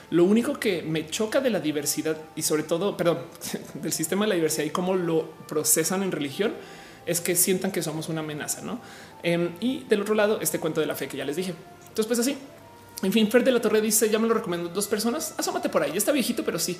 Lo 0.09 0.23
único 0.23 0.57
que 0.59 0.83
me 0.83 1.07
choca 1.07 1.41
de 1.41 1.49
la 1.49 1.59
diversidad 1.59 2.15
y 2.35 2.43
sobre 2.43 2.63
todo, 2.63 2.95
perdón, 2.95 3.19
del 3.73 3.91
sistema 3.91 4.25
de 4.25 4.29
la 4.29 4.35
diversidad 4.35 4.65
y 4.65 4.69
cómo 4.69 4.95
lo 4.95 5.31
procesan 5.47 6.03
en 6.03 6.11
religión 6.11 6.53
es 7.07 7.21
que 7.21 7.35
sientan 7.35 7.71
que 7.71 7.81
somos 7.81 8.09
una 8.09 8.19
amenaza, 8.19 8.61
¿no? 8.61 8.79
Em, 9.23 9.51
y 9.59 9.85
del 9.85 10.01
otro 10.01 10.13
lado, 10.13 10.39
este 10.41 10.59
cuento 10.59 10.81
de 10.81 10.87
la 10.87 10.95
fe 10.95 11.07
que 11.07 11.17
ya 11.17 11.25
les 11.25 11.35
dije. 11.35 11.55
Entonces, 11.81 12.05
pues 12.05 12.19
así. 12.19 12.37
En 13.01 13.13
fin, 13.13 13.29
Fer 13.31 13.43
de 13.43 13.51
la 13.51 13.61
Torre 13.61 13.79
dice, 13.79 14.09
ya 14.09 14.19
me 14.19 14.27
lo 14.27 14.33
recomiendo 14.33 14.69
dos 14.69 14.87
personas, 14.87 15.33
asómate 15.37 15.69
por 15.69 15.83
ahí, 15.83 15.95
está 15.95 16.11
viejito, 16.11 16.43
pero 16.43 16.59
sí. 16.59 16.77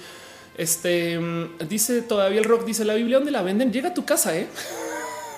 Este 0.58 1.14
em, 1.14 1.58
dice 1.70 2.02
todavía 2.02 2.40
el 2.40 2.46
rock, 2.46 2.66
dice 2.66 2.84
la 2.86 2.96
Biblia, 2.96 3.18
¿dónde 3.18 3.32
la 3.32 3.42
venden? 3.42 3.72
Llega 3.72 3.90
a 3.90 3.94
tu 3.94 4.04
casa, 4.06 4.36
¿eh? 4.38 4.48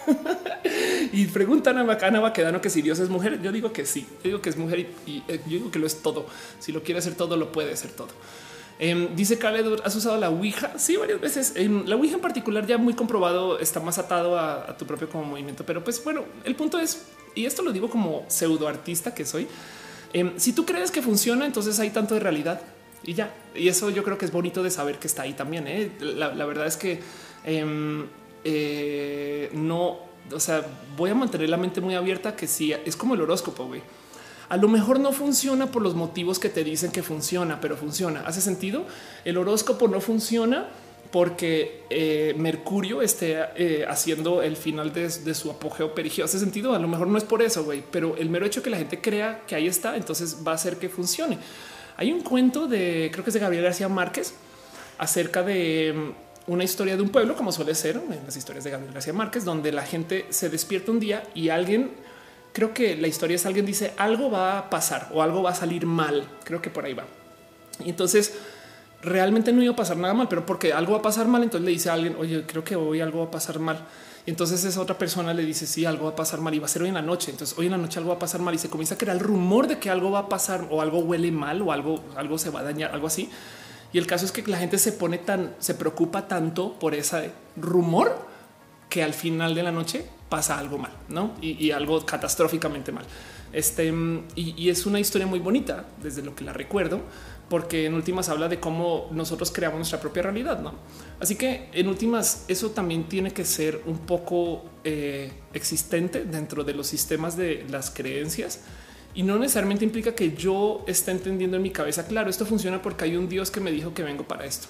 y 1.11 1.25
preguntan 1.27 1.77
a 1.77 1.81
Ana 1.81 2.19
Baquedano 2.19 2.61
que 2.61 2.69
si 2.69 2.81
Dios 2.81 2.99
es 2.99 3.09
mujer. 3.09 3.41
Yo 3.41 3.51
digo 3.51 3.71
que 3.73 3.85
sí, 3.85 4.07
yo 4.23 4.23
digo 4.23 4.41
que 4.41 4.49
es 4.49 4.57
mujer 4.57 4.87
y, 5.05 5.23
eh, 5.27 5.41
yo 5.45 5.57
digo 5.57 5.71
que 5.71 5.79
lo 5.79 5.87
es 5.87 6.01
todo. 6.01 6.25
Si 6.59 6.71
lo 6.71 6.83
quiere 6.83 6.99
hacer 6.99 7.15
todo, 7.15 7.37
lo 7.37 7.51
puede 7.51 7.73
hacer 7.73 7.91
todo. 7.91 8.09
Em, 8.81 9.13
dice 9.13 9.37
Khaled, 9.37 9.81
¿has 9.83 9.93
usado 9.93 10.17
la 10.17 10.29
Ouija? 10.29 10.79
Sí, 10.79 10.95
varias 10.95 11.19
veces. 11.19 11.53
En 11.55 11.89
la 11.89 11.97
Ouija 11.97 12.15
en 12.15 12.21
particular 12.21 12.65
ya 12.65 12.77
muy 12.77 12.93
comprobado 12.93 13.59
está 13.59 13.81
más 13.81 13.97
atado 13.97 14.39
a, 14.39 14.77
tu 14.77 14.85
propio 14.85 15.09
como 15.09 15.25
movimiento. 15.25 15.65
Pero 15.65 15.83
pues 15.83 16.01
bueno, 16.01 16.23
el 16.45 16.55
punto 16.55 16.79
es, 16.79 17.07
y 17.35 17.45
esto 17.45 17.61
lo 17.61 17.73
digo 17.73 17.89
como 17.89 18.23
pseudo 18.29 18.69
artista 18.69 19.13
que 19.13 19.25
soy, 19.25 19.47
em, 20.13 20.31
si 20.37 20.53
tú 20.53 20.65
crees 20.65 20.91
que 20.91 21.01
funciona, 21.01 21.45
entonces 21.45 21.77
hay 21.79 21.89
tanto 21.89 22.13
de 22.13 22.21
realidad 22.21 22.61
y 23.03 23.13
ya. 23.15 23.33
Y 23.53 23.67
eso 23.67 23.89
yo 23.89 24.03
creo 24.05 24.17
que 24.17 24.23
es 24.25 24.31
bonito 24.31 24.63
de 24.63 24.71
saber 24.71 24.97
que 24.97 25.07
está 25.07 25.23
ahí 25.23 25.33
también. 25.33 25.67
¿eh? 25.67 25.91
La, 25.99 26.45
verdad 26.45 26.65
es 26.65 26.77
que 26.77 27.01
em, 27.43 28.05
eh, 28.45 29.49
no, 29.51 29.99
o 30.31 30.39
sea, 30.39 30.65
voy 30.95 31.09
a 31.09 31.15
mantener 31.15 31.49
la 31.49 31.57
mente 31.57 31.81
muy 31.81 31.95
abierta 31.95 32.33
que 32.33 32.47
sí, 32.47 32.71
es 32.85 32.95
como 32.95 33.15
el 33.15 33.21
horóscopo, 33.21 33.65
güey 33.65 33.81
a 34.49 34.57
lo 34.57 34.67
mejor 34.67 34.99
no 34.99 35.11
funciona 35.11 35.67
por 35.67 35.83
los 35.83 35.93
motivos 35.93 36.39
que 36.39 36.49
te 36.49 36.63
dicen 36.63 36.91
que 36.91 37.03
funciona, 37.03 37.61
pero 37.61 37.77
funciona. 37.77 38.21
¿Hace 38.25 38.41
sentido? 38.41 38.85
El 39.23 39.37
horóscopo 39.37 39.87
no 39.87 40.01
funciona 40.01 40.67
porque 41.11 41.83
eh, 41.89 42.33
Mercurio 42.37 43.01
esté 43.01 43.37
eh, 43.55 43.85
haciendo 43.87 44.41
el 44.41 44.55
final 44.55 44.91
de, 44.91 45.09
su 45.33 45.51
apogeo 45.51 45.93
perigeo. 45.93 46.25
Hace 46.25 46.39
sentido. 46.39 46.73
A 46.73 46.79
lo 46.79 46.87
mejor 46.87 47.07
no 47.07 47.17
es 47.17 47.23
por 47.23 47.41
eso, 47.43 47.63
güey, 47.63 47.83
pero 47.91 48.17
el 48.17 48.29
mero 48.29 48.45
hecho 48.45 48.63
que 48.63 48.71
la 48.71 48.77
gente 48.77 48.99
crea 48.99 49.41
que 49.47 49.55
ahí 49.55 49.67
está, 49.67 49.95
entonces 49.95 50.37
va 50.45 50.53
a 50.53 50.55
hacer 50.55 50.77
que 50.77 50.89
funcione. 50.89 51.37
Hay 51.97 52.11
un 52.11 52.21
cuento 52.21 52.67
de 52.67 53.09
creo 53.11 53.23
que 53.23 53.29
es 53.29 53.33
de 53.33 53.39
Gabriel 53.39 53.63
García 53.65 53.89
Márquez 53.89 54.33
acerca 54.97 55.43
de 55.43 55.93
mm, 56.47 56.51
una 56.51 56.63
historia 56.63 56.95
de 56.95 57.03
un 57.03 57.09
pueblo, 57.09 57.35
como 57.35 57.51
suele 57.51 57.75
ser 57.75 57.97
en 57.97 58.25
las 58.25 58.35
historias 58.35 58.63
de 58.63 58.71
Gabriel 58.71 58.93
García 58.93 59.13
Márquez, 59.13 59.45
donde 59.45 59.71
la 59.71 59.83
gente 59.83 60.25
se 60.29 60.49
despierta 60.49 60.91
un 60.91 60.99
día 60.99 61.23
y 61.35 61.49
alguien 61.49 61.91
creo 62.59 62.73
que 62.73 62.97
la 62.97 63.07
historia 63.07 63.35
es 63.35 63.45
alguien 63.45 63.65
dice 63.65 63.93
algo 63.95 64.29
va 64.29 64.57
a 64.57 64.69
pasar 64.69 65.07
o 65.13 65.23
algo 65.23 65.41
va 65.41 65.51
a 65.51 65.55
salir 65.55 65.85
mal. 65.85 66.27
Creo 66.43 66.61
que 66.61 66.69
por 66.69 66.83
ahí 66.83 66.93
va. 66.93 67.05
Y 67.85 67.89
entonces 67.89 68.33
realmente 69.01 69.53
no 69.53 69.63
iba 69.63 69.71
a 69.71 69.77
pasar 69.77 69.95
nada 69.95 70.13
mal, 70.13 70.27
pero 70.27 70.45
porque 70.45 70.73
algo 70.73 70.91
va 70.91 70.99
a 70.99 71.01
pasar 71.01 71.25
mal, 71.25 71.41
entonces 71.41 71.65
le 71.65 71.71
dice 71.71 71.89
a 71.89 71.93
alguien, 71.93 72.17
oye, 72.19 72.43
creo 72.45 72.65
que 72.65 72.75
hoy 72.75 72.99
algo 72.99 73.19
va 73.19 73.25
a 73.27 73.31
pasar 73.31 73.59
mal. 73.59 73.79
Y 74.25 74.31
entonces 74.31 74.61
esa 74.65 74.81
otra 74.81 74.97
persona 74.97 75.33
le 75.33 75.45
dice, 75.45 75.65
sí, 75.65 75.85
algo 75.85 76.03
va 76.03 76.11
a 76.11 76.15
pasar 76.17 76.41
mal 76.41 76.53
y 76.53 76.59
va 76.59 76.65
a 76.65 76.67
ser 76.67 76.81
hoy 76.81 76.89
en 76.89 76.95
la 76.95 77.01
noche. 77.01 77.31
Entonces 77.31 77.57
hoy 77.57 77.67
en 77.67 77.71
la 77.71 77.77
noche 77.77 77.97
algo 77.97 78.09
va 78.09 78.17
a 78.17 78.19
pasar 78.19 78.41
mal 78.41 78.53
y 78.53 78.57
se 78.57 78.69
comienza 78.69 78.95
a 78.95 78.97
crear 78.97 79.15
el 79.15 79.23
rumor 79.23 79.67
de 79.67 79.79
que 79.79 79.89
algo 79.89 80.11
va 80.11 80.19
a 80.19 80.27
pasar 80.27 80.67
o 80.69 80.81
algo 80.81 80.99
huele 80.99 81.31
mal 81.31 81.61
o 81.61 81.71
algo, 81.71 82.03
algo 82.17 82.37
se 82.37 82.49
va 82.49 82.59
a 82.59 82.63
dañar, 82.63 82.91
algo 82.91 83.07
así. 83.07 83.29
Y 83.93 83.99
el 83.99 84.05
caso 84.05 84.25
es 84.25 84.33
que 84.33 84.45
la 84.45 84.57
gente 84.57 84.77
se 84.79 84.91
pone 84.91 85.17
tan, 85.17 85.55
se 85.59 85.75
preocupa 85.75 86.27
tanto 86.27 86.77
por 86.77 86.93
ese 86.93 87.31
rumor 87.55 88.27
que 88.89 89.01
al 89.01 89.13
final 89.13 89.55
de 89.55 89.63
la 89.63 89.71
noche 89.71 90.18
pasa 90.29 90.59
algo 90.59 90.77
mal, 90.77 90.91
¿no? 91.09 91.33
Y, 91.41 91.71
algo 91.71 92.05
catastróficamente 92.05 92.91
mal. 92.91 93.05
Este, 93.51 93.91
y, 94.35 94.69
es 94.69 94.85
una 94.85 94.99
historia 94.99 95.27
muy 95.27 95.39
bonita 95.39 95.85
desde 96.01 96.21
lo 96.21 96.35
que 96.35 96.43
la 96.43 96.53
recuerdo, 96.53 97.01
porque 97.49 97.87
en 97.87 97.95
últimas 97.95 98.29
habla 98.29 98.47
de 98.47 98.59
cómo 98.59 99.09
nosotros 99.11 99.51
creamos 99.51 99.79
nuestra 99.79 99.99
propia 99.99 100.21
realidad, 100.21 100.61
¿no? 100.61 100.73
Así 101.19 101.35
que 101.35 101.69
en 101.73 101.87
últimas 101.87 102.45
eso 102.47 102.69
también 102.69 103.05
tiene 103.09 103.33
que 103.33 103.43
ser 103.43 103.81
un 103.87 103.97
poco 103.99 104.65
eh, 104.83 105.31
existente 105.53 106.25
dentro 106.25 106.63
de 106.63 106.75
los 106.75 106.85
sistemas 106.85 107.35
de 107.35 107.65
las 107.69 107.89
creencias 107.89 108.61
y 109.15 109.23
no 109.23 109.39
necesariamente 109.39 109.83
implica 109.83 110.13
que 110.13 110.35
yo 110.35 110.83
esté 110.85 111.09
entendiendo 111.09 111.57
en 111.57 111.63
mi 111.63 111.71
cabeza, 111.71 112.05
claro, 112.05 112.29
esto 112.29 112.45
funciona 112.45 112.83
porque 112.83 113.05
hay 113.05 113.17
un 113.17 113.27
Dios 113.27 113.49
que 113.49 113.59
me 113.59 113.71
dijo 113.71 113.95
que 113.95 114.03
vengo 114.03 114.27
para 114.27 114.45
esto. 114.45 114.67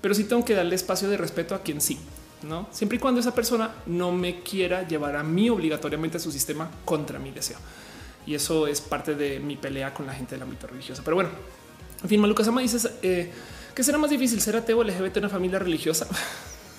Pero 0.00 0.12
sí 0.14 0.24
tengo 0.24 0.44
que 0.44 0.54
darle 0.54 0.74
espacio 0.74 1.08
de 1.08 1.16
respeto 1.16 1.54
a 1.54 1.62
quien 1.62 1.80
sí 1.80 2.00
no 2.44 2.68
siempre 2.70 2.96
y 2.96 3.00
cuando 3.00 3.20
esa 3.20 3.34
persona 3.34 3.74
no 3.86 4.12
me 4.12 4.42
quiera 4.42 4.86
llevar 4.86 5.16
a 5.16 5.22
mí 5.22 5.50
obligatoriamente 5.50 6.16
a 6.16 6.20
su 6.20 6.32
sistema 6.32 6.70
contra 6.84 7.18
mi 7.18 7.30
deseo. 7.30 7.58
Y 8.26 8.34
eso 8.34 8.66
es 8.66 8.80
parte 8.80 9.14
de 9.14 9.40
mi 9.40 9.56
pelea 9.56 9.92
con 9.92 10.06
la 10.06 10.14
gente 10.14 10.36
del 10.36 10.42
ámbito 10.42 10.66
religioso. 10.66 11.02
Pero 11.04 11.16
bueno, 11.16 11.30
en 12.02 12.08
fin, 12.08 12.20
Maluca 12.20 12.44
Sama 12.44 12.60
dices 12.60 12.88
eh, 13.02 13.32
¿Qué 13.74 13.82
será 13.82 13.96
más 13.96 14.10
difícil 14.10 14.40
ser 14.40 14.56
ateo 14.56 14.80
o 14.80 14.84
LGBT 14.84 15.16
en 15.16 15.24
una 15.24 15.28
familia 15.30 15.58
religiosa? 15.58 16.06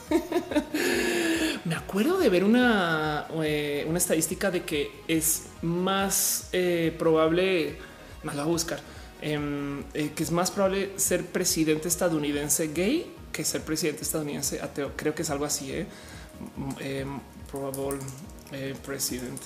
Me 1.66 1.74
acuerdo 1.75 2.19
de 2.19 2.30
ver 2.30 2.43
una, 2.43 3.25
eh, 3.43 3.83
una 3.88 3.98
estadística 3.98 4.51
de 4.51 4.64
que 4.64 4.92
es 5.08 5.48
más 5.64 6.50
eh, 6.51 6.93
probable, 7.00 7.77
más 8.22 8.35
la 8.35 8.43
a 8.43 8.45
buscar, 8.45 8.80
em, 9.22 9.83
eh, 9.95 10.11
que 10.16 10.22
es 10.22 10.30
más 10.30 10.51
probable 10.51 10.92
ser 10.98 11.25
presidente 11.25 11.88
estadounidense 11.88 12.67
gay 12.67 13.11
que 13.34 13.44
ser 13.44 13.62
presidente 13.62 14.03
estadounidense 14.03 14.62
ateo. 14.62 14.94
Creo 14.95 15.14
que 15.14 15.24
es 15.24 15.30
algo 15.30 15.44
así. 15.44 15.74
Eh? 15.74 15.86
Em, 16.80 17.20
probable 17.52 18.00
president. 18.86 19.42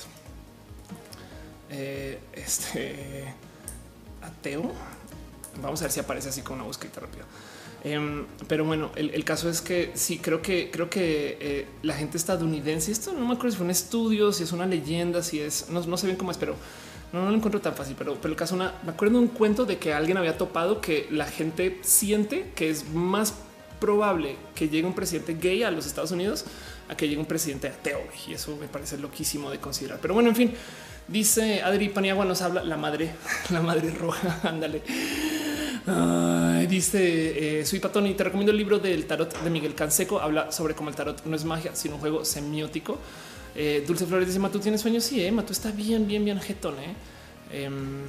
este 2.34 3.34
ateo. 4.22 4.72
Vamos 5.62 5.82
a 5.82 5.86
ver 5.86 5.92
si 5.92 6.00
aparece 6.00 6.30
así 6.30 6.42
con 6.42 6.58
una 6.58 6.66
búsqueda 6.66 7.02
rápida. 7.02 7.26
Em, 7.84 8.26
pero 8.48 8.66
bueno, 8.66 8.92
el, 8.96 9.24
caso 9.24 9.50
es 9.50 9.62
que 9.62 9.92
sí, 9.94 10.18
creo 10.18 10.42
que 10.42 10.70
creo 10.72 10.90
que 10.90 11.38
eh, 11.40 11.68
la 11.84 11.94
gente 11.94 12.18
estadounidense, 12.18 12.92
esto 12.92 13.14
no 13.14 13.26
me 13.26 13.34
acuerdo 13.34 13.52
si 13.52 13.58
fue 13.58 13.66
un 13.66 13.72
estudio, 13.72 14.34
si 14.34 14.44
es 14.44 14.52
una 14.52 14.66
leyenda, 14.66 15.22
si 15.22 15.40
es, 15.40 15.70
no, 15.70 15.82
no 15.86 15.96
sé 15.98 16.08
bien 16.08 16.18
cómo 16.18 16.32
es, 16.32 16.38
pero 16.38 16.56
no, 17.14 17.30
lo 17.30 17.36
encuentro 17.36 17.62
tan 17.62 17.76
fácil. 17.76 17.96
Pero, 17.98 18.16
pero 18.16 18.32
el 18.32 18.38
caso, 18.38 18.56
me 18.56 18.92
acuerdo 18.92 19.20
de 19.20 19.24
un 19.24 19.28
cuento 19.30 19.66
de 19.66 19.78
que 19.78 19.94
alguien 19.94 20.18
había 20.18 20.38
topado 20.38 20.82
que 20.82 21.08
la 21.12 21.26
gente 21.26 21.80
siente 21.82 22.52
que 22.56 22.70
es 22.70 22.90
más 22.90 23.34
probable 23.80 24.36
que 24.56 24.70
llegue 24.70 24.88
un 24.88 24.94
presidente 24.94 25.36
gay 25.36 25.64
a 25.64 25.72
los 25.72 25.86
Estados 25.86 26.12
Unidos 26.12 26.46
a 26.90 26.96
que 26.96 27.08
llegue 27.08 27.20
un 27.20 27.26
presidente 27.26 27.68
ateo. 27.68 28.02
Y 28.28 28.34
eso 28.34 28.56
me 28.58 28.68
parece 28.68 28.98
loquísimo 28.98 29.50
de 29.50 29.60
considerar. 29.60 30.00
Pero 30.02 30.14
bueno, 30.14 30.30
en 30.30 30.36
fin, 30.36 30.54
dice 31.08 31.62
Adri 31.62 31.90
Paniagua 31.90 32.26
nos 32.26 32.42
habla 32.42 32.64
la 32.64 32.78
madre, 32.78 33.12
la 33.50 33.62
madre 33.62 33.92
roja. 33.92 34.40
Ándale 34.48 34.82
dice 36.68 37.60
eh, 37.60 37.66
soy 37.66 37.80
Patón 37.80 38.08
y 38.08 38.14
te 38.14 38.24
recomiendo 38.24 38.52
el 38.52 38.58
libro 38.58 38.80
del 38.80 39.06
tarot 39.06 39.42
de 39.42 39.50
Miguel 39.50 39.74
Canseco. 39.74 40.20
Habla 40.20 40.52
sobre 40.52 40.76
cómo 40.76 40.90
el 40.90 40.96
tarot 40.96 41.26
no 41.26 41.36
es 41.36 41.46
magia, 41.46 41.76
sino 41.76 41.96
un 41.96 42.02
juego 42.02 42.26
semiótico. 42.26 42.98
Eh, 43.56 43.84
Dulce 43.88 44.06
Flores 44.06 44.28
dice: 44.28 44.40
Matú, 44.40 44.60
¿tienes 44.60 44.82
sueños? 44.82 45.04
Sí, 45.04 45.24
eh, 45.24 45.32
Matú 45.32 45.54
está 45.54 45.72
bien, 45.72 46.08
bien, 46.08 46.24
bien 46.24 46.40
jetón. 46.40 46.76
Eh. 46.80 46.96
Em, 47.64 48.04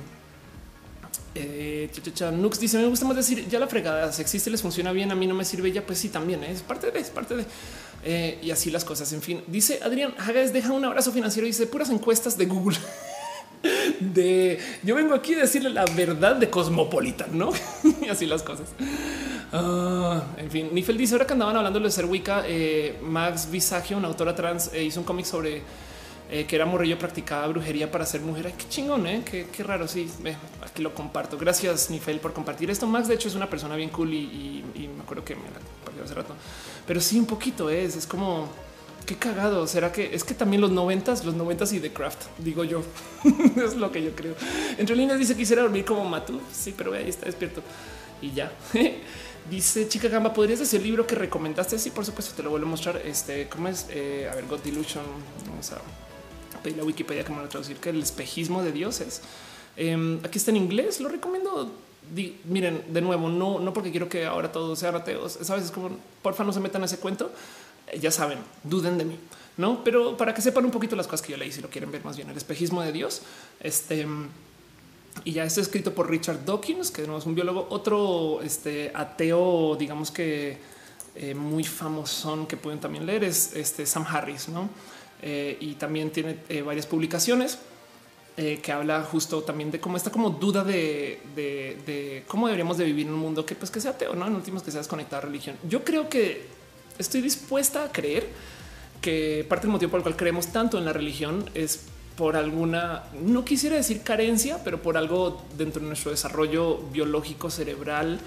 eh, 1.38 2.32
Nux 2.32 2.58
dice: 2.58 2.78
Me 2.78 2.86
gusta 2.86 3.06
más 3.06 3.16
decir 3.16 3.48
ya 3.48 3.58
la 3.58 3.66
fregada. 3.66 4.12
Si 4.12 4.22
existe, 4.22 4.50
les 4.50 4.62
funciona 4.62 4.92
bien. 4.92 5.10
A 5.10 5.14
mí 5.14 5.26
no 5.26 5.34
me 5.34 5.44
sirve 5.44 5.72
ya. 5.72 5.84
Pues 5.84 5.98
sí, 5.98 6.08
también 6.08 6.42
es 6.44 6.62
parte 6.62 6.90
de, 6.90 6.98
es 6.98 7.10
parte 7.10 7.36
de. 7.36 7.44
Eh, 8.04 8.38
y 8.42 8.50
así 8.50 8.70
las 8.70 8.84
cosas. 8.84 9.12
En 9.12 9.22
fin, 9.22 9.42
dice 9.46 9.80
Adrián 9.82 10.14
Hagas, 10.18 10.52
deja 10.52 10.72
un 10.72 10.84
abrazo 10.84 11.12
financiero 11.12 11.46
dice 11.46 11.66
puras 11.66 11.90
encuestas 11.90 12.36
de 12.36 12.46
Google. 12.46 12.78
de 14.00 14.58
yo 14.82 14.94
vengo 14.94 15.14
aquí 15.14 15.34
a 15.34 15.38
decirle 15.38 15.70
la 15.70 15.84
verdad 15.84 16.36
de 16.36 16.48
Cosmopolitan, 16.48 17.36
no? 17.36 17.50
y 18.02 18.08
así 18.08 18.26
las 18.26 18.42
cosas. 18.42 18.68
Ah, 19.52 20.22
en 20.36 20.50
fin, 20.50 20.68
Nifel 20.72 20.96
dice 20.96 21.14
ahora 21.14 21.26
que 21.26 21.32
andaban 21.32 21.56
hablando 21.56 21.80
de 21.80 21.90
ser 21.90 22.04
Wicca, 22.04 22.44
eh, 22.46 22.98
Max 23.02 23.50
Visagio, 23.50 23.96
una 23.96 24.08
autora 24.08 24.34
trans, 24.34 24.70
eh, 24.72 24.84
hizo 24.84 25.00
un 25.00 25.06
cómic 25.06 25.24
sobre 25.24 25.62
eh, 26.30 26.44
que 26.44 26.56
era 26.56 26.66
morrillo, 26.66 26.98
practicaba 26.98 27.46
brujería 27.48 27.90
para 27.90 28.04
ser 28.04 28.20
mujer. 28.20 28.48
Ay, 28.48 28.54
qué 28.58 28.68
chingón, 28.68 29.06
eh? 29.06 29.22
qué, 29.24 29.62
raro. 29.62 29.88
Sí, 29.88 30.10
aquí 30.62 30.82
lo 30.82 30.94
comparto. 30.94 31.38
Gracias, 31.38 31.88
Nifel, 31.90 32.20
por 32.20 32.34
compartir 32.34 32.70
esto. 32.70 32.86
Max, 32.86 33.08
de 33.08 33.14
hecho, 33.14 33.28
es 33.28 33.34
una 33.34 33.48
persona 33.48 33.76
bien 33.76 33.88
cool 33.88 34.12
y, 34.12 34.62
me 34.94 35.02
acuerdo 35.02 35.24
que 35.24 35.34
me 35.34 35.44
la 35.44 35.58
compartió 35.58 36.04
hace 36.04 36.14
rato, 36.14 36.34
pero 36.86 37.00
sí, 37.00 37.18
un 37.18 37.26
poquito 37.26 37.70
es, 37.70 37.96
es 37.96 38.06
como 38.06 38.48
qué 39.06 39.16
cagado. 39.16 39.66
Será 39.66 39.90
que 39.90 40.14
es 40.14 40.22
que 40.22 40.34
también 40.34 40.60
los 40.60 40.70
noventas, 40.70 41.24
los 41.24 41.34
noventas 41.34 41.72
y 41.72 41.80
The 41.80 41.92
Craft, 41.92 42.26
digo 42.38 42.62
yo, 42.62 42.82
es 43.64 43.74
lo 43.76 43.90
que 43.90 44.02
yo 44.02 44.14
creo. 44.14 44.34
Entre 44.76 44.94
líneas 44.94 45.18
dice 45.18 45.34
quisiera 45.34 45.62
dormir 45.62 45.86
como 45.86 46.04
Matu. 46.04 46.40
Sí, 46.52 46.74
pero 46.76 46.92
ahí 46.92 47.08
está 47.08 47.24
despierto 47.24 47.62
y 48.20 48.32
ya. 48.32 48.52
dice 49.50 49.88
Chica 49.88 50.08
Gamba, 50.08 50.34
¿podrías 50.34 50.58
decir 50.58 50.80
el 50.80 50.86
libro 50.86 51.06
que 51.06 51.14
recomendaste? 51.14 51.78
Sí, 51.78 51.88
por 51.88 52.04
supuesto, 52.04 52.34
te 52.34 52.42
lo 52.42 52.50
vuelvo 52.50 52.66
a 52.66 52.70
mostrar. 52.70 52.98
Este, 52.98 53.48
¿cómo 53.48 53.68
es? 53.68 53.86
Eh, 53.88 54.28
a 54.30 54.34
ver, 54.34 54.44
God 54.46 54.60
Delusion. 54.60 55.04
Vamos 55.48 55.72
a 55.72 55.76
pedir 56.68 56.78
la 56.78 56.84
Wikipedia 56.84 57.24
que 57.24 57.30
me 57.30 57.38
lo 57.38 57.44
a 57.44 57.48
traducir, 57.48 57.76
que 57.76 57.90
el 57.90 58.02
espejismo 58.02 58.62
de 58.62 58.72
dioses. 58.72 59.22
Em, 59.76 60.18
aquí 60.24 60.38
está 60.38 60.50
en 60.50 60.56
inglés, 60.56 61.00
lo 61.00 61.08
recomiendo. 61.08 61.72
miren, 62.44 62.84
de 62.88 63.00
nuevo, 63.00 63.28
no, 63.28 63.58
no 63.58 63.72
porque 63.72 63.90
quiero 63.90 64.08
que 64.08 64.24
ahora 64.24 64.50
todos 64.50 64.78
sean 64.78 64.94
ateos. 64.94 65.38
Sabes, 65.42 65.66
es 65.66 65.70
como 65.70 65.90
porfa, 66.22 66.44
no 66.44 66.52
se 66.52 66.60
metan 66.60 66.82
a 66.82 66.86
ese 66.86 66.98
cuento 66.98 67.30
ya 68.00 68.10
saben, 68.10 68.38
duden 68.64 68.98
de 68.98 69.04
mí, 69.04 69.16
no? 69.56 69.82
Pero 69.84 70.16
para 70.16 70.34
que 70.34 70.42
sepan 70.42 70.64
un 70.64 70.70
poquito 70.70 70.96
las 70.96 71.06
cosas 71.06 71.24
que 71.24 71.32
yo 71.32 71.38
leí, 71.38 71.52
si 71.52 71.60
lo 71.60 71.70
quieren 71.70 71.90
ver 71.90 72.04
más 72.04 72.16
bien, 72.16 72.28
el 72.28 72.36
espejismo 72.36 72.82
de 72.82 72.92
Dios. 72.92 73.22
Este 73.60 74.06
y 75.24 75.32
ya 75.32 75.44
está 75.44 75.60
escrito 75.60 75.94
por 75.94 76.08
Richard 76.08 76.44
Dawkins, 76.44 76.92
que 76.92 77.06
no 77.06 77.18
es 77.18 77.26
un 77.26 77.34
biólogo, 77.34 77.66
otro 77.70 78.40
este, 78.42 78.92
ateo, 78.94 79.74
digamos 79.76 80.12
que 80.12 80.58
eh, 81.16 81.34
muy 81.34 81.64
famoso 81.64 82.46
que 82.46 82.56
pueden 82.56 82.78
también 82.78 83.04
leer 83.04 83.24
es 83.24 83.54
este 83.56 83.84
Sam 83.84 84.04
Harris, 84.08 84.48
no? 84.48 84.68
Eh, 85.22 85.56
y 85.60 85.74
también 85.74 86.10
tiene 86.10 86.38
eh, 86.48 86.62
varias 86.62 86.86
publicaciones 86.86 87.58
que 88.62 88.70
habla 88.70 89.02
justo 89.02 89.42
también 89.42 89.72
de 89.72 89.80
cómo 89.80 89.96
está 89.96 90.12
como 90.12 90.30
duda 90.30 90.62
de, 90.62 92.22
cómo 92.28 92.46
deberíamos 92.46 92.78
de 92.78 92.84
vivir 92.84 93.08
en 93.08 93.14
un 93.14 93.18
mundo 93.18 93.44
que 93.44 93.56
pues 93.56 93.68
que 93.68 93.80
sea 93.80 93.90
ateo, 93.90 94.14
no 94.14 94.28
en 94.28 94.34
últimos 94.36 94.62
que 94.62 94.70
sea 94.70 94.78
desconectado 94.78 95.22
a 95.22 95.24
religión. 95.26 95.56
Yo 95.68 95.82
creo 95.82 96.08
que 96.08 96.46
estoy 96.98 97.20
dispuesta 97.20 97.82
a 97.82 97.90
creer 97.90 98.28
que 99.00 99.44
parte 99.48 99.66
del 99.66 99.72
motivo 99.72 99.90
por 99.90 99.98
el 99.98 100.02
cual 100.04 100.16
creemos 100.16 100.52
tanto 100.52 100.78
en 100.78 100.84
la 100.84 100.92
religión 100.92 101.50
es 101.54 101.80
por 102.18 102.36
alguna, 102.36 103.04
no 103.22 103.44
quisiera 103.44 103.76
decir 103.76 104.02
carencia, 104.02 104.62
pero 104.64 104.82
por 104.82 104.96
algo 104.96 105.40
dentro 105.56 105.80
de 105.80 105.86
nuestro 105.86 106.10
desarrollo 106.10 106.78
biológico 106.92 107.48
cerebral, 107.48 108.18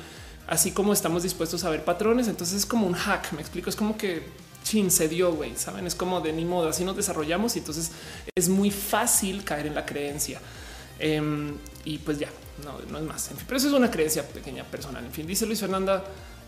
así 0.48 0.72
como 0.72 0.94
estamos 0.94 1.24
dispuestos 1.24 1.66
a 1.66 1.70
ver 1.70 1.84
patrones. 1.84 2.30
Entonces 2.30 2.60
es 2.60 2.66
como 2.66 2.88
un 2.88 2.94
hack. 2.94 3.34
Me 3.34 3.42
explico. 3.42 3.70
Es 3.70 3.76
como 3.76 3.98
que 3.98 4.24
chin 4.64 4.92
se 4.92 5.08
dio, 5.08 5.34
güey. 5.34 5.56
Saben, 5.56 5.88
es 5.88 5.96
como 5.96 6.22
de 6.22 6.34
ni 6.34 6.46
modo. 6.46 6.70
Así 6.70 6.84
nos 6.84 6.96
desarrollamos 6.96 7.56
y 7.56 7.60
entonces 7.60 7.92
es 8.36 8.50
muy 8.50 8.72
fácil 8.72 9.44
caer 9.44 9.68
en 9.68 9.76
la 9.76 9.86
creencia. 9.86 10.40
Em, 11.00 11.56
y 11.86 11.98
pues 12.00 12.20
ya 12.20 12.30
no, 12.64 12.98
es 12.98 13.04
más. 13.04 13.32
En 13.32 13.38
fin, 13.38 13.46
pero 13.48 13.58
eso 13.58 13.68
es 13.68 13.74
una 13.74 13.90
creencia 13.90 14.28
pequeña 14.28 14.64
personal. 14.64 15.04
En 15.04 15.12
fin, 15.12 15.26
dice 15.26 15.46
Luis 15.46 15.60
Fernanda 15.60 16.04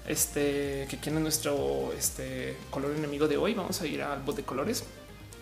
este 0.08 0.86
que 0.90 0.98
quién 1.02 1.16
es 1.16 1.22
nuestro 1.22 1.94
este, 1.98 2.58
color 2.70 2.96
enemigo 2.96 3.28
de 3.28 3.38
hoy. 3.38 3.54
Vamos 3.54 3.82
a 3.82 3.88
ir 3.88 4.02
al 4.02 4.22
bot 4.22 4.36
de 4.36 4.44
colores 4.44 4.84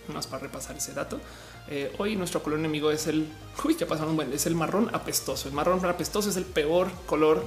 más 0.08 0.27
para 0.27 0.43
repasar 0.43 0.75
ese 0.75 0.93
dato. 0.93 1.19
Eh, 1.67 1.93
hoy 2.00 2.16
nuestro 2.16 2.41
color 2.41 2.59
enemigo 2.59 2.91
es 2.91 3.08
el 3.08 3.27
uy, 3.64 3.75
ya 3.77 3.85
pasaron 3.85 4.16
buen, 4.16 4.33
es 4.33 4.45
el 4.45 4.56
marrón 4.56 4.90
apestoso. 4.93 5.48
El 5.48 5.53
marrón 5.53 5.83
apestoso 5.85 6.30
es 6.30 6.38
el 6.38 6.45
peor 6.45 6.91
color. 7.06 7.45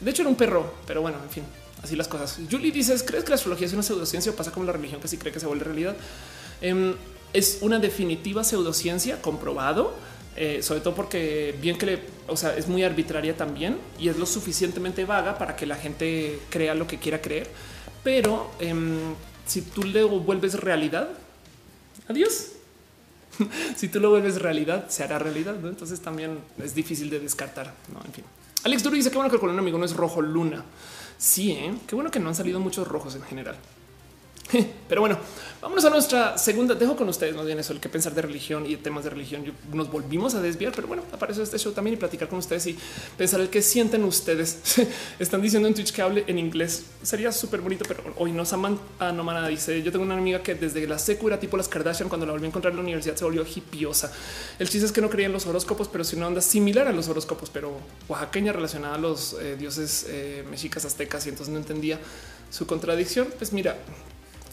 De 0.00 0.10
hecho, 0.10 0.22
era 0.22 0.28
un 0.28 0.36
perro, 0.36 0.74
pero 0.86 1.02
bueno, 1.02 1.18
en 1.22 1.30
fin, 1.30 1.44
así 1.84 1.96
las 1.96 2.08
cosas. 2.08 2.38
Julie 2.50 2.72
dices: 2.72 3.02
¿Crees 3.02 3.24
que 3.24 3.30
la 3.30 3.36
astrología 3.36 3.66
es 3.66 3.72
una 3.72 3.82
pseudociencia 3.82 4.32
o 4.32 4.34
pasa 4.34 4.50
como 4.50 4.66
la 4.66 4.72
religión 4.72 5.00
que 5.00 5.08
sí 5.08 5.16
cree 5.16 5.32
que 5.32 5.40
se 5.40 5.46
vuelve 5.46 5.64
realidad? 5.64 5.96
Em, 6.60 6.94
es 7.32 7.58
una 7.60 7.78
definitiva 7.78 8.42
pseudociencia 8.44 9.20
comprobado 9.20 9.94
eh, 10.36 10.62
sobre 10.62 10.80
todo 10.80 10.94
porque 10.96 11.56
bien 11.60 11.78
que 11.78 11.86
le, 11.86 12.00
o 12.26 12.36
sea, 12.36 12.56
es 12.56 12.66
muy 12.66 12.82
arbitraria 12.82 13.36
también 13.36 13.78
y 14.00 14.08
es 14.08 14.18
lo 14.18 14.26
suficientemente 14.26 15.04
vaga 15.04 15.38
para 15.38 15.54
que 15.54 15.64
la 15.64 15.76
gente 15.76 16.40
crea 16.50 16.74
lo 16.74 16.86
que 16.86 16.98
quiera 16.98 17.20
creer. 17.20 17.48
Pero 18.02 18.50
em, 18.58 19.14
si 19.46 19.62
tú 19.62 19.84
le 19.84 20.02
vuelves 20.02 20.54
realidad, 20.54 21.08
adiós. 22.08 22.48
si 23.76 23.88
tú 23.88 24.00
lo 24.00 24.10
vuelves 24.10 24.40
realidad, 24.40 24.88
se 24.88 25.04
hará 25.04 25.20
realidad. 25.20 25.54
Entonces 25.62 26.00
también 26.00 26.38
es 26.62 26.74
difícil 26.74 27.10
de 27.10 27.20
descartar. 27.20 27.72
¿no? 27.92 28.00
En 28.04 28.12
fin, 28.12 28.24
Alex 28.64 28.82
Duro 28.82 28.96
dice 28.96 29.10
que 29.10 29.16
bueno 29.16 29.30
que 29.30 29.36
el 29.36 29.40
color 29.40 29.56
amigo 29.56 29.78
no 29.78 29.84
es 29.84 29.94
rojo 29.94 30.20
luna. 30.20 30.64
Sí, 31.24 31.52
¿eh? 31.52 31.74
qué 31.86 31.94
bueno 31.94 32.10
que 32.10 32.20
no 32.20 32.28
han 32.28 32.34
salido 32.34 32.60
muchos 32.60 32.86
rojos 32.86 33.14
en 33.14 33.22
general. 33.22 33.56
Pero 34.88 35.00
bueno, 35.00 35.18
vámonos 35.60 35.84
a 35.84 35.90
nuestra 35.90 36.38
segunda. 36.38 36.74
Dejo 36.74 36.96
con 36.96 37.08
ustedes 37.08 37.34
más 37.34 37.46
bien 37.46 37.58
eso, 37.58 37.72
el 37.72 37.80
que 37.80 37.88
pensar 37.88 38.14
de 38.14 38.22
religión 38.22 38.66
y 38.66 38.76
temas 38.76 39.04
de 39.04 39.10
religión. 39.10 39.44
Nos 39.72 39.90
volvimos 39.90 40.34
a 40.34 40.40
desviar, 40.40 40.72
pero 40.74 40.86
bueno, 40.88 41.02
aparece 41.12 41.42
este 41.42 41.58
show 41.58 41.72
también 41.72 41.94
y 41.94 41.96
platicar 41.96 42.28
con 42.28 42.38
ustedes 42.38 42.66
y 42.66 42.78
pensar 43.16 43.40
el 43.40 43.48
que 43.48 43.62
sienten 43.62 44.04
ustedes. 44.04 44.78
Están 45.18 45.40
diciendo 45.42 45.68
en 45.68 45.74
Twitch 45.74 45.92
que 45.92 46.02
hable 46.02 46.24
en 46.26 46.38
inglés. 46.38 46.84
Sería 47.02 47.32
súper 47.32 47.60
bonito, 47.60 47.84
pero 47.88 48.02
hoy 48.16 48.32
no 48.32 48.44
aman 48.50 48.78
a 48.98 49.12
no 49.12 49.24
mana. 49.24 49.48
Dice 49.48 49.82
yo 49.82 49.90
tengo 49.90 50.04
una 50.04 50.16
amiga 50.16 50.42
que 50.42 50.54
desde 50.54 50.86
la 50.86 50.98
secu 50.98 51.28
era 51.28 51.40
tipo 51.40 51.56
las 51.56 51.68
Kardashian. 51.68 52.08
Cuando 52.08 52.26
la 52.26 52.32
volví 52.32 52.44
a 52.44 52.48
encontrar 52.48 52.72
en 52.72 52.76
la 52.76 52.82
universidad 52.82 53.16
se 53.16 53.24
volvió 53.24 53.44
hipiosa. 53.44 54.12
El 54.58 54.68
chiste 54.68 54.86
es 54.86 54.92
que 54.92 55.00
no 55.00 55.10
creía 55.10 55.26
en 55.26 55.32
los 55.32 55.46
horóscopos, 55.46 55.88
pero 55.88 56.04
si 56.04 56.16
una 56.16 56.28
onda 56.28 56.40
similar 56.40 56.86
a 56.86 56.92
los 56.92 57.08
horóscopos, 57.08 57.50
pero 57.50 57.76
oaxaqueña 58.08 58.52
relacionada 58.52 58.94
a 58.96 58.98
los 58.98 59.34
eh, 59.40 59.56
dioses 59.56 60.06
eh, 60.08 60.44
mexicas 60.48 60.84
aztecas 60.84 61.26
y 61.26 61.30
entonces 61.30 61.52
no 61.52 61.58
entendía 61.58 61.98
su 62.50 62.66
contradicción. 62.66 63.28
Pues 63.38 63.52
mira, 63.52 63.76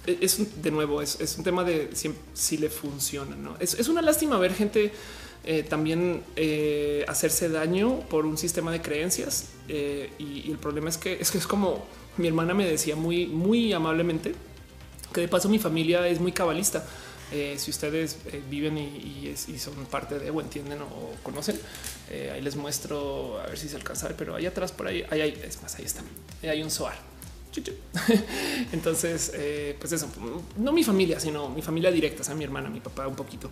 es 0.06 0.64
de 0.64 0.72
nuevo, 0.72 1.02
es, 1.02 1.36
un 1.38 1.44
tema 1.44 1.64
de 1.64 1.90
si, 2.34 2.58
le 2.58 2.70
funciona. 2.70 3.36
¿no? 3.36 3.56
Es, 3.60 3.88
una 3.88 4.02
lástima 4.02 4.38
ver 4.38 4.54
gente 4.54 4.92
eh, 5.44 5.64
también 5.64 6.24
eh, 6.36 7.06
hacerse 7.08 7.50
daño 7.50 8.02
por 8.10 8.26
un 8.26 8.38
sistema 8.38 8.72
de 8.72 8.82
creencias. 8.82 9.50
Eh, 9.68 10.12
y, 10.20 10.52
el 10.52 10.58
problema 10.58 10.90
es 10.90 10.98
que 10.98 11.14
es 11.20 11.32
que 11.32 11.38
es 11.38 11.48
como 11.48 11.86
mi 12.18 12.28
hermana 12.28 12.54
me 12.54 12.66
decía 12.66 12.96
muy, 12.96 13.28
muy 13.28 13.74
amablemente 13.74 14.34
que 15.14 15.22
de 15.22 15.28
paso 15.28 15.50
mi 15.50 15.60
familia 15.60 16.08
es 16.08 16.20
muy 16.20 16.32
cabalista. 16.32 16.86
Eh, 17.32 17.56
si 17.58 17.72
ustedes 17.72 18.18
eh, 18.26 18.44
viven 18.50 18.78
y, 18.78 19.34
son 19.58 19.86
parte 19.86 20.20
de 20.20 20.30
o 20.30 20.42
entienden 20.42 20.82
o, 20.82 21.16
conocen, 21.24 21.58
eh, 22.10 22.30
ahí 22.34 22.42
les 22.42 22.58
muestro 22.58 23.40
a 23.40 23.48
ver 23.48 23.58
si 23.58 23.70
se 23.70 23.78
alcanza, 23.78 24.10
pero 24.18 24.36
ahí 24.36 24.46
atrás 24.46 24.74
por 24.74 24.88
ahí, 24.88 25.06
ahí, 25.10 25.42
es 25.42 25.62
más, 25.62 25.76
ahí 25.76 25.86
está, 25.86 26.04
hay 26.44 26.62
un 26.62 26.70
SOAR. 26.70 27.11
Entonces, 28.72 29.34
pues 29.80 29.92
eso, 29.92 30.10
no 30.58 30.72
mi 30.72 30.84
familia, 30.84 31.20
sino 31.20 31.50
mi 31.50 31.62
familia 31.62 31.92
directa, 31.92 32.22
o 32.22 32.24
sea, 32.24 32.36
mi 32.36 32.44
hermana, 32.44 32.70
mi 32.70 32.80
papá 32.80 33.08
un 33.08 33.16
poquito 33.16 33.50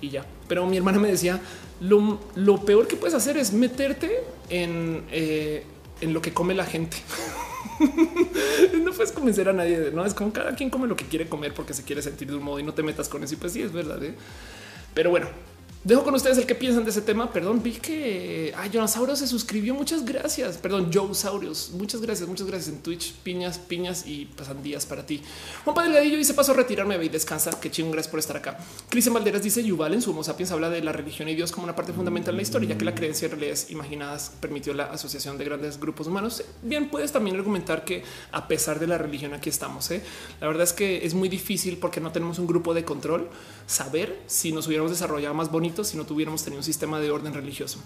y 0.00 0.10
ya. 0.10 0.24
Pero 0.46 0.66
mi 0.66 0.76
hermana 0.76 0.98
me 0.98 1.08
decía, 1.08 1.40
lo, 1.80 2.18
peor 2.64 2.86
que 2.86 2.96
puedes 2.96 3.14
hacer 3.14 3.36
es 3.36 3.52
meterte 3.52 4.22
en, 4.50 5.04
en 5.10 6.12
lo 6.12 6.22
que 6.22 6.32
come 6.32 6.54
la 6.54 6.64
gente. 6.64 6.96
no 8.82 8.92
puedes 8.92 9.12
convencer 9.12 9.48
a 9.48 9.52
nadie, 9.52 9.90
no 9.92 10.04
es 10.04 10.14
como 10.14 10.32
cada 10.32 10.54
quien 10.54 10.70
come 10.70 10.86
lo 10.86 10.96
que 10.96 11.04
quiere 11.06 11.28
comer 11.28 11.54
porque 11.54 11.74
se 11.74 11.84
quiere 11.84 12.02
sentir 12.02 12.28
de 12.28 12.36
un 12.36 12.42
modo 12.42 12.58
y 12.58 12.62
no 12.62 12.74
te 12.74 12.82
metas 12.82 13.08
con 13.08 13.22
eso. 13.22 13.34
Y 13.34 13.36
pues 13.36 13.52
sí, 13.52 13.62
es 13.62 13.72
verdad. 13.72 14.02
¿eh? 14.02 14.14
Pero 14.94 15.10
bueno, 15.10 15.28
Dejo 15.88 16.04
con 16.04 16.14
ustedes 16.14 16.36
el 16.36 16.44
que 16.44 16.54
piensan 16.54 16.84
de 16.84 16.90
ese 16.90 17.00
tema. 17.00 17.32
Perdón, 17.32 17.62
vi 17.62 17.72
que 17.72 18.52
a 18.54 18.66
Jonasauro 18.66 19.16
se 19.16 19.26
suscribió. 19.26 19.74
Muchas 19.74 20.04
gracias. 20.04 20.58
Perdón, 20.58 20.90
Joe 20.92 21.14
Saurios. 21.14 21.70
Muchas 21.72 22.02
gracias, 22.02 22.28
muchas 22.28 22.46
gracias 22.46 22.74
en 22.74 22.82
Twitch. 22.82 23.14
Piñas, 23.22 23.58
piñas 23.58 24.06
y 24.06 24.26
pasandías 24.26 24.84
para 24.84 25.06
ti. 25.06 25.22
Juan 25.64 25.74
Padre 25.74 26.02
dice 26.02 26.34
paso 26.34 26.52
a 26.52 26.56
retirarme 26.56 27.02
y 27.02 27.08
descansa. 27.08 27.58
Qué 27.58 27.70
chingón, 27.70 27.92
gracias 27.92 28.10
por 28.10 28.20
estar 28.20 28.36
acá. 28.36 28.58
Cristian 28.90 29.14
Valderas 29.14 29.42
dice 29.42 29.64
Yuval 29.64 29.94
en 29.94 30.02
su 30.02 30.10
Homo 30.10 30.22
sapiens 30.22 30.52
habla 30.52 30.68
de 30.68 30.82
la 30.82 30.92
religión 30.92 31.26
y 31.30 31.34
Dios 31.34 31.52
como 31.52 31.64
una 31.64 31.74
parte 31.74 31.94
fundamental 31.94 32.34
en 32.34 32.36
la 32.36 32.42
historia, 32.42 32.68
ya 32.68 32.76
que 32.76 32.84
la 32.84 32.94
creencia 32.94 33.24
en 33.24 33.30
realidades 33.30 33.70
imaginadas 33.70 34.32
permitió 34.42 34.74
la 34.74 34.84
asociación 34.92 35.38
de 35.38 35.46
grandes 35.46 35.80
grupos 35.80 36.06
humanos. 36.06 36.44
Bien, 36.60 36.90
puedes 36.90 37.12
también 37.12 37.36
argumentar 37.36 37.86
que 37.86 38.02
a 38.32 38.46
pesar 38.46 38.78
de 38.78 38.88
la 38.88 38.98
religión 38.98 39.32
aquí 39.32 39.48
estamos. 39.48 39.90
¿eh? 39.90 40.02
La 40.42 40.48
verdad 40.48 40.64
es 40.64 40.74
que 40.74 41.06
es 41.06 41.14
muy 41.14 41.30
difícil 41.30 41.78
porque 41.78 41.98
no 41.98 42.12
tenemos 42.12 42.38
un 42.38 42.46
grupo 42.46 42.74
de 42.74 42.84
control 42.84 43.30
saber 43.66 44.20
si 44.26 44.52
nos 44.52 44.66
hubiéramos 44.66 44.92
desarrollado 44.92 45.32
más 45.32 45.50
bonito 45.50 45.77
si 45.84 45.96
no 45.96 46.04
tuviéramos 46.04 46.42
tenido 46.42 46.60
un 46.60 46.64
sistema 46.64 47.00
de 47.00 47.10
orden 47.10 47.34
religioso. 47.34 47.78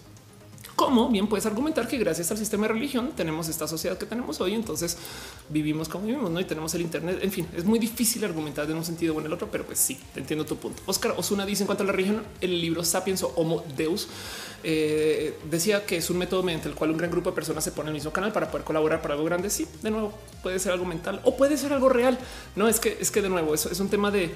Como 0.77 1.11
bien 1.11 1.27
puedes 1.27 1.45
argumentar 1.45 1.87
que 1.87 1.99
gracias 1.99 2.31
al 2.31 2.39
sistema 2.39 2.67
de 2.67 2.73
religión 2.73 3.13
tenemos 3.15 3.49
esta 3.49 3.69
sociedad 3.69 3.99
que 3.99 4.07
tenemos 4.07 4.41
hoy, 4.41 4.55
entonces 4.55 4.97
vivimos 5.51 5.89
como 5.89 6.07
vivimos, 6.07 6.31
¿no? 6.31 6.41
Y 6.41 6.45
tenemos 6.45 6.75
el 6.75 6.81
Internet. 6.81 7.19
En 7.21 7.31
fin, 7.31 7.47
es 7.55 7.65
muy 7.65 7.79
difícil 7.79 8.25
argumentar 8.25 8.67
de 8.67 8.73
un 8.73 8.85
sentido 8.85 9.15
o 9.15 9.21
en 9.21 9.27
el 9.27 9.33
otro, 9.33 9.49
pero 9.51 9.65
pues 9.65 9.79
sí, 9.79 9.99
entiendo 10.17 10.47
tu 10.47 10.57
punto. 10.57 10.83
Oscar 10.87 11.15
Osuna 11.17 11.45
dice 11.45 11.65
en 11.65 11.67
cuanto 11.67 11.85
a 11.85 11.87
la 11.87 11.93
religión, 11.93 12.23
el 12.41 12.59
libro 12.61 12.85
Sapiens 12.85 13.23
o 13.23 13.29
Homo 13.37 13.63
Deus 13.77 14.09
eh, 14.65 15.39
decía 15.51 15.85
que 15.85 15.99
es 15.99 16.09
un 16.09 16.19
método 16.19 16.43
mediante 16.43 16.69
el 16.69 16.75
cual 16.75 16.91
un 16.91 16.97
gran 16.97 17.11
grupo 17.11 17.31
de 17.31 17.35
personas 17.35 17.63
se 17.63 17.73
pone 17.73 17.89
en 17.89 17.89
el 17.89 17.95
mismo 17.95 18.13
canal 18.13 18.33
para 18.33 18.51
poder 18.51 18.65
colaborar 18.65 19.03
para 19.03 19.15
algo 19.15 19.27
grande. 19.27 19.51
Sí, 19.51 19.69
de 19.83 19.91
nuevo, 19.91 20.13
puede 20.43 20.59
ser 20.59 20.73
algo 20.73 20.87
mental 20.87 21.21
o 21.25 21.37
puede 21.37 21.59
ser 21.59 21.75
algo 21.75 21.91
real. 21.91 22.19
No 22.57 22.67
es 22.67 22.81
que 22.81 22.97
es 22.99 23.11
que 23.11 23.21
de 23.21 23.29
nuevo, 23.29 23.55
eso 23.55 23.71
es 23.71 23.79
un 23.79 23.91
tema 23.91 24.11
de 24.11 24.33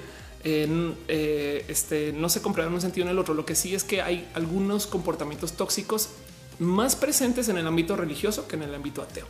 eh, 1.07 1.65
este, 1.67 2.13
no 2.13 2.29
se 2.29 2.41
compran 2.41 2.67
en 2.67 2.73
un 2.73 2.81
sentido 2.81 3.05
en 3.05 3.11
el 3.11 3.19
otro. 3.19 3.33
Lo 3.33 3.45
que 3.45 3.55
sí 3.55 3.75
es 3.75 3.83
que 3.83 4.01
hay 4.01 4.27
algunos 4.33 4.87
comportamientos 4.87 5.53
tóxicos 5.53 6.09
más 6.59 6.95
presentes 6.95 7.49
en 7.49 7.57
el 7.57 7.67
ámbito 7.67 7.95
religioso 7.95 8.47
que 8.47 8.55
en 8.55 8.63
el 8.63 8.73
ámbito 8.73 9.01
ateo. 9.01 9.25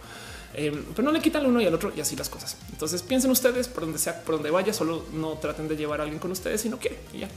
Eh, 0.53 0.83
pero 0.95 1.03
no 1.03 1.11
le 1.11 1.19
quitan 1.19 1.43
al 1.43 1.49
uno 1.49 1.61
y 1.61 1.65
al 1.65 1.73
otro 1.73 1.91
y 1.95 2.01
así 2.01 2.15
las 2.15 2.29
cosas. 2.29 2.57
Entonces 2.71 3.03
piensen 3.03 3.31
ustedes 3.31 3.67
por 3.67 3.83
donde 3.83 3.99
sea, 3.99 4.23
por 4.23 4.35
donde 4.35 4.49
vaya, 4.49 4.73
solo 4.73 5.05
no 5.13 5.33
traten 5.33 5.67
de 5.67 5.75
llevar 5.75 5.99
a 5.99 6.03
alguien 6.03 6.19
con 6.19 6.31
ustedes 6.31 6.61
si 6.61 6.69
no 6.69 6.79
quieren. 6.79 6.99
Y 7.13 7.19
ya 7.19 7.29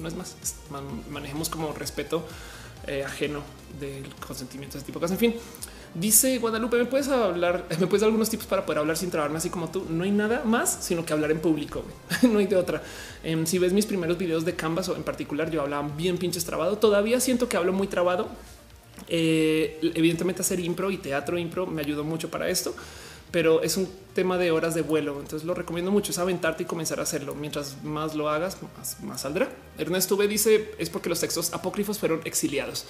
no, 0.00 0.08
es 0.08 0.14
más. 0.14 0.36
manejemos 1.10 1.48
como 1.48 1.72
respeto 1.72 2.24
eh, 2.86 3.04
ajeno 3.04 3.42
del 3.80 4.14
consentimiento 4.16 4.74
de 4.74 4.78
este 4.80 4.86
tipo 4.86 4.98
de 4.98 5.06
cosas. 5.06 5.22
En 5.22 5.32
fin, 5.32 5.40
Dice 5.94 6.38
Guadalupe, 6.38 6.76
¿me 6.76 6.84
puedes 6.84 7.08
hablar? 7.08 7.66
¿Me 7.80 7.86
puedes 7.86 8.00
dar 8.00 8.08
algunos 8.08 8.28
tips 8.28 8.46
para 8.46 8.66
poder 8.66 8.80
hablar 8.80 8.96
sin 8.96 9.10
trabarme 9.10 9.38
así 9.38 9.50
como 9.50 9.70
tú? 9.70 9.86
No 9.88 10.04
hay 10.04 10.10
nada 10.10 10.42
más, 10.44 10.78
sino 10.82 11.04
que 11.04 11.12
hablar 11.12 11.30
en 11.30 11.40
público. 11.40 11.84
no 12.22 12.38
hay 12.38 12.46
de 12.46 12.56
otra. 12.56 12.82
Em, 13.22 13.46
si 13.46 13.58
ves 13.58 13.72
mis 13.72 13.86
primeros 13.86 14.18
videos 14.18 14.44
de 14.44 14.54
Canvas 14.54 14.88
o 14.88 14.96
en 14.96 15.02
particular, 15.02 15.50
yo 15.50 15.62
hablaba 15.62 15.88
bien 15.96 16.18
pinches 16.18 16.44
trabado. 16.44 16.78
Todavía 16.78 17.20
siento 17.20 17.48
que 17.48 17.56
hablo 17.56 17.72
muy 17.72 17.86
trabado. 17.86 18.28
Eh, 19.08 19.78
evidentemente 19.94 20.42
hacer 20.42 20.58
impro 20.60 20.90
y 20.90 20.98
teatro 20.98 21.38
impro 21.38 21.66
me 21.66 21.82
ayudó 21.82 22.02
mucho 22.02 22.30
para 22.30 22.48
esto, 22.48 22.74
pero 23.30 23.62
es 23.62 23.76
un 23.76 23.88
tema 24.14 24.36
de 24.38 24.50
horas 24.50 24.74
de 24.74 24.82
vuelo. 24.82 25.20
Entonces 25.20 25.44
lo 25.44 25.54
recomiendo 25.54 25.90
mucho, 25.90 26.12
es 26.12 26.18
aventarte 26.18 26.64
y 26.64 26.66
comenzar 26.66 27.00
a 27.00 27.02
hacerlo. 27.02 27.34
Mientras 27.34 27.82
más 27.82 28.14
lo 28.14 28.28
hagas, 28.28 28.58
más, 28.76 29.00
más 29.02 29.20
saldrá. 29.22 29.48
Ernesto 29.78 30.16
B 30.16 30.28
dice 30.28 30.74
es 30.78 30.90
porque 30.90 31.08
los 31.08 31.20
textos 31.20 31.52
apócrifos 31.52 31.98
fueron 31.98 32.20
exiliados 32.24 32.86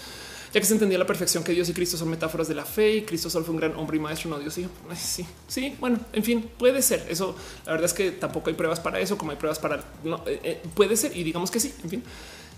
ya 0.52 0.60
que 0.60 0.66
se 0.66 0.73
entendía 0.73 0.99
la 0.99 1.07
perfección 1.07 1.44
que 1.44 1.52
Dios 1.52 1.68
y 1.68 1.73
Cristo 1.73 1.97
son 1.97 2.08
metáforas 2.08 2.49
de 2.49 2.55
la 2.55 2.65
fe 2.65 2.97
y 2.97 3.02
Cristo 3.02 3.31
solo 3.31 3.44
fue 3.44 3.55
un 3.55 3.60
gran 3.60 3.75
hombre 3.76 3.97
y 3.97 4.00
maestro, 4.00 4.31
no 4.31 4.39
Dios 4.39 4.57
hijo. 4.58 4.70
Sí, 4.97 5.26
sí, 5.49 5.75
bueno, 5.81 5.99
en 6.12 6.25
fin, 6.25 6.50
puede 6.58 6.83
ser 6.83 7.07
eso. 7.08 7.36
La 7.65 7.73
verdad 7.73 7.86
es 7.86 7.94
que 7.94 8.12
tampoco 8.12 8.50
hay 8.50 8.57
pruebas 8.57 8.81
para 8.81 9.00
eso, 9.00 9.18
como 9.18 9.31
hay 9.31 9.36
pruebas 9.36 9.58
para 9.58 9.84
no 10.05 10.23
eh, 10.26 10.41
eh, 10.42 10.62
puede 10.75 10.97
ser 10.97 11.16
y 11.16 11.23
digamos 11.23 11.50
que 11.50 11.60
sí, 11.60 11.73
en 11.83 11.91
fin, 11.91 12.02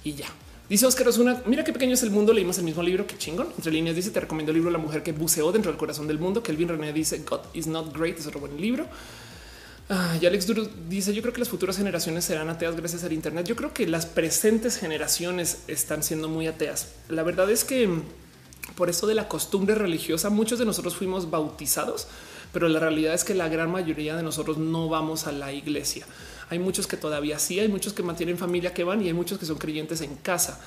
y 0.05 0.15
ya. 0.15 0.27
Dice 0.69 0.85
Oscar 0.85 1.09
Osuna, 1.09 1.43
mira 1.47 1.65
qué 1.65 1.73
pequeño 1.73 1.95
es 1.95 2.03
el 2.03 2.11
mundo. 2.11 2.35
Leímos 2.35 2.59
el 2.59 2.65
mismo 2.65 2.83
libro, 2.83 3.07
qué 3.07 3.17
chingón. 3.17 3.49
Entre 3.57 3.73
líneas 3.73 3.97
dice, 3.97 4.11
te 4.11 4.21
recomiendo 4.21 4.53
el 4.53 4.59
libro 4.59 4.71
La 4.71 4.77
mujer 4.77 5.03
que 5.03 5.13
buceó 5.13 5.51
dentro 5.51 5.71
del 5.71 5.79
corazón 5.79 6.07
del 6.07 6.19
mundo. 6.19 6.43
que 6.43 6.53
Kelvin 6.53 6.69
René 6.69 6.93
dice, 6.93 7.21
God 7.21 7.41
is 7.55 7.67
not 7.67 7.97
great, 7.97 8.19
es 8.19 8.27
otro 8.27 8.41
buen 8.41 8.61
libro. 8.61 8.87
Ah, 9.89 10.17
y 10.21 10.27
Alex 10.27 10.47
Duro 10.47 10.69
dice: 10.89 11.15
Yo 11.15 11.23
creo 11.23 11.33
que 11.33 11.41
las 11.41 11.49
futuras 11.49 11.77
generaciones 11.77 12.25
serán 12.25 12.49
ateas 12.51 12.77
gracias 12.77 13.05
al 13.05 13.13
Internet. 13.13 13.47
Yo 13.47 13.57
creo 13.57 13.73
que 13.73 13.87
las 13.87 14.07
presentes 14.07 14.77
generaciones 14.77 15.63
están 15.67 16.03
siendo 16.03 16.29
muy 16.29 16.47
ateas. 16.47 16.93
La 17.09 17.23
verdad 17.23 17.51
es 17.51 17.65
que 17.65 17.87
mm, 17.87 18.03
por 18.77 18.91
eso 18.91 19.07
de 19.07 19.15
la 19.15 19.29
costumbre 19.29 19.75
religiosa, 19.75 20.29
muchos 20.29 20.59
de 20.59 20.67
nosotros 20.67 20.95
fuimos 20.95 21.31
bautizados, 21.31 22.07
pero 22.53 22.69
la 22.69 22.81
realidad 22.81 23.15
es 23.15 23.25
que 23.25 23.35
la 23.35 23.49
gran 23.49 23.71
mayoría 23.71 24.15
de 24.15 24.23
nosotros 24.23 24.59
no 24.59 24.89
vamos 24.89 25.27
a 25.27 25.33
la 25.33 25.53
iglesia. 25.53 26.07
Hay 26.51 26.59
muchos 26.59 26.87
que 26.87 26.97
todavía 26.97 27.39
sí, 27.39 27.59
hay 27.61 27.69
muchos 27.69 27.93
que 27.93 28.03
mantienen 28.03 28.39
familia 28.39 28.75
que 28.75 28.85
van 28.85 29.03
y 29.03 29.07
hay 29.07 29.15
muchos 29.15 29.39
que 29.39 29.47
son 29.47 29.59
creyentes 29.59 30.01
en 30.01 30.17
casa 30.17 30.61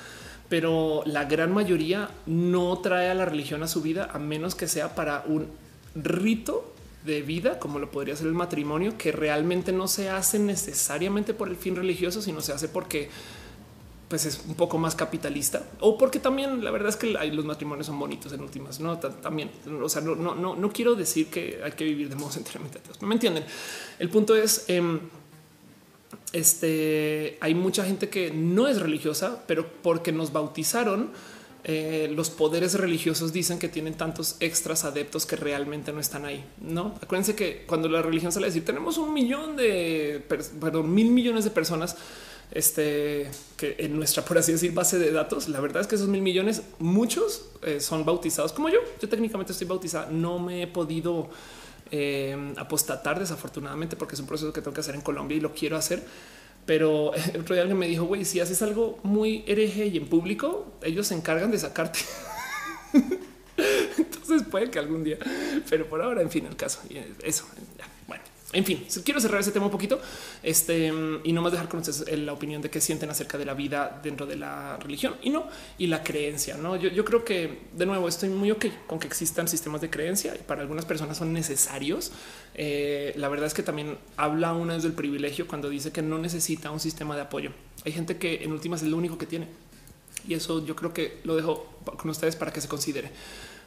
pero 0.52 1.02
la 1.06 1.24
gran 1.24 1.50
mayoría 1.50 2.10
no 2.26 2.76
trae 2.80 3.08
a 3.08 3.14
la 3.14 3.24
religión 3.24 3.62
a 3.62 3.68
su 3.68 3.80
vida 3.80 4.10
a 4.12 4.18
menos 4.18 4.54
que 4.54 4.68
sea 4.68 4.94
para 4.94 5.24
un 5.26 5.48
rito 5.94 6.71
de 7.04 7.22
vida, 7.22 7.58
como 7.58 7.78
lo 7.78 7.90
podría 7.90 8.16
ser 8.16 8.26
el 8.26 8.34
matrimonio, 8.34 8.96
que 8.96 9.12
realmente 9.12 9.72
no 9.72 9.88
se 9.88 10.08
hace 10.08 10.38
necesariamente 10.38 11.34
por 11.34 11.48
el 11.48 11.56
fin 11.56 11.76
religioso, 11.76 12.22
sino 12.22 12.40
se 12.40 12.52
hace 12.52 12.68
porque 12.68 13.10
pues 14.12 14.26
es 14.26 14.42
un 14.46 14.56
poco 14.56 14.76
más 14.76 14.94
capitalista 14.94 15.64
o 15.80 15.96
porque 15.96 16.18
también 16.18 16.62
la 16.62 16.70
verdad 16.70 16.90
es 16.90 16.96
que 16.96 17.06
los 17.06 17.46
matrimonios 17.46 17.86
son 17.86 17.98
bonitos 17.98 18.30
en 18.34 18.42
últimas. 18.42 18.78
No 18.78 18.98
también, 18.98 19.50
o 19.82 19.88
sea, 19.88 20.02
no, 20.02 20.14
no, 20.14 20.34
no, 20.34 20.54
no 20.54 20.70
quiero 20.70 20.94
decir 20.94 21.28
que 21.28 21.60
hay 21.64 21.72
que 21.72 21.84
vivir 21.84 22.10
de 22.10 22.16
modo 22.16 22.30
enteramente 22.36 22.78
me 23.00 23.14
entienden. 23.14 23.44
El 23.98 24.10
punto 24.10 24.36
es, 24.36 24.66
eh, 24.68 24.82
este, 26.32 27.38
hay 27.40 27.54
mucha 27.54 27.86
gente 27.86 28.10
que 28.10 28.30
no 28.30 28.68
es 28.68 28.80
religiosa, 28.80 29.44
pero 29.46 29.66
porque 29.82 30.12
nos 30.12 30.30
bautizaron, 30.30 31.10
eh, 31.64 32.10
los 32.12 32.28
poderes 32.28 32.74
religiosos 32.74 33.32
dicen 33.32 33.60
que 33.60 33.68
tienen 33.68 33.94
tantos 33.94 34.36
extras 34.40 34.84
adeptos 34.84 35.26
que 35.26 35.36
realmente 35.36 35.92
no 35.92 36.00
están 36.00 36.24
ahí. 36.24 36.44
No 36.60 36.94
acuérdense 37.00 37.36
que 37.36 37.64
cuando 37.66 37.88
la 37.88 38.02
religión 38.02 38.32
sale 38.32 38.46
a 38.46 38.48
decir 38.48 38.64
tenemos 38.64 38.98
un 38.98 39.14
millón 39.14 39.56
de, 39.56 40.24
perdón, 40.60 40.92
mil 40.92 41.10
millones 41.10 41.44
de 41.44 41.50
personas 41.50 41.96
este 42.50 43.30
que 43.56 43.76
en 43.78 43.96
nuestra, 43.96 44.24
por 44.24 44.38
así 44.38 44.52
decir, 44.52 44.72
base 44.72 44.98
de 44.98 45.12
datos, 45.12 45.48
la 45.48 45.60
verdad 45.60 45.82
es 45.82 45.86
que 45.86 45.94
esos 45.94 46.08
mil 46.08 46.20
millones, 46.20 46.62
muchos 46.80 47.46
eh, 47.62 47.80
son 47.80 48.04
bautizados 48.04 48.52
como 48.52 48.68
yo. 48.68 48.78
Yo 49.00 49.08
técnicamente 49.08 49.52
estoy 49.52 49.68
bautizada, 49.68 50.10
no 50.10 50.38
me 50.38 50.62
he 50.62 50.66
podido 50.66 51.30
eh, 51.92 52.54
apostatar 52.56 53.20
desafortunadamente 53.20 53.96
porque 53.96 54.16
es 54.16 54.20
un 54.20 54.26
proceso 54.26 54.52
que 54.52 54.60
tengo 54.60 54.74
que 54.74 54.80
hacer 54.80 54.96
en 54.96 55.00
Colombia 55.00 55.36
y 55.36 55.40
lo 55.40 55.52
quiero 55.54 55.76
hacer 55.76 56.02
pero 56.66 57.12
el 57.14 57.40
otro 57.40 57.54
día 57.54 57.62
alguien 57.62 57.78
me 57.78 57.88
dijo, 57.88 58.04
güey, 58.04 58.24
si 58.24 58.40
haces 58.40 58.62
algo 58.62 58.98
muy 59.02 59.44
hereje 59.46 59.86
y 59.86 59.96
en 59.96 60.06
público, 60.06 60.72
ellos 60.82 61.06
se 61.06 61.14
encargan 61.14 61.50
de 61.50 61.58
sacarte. 61.58 62.00
Entonces 63.98 64.42
puede 64.50 64.70
que 64.70 64.78
algún 64.78 65.04
día, 65.04 65.18
pero 65.68 65.88
por 65.88 66.02
ahora, 66.02 66.22
en 66.22 66.30
fin, 66.30 66.46
el 66.46 66.56
caso. 66.56 66.80
Eso, 67.22 67.46
bueno. 67.52 67.91
En 68.52 68.66
fin, 68.66 68.84
quiero 69.02 69.18
cerrar 69.18 69.40
ese 69.40 69.50
tema 69.50 69.64
un 69.64 69.70
poquito 69.72 69.98
este, 70.42 70.92
y 71.24 71.32
no 71.32 71.40
más 71.40 71.52
dejar 71.52 71.68
con 71.68 71.80
ustedes 71.80 72.18
la 72.18 72.34
opinión 72.34 72.60
de 72.60 72.68
qué 72.68 72.82
sienten 72.82 73.08
acerca 73.08 73.38
de 73.38 73.46
la 73.46 73.54
vida 73.54 74.00
dentro 74.02 74.26
de 74.26 74.36
la 74.36 74.76
religión 74.76 75.14
y 75.22 75.30
no 75.30 75.46
y 75.78 75.86
la 75.86 76.02
creencia. 76.02 76.58
No, 76.58 76.76
yo, 76.76 77.04
creo 77.04 77.24
que 77.24 77.60
de 77.72 77.86
nuevo 77.86 78.08
estoy 78.08 78.28
muy 78.28 78.50
ok 78.50 78.66
con 78.86 78.98
que 78.98 79.06
existan 79.06 79.48
sistemas 79.48 79.80
de 79.80 79.88
creencia 79.88 80.34
y 80.34 80.42
para 80.42 80.60
algunas 80.60 80.84
personas 80.84 81.16
son 81.16 81.32
necesarios. 81.32 82.12
Eh, 82.54 83.14
la 83.16 83.28
verdad 83.30 83.46
es 83.46 83.54
que 83.54 83.62
también 83.62 83.96
habla 84.18 84.52
una 84.52 84.76
del 84.76 84.92
privilegio 84.92 85.46
cuando 85.46 85.70
dice 85.70 85.90
que 85.90 86.02
no 86.02 86.18
necesita 86.18 86.70
un 86.70 86.80
sistema 86.80 87.16
de 87.16 87.22
apoyo. 87.22 87.52
Hay 87.86 87.92
gente 87.92 88.18
que 88.18 88.44
en 88.44 88.52
últimas 88.52 88.82
es 88.82 88.88
lo 88.88 88.98
único 88.98 89.16
que 89.16 89.26
tiene 89.26 89.48
y 90.28 90.34
eso 90.34 90.64
yo 90.64 90.76
creo 90.76 90.92
que 90.92 91.20
lo 91.24 91.36
dejo 91.36 91.80
con 91.96 92.10
ustedes 92.10 92.36
para 92.36 92.52
que 92.52 92.60
se 92.60 92.68
considere 92.68 93.10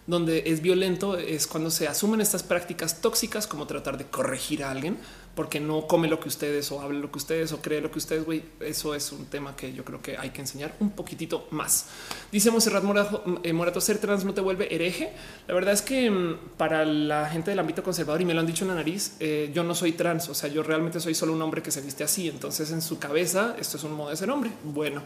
donde 0.08 0.44
es 0.48 0.62
violento 0.62 1.18
es 1.18 1.48
cuando 1.48 1.72
se 1.72 1.88
asumen 1.88 2.22
estas 2.22 2.44
prácticas 2.44 3.02
tóxicas 3.02 3.48
como 3.48 3.66
tratar 3.66 3.98
de 3.98 4.06
corregir 4.06 4.64
a 4.64 4.72
alguien 4.72 4.98
porque 5.36 5.60
no 5.60 5.86
come 5.86 6.08
lo 6.08 6.20
que 6.20 6.30
ustedes 6.30 6.72
o 6.72 6.82
habla 6.82 7.00
lo 7.00 7.12
que 7.12 7.18
ustedes 7.18 7.52
o 7.52 7.62
cree 7.62 7.82
lo 7.82 7.92
que 7.92 8.00
ustedes, 8.00 8.26
güey. 8.26 8.42
Eso 8.62 8.96
es 8.96 9.12
un 9.12 9.26
tema 9.26 9.56
que 9.56 9.74
yo 9.74 9.84
creo 9.84 10.02
que 10.02 10.18
hay 10.18 10.30
que 10.30 10.42
enseñar 10.42 10.74
un 10.80 10.92
poquitito 10.92 11.48
más. 11.52 11.88
Dice 12.32 12.50
Monserrat 12.52 12.84
Morato, 12.84 13.24
eh, 13.44 13.52
Morato, 13.52 13.82
ser 13.82 13.98
trans 13.98 14.24
no 14.24 14.34
te 14.34 14.42
vuelve 14.42 14.74
hereje. 14.74 15.12
La 15.48 15.54
verdad 15.54 15.74
es 15.74 15.82
que 15.82 16.10
mm, 16.10 16.38
para 16.58 16.86
la 16.86 17.30
gente 17.30 17.52
del 17.52 17.60
ámbito 17.60 17.84
conservador, 17.84 18.22
y 18.22 18.26
me 18.26 18.34
lo 18.34 18.40
han 18.40 18.48
dicho 18.48 18.64
en 18.64 18.70
la 18.70 18.76
nariz, 18.76 19.18
eh, 19.20 19.52
yo 19.54 19.64
no 19.64 19.76
soy 19.76 19.92
trans, 19.92 20.30
o 20.30 20.34
sea, 20.34 20.50
yo 20.50 20.64
realmente 20.64 21.00
soy 21.02 21.14
solo 21.14 21.34
un 21.34 21.42
hombre 21.42 21.62
que 21.62 21.72
se 21.72 21.82
viste 21.82 22.04
así. 22.04 22.30
Entonces 22.30 22.72
en 22.72 22.82
su 22.82 22.98
cabeza 22.98 23.56
esto 23.60 23.76
es 23.78 23.84
un 23.84 23.94
modo 23.94 24.12
de 24.12 24.16
ser 24.16 24.32
hombre. 24.32 24.52
Bueno, 24.64 25.04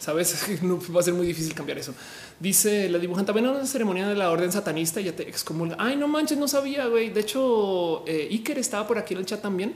sabes, 0.00 0.44
no 0.62 0.80
va 0.92 1.00
a 1.00 1.02
ser 1.04 1.14
muy 1.14 1.26
difícil 1.26 1.54
cambiar 1.54 1.78
eso. 1.78 1.94
Dice 2.40 2.88
la 2.88 2.98
dibujante, 2.98 3.30
ven 3.30 3.46
a 3.46 3.52
una 3.52 3.66
ceremonia 3.66 4.08
de 4.08 4.16
la 4.16 4.30
orden 4.30 4.50
satanista 4.50 5.00
y 5.00 5.04
ya 5.04 5.14
te 5.14 5.28
excomulga. 5.28 5.76
Ay, 5.78 5.96
no 5.96 6.08
manches, 6.08 6.38
no 6.38 6.48
sabía, 6.48 6.86
güey. 6.86 7.10
De 7.10 7.20
hecho, 7.20 8.04
eh, 8.08 8.28
Iker 8.32 8.58
estaba 8.58 8.88
por 8.88 8.98
aquí 8.98 9.14
en 9.14 9.20
el 9.20 9.26
chat 9.26 9.40
también. 9.40 9.74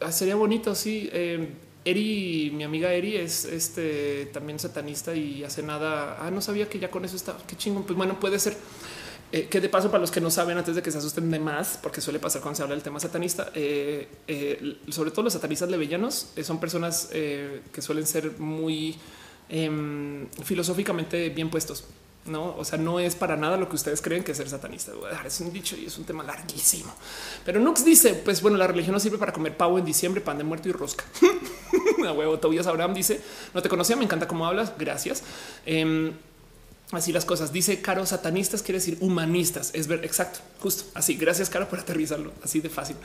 Ah, 0.00 0.12
sería 0.12 0.34
bonito, 0.34 0.74
sí. 0.74 1.08
Eh, 1.12 1.48
Eri, 1.84 2.50
mi 2.54 2.64
amiga 2.64 2.92
Eri 2.92 3.16
es 3.16 3.46
este 3.46 4.26
también 4.26 4.58
satanista 4.58 5.14
y 5.14 5.44
hace 5.44 5.62
nada. 5.62 6.18
Ah, 6.20 6.30
no 6.30 6.40
sabía 6.40 6.68
que 6.68 6.78
ya 6.78 6.90
con 6.90 7.04
eso 7.04 7.16
está. 7.16 7.36
Qué 7.46 7.56
chingón. 7.56 7.84
Pues 7.84 7.96
bueno, 7.96 8.20
puede 8.20 8.38
ser. 8.38 8.56
Eh, 9.32 9.46
que 9.48 9.60
de 9.60 9.68
paso, 9.68 9.90
para 9.90 10.00
los 10.00 10.10
que 10.10 10.20
no 10.20 10.30
saben, 10.30 10.58
antes 10.58 10.74
de 10.74 10.82
que 10.82 10.90
se 10.90 10.98
asusten 10.98 11.30
de 11.30 11.38
más, 11.38 11.78
porque 11.80 12.00
suele 12.00 12.18
pasar 12.18 12.42
cuando 12.42 12.56
se 12.56 12.62
habla 12.64 12.74
del 12.74 12.82
tema 12.82 12.98
satanista, 12.98 13.50
eh, 13.54 14.08
eh, 14.26 14.78
sobre 14.88 15.12
todo 15.12 15.22
los 15.22 15.32
satanistas 15.32 15.70
levellanos 15.70 16.32
son 16.42 16.58
personas 16.58 17.08
que 17.10 17.82
suelen 17.82 18.06
ser 18.06 18.38
muy 18.38 18.98
em, 19.48 20.26
filosóficamente 20.42 21.28
bien 21.30 21.48
puestos. 21.48 21.84
No, 22.26 22.54
o 22.56 22.64
sea, 22.64 22.78
no 22.78 23.00
es 23.00 23.14
para 23.14 23.34
nada 23.34 23.56
lo 23.56 23.68
que 23.68 23.76
ustedes 23.76 24.02
creen 24.02 24.22
que 24.22 24.32
es 24.32 24.36
ser 24.36 24.48
satanista. 24.48 24.92
Es 25.24 25.40
un 25.40 25.52
dicho 25.52 25.74
y 25.76 25.86
es 25.86 25.96
un 25.96 26.04
tema 26.04 26.22
larguísimo. 26.22 26.92
Pero 27.46 27.60
Nux 27.60 27.82
dice: 27.82 28.14
Pues 28.14 28.42
bueno, 28.42 28.58
la 28.58 28.66
religión 28.66 28.92
no 28.92 29.00
sirve 29.00 29.16
para 29.16 29.32
comer 29.32 29.56
pavo 29.56 29.78
en 29.78 29.86
diciembre, 29.86 30.20
pan 30.20 30.36
de 30.36 30.44
muerto 30.44 30.68
y 30.68 30.72
rosca. 30.72 31.04
A 32.06 32.12
huevo. 32.12 32.38
Tobias 32.38 32.66
Abraham 32.66 32.92
dice: 32.92 33.22
No 33.54 33.62
te 33.62 33.70
conocía, 33.70 33.96
me 33.96 34.04
encanta 34.04 34.28
cómo 34.28 34.46
hablas. 34.46 34.74
Gracias. 34.78 35.22
Así 36.92 37.12
las 37.12 37.24
cosas. 37.24 37.52
Dice 37.52 37.80
Caro, 37.80 38.04
satanistas 38.04 38.62
quiere 38.62 38.78
decir 38.78 38.98
humanistas. 39.00 39.70
Es 39.74 39.86
ver 39.86 40.04
exacto, 40.04 40.40
justo 40.58 40.84
así. 40.94 41.14
Gracias, 41.14 41.48
Caro, 41.48 41.68
por 41.68 41.78
aterrizarlo 41.78 42.32
así 42.42 42.60
de 42.60 42.68
fácil. 42.68 42.96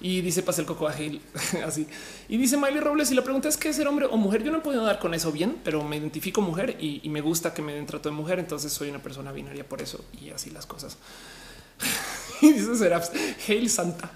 Y 0.00 0.20
dice 0.20 0.44
Pasel 0.44 0.64
Coco 0.64 0.86
así. 1.66 1.88
Y 2.28 2.36
dice 2.36 2.56
Miley 2.56 2.78
Robles. 2.78 3.10
Y 3.10 3.14
la 3.14 3.24
pregunta 3.24 3.48
es 3.48 3.56
qué 3.56 3.72
ser 3.72 3.88
hombre 3.88 4.06
o 4.06 4.16
mujer. 4.16 4.44
Yo 4.44 4.52
no 4.52 4.58
he 4.58 4.60
podido 4.60 4.84
dar 4.84 5.00
con 5.00 5.12
eso 5.12 5.32
bien, 5.32 5.58
pero 5.64 5.82
me 5.82 5.96
identifico 5.96 6.40
mujer 6.40 6.76
y, 6.80 7.08
me 7.08 7.20
gusta 7.20 7.52
que 7.52 7.62
me 7.62 7.74
den 7.74 7.86
trato 7.86 8.08
de 8.08 8.14
mujer. 8.14 8.38
Entonces 8.38 8.72
soy 8.72 8.90
una 8.90 9.02
persona 9.02 9.32
binaria 9.32 9.68
por 9.68 9.82
eso 9.82 10.04
y 10.20 10.30
así 10.30 10.50
las 10.50 10.66
cosas. 10.66 10.96
y 12.42 12.52
dice 12.52 12.76
Seraps, 12.76 13.10
Hail 13.48 13.68
Santa. 13.68 14.12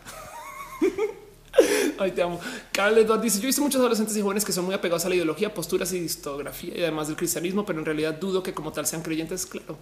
Ay, 1.98 2.12
te 2.12 2.22
amo. 2.22 2.40
Carl 2.72 2.94
dice: 3.20 3.40
Yo 3.40 3.46
visto 3.46 3.62
muchos 3.62 3.80
adolescentes 3.80 4.16
y 4.16 4.22
jóvenes 4.22 4.44
que 4.44 4.52
son 4.52 4.64
muy 4.64 4.74
apegados 4.74 5.04
a 5.04 5.08
la 5.08 5.14
ideología, 5.14 5.52
posturas 5.52 5.92
y 5.92 6.00
distografía 6.00 6.76
y 6.76 6.82
además 6.82 7.08
del 7.08 7.16
cristianismo, 7.16 7.64
pero 7.64 7.78
en 7.78 7.84
realidad 7.84 8.14
dudo 8.14 8.42
que 8.42 8.52
como 8.54 8.72
tal 8.72 8.86
sean 8.86 9.02
creyentes. 9.02 9.46
Claro. 9.46 9.78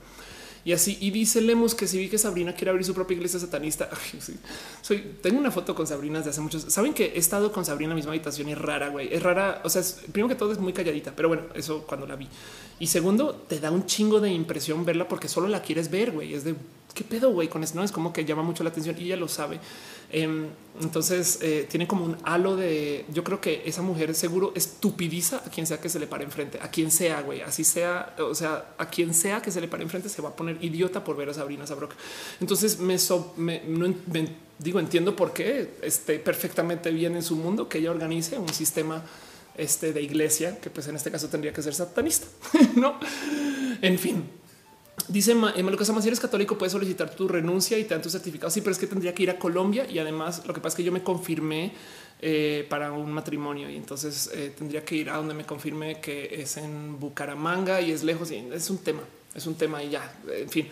Y 0.65 0.73
así, 0.73 0.97
y 1.01 1.11
dice 1.11 1.43
Lemus 1.43 1.75
que 1.75 1.87
si 1.87 1.99
vi 1.99 2.09
que 2.09 2.17
Sabrina 2.17 2.55
quiere 2.55 2.71
abrir 2.71 2.87
su 2.87 2.95
propia 2.95 3.15
iglesia 3.15 3.39
satanista. 3.39 3.91
Soy, 4.83 5.17
tengo 5.21 5.39
una 5.39 5.51
foto 5.51 5.75
con 5.75 5.87
Sabrina 5.87 6.23
de 6.23 6.31
hace 6.31 6.41
muchos. 6.41 6.65
Saben 6.73 6.95
que 6.95 7.13
he 7.15 7.19
estado 7.19 7.53
con 7.53 7.67
Sabrina 7.67 7.89
en 7.89 7.91
la 7.91 7.97
misma 7.97 8.13
habitación 8.13 8.49
y 8.49 8.53
es 8.53 8.59
rara, 8.59 8.89
güey. 8.89 9.13
Es 9.13 9.23
rara. 9.23 9.61
O 9.65 9.69
sea, 9.69 9.83
primero 10.11 10.29
que 10.29 10.37
todo 10.37 10.53
es 10.53 10.59
muy 10.59 10.73
calladita, 10.73 11.13
pero 11.15 11.29
bueno, 11.29 11.43
eso 11.55 11.85
cuando 11.87 12.07
la 12.07 12.17
vi. 12.17 12.29
Y 12.79 12.87
segundo, 12.87 13.35
te 13.47 13.61
da 13.61 13.71
un 13.71 13.85
chingo 13.85 14.21
de 14.21 14.31
impresión 14.31 14.87
verla 14.87 15.07
porque 15.07 15.29
solo 15.29 15.49
la 15.49 15.61
quieres 15.61 15.91
ver, 15.91 16.13
güey. 16.13 16.33
Es 16.33 16.45
de 16.45 16.55
qué 16.95 17.05
pedo, 17.05 17.31
güey, 17.31 17.49
con 17.49 17.63
eso. 17.63 17.75
No 17.75 17.85
es 17.85 17.93
como 17.93 18.13
que 18.13 18.25
llama 18.25 18.43
mucho 18.43 18.63
la 18.65 18.71
atención 18.71 18.97
y 18.99 19.05
ella 19.05 19.17
lo 19.17 19.29
sabe. 19.29 19.61
Em, 20.11 20.47
entonces 20.81 21.39
eh, 21.43 21.67
tiene 21.69 21.89
como 21.89 22.05
un 22.05 22.17
halo 22.23 22.57
de 22.57 23.05
yo 23.13 23.25
creo 23.25 23.41
que 23.41 23.63
esa 23.67 23.83
mujer 23.83 24.15
seguro 24.15 24.53
estupidiza 24.55 25.39
a 25.39 25.51
quien 25.51 25.67
sea 25.67 25.81
que 25.81 25.89
se 25.89 25.99
le 25.99 26.07
pare 26.07 26.25
enfrente, 26.25 26.59
a 26.63 26.71
quien 26.71 26.91
sea, 26.91 27.21
güey, 27.23 27.41
así 27.41 27.65
sea, 27.65 28.15
o 28.19 28.35
sea, 28.35 28.75
a 28.79 28.89
quien 28.89 29.13
sea 29.13 29.43
que 29.43 29.51
se 29.51 29.61
le 29.61 29.67
pare 29.67 29.83
enfrente 29.83 30.09
se 30.09 30.23
va 30.23 30.29
a 30.29 30.37
poner 30.37 30.63
idiota 30.63 31.03
por 31.03 31.17
ver 31.17 31.31
a 31.31 31.35
Sabrina 31.35 31.67
Sabrok. 31.67 31.95
Entonces 32.41 32.79
me, 32.79 32.97
digo, 34.59 34.79
entiendo 34.79 35.17
por 35.17 35.33
qué 35.33 35.75
esté 35.83 36.19
perfectamente 36.21 36.91
bien 36.91 37.17
en 37.17 37.23
su 37.23 37.37
mundo 37.37 37.69
que 37.69 37.79
ella 37.79 37.91
organice 37.91 38.39
un 38.39 38.51
sistema 38.51 39.03
este 39.57 39.93
de 39.93 40.03
iglesia 40.03 40.59
que 40.61 40.71
pues 40.71 40.87
en 40.89 40.97
este 40.97 41.11
caso 41.11 41.29
tendría 41.29 41.53
que 41.53 41.63
ser 41.63 41.75
satanista, 41.75 42.27
no? 42.77 42.99
En 43.83 43.99
fin, 43.99 44.25
Dice 45.09 45.35
Lucas 45.35 45.93
si 46.01 46.09
eres 46.09 46.21
católico, 46.21 46.57
puedes 46.57 46.73
solicitar 46.73 47.15
tu 47.15 47.29
renuncia 47.29 47.79
y 47.79 47.85
te 47.85 47.95
dan 47.95 48.03
tu 48.03 48.09
certificado. 48.11 48.51
Sí, 48.51 48.61
pero 48.61 48.73
es 48.73 48.79
que 48.79 48.87
tendría 48.87 49.15
que 49.15 49.25
ir 49.25 49.31
a 49.31 49.39
Colombia 49.39 49.87
y 49.91 49.99
además 49.99 50.43
lo 50.47 50.55
que 50.55 50.61
pasa 50.61 50.75
es 50.75 50.77
que 50.77 50.85
yo 50.85 50.93
me 50.93 51.03
confirmé 51.03 51.73
eh, 52.21 52.67
para 52.71 52.93
un 52.93 53.13
matrimonio 53.13 53.69
y 53.69 53.77
entonces 53.77 54.31
eh, 54.33 54.55
tendría 54.57 54.85
que 54.85 54.97
ir 54.97 55.11
a 55.11 55.17
donde 55.17 55.35
me 55.35 55.45
confirme 55.45 56.01
que 56.01 56.41
es 56.41 56.57
en 56.57 56.99
Bucaramanga 56.99 57.81
y 57.81 57.91
es 57.91 58.03
lejos 58.03 58.31
es 58.31 58.71
un 58.71 58.79
tema, 58.79 59.03
es 59.35 59.47
un 59.47 59.57
tema 59.57 59.83
y 59.83 59.91
ya, 59.91 60.17
en 60.29 60.49
fin. 60.49 60.69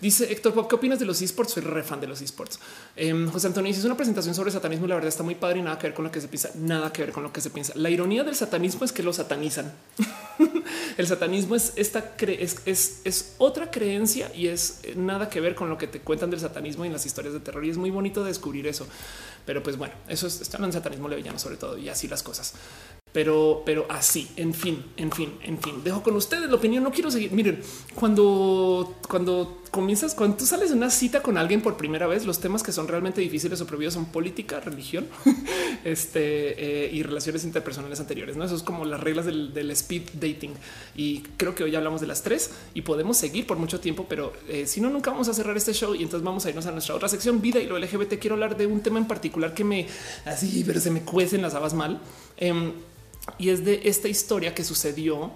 Dice 0.00 0.30
Héctor 0.30 0.52
Pop, 0.52 0.68
¿qué 0.68 0.74
opinas 0.74 0.98
de 0.98 1.06
los 1.06 1.22
esports? 1.22 1.52
Soy 1.52 1.62
re 1.62 1.82
fan 1.82 2.00
de 2.00 2.06
los 2.06 2.20
esports. 2.20 2.58
Em, 2.96 3.30
José 3.30 3.46
Antonio 3.46 3.70
es 3.70 3.84
una 3.84 3.96
presentación 3.96 4.34
sobre 4.34 4.50
satanismo. 4.50 4.86
La 4.86 4.96
verdad 4.96 5.08
está 5.08 5.22
muy 5.22 5.34
padre 5.34 5.60
y 5.60 5.62
nada 5.62 5.78
que 5.78 5.86
ver 5.86 5.94
con 5.94 6.04
lo 6.04 6.10
que 6.10 6.20
se 6.20 6.28
piensa. 6.28 6.50
Nada 6.56 6.92
que 6.92 7.02
ver 7.02 7.12
con 7.12 7.22
lo 7.22 7.32
que 7.32 7.40
se 7.40 7.50
piensa. 7.50 7.72
La 7.76 7.90
ironía 7.90 8.24
del 8.24 8.34
satanismo 8.34 8.84
es 8.84 8.92
que 8.92 9.02
lo 9.02 9.12
satanizan. 9.12 9.72
el 10.98 11.06
satanismo 11.06 11.54
es 11.54 11.72
esta 11.76 12.14
es, 12.20 13.00
es, 13.04 13.34
otra 13.38 13.70
creencia 13.70 14.30
y 14.34 14.48
es 14.48 14.80
nada 14.96 15.28
que 15.28 15.40
ver 15.40 15.54
con 15.54 15.68
lo 15.68 15.78
que 15.78 15.86
te 15.86 16.00
cuentan 16.00 16.30
del 16.30 16.40
satanismo 16.40 16.84
y 16.84 16.88
en 16.88 16.92
las 16.92 17.06
historias 17.06 17.32
de 17.32 17.40
terror. 17.40 17.64
Y 17.64 17.70
es 17.70 17.76
muy 17.76 17.90
bonito 17.90 18.24
descubrir 18.24 18.66
eso. 18.66 18.86
Pero 19.46 19.62
pues 19.62 19.76
bueno, 19.76 19.94
eso 20.08 20.26
es, 20.26 20.40
está 20.40 20.62
en 20.62 20.72
satanismo 20.72 21.08
levellano 21.08 21.38
sobre 21.38 21.56
todo 21.56 21.78
y 21.78 21.88
así 21.88 22.08
las 22.08 22.22
cosas 22.22 22.54
pero, 23.14 23.62
pero 23.64 23.86
así, 23.88 24.28
en 24.34 24.52
fin, 24.52 24.86
en 24.96 25.12
fin, 25.12 25.38
en 25.44 25.62
fin. 25.62 25.84
Dejo 25.84 26.02
con 26.02 26.16
ustedes 26.16 26.50
la 26.50 26.56
opinión. 26.56 26.82
No 26.82 26.90
quiero 26.90 27.12
seguir. 27.12 27.30
Miren, 27.30 27.62
cuando, 27.94 28.96
cuando 29.08 29.62
comienzas, 29.74 30.14
cuando 30.14 30.36
tú 30.36 30.46
sales 30.46 30.70
de 30.70 30.76
una 30.76 30.88
cita 30.88 31.20
con 31.20 31.36
alguien 31.36 31.60
por 31.60 31.76
primera 31.76 32.06
vez, 32.06 32.24
los 32.26 32.38
temas 32.38 32.62
que 32.62 32.70
son 32.70 32.86
realmente 32.86 33.20
difíciles 33.20 33.60
o 33.60 33.66
prohibidos 33.66 33.94
son 33.94 34.04
política, 34.04 34.60
religión, 34.60 35.08
este 35.84 36.84
eh, 36.86 36.90
y 36.92 37.02
relaciones 37.02 37.42
interpersonales 37.42 37.98
anteriores. 37.98 38.36
No, 38.36 38.44
eso 38.44 38.54
es 38.54 38.62
como 38.62 38.84
las 38.84 39.00
reglas 39.00 39.26
del, 39.26 39.70
speed 39.72 40.02
dating. 40.14 40.52
Y 40.94 41.22
creo 41.36 41.56
que 41.56 41.64
hoy 41.64 41.74
hablamos 41.74 42.00
de 42.00 42.06
las 42.06 42.22
tres 42.22 42.52
y 42.72 42.82
podemos 42.82 43.16
seguir 43.16 43.48
por 43.48 43.58
mucho 43.58 43.80
tiempo, 43.80 44.06
pero 44.08 44.32
eh, 44.48 44.64
si 44.68 44.80
no, 44.80 44.90
nunca 44.90 45.10
vamos 45.10 45.26
a 45.26 45.34
cerrar 45.34 45.56
este 45.56 45.72
show 45.72 45.92
y 45.92 46.04
entonces 46.04 46.24
vamos 46.24 46.46
a 46.46 46.50
irnos 46.50 46.66
a 46.66 46.70
nuestra 46.70 46.94
otra 46.94 47.08
sección 47.08 47.40
vida 47.40 47.58
y 47.58 47.66
lo 47.66 47.76
LGBT. 47.76 48.20
Quiero 48.20 48.34
hablar 48.34 48.56
de 48.56 48.66
un 48.66 48.80
tema 48.80 49.00
en 49.00 49.08
particular 49.08 49.54
que 49.54 49.64
me 49.64 49.88
así, 50.24 50.62
pero 50.64 50.78
se 50.78 50.92
me 50.92 51.00
cuecen 51.00 51.42
las 51.42 51.54
habas 51.54 51.74
mal. 51.74 52.00
Em, 52.36 52.74
y 53.38 53.48
es 53.48 53.64
de 53.64 53.80
esta 53.84 54.06
historia 54.06 54.54
que 54.54 54.62
sucedió. 54.62 55.32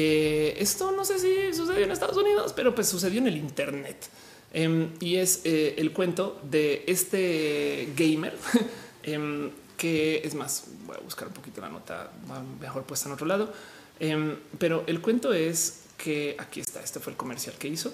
Eh, 0.00 0.54
esto 0.60 0.92
no 0.92 1.04
sé 1.04 1.18
si 1.18 1.52
sucedió 1.52 1.82
en 1.82 1.90
Estados 1.90 2.16
Unidos, 2.16 2.52
pero 2.54 2.72
pues 2.72 2.88
sucedió 2.88 3.18
en 3.18 3.26
el 3.26 3.36
Internet. 3.36 4.08
Em, 4.52 4.90
y 5.00 5.16
es 5.16 5.40
eh, 5.42 5.74
el 5.76 5.92
cuento 5.92 6.40
de 6.48 6.84
este 6.86 7.88
gamer 7.96 8.36
em, 9.02 9.50
que 9.76 10.22
es 10.24 10.36
más, 10.36 10.66
voy 10.86 10.96
a 10.96 11.00
buscar 11.00 11.26
un 11.26 11.34
poquito 11.34 11.60
la 11.60 11.68
nota 11.68 12.12
mejor 12.60 12.84
puesta 12.84 13.08
en 13.08 13.14
otro 13.14 13.26
lado. 13.26 13.52
Em, 13.98 14.36
pero 14.56 14.84
el 14.86 15.00
cuento 15.00 15.32
es 15.32 15.80
que 15.96 16.36
aquí 16.38 16.60
está. 16.60 16.80
Este 16.80 17.00
fue 17.00 17.14
el 17.14 17.16
comercial 17.16 17.56
que 17.58 17.66
hizo. 17.66 17.92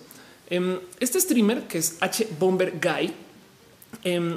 este 1.00 1.18
streamer 1.18 1.66
que 1.66 1.78
es 1.78 1.96
H 2.00 2.28
Bomber 2.38 2.74
Guy 2.82 3.14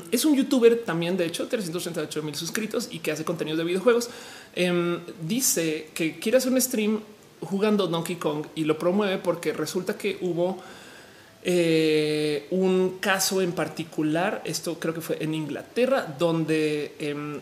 es 0.09 0.23
un 0.23 0.35
youtuber 0.37 0.85
también, 0.85 1.17
de 1.17 1.25
hecho, 1.25 1.49
338 1.49 2.23
mil 2.23 2.33
suscritos 2.35 2.87
y 2.91 2.99
que 2.99 3.11
hace 3.11 3.25
contenidos 3.25 3.57
de 3.57 3.65
videojuegos. 3.65 4.09
Dice 5.21 5.89
que 5.93 6.17
quiere 6.17 6.37
hacer 6.37 6.53
un 6.53 6.61
stream 6.61 7.01
jugando 7.41 7.87
Donkey 7.87 8.15
Kong 8.15 8.45
y 8.55 8.63
lo 8.63 8.77
promueve 8.77 9.17
porque 9.17 9.53
resulta 9.53 9.97
que 9.97 10.17
hubo 10.21 10.57
eh, 11.43 12.47
un 12.51 12.97
caso 12.99 13.41
en 13.41 13.51
particular. 13.51 14.41
Esto 14.45 14.79
creo 14.79 14.93
que 14.93 15.01
fue 15.01 15.17
en 15.23 15.33
Inglaterra, 15.33 16.15
donde 16.17 16.95
em, 16.99 17.39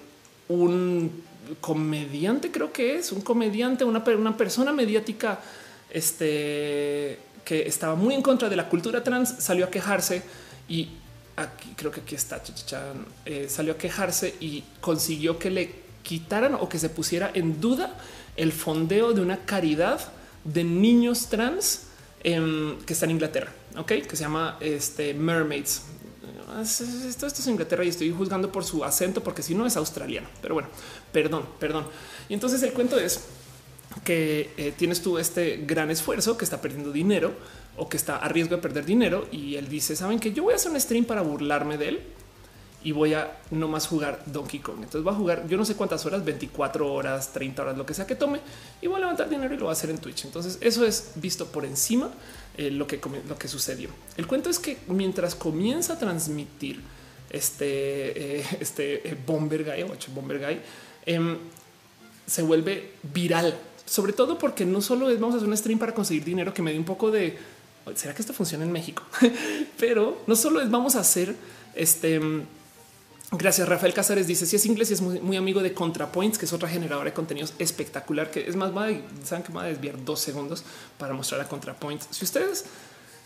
un 0.50 1.24
comediante, 1.62 2.52
creo 2.52 2.72
que 2.72 2.98
es 2.98 3.12
un 3.12 3.22
comediante, 3.22 3.84
una, 3.84 4.04
una 4.18 4.38
persona 4.38 4.74
mediática, 4.74 5.40
este 5.90 7.20
que 7.46 7.68
estaba 7.68 7.96
muy 7.96 8.16
en 8.16 8.24
contra 8.24 8.50
de 8.50 8.56
la 8.56 8.68
cultura 8.68 9.04
trans, 9.04 9.36
salió 9.38 9.66
a 9.66 9.70
quejarse 9.70 10.24
y 10.68 10.90
aquí 11.36 11.74
creo 11.76 11.92
que 11.92 12.02
aquí 12.02 12.16
está, 12.16 12.42
eh, 13.26 13.46
salió 13.50 13.74
a 13.74 13.78
quejarse 13.78 14.34
y 14.40 14.64
consiguió 14.82 15.38
que 15.38 15.52
le 15.52 15.76
quitaran 16.02 16.56
o 16.56 16.68
que 16.68 16.80
se 16.80 16.90
pusiera 16.90 17.32
en 17.34 17.62
duda 17.62 17.94
el 18.36 18.52
fondeo 18.52 19.14
de 19.14 19.22
una 19.22 19.46
caridad 19.46 20.00
de 20.44 20.64
niños 20.64 21.28
trans 21.28 21.88
em, 22.24 22.78
que 22.86 22.94
está 22.94 23.06
en 23.06 23.12
Inglaterra, 23.12 23.52
ok, 23.78 23.92
que 24.08 24.16
se 24.16 24.24
llama 24.24 24.58
este 24.60 25.14
Mermaids. 25.14 25.84
Esto, 26.62 27.26
esto 27.28 27.42
es 27.42 27.48
Inglaterra 27.48 27.84
y 27.84 27.90
estoy 27.90 28.12
juzgando 28.12 28.52
por 28.52 28.64
su 28.64 28.84
acento 28.86 29.22
porque 29.24 29.42
si 29.42 29.56
no 29.56 29.66
es 29.66 29.76
australiano, 29.78 30.28
pero 30.42 30.54
bueno, 30.54 30.70
perdón, 31.12 31.46
perdón. 31.60 31.86
Y 32.30 32.34
entonces 32.34 32.62
el 32.64 32.72
cuento 32.72 32.98
es 33.00 33.22
que 34.04 34.52
eh, 34.58 34.74
tienes 34.78 35.02
tú 35.02 35.18
este 35.18 35.58
gran 35.66 35.90
esfuerzo 35.90 36.38
que 36.38 36.46
está 36.46 36.62
perdiendo 36.62 36.92
dinero 36.92 37.34
o 37.78 37.90
que 37.90 37.98
está 37.98 38.18
a 38.18 38.30
riesgo 38.30 38.56
de 38.56 38.62
perder 38.62 38.86
dinero 38.86 39.28
y 39.32 39.56
él 39.56 39.68
dice, 39.68 39.96
saben 39.96 40.20
que 40.20 40.34
yo 40.34 40.44
voy 40.44 40.54
a 40.54 40.56
hacer 40.56 40.72
un 40.72 40.80
stream 40.80 41.06
para 41.06 41.22
burlarme 41.22 41.78
de 41.78 41.90
él 41.90 42.02
y 42.86 42.92
voy 42.92 43.16
a 43.16 43.36
no 43.50 43.68
más 43.68 43.88
jugar 43.88 44.22
Donkey 44.28 44.60
Kong. 44.60 44.78
Entonces 44.78 45.02
voy 45.02 45.12
a 45.12 45.18
jugar 45.18 45.48
yo 45.48 45.58
no 45.58 45.66
sé 45.66 45.76
cuántas 45.76 46.06
horas, 46.06 46.24
24 46.24 46.94
horas, 46.94 47.34
30 47.34 47.64
horas, 47.64 47.78
lo 47.78 47.86
que 47.86 47.96
sea 47.96 48.06
que 48.06 48.14
tome 48.14 48.40
y 48.80 48.86
voy 48.86 48.98
a 48.98 49.00
levantar 49.00 49.28
dinero 49.28 49.52
y 49.56 49.58
lo 49.58 49.64
voy 49.64 49.72
a 49.72 49.74
hacer 49.74 49.90
en 49.90 49.98
Twitch. 49.98 50.26
Entonces 50.26 50.60
eso 50.62 50.86
es 50.86 51.14
visto 51.16 51.48
por 51.48 51.66
encima 51.66 52.12
eh, 52.58 52.70
lo, 52.70 52.86
que, 52.86 53.02
lo 53.28 53.38
que 53.40 53.48
sucedió. 53.48 53.90
El 54.18 54.28
cuento 54.28 54.52
es 54.52 54.60
que 54.60 54.78
mientras 54.88 55.34
comienza 55.34 55.94
a 55.94 56.00
transmitir 56.00 56.80
este, 57.32 58.38
eh, 58.38 58.46
este 58.60 59.10
eh, 59.10 59.18
Bomber 59.26 59.64
Guy 59.64 59.82
o 59.82 60.14
Bomber 60.14 60.38
Guy, 60.38 60.60
em, 61.08 61.38
se 62.28 62.44
vuelve 62.44 62.92
viral, 63.02 63.58
sobre 63.88 64.14
todo 64.14 64.38
porque 64.38 64.64
no 64.64 64.80
solo 64.80 65.10
es 65.10 65.20
vamos 65.20 65.34
a 65.34 65.38
hacer 65.38 65.50
un 65.50 65.58
stream 65.58 65.80
para 65.80 65.96
conseguir 65.96 66.24
dinero 66.24 66.54
que 66.54 66.62
me 66.62 66.72
dé 66.72 66.78
un 66.78 66.86
poco 66.86 67.10
de 67.10 67.36
será 67.96 68.14
que 68.14 68.22
esto 68.22 68.34
funciona 68.34 68.64
en 68.64 68.72
México, 68.72 69.04
pero 69.80 70.22
no 70.28 70.36
solo 70.36 70.62
es 70.62 70.70
vamos 70.70 70.96
a 70.96 71.00
hacer 71.00 71.36
este 71.76 72.20
Gracias. 73.32 73.68
Rafael 73.68 73.94
Cáceres 73.94 74.28
dice 74.28 74.46
si 74.46 74.56
es 74.56 74.66
inglés 74.66 74.92
y 74.92 74.94
es 74.94 75.02
muy, 75.02 75.36
amigo 75.36 75.62
de 75.62 75.74
ContraPoints, 75.74 76.38
que 76.38 76.46
es 76.46 76.54
otra 76.54 76.70
generadora 76.70 77.10
de 77.10 77.14
contenidos 77.14 77.54
espectacular, 77.58 78.30
que 78.30 78.48
es 78.48 78.56
más, 78.56 78.72
saben 79.24 79.44
que 79.44 79.52
va 79.52 79.64
a 79.64 79.68
desviar 79.68 80.04
dos 80.04 80.20
segundos 80.20 80.64
para 80.98 81.14
mostrar 81.14 81.42
a 81.42 81.48
ContraPoints. 81.48 82.08
Si 82.12 82.24
ustedes 82.24 82.66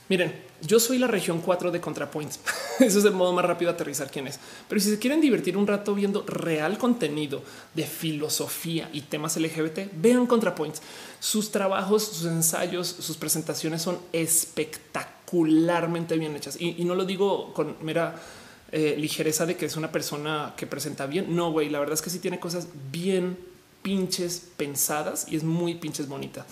miren, 0.09 0.33
yo 0.61 0.79
soy 0.79 0.97
la 0.97 1.07
región 1.07 1.39
4 1.39 1.71
de 1.71 1.79
ContraPoints. 1.79 2.39
Eso 2.79 2.99
es 2.99 3.05
el 3.05 3.11
modo 3.11 3.31
más 3.31 3.45
rápido 3.45 3.71
de 3.71 3.75
aterrizar 3.75 4.11
quién 4.11 4.27
es. 4.27 4.39
Pero 4.67 4.81
si 4.81 4.89
se 4.89 4.99
quieren 4.99 5.21
divertir 5.21 5.55
un 5.55 5.67
rato 5.67 5.93
viendo 5.93 6.23
real 6.23 6.77
contenido 6.77 7.41
de 7.75 7.83
filosofía 7.83 8.89
y 8.91 9.01
temas 9.01 9.37
LGBT, 9.37 9.91
vean 9.93 10.25
ContraPoints. 10.25 10.81
Sus 11.19 11.51
trabajos, 11.51 12.03
sus 12.03 12.25
ensayos, 12.25 12.87
sus 12.87 13.17
presentaciones 13.17 13.81
son 13.81 13.99
espectacularmente 14.11 16.17
bien 16.17 16.35
hechas. 16.35 16.59
Y, 16.59 16.81
y 16.81 16.85
no 16.85 16.95
lo 16.95 17.05
digo 17.05 17.53
con 17.53 17.77
mera 17.81 18.19
eh, 18.71 18.95
ligereza 18.97 19.45
de 19.45 19.55
que 19.55 19.65
es 19.65 19.75
una 19.75 19.91
persona 19.91 20.53
que 20.55 20.67
presenta 20.67 21.05
bien. 21.05 21.35
No, 21.35 21.51
güey, 21.51 21.69
la 21.69 21.79
verdad 21.79 21.93
es 21.93 22.01
que 22.01 22.09
sí 22.09 22.19
tiene 22.19 22.39
cosas 22.39 22.67
bien 22.91 23.37
pinches 23.81 24.43
pensadas 24.57 25.25
y 25.29 25.35
es 25.37 25.43
muy 25.43 25.75
pinches 25.75 26.07
bonita. 26.07 26.45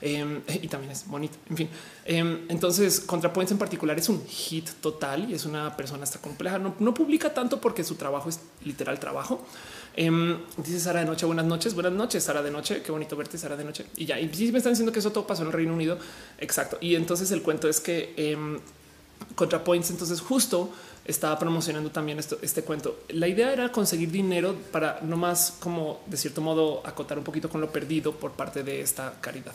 Em, 0.00 0.42
y 0.60 0.68
también 0.68 0.92
es 0.92 1.06
bonita. 1.06 1.36
En 1.48 1.56
fin, 1.56 1.68
em, 2.04 2.40
entonces 2.48 3.00
ContraPoints 3.00 3.52
en 3.52 3.58
particular 3.58 3.96
es 3.98 4.08
un 4.08 4.24
hit 4.26 4.68
total 4.80 5.30
y 5.30 5.34
es 5.34 5.44
una 5.44 5.76
persona 5.76 6.02
hasta 6.02 6.20
compleja. 6.20 6.58
No, 6.58 6.94
publica 6.94 7.32
tanto 7.32 7.60
porque 7.60 7.84
su 7.84 7.94
trabajo 7.94 8.28
es 8.28 8.40
literal 8.64 8.98
trabajo. 8.98 9.46
Em, 9.94 10.38
dice 10.56 10.80
Sara 10.80 11.00
de 11.00 11.06
noche. 11.06 11.24
Buenas 11.24 11.46
noches. 11.46 11.74
Buenas 11.74 11.92
noches, 11.92 12.24
Sara 12.24 12.42
de 12.42 12.50
noche. 12.50 12.82
Qué 12.82 12.90
bonito 12.90 13.16
verte, 13.16 13.38
Sara 13.38 13.56
de 13.56 13.64
noche. 13.64 13.86
Y 13.96 14.06
ya, 14.06 14.18
y 14.18 14.32
sí 14.34 14.50
me 14.50 14.58
están 14.58 14.72
diciendo 14.72 14.92
que 14.92 14.98
eso 14.98 15.12
todo 15.12 15.26
pasó 15.26 15.42
en 15.42 15.48
el 15.48 15.52
Reino 15.52 15.72
Unido. 15.72 15.98
Exacto. 16.38 16.78
Y 16.80 16.96
entonces 16.96 17.30
el 17.30 17.42
cuento 17.42 17.68
es 17.68 17.80
que 17.80 18.36
ContraPoints, 19.36 19.90
entonces 19.90 20.20
justo 20.20 20.72
estaba 21.04 21.38
promocionando 21.38 21.90
también 21.90 22.18
esto, 22.18 22.38
este 22.42 22.62
cuento. 22.62 23.00
La 23.08 23.28
idea 23.28 23.52
era 23.52 23.72
conseguir 23.72 24.10
dinero 24.10 24.56
para 24.70 25.00
no 25.02 25.16
más 25.16 25.56
como 25.60 26.00
de 26.06 26.16
cierto 26.16 26.40
modo 26.40 26.82
acotar 26.86 27.18
un 27.18 27.24
poquito 27.24 27.48
con 27.48 27.60
lo 27.60 27.70
perdido 27.70 28.12
por 28.12 28.32
parte 28.32 28.62
de 28.62 28.80
esta 28.80 29.14
caridad. 29.20 29.54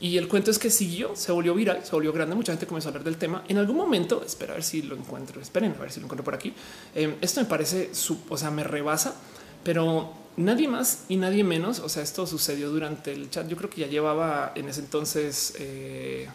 Y 0.00 0.18
el 0.18 0.28
cuento 0.28 0.50
es 0.50 0.58
que 0.58 0.70
siguió, 0.70 1.14
se 1.14 1.32
volvió 1.32 1.54
viral, 1.54 1.84
se 1.84 1.92
volvió 1.92 2.12
grande. 2.12 2.34
Mucha 2.34 2.52
gente 2.52 2.66
comenzó 2.66 2.88
a 2.88 2.90
hablar 2.90 3.04
del 3.04 3.16
tema. 3.16 3.44
En 3.48 3.58
algún 3.58 3.76
momento, 3.76 4.22
espera 4.26 4.52
a 4.52 4.56
ver 4.56 4.64
si 4.64 4.82
lo 4.82 4.96
encuentro. 4.96 5.40
Esperen 5.40 5.74
a 5.78 5.80
ver 5.80 5.92
si 5.92 6.00
lo 6.00 6.06
encuentro 6.06 6.24
por 6.24 6.34
aquí. 6.34 6.52
Em, 6.94 7.14
esto 7.20 7.40
me 7.40 7.46
parece, 7.46 7.90
o 8.28 8.36
sea, 8.36 8.50
me 8.50 8.64
rebasa, 8.64 9.14
pero 9.62 10.12
nadie 10.36 10.68
más 10.68 11.04
y 11.08 11.16
nadie 11.16 11.44
menos. 11.44 11.78
O 11.78 11.88
sea, 11.88 12.02
esto 12.02 12.26
sucedió 12.26 12.70
durante 12.70 13.12
el 13.12 13.30
chat. 13.30 13.48
Yo 13.48 13.56
creo 13.56 13.70
que 13.70 13.82
ya 13.82 13.86
llevaba 13.86 14.52
en 14.54 14.68
ese 14.68 14.80
entonces. 14.80 15.54
Eh, 15.58 16.28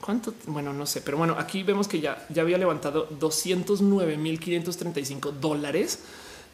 ¿Cuánto? 0.00 0.34
Bueno, 0.46 0.72
no 0.72 0.86
sé, 0.86 1.02
pero 1.02 1.18
bueno, 1.18 1.36
aquí 1.38 1.62
vemos 1.62 1.86
que 1.86 2.00
ya, 2.00 2.26
ya 2.30 2.42
había 2.42 2.58
levantado 2.58 3.08
209.535 3.18 5.32
dólares. 5.32 6.00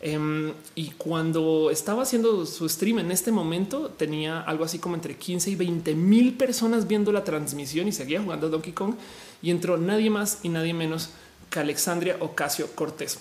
Em, 0.02 0.52
y 0.74 0.90
cuando 0.90 1.70
estaba 1.70 2.02
haciendo 2.02 2.44
su 2.44 2.68
stream 2.68 2.98
en 2.98 3.10
este 3.10 3.32
momento, 3.32 3.88
tenía 3.90 4.40
algo 4.40 4.64
así 4.64 4.78
como 4.78 4.94
entre 4.94 5.16
15 5.16 5.50
y 5.50 5.54
20 5.54 5.94
mil 5.94 6.34
personas 6.34 6.86
viendo 6.86 7.12
la 7.12 7.24
transmisión 7.24 7.88
y 7.88 7.92
seguía 7.92 8.20
jugando 8.20 8.50
Donkey 8.50 8.72
Kong. 8.72 8.94
Y 9.42 9.50
entró 9.50 9.78
nadie 9.78 10.10
más 10.10 10.40
y 10.42 10.48
nadie 10.48 10.74
menos 10.74 11.10
que 11.48 11.60
Alexandria 11.60 12.16
Ocasio 12.20 12.66
Cortés. 12.74 13.18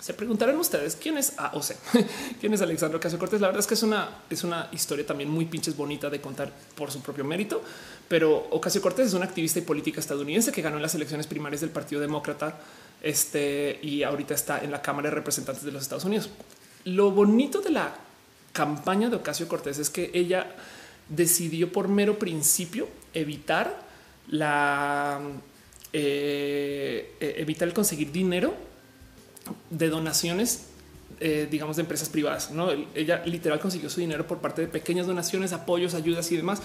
Se 0.00 0.14
preguntarán 0.14 0.56
ustedes 0.56 0.96
quién 0.96 1.18
es 1.18 1.38
A 1.38 1.52
o 1.54 1.62
C, 1.62 1.76
quién 2.40 2.54
es 2.54 2.62
Alexandria 2.62 2.96
Ocasio 2.96 3.18
Cortés. 3.18 3.40
La 3.40 3.48
verdad 3.48 3.60
es 3.60 3.66
que 3.66 3.74
es 3.74 3.82
una, 3.82 4.22
es 4.30 4.44
una 4.44 4.68
historia 4.72 5.04
también 5.04 5.28
muy 5.28 5.44
pinches 5.44 5.76
bonita 5.76 6.08
de 6.08 6.20
contar 6.22 6.50
por 6.74 6.90
su 6.90 7.00
propio 7.00 7.22
mérito, 7.22 7.62
pero 8.08 8.48
Ocasio 8.50 8.80
Cortés 8.80 9.08
es 9.08 9.14
una 9.14 9.26
activista 9.26 9.58
y 9.58 9.62
política 9.62 10.00
estadounidense 10.00 10.52
que 10.52 10.62
ganó 10.62 10.76
en 10.76 10.82
las 10.82 10.94
elecciones 10.94 11.26
primarias 11.26 11.60
del 11.60 11.70
Partido 11.70 12.00
Demócrata 12.00 12.58
este, 13.02 13.78
y 13.82 14.02
ahorita 14.02 14.32
está 14.32 14.64
en 14.64 14.70
la 14.70 14.80
Cámara 14.80 15.10
de 15.10 15.16
Representantes 15.16 15.64
de 15.64 15.72
los 15.72 15.82
Estados 15.82 16.04
Unidos. 16.04 16.30
Lo 16.84 17.10
bonito 17.10 17.60
de 17.60 17.70
la 17.70 17.94
campaña 18.52 19.10
de 19.10 19.16
Ocasio 19.16 19.48
Cortés 19.48 19.78
es 19.78 19.90
que 19.90 20.10
ella 20.14 20.56
decidió 21.10 21.70
por 21.70 21.88
mero 21.88 22.18
principio 22.18 22.88
evitar 23.12 23.82
la 24.28 25.20
eh, 25.92 27.16
e-, 27.20 27.34
evitar 27.38 27.68
el 27.68 27.74
conseguir 27.74 28.12
dinero 28.12 28.69
de 29.70 29.88
donaciones, 29.88 30.66
eh, 31.20 31.48
digamos, 31.50 31.76
de 31.76 31.82
empresas 31.82 32.08
privadas. 32.08 32.50
¿no? 32.50 32.70
Ella 32.94 33.22
literal 33.24 33.60
consiguió 33.60 33.90
su 33.90 34.00
dinero 34.00 34.26
por 34.26 34.38
parte 34.38 34.62
de 34.62 34.68
pequeñas 34.68 35.06
donaciones, 35.06 35.52
apoyos, 35.52 35.94
ayudas 35.94 36.30
y 36.32 36.36
demás 36.36 36.62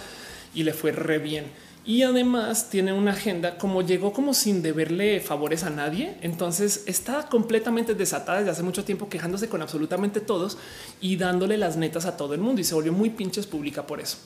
y 0.56 0.64
le 0.64 0.74
fue 0.74 0.92
re 0.92 1.20
bien. 1.20 1.46
Y 1.86 2.02
además 2.02 2.72
tiene 2.72 2.94
una 2.94 3.12
agenda 3.12 3.60
como 3.60 3.84
llegó 3.84 4.12
como 4.12 4.34
sin 4.34 4.64
deberle 4.64 5.20
favores 5.20 5.64
a 5.64 5.70
nadie. 5.70 6.18
Entonces 6.22 6.84
está 6.88 7.28
completamente 7.30 7.94
desatada 7.94 8.40
desde 8.40 8.52
hace 8.52 8.64
mucho 8.64 8.84
tiempo 8.84 9.08
quejándose 9.08 9.50
con 9.50 9.62
absolutamente 9.62 10.20
todos 10.20 10.58
y 11.00 11.18
dándole 11.18 11.58
las 11.58 11.78
netas 11.78 12.06
a 12.06 12.18
todo 12.18 12.34
el 12.34 12.40
mundo 12.40 12.60
y 12.60 12.64
se 12.64 12.74
volvió 12.74 12.92
muy 12.92 13.12
pinches 13.12 13.46
pública 13.46 13.86
por 13.86 14.00
eso. 14.00 14.18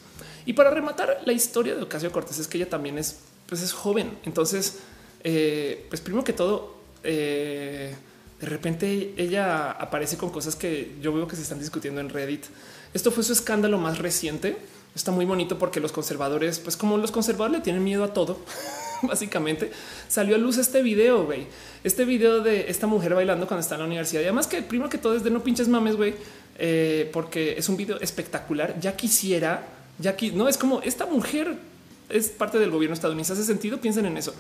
Y 0.46 0.54
para 0.54 0.72
rematar 0.72 1.22
la 1.26 1.34
historia 1.34 1.76
de 1.76 1.84
Ocasio 1.84 2.12
Cortés 2.14 2.40
es 2.40 2.48
que 2.48 2.58
ella 2.58 2.70
también 2.70 2.98
es, 2.98 3.20
pues 3.46 3.62
es 3.62 3.74
joven. 3.74 4.18
Entonces, 4.24 4.80
eh, 5.26 5.86
pues 5.90 6.00
primero 6.00 6.24
que 6.24 6.32
todo, 6.34 6.78
eh, 7.04 7.94
de 8.40 8.48
repente 8.48 9.14
ella 9.18 9.72
aparece 9.72 10.18
con 10.18 10.30
cosas 10.30 10.56
que 10.56 10.96
yo 11.02 11.14
veo 11.14 11.28
que 11.28 11.36
se 11.36 11.42
están 11.42 11.60
discutiendo 11.60 12.02
en 12.02 12.10
Reddit. 12.10 12.46
Esto 12.94 13.12
fue 13.12 13.24
su 13.24 13.34
escándalo 13.34 13.78
más 13.78 13.98
reciente 13.98 14.58
está 14.96 15.12
muy 15.12 15.26
bonito 15.26 15.58
porque 15.58 15.80
los 15.80 15.92
conservadores, 15.92 16.60
pues 16.60 16.78
como 16.78 16.98
los 16.98 17.12
conservadores 17.12 17.60
le 17.60 17.64
tienen 17.64 17.84
miedo 17.84 18.04
a 18.04 18.14
todo, 18.14 18.40
básicamente 19.02 19.72
salió 20.08 20.36
a 20.36 20.38
luz 20.38 20.58
este 20.58 20.82
video, 20.82 21.26
güey. 21.26 21.48
Este 21.84 22.06
video 22.06 22.42
de 22.42 22.70
esta 22.70 22.88
mujer 22.88 23.16
bailando 23.16 23.48
cuando 23.48 23.62
está 23.62 23.76
en 23.76 23.82
la 23.82 23.88
universidad. 23.88 24.22
Y 24.22 24.26
además 24.26 24.48
que 24.48 24.62
primero 24.62 24.90
que 24.90 24.98
todo 24.98 25.16
es 25.16 25.24
de 25.24 25.32
no 25.32 25.44
pinches 25.44 25.68
mames, 25.68 25.96
güey, 25.96 26.16
eh, 26.58 27.10
porque 27.14 27.56
es 27.58 27.70
un 27.70 27.78
video 27.78 28.00
espectacular. 28.00 28.80
Ya 28.80 28.96
quisiera, 28.96 29.66
ya 30.00 30.12
aquí 30.12 30.32
no 30.32 30.48
es 30.48 30.58
como 30.58 30.82
esta 30.82 31.06
mujer 31.06 31.58
es 32.10 32.30
parte 32.30 32.58
del 32.58 32.72
gobierno 32.72 32.94
estadounidense. 32.94 33.34
Hace 33.34 33.44
sentido. 33.44 33.80
Piensen 33.80 34.06
en 34.06 34.18
eso. 34.18 34.34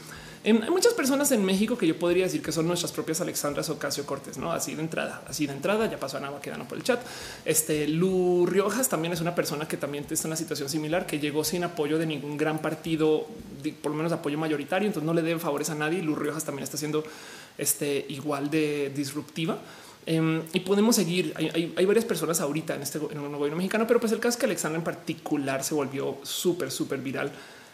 hay 0.43 0.53
muchas 0.53 0.93
personas 0.93 1.31
en 1.31 1.45
México 1.45 1.77
que 1.77 1.87
yo 1.87 1.97
podría 1.97 2.25
decir 2.25 2.41
que 2.41 2.51
son 2.51 2.67
nuestras 2.67 2.91
propias 2.91 3.21
Alexandras 3.21 3.69
Ocasio 3.69 4.05
Cortés, 4.05 4.37
no 4.37 4.51
así 4.51 4.75
de 4.75 4.81
entrada, 4.81 5.21
así 5.27 5.45
de 5.45 5.53
entrada. 5.53 5.89
Ya 5.89 5.99
pasó 5.99 6.17
a 6.17 6.19
Nava 6.19 6.41
quedando 6.41 6.67
por 6.67 6.77
el 6.77 6.83
chat. 6.83 6.99
Este 7.45 7.87
Lu 7.87 8.45
Riojas 8.45 8.89
también 8.89 9.13
es 9.13 9.21
una 9.21 9.35
persona 9.35 9.67
que 9.67 9.77
también 9.77 10.05
está 10.09 10.27
en 10.27 10.29
una 10.29 10.35
situación 10.35 10.69
similar, 10.69 11.05
que 11.05 11.19
llegó 11.19 11.43
sin 11.43 11.63
apoyo 11.63 11.97
de 11.97 12.05
ningún 12.05 12.37
gran 12.37 12.59
partido, 12.59 13.27
por 13.81 13.91
lo 13.91 13.97
menos 13.97 14.11
apoyo 14.11 14.37
mayoritario. 14.37 14.87
Entonces 14.87 15.05
no 15.05 15.13
le 15.13 15.21
deben 15.21 15.39
favores 15.39 15.69
a 15.69 15.75
nadie. 15.75 16.01
Lu 16.01 16.15
Riojas 16.15 16.43
también 16.43 16.63
está 16.63 16.77
siendo 16.77 17.03
este 17.57 18.05
igual 18.09 18.49
de 18.49 18.91
disruptiva. 18.95 19.59
Em, 20.05 20.41
y 20.53 20.61
podemos 20.61 20.95
seguir. 20.95 21.33
Hay, 21.37 21.85
varias 21.85 22.05
personas 22.05 22.41
ahorita 22.41 22.73
en 22.75 22.81
este 22.81 22.97
en 22.97 23.17
el 23.17 23.35
gobierno 23.35 23.57
mexicano, 23.57 23.85
pero 23.85 23.99
pues 23.99 24.11
el 24.11 24.19
caso 24.19 24.29
es 24.29 24.37
que 24.37 24.45
Alexandra 24.47 24.79
en 24.79 24.83
particular 24.83 25.63
se 25.63 25.75
volvió 25.75 26.17
súper, 26.23 26.71
súper 26.71 26.99
viral 26.99 27.31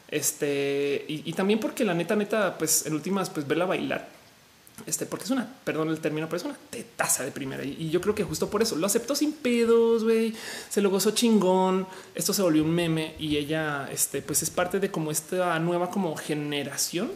este, 0.08 1.06
y, 1.08 1.34
también 1.34 1.59
porque 1.59 1.84
la 1.84 1.93
neta, 1.93 2.16
neta, 2.16 2.58
pues 2.58 2.85
en 2.85 2.93
últimas, 2.93 3.30
pues 3.30 3.48
verla 3.48 3.66
bailar. 3.66 4.08
Este, 4.85 5.06
porque 5.06 5.24
es 5.24 5.32
una, 5.32 5.50
perdón 5.64 5.88
el 5.90 6.00
término, 6.00 6.27
pero 6.27 6.38
es 6.38 6.43
una 6.43 6.58
tetaza 6.69 7.24
de 7.24 7.32
primera. 7.32 7.64
Y, 7.64 7.90
yo 7.90 8.01
creo 8.01 8.14
que 8.14 8.24
justo 8.24 8.50
por 8.50 8.61
eso 8.61 8.75
lo 8.75 8.85
aceptó 8.85 9.16
sin 9.16 9.34
pedos, 9.34 10.03
güey. 10.03 10.34
Se 10.69 10.82
lo 10.82 10.90
gozó 10.90 11.11
chingón. 11.11 11.88
Esto 12.14 12.34
se 12.34 12.42
volvió 12.42 12.64
un 12.64 12.72
meme 12.72 13.16
y 13.17 13.38
ella, 13.38 13.90
este, 13.92 14.22
pues 14.22 14.43
es 14.43 14.50
parte 14.50 14.80
de 14.80 14.92
como 14.92 15.11
esta 15.11 15.58
nueva 15.59 15.90
como 15.90 16.16
generación 16.16 17.11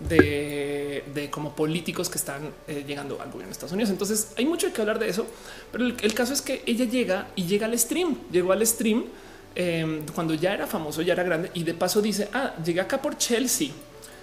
de, 0.00 1.04
de 1.12 1.28
como 1.30 1.56
políticos 1.56 2.08
que 2.08 2.18
están 2.18 2.52
eh, 2.68 2.84
llegando 2.86 3.20
al 3.20 3.28
gobierno 3.28 3.46
de 3.46 3.52
Estados 3.52 3.72
Unidos. 3.72 3.90
Entonces 3.90 4.28
hay 4.36 4.44
mucho 4.44 4.72
que 4.72 4.80
hablar 4.80 4.98
de 4.98 5.08
eso, 5.08 5.26
pero 5.72 5.84
el, 5.84 5.96
el 6.00 6.14
caso 6.14 6.32
es 6.32 6.42
que 6.42 6.62
ella 6.66 6.84
llega 6.84 7.28
y 7.34 7.46
llega 7.46 7.66
al 7.66 7.76
stream, 7.76 8.16
llegó 8.30 8.52
al 8.52 8.64
stream 8.64 9.06
Em, 9.54 10.06
cuando 10.14 10.34
ya 10.34 10.54
era 10.54 10.66
famoso, 10.66 11.02
ya 11.02 11.14
era 11.14 11.22
grande 11.22 11.50
y 11.54 11.64
de 11.64 11.74
paso 11.74 12.00
dice, 12.00 12.28
ah, 12.32 12.54
llegué 12.64 12.80
acá 12.80 13.00
por 13.00 13.16
Chelsea, 13.16 13.70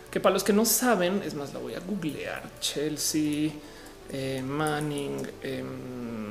que 0.10 0.20
para 0.20 0.34
los 0.34 0.44
que 0.44 0.54
no 0.54 0.66
saben, 0.66 1.22
es 1.26 1.34
más, 1.34 1.54
la 1.54 1.60
voy 1.60 1.74
a 1.74 1.80
googlear, 1.80 2.44
Chelsea. 2.60 3.52
Eh, 4.08 4.40
Manning 4.46 5.28
eh, 5.42 5.64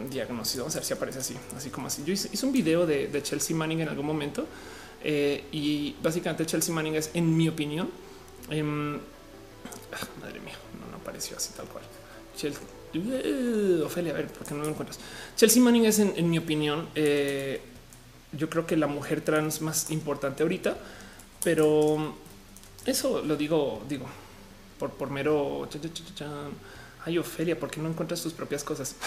diagnóstico. 0.08 0.62
Vamos 0.62 0.76
a 0.76 0.78
ver 0.78 0.86
si 0.86 0.92
aparece 0.92 1.18
así, 1.18 1.36
así 1.56 1.70
como 1.70 1.88
así. 1.88 2.04
Yo 2.06 2.12
hice, 2.12 2.46
un 2.46 2.52
video 2.52 2.86
de, 2.86 3.20
Chelsea 3.22 3.56
Manning 3.56 3.80
en 3.80 3.88
algún 3.88 4.06
momento 4.06 4.46
eh, 5.02 5.44
y 5.50 5.96
básicamente 6.00 6.46
Chelsea 6.46 6.72
Manning 6.74 6.94
es, 6.94 7.10
en 7.14 7.36
mi 7.36 7.48
opinión, 7.48 7.90
em, 8.48 8.96
ah, 8.96 10.06
madre 10.20 10.40
mía, 10.40 10.54
no, 10.80 10.90
no 10.92 10.96
apareció 10.96 11.36
así 11.36 11.52
tal 11.54 11.66
cual. 11.66 11.84
Chelsea, 12.36 12.62
uh, 12.94 13.84
Ophelia, 13.84 14.12
a 14.12 14.16
ver, 14.16 14.28
¿por 14.28 14.46
qué 14.46 14.54
no 14.54 14.62
lo 14.62 14.70
encuentras? 14.70 14.98
Chelsea 15.36 15.62
Manning 15.62 15.84
es, 15.84 15.98
en, 15.98 16.30
mi 16.30 16.38
opinión, 16.38 16.88
eh, 16.94 17.60
yo 18.36 18.48
creo 18.50 18.66
que 18.66 18.76
la 18.76 18.86
mujer 18.86 19.20
trans 19.20 19.60
más 19.60 19.90
importante 19.90 20.42
ahorita, 20.42 20.76
pero 21.42 22.14
eso 22.86 23.22
lo 23.22 23.36
digo, 23.36 23.82
digo, 23.88 24.06
por, 24.78 24.90
por 24.90 25.10
mero. 25.10 25.68
Ay, 27.04 27.18
Ofelia, 27.18 27.58
¿por 27.58 27.70
qué 27.70 27.80
no 27.80 27.88
encuentras 27.88 28.22
tus 28.22 28.32
propias 28.32 28.64
cosas? 28.64 28.96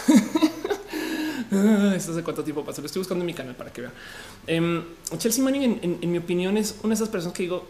Esto 1.95 2.11
hace 2.11 2.23
cuánto 2.23 2.43
tiempo 2.43 2.63
pasó. 2.63 2.81
Lo 2.81 2.87
estoy 2.87 2.99
buscando 2.99 3.23
en 3.23 3.27
mi 3.27 3.33
canal 3.33 3.55
para 3.55 3.71
que 3.71 3.81
vean. 3.81 3.93
Em, 4.45 4.83
Chelsea 5.17 5.43
Manning, 5.43 5.79
en, 6.01 6.11
mi 6.11 6.17
opinión, 6.17 6.57
es 6.57 6.75
una 6.83 6.89
de 6.89 6.95
esas 6.95 7.09
personas 7.09 7.35
que 7.35 7.43
digo, 7.43 7.65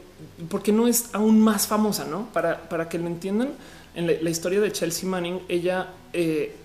¿por 0.50 0.62
qué 0.62 0.72
no 0.72 0.88
es 0.88 1.10
aún 1.14 1.40
más 1.40 1.68
famosa? 1.68 2.06
No 2.06 2.28
para, 2.34 2.68
para 2.70 2.90
que 2.90 2.98
lo 2.98 3.08
entiendan 3.08 3.52
en 3.96 4.08
la, 4.08 4.30
historia 4.30 4.60
de 4.60 4.72
Chelsea 4.72 5.08
Manning, 5.10 5.42
ella 5.48 5.90
eh, 6.14 6.56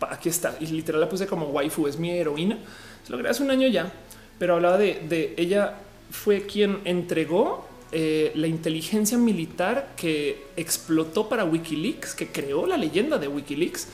aquí 0.00 0.28
está 0.28 0.56
y 0.60 0.66
literal 0.66 1.00
la 1.00 1.08
puse 1.08 1.26
como 1.26 1.46
waifu, 1.46 1.86
es 1.86 1.98
mi 1.98 2.10
heroína. 2.10 2.58
Se 3.04 3.10
lo 3.10 3.18
grabé 3.18 3.30
hace 3.30 3.42
un 3.42 3.50
año 3.50 3.68
ya, 3.68 3.92
pero 4.38 4.54
hablaba 4.54 4.78
de, 4.78 5.02
de 5.08 5.34
ella 5.36 5.74
fue 6.10 6.46
quien 6.46 6.80
entregó 6.84 7.68
eh, 7.92 8.30
la 8.36 8.46
inteligencia 8.46 9.18
militar 9.18 9.94
que 9.96 10.46
explotó 10.56 11.28
para 11.28 11.44
Wikileaks, 11.44 12.14
que 12.14 12.28
creó 12.28 12.66
la 12.66 12.76
leyenda 12.76 13.18
de 13.18 13.26
Wikileaks. 13.26 13.88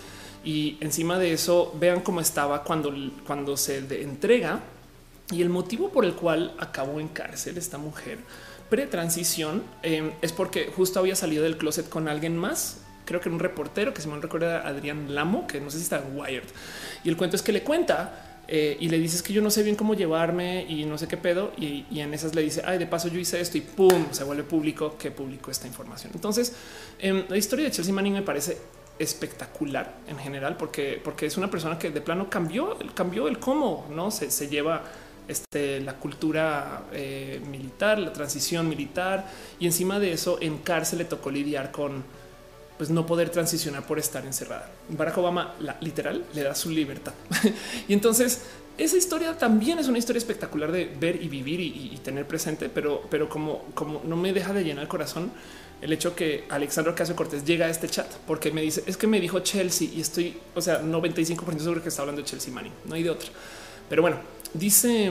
Y 0.44 0.76
encima 0.80 1.18
de 1.18 1.32
eso, 1.32 1.74
vean 1.80 2.00
cómo 2.00 2.20
estaba 2.20 2.62
cuando, 2.62 2.94
cuando 3.26 3.56
se 3.56 3.78
entrega 3.78 4.60
y 5.32 5.42
el 5.42 5.48
motivo 5.48 5.88
por 5.90 6.04
el 6.04 6.14
cual 6.14 6.54
acabó 6.58 7.00
en 7.00 7.08
cárcel 7.08 7.58
esta 7.58 7.78
mujer 7.78 8.18
pre-transición 8.70 9.62
eh, 9.82 10.12
es 10.22 10.32
porque 10.32 10.70
justo 10.74 11.00
había 11.00 11.16
salido 11.16 11.42
del 11.42 11.56
closet 11.56 11.88
con 11.88 12.08
alguien 12.08 12.36
más. 12.36 12.82
Creo 13.04 13.20
que 13.20 13.28
era 13.28 13.34
un 13.34 13.40
reportero 13.40 13.94
que 13.94 14.02
se 14.02 14.08
me 14.08 14.20
recuerda 14.20 14.66
Adrián 14.66 15.14
Lamo, 15.14 15.46
que 15.46 15.60
no 15.60 15.70
sé 15.70 15.78
si 15.78 15.84
está 15.84 15.98
en 15.98 16.18
Wired. 16.18 16.44
Y 17.04 17.08
el 17.08 17.16
cuento 17.16 17.36
es 17.36 17.42
que 17.42 17.52
le 17.52 17.62
cuenta 17.62 18.25
eh, 18.48 18.76
y 18.78 18.88
le 18.88 18.98
dices 18.98 19.22
que 19.22 19.32
yo 19.32 19.42
no 19.42 19.50
sé 19.50 19.62
bien 19.62 19.76
cómo 19.76 19.94
llevarme 19.94 20.64
y 20.68 20.84
no 20.84 20.98
sé 20.98 21.08
qué 21.08 21.16
pedo. 21.16 21.52
Y, 21.56 21.84
en 21.98 22.14
esas 22.14 22.34
le 22.34 22.42
dice, 22.42 22.62
ay, 22.64 22.78
de 22.78 22.86
paso 22.86 23.08
yo 23.08 23.18
hice 23.18 23.40
esto 23.40 23.58
y 23.58 23.62
pum, 23.62 24.06
se 24.10 24.24
vuelve 24.24 24.44
público 24.44 24.96
que 24.98 25.10
publicó 25.10 25.50
esta 25.50 25.66
información. 25.66 26.12
Entonces, 26.14 26.54
em, 26.98 27.24
la 27.28 27.36
historia 27.36 27.64
de 27.64 27.70
Chelsea 27.70 27.94
Manning 27.94 28.14
me 28.14 28.22
parece 28.22 28.58
espectacular 28.98 29.98
en 30.08 30.18
general 30.18 30.56
porque, 30.56 31.00
porque 31.02 31.26
es 31.26 31.36
una 31.36 31.50
persona 31.50 31.78
que 31.78 31.90
de 31.90 32.00
plano 32.00 32.30
cambió, 32.30 32.78
cambió 32.94 33.28
el 33.28 33.38
cómo 33.38 33.86
no 33.90 34.10
se, 34.10 34.30
se 34.30 34.48
lleva 34.48 34.84
este, 35.28 35.80
la 35.80 35.94
cultura 35.94 36.84
eh, 36.92 37.40
militar, 37.50 37.98
la 37.98 38.12
transición 38.12 38.68
militar 38.68 39.26
y 39.58 39.66
encima 39.66 39.98
de 39.98 40.12
eso 40.12 40.38
en 40.40 40.58
cárcel 40.58 41.00
le 41.00 41.04
tocó 41.04 41.30
lidiar 41.30 41.72
con 41.72 42.04
pues 42.76 42.90
no 42.90 43.06
poder 43.06 43.30
transicionar 43.30 43.86
por 43.86 43.98
estar 43.98 44.24
encerrada. 44.26 44.70
Barack 44.88 45.18
Obama 45.18 45.54
literal 45.80 46.24
le 46.34 46.42
da 46.42 46.54
su 46.54 46.70
libertad. 46.70 47.14
y 47.88 47.92
entonces 47.92 48.42
esa 48.78 48.96
historia 48.96 49.36
también 49.38 49.78
es 49.78 49.88
una 49.88 49.98
historia 49.98 50.18
espectacular 50.18 50.70
de 50.70 50.84
ver 51.00 51.22
y 51.22 51.28
vivir 51.28 51.60
y, 51.60 51.98
tener 52.04 52.26
presente, 52.26 52.68
pero, 52.68 53.02
pero 53.10 53.28
como, 53.28 53.64
como 53.74 54.02
no 54.04 54.16
me 54.16 54.32
deja 54.32 54.52
de 54.52 54.64
llenar 54.64 54.82
el 54.82 54.88
corazón 54.88 55.32
el 55.80 55.92
hecho 55.92 56.14
que 56.14 56.44
Alexandro 56.48 56.94
Casio 56.94 57.14
Cortés 57.14 57.44
llega 57.44 57.66
a 57.66 57.70
este 57.70 57.88
chat 57.88 58.10
porque 58.26 58.50
me 58.50 58.62
dice 58.62 58.82
es 58.86 58.96
que 58.96 59.06
me 59.06 59.20
dijo 59.20 59.40
Chelsea 59.40 59.88
y 59.92 60.00
estoy, 60.00 60.36
o 60.54 60.60
sea, 60.60 60.82
95% 60.82 61.58
seguro 61.58 61.82
que 61.82 61.88
está 61.88 62.02
hablando 62.02 62.22
de 62.22 62.28
Chelsea 62.28 62.52
Manning, 62.52 62.72
no 62.86 62.94
hay 62.94 63.02
de 63.02 63.10
otra. 63.10 63.28
Pero 63.88 64.02
bueno, 64.02 64.18
dice 64.54 65.10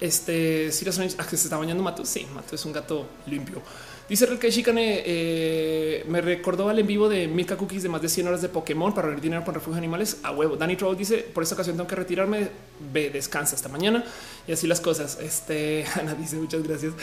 este 0.00 0.70
si 0.72 0.86
ah, 0.88 1.26
que 1.28 1.36
se 1.36 1.44
está 1.44 1.56
bañando 1.56 1.82
Mato. 1.82 2.04
Sí, 2.04 2.26
Mato 2.32 2.54
es 2.54 2.64
un 2.64 2.72
gato 2.72 3.06
limpio. 3.26 3.60
Dice 4.08 4.26
que 4.38 4.50
Shikane 4.50 5.02
eh, 5.06 6.04
me 6.08 6.20
recordó 6.20 6.68
al 6.68 6.78
en 6.78 6.86
vivo 6.86 7.08
de 7.08 7.28
Milka 7.28 7.56
Cookies 7.56 7.84
de 7.84 7.88
más 7.88 8.02
de 8.02 8.08
100 8.08 8.26
horas 8.26 8.42
de 8.42 8.48
Pokémon 8.48 8.92
para 8.92 9.06
reunir 9.06 9.22
dinero 9.22 9.44
con 9.44 9.54
refugio 9.54 9.78
animales 9.78 10.18
a 10.22 10.32
huevo. 10.32 10.56
Danny 10.56 10.76
Troll 10.76 10.96
dice 10.96 11.18
por 11.18 11.42
esta 11.42 11.54
ocasión 11.54 11.76
tengo 11.76 11.88
que 11.88 11.96
retirarme. 11.96 12.48
Ve, 12.92 13.10
descansa 13.10 13.54
hasta 13.54 13.68
mañana 13.68 14.04
y 14.46 14.52
así 14.52 14.66
las 14.66 14.80
cosas. 14.80 15.18
Este 15.20 15.86
Ana 15.94 16.14
dice 16.14 16.36
muchas 16.36 16.62
gracias. 16.62 16.94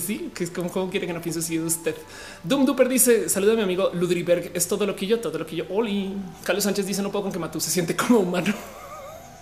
Sí, 0.00 0.30
que 0.34 0.44
es 0.44 0.50
como, 0.50 0.70
como 0.70 0.90
quiere 0.90 1.06
que 1.06 1.12
no 1.12 1.20
piense 1.20 1.40
de 1.40 1.64
usted. 1.64 1.96
Doom 2.44 2.64
Duper 2.64 2.88
dice 2.88 3.28
saluda 3.28 3.54
a 3.54 3.56
mi 3.56 3.62
amigo 3.62 3.90
Ludriberg. 3.92 4.52
Es 4.54 4.68
todo 4.68 4.86
lo 4.86 4.94
que 4.94 5.06
yo, 5.06 5.20
todo 5.20 5.38
lo 5.38 5.46
que 5.46 5.56
yo. 5.56 5.64
Oli. 5.70 6.14
Carlos 6.44 6.64
Sánchez 6.64 6.86
dice 6.86 7.02
no 7.02 7.10
puedo 7.10 7.24
con 7.24 7.32
que 7.32 7.38
Matú 7.38 7.60
se 7.60 7.70
siente 7.70 7.96
como 7.96 8.20
humano. 8.20 8.54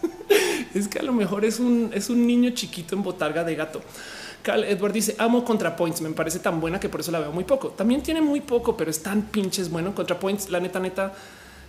es 0.75 0.89
que 0.89 0.99
a 0.99 1.03
lo 1.03 1.13
mejor 1.13 1.45
es 1.45 1.61
un, 1.61 1.91
es 1.93 2.09
un 2.09 2.27
niño 2.27 2.51
chiquito 2.51 2.97
en 2.97 3.03
botarga 3.03 3.45
de 3.45 3.55
gato. 3.55 3.83
Edward 4.45 4.93
dice 4.93 5.15
amo 5.19 5.45
ContraPoints. 5.45 6.01
Me 6.01 6.11
parece 6.11 6.39
tan 6.39 6.61
buena 6.61 6.81
que 6.81 6.89
por 6.89 7.01
eso 7.01 7.11
la 7.11 7.21
veo 7.21 7.33
muy 7.33 7.45
poco. 7.45 7.69
También 7.71 8.03
tiene 8.03 8.21
muy 8.21 8.41
poco, 8.41 8.77
pero 8.77 8.91
es 8.91 9.03
tan 9.03 9.23
pinches 9.23 9.71
bueno. 9.71 9.95
ContraPoints, 9.95 10.51
la 10.51 10.61
neta, 10.61 10.81
neta. 10.81 11.15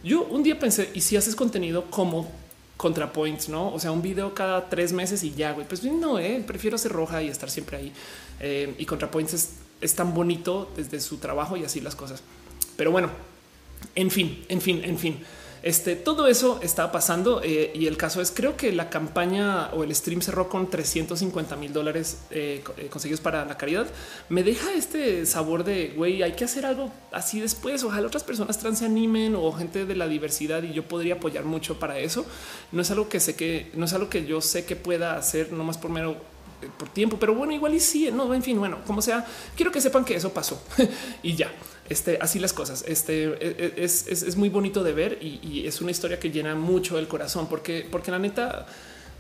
Yo 0.04 0.24
un 0.24 0.44
día 0.44 0.60
pensé 0.60 0.90
y 0.94 1.02
si 1.02 1.16
haces 1.16 1.36
contenido 1.36 1.86
como 1.90 2.30
ContraPoints, 2.78 3.50
no? 3.50 3.74
O 3.74 3.80
sea, 3.80 3.92
un 3.92 4.02
video 4.02 4.34
cada 4.34 4.70
tres 4.70 4.92
meses 4.92 5.24
y 5.24 5.34
ya, 5.34 5.52
güey. 5.54 5.68
Pues 5.68 5.84
no, 5.84 6.20
eh, 6.20 6.44
prefiero 6.46 6.78
ser 6.78 6.92
roja 6.92 7.22
y 7.22 7.30
estar 7.30 7.50
siempre 7.50 7.78
ahí. 7.78 7.94
Eh, 8.40 8.76
y 8.78 8.86
ContraPoints 8.86 9.50
es 9.80 9.96
tan 9.96 10.14
bonito 10.14 10.70
desde 10.76 11.00
su 11.00 11.18
trabajo 11.18 11.58
y 11.58 11.64
así 11.64 11.80
las 11.82 11.96
cosas. 11.96 12.24
Pero 12.76 12.92
bueno, 12.92 13.10
en 13.96 14.10
fin, 14.10 14.46
en 14.50 14.62
fin, 14.62 14.82
en 14.84 14.98
fin. 14.98 15.20
Este, 15.64 15.96
todo 15.96 16.28
eso 16.28 16.60
está 16.62 16.92
pasando 16.92 17.42
eh, 17.42 17.72
y 17.74 17.88
el 17.88 17.96
caso 17.96 18.20
es 18.22 18.32
creo 18.32 18.58
que 18.58 18.74
la 18.74 18.90
campaña 18.90 19.70
o 19.74 19.86
el 19.86 19.96
stream 19.96 20.22
cerró 20.22 20.50
con 20.50 20.70
350 20.70 21.56
mil 21.56 21.72
dólares 21.72 22.18
eh, 22.32 22.62
eh, 22.76 22.88
conseguidos 22.90 23.22
para 23.22 23.46
la 23.46 23.58
caridad. 23.58 23.88
Me 24.28 24.44
deja 24.44 24.74
este 24.74 25.26
sabor 25.26 25.64
de 25.64 25.94
güey, 25.96 26.22
hay 26.22 26.34
que 26.34 26.44
hacer 26.44 26.66
algo 26.66 26.92
así 27.14 27.40
después. 27.40 27.82
Ojalá 27.86 28.06
otras 28.06 28.26
personas 28.26 28.58
trans 28.58 28.80
se 28.80 28.86
animen 28.86 29.36
o 29.36 29.54
gente 29.54 29.86
de 29.86 29.96
la 29.96 30.10
diversidad 30.10 30.64
y 30.64 30.74
yo 30.74 30.84
podría 30.84 31.16
apoyar 31.16 31.46
mucho 31.46 31.80
para 31.80 31.98
eso. 31.98 32.26
No 32.74 32.82
es 32.82 32.92
algo 32.92 33.08
que 33.08 33.22
sé 33.22 33.38
que 33.38 33.72
no 33.74 33.86
es 33.86 33.94
algo 33.94 34.10
que 34.10 34.26
yo 34.26 34.42
sé 34.42 34.66
que 34.66 34.76
pueda 34.76 35.16
hacer 35.16 35.54
nomás 35.54 35.78
por 35.78 35.92
mero 35.92 36.18
por 36.78 36.90
tiempo, 36.90 37.18
pero 37.20 37.36
bueno, 37.36 37.54
igual 37.54 37.74
y 37.74 37.80
sí, 37.80 38.10
no, 38.12 38.34
en 38.34 38.42
fin, 38.42 38.58
bueno, 38.58 38.80
como 38.86 39.02
sea, 39.02 39.26
quiero 39.56 39.70
que 39.72 39.82
sepan 39.82 40.06
que 40.06 40.16
eso 40.16 40.34
pasó 40.34 40.62
y 41.24 41.36
ya. 41.36 41.52
Este, 41.94 42.18
así 42.20 42.40
las 42.40 42.54
cosas. 42.54 42.84
Este 42.88 43.26
e, 43.26 43.74
e, 43.78 43.84
es, 43.84 44.36
muy 44.36 44.50
bonito 44.50 44.84
de 44.84 44.94
ver 44.94 45.20
y, 45.22 45.68
es 45.68 45.80
una 45.80 45.92
historia 45.92 46.20
que 46.20 46.32
llena 46.32 46.56
mucho 46.56 46.98
el 46.98 47.08
corazón, 47.08 47.48
porque, 47.48 47.88
porque 47.90 48.10
la 48.10 48.18
neta 48.18 48.66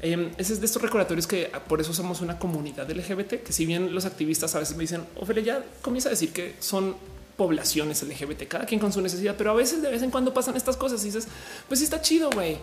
ese 0.01 0.53
es 0.53 0.59
de 0.59 0.65
estos 0.65 0.81
recordatorios 0.81 1.27
que 1.27 1.49
por 1.69 1.79
eso 1.79 1.93
somos 1.93 2.19
una 2.21 2.39
comunidad 2.39 2.89
LGBT. 2.89 3.43
Que 3.43 3.53
si 3.53 3.67
bien 3.67 3.93
los 3.93 4.05
activistas 4.05 4.55
a 4.55 4.59
veces 4.59 4.75
me 4.75 4.81
dicen, 4.81 5.05
Ophelia, 5.15 5.43
ya 5.43 5.65
comienza 5.83 6.09
a 6.09 6.13
decir 6.17 6.33
que 6.33 6.55
son 6.59 6.95
poblaciones 7.37 8.01
LGBT, 8.01 8.47
cada 8.47 8.65
quien 8.65 8.79
con 8.79 8.91
su 8.91 9.01
necesidad, 9.01 9.35
pero 9.37 9.51
a 9.51 9.53
veces 9.53 9.81
de 9.83 9.89
vez 9.91 10.01
en 10.01 10.09
cuando 10.09 10.33
pasan 10.33 10.55
estas 10.55 10.75
cosas 10.75 11.01
y 11.03 11.05
dices, 11.05 11.27
pues 11.67 11.81
está 11.81 12.01
chido, 12.01 12.31
güey. 12.31 12.57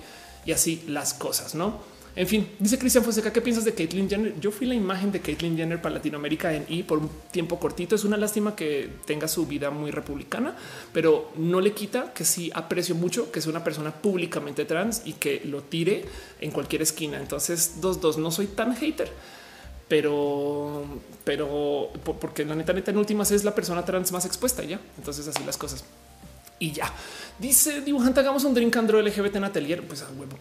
Y 0.44 0.50
así 0.50 0.82
las 0.88 1.14
cosas, 1.14 1.54
no? 1.54 1.80
En 2.16 2.26
fin, 2.26 2.48
dice 2.58 2.76
Cristian 2.76 3.04
Fonseca, 3.04 3.32
¿qué 3.32 3.40
piensas 3.40 3.64
de 3.64 3.72
Caitlyn 3.72 4.08
Jenner? 4.08 4.38
Yo 4.40 4.50
fui 4.50 4.66
la 4.66 4.74
imagen 4.74 5.12
de 5.12 5.20
Caitlyn 5.20 5.56
Jenner 5.56 5.80
para 5.80 5.94
Latinoamérica 5.94 6.52
en 6.52 6.64
y 6.68 6.82
por 6.82 6.98
un 6.98 7.10
tiempo 7.30 7.60
cortito. 7.60 7.94
Es 7.94 8.04
una 8.04 8.16
lástima 8.16 8.56
que 8.56 8.90
tenga 9.06 9.28
su 9.28 9.46
vida 9.46 9.70
muy 9.70 9.92
republicana, 9.92 10.56
pero 10.92 11.30
no 11.36 11.60
le 11.60 11.72
quita 11.72 12.12
que 12.12 12.24
sí 12.24 12.50
aprecio 12.52 12.96
mucho 12.96 13.30
que 13.30 13.38
es 13.38 13.46
una 13.46 13.62
persona 13.62 13.92
públicamente 13.92 14.64
trans 14.64 15.02
y 15.04 15.12
que 15.14 15.42
lo 15.44 15.62
tire 15.62 16.04
en 16.40 16.50
cualquier 16.50 16.82
esquina. 16.82 17.18
Entonces, 17.18 17.80
dos, 17.80 18.00
dos, 18.00 18.18
no 18.18 18.32
soy 18.32 18.48
tan 18.48 18.74
hater, 18.74 19.10
pero, 19.86 20.84
pero 21.22 21.90
porque 22.20 22.44
la 22.44 22.56
neta, 22.56 22.72
neta, 22.72 22.90
en 22.90 22.98
últimas 22.98 23.30
es 23.30 23.44
la 23.44 23.54
persona 23.54 23.84
trans 23.84 24.10
más 24.10 24.26
expuesta 24.26 24.64
ya. 24.64 24.80
Entonces, 24.98 25.28
así 25.28 25.44
las 25.44 25.56
cosas. 25.56 25.84
Y 26.58 26.72
ya 26.72 26.92
dice 27.38 27.80
dibujante, 27.80 28.20
hagamos 28.20 28.44
un 28.44 28.52
drink 28.52 28.76
andro 28.76 29.00
LGBT 29.00 29.36
en 29.36 29.44
atelier. 29.44 29.82
Pues 29.86 30.02
a 30.02 30.10
huevo. 30.10 30.36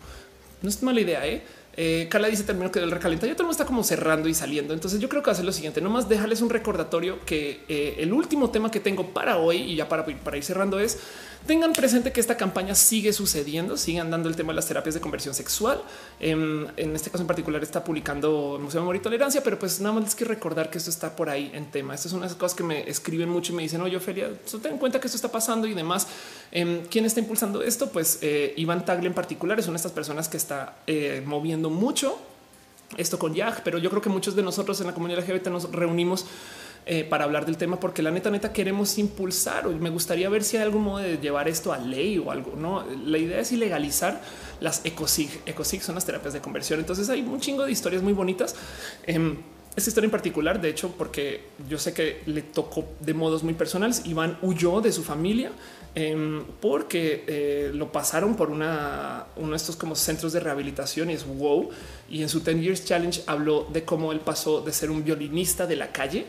No 0.61 0.69
es 0.69 0.83
mala 0.83 0.99
idea, 0.99 1.25
¿eh? 1.25 1.41
Eh, 1.81 2.09
dice 2.29 2.43
termino 2.43 2.69
que 2.73 2.79
el 2.79 2.91
recalenta. 2.91 3.25
Ya 3.25 3.35
todo 3.35 3.43
el 3.43 3.45
mundo 3.45 3.53
está 3.53 3.65
como 3.65 3.85
cerrando 3.85 4.27
y 4.27 4.33
saliendo. 4.33 4.73
Entonces 4.73 4.99
yo 4.99 5.07
creo 5.07 5.23
que 5.23 5.31
hacer 5.31 5.45
lo 5.45 5.53
siguiente, 5.53 5.79
nomás 5.79 6.09
dejarles 6.09 6.41
un 6.41 6.49
recordatorio 6.49 7.23
que 7.25 7.61
eh, 7.69 7.95
el 7.99 8.11
último 8.11 8.49
tema 8.49 8.69
que 8.69 8.81
tengo 8.81 9.13
para 9.13 9.37
hoy 9.37 9.59
y 9.61 9.75
ya 9.77 9.87
para, 9.87 10.05
para 10.05 10.35
ir 10.35 10.43
cerrando 10.43 10.77
es 10.81 10.99
tengan 11.45 11.73
presente 11.73 12.11
que 12.11 12.19
esta 12.19 12.37
campaña 12.37 12.75
sigue 12.75 13.13
sucediendo, 13.13 13.77
sigan 13.77 14.11
dando 14.11 14.29
el 14.29 14.35
tema 14.35 14.51
de 14.51 14.57
las 14.57 14.67
terapias 14.67 14.95
de 14.95 15.01
conversión 15.01 15.33
sexual. 15.33 15.81
Em, 16.19 16.67
en, 16.77 16.95
este 16.95 17.09
caso 17.09 17.23
en 17.23 17.27
particular 17.27 17.61
está 17.63 17.83
publicando 17.83 18.55
el 18.57 18.63
Museo 18.63 18.81
de 18.81 18.83
Amor 18.83 18.95
y 18.95 18.99
Tolerancia, 18.99 19.41
pero 19.43 19.57
pues 19.57 19.79
nada 19.79 19.95
más 19.95 20.03
les 20.03 20.15
quiero 20.15 20.33
recordar 20.33 20.69
que 20.69 20.77
esto 20.77 20.89
está 20.89 21.15
por 21.15 21.29
ahí 21.29 21.51
en 21.53 21.71
tema. 21.71 21.95
Estas 21.95 22.11
son 22.11 22.19
unas 22.19 22.35
cosas 22.35 22.55
que 22.55 22.63
me 22.63 22.89
escriben 22.89 23.29
mucho 23.29 23.53
y 23.53 23.55
me 23.55 23.63
dicen, 23.63 23.81
oye, 23.81 23.97
Ophelia, 23.97 24.29
ten 24.61 24.73
en 24.73 24.77
cuenta 24.77 24.99
que 24.99 25.07
esto 25.07 25.15
está 25.15 25.31
pasando 25.31 25.67
y 25.67 25.73
demás. 25.73 26.07
Em, 26.51 26.85
¿Quién 26.85 27.05
está 27.05 27.19
impulsando 27.19 27.61
esto? 27.63 27.89
Pues 27.89 28.19
eh, 28.21 28.53
Iván 28.57 28.85
Tagle 28.85 29.07
en 29.07 29.13
particular 29.13 29.59
es 29.59 29.65
una 29.65 29.73
de 29.73 29.77
estas 29.77 29.91
personas 29.91 30.29
que 30.29 30.37
está 30.37 30.77
eh, 30.87 31.23
moviendo 31.25 31.69
mucho 31.69 32.19
esto 32.97 33.19
con 33.19 33.33
YAG, 33.33 33.63
pero 33.63 33.77
yo 33.77 33.89
creo 33.89 34.01
que 34.01 34.09
muchos 34.09 34.35
de 34.35 34.43
nosotros 34.43 34.79
en 34.81 34.87
la 34.87 34.93
comunidad 34.93 35.23
LGBT 35.23 35.47
nos 35.47 35.71
reunimos 35.71 36.25
eh, 36.91 37.03
para 37.03 37.25
hablar 37.25 37.45
del 37.45 37.55
tema, 37.55 37.79
porque 37.79 38.01
la 38.01 38.09
neta, 38.09 38.31
neta 38.31 38.51
queremos 38.51 38.97
impulsar 38.97 39.67
o 39.67 39.69
me 39.69 39.91
gustaría 39.91 40.27
ver 40.27 40.43
si 40.43 40.57
hay 40.57 40.63
algún 40.63 40.81
modo 40.81 40.97
de 40.97 41.19
llevar 41.19 41.47
esto 41.47 41.71
a 41.71 41.77
ley 41.77 42.17
o 42.17 42.31
algo. 42.31 42.55
No, 42.55 42.83
la 43.05 43.19
idea 43.19 43.39
es 43.41 43.51
ilegalizar 43.51 44.19
las 44.59 44.83
ecosig. 44.83 45.29
Ecosig 45.45 45.83
son 45.83 45.93
las 45.93 46.05
terapias 46.05 46.33
de 46.33 46.41
conversión. 46.41 46.79
Entonces 46.79 47.07
hay 47.11 47.21
un 47.21 47.39
chingo 47.39 47.63
de 47.63 47.71
historias 47.71 48.01
muy 48.01 48.13
bonitas. 48.13 48.55
Em, 49.03 49.37
esta 49.75 49.91
historia 49.91 50.07
en 50.07 50.11
particular, 50.11 50.59
de 50.59 50.67
hecho, 50.67 50.91
porque 50.97 51.43
yo 51.69 51.77
sé 51.77 51.93
que 51.93 52.23
le 52.25 52.41
tocó 52.41 52.87
de 53.01 53.13
modos 53.13 53.43
muy 53.43 53.53
personales. 53.53 54.01
Iván 54.05 54.39
huyó 54.41 54.81
de 54.81 54.91
su 54.91 55.03
familia 55.03 55.51
em, 55.93 56.43
porque 56.59 57.23
eh, 57.27 57.71
lo 57.71 57.91
pasaron 57.91 58.35
por 58.35 58.49
una, 58.49 59.27
uno 59.35 59.51
de 59.51 59.57
estos 59.57 59.75
como 59.75 59.93
centros 59.93 60.33
de 60.33 60.39
rehabilitación 60.39 61.11
y 61.11 61.13
es 61.13 61.23
wow. 61.23 61.69
Y 62.09 62.23
en 62.23 62.29
su 62.29 62.39
10 62.39 62.61
Years 62.61 62.85
Challenge 62.85 63.21
habló 63.27 63.67
de 63.71 63.85
cómo 63.85 64.11
él 64.11 64.21
pasó 64.21 64.61
de 64.61 64.73
ser 64.73 64.89
un 64.89 65.03
violinista 65.03 65.67
de 65.67 65.75
la 65.75 65.91
calle 65.91 66.25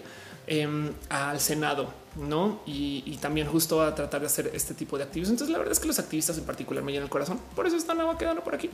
em, 0.50 0.92
al 1.08 1.38
Senado, 1.38 1.88
no? 2.16 2.60
Y, 2.66 3.16
también 3.22 3.46
justo 3.46 3.80
a 3.80 3.94
tratar 3.94 4.20
de 4.20 4.26
hacer 4.26 4.50
este 4.52 4.74
tipo 4.74 4.98
de 4.98 5.04
activismo. 5.04 5.34
Entonces, 5.34 5.52
la 5.52 5.58
verdad 5.58 5.72
es 5.72 5.78
que 5.78 5.86
los 5.86 5.98
activistas 5.98 6.36
en 6.38 6.44
particular 6.44 6.82
me 6.82 6.90
llenan 6.90 7.04
el 7.04 7.10
corazón. 7.10 7.38
Por 7.54 7.66
eso 7.66 7.76
están 7.76 7.98
quedando 8.18 8.42
por 8.42 8.54
aquí, 8.54 8.68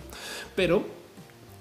pero 0.54 0.84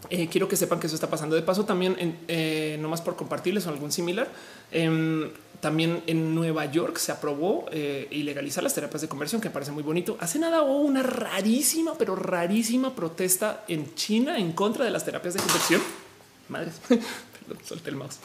eh, 0.09 0.29
quiero 0.29 0.47
que 0.47 0.55
sepan 0.55 0.79
que 0.79 0.87
eso 0.87 0.95
está 0.95 1.09
pasando. 1.09 1.35
De 1.35 1.41
paso, 1.41 1.65
también, 1.65 1.97
en, 1.99 2.17
eh, 2.29 2.77
no 2.79 2.87
más 2.87 3.01
por 3.01 3.17
compartirles 3.17 3.67
o 3.67 3.69
algún 3.69 3.91
similar, 3.91 4.29
em, 4.71 5.29
también 5.59 6.01
en 6.07 6.33
Nueva 6.33 6.65
York 6.65 6.97
se 6.97 7.11
aprobó 7.11 7.65
eh, 7.71 8.07
ilegalizar 8.11 8.63
las 8.63 8.73
terapias 8.73 9.01
de 9.01 9.09
conversión, 9.09 9.41
que 9.41 9.49
parece 9.49 9.71
muy 9.71 9.83
bonito. 9.83 10.15
Hace 10.21 10.39
nada 10.39 10.61
hubo 10.61 10.79
una 10.79 11.03
rarísima, 11.03 11.95
pero 11.97 12.15
rarísima 12.15 12.95
protesta 12.95 13.65
en 13.67 13.95
China 13.95 14.37
en 14.37 14.53
contra 14.53 14.85
de 14.85 14.91
las 14.91 15.03
terapias 15.03 15.33
de 15.33 15.41
conversión. 15.41 15.81
Madres, 16.47 16.79
solté 17.65 17.89
el 17.89 17.95
mouse. 17.95 18.19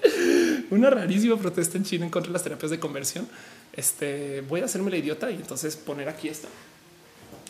una 0.70 0.90
rarísima 0.90 1.36
protesta 1.36 1.76
en 1.76 1.84
China 1.84 2.04
en 2.04 2.10
contra 2.10 2.28
de 2.28 2.32
las 2.34 2.42
terapias 2.42 2.70
de 2.70 2.78
conversión. 2.78 3.28
Este 3.72 4.42
voy 4.42 4.60
a 4.60 4.64
hacerme 4.64 4.90
la 4.90 4.96
idiota 4.96 5.30
y 5.30 5.36
entonces 5.36 5.76
poner 5.76 6.08
aquí 6.08 6.28
esto 6.28 6.48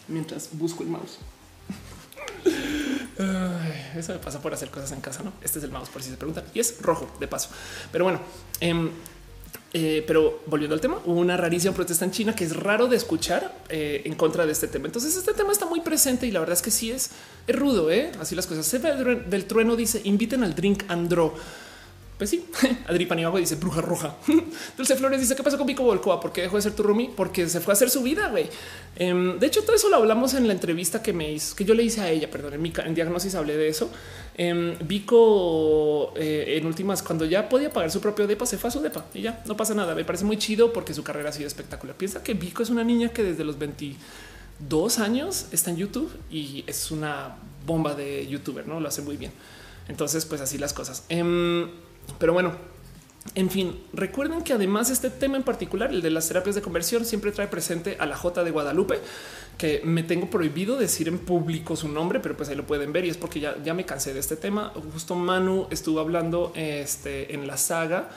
mientras 0.09 0.51
busco 0.53 0.83
el 0.83 0.89
mouse 0.89 1.19
eso 3.97 4.13
me 4.13 4.19
pasa 4.19 4.41
por 4.41 4.55
hacer 4.55 4.71
cosas 4.71 4.93
en 4.93 5.01
casa. 5.01 5.23
No, 5.23 5.33
este 5.43 5.59
es 5.59 5.65
el 5.65 5.71
mouse 5.71 5.89
por 5.89 6.03
si 6.03 6.11
se 6.11 6.17
preguntan 6.17 6.45
y 6.55 6.61
es 6.61 6.81
rojo 6.81 7.11
de 7.19 7.27
paso. 7.29 7.51
Pero 7.91 8.05
bueno, 8.05 8.21
em, 8.61 8.91
eh, 9.75 10.03
pero 10.07 10.41
volviendo 10.47 10.75
al 10.75 10.81
tema, 10.81 10.99
hubo 11.05 11.21
una 11.21 11.37
rarísima 11.37 11.75
protesta 11.75 12.05
en 12.05 12.11
China 12.11 12.35
que 12.35 12.45
es 12.45 12.57
raro 12.57 12.87
de 12.87 12.97
escuchar 12.97 13.55
eh, 13.69 14.03
en 14.05 14.15
contra 14.15 14.47
de 14.47 14.53
este 14.53 14.67
tema. 14.67 14.87
Entonces, 14.87 15.15
este 15.15 15.35
tema 15.35 15.53
está 15.53 15.67
muy 15.67 15.81
presente 15.81 16.27
y 16.27 16.31
la 16.31 16.41
verdad 16.41 16.55
es 16.55 16.63
que 16.63 16.71
sí 16.71 16.91
es, 16.91 17.11
rudo. 17.49 17.91
¿eh? 17.91 18.11
Así 18.21 18.35
las 18.35 18.47
cosas. 18.47 18.67
Se 18.67 18.79
del 18.79 19.45
trueno 19.45 19.77
dice 19.77 20.01
inviten 20.05 20.43
al 20.43 20.55
drink 20.55 20.85
Andro. 20.89 21.35
Pues 22.19 22.31
sí, 22.31 22.45
Adri 22.89 23.09
dice 23.39 23.55
bruja 23.55 23.81
roja. 23.81 24.17
Dulce 24.77 24.97
Flores 24.97 25.21
dice 25.21 25.37
qué 25.37 25.45
pasó 25.45 25.57
con 25.57 25.69
Pico 25.69 25.85
Volcoa? 25.85 26.21
¿Por 26.21 26.33
qué 26.33 26.43
dejó 26.43 26.57
de 26.57 26.63
ser 26.63 26.73
tu 26.73 26.83
roomie? 26.83 27.11
Porque 27.15 27.49
se 27.49 27.61
fue 27.61 27.73
a 27.73 27.75
hacer 27.75 27.91
su 27.91 28.03
vida, 28.03 28.29
güey. 28.29 28.49
Em, 28.97 29.39
de 29.39 29.47
hecho, 29.47 29.63
todo 29.63 29.77
eso 29.77 29.89
lo 29.89 29.97
hablamos 29.97 30.35
en 30.35 30.49
la 30.49 30.53
entrevista 30.53 31.01
que 31.01 31.13
me 31.13 31.31
hizo, 31.33 31.55
que 31.55 31.65
yo 31.65 31.75
le 31.75 31.85
hice 31.85 32.01
a 32.01 32.11
ella, 32.11 32.29
perdón, 32.29 32.55
en 32.55 32.63
mi 32.63 32.73
diagnosis 32.93 33.37
hablé 33.37 33.57
de 33.57 33.69
eso. 33.69 33.89
Em, 34.37 34.77
Vico 34.81 36.13
eh, 36.17 36.59
en 36.59 36.67
últimas, 36.67 37.05
cuando 37.05 37.25
ya 37.25 37.49
podía 37.49 37.71
pagar 37.71 37.93
su 37.93 38.01
propio 38.01 38.27
depa, 38.27 38.47
se 38.47 38.59
fue 38.59 38.69
a 38.69 38.71
su 38.73 38.81
depa 38.81 39.07
y 39.15 39.23
ya 39.23 39.41
no 39.47 39.57
pasa 39.57 39.75
nada. 39.75 39.95
Me 39.95 40.05
parece 40.05 40.25
muy 40.25 40.39
chido 40.39 40.73
porque 40.73 40.95
su 40.95 41.05
carrera 41.05 41.31
ha 41.31 41.33
sido 41.33 41.47
espectacular. 41.47 41.97
Piensa 41.97 42.25
que 42.25 42.35
Vico 42.35 42.65
es 42.65 42.71
una 42.71 42.83
niña 42.83 43.11
que 43.11 43.23
desde 43.23 43.45
los 43.45 43.59
22 43.59 44.99
años 44.99 45.47
está 45.53 45.71
en 45.71 45.77
YouTube 45.77 46.11
y 46.33 46.65
es 46.67 46.91
una 46.91 47.37
bomba 47.65 47.95
de 47.95 48.27
youtuber, 48.27 48.67
no 48.67 48.81
lo 48.81 48.89
hace 48.89 49.03
muy 49.03 49.17
bien. 49.17 49.31
Entonces, 49.87 50.25
pues 50.27 50.41
así 50.41 50.59
las 50.59 50.73
cosas. 50.73 51.05
Pero 52.19 52.33
bueno, 52.33 52.53
en 53.35 53.51
fin, 53.51 53.79
recuerden 53.93 54.43
que 54.43 54.53
además 54.53 54.91
este 54.91 55.11
tema 55.11 55.37
en 55.37 55.43
particular, 55.43 55.91
el 55.91 56.03
de 56.03 56.11
las 56.11 56.29
terapias 56.29 56.55
de 56.55 56.63
conversión, 56.63 57.05
siempre 57.05 57.33
trae 57.33 57.49
presente 57.49 57.97
a 57.99 58.07
la 58.07 58.17
J 58.17 58.45
de 58.45 58.51
Guadalupe, 58.51 59.01
que 59.57 59.81
me 59.85 60.03
tengo 60.03 60.31
prohibido 60.31 60.77
decir 60.77 61.09
en 61.09 61.19
público 61.19 61.77
su 61.77 61.89
nombre, 61.89 62.21
pero 62.21 62.37
pues 62.37 62.49
ahí 62.49 62.57
lo 62.57 62.67
pueden 62.67 62.93
ver 62.93 63.05
y 63.05 63.11
es 63.11 63.17
porque 63.17 63.41
ya, 63.41 63.57
ya 63.63 63.75
me 63.75 63.85
cansé 63.85 64.15
de 64.15 64.21
este 64.21 64.37
tema. 64.37 64.73
Justo 64.93 65.15
Manu 65.15 65.67
estuvo 65.71 66.01
hablando 66.01 66.53
este, 66.55 67.35
en 67.35 67.47
la 67.47 67.57
saga 67.57 68.09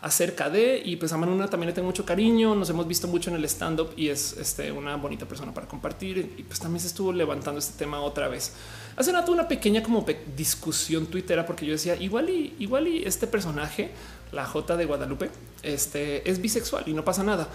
acerca 0.00 0.48
de 0.48 0.80
y 0.84 0.94
pues 0.94 1.12
a 1.12 1.16
Manuna 1.16 1.48
también 1.48 1.68
le 1.68 1.72
tengo 1.72 1.86
mucho 1.86 2.04
cariño. 2.04 2.54
Nos 2.54 2.70
hemos 2.70 2.86
visto 2.86 3.08
mucho 3.08 3.30
en 3.30 3.36
el 3.36 3.44
stand 3.44 3.80
up 3.80 3.90
y 3.96 4.08
es 4.08 4.36
este, 4.36 4.70
una 4.70 4.96
bonita 4.96 5.26
persona 5.26 5.54
para 5.54 5.66
compartir. 5.66 6.34
Y 6.36 6.42
pues 6.42 6.60
también 6.60 6.80
se 6.80 6.88
estuvo 6.88 7.12
levantando 7.12 7.58
este 7.58 7.78
tema 7.78 8.00
otra 8.00 8.28
vez. 8.28 8.52
Hace 8.98 9.12
rato 9.12 9.30
una 9.30 9.46
pequeña 9.46 9.80
como 9.80 10.04
discusión 10.36 11.06
twittera 11.06 11.46
porque 11.46 11.64
yo 11.64 11.70
decía 11.70 11.94
igual 11.94 12.30
y 12.30 12.56
igual 12.58 12.88
y 12.88 13.04
este 13.04 13.28
personaje, 13.28 13.92
la 14.32 14.44
J 14.44 14.76
de 14.76 14.86
Guadalupe, 14.86 15.30
este 15.62 16.28
es 16.28 16.42
bisexual 16.42 16.82
y 16.88 16.94
no 16.94 17.04
pasa 17.04 17.22
nada. 17.22 17.46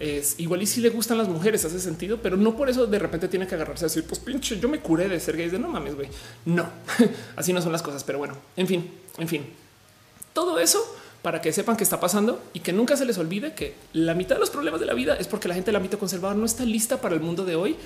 Es 0.00 0.40
igual 0.40 0.60
y 0.60 0.66
si 0.66 0.80
le 0.80 0.90
gustan 0.90 1.16
las 1.16 1.28
mujeres, 1.28 1.64
hace 1.64 1.78
sentido, 1.78 2.18
pero 2.20 2.36
no 2.36 2.56
por 2.56 2.68
eso 2.68 2.88
de 2.88 2.98
repente 2.98 3.28
tiene 3.28 3.46
que 3.46 3.54
agarrarse 3.54 3.84
a 3.84 3.86
decir, 3.86 4.04
pues 4.08 4.18
pinche, 4.18 4.58
yo 4.58 4.68
me 4.68 4.80
curé 4.80 5.08
de 5.08 5.20
ser 5.20 5.36
gay, 5.36 5.48
de 5.48 5.60
no 5.60 5.68
mames, 5.68 5.94
güey. 5.94 6.08
No, 6.46 6.68
así 7.36 7.52
no 7.52 7.62
son 7.62 7.70
las 7.70 7.82
cosas, 7.82 8.02
pero 8.02 8.18
bueno, 8.18 8.36
en 8.56 8.66
fin, 8.66 8.90
en 9.18 9.28
fin, 9.28 9.46
todo 10.32 10.58
eso 10.58 10.84
para 11.22 11.40
que 11.40 11.52
sepan 11.52 11.76
qué 11.76 11.84
está 11.84 12.00
pasando 12.00 12.42
y 12.54 12.60
que 12.60 12.72
nunca 12.72 12.96
se 12.96 13.04
les 13.04 13.18
olvide 13.18 13.54
que 13.54 13.74
la 13.92 14.14
mitad 14.14 14.34
de 14.34 14.40
los 14.40 14.50
problemas 14.50 14.80
de 14.80 14.86
la 14.86 14.94
vida 14.94 15.14
es 15.14 15.28
porque 15.28 15.46
la 15.46 15.54
gente 15.54 15.66
del 15.66 15.76
ámbito 15.76 15.98
conservador 15.98 16.36
no 16.36 16.44
está 16.44 16.64
lista 16.64 17.00
para 17.00 17.14
el 17.14 17.20
mundo 17.20 17.44
de 17.44 17.54
hoy 17.54 17.76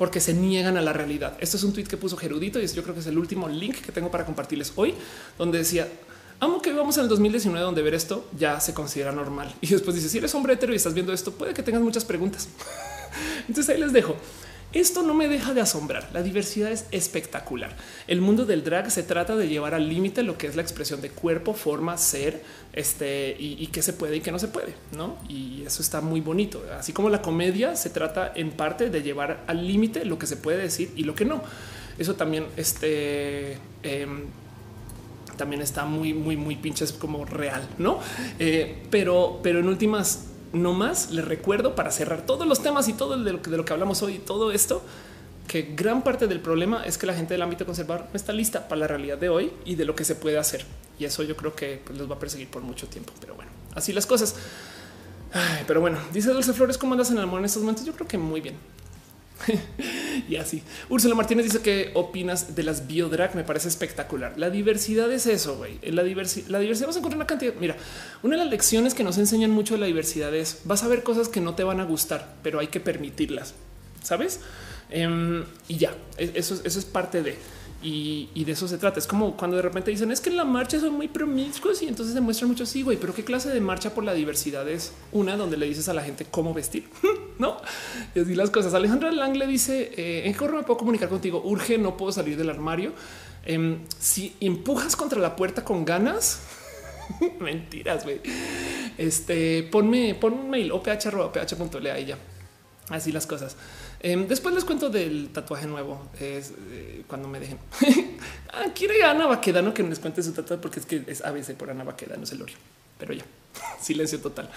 porque 0.00 0.18
se 0.18 0.32
niegan 0.32 0.78
a 0.78 0.80
la 0.80 0.94
realidad. 0.94 1.36
Esto 1.40 1.58
es 1.58 1.62
un 1.62 1.74
tweet 1.74 1.84
que 1.84 1.98
puso 1.98 2.16
Gerudito 2.16 2.58
y 2.58 2.66
yo 2.66 2.82
creo 2.82 2.94
que 2.94 3.00
es 3.00 3.06
el 3.06 3.18
último 3.18 3.50
link 3.50 3.76
que 3.82 3.92
tengo 3.92 4.10
para 4.10 4.24
compartirles 4.24 4.72
hoy, 4.76 4.94
donde 5.36 5.58
decía 5.58 5.86
amo 6.40 6.62
que 6.62 6.70
vivamos 6.70 6.96
en 6.96 7.02
el 7.02 7.10
2019 7.10 7.62
donde 7.62 7.82
ver 7.82 7.92
esto 7.92 8.26
ya 8.34 8.60
se 8.60 8.72
considera 8.72 9.12
normal. 9.12 9.54
Y 9.60 9.66
después 9.66 9.94
dice 9.94 10.08
si 10.08 10.16
eres 10.16 10.34
hombre 10.34 10.54
hetero 10.54 10.72
y 10.72 10.76
estás 10.76 10.94
viendo 10.94 11.12
esto, 11.12 11.32
puede 11.32 11.52
que 11.52 11.62
tengas 11.62 11.82
muchas 11.82 12.06
preguntas. 12.06 12.48
Entonces 13.46 13.68
ahí 13.68 13.78
les 13.78 13.92
dejo. 13.92 14.16
Esto 14.72 15.02
no 15.02 15.14
me 15.14 15.26
deja 15.26 15.52
de 15.52 15.60
asombrar. 15.60 16.08
La 16.12 16.22
diversidad 16.22 16.70
es 16.70 16.86
espectacular. 16.92 17.74
El 18.06 18.20
mundo 18.20 18.46
del 18.46 18.62
drag 18.62 18.90
se 18.90 19.02
trata 19.02 19.34
de 19.34 19.48
llevar 19.48 19.74
al 19.74 19.88
límite 19.88 20.22
lo 20.22 20.38
que 20.38 20.46
es 20.46 20.54
la 20.54 20.62
expresión 20.62 21.00
de 21.00 21.10
cuerpo, 21.10 21.54
forma, 21.54 21.96
ser, 21.96 22.42
este 22.72 23.36
y, 23.36 23.66
qué 23.68 23.82
se 23.82 23.92
puede 23.92 24.16
y 24.16 24.20
qué 24.20 24.30
no 24.30 24.38
se 24.38 24.46
puede, 24.46 24.74
no? 24.96 25.16
Y 25.28 25.64
eso 25.66 25.82
está 25.82 26.00
muy 26.00 26.20
bonito. 26.20 26.64
Así 26.78 26.92
como 26.92 27.10
la 27.10 27.20
comedia 27.20 27.74
se 27.74 27.90
trata 27.90 28.32
en 28.34 28.52
parte 28.52 28.90
de 28.90 29.02
llevar 29.02 29.42
al 29.48 29.66
límite 29.66 30.04
lo 30.04 30.18
que 30.18 30.26
se 30.26 30.36
puede 30.36 30.58
decir 30.58 30.92
y 30.94 31.02
lo 31.02 31.16
que 31.16 31.24
no. 31.24 31.42
Eso 31.98 32.14
también, 32.14 32.46
este, 32.56 33.58
em, 33.82 34.26
también 35.36 35.62
está 35.62 35.84
muy, 35.84 36.14
muy, 36.14 36.36
muy 36.36 36.54
pinches 36.54 36.92
como 36.92 37.24
real, 37.24 37.66
no? 37.78 37.98
Eh, 38.38 38.84
pero, 38.90 39.40
pero 39.42 39.58
en 39.58 39.68
últimas, 39.68 40.29
no 40.52 40.72
más 40.72 41.10
les 41.10 41.24
recuerdo 41.24 41.74
para 41.74 41.90
cerrar 41.90 42.26
todos 42.26 42.46
los 42.46 42.62
temas 42.62 42.88
y 42.88 42.92
todo 42.92 43.22
de 43.22 43.32
lo 43.32 43.42
que, 43.42 43.50
de 43.50 43.56
lo 43.56 43.64
que 43.64 43.72
hablamos 43.72 44.02
hoy, 44.02 44.18
todo 44.18 44.52
esto, 44.52 44.82
que 45.46 45.72
gran 45.74 46.02
parte 46.02 46.26
del 46.28 46.40
problema 46.40 46.84
es 46.84 46.96
que 46.96 47.06
la 47.06 47.14
gente 47.14 47.34
del 47.34 47.42
ámbito 47.42 47.66
conservador 47.66 48.06
no 48.12 48.16
está 48.16 48.32
lista 48.32 48.68
para 48.68 48.80
la 48.80 48.86
realidad 48.86 49.18
de 49.18 49.28
hoy 49.28 49.52
y 49.64 49.74
de 49.74 49.84
lo 49.84 49.94
que 49.94 50.04
se 50.04 50.14
puede 50.14 50.38
hacer. 50.38 50.64
Y 50.98 51.04
eso 51.04 51.22
yo 51.22 51.36
creo 51.36 51.54
que 51.54 51.82
pues, 51.84 51.98
los 51.98 52.08
va 52.10 52.14
a 52.14 52.18
perseguir 52.18 52.48
por 52.48 52.62
mucho 52.62 52.86
tiempo. 52.86 53.12
Pero 53.20 53.34
bueno, 53.34 53.50
así 53.74 53.92
las 53.92 54.06
cosas. 54.06 54.36
pero 55.66 55.80
bueno, 55.80 55.98
dice 56.12 56.30
Dulce 56.30 56.52
Flores, 56.52 56.78
¿cómo 56.78 56.92
andas 56.92 57.10
en 57.10 57.16
el 57.16 57.24
amor 57.24 57.40
en 57.40 57.46
estos 57.46 57.62
momentos? 57.62 57.84
Yo 57.84 57.92
creo 57.94 58.06
que 58.06 58.18
muy 58.18 58.40
bien. 58.40 58.56
y 60.28 60.36
así. 60.36 60.62
Úrsula 60.88 61.14
Martínez 61.14 61.44
dice 61.44 61.60
que 61.60 61.90
opinas 61.94 62.54
de 62.54 62.62
las 62.62 62.86
biodrag. 62.86 63.34
Me 63.34 63.44
parece 63.44 63.68
espectacular. 63.68 64.34
La 64.36 64.50
diversidad 64.50 65.10
es 65.12 65.26
eso, 65.26 65.56
güey. 65.56 65.78
La, 65.82 66.02
diversidad, 66.02 66.48
la 66.48 66.58
diversidad 66.58 66.88
vas 66.88 66.96
a 66.96 66.98
encontrar 67.00 67.18
una 67.18 67.26
cantidad. 67.26 67.54
Mira, 67.60 67.76
una 68.22 68.36
de 68.36 68.44
las 68.44 68.50
lecciones 68.50 68.94
que 68.94 69.04
nos 69.04 69.18
enseñan 69.18 69.50
mucho 69.50 69.74
de 69.74 69.80
la 69.80 69.86
diversidad 69.86 70.34
es 70.34 70.60
vas 70.64 70.82
a 70.82 70.88
ver 70.88 71.02
cosas 71.02 71.28
que 71.28 71.40
no 71.40 71.54
te 71.54 71.64
van 71.64 71.80
a 71.80 71.84
gustar, 71.84 72.34
pero 72.42 72.60
hay 72.60 72.68
que 72.68 72.80
permitirlas. 72.80 73.54
Sabes? 74.02 74.40
Em, 74.90 75.44
y 75.68 75.76
ya, 75.76 75.94
e, 76.18 76.32
eso 76.34 76.60
es 76.64 76.84
parte 76.84 77.22
de 77.22 77.36
y, 77.82 78.44
de 78.44 78.52
eso 78.52 78.68
se 78.68 78.78
trata. 78.78 78.98
Es 78.98 79.06
como 79.06 79.36
cuando 79.36 79.56
de 79.56 79.62
repente 79.62 79.90
dicen 79.90 80.10
es 80.10 80.20
que 80.20 80.30
en 80.30 80.36
la 80.36 80.44
marcha 80.44 80.78
son 80.78 80.94
muy 80.94 81.08
promiscuos 81.08 81.80
y 81.82 81.88
entonces 81.88 82.14
se 82.14 82.20
muestran 82.20 82.50
mucho. 82.50 82.66
Sí, 82.66 82.82
güey, 82.82 82.98
pero 82.98 83.14
qué 83.14 83.24
clase 83.24 83.48
de 83.50 83.60
marcha 83.60 83.94
por 83.94 84.04
la 84.04 84.12
diversidad 84.12 84.68
es 84.68 84.92
una 85.12 85.36
donde 85.36 85.56
le 85.56 85.66
dices 85.66 85.88
a 85.88 85.94
la 85.94 86.02
gente 86.02 86.26
cómo 86.30 86.52
vestir, 86.52 86.88
no? 87.38 87.56
Y 88.14 88.20
así 88.20 88.34
las 88.34 88.50
cosas. 88.50 88.74
Alejandra 88.74 89.10
Lang 89.12 89.36
le 89.36 89.46
dice 89.46 89.92
eh, 89.96 90.22
en 90.26 90.34
qué 90.34 90.48
me 90.48 90.62
puedo 90.62 90.76
comunicar 90.76 91.08
contigo. 91.08 91.42
Urge, 91.44 91.78
no 91.78 91.96
puedo 91.96 92.12
salir 92.12 92.36
del 92.36 92.50
armario. 92.50 92.92
Em, 93.44 93.80
si 93.98 94.36
empujas 94.40 94.96
contra 94.96 95.18
la 95.18 95.34
puerta 95.34 95.64
con 95.64 95.84
ganas, 95.86 96.42
mentiras, 97.40 98.04
güey. 98.04 98.20
Este 98.98 99.62
ponme, 99.62 100.14
pon 100.14 100.34
un 100.34 100.50
mail 100.50 100.70
o 100.72 100.82
ph.ph.le 100.82 101.98
ella. 101.98 102.18
Así 102.90 103.12
las 103.12 103.26
cosas. 103.26 103.56
Em, 104.02 104.26
después 104.26 104.54
les 104.54 104.64
cuento 104.64 104.88
del 104.88 105.28
tatuaje 105.28 105.66
nuevo. 105.66 106.00
Es 106.18 106.52
eh, 106.72 107.04
cuando 107.06 107.28
me 107.28 107.38
dejen. 107.38 107.58
ah, 108.52 108.66
quiere 108.74 109.02
Ana 109.04 109.26
Baquedano 109.26 109.74
que 109.74 109.82
les 109.82 109.98
cuente 109.98 110.22
su 110.22 110.32
tatuaje 110.32 110.60
porque 110.60 110.80
es 110.80 110.86
que 110.86 111.04
es 111.06 111.22
ABC 111.22 111.54
por 111.54 111.70
Ana 111.70 111.84
Baquedano, 111.84 112.24
es 112.24 112.32
el. 112.32 112.44
Pero 112.98 113.12
ya, 113.12 113.24
silencio 113.80 114.20
total. 114.20 114.50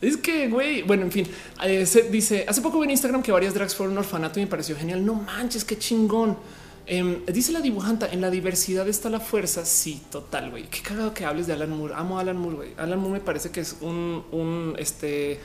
Es 0.00 0.16
que, 0.16 0.48
güey, 0.48 0.82
bueno, 0.82 1.04
en 1.04 1.12
fin, 1.12 1.26
eh, 1.64 1.86
se 1.86 2.02
dice 2.02 2.44
hace 2.48 2.60
poco 2.60 2.82
en 2.82 2.90
Instagram 2.90 3.22
que 3.22 3.30
varias 3.30 3.54
drags 3.54 3.74
fueron 3.74 3.92
un 3.92 3.98
orfanato 3.98 4.38
y 4.38 4.44
me 4.44 4.48
pareció 4.48 4.76
genial. 4.76 5.04
No 5.04 5.14
manches, 5.14 5.64
qué 5.64 5.76
chingón. 5.76 6.38
Em, 6.86 7.24
dice 7.26 7.52
la 7.52 7.60
dibujanta 7.60 8.08
en 8.10 8.20
la 8.20 8.30
diversidad 8.30 8.88
está 8.88 9.10
la 9.10 9.20
fuerza. 9.20 9.64
Sí, 9.64 10.02
total, 10.10 10.50
güey. 10.50 10.68
Qué 10.68 10.82
cagado 10.82 11.12
que 11.14 11.24
hables 11.24 11.48
de 11.48 11.54
Alan 11.54 11.70
Moore. 11.70 11.94
Amo 11.96 12.18
a 12.18 12.20
Alan 12.20 12.36
Moore. 12.36 12.56
Güey. 12.56 12.70
Alan 12.76 13.00
Moore 13.00 13.14
me 13.14 13.20
parece 13.20 13.50
que 13.50 13.60
es 13.60 13.76
un, 13.80 14.24
un, 14.30 14.74
este, 14.78 15.40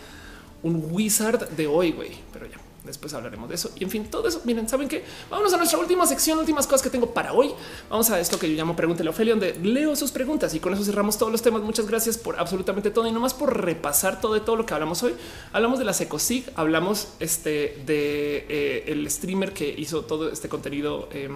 un 0.61 0.87
wizard 0.91 1.49
de 1.49 1.65
hoy, 1.65 1.91
güey, 1.91 2.11
pero 2.31 2.47
ya 2.47 2.57
Después 2.87 3.13
hablaremos 3.13 3.49
de 3.49 3.55
eso. 3.55 3.71
Y 3.75 3.83
en 3.83 3.89
fin, 3.89 4.05
todo 4.09 4.27
eso. 4.27 4.41
Miren, 4.45 4.67
saben 4.67 4.87
que 4.87 5.03
vámonos 5.29 5.53
a 5.53 5.57
nuestra 5.57 5.77
última 5.77 6.05
sección, 6.07 6.39
últimas 6.39 6.65
cosas 6.65 6.81
que 6.81 6.89
tengo 6.89 7.13
para 7.13 7.33
hoy. 7.33 7.51
Vamos 7.89 8.09
a 8.09 8.19
esto 8.19 8.39
que 8.39 8.49
yo 8.49 8.55
llamo 8.55 8.75
Pregúntele 8.75 9.09
a 9.09 9.11
Ophelia, 9.11 9.33
donde 9.33 9.53
leo 9.61 9.95
sus 9.95 10.11
preguntas 10.11 10.53
y 10.53 10.59
con 10.59 10.73
eso 10.73 10.83
cerramos 10.83 11.17
todos 11.17 11.31
los 11.31 11.41
temas. 11.41 11.61
Muchas 11.61 11.87
gracias 11.87 12.17
por 12.17 12.39
absolutamente 12.39 12.89
todo 12.89 13.07
y 13.07 13.11
nomás 13.11 13.33
por 13.33 13.61
repasar 13.63 14.19
todo 14.21 14.33
de 14.33 14.39
todo 14.39 14.55
lo 14.55 14.65
que 14.65 14.73
hablamos 14.73 15.03
hoy. 15.03 15.13
Hablamos 15.53 15.79
de 15.79 15.85
la 15.85 15.93
Secosig, 15.93 16.51
hablamos 16.55 17.09
este 17.19 17.81
de 17.85 18.45
eh, 18.49 18.83
el 18.87 19.09
streamer 19.11 19.53
que 19.53 19.69
hizo 19.77 20.05
todo 20.05 20.31
este 20.31 20.49
contenido. 20.49 21.09
Eh, 21.11 21.29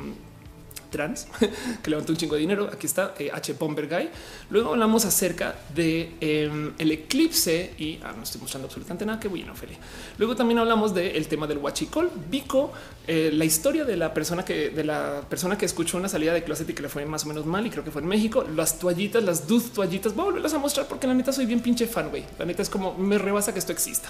trans 0.92 1.28
que 1.82 1.90
levantó 1.90 2.12
un 2.12 2.18
chingo 2.18 2.36
de 2.36 2.42
dinero. 2.42 2.70
Aquí 2.72 2.86
está 2.86 3.16
eh, 3.18 3.32
H. 3.34 3.54
Bomber 3.54 3.88
Guy. 3.88 4.10
Luego 4.52 4.74
hablamos 4.74 5.06
acerca 5.06 5.56
de 5.74 6.12
em, 6.22 6.74
el 6.78 6.92
eclipse 6.92 7.74
y 7.80 8.00
ah, 8.04 8.14
no 8.16 8.24
estoy 8.24 8.42
mostrando 8.42 8.68
absolutamente 8.68 9.06
nada. 9.06 9.20
que 9.20 9.28
bueno, 9.28 9.54
Ophelia. 9.54 9.78
Luego 10.20 10.36
también 10.36 10.60
hablamos 10.60 10.94
del 10.94 11.28
tema 11.28 11.48
del 11.48 11.58
huachicol, 11.58 12.12
Vico, 12.30 12.72
eh, 13.08 13.32
la 13.34 13.46
historia 13.46 13.86
de 13.86 13.98
la 13.98 14.14
persona 14.14 14.46
que 14.46 14.70
de 14.70 14.84
la 14.84 15.22
persona 15.28 15.58
que 15.58 15.66
escuchó 15.66 15.98
una 15.98 16.10
salida 16.10 16.34
de 16.34 16.44
closet 16.44 16.70
y 16.70 16.74
que 16.74 16.84
le 16.84 16.90
fue 16.90 17.06
más 17.06 17.26
o 17.26 17.28
menos 17.28 17.46
mal. 17.46 17.66
Y 17.66 17.70
creo 17.70 17.84
que 17.84 17.92
fue 17.92 18.02
en 18.02 18.08
México. 18.08 18.46
Las 18.56 18.78
toallitas, 18.78 19.24
las 19.24 19.48
dude 19.48 19.70
toallitas. 19.70 20.14
Voy 20.14 20.24
a 20.24 20.26
volverlas 20.26 20.54
a 20.54 20.60
mostrar 20.60 20.88
porque 20.88 21.08
la 21.08 21.14
neta 21.14 21.32
soy 21.32 21.46
bien 21.46 21.62
pinche 21.62 21.88
fan. 21.88 22.10
Güey, 22.10 22.26
la 22.38 22.46
neta 22.46 22.62
es 22.62 22.70
como 22.70 22.94
me 22.94 23.18
rebasa 23.18 23.54
que 23.54 23.60
esto 23.60 23.72
exista. 23.72 24.10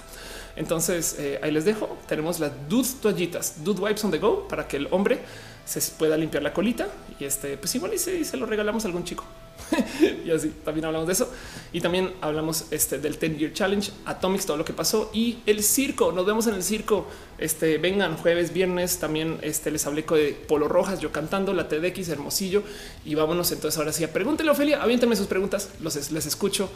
Entonces 0.56 1.16
eh, 1.18 1.38
ahí 1.42 1.52
les 1.52 1.64
dejo. 1.64 1.96
Tenemos 2.06 2.40
las 2.40 2.52
dude 2.68 2.88
toallitas, 3.00 3.64
dude 3.64 3.80
wipes 3.80 4.04
on 4.04 4.10
the 4.10 4.18
go 4.18 4.48
para 4.48 4.66
que 4.66 4.76
el 4.76 4.88
hombre 4.90 5.20
se 5.64 5.80
pueda 5.92 6.16
limpiar 6.16 6.42
la 6.42 6.52
colita 6.52 6.88
y 7.18 7.24
este, 7.24 7.56
pues 7.56 7.74
igual 7.74 7.94
y 7.94 7.98
se, 7.98 8.36
lo 8.36 8.46
regalamos 8.46 8.84
a 8.84 8.88
algún 8.88 9.04
chico. 9.04 9.24
y 10.24 10.30
así 10.30 10.52
también 10.64 10.84
hablamos 10.86 11.06
de 11.06 11.12
eso. 11.12 11.30
Y 11.72 11.80
también 11.80 12.12
hablamos 12.20 12.66
este, 12.70 12.98
del 12.98 13.18
10 13.18 13.38
Year 13.38 13.52
Challenge, 13.52 13.90
Atomics, 14.06 14.46
todo 14.46 14.56
lo 14.56 14.64
que 14.64 14.72
pasó 14.72 15.10
y 15.14 15.38
el 15.46 15.62
circo. 15.62 16.12
Nos 16.12 16.26
vemos 16.26 16.46
en 16.46 16.54
el 16.54 16.62
circo. 16.62 17.06
Este 17.38 17.78
vengan 17.78 18.16
jueves, 18.16 18.52
viernes. 18.52 18.98
También 18.98 19.38
este, 19.42 19.70
les 19.70 19.86
hablé 19.86 20.02
de 20.02 20.32
Polo 20.48 20.68
Rojas, 20.68 21.00
yo 21.00 21.12
cantando 21.12 21.54
la 21.54 21.68
TDX 21.68 22.08
Hermosillo. 22.08 22.62
Y 23.04 23.14
vámonos 23.14 23.52
entonces 23.52 23.78
ahora 23.78 23.92
sí 23.92 24.04
a 24.04 24.12
pregúntele, 24.12 24.50
Ofelia. 24.50 24.82
Aviéntame 24.82 25.16
sus 25.16 25.26
preguntas, 25.26 25.70
los 25.80 26.10
les 26.10 26.26
escucho, 26.26 26.68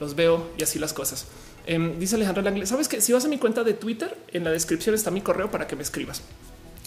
los 0.00 0.14
veo 0.14 0.50
y 0.58 0.62
así 0.64 0.78
las 0.78 0.92
cosas. 0.92 1.26
Em, 1.66 1.98
dice 1.98 2.16
Alejandro 2.16 2.42
Langle, 2.42 2.66
sabes 2.66 2.88
que 2.88 3.00
si 3.00 3.12
vas 3.12 3.24
a 3.24 3.28
mi 3.28 3.38
cuenta 3.38 3.64
de 3.64 3.72
Twitter, 3.74 4.16
en 4.32 4.44
la 4.44 4.50
descripción 4.50 4.94
está 4.94 5.10
mi 5.10 5.22
correo 5.22 5.50
para 5.50 5.66
que 5.66 5.76
me 5.76 5.82
escribas. 5.82 6.22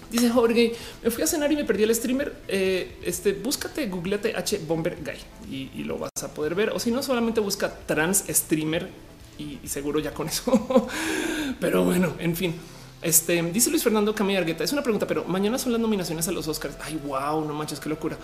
Dice 0.10 0.30
Jorge, 0.30 0.74
me 1.03 1.11
fui 1.11 1.24
a 1.24 1.27
cenar 1.27 1.52
y 1.52 1.56
me 1.56 1.66
perdí 1.66 1.84
el 1.84 1.94
streamer. 1.94 2.34
Eh, 2.48 2.98
este 3.03 3.34
búscate, 3.34 3.88
googleate 3.88 4.36
H 4.36 4.60
Bomber 4.68 4.98
Guy 5.03 5.69
y, 5.76 5.84
lo 5.84 5.98
vas 5.98 6.11
a 6.24 6.34
poder 6.34 6.56
ver. 6.56 6.69
O 6.69 6.80
si 6.80 6.92
no, 6.92 7.03
solamente 7.03 7.40
busca 7.40 7.74
trans 7.86 8.24
streamer 8.30 8.90
y, 9.38 9.60
seguro 9.68 10.00
ya 10.00 10.14
con 10.14 10.27
eso. 10.27 10.88
pero 11.60 11.84
bueno, 11.84 12.14
en 12.19 12.36
fin. 12.36 12.56
Este 13.02 13.44
dice 13.44 13.69
Luis 13.69 13.84
Fernando 13.84 14.16
Camilla 14.16 14.40
Argueta. 14.40 14.64
Es 14.64 14.74
una 14.74 14.82
pregunta, 14.82 15.06
pero 15.06 15.24
mañana 15.26 15.58
son 15.58 15.72
las 15.72 15.82
nominaciones 15.82 16.27
a 16.27 16.32
los 16.32 16.48
Oscars. 16.48 16.77
Ay, 16.82 17.00
wow, 17.06 17.45
no 17.45 17.53
manches, 17.53 17.80
qué 17.80 17.90
locura. 17.90 18.18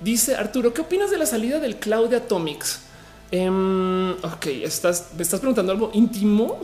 Dice 0.00 0.34
Arturo, 0.36 0.72
¿qué 0.72 0.80
opinas 0.80 1.10
de 1.10 1.18
la 1.18 1.26
salida 1.26 1.60
del 1.60 1.76
cloud 1.76 2.08
de 2.08 2.16
Atomics? 2.16 2.80
Um, 3.32 4.12
ok, 4.12 4.46
estás, 4.62 5.10
me 5.16 5.22
estás 5.22 5.40
preguntando 5.40 5.72
algo 5.72 5.90
íntimo, 5.94 6.60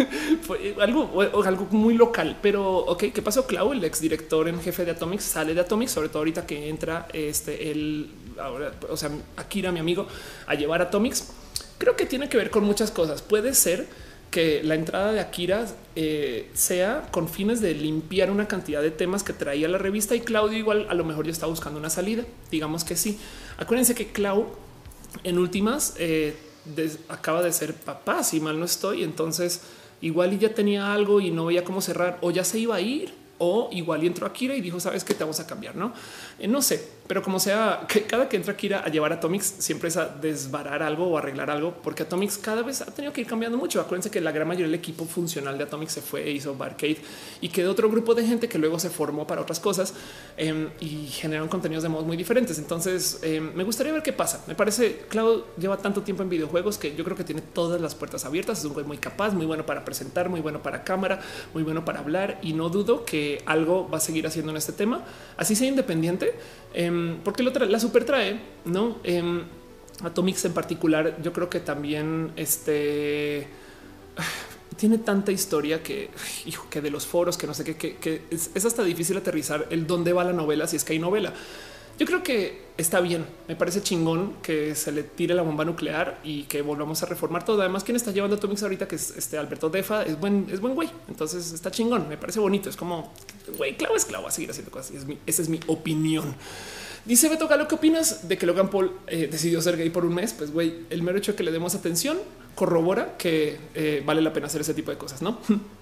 Fue 0.42 0.74
algo, 0.80 1.20
algo 1.20 1.66
muy 1.70 1.94
local, 1.94 2.38
pero 2.40 2.78
ok, 2.78 3.04
¿qué 3.12 3.22
pasó? 3.22 3.46
Clau, 3.46 3.72
el 3.72 3.84
ex 3.84 4.00
director 4.00 4.48
en 4.48 4.60
jefe 4.60 4.84
de 4.84 4.92
Atomics, 4.92 5.24
sale 5.24 5.54
de 5.54 5.60
Atomics, 5.60 5.92
sobre 5.92 6.08
todo 6.08 6.18
ahorita 6.18 6.46
que 6.46 6.68
entra 6.68 7.08
este 7.12 7.70
el 7.70 8.10
ahora, 8.38 8.72
o 8.88 8.96
sea, 8.96 9.10
Akira, 9.36 9.72
mi 9.72 9.80
amigo, 9.80 10.06
a 10.46 10.54
llevar 10.54 10.82
Atomics. 10.82 11.32
Creo 11.78 11.96
que 11.96 12.06
tiene 12.06 12.28
que 12.28 12.36
ver 12.36 12.50
con 12.50 12.64
muchas 12.64 12.90
cosas. 12.90 13.22
Puede 13.22 13.54
ser 13.54 13.86
que 14.30 14.62
la 14.62 14.74
entrada 14.76 15.12
de 15.12 15.20
Akira 15.20 15.66
eh, 15.94 16.48
sea 16.54 17.08
con 17.10 17.28
fines 17.28 17.60
de 17.60 17.74
limpiar 17.74 18.30
una 18.30 18.48
cantidad 18.48 18.80
de 18.80 18.90
temas 18.90 19.22
que 19.22 19.32
traía 19.32 19.68
la 19.68 19.78
revista 19.78 20.14
y 20.14 20.20
Claudio 20.20 20.58
igual 20.58 20.86
a 20.88 20.94
lo 20.94 21.04
mejor 21.04 21.26
ya 21.26 21.32
está 21.32 21.46
buscando 21.46 21.78
una 21.78 21.90
salida. 21.90 22.24
Digamos 22.50 22.84
que 22.84 22.96
sí. 22.96 23.18
Acuérdense 23.58 23.94
que 23.94 24.06
Clau 24.06 24.46
en 25.24 25.38
últimas 25.38 25.94
eh, 25.98 26.36
acaba 27.08 27.42
de 27.42 27.52
ser 27.52 27.74
papá, 27.74 28.22
si 28.22 28.40
mal 28.40 28.58
no 28.58 28.64
estoy. 28.64 29.02
Entonces, 29.02 29.62
igual 30.00 30.32
y 30.32 30.38
ya 30.38 30.54
tenía 30.54 30.92
algo 30.92 31.20
y 31.20 31.30
no 31.30 31.46
veía 31.46 31.64
cómo 31.64 31.80
cerrar 31.80 32.18
o 32.22 32.30
ya 32.30 32.44
se 32.44 32.58
iba 32.58 32.76
a 32.76 32.80
ir 32.80 33.14
o 33.38 33.68
igual 33.72 34.04
y 34.04 34.06
entró 34.06 34.26
Akira 34.26 34.54
y 34.54 34.60
dijo, 34.60 34.78
sabes 34.78 35.02
que 35.02 35.14
te 35.14 35.24
vamos 35.24 35.40
a 35.40 35.46
cambiar, 35.46 35.74
no? 35.74 35.92
Eh, 36.38 36.46
no 36.46 36.62
sé, 36.62 36.88
pero 37.06 37.22
como 37.22 37.40
sea, 37.40 37.84
que 37.88 38.04
cada 38.04 38.28
que 38.28 38.36
entra 38.36 38.52
Akira 38.52 38.80
a 38.80 38.88
llevar 38.88 39.12
Atomics 39.12 39.56
siempre 39.58 39.88
es 39.88 39.96
a 39.96 40.06
desbarar 40.06 40.82
algo 40.82 41.08
o 41.08 41.18
arreglar 41.18 41.50
algo, 41.50 41.74
porque 41.82 42.04
Atomics 42.04 42.38
cada 42.38 42.62
vez 42.62 42.80
ha 42.80 42.86
tenido 42.86 43.12
que 43.12 43.20
ir 43.20 43.26
cambiando 43.26 43.58
mucho. 43.58 43.80
Acuérdense 43.80 44.10
que 44.10 44.20
la 44.20 44.30
gran 44.30 44.46
mayoría 44.46 44.66
del 44.66 44.74
equipo 44.74 45.04
funcional 45.04 45.58
de 45.58 45.64
Atomics 45.64 45.92
se 45.92 46.00
fue 46.00 46.22
e 46.24 46.30
hizo 46.30 46.54
Barcade 46.54 46.98
y 47.40 47.48
quedó 47.48 47.72
otro 47.72 47.90
grupo 47.90 48.14
de 48.14 48.26
gente 48.26 48.48
que 48.48 48.58
luego 48.58 48.78
se 48.78 48.88
formó 48.88 49.26
para 49.26 49.42
otras 49.42 49.58
cosas 49.58 49.94
em, 50.36 50.70
y 50.80 51.06
generaron 51.08 51.48
contenidos 51.48 51.82
de 51.82 51.88
modos 51.88 52.06
muy 52.06 52.16
diferentes. 52.16 52.58
Entonces 52.58 53.18
em, 53.22 53.52
me 53.54 53.64
gustaría 53.64 53.92
ver 53.92 54.02
qué 54.02 54.12
pasa. 54.12 54.44
Me 54.46 54.54
parece 54.54 55.04
Cloud 55.08 55.42
lleva 55.58 55.76
tanto 55.78 56.02
tiempo 56.02 56.22
en 56.22 56.28
videojuegos 56.28 56.78
que 56.78 56.94
yo 56.94 57.04
creo 57.04 57.16
que 57.16 57.24
tiene 57.24 57.42
todas 57.42 57.80
las 57.80 57.94
puertas 57.94 58.24
abiertas. 58.24 58.60
Es 58.60 58.64
un 58.64 58.74
güey 58.74 58.86
muy 58.86 58.98
capaz, 58.98 59.32
muy 59.32 59.46
bueno 59.46 59.66
para 59.66 59.84
presentar, 59.84 60.28
muy 60.28 60.40
bueno 60.40 60.62
para 60.62 60.84
cámara, 60.84 61.20
muy 61.52 61.62
bueno 61.62 61.84
para 61.84 61.98
hablar 61.98 62.38
y 62.42 62.52
no 62.52 62.68
dudo 62.68 63.04
que 63.04 63.42
algo 63.46 63.88
va 63.88 63.98
a 63.98 64.00
seguir 64.00 64.26
haciendo 64.26 64.52
en 64.52 64.56
este 64.56 64.72
tema. 64.72 65.04
Así 65.36 65.56
sea 65.56 65.68
independiente 65.68 66.34
Em, 66.74 67.18
porque 67.22 67.42
la 67.42 67.78
super 67.78 68.04
trae, 68.04 68.40
no? 68.64 68.98
Eh, 69.04 69.42
Atomics 70.02 70.44
en 70.44 70.52
particular, 70.52 71.16
yo 71.22 71.32
creo 71.32 71.48
que 71.48 71.60
también 71.60 72.32
este 72.36 73.46
tiene 74.76 74.98
tanta 74.98 75.32
historia 75.32 75.82
que, 75.82 76.10
hijo, 76.46 76.68
que 76.70 76.80
de 76.80 76.90
los 76.90 77.06
foros, 77.06 77.36
que 77.36 77.46
no 77.46 77.54
sé 77.54 77.64
qué, 77.64 77.96
que, 77.96 78.22
es, 78.30 78.64
hasta 78.64 78.82
difícil 78.82 79.16
aterrizar 79.16 79.66
el 79.70 79.86
dónde 79.86 80.12
va 80.12 80.24
la 80.24 80.32
novela 80.32 80.66
si 80.66 80.76
es 80.76 80.84
que 80.84 80.94
hay 80.94 80.98
novela. 80.98 81.32
Yo 81.98 82.06
creo 82.06 82.22
que 82.22 82.62
está 82.76 83.00
bien. 83.00 83.24
Me 83.48 83.56
parece 83.56 83.82
chingón 83.82 84.34
que 84.42 84.74
se 84.74 84.92
le 84.92 85.02
tire 85.02 85.34
la 85.34 85.42
bomba 85.42 85.64
nuclear 85.64 86.18
y 86.24 86.44
que 86.44 86.62
volvamos 86.62 87.02
a 87.02 87.06
reformar 87.06 87.44
todo. 87.44 87.60
Además, 87.60 87.84
quien 87.84 87.96
está 87.96 88.10
llevando 88.10 88.36
Atomics 88.36 88.62
ahorita, 88.62 88.88
que 88.88 88.96
es 88.96 89.14
este 89.16 89.38
Alberto 89.38 89.70
Defa, 89.70 90.02
es 90.02 90.18
buen, 90.18 90.46
es 90.50 90.60
buen 90.60 90.74
güey. 90.74 90.90
Entonces 91.08 91.52
está 91.52 91.70
chingón. 91.70 92.08
Me 92.08 92.16
parece 92.16 92.40
bonito. 92.40 92.68
Es 92.68 92.76
como 92.76 93.12
güey, 93.56 93.76
clavo 93.76 93.96
es 93.96 94.04
clavo 94.04 94.26
a 94.26 94.30
seguir 94.30 94.50
haciendo 94.50 94.70
cosas. 94.70 95.04
esa 95.26 95.42
es 95.42 95.48
mi 95.48 95.60
opinión. 95.66 96.34
Dice 97.04 97.28
Beto 97.28 97.48
Galo, 97.48 97.66
¿qué 97.66 97.74
opinas 97.74 98.28
de 98.28 98.38
que 98.38 98.46
Logan 98.46 98.70
Paul 98.70 98.92
eh, 99.08 99.28
decidió 99.30 99.60
ser 99.60 99.76
gay 99.76 99.90
por 99.90 100.04
un 100.04 100.14
mes? 100.14 100.34
Pues 100.34 100.52
güey, 100.52 100.86
el 100.88 101.02
mero 101.02 101.18
hecho 101.18 101.32
de 101.32 101.36
que 101.36 101.42
le 101.42 101.50
demos 101.50 101.74
atención 101.74 102.18
corrobora 102.54 103.16
que 103.16 103.58
eh, 103.74 104.02
vale 104.06 104.22
la 104.22 104.32
pena 104.32 104.46
hacer 104.46 104.60
ese 104.60 104.72
tipo 104.72 104.92
de 104.92 104.98
cosas, 104.98 105.20
¿no? 105.20 105.38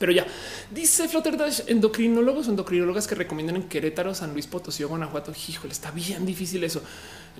Pero 0.00 0.12
ya 0.12 0.26
dice 0.70 1.08
Flutter 1.08 1.36
Dash, 1.36 1.60
endocrinólogos 1.66 2.48
endocrinólogas 2.48 3.06
que 3.06 3.14
recomiendan 3.14 3.56
en 3.56 3.64
Querétaro, 3.64 4.14
San 4.14 4.32
Luis 4.32 4.46
Potosí 4.46 4.82
o 4.82 4.88
Guanajuato. 4.88 5.30
Híjole, 5.46 5.72
está 5.72 5.90
bien 5.90 6.24
difícil 6.24 6.64
eso. 6.64 6.82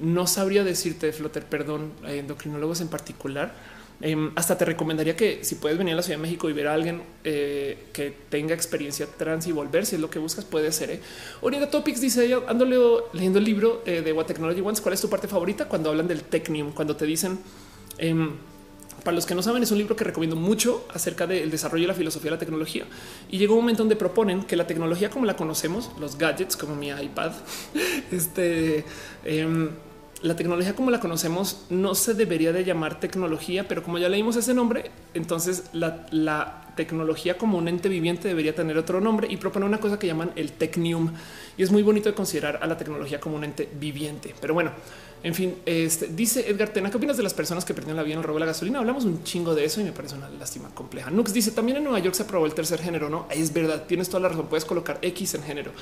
No 0.01 0.27
sabría 0.27 0.63
decirte, 0.63 1.11
Flutter, 1.13 1.47
perdón, 1.47 1.95
eh, 2.05 2.19
endocrinólogos 2.19 2.83
en 2.83 2.89
particular. 2.89 3.55
Em, 4.03 4.31
hasta 4.35 4.57
te 4.57 4.65
recomendaría 4.65 5.15
que 5.15 5.43
si 5.43 5.55
puedes 5.57 5.77
venir 5.77 5.93
a 5.95 5.97
la 5.97 6.03
Ciudad 6.03 6.19
de 6.19 6.23
México 6.23 6.49
y 6.49 6.55
ver 6.55 6.69
a 6.69 6.75
alguien 6.75 7.03
eh, 7.25 7.87
que 7.93 8.15
tenga 8.31 8.55
experiencia 8.55 9.07
trans 9.07 9.47
y 9.47 9.53
volver, 9.53 9.85
si 9.85 9.97
es 9.97 10.01
lo 10.03 10.11
que 10.11 10.19
buscas, 10.19 10.45
puede 10.45 10.71
ser. 10.73 10.91
¿eh? 10.91 11.01
Orienta 11.41 11.71
Topics 11.71 12.01
dice 12.01 12.27
ella, 12.27 12.41
ando 12.47 12.65
leyendo 13.13 13.39
el 13.39 13.45
libro 13.45 13.83
eh, 13.87 14.03
de 14.03 14.13
What 14.13 14.27
Technology 14.27 14.61
Wants. 14.61 14.81
¿Cuál 14.81 14.95
es 14.95 15.01
tu 15.01 15.09
parte 15.11 15.29
favorita? 15.29 15.67
Cuando 15.67 15.91
hablan 15.91 16.09
del 16.09 16.23
Technium, 16.23 16.73
cuando 16.73 16.97
te 16.97 17.05
dicen 17.07 17.39
em, 17.99 18.33
para 19.05 19.15
los 19.15 19.27
que 19.27 19.35
no 19.35 19.43
saben, 19.43 19.63
es 19.63 19.71
un 19.71 19.79
libro 19.79 19.97
que 19.97 20.05
recomiendo 20.05 20.37
mucho 20.37 20.87
acerca 20.93 21.27
del 21.27 21.51
desarrollo 21.51 21.85
y 21.85 21.87
la 21.87 21.95
filosofía 21.95 22.31
de 22.31 22.37
la 22.37 22.39
tecnología. 22.39 22.85
Y 23.31 23.39
llegó 23.39 23.55
un 23.55 23.63
momento 23.63 23.83
donde 23.83 23.97
proponen 23.97 24.43
que 24.43 24.57
la 24.57 24.67
tecnología 24.67 25.11
como 25.11 25.25
la 25.27 25.37
conocemos, 25.37 25.91
los 25.99 26.19
gadgets 26.19 26.57
como 26.57 26.75
mi 26.75 26.89
iPad, 26.89 27.33
este, 28.11 28.85
em, 29.25 29.71
la 30.23 30.37
tecnología 30.37 30.75
como 30.75 30.91
la 30.91 31.01
conocemos 31.01 31.65
no 31.71 31.95
se 31.95 32.13
debería 32.13 32.53
de 32.53 32.65
llamar 32.65 33.01
tecnología, 33.01 33.67
pero 33.67 33.83
como 33.83 33.99
ya 33.99 34.09
leímos 34.09 34.37
ese 34.37 34.53
nombre, 34.53 34.91
entonces 35.15 35.65
la, 35.73 36.05
la 36.11 36.61
tecnología 36.77 37.39
como 37.39 37.59
un 37.59 37.69
ente 37.69 37.89
viviente 37.89 38.29
debería 38.29 38.55
tener 38.55 38.77
otro 38.77 39.01
nombre 39.01 39.29
y 39.31 39.37
propone 39.39 39.67
una 39.67 39.79
cosa 39.79 39.99
que 39.99 40.07
llaman 40.07 40.33
el 40.37 40.53
technium. 40.53 41.13
Y 41.57 41.63
es 41.63 41.71
muy 41.71 41.83
bonito 41.83 42.09
de 42.09 42.15
considerar 42.15 42.59
a 42.63 42.67
la 42.67 42.77
tecnología 42.77 43.19
como 43.19 43.37
un 43.37 43.45
ente 43.45 43.69
viviente. 43.79 44.35
Pero 44.41 44.55
bueno, 44.55 44.73
en 45.23 45.35
fin, 45.35 45.57
este, 45.67 46.07
dice 46.07 46.49
Edgar 46.49 46.71
Tena, 46.71 46.91
¿qué 46.91 46.97
opinas 46.97 47.17
de 47.17 47.23
las 47.23 47.35
personas 47.35 47.65
que 47.65 47.75
perdieron 47.75 47.97
la 47.97 48.03
vida 48.03 48.15
en 48.15 48.21
el 48.21 48.25
robo 48.25 48.39
de 48.39 48.41
la 48.41 48.47
gasolina? 48.47 48.79
Hablamos 48.79 49.05
un 49.05 49.23
chingo 49.23 49.55
de 49.55 49.65
eso 49.65 49.81
y 49.81 49.85
me 49.85 49.93
parece 49.93 50.15
una 50.15 50.31
lástima 50.31 50.71
compleja. 50.75 51.11
Nux 51.11 51.33
dice, 51.33 51.51
también 51.51 51.77
en 51.77 51.85
Nueva 51.85 51.99
York 51.99 52.15
se 52.15 52.23
aprobó 52.23 52.47
el 52.47 52.55
tercer 52.55 52.81
género, 52.81 53.11
¿no? 53.11 53.27
Es 53.31 53.53
verdad, 53.53 53.85
tienes 53.87 54.09
toda 54.09 54.21
la 54.21 54.29
razón, 54.31 54.47
puedes 54.47 54.65
colocar 54.65 54.99
X 55.03 55.35
en 55.35 55.43
género. 55.43 55.73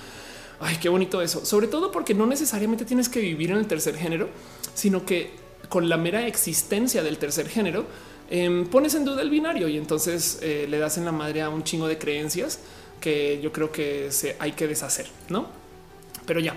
Ay, 0.60 0.76
qué 0.81 0.89
bonito 0.89 1.23
eso. 1.23 1.44
Sobre 1.44 1.68
todo 1.68 1.92
porque 1.92 2.15
no 2.15 2.26
necesariamente 2.26 2.84
tienes 2.84 3.08
que 3.08 3.20
vivir 3.20 3.52
en 3.52 3.58
el 3.58 3.67
tercer 3.68 3.97
género, 3.97 4.28
sino 4.75 5.05
que 5.07 5.31
con 5.68 5.89
la 5.89 5.97
mera 5.97 6.26
existencia 6.26 7.05
del 7.05 7.18
tercer 7.18 7.49
género, 7.49 7.86
em, 8.31 8.67
pones 8.67 8.94
en 8.94 9.05
duda 9.05 9.23
el 9.23 9.31
binario 9.31 9.68
y 9.68 9.76
entonces 9.76 10.41
eh, 10.42 10.67
le 10.68 10.78
das 10.78 10.99
en 10.99 11.05
la 11.05 11.12
madre 11.12 11.42
a 11.42 11.49
un 11.49 11.62
chingo 11.62 11.86
de 11.86 11.97
creencias 11.97 12.58
que 13.00 13.41
yo 13.41 13.52
creo 13.52 13.70
que 13.70 14.10
se 14.10 14.36
hay 14.41 14.52
que 14.52 14.67
deshacer, 14.67 15.07
¿no? 15.28 15.47
Pero 16.26 16.41
ya, 16.41 16.55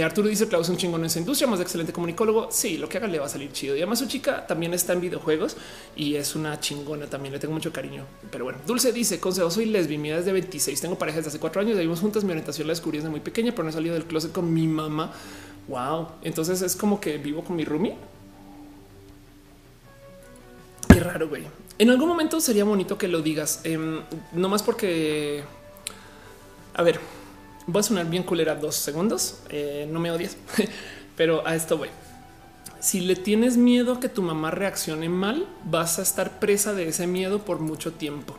Arturo 0.00 0.28
dice 0.28 0.48
es 0.50 0.68
un 0.70 0.76
chingón 0.78 1.02
en 1.02 1.06
esa 1.06 1.18
industria, 1.18 1.46
más 1.46 1.60
excelente 1.60 1.92
comunicólogo. 1.92 2.48
Sí, 2.50 2.78
lo 2.78 2.88
que 2.88 2.96
haga 2.96 3.08
le 3.08 3.18
va 3.18 3.26
a 3.26 3.28
salir 3.28 3.52
chido. 3.52 3.74
Y 3.76 3.78
además 3.78 3.98
su 3.98 4.06
chica 4.06 4.46
también 4.46 4.72
está 4.72 4.94
en 4.94 5.02
videojuegos 5.02 5.56
y 5.94 6.14
es 6.14 6.34
una 6.34 6.58
chingona 6.60 7.06
también. 7.06 7.34
Le 7.34 7.38
tengo 7.38 7.52
mucho 7.52 7.72
cariño. 7.72 8.06
Pero 8.30 8.44
bueno, 8.44 8.58
Dulce 8.66 8.92
dice, 8.92 9.20
consejo, 9.20 9.50
soy 9.50 9.66
lesbi, 9.66 9.98
mi 9.98 10.08
edad 10.08 10.20
es 10.20 10.24
de 10.24 10.32
26, 10.32 10.80
tengo 10.80 10.96
pareja 10.96 11.18
desde 11.18 11.28
hace 11.28 11.38
cuatro 11.38 11.60
años, 11.60 11.76
vivimos 11.76 12.00
juntas, 12.00 12.24
mi 12.24 12.30
orientación 12.30 12.66
la 12.66 12.72
descubrí 12.72 12.98
desde 12.98 13.10
muy 13.10 13.20
pequeña, 13.20 13.52
pero 13.52 13.64
no 13.64 13.70
he 13.70 13.72
salido 13.72 13.94
del 13.94 14.04
closet 14.04 14.32
con 14.32 14.52
mi 14.52 14.66
mamá. 14.66 15.12
Wow. 15.68 16.08
Entonces 16.22 16.62
es 16.62 16.74
como 16.74 16.98
que 16.98 17.18
vivo 17.18 17.44
con 17.44 17.56
mi 17.56 17.64
roomie. 17.66 17.94
Qué 20.88 21.00
raro, 21.00 21.28
güey. 21.28 21.44
En 21.78 21.90
algún 21.90 22.08
momento 22.08 22.40
sería 22.40 22.64
bonito 22.64 22.96
que 22.96 23.08
lo 23.08 23.20
digas, 23.20 23.60
em, 23.64 24.00
no 24.32 24.48
más 24.48 24.62
porque, 24.62 25.42
a 26.74 26.82
ver, 26.82 27.00
voy 27.66 27.80
a 27.80 27.82
sonar 27.82 28.08
bien 28.08 28.22
culera 28.22 28.54
dos 28.54 28.76
segundos. 28.76 29.38
Eh, 29.50 29.88
no 29.90 30.00
me 30.00 30.10
odies, 30.10 30.36
pero 31.16 31.46
a 31.46 31.54
esto 31.54 31.78
voy. 31.78 31.88
Si 32.80 33.00
le 33.00 33.14
tienes 33.14 33.56
miedo 33.56 34.00
que 34.00 34.08
tu 34.08 34.22
mamá 34.22 34.50
reaccione 34.50 35.08
mal, 35.08 35.46
vas 35.64 35.98
a 35.98 36.02
estar 36.02 36.40
presa 36.40 36.74
de 36.74 36.88
ese 36.88 37.06
miedo 37.06 37.44
por 37.44 37.60
mucho 37.60 37.92
tiempo. 37.92 38.36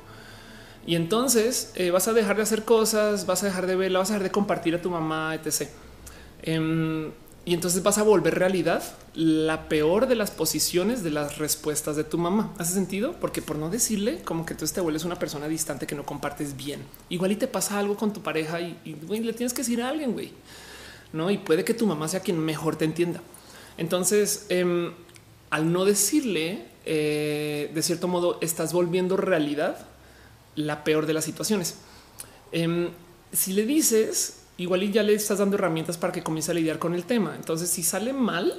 Y 0.86 0.96
entonces 0.96 1.72
eh, 1.76 1.92
vas 1.92 2.08
a 2.10 2.14
dejar 2.14 2.36
de 2.36 2.44
hacer 2.44 2.66
cosas, 2.66 3.26
vas 3.26 3.44
a 3.44 3.46
dejar 3.46 3.68
de 3.68 3.76
verla, 3.76 4.00
vas 4.00 4.10
a 4.10 4.14
dejar 4.14 4.24
de 4.24 4.32
compartir 4.32 4.76
a 4.76 4.82
tu 4.82 4.90
mamá, 4.90 5.34
etc. 5.36 5.70
Em, 6.42 7.12
y 7.46 7.54
entonces 7.54 7.84
vas 7.84 7.98
a 7.98 8.04
volver 8.04 8.36
realidad 8.36 8.82
la 9.14 9.68
peor 9.68 10.08
de 10.08 10.16
las 10.16 10.32
posiciones 10.32 11.04
de 11.04 11.10
las 11.10 11.40
respuestas 11.40 11.98
de 11.98 12.06
tu 12.06 12.18
mamá. 12.18 12.54
¿Hace 12.58 12.74
sentido? 12.74 13.16
Porque 13.20 13.42
por 13.42 13.58
no 13.58 13.70
decirle 13.70 14.22
como 14.24 14.46
que 14.46 14.56
tú 14.56 14.66
te 14.66 14.80
vuelves 14.80 15.04
una 15.04 15.20
persona 15.20 15.50
distante 15.50 15.86
que 15.86 15.96
no 15.96 16.06
compartes 16.06 16.56
bien. 16.56 16.82
Igual 17.10 17.34
y 17.34 17.36
te 17.36 17.48
pasa 17.48 17.80
algo 17.80 17.98
con 17.98 18.14
tu 18.14 18.22
pareja 18.22 18.62
y, 18.62 18.78
le 18.86 19.34
tienes 19.34 19.54
que 19.54 19.62
decir 19.62 19.82
a 19.82 19.90
alguien, 19.90 20.14
güey. 20.14 20.32
No, 21.12 21.30
y 21.30 21.38
puede 21.38 21.66
que 21.66 21.74
tu 21.74 21.86
mamá 21.86 22.08
sea 22.08 22.22
quien 22.22 22.40
mejor 22.40 22.78
te 22.78 22.86
entienda. 22.86 23.22
Entonces, 23.78 24.46
em, 24.48 24.94
al 25.50 25.72
no 25.72 25.84
decirle, 25.84 26.66
eh, 26.86 27.70
de 27.74 27.82
cierto 27.82 28.08
modo, 28.08 28.38
estás 28.42 28.72
volviendo 28.72 29.18
realidad 29.18 29.86
la 30.56 30.86
peor 30.86 31.08
de 31.08 31.14
las 31.14 31.26
situaciones. 31.26 31.76
Em, 32.54 32.90
si 33.34 33.52
le 33.52 33.66
dices, 33.66 34.43
igual 34.64 34.84
y 34.84 34.92
ya 34.92 35.04
le 35.04 35.14
estás 35.14 35.40
dando 35.40 35.56
herramientas 35.58 35.98
para 35.98 36.14
que 36.14 36.24
comience 36.24 36.52
a 36.52 36.54
lidiar 36.54 36.80
con 36.80 36.96
el 36.96 37.04
tema. 37.04 37.36
Entonces, 37.36 37.70
si 37.70 37.84
sale 37.84 38.14
mal, 38.14 38.54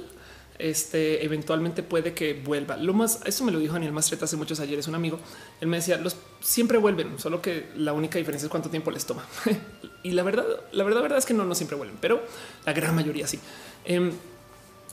este 0.59 1.25
eventualmente 1.25 1.83
puede 1.83 2.13
que 2.13 2.33
vuelva. 2.33 2.77
Lo 2.77 2.93
más, 2.93 3.21
eso 3.25 3.43
me 3.43 3.51
lo 3.51 3.59
dijo 3.59 3.73
Daniel 3.73 3.91
Mastreta 3.91 4.25
hace 4.25 4.37
muchos 4.37 4.59
ayer, 4.59 4.79
es 4.79 4.87
un 4.87 4.95
amigo. 4.95 5.19
Él 5.59 5.67
me 5.67 5.77
decía, 5.77 5.97
los 5.97 6.15
siempre 6.41 6.77
vuelven, 6.77 7.19
solo 7.19 7.41
que 7.41 7.69
la 7.75 7.93
única 7.93 8.19
diferencia 8.19 8.45
es 8.45 8.51
cuánto 8.51 8.69
tiempo 8.69 8.91
les 8.91 9.05
toma. 9.05 9.25
y 10.03 10.11
la 10.11 10.23
verdad, 10.23 10.45
la 10.71 10.83
verdad, 10.83 11.01
verdad 11.01 11.17
es 11.17 11.25
que 11.25 11.33
no, 11.33 11.43
no 11.43 11.55
siempre 11.55 11.75
vuelven, 11.75 11.97
pero 11.99 12.21
la 12.65 12.73
gran 12.73 12.95
mayoría 12.95 13.27
sí. 13.27 13.39
Em, 13.83 14.11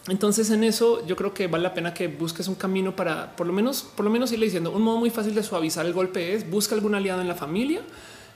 entonces 0.09 0.51
en 0.51 0.65
eso 0.65 1.07
yo 1.07 1.15
creo 1.15 1.33
que 1.33 1.47
vale 1.47 1.63
la 1.63 1.75
pena 1.75 1.95
que 1.95 2.09
busques 2.09 2.49
un 2.49 2.57
camino 2.57 2.97
para 2.97 3.37
por 3.37 3.47
lo 3.47 3.53
menos, 3.53 3.83
por 3.83 4.05
lo 4.05 4.11
menos 4.11 4.33
irle 4.33 4.47
diciendo 4.47 4.73
un 4.73 4.83
modo 4.83 4.97
muy 4.97 5.11
fácil 5.11 5.33
de 5.33 5.45
suavizar 5.45 5.87
el 5.87 5.93
golpe 5.93 6.35
es 6.35 6.51
busca 6.51 6.75
algún 6.75 6.97
aliado 6.97 7.21
en 7.21 7.29
la 7.29 7.37
familia 7.37 7.83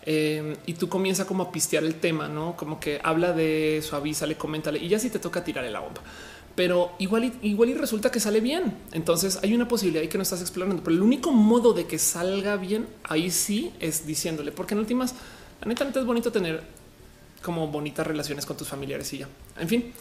Em, 0.09 0.55
y 0.67 0.75
tú 0.75 0.89
comienza 0.89 1.27
como 1.27 1.43
a 1.43 1.51
pistear 1.51 1.83
el 1.83 1.97
tema, 1.97 2.29
no 2.29 2.57
como 2.57 2.79
que 2.79 3.01
habla 3.03 3.33
de 3.33 3.83
suaviza, 3.83 4.25
le 4.25 4.37
coméntale 4.37 4.79
y 4.79 4.87
ya 4.87 5.01
si 5.01 5.11
te 5.11 5.19
toca 5.19 5.43
tirarle 5.43 5.73
la 5.73 5.81
bomba. 5.81 6.01
Pero 6.55 6.93
igual 7.01 7.25
y, 7.25 7.49
igual 7.49 7.71
y 7.71 7.75
resulta 7.75 8.13
que 8.13 8.21
sale 8.21 8.41
bien. 8.41 8.73
Entonces 8.93 9.41
hay 9.43 9.53
una 9.53 9.67
posibilidad 9.67 10.03
ahí 10.03 10.09
que 10.09 10.17
no 10.17 10.23
estás 10.23 10.41
explorando, 10.41 10.81
pero 10.85 10.95
el 10.95 11.03
único 11.03 11.33
modo 11.33 11.73
de 11.73 11.87
que 11.87 11.99
salga 11.99 12.57
bien 12.57 12.87
ahí 13.03 13.33
sí 13.33 13.73
es 13.81 14.07
diciéndole, 14.07 14.53
porque 14.53 14.75
en 14.75 14.81
últimas, 14.81 15.17
la 15.61 15.67
neta, 15.67 15.85
es 15.89 16.05
bonito 16.07 16.31
tener 16.31 16.63
como 17.43 17.67
bonitas 17.67 18.07
relaciones 18.07 18.47
con 18.47 18.57
tus 18.57 18.69
familiares 18.69 19.13
y 19.13 19.19
ya. 19.19 19.29
En 19.59 19.69
fin, 19.69 19.93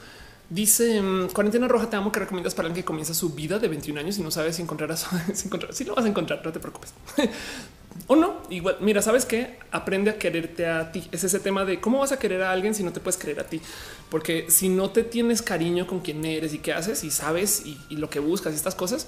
Dice 0.47 0.97
em, 0.97 1.27
cuarentena 1.29 1.67
roja. 1.67 1.89
Te 1.89 1.95
amo 1.95 2.11
que 2.11 2.19
recomiendas 2.19 2.53
para 2.53 2.67
alguien 2.67 2.83
que 2.83 2.85
comienza 2.85 3.15
su 3.15 3.31
vida 3.31 3.57
de 3.57 3.67
21 3.67 3.99
años 3.99 4.19
y 4.19 4.21
no 4.21 4.29
sabes 4.29 4.55
si 4.55 4.61
encontrarás, 4.61 5.07
si 5.33 5.47
encontrar, 5.47 5.73
si 5.73 5.83
lo 5.85 5.95
vas 5.95 6.05
a 6.05 6.07
encontrar. 6.07 6.41
No 6.45 6.51
te 6.51 6.59
preocupes. 6.59 6.93
O 8.07 8.15
no, 8.15 8.41
igual, 8.49 8.77
mira, 8.81 9.01
sabes 9.01 9.25
que 9.25 9.57
aprende 9.71 10.11
a 10.11 10.19
quererte 10.19 10.67
a 10.67 10.91
ti. 10.91 11.07
Es 11.11 11.23
ese 11.23 11.39
tema 11.39 11.65
de 11.65 11.79
cómo 11.79 11.99
vas 11.99 12.11
a 12.11 12.19
querer 12.19 12.43
a 12.43 12.51
alguien 12.51 12.75
si 12.75 12.83
no 12.83 12.93
te 12.93 12.99
puedes 12.99 13.17
querer 13.17 13.39
a 13.39 13.45
ti. 13.45 13.61
Porque 14.09 14.45
si 14.49 14.69
no 14.69 14.91
te 14.91 15.03
tienes 15.03 15.41
cariño 15.41 15.87
con 15.87 16.01
quién 16.01 16.23
eres 16.23 16.53
y 16.53 16.59
qué 16.59 16.73
haces 16.73 17.03
y 17.03 17.09
sabes 17.09 17.63
y, 17.65 17.95
lo 17.95 18.09
que 18.09 18.19
buscas 18.19 18.53
y 18.53 18.57
estas 18.57 18.75
cosas, 18.75 19.07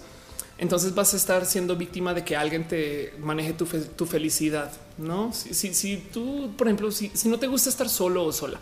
entonces 0.58 0.96
vas 0.96 1.14
a 1.14 1.18
estar 1.18 1.46
siendo 1.46 1.76
víctima 1.76 2.16
de 2.16 2.24
que 2.26 2.36
alguien 2.36 2.68
te 2.68 3.14
maneje 3.20 3.54
tu, 3.54 4.06
felicidad. 4.08 4.72
No, 4.98 5.32
si, 5.32 5.54
si, 5.54 5.98
tú, 5.98 6.54
por 6.58 6.66
ejemplo, 6.66 6.92
si, 6.92 7.12
si, 7.14 7.30
no 7.30 7.38
te 7.38 7.46
gusta 7.46 7.70
estar 7.70 7.90
solo 7.90 8.26
o 8.26 8.34
sola, 8.34 8.60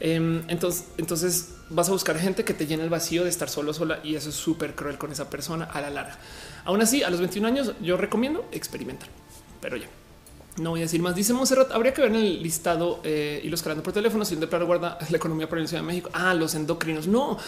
em, 0.00 0.42
entonces, 0.48 0.84
entonces 0.96 1.50
vas 1.68 1.90
a 1.90 1.92
buscar 1.92 2.18
gente 2.18 2.44
que 2.44 2.54
te 2.54 2.66
llene 2.66 2.84
el 2.84 2.88
vacío 2.88 3.24
de 3.24 3.28
estar 3.28 3.50
solo 3.50 3.72
o 3.72 3.74
sola 3.74 4.00
y 4.02 4.14
eso 4.14 4.30
es 4.30 4.36
súper 4.36 4.74
cruel 4.74 4.96
con 4.96 5.12
esa 5.12 5.28
persona 5.28 5.66
a 5.66 5.82
la 5.82 5.90
larga. 5.90 6.18
Aún 6.64 6.80
así, 6.80 7.02
a 7.02 7.10
los 7.10 7.20
21 7.20 7.46
años, 7.46 7.74
yo 7.82 7.98
recomiendo 7.98 8.48
experimentar 8.52 9.10
pero 9.60 9.76
ya. 9.76 9.88
No 10.58 10.70
voy 10.70 10.80
a 10.80 10.82
decir 10.84 11.02
más. 11.02 11.14
Dice 11.14 11.34
Monserrat, 11.34 11.70
habría 11.72 11.92
que 11.92 12.00
ver 12.00 12.10
en 12.10 12.16
el 12.16 12.42
listado 12.42 13.00
eh, 13.04 13.40
y 13.44 13.48
los 13.48 13.62
calando 13.62 13.82
por 13.82 13.92
teléfono, 13.92 14.24
si 14.24 14.36
de 14.36 14.46
plano 14.46 14.64
guarda 14.64 14.98
la 15.10 15.16
economía 15.16 15.48
por 15.48 15.58
la 15.58 15.66
Ciudad 15.66 15.82
de 15.82 15.86
México. 15.86 16.08
Ah, 16.14 16.32
los 16.32 16.54
endocrinos. 16.54 17.06
No, 17.06 17.38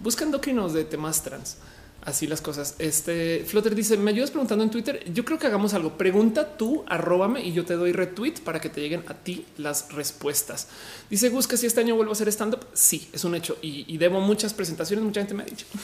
busca 0.00 0.24
endocrinos 0.24 0.72
de 0.72 0.84
temas 0.84 1.22
trans 1.22 1.58
así 2.04 2.26
las 2.26 2.40
cosas. 2.40 2.74
Este 2.78 3.44
Flutter 3.46 3.74
dice: 3.74 3.96
Me 3.96 4.10
ayudas 4.10 4.30
preguntando 4.30 4.64
en 4.64 4.70
Twitter. 4.70 5.04
Yo 5.12 5.24
creo 5.24 5.38
que 5.38 5.46
hagamos 5.46 5.74
algo. 5.74 5.96
Pregunta 5.96 6.56
tú, 6.56 6.84
arróbame 6.86 7.44
y 7.44 7.52
yo 7.52 7.64
te 7.64 7.74
doy 7.74 7.92
retweet 7.92 8.34
para 8.44 8.60
que 8.60 8.68
te 8.68 8.80
lleguen 8.80 9.04
a 9.06 9.14
ti 9.14 9.44
las 9.56 9.92
respuestas. 9.92 10.68
Dice 11.10 11.28
Gus 11.28 11.46
que 11.46 11.56
si 11.56 11.66
este 11.66 11.80
año 11.80 11.94
vuelvo 11.94 12.12
a 12.12 12.14
hacer 12.14 12.28
stand 12.28 12.54
up. 12.54 12.66
Sí, 12.72 13.08
es 13.12 13.24
un 13.24 13.34
hecho 13.34 13.58
y, 13.62 13.96
debo 13.98 14.20
muchas 14.20 14.54
presentaciones. 14.54 15.04
Mucha 15.04 15.20
gente 15.20 15.34
me 15.34 15.42
ha 15.42 15.46
dicho. 15.46 15.66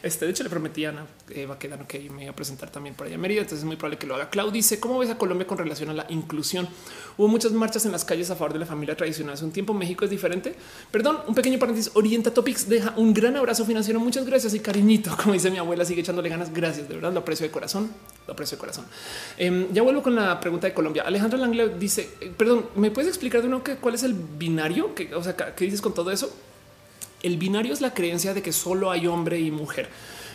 Este 0.00 0.24
de 0.24 0.30
hecho 0.30 0.44
le 0.44 0.50
prometí 0.50 0.84
a 0.84 0.90
Ana 0.90 1.06
que 1.26 1.44
va 1.44 1.54
a 1.54 1.58
quedar 1.58 1.84
que 1.86 2.08
me 2.10 2.22
iba 2.22 2.32
a 2.32 2.36
presentar 2.36 2.70
también 2.70 2.94
por 2.94 3.06
allá 3.06 3.16
en 3.16 3.20
Mérida. 3.20 3.40
Entonces 3.40 3.60
es 3.60 3.64
muy 3.64 3.76
probable 3.76 3.98
que 3.98 4.06
lo 4.06 4.14
haga. 4.14 4.30
Clau 4.30 4.50
dice: 4.50 4.78
¿Cómo 4.78 4.98
ves 4.98 5.10
a 5.10 5.18
Colombia 5.18 5.46
con 5.46 5.58
relación 5.58 5.90
a 5.90 5.94
la 5.94 6.06
inclusión? 6.08 6.68
Hubo 7.16 7.26
muchas 7.28 7.52
marchas 7.52 7.84
en 7.84 7.92
las 7.92 8.04
calles 8.04 8.30
a 8.30 8.36
favor 8.36 8.52
de 8.52 8.60
la 8.60 8.66
familia 8.66 8.96
tradicional. 8.96 9.34
Hace 9.34 9.44
un 9.44 9.50
tiempo 9.50 9.74
México 9.74 10.04
es 10.04 10.10
diferente. 10.10 10.54
Perdón, 10.90 11.18
un 11.26 11.34
pequeño 11.34 11.58
paréntesis. 11.58 11.90
Orienta 11.94 12.32
Topics 12.32 12.68
deja 12.68 12.94
un 12.96 13.12
gran 13.12 13.36
abrazo 13.36 13.64
financiero. 13.64 13.98
Muchas 13.98 14.24
gracias 14.24 14.54
y 14.54 14.60
cariñito. 14.60 15.16
Como 15.22 15.32
dice 15.32 15.50
mi 15.50 15.58
abuela, 15.68 15.84
sigue 15.84 16.00
echándole 16.00 16.28
ganas 16.28 16.52
Gracias, 16.52 16.88
de 16.88 16.94
verdad 16.94 17.12
lo 17.12 17.20
aprecio 17.20 17.46
de 17.46 17.52
corazón. 17.52 17.90
Lo 18.26 18.32
aprecio 18.32 18.56
de 18.56 18.60
corazón. 18.60 18.84
Em, 19.36 19.72
ya 19.72 19.82
vuelvo 19.82 20.02
con 20.02 20.14
la 20.14 20.40
pregunta 20.40 20.66
de 20.66 20.74
Colombia. 20.74 21.04
Alejandra 21.04 21.38
Langle 21.38 21.76
dice, 21.78 22.10
eh, 22.20 22.32
perdón, 22.36 22.66
¿me 22.76 22.90
puedes 22.90 23.08
explicar 23.08 23.42
de 23.42 23.48
nuevo 23.48 23.64
cuál 23.80 23.94
es 23.94 24.02
el 24.02 24.14
binario? 24.14 24.94
que 24.94 25.14
o 25.14 25.22
sea, 25.22 25.36
¿qué 25.36 25.64
dices 25.64 25.80
con 25.80 25.94
todo 25.94 26.10
eso? 26.10 26.34
El 27.22 27.36
binario 27.36 27.72
es 27.72 27.80
la 27.80 27.94
creencia 27.94 28.34
de 28.34 28.42
que 28.42 28.52
solo 28.52 28.90
hay 28.90 29.06
hombre 29.06 29.40
y 29.40 29.50
mujer. 29.50 29.88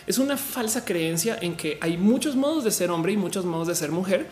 Es 0.06 0.18
una 0.18 0.38
falsa 0.38 0.84
creencia 0.84 1.38
en 1.42 1.56
que 1.56 1.78
hay 1.82 1.98
muchos 1.98 2.36
modos 2.36 2.64
de 2.64 2.72
ser 2.72 2.92
hombre 2.92 3.14
y 3.14 3.18
muchos 3.18 3.45
modos 3.45 3.68
de 3.68 3.76
ser 3.76 3.92
mujer. 3.92 4.28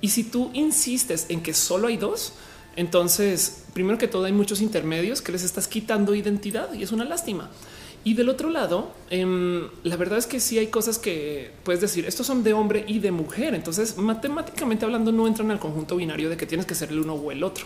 Y 0.00 0.08
si 0.08 0.24
tú 0.24 0.50
insistes 0.52 1.26
en 1.28 1.42
que 1.42 1.54
solo 1.54 1.88
hay 1.88 1.96
dos, 1.96 2.32
entonces, 2.76 3.64
primero 3.74 3.98
que 3.98 4.08
todo, 4.08 4.24
hay 4.24 4.32
muchos 4.32 4.60
intermedios 4.60 5.20
que 5.20 5.32
les 5.32 5.44
estás 5.44 5.68
quitando 5.68 6.14
identidad 6.14 6.72
y 6.72 6.82
es 6.82 6.92
una 6.92 7.04
lástima. 7.04 7.50
Y 8.04 8.14
del 8.14 8.28
otro 8.28 8.50
lado, 8.50 8.92
em, 9.10 9.68
la 9.84 9.96
verdad 9.96 10.18
es 10.18 10.26
que 10.26 10.40
sí 10.40 10.58
hay 10.58 10.66
cosas 10.66 10.98
que 10.98 11.52
puedes 11.62 11.80
decir, 11.80 12.04
estos 12.04 12.26
son 12.26 12.42
de 12.42 12.52
hombre 12.52 12.84
y 12.88 12.98
de 12.98 13.12
mujer. 13.12 13.54
Entonces, 13.54 13.96
matemáticamente 13.96 14.84
hablando, 14.84 15.12
no 15.12 15.28
entran 15.28 15.50
al 15.52 15.60
conjunto 15.60 15.96
binario 15.96 16.28
de 16.28 16.36
que 16.36 16.46
tienes 16.46 16.66
que 16.66 16.74
ser 16.74 16.90
el 16.90 16.98
uno 16.98 17.14
o 17.14 17.30
el 17.30 17.44
otro. 17.44 17.64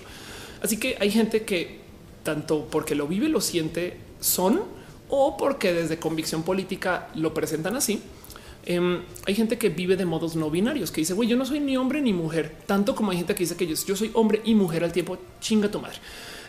Así 0.62 0.78
que 0.78 0.97
hay 1.00 1.10
gente 1.10 1.44
que 1.44 1.81
tanto 2.23 2.66
porque 2.70 2.94
lo 2.94 3.06
vive, 3.06 3.28
lo 3.28 3.40
siente, 3.40 3.97
son 4.20 4.62
o 5.08 5.36
porque 5.36 5.73
desde 5.73 5.98
convicción 5.98 6.42
política 6.42 7.08
lo 7.15 7.32
presentan 7.32 7.76
así. 7.76 8.00
Em, 8.66 9.02
hay 9.24 9.34
gente 9.34 9.58
que 9.58 9.68
vive 9.68 9.97
de 9.97 10.05
modos 10.05 10.34
no 10.34 10.50
binarios, 10.50 10.90
que 10.90 11.00
dice, 11.00 11.15
güey, 11.15 11.28
yo 11.28 11.36
no 11.36 11.47
soy 11.47 11.60
ni 11.60 11.76
hombre 11.76 12.02
ni 12.02 12.12
mujer, 12.12 12.56
tanto 12.66 12.97
como 12.97 13.12
hay 13.12 13.18
gente 13.18 13.34
que 13.34 13.44
dice 13.44 13.56
que 13.56 13.66
yo, 13.66 13.76
soy 13.76 14.10
hombre 14.12 14.42
y 14.44 14.56
mujer 14.56 14.82
al 14.82 14.92
tiempo, 14.92 15.18
chinga 15.40 15.70
tu 15.70 15.81
madre. 15.81 15.98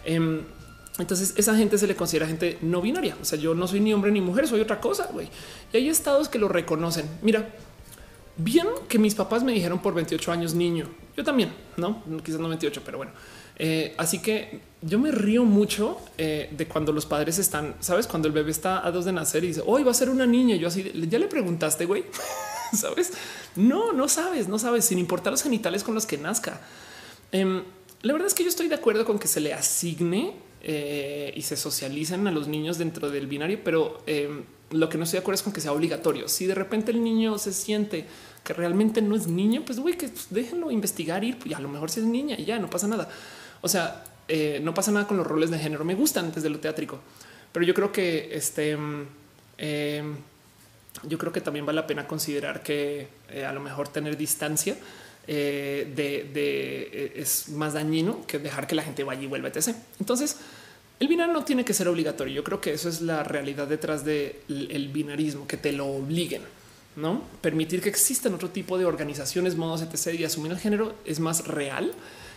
Em, 0.04 0.42
entonces 1.00 1.34
esa 1.38 1.56
gente 1.56 1.78
se 1.78 1.88
le 1.88 1.96
considera 1.96 2.28
gente 2.28 2.58
no 2.62 2.82
binaria. 2.82 3.18
O 3.22 3.26
sea, 3.26 3.38
yo 3.38 3.54
no 3.54 3.68
soy 3.68 3.80
ni 3.80 3.94
hombre 3.94 4.12
ni 4.12 4.22
mujer, 4.22 4.48
soy 4.48 4.62
otra 4.62 4.80
cosa. 4.80 5.10
güey. 5.12 5.30
Y 5.72 5.78
hay 5.78 5.90
estados 5.90 6.30
que 6.30 6.40
lo 6.40 6.48
reconocen. 6.48 7.08
Mira, 7.22 7.50
bien 8.38 8.68
que 8.88 9.00
mis 9.00 9.16
papás 9.16 9.44
me 9.44 9.52
dijeron 9.52 9.80
por 9.80 9.94
28 9.94 10.32
años 10.32 10.54
niño. 10.54 10.90
Yo 11.16 11.24
también, 11.24 11.54
no, 11.78 12.04
quizás 12.24 12.40
no 12.40 12.48
28, 12.50 12.82
pero 12.86 12.98
bueno. 12.98 13.12
Eh, 13.60 13.96
así 13.98 14.20
que 14.22 14.62
yo 14.84 15.00
me 15.00 15.12
río 15.12 15.44
mucho 15.44 15.98
eh, 16.18 16.50
de 16.56 16.68
cuando 16.68 16.92
los 16.92 17.08
padres 17.08 17.40
están, 17.40 17.76
sabes, 17.80 18.06
cuando 18.06 18.28
el 18.28 18.34
bebé 18.34 18.52
está 18.52 18.86
a 18.86 18.92
dos 18.92 19.06
de 19.06 19.12
nacer 19.12 19.44
y 19.44 19.48
dice 19.48 19.64
hoy 19.66 19.84
va 19.84 19.92
a 19.92 19.96
ser 19.96 20.10
una 20.10 20.26
niña. 20.26 20.56
Yo 20.56 20.68
así 20.68 20.92
ya 21.10 21.20
le 21.20 21.28
preguntaste, 21.28 21.86
güey, 21.86 22.06
sabes? 22.74 23.14
No, 23.56 23.94
no 23.94 24.08
sabes, 24.08 24.48
no 24.48 24.60
sabes, 24.60 24.86
sin 24.86 25.00
importar 25.00 25.32
los 25.32 25.42
genitales 25.42 25.84
con 25.84 25.96
los 25.96 26.06
que 26.06 26.18
nazca. 26.18 26.62
Em, 27.32 27.64
la 28.04 28.14
verdad 28.14 28.28
es 28.28 28.36
que 28.36 28.44
yo 28.44 28.50
estoy 28.50 28.68
de 28.68 28.76
acuerdo 28.76 29.06
con 29.06 29.18
que 29.18 29.28
se 29.28 29.40
le 29.40 29.54
asigne 29.54 30.36
eh, 30.70 31.32
y 31.34 31.44
se 31.44 31.56
socializan 31.56 32.28
a 32.28 32.32
los 32.32 32.50
niños 32.50 32.78
dentro 32.78 33.10
del 33.10 33.26
binario, 33.26 33.62
pero 33.64 34.04
em, 34.06 34.44
lo 34.72 34.90
que 34.90 34.98
no 34.98 35.06
estoy 35.06 35.18
de 35.18 35.22
acuerdo 35.22 35.36
es 35.38 35.44
con 35.44 35.54
que 35.54 35.62
sea 35.62 35.72
obligatorio. 35.72 36.28
Si 36.28 36.46
de 36.46 36.54
repente 36.54 36.92
el 36.92 37.02
niño 37.02 37.38
se 37.38 37.54
siente 37.54 38.06
que 38.44 38.54
realmente 38.54 39.02
no 39.02 39.16
es 39.16 39.28
niño, 39.28 39.64
pues 39.66 39.80
güey, 39.80 39.98
que 39.98 40.10
déjenlo 40.30 40.70
investigar 40.70 41.24
y, 41.24 41.38
y 41.46 41.54
a 41.54 41.62
lo 41.62 41.70
mejor 41.70 41.90
si 41.90 42.02
es 42.02 42.06
niña 42.06 42.36
y 42.38 42.44
ya 42.44 42.60
no 42.60 42.70
pasa 42.70 42.86
nada. 42.86 43.08
O 43.62 43.70
sea, 43.70 44.04
eh, 44.28 44.60
no 44.62 44.74
pasa 44.74 44.92
nada 44.92 45.08
con 45.08 45.16
los 45.16 45.26
roles 45.26 45.52
de 45.52 45.58
género. 45.58 45.86
Me 45.86 45.96
gustan 45.96 46.34
desde 46.34 46.50
lo 46.50 46.60
teátrico, 46.60 47.00
pero 47.54 47.66
yo 47.66 47.74
creo 47.74 47.94
que 47.94 48.36
este, 48.36 48.78
eh, 49.58 50.04
yo 51.04 51.18
creo 51.18 51.32
que 51.32 51.40
también 51.40 51.66
vale 51.66 51.78
la 51.78 51.88
pena 51.88 52.06
considerar 52.08 52.62
que 52.62 53.08
eh, 53.30 53.46
a 53.46 53.54
lo 53.54 53.62
mejor 53.62 53.88
tener 53.88 54.18
distancia 54.18 54.76
de, 55.28 57.14
es 57.16 57.50
más 57.50 57.74
dañino 57.74 58.26
que 58.26 58.40
dejar 58.40 58.66
que 58.66 58.76
la 58.76 58.84
gente 58.84 59.04
vaya 59.04 59.22
y 59.22 59.28
vuelva, 59.28 59.50
etc. 59.50 59.76
Entonces, 60.00 60.38
el 61.00 61.08
binario 61.08 61.34
no 61.34 61.44
tiene 61.44 61.64
que 61.64 61.74
ser 61.74 61.88
obligatorio. 61.88 62.34
Yo 62.34 62.44
creo 62.44 62.60
que 62.60 62.74
eso 62.74 62.90
es 62.90 63.02
la 63.02 63.24
realidad 63.24 63.68
detrás 63.68 64.04
del 64.04 64.90
binarismo, 64.94 65.48
que 65.48 65.58
te 65.58 65.72
lo 65.72 65.86
obliguen. 65.86 66.42
No 66.96 67.22
permitir 67.42 67.82
que 67.82 67.90
existan 67.90 68.34
otro 68.34 68.50
tipo 68.50 68.78
de 68.80 68.86
organizaciones, 68.86 69.56
modos, 69.56 69.84
etc. 69.84 70.20
y 70.20 70.24
asumir 70.24 70.52
el 70.52 70.58
género 70.58 70.96
es 71.06 71.20
más 71.20 71.46
real, 71.46 71.94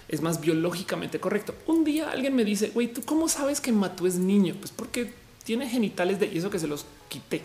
es 0.09 0.21
más 0.21 0.43
biológicamente 0.43 1.19
correcto. 1.19 1.55
Un 1.67 1.85
día 1.85 2.11
alguien 2.11 2.35
me 2.35 2.45
dice, 2.45 2.69
güey, 2.69 2.89
¿tú 2.89 3.01
cómo 3.07 3.29
sabes 3.29 3.63
que 3.63 3.73
Matú 3.73 4.07
es 4.07 4.17
niño? 4.17 4.55
Pues 4.59 4.71
porque 4.71 5.15
tiene 5.45 5.67
genitales 5.67 6.21
de 6.21 6.27
y 6.27 6.37
eso 6.37 6.51
que 6.51 6.59
se 6.59 6.67
los 6.67 6.85
quité. 7.09 7.41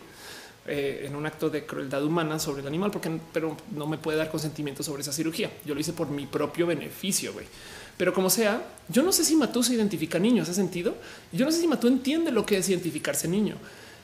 Eh, 0.67 1.05
en 1.05 1.15
un 1.15 1.23
acto 1.27 1.51
de 1.51 1.63
crueldad 1.63 2.03
humana 2.03 2.39
sobre 2.39 2.61
el 2.61 2.67
animal, 2.67 2.89
porque 2.89 3.11
pero 3.31 3.55
no 3.75 3.85
me 3.85 3.99
puede 3.99 4.17
dar 4.17 4.31
consentimiento 4.31 4.81
sobre 4.81 5.03
esa 5.03 5.13
cirugía. 5.13 5.51
Yo 5.63 5.75
lo 5.75 5.79
hice 5.79 5.93
por 5.93 6.09
mi 6.09 6.25
propio 6.25 6.65
beneficio, 6.65 7.33
güey. 7.33 7.45
Pero 7.97 8.15
como 8.15 8.31
sea, 8.31 8.65
yo 8.89 9.03
no 9.03 9.11
sé 9.11 9.23
si 9.23 9.35
Matú 9.35 9.61
se 9.61 9.75
identifica 9.75 10.17
niño, 10.17 10.41
¿hace 10.41 10.55
sentido? 10.55 10.95
Yo 11.31 11.45
no 11.45 11.51
sé 11.51 11.61
si 11.61 11.67
Matú 11.67 11.87
entiende 11.87 12.31
lo 12.31 12.47
que 12.47 12.57
es 12.57 12.67
identificarse 12.67 13.27
niño. 13.27 13.57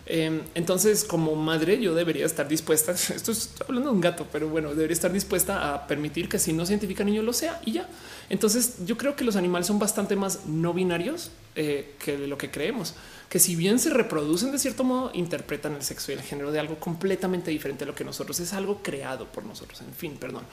Em, 0.05 0.41
entonces, 0.53 1.03
como 1.03 1.35
madre, 1.35 1.81
yo 1.81 1.95
debería 1.95 2.27
estar 2.27 2.47
dispuesta. 2.47 2.91
Esto 3.15 3.31
es 3.31 3.55
hablando 3.67 3.89
de 3.89 3.95
un 3.95 4.01
gato, 4.01 4.27
pero 4.31 4.47
bueno, 4.47 4.69
debería 4.75 4.93
estar 4.93 5.11
dispuesta 5.11 5.73
a 5.73 5.87
permitir 5.87 6.29
que 6.29 6.37
si 6.37 6.53
no 6.53 6.67
se 6.67 6.73
identifica 6.73 7.03
niño 7.03 7.23
lo 7.23 7.33
sea 7.33 7.59
y 7.65 7.71
ya. 7.71 7.89
Entonces, 8.29 8.85
yo 8.85 8.97
creo 8.97 9.15
que 9.15 9.23
los 9.23 9.35
animales 9.35 9.65
son 9.65 9.79
bastante 9.79 10.15
más 10.15 10.45
no 10.45 10.75
binarios 10.75 11.31
eh, 11.55 11.95
que 11.97 12.19
lo 12.19 12.37
que 12.37 12.51
creemos 12.51 12.93
que 13.31 13.39
si 13.39 13.55
bien 13.55 13.79
se 13.79 13.89
reproducen 13.89 14.51
de 14.51 14.59
cierto 14.59 14.83
modo, 14.83 15.09
interpretan 15.13 15.73
el 15.73 15.83
sexo 15.83 16.11
y 16.11 16.15
el 16.15 16.21
género 16.21 16.51
de 16.51 16.59
algo 16.59 16.75
completamente 16.75 17.49
diferente 17.49 17.85
a 17.85 17.87
lo 17.87 17.95
que 17.95 18.03
nosotros 18.03 18.37
es 18.41 18.51
algo 18.51 18.81
creado 18.83 19.25
por 19.25 19.45
nosotros. 19.45 19.79
En 19.79 19.93
fin, 19.93 20.17
perdón. 20.19 20.43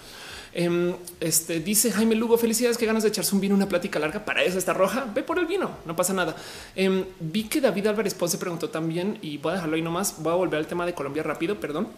Em, 0.54 0.94
este 1.18 1.58
dice 1.58 1.90
Jaime 1.90 2.14
Lugo, 2.14 2.38
felicidades, 2.38 2.78
que 2.78 2.86
ganas 2.86 3.02
de 3.02 3.08
echarse 3.08 3.34
un 3.34 3.40
vino, 3.40 3.56
una 3.56 3.68
plática 3.68 3.98
larga. 3.98 4.24
Para 4.24 4.44
eso 4.44 4.58
está 4.58 4.74
roja. 4.74 5.10
Ve 5.12 5.24
por 5.24 5.40
el 5.40 5.46
vino, 5.46 5.72
no 5.86 5.96
pasa 5.96 6.12
nada. 6.12 6.36
Em, 6.76 7.04
vi 7.18 7.48
que 7.48 7.60
David 7.60 7.88
Álvarez 7.88 8.14
Ponce 8.14 8.38
preguntó 8.38 8.70
también 8.70 9.18
y 9.22 9.38
voy 9.38 9.50
a 9.50 9.54
dejarlo 9.56 9.74
ahí 9.74 9.82
nomás. 9.82 10.22
Voy 10.22 10.32
a 10.32 10.36
volver 10.36 10.60
al 10.60 10.68
tema 10.68 10.86
de 10.86 10.94
Colombia 10.94 11.24
rápido. 11.24 11.58
Perdón. 11.58 11.88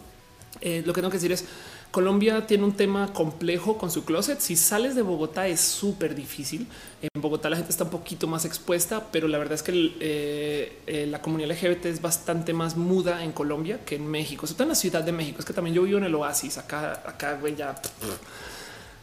Eh, 0.61 0.81
lo 0.83 0.93
que 0.93 1.01
tengo 1.01 1.11
que 1.11 1.17
decir 1.17 1.31
es 1.31 1.45
Colombia 1.91 2.47
tiene 2.47 2.63
un 2.63 2.71
tema 2.71 3.11
complejo 3.11 3.77
con 3.77 3.91
su 3.91 4.05
closet. 4.05 4.39
Si 4.39 4.55
sales 4.55 4.95
de 4.95 5.01
Bogotá 5.01 5.47
es 5.47 5.59
súper 5.59 6.15
difícil. 6.15 6.65
En 7.01 7.21
Bogotá 7.21 7.49
la 7.49 7.57
gente 7.57 7.71
está 7.71 7.83
un 7.83 7.89
poquito 7.89 8.27
más 8.27 8.45
expuesta, 8.45 9.07
pero 9.11 9.27
la 9.27 9.37
verdad 9.37 9.55
es 9.55 9.63
que 9.63 9.93
eh, 9.99 10.79
eh, 10.87 11.05
la 11.07 11.21
comunidad 11.21 11.51
LGBT 11.51 11.87
es 11.87 12.01
bastante 12.01 12.53
más 12.53 12.77
muda 12.77 13.25
en 13.25 13.33
Colombia 13.33 13.83
que 13.85 13.95
en 13.95 14.07
México, 14.07 14.47
sobre 14.47 14.57
todo 14.57 14.63
en 14.63 14.69
la 14.69 14.75
Ciudad 14.75 15.03
de 15.03 15.11
México. 15.11 15.39
Es 15.39 15.45
que 15.45 15.53
también 15.53 15.75
yo 15.75 15.83
vivo 15.83 15.97
en 15.97 16.05
el 16.05 16.15
oasis, 16.15 16.57
acá, 16.57 17.03
acá. 17.05 17.39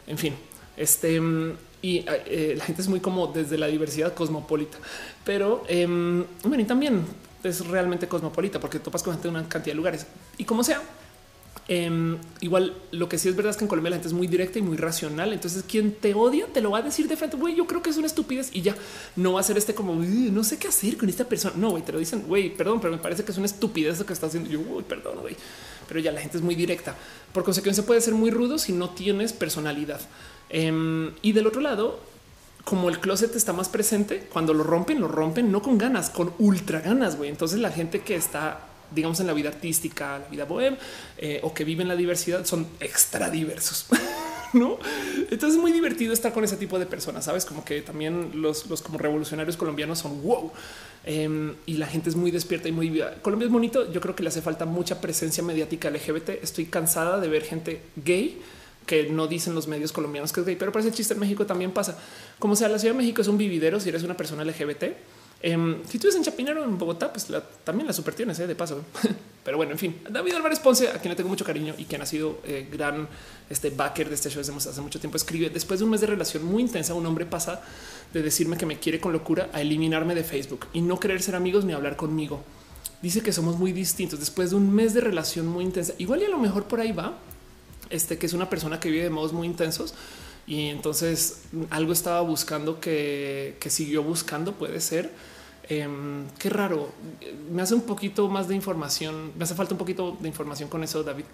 En 0.07 0.17
fin, 0.17 0.33
este 0.75 1.21
y 1.81 2.03
eh, 2.07 2.55
la 2.57 2.65
gente 2.65 2.81
es 2.81 2.87
muy 2.87 2.99
como 2.99 3.27
desde 3.27 3.57
la 3.57 3.67
diversidad 3.67 4.13
cosmopolita, 4.13 4.77
pero 5.23 5.63
em, 5.67 6.25
bueno, 6.43 6.61
y 6.61 6.65
también 6.65 7.05
es 7.43 7.65
realmente 7.67 8.07
cosmopolita 8.07 8.59
porque 8.59 8.79
topas 8.79 9.01
con 9.01 9.13
gente 9.13 9.29
de 9.29 9.33
una 9.33 9.47
cantidad 9.47 9.73
de 9.73 9.77
lugares 9.77 10.05
y 10.37 10.43
como 10.43 10.63
sea, 10.63 10.81
Em, 11.71 12.17
igual 12.41 12.73
lo 12.89 13.07
que 13.07 13.19
sí 13.19 13.29
es 13.29 13.35
verdad 13.35 13.51
es 13.51 13.57
que 13.57 13.63
en 13.63 13.67
Colombia 13.67 13.91
la 13.91 13.97
gente 13.97 14.07
es 14.07 14.13
muy 14.15 14.25
directa 14.25 14.57
y 14.57 14.63
muy 14.63 14.75
racional. 14.75 15.33
Entonces, 15.33 15.63
quien 15.63 15.93
te 15.93 16.15
odia 16.15 16.47
te 16.47 16.61
lo 16.61 16.71
va 16.71 16.79
a 16.79 16.81
decir 16.81 17.07
de 17.07 17.15
frente. 17.15 17.37
Güey, 17.37 17.55
yo 17.55 17.67
creo 17.67 17.83
que 17.83 17.91
es 17.91 17.97
una 17.97 18.07
estupidez 18.07 18.49
y 18.53 18.63
ya 18.63 18.75
no 19.15 19.33
va 19.33 19.41
a 19.41 19.43
ser 19.43 19.55
este 19.55 19.75
como 19.75 19.93
no 19.93 20.43
sé 20.43 20.57
qué 20.57 20.67
hacer 20.67 20.97
con 20.97 21.09
esta 21.09 21.25
persona. 21.25 21.53
No, 21.57 21.69
güey, 21.69 21.83
te 21.83 21.91
lo 21.91 21.99
dicen. 21.99 22.23
Güey, 22.27 22.57
perdón, 22.57 22.81
pero 22.81 22.91
me 22.91 22.97
parece 22.97 23.23
que 23.23 23.31
es 23.31 23.37
una 23.37 23.45
estupidez 23.45 23.99
lo 23.99 24.05
que 24.07 24.13
está 24.13 24.25
haciendo. 24.25 24.49
Yo, 24.49 24.61
güey, 24.61 24.83
perdón, 24.83 25.19
güey, 25.21 25.35
pero 25.87 25.99
ya 25.99 26.11
la 26.11 26.21
gente 26.21 26.37
es 26.37 26.43
muy 26.43 26.55
directa. 26.55 26.95
Por 27.33 27.43
consecuencia, 27.43 27.85
puede 27.85 28.01
ser 28.01 28.15
muy 28.15 28.31
rudo 28.31 28.57
si 28.57 28.73
no 28.73 28.89
tienes 28.89 29.31
personalidad. 29.31 30.01
Em, 30.49 31.11
y 31.21 31.33
del 31.33 31.45
otro 31.45 31.61
lado, 31.61 31.99
como 32.63 32.89
el 32.89 32.99
closet 32.99 33.35
está 33.35 33.53
más 33.53 33.69
presente, 33.69 34.27
cuando 34.33 34.55
lo 34.55 34.63
rompen, 34.63 34.99
lo 34.99 35.07
rompen 35.07 35.51
no 35.51 35.61
con 35.61 35.77
ganas, 35.77 36.09
con 36.09 36.33
ultra 36.39 36.81
ganas. 36.81 37.15
Güey, 37.15 37.29
entonces 37.29 37.59
la 37.59 37.69
gente 37.69 38.01
que 38.01 38.15
está 38.15 38.68
digamos, 38.91 39.19
en 39.19 39.27
la 39.27 39.33
vida 39.33 39.49
artística, 39.49 40.19
la 40.19 40.27
vida 40.27 40.45
bohem 40.45 40.75
eh, 41.17 41.39
o 41.43 41.53
que 41.53 41.63
viven 41.63 41.87
la 41.87 41.95
diversidad 41.95 42.45
son 42.45 42.67
extra 42.79 43.29
diversos. 43.29 43.85
no? 44.53 44.79
Entonces 45.15 45.55
es 45.55 45.57
muy 45.57 45.71
divertido 45.71 46.13
estar 46.13 46.33
con 46.33 46.43
ese 46.43 46.57
tipo 46.57 46.79
de 46.79 46.85
personas. 46.85 47.25
Sabes, 47.25 47.45
como 47.45 47.63
que 47.63 47.81
también 47.81 48.31
los, 48.41 48.67
los 48.67 48.81
como 48.81 48.97
revolucionarios 48.97 49.57
colombianos 49.57 49.99
son 49.99 50.21
wow. 50.23 50.51
Em, 51.05 51.55
y 51.65 51.77
la 51.77 51.87
gente 51.87 52.09
es 52.09 52.15
muy 52.15 52.31
despierta 52.31 52.67
y 52.67 52.71
muy 52.71 52.89
viva. 52.89 53.13
Colombia 53.21 53.45
es 53.45 53.51
bonito. 53.51 53.91
Yo 53.91 54.01
creo 54.01 54.15
que 54.15 54.23
le 54.23 54.29
hace 54.29 54.41
falta 54.41 54.65
mucha 54.65 55.01
presencia 55.01 55.43
mediática 55.43 55.89
LGBT. 55.89 56.29
Estoy 56.41 56.65
cansada 56.65 57.19
de 57.19 57.27
ver 57.27 57.43
gente 57.43 57.81
gay 57.95 58.41
que 58.85 59.07
no 59.07 59.27
dicen 59.27 59.53
los 59.53 59.67
medios 59.67 59.91
colombianos 59.91 60.33
que 60.33 60.39
es 60.39 60.45
gay, 60.47 60.55
pero 60.55 60.71
parece 60.71 60.91
chiste 60.91 61.13
en 61.13 61.19
México 61.19 61.45
también 61.45 61.71
pasa. 61.71 61.97
Como 62.39 62.55
sea, 62.55 62.69
la 62.69 62.79
Ciudad 62.79 62.95
de 62.95 62.97
México 62.97 63.21
es 63.21 63.27
un 63.27 63.37
vividero 63.37 63.79
si 63.79 63.89
eres 63.89 64.03
una 64.03 64.17
persona 64.17 64.43
LGBT 64.43 64.83
Em, 65.41 65.81
si 65.87 65.99
tú 65.99 66.09
en 66.13 66.23
Chapinero, 66.23 66.63
en 66.65 66.77
Bogotá, 66.77 67.13
pues 67.13 67.27
también 67.63 67.87
la 67.87 67.93
super 67.93 68.13
tienes 68.13 68.39
eh, 68.39 68.47
de 68.47 68.55
paso. 68.55 68.83
Pero 69.43 69.55
bueno, 69.55 69.71
en 69.71 69.79
fin, 69.79 70.01
David 70.09 70.33
Álvarez 70.33 70.59
Ponce, 70.59 70.89
a 70.89 70.99
quien 70.99 71.11
le 71.11 71.15
tengo 71.15 71.29
mucho 71.29 71.45
cariño 71.45 71.73
y 71.77 71.85
quien 71.85 72.01
ha 72.01 72.05
sido 72.05 72.39
eh, 72.43 72.67
gran 72.71 73.07
este 73.49 73.69
backer 73.69 74.09
de 74.09 74.15
este 74.15 74.29
show 74.29 74.43
desde 74.43 74.53
hace 74.53 74.81
mucho 74.81 74.99
tiempo, 74.99 75.15
escribe 75.15 75.49
después 75.49 75.79
de 75.79 75.85
un 75.85 75.91
mes 75.91 76.01
de 76.01 76.07
relación 76.07 76.43
muy 76.43 76.61
intensa. 76.61 76.93
Un 76.93 77.05
hombre 77.05 77.25
pasa 77.25 77.61
de 78.13 78.21
decirme 78.21 78.57
que 78.57 78.65
me 78.65 78.79
quiere 78.79 78.99
con 78.99 79.13
locura 79.13 79.49
a 79.53 79.61
eliminarme 79.61 80.13
de 80.13 80.23
Facebook 80.23 80.67
y 80.73 80.81
no 80.81 80.99
querer 80.99 81.21
ser 81.21 81.35
amigos 81.35 81.63
ni 81.63 81.71
hablar 81.73 81.95
conmigo. 81.95 82.43
Dice 83.01 83.21
que 83.21 83.31
somos 83.31 83.57
muy 83.57 83.71
distintos 83.71 84.19
después 84.19 84.49
de 84.49 84.57
un 84.57 84.73
mes 84.73 84.93
de 84.93 84.99
relación 84.99 85.47
muy 85.47 85.63
intensa. 85.63 85.93
Igual 85.99 86.21
y 86.21 86.25
a 86.25 86.29
lo 86.29 86.37
mejor 86.37 86.65
por 86.65 86.81
ahí 86.81 86.91
va 86.91 87.17
este 87.89 88.17
que 88.17 88.25
es 88.25 88.33
una 88.33 88.49
persona 88.49 88.79
que 88.79 88.91
vive 88.91 89.03
de 89.03 89.09
modos 89.09 89.33
muy 89.33 89.47
intensos 89.47 89.93
y 90.49 90.67
entonces 90.67 91.43
algo 91.69 91.93
estaba 91.93 92.19
buscando 92.19 92.81
que, 92.81 93.55
que 93.61 93.69
siguió 93.69 94.03
buscando. 94.03 94.53
Puede 94.53 94.81
ser 94.81 95.11
Em, 95.69 96.27
qué 96.39 96.49
raro. 96.49 96.91
Me 97.51 97.61
hace 97.61 97.75
un 97.75 97.81
poquito 97.81 98.27
más 98.27 98.47
de 98.47 98.55
información. 98.55 99.31
Me 99.37 99.43
hace 99.43 99.53
falta 99.53 99.75
un 99.75 99.77
poquito 99.77 100.17
de 100.19 100.27
información 100.27 100.67
con 100.67 100.83
eso, 100.83 101.03
David. 101.03 101.25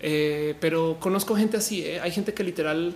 Eh, 0.00 0.56
pero 0.58 0.96
conozco 0.98 1.36
gente 1.36 1.58
así. 1.58 1.82
¿eh? 1.82 2.00
Hay 2.00 2.10
gente 2.10 2.32
que 2.32 2.42
literal 2.42 2.94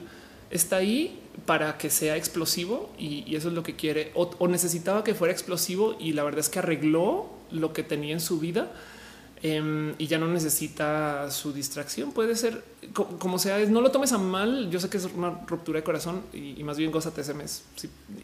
está 0.51 0.77
ahí 0.77 1.21
para 1.45 1.77
que 1.77 1.91
sea 1.91 2.17
explosivo 2.17 2.91
y, 2.99 3.37
eso 3.37 3.49
es 3.49 3.55
lo 3.55 3.63
que 3.63 3.77
quiere 3.77 4.13
o, 4.15 4.49
necesitaba 4.49 5.05
que 5.05 5.15
fuera 5.15 5.33
explosivo 5.33 5.95
y 6.01 6.15
la 6.15 6.25
verdad 6.25 6.41
es 6.41 6.49
que 6.49 6.59
arregló 6.59 7.29
lo 7.51 7.75
que 7.75 7.83
tenía 7.83 8.15
en 8.15 8.21
su 8.21 8.41
vida 8.41 8.73
em, 9.43 9.95
y 9.99 10.07
ya 10.07 10.19
no 10.19 10.27
necesita 10.29 11.31
su 11.31 11.53
distracción. 11.53 12.13
Puede 12.13 12.37
ser 12.37 12.63
como, 12.95 13.39
sea, 13.39 13.59
no 13.67 13.81
lo 13.81 13.91
tomes 13.91 14.13
a 14.13 14.19
mal. 14.19 14.71
Yo 14.71 14.81
sé 14.81 14.89
que 14.89 14.97
es 14.97 15.05
una 15.05 15.31
ruptura 15.47 15.79
de 15.79 15.85
corazón 15.85 16.23
y, 16.33 16.63
más 16.65 16.77
bien 16.79 16.91
gózate 16.91 17.21
ese 17.21 17.35
mes. 17.35 17.65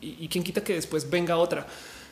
Y, 0.01 0.25
y 0.25 0.29
quien 0.29 0.45
quita 0.45 0.63
que 0.63 0.75
después 0.75 1.09
venga 1.09 1.37
otra. 1.37 1.67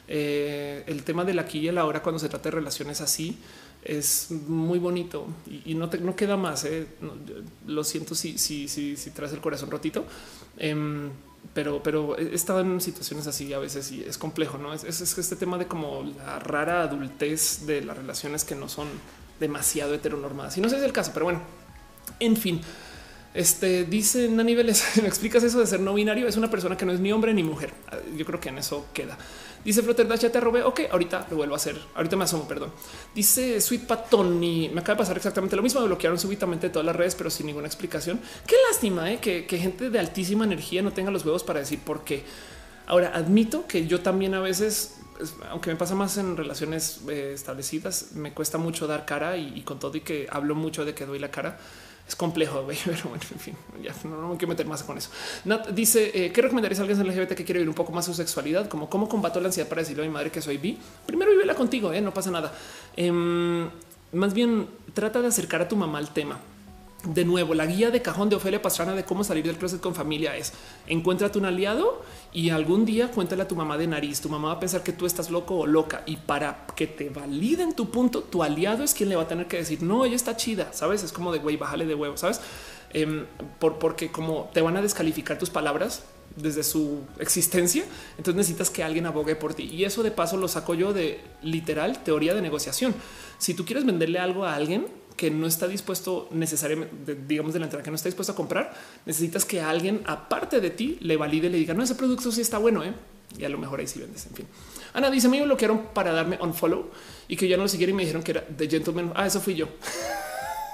Eh, 0.08 0.82
el 0.89 1.05
tema 1.05 1.24
de 1.24 1.32
la 1.32 1.42
aquí 1.42 1.60
y 1.60 1.68
el 1.68 1.78
ahora 1.78 2.02
cuando 2.02 2.18
se 2.18 2.28
trata 2.28 2.50
de 2.50 2.56
relaciones 2.56 3.00
así 3.00 3.39
es 3.84 4.31
muy 4.31 4.78
bonito 4.81 5.26
y, 5.64 5.74
no, 5.74 5.89
te, 5.89 5.98
no 5.98 6.16
queda 6.16 6.36
más. 6.36 6.64
Eh. 6.64 6.86
lo 7.66 7.84
siento 7.84 8.14
si, 8.14 8.36
si, 8.36 8.68
si, 8.68 8.97
si 8.97 9.10
traes 9.10 9.32
el 9.32 9.40
corazón 9.40 9.70
rotito, 9.70 10.05
em, 10.58 11.10
pero, 11.55 11.83
pero 11.83 12.17
he 12.19 12.35
estado 12.35 12.61
en 12.61 12.81
situaciones 12.81 13.27
así 13.27 13.53
a 13.53 13.59
veces 13.59 13.91
y 13.93 14.03
es 14.03 14.17
complejo. 14.17 14.59
No 14.59 14.73
es, 14.73 14.85
es, 14.85 15.19
este 15.19 15.37
tema 15.37 15.59
de 15.59 15.67
como 15.67 16.03
la 16.17 16.39
rara 16.39 16.83
adultez 16.83 17.67
de 17.67 17.83
las 17.83 17.97
relaciones 17.97 18.45
que 18.45 18.55
no 18.55 18.69
son 18.69 18.89
demasiado 19.39 19.95
heteronormadas. 19.95 20.57
Y 20.57 20.61
no 20.61 20.69
sé 20.69 20.77
si 20.77 20.81
es 20.81 20.87
el 20.87 20.93
caso, 20.93 21.11
pero 21.12 21.27
bueno, 21.27 21.41
en 22.21 22.37
fin. 22.37 22.61
Este 23.35 23.85
dice 23.85 24.27
a 24.27 24.43
niveles, 24.43 24.85
me 25.03 25.09
explicas 25.09 25.43
eso 25.43 25.59
de 25.59 25.67
ser 25.67 25.81
no 25.81 25.95
binario. 25.95 26.29
Es 26.29 26.37
una 26.37 26.51
persona 26.51 26.77
que 26.77 26.87
no 26.87 26.93
es 26.93 27.01
ni 27.01 27.12
hombre 27.12 27.35
ni 27.35 27.43
mujer. 27.43 27.73
Yo 28.17 28.25
creo 28.25 28.41
que 28.41 28.49
en 28.49 28.59
eso 28.59 28.87
queda. 28.93 29.19
Dice 29.65 29.82
Flotterdash, 29.82 30.20
ya 30.20 30.32
te 30.32 30.41
robé. 30.41 30.62
Ok, 30.62 30.81
ahorita 30.91 31.26
lo 31.31 31.36
vuelvo 31.36 31.55
a 31.55 31.57
hacer. 31.57 31.81
Ahorita 31.94 32.16
me 32.16 32.24
asomo, 32.24 32.49
perdón. 32.49 32.73
Dice 33.15 33.60
Sweet 33.60 33.86
Patoni. 33.86 34.70
Me 34.73 34.81
acaba 34.81 34.97
de 34.97 34.99
pasar 34.99 35.16
exactamente 35.16 35.55
lo 35.55 35.62
mismo. 35.62 35.81
Me 35.81 35.86
bloquearon 35.86 36.18
súbitamente 36.18 36.68
todas 36.68 36.84
las 36.84 36.97
redes, 36.97 37.15
pero 37.15 37.31
sin 37.31 37.47
ninguna 37.47 37.66
explicación. 37.66 38.20
Qué 38.47 38.57
lástima 38.70 39.10
¿eh? 39.12 39.18
que, 39.20 39.47
gente 39.58 39.91
de 39.91 39.99
altísima 39.99 40.44
energía 40.44 40.82
no 40.82 40.92
tenga 40.92 41.10
los 41.10 41.24
huevos 41.24 41.44
para 41.44 41.60
decir 41.60 41.78
por 41.78 42.02
qué. 42.05 42.24
Ahora 42.86 43.12
admito 43.15 43.66
que 43.66 43.86
yo 43.86 44.00
también 44.00 44.34
a 44.34 44.41
veces, 44.41 44.97
aunque 45.49 45.70
me 45.70 45.76
pasa 45.76 45.94
más 45.94 46.16
en 46.16 46.36
relaciones 46.36 47.02
eh, 47.08 47.31
establecidas, 47.32 48.12
me 48.15 48.32
cuesta 48.32 48.58
mucho 48.58 48.89
dar 48.89 49.07
cara 49.07 49.36
y, 49.36 49.52
y 49.57 49.62
con 49.62 49.78
todo 49.78 49.97
y 49.97 50.00
que 50.00 50.26
hablo 50.31 50.57
mucho 50.57 50.84
de 50.84 50.94
que 50.94 51.07
doy 51.07 51.20
la 51.20 51.31
cara 51.31 51.58
es 52.12 52.16
complejo, 52.16 52.65
pero 52.84 53.08
bueno, 53.08 53.24
en 53.32 53.39
fin, 53.39 53.57
ya 53.82 53.94
no, 54.05 54.32
hay 54.32 54.39
que 54.39 54.47
meter 54.47 54.66
más 54.66 54.82
con 54.82 54.99
eso. 54.99 55.10
Nat 55.44 55.68
dice, 55.68 56.10
eh, 56.15 56.32
¿qué 56.32 56.42
recomendarías 56.42 56.78
a 56.78 56.82
alguien 56.82 57.00
en 57.00 57.07
LGBT 57.08 57.32
que 57.34 57.44
quiere 57.44 57.60
vivir 57.60 57.68
un 57.68 57.74
poco 57.74 57.92
más 57.92 58.05
su 58.05 58.15
sexualidad? 58.15 58.68
Como 58.68 58.89
cómo 58.89 59.08
combato 59.08 59.41
la 59.41 59.47
ansiedad 59.47 59.68
para 59.68 59.81
decirle 59.81 60.05
a 60.05 60.07
mi 60.07 60.12
madre 60.12 60.31
que 60.31 60.42
soy 60.42 60.58
bi. 60.58 60.78
Primero 61.07 61.31
vívela 61.31 61.55
contigo, 61.55 61.92
¿eh? 61.92 62.00
no 62.00 62.12
pasa 62.12 62.31
nada. 62.31 62.52
Em, 62.97 63.68
más 64.12 64.34
bien 64.34 64.68
trata 64.92 65.23
de 65.23 65.28
acercar 65.28 65.62
a 65.62 65.68
tu 65.68 65.76
mamá 65.76 65.99
al 65.99 66.12
tema. 66.12 66.39
De 67.05 67.24
nuevo, 67.24 67.55
la 67.55 67.66
guía 67.66 67.90
de 67.90 68.00
cajón 68.00 68.28
de 68.28 68.36
Ofelia 68.36 68.62
Pastrana 68.62 68.94
de 68.94 69.05
cómo 69.05 69.24
salir 69.24 69.44
del 69.44 69.56
closet 69.56 69.81
con 69.81 69.94
familia 69.94 70.36
es 70.36 70.52
encuéntrate 70.86 71.39
un 71.39 71.47
aliado 71.47 72.02
y 72.32 72.50
algún 72.50 72.84
día 72.84 73.10
cuéntale 73.10 73.42
a 73.42 73.48
tu 73.48 73.56
mamá 73.56 73.76
de 73.76 73.89
nariz. 73.89 74.20
Tu 74.20 74.28
mamá 74.28 74.48
va 74.48 74.55
a 74.55 74.60
pensar 74.60 74.82
que 74.82 74.92
tú 74.92 75.06
estás 75.06 75.31
loco 75.31 75.56
o 75.56 75.66
loca 75.66 76.02
y 76.06 76.16
para 76.16 76.66
que 76.76 76.86
te 76.86 77.10
validen 77.10 77.74
tu 77.74 77.90
punto, 77.90 78.22
tu 78.22 78.42
aliado 78.42 78.84
es 78.84 78.94
quien 78.94 79.08
le 79.08 79.16
va 79.16 79.22
a 79.22 79.28
tener 79.28 79.48
que 79.48 79.56
decir 79.56 79.82
no, 79.82 80.05
ella 80.05 80.16
está 80.16 80.36
chida. 80.36 80.72
Sabes? 80.72 81.02
Es 81.02 81.12
como 81.12 81.32
de 81.32 81.39
güey, 81.39 81.56
bájale 81.56 81.86
de 81.86 81.94
huevo, 81.94 82.16
sabes? 82.16 82.40
Em, 82.92 83.26
por 83.58 83.78
porque 83.78 84.12
como 84.12 84.50
te 84.52 84.60
van 84.60 84.76
a 84.76 84.82
descalificar 84.82 85.39
tus 85.39 85.50
palabras 85.50 86.05
desde 86.36 86.62
su 86.62 87.00
existencia, 87.18 87.84
entonces 88.16 88.34
necesitas 88.34 88.70
que 88.70 88.82
alguien 88.82 89.06
abogue 89.06 89.34
por 89.34 89.55
ti. 89.55 89.64
Y 89.64 89.84
eso 89.84 90.02
de 90.02 90.10
paso 90.10 90.36
lo 90.36 90.47
saco 90.48 90.74
yo 90.74 90.92
de 90.92 91.20
literal 91.42 92.02
teoría 92.02 92.34
de 92.34 92.42
negociación. 92.42 92.94
Si 93.39 93.55
tú 93.55 93.64
quieres 93.64 93.84
venderle 93.84 94.18
algo 94.18 94.44
a 94.44 94.55
alguien, 94.55 94.86
que 95.23 95.31
no 95.31 95.47
está 95.47 95.68
dispuesto 95.68 96.26
necesariamente, 96.33 97.15
digamos 97.15 97.52
de 97.52 97.60
la 97.60 97.67
entrada, 97.67 97.84
que 97.84 97.91
no 97.91 97.94
está 97.94 98.09
dispuesto 98.09 98.33
a 98.33 98.34
comprar, 98.34 98.75
necesitas 99.07 99.44
que 99.44 99.60
alguien 99.60 100.02
aparte 100.05 100.60
de 100.60 100.70
ti 100.70 100.99
le 101.01 101.17
valide, 101.17 101.49
le 101.49 101.59
diga, 101.59 101.75
no, 101.75 101.84
ese 101.84 101.94
producto 101.94 102.33
sí 102.33 102.41
está 102.41 102.59
bueno, 102.59 102.83
¿eh? 102.83 102.92
y 103.39 103.44
a 103.44 103.49
lo 103.49 103.57
mejor 103.57 103.78
ahí 103.78 103.86
sí 103.86 104.01
vendes. 104.01 104.26
En 104.26 104.34
fin, 104.34 104.47
Ana 104.94 105.12
dice, 105.12 105.28
me 105.28 105.41
bloquearon 105.41 105.91
para 105.94 106.10
darme 106.10 106.41
un 106.42 106.52
follow 106.52 106.91
y 107.28 107.36
que 107.36 107.47
ya 107.47 107.57
no 107.57 107.62
lo 107.62 107.68
siguieron 107.68 107.94
y 107.94 107.97
me 107.99 108.02
dijeron 108.02 108.25
que 108.25 108.33
era 108.33 108.41
de 108.41 108.68
gentleman. 108.68 109.12
Ah, 109.15 109.28
eso 109.28 109.41
fui 109.41 109.55
yo. 109.55 109.68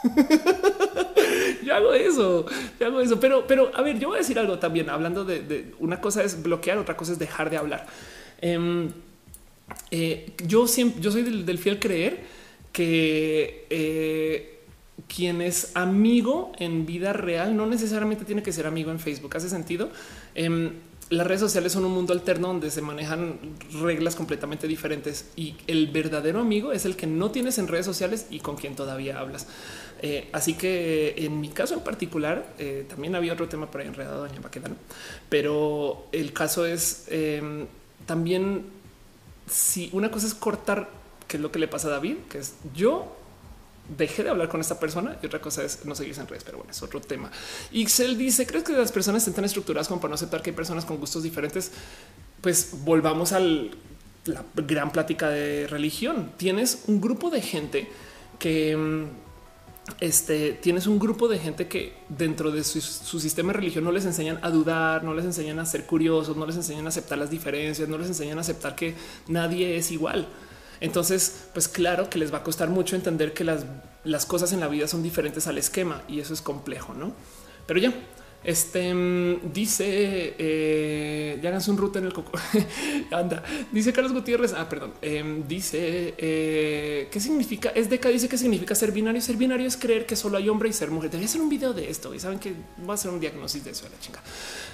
yo 1.62 1.74
hago 1.74 1.92
eso, 1.92 2.46
yo 2.80 2.86
hago 2.86 3.02
eso, 3.02 3.20
pero, 3.20 3.46
pero 3.46 3.70
a 3.74 3.82
ver, 3.82 3.98
yo 3.98 4.08
voy 4.08 4.16
a 4.16 4.20
decir 4.20 4.38
algo 4.38 4.58
también, 4.58 4.88
hablando 4.88 5.26
de, 5.26 5.74
una 5.78 6.00
cosa 6.00 6.24
es 6.24 6.42
bloquear, 6.42 6.78
otra 6.78 6.96
cosa 6.96 7.12
es 7.12 7.18
dejar 7.18 7.50
de 7.50 7.58
hablar. 7.58 7.86
Em, 8.40 8.90
eh, 9.90 10.32
yo 10.46 10.66
siempre, 10.66 11.02
yo 11.02 11.10
soy 11.10 11.22
del 11.22 11.58
fiel 11.58 11.78
creer 11.78 12.37
que 12.72 13.66
eh, 13.70 14.60
quien 15.06 15.40
es 15.40 15.72
amigo 15.74 16.52
en 16.58 16.86
vida 16.86 17.12
real 17.12 17.56
no 17.56 17.66
necesariamente 17.66 18.24
tiene 18.24 18.42
que 18.42 18.52
ser 18.52 18.66
amigo 18.66 18.90
en 18.90 18.98
Facebook. 18.98 19.36
¿Hace 19.36 19.48
sentido? 19.48 19.90
Em, 20.34 20.72
las 21.10 21.26
redes 21.26 21.40
sociales 21.40 21.72
son 21.72 21.86
un 21.86 21.92
mundo 21.92 22.12
alterno 22.12 22.48
donde 22.48 22.70
se 22.70 22.82
manejan 22.82 23.38
reglas 23.80 24.14
completamente 24.14 24.68
diferentes 24.68 25.30
y 25.36 25.56
el 25.66 25.86
verdadero 25.86 26.40
amigo 26.40 26.72
es 26.72 26.84
el 26.84 26.96
que 26.96 27.06
no 27.06 27.30
tienes 27.30 27.56
en 27.56 27.66
redes 27.66 27.86
sociales 27.86 28.26
y 28.30 28.40
con 28.40 28.56
quien 28.56 28.76
todavía 28.76 29.18
hablas. 29.18 29.46
Eh, 30.02 30.28
así 30.32 30.54
que 30.54 31.14
en 31.16 31.40
mi 31.40 31.48
caso 31.48 31.74
en 31.74 31.80
particular, 31.80 32.54
eh, 32.58 32.84
también 32.88 33.14
había 33.14 33.32
otro 33.32 33.48
tema 33.48 33.70
por 33.70 33.80
ahí 33.80 33.86
enredado, 33.86 34.26
doña 34.26 34.40
Paquedano, 34.42 34.76
pero 35.30 36.06
el 36.12 36.34
caso 36.34 36.66
es 36.66 37.06
em, 37.08 37.66
también 38.04 38.66
si 39.46 39.88
una 39.92 40.10
cosa 40.10 40.26
es 40.26 40.34
cortar 40.34 40.90
que 41.28 41.36
es 41.36 41.42
lo 41.42 41.52
que 41.52 41.58
le 41.58 41.68
pasa 41.68 41.88
a 41.88 41.92
David, 41.92 42.16
que 42.28 42.38
es 42.38 42.54
yo 42.74 43.14
dejé 43.96 44.22
de 44.22 44.30
hablar 44.30 44.48
con 44.48 44.60
esta 44.60 44.78
persona 44.78 45.16
y 45.22 45.26
otra 45.26 45.40
cosa 45.40 45.62
es 45.62 45.84
no 45.84 45.94
seguirse 45.94 46.20
en 46.20 46.28
redes, 46.28 46.44
pero 46.44 46.58
bueno, 46.58 46.72
es 46.72 46.82
otro 46.82 47.00
tema. 47.00 47.30
Ixel 47.72 48.18
dice, 48.18 48.46
¿crees 48.46 48.64
que 48.64 48.72
las 48.72 48.92
personas 48.92 49.22
estén 49.22 49.34
tan 49.34 49.44
estructuradas 49.44 49.88
como 49.88 50.00
para 50.00 50.10
no 50.10 50.14
aceptar 50.16 50.42
que 50.42 50.50
hay 50.50 50.56
personas 50.56 50.84
con 50.84 50.98
gustos 50.98 51.22
diferentes? 51.22 51.70
Pues 52.40 52.70
volvamos 52.84 53.32
a 53.32 53.40
la 53.40 54.44
gran 54.54 54.90
plática 54.90 55.28
de 55.30 55.66
religión. 55.66 56.32
Tienes 56.36 56.84
un 56.86 57.00
grupo 57.00 57.30
de 57.30 57.40
gente 57.40 57.88
que 58.38 58.76
mm, 58.76 59.04
este, 60.00 60.52
tienes 60.52 60.86
un 60.86 60.98
grupo 60.98 61.28
de 61.28 61.38
gente 61.38 61.66
que 61.66 61.94
dentro 62.08 62.50
de 62.50 62.62
su, 62.64 62.80
su, 62.80 63.18
sistema 63.18 63.52
de 63.52 63.58
religión 63.58 63.84
no 63.84 63.90
les 63.90 64.04
enseñan 64.04 64.38
a 64.42 64.50
dudar, 64.50 65.02
no 65.02 65.14
les 65.14 65.24
enseñan 65.24 65.58
a 65.58 65.66
ser 65.66 65.86
curiosos, 65.86 66.36
no 66.36 66.46
les 66.46 66.56
enseñan 66.56 66.84
a 66.84 66.88
aceptar 66.90 67.16
las 67.16 67.30
diferencias, 67.30 67.88
no 67.88 67.96
les 67.96 68.08
enseñan 68.08 68.36
a 68.36 68.42
aceptar 68.42 68.74
que 68.74 68.94
nadie 69.28 69.76
es 69.76 69.90
igual. 69.90 70.28
Entonces, 70.80 71.46
pues 71.52 71.68
claro 71.68 72.08
que 72.08 72.18
les 72.18 72.32
va 72.32 72.38
a 72.38 72.42
costar 72.42 72.68
mucho 72.68 72.96
entender 72.96 73.34
que 73.34 73.44
las, 73.44 73.64
las 74.04 74.26
cosas 74.26 74.52
en 74.52 74.60
la 74.60 74.68
vida 74.68 74.86
son 74.88 75.02
diferentes 75.02 75.46
al 75.46 75.58
esquema 75.58 76.02
y 76.08 76.20
eso 76.20 76.34
es 76.34 76.42
complejo, 76.42 76.94
¿no? 76.94 77.12
Pero 77.66 77.80
ya, 77.80 77.92
este 78.44 78.94
mm, 78.94 79.52
dice 79.52 80.34
eh, 80.38 81.38
ya 81.42 81.48
hagas 81.50 81.66
un 81.68 81.76
ruta 81.76 81.98
en 81.98 82.06
el 82.06 82.12
coco. 82.12 82.32
Anda, 83.10 83.42
dice 83.72 83.92
Carlos 83.92 84.12
Gutiérrez. 84.12 84.54
Ah, 84.56 84.68
perdón. 84.68 84.94
Em, 85.02 85.46
dice 85.46 86.14
eh, 86.16 87.08
qué 87.10 87.20
significa 87.20 87.70
es 87.70 87.90
deca. 87.90 88.08
Dice 88.08 88.28
qué 88.28 88.38
significa 88.38 88.74
ser 88.74 88.92
binario. 88.92 89.20
Ser 89.20 89.36
binario 89.36 89.66
es 89.66 89.76
creer 89.76 90.06
que 90.06 90.16
solo 90.16 90.36
hay 90.36 90.48
hombre 90.48 90.68
y 90.68 90.72
ser 90.72 90.90
mujer. 90.90 91.10
Debería 91.10 91.28
hacer 91.28 91.40
un 91.40 91.48
video 91.48 91.72
de 91.72 91.90
esto 91.90 92.14
y 92.14 92.20
saben 92.20 92.38
que 92.38 92.54
va 92.88 92.94
a 92.94 92.96
ser 92.96 93.10
un 93.10 93.20
diagnóstico 93.20 93.66
de 93.66 93.72
eso. 93.72 93.84
De 93.84 93.90
la 93.90 94.00
chinga. 94.00 94.20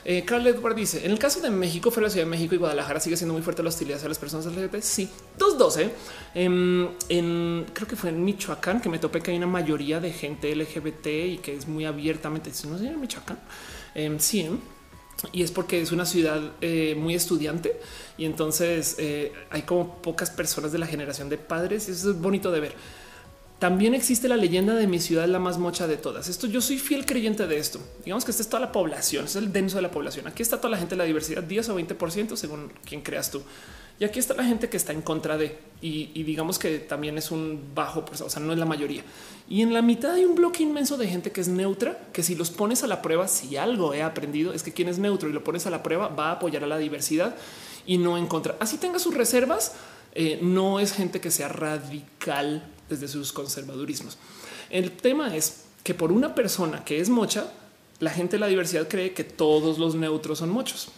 Eh, 0.04 0.22
Carl 0.26 0.46
Edward 0.46 0.74
dice 0.74 1.04
en 1.04 1.10
el 1.10 1.18
caso 1.18 1.40
de 1.40 1.50
México, 1.50 1.90
fue 1.90 2.02
la 2.02 2.10
Ciudad 2.10 2.26
de 2.26 2.30
México 2.30 2.54
y 2.54 2.58
Guadalajara 2.58 3.00
sigue 3.00 3.16
siendo 3.16 3.32
muy 3.32 3.42
fuerte 3.42 3.62
la 3.62 3.70
hostilidad 3.70 3.96
hacia 3.96 4.08
las 4.08 4.18
personas 4.18 4.46
LGBT. 4.46 4.82
Sí, 4.82 5.08
dos, 5.38 5.56
dos. 5.56 5.78
Eh. 5.78 5.90
Em, 6.34 6.88
en, 7.08 7.64
creo 7.72 7.88
que 7.88 7.96
fue 7.96 8.10
en 8.10 8.22
Michoacán 8.22 8.80
que 8.80 8.90
me 8.90 8.98
topé 8.98 9.20
que 9.20 9.30
hay 9.30 9.38
una 9.38 9.46
mayoría 9.46 10.00
de 10.00 10.12
gente 10.12 10.54
LGBT 10.54 11.06
y 11.06 11.38
que 11.38 11.56
es 11.56 11.66
muy 11.66 11.86
abiertamente. 11.86 12.50
No 12.68 12.78
sé 12.78 12.86
en 12.86 13.00
Michoacán. 13.00 13.38
Em, 13.94 14.18
sí, 14.18 14.40
¿eh? 14.40 14.50
y 15.32 15.42
es 15.42 15.50
porque 15.50 15.80
es 15.80 15.92
una 15.92 16.06
ciudad 16.06 16.52
eh, 16.60 16.94
muy 16.98 17.14
estudiante 17.14 17.80
y 18.18 18.24
entonces 18.24 18.96
eh, 18.98 19.32
hay 19.50 19.62
como 19.62 19.96
pocas 20.02 20.30
personas 20.30 20.72
de 20.72 20.78
la 20.78 20.86
generación 20.86 21.28
de 21.28 21.38
padres 21.38 21.88
y 21.88 21.92
eso 21.92 22.10
es 22.10 22.20
bonito 22.20 22.50
de 22.50 22.60
ver. 22.60 22.74
También 23.58 23.94
existe 23.94 24.28
la 24.28 24.36
leyenda 24.36 24.74
de 24.74 24.86
mi 24.86 24.98
ciudad, 24.98 25.26
la 25.26 25.38
más 25.38 25.58
mocha 25.58 25.86
de 25.86 25.96
todas. 25.96 26.28
Esto 26.28 26.46
yo 26.46 26.60
soy 26.60 26.78
fiel 26.78 27.06
creyente 27.06 27.46
de 27.46 27.56
esto. 27.56 27.80
Digamos 28.04 28.24
que 28.24 28.32
esta 28.32 28.42
es 28.42 28.48
toda 28.48 28.60
la 28.60 28.72
población, 28.72 29.24
es 29.24 29.36
el 29.36 29.52
denso 29.52 29.76
de 29.76 29.82
la 29.82 29.90
población. 29.90 30.26
Aquí 30.26 30.42
está 30.42 30.58
toda 30.58 30.70
la 30.70 30.76
gente 30.76 30.94
de 30.94 30.98
la 30.98 31.04
diversidad, 31.04 31.42
10 31.42 31.68
o 31.70 31.74
20 31.76 31.94
por 31.94 32.10
ciento 32.10 32.36
según 32.36 32.72
quien 32.84 33.00
creas 33.00 33.30
tú. 33.30 33.42
Y 33.98 34.04
aquí 34.04 34.18
está 34.18 34.34
la 34.34 34.44
gente 34.44 34.68
que 34.68 34.76
está 34.76 34.92
en 34.92 35.02
contra 35.02 35.38
de 35.38 35.56
y, 35.80 36.22
digamos 36.24 36.58
que 36.58 36.78
también 36.78 37.16
es 37.16 37.30
un 37.30 37.72
bajo, 37.74 38.04
o 38.10 38.30
sea, 38.30 38.42
no 38.42 38.52
es 38.52 38.58
la 38.58 38.64
mayoría. 38.64 39.02
Y 39.48 39.60
en 39.60 39.74
la 39.74 39.82
mitad 39.82 40.12
hay 40.12 40.24
un 40.24 40.34
bloque 40.34 40.62
inmenso 40.62 40.96
de 40.96 41.06
gente 41.06 41.30
que 41.30 41.40
es 41.40 41.48
neutra, 41.48 41.98
que 42.12 42.22
si 42.22 42.34
los 42.34 42.50
pones 42.50 42.82
a 42.82 42.86
la 42.86 43.02
prueba, 43.02 43.28
si 43.28 43.56
algo 43.56 43.92
he 43.92 44.02
aprendido 44.02 44.54
es 44.54 44.62
que 44.62 44.72
quien 44.72 44.88
es 44.88 44.98
neutro 44.98 45.28
y 45.28 45.32
lo 45.32 45.44
pones 45.44 45.66
a 45.66 45.70
la 45.70 45.82
prueba 45.82 46.08
va 46.08 46.28
a 46.28 46.32
apoyar 46.32 46.64
a 46.64 46.66
la 46.66 46.78
diversidad 46.78 47.36
y 47.86 47.98
no 47.98 48.16
en 48.16 48.26
contra. 48.26 48.56
Así 48.58 48.78
tenga 48.78 48.98
sus 48.98 49.14
reservas, 49.14 49.72
eh, 50.14 50.38
no 50.40 50.80
es 50.80 50.92
gente 50.92 51.20
que 51.20 51.30
sea 51.30 51.48
radical 51.48 52.66
desde 52.88 53.06
sus 53.06 53.32
conservadurismos. 53.32 54.16
El 54.70 54.92
tema 54.92 55.36
es 55.36 55.64
que 55.82 55.92
por 55.92 56.10
una 56.10 56.34
persona 56.34 56.82
que 56.82 57.00
es 57.00 57.10
mocha, 57.10 57.52
la 58.00 58.10
gente 58.10 58.36
de 58.36 58.40
la 58.40 58.46
diversidad 58.46 58.88
cree 58.88 59.12
que 59.12 59.24
todos 59.24 59.78
los 59.78 59.94
neutros 59.94 60.38
son 60.38 60.50
muchos 60.50 60.90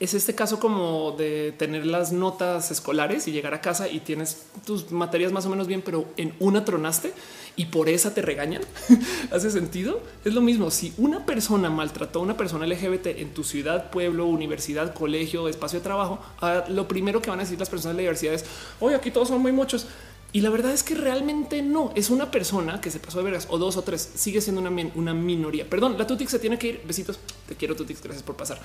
es 0.00 0.14
este 0.14 0.34
caso 0.34 0.58
como 0.58 1.12
de 1.12 1.52
tener 1.52 1.86
las 1.86 2.10
notas 2.10 2.70
escolares 2.70 3.28
y 3.28 3.32
llegar 3.32 3.54
a 3.54 3.60
casa 3.60 3.88
y 3.88 4.00
tienes 4.00 4.46
tus 4.64 4.90
materias 4.90 5.30
más 5.30 5.46
o 5.46 5.50
menos 5.50 5.68
bien, 5.68 5.80
pero 5.80 6.06
en 6.16 6.34
una 6.40 6.64
tronaste 6.64 7.12
y 7.54 7.66
por 7.66 7.88
esa 7.88 8.12
te 8.12 8.20
regañan. 8.20 8.62
¿Hace 9.30 9.50
sentido? 9.50 10.02
Es 10.24 10.34
lo 10.34 10.40
mismo. 10.40 10.70
Si 10.70 10.92
una 10.98 11.24
persona 11.24 11.70
maltrató 11.70 12.18
a 12.18 12.22
una 12.22 12.36
persona 12.36 12.66
LGBT 12.66 13.06
en 13.06 13.32
tu 13.32 13.44
ciudad, 13.44 13.90
pueblo, 13.90 14.26
universidad, 14.26 14.92
colegio, 14.92 15.48
espacio 15.48 15.78
de 15.78 15.84
trabajo, 15.84 16.18
ah, 16.40 16.64
lo 16.68 16.88
primero 16.88 17.22
que 17.22 17.30
van 17.30 17.38
a 17.38 17.44
decir 17.44 17.58
las 17.58 17.70
personas 17.70 17.96
de 17.96 18.02
la 18.02 18.08
diversidad 18.08 18.34
es, 18.34 18.44
oye, 18.80 18.96
aquí 18.96 19.10
todos 19.10 19.28
son 19.28 19.40
muy 19.40 19.52
muchos. 19.52 19.86
Y 20.32 20.40
la 20.40 20.50
verdad 20.50 20.72
es 20.72 20.82
que 20.82 20.94
realmente 20.94 21.62
no 21.62 21.92
es 21.94 22.10
una 22.10 22.30
persona 22.30 22.80
que 22.80 22.90
se 22.90 22.98
pasó 22.98 23.18
de 23.18 23.24
veras 23.24 23.46
o 23.48 23.58
dos 23.58 23.76
o 23.76 23.82
tres. 23.82 24.10
Sigue 24.16 24.40
siendo 24.40 24.60
una, 24.60 24.90
una 24.94 25.14
minoría. 25.14 25.68
Perdón, 25.68 25.96
la 25.96 26.06
Tutix 26.06 26.30
se 26.30 26.38
tiene 26.38 26.58
que 26.58 26.68
ir. 26.68 26.82
Besitos. 26.86 27.18
Te 27.48 27.54
quiero, 27.54 27.74
Tutix. 27.74 28.02
Gracias 28.02 28.22
por 28.22 28.36
pasar. 28.36 28.60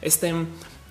Este, 0.00 0.34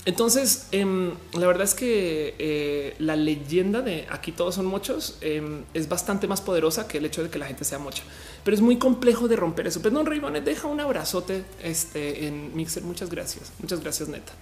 entonces, 0.06 0.67
em, 0.72 1.11
la 1.33 1.45
verdad 1.45 1.64
es 1.64 1.75
que 1.75 2.35
eh, 2.40 2.95
la 2.98 3.16
leyenda 3.16 3.82
de 3.82 4.08
aquí 4.09 4.32
todos 4.32 4.56
son 4.56 4.66
muchos 4.66 5.17
em, 5.22 5.64
es 5.75 5.88
bastante 5.90 6.27
más 6.27 6.41
poderosa 6.41 6.88
que 6.88 6.98
el 6.98 7.06
hecho 7.06 7.22
de 7.22 7.30
que 7.30 7.38
la 7.38 7.45
gente 7.45 7.66
sea 7.66 7.77
mucha, 7.77 8.01
pero 8.43 8.56
es 8.56 8.61
muy 8.61 8.77
complejo 8.77 9.27
de 9.27 9.35
romper 9.35 9.67
eso. 9.67 9.82
Perdón, 9.82 10.08
Rayvane, 10.08 10.41
deja 10.41 10.67
un 10.67 10.80
abrazote 10.80 11.43
este, 11.61 12.25
en 12.25 12.56
Mixer. 12.56 12.83
Muchas 12.83 13.11
gracias. 13.11 13.51
Muchas 13.59 13.80
gracias, 13.82 14.09
neta. 14.09 14.33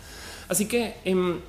Así 0.47 0.65
que 0.65 0.95
em, 1.03 1.41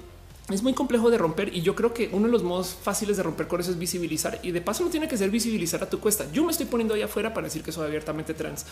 es 0.50 0.62
muy 0.62 0.74
complejo 0.74 1.10
de 1.10 1.18
romper 1.18 1.54
y 1.54 1.62
yo 1.62 1.74
creo 1.74 1.94
que 1.94 2.08
uno 2.12 2.26
de 2.26 2.32
los 2.32 2.42
modos 2.42 2.76
fáciles 2.80 3.16
de 3.16 3.22
romper 3.22 3.46
con 3.46 3.60
eso 3.60 3.70
es 3.70 3.78
visibilizar 3.78 4.38
y 4.42 4.50
de 4.50 4.60
paso 4.60 4.84
no 4.84 4.90
tiene 4.90 5.08
que 5.08 5.16
ser 5.16 5.30
visibilizar 5.30 5.82
a 5.82 5.88
tu 5.88 6.00
cuesta. 6.00 6.26
Yo 6.32 6.44
me 6.44 6.52
estoy 6.52 6.66
poniendo 6.66 6.94
ahí 6.94 7.02
afuera 7.02 7.32
para 7.32 7.46
decir 7.46 7.62
que 7.62 7.72
soy 7.72 7.86
abiertamente 7.86 8.34
trans. 8.34 8.66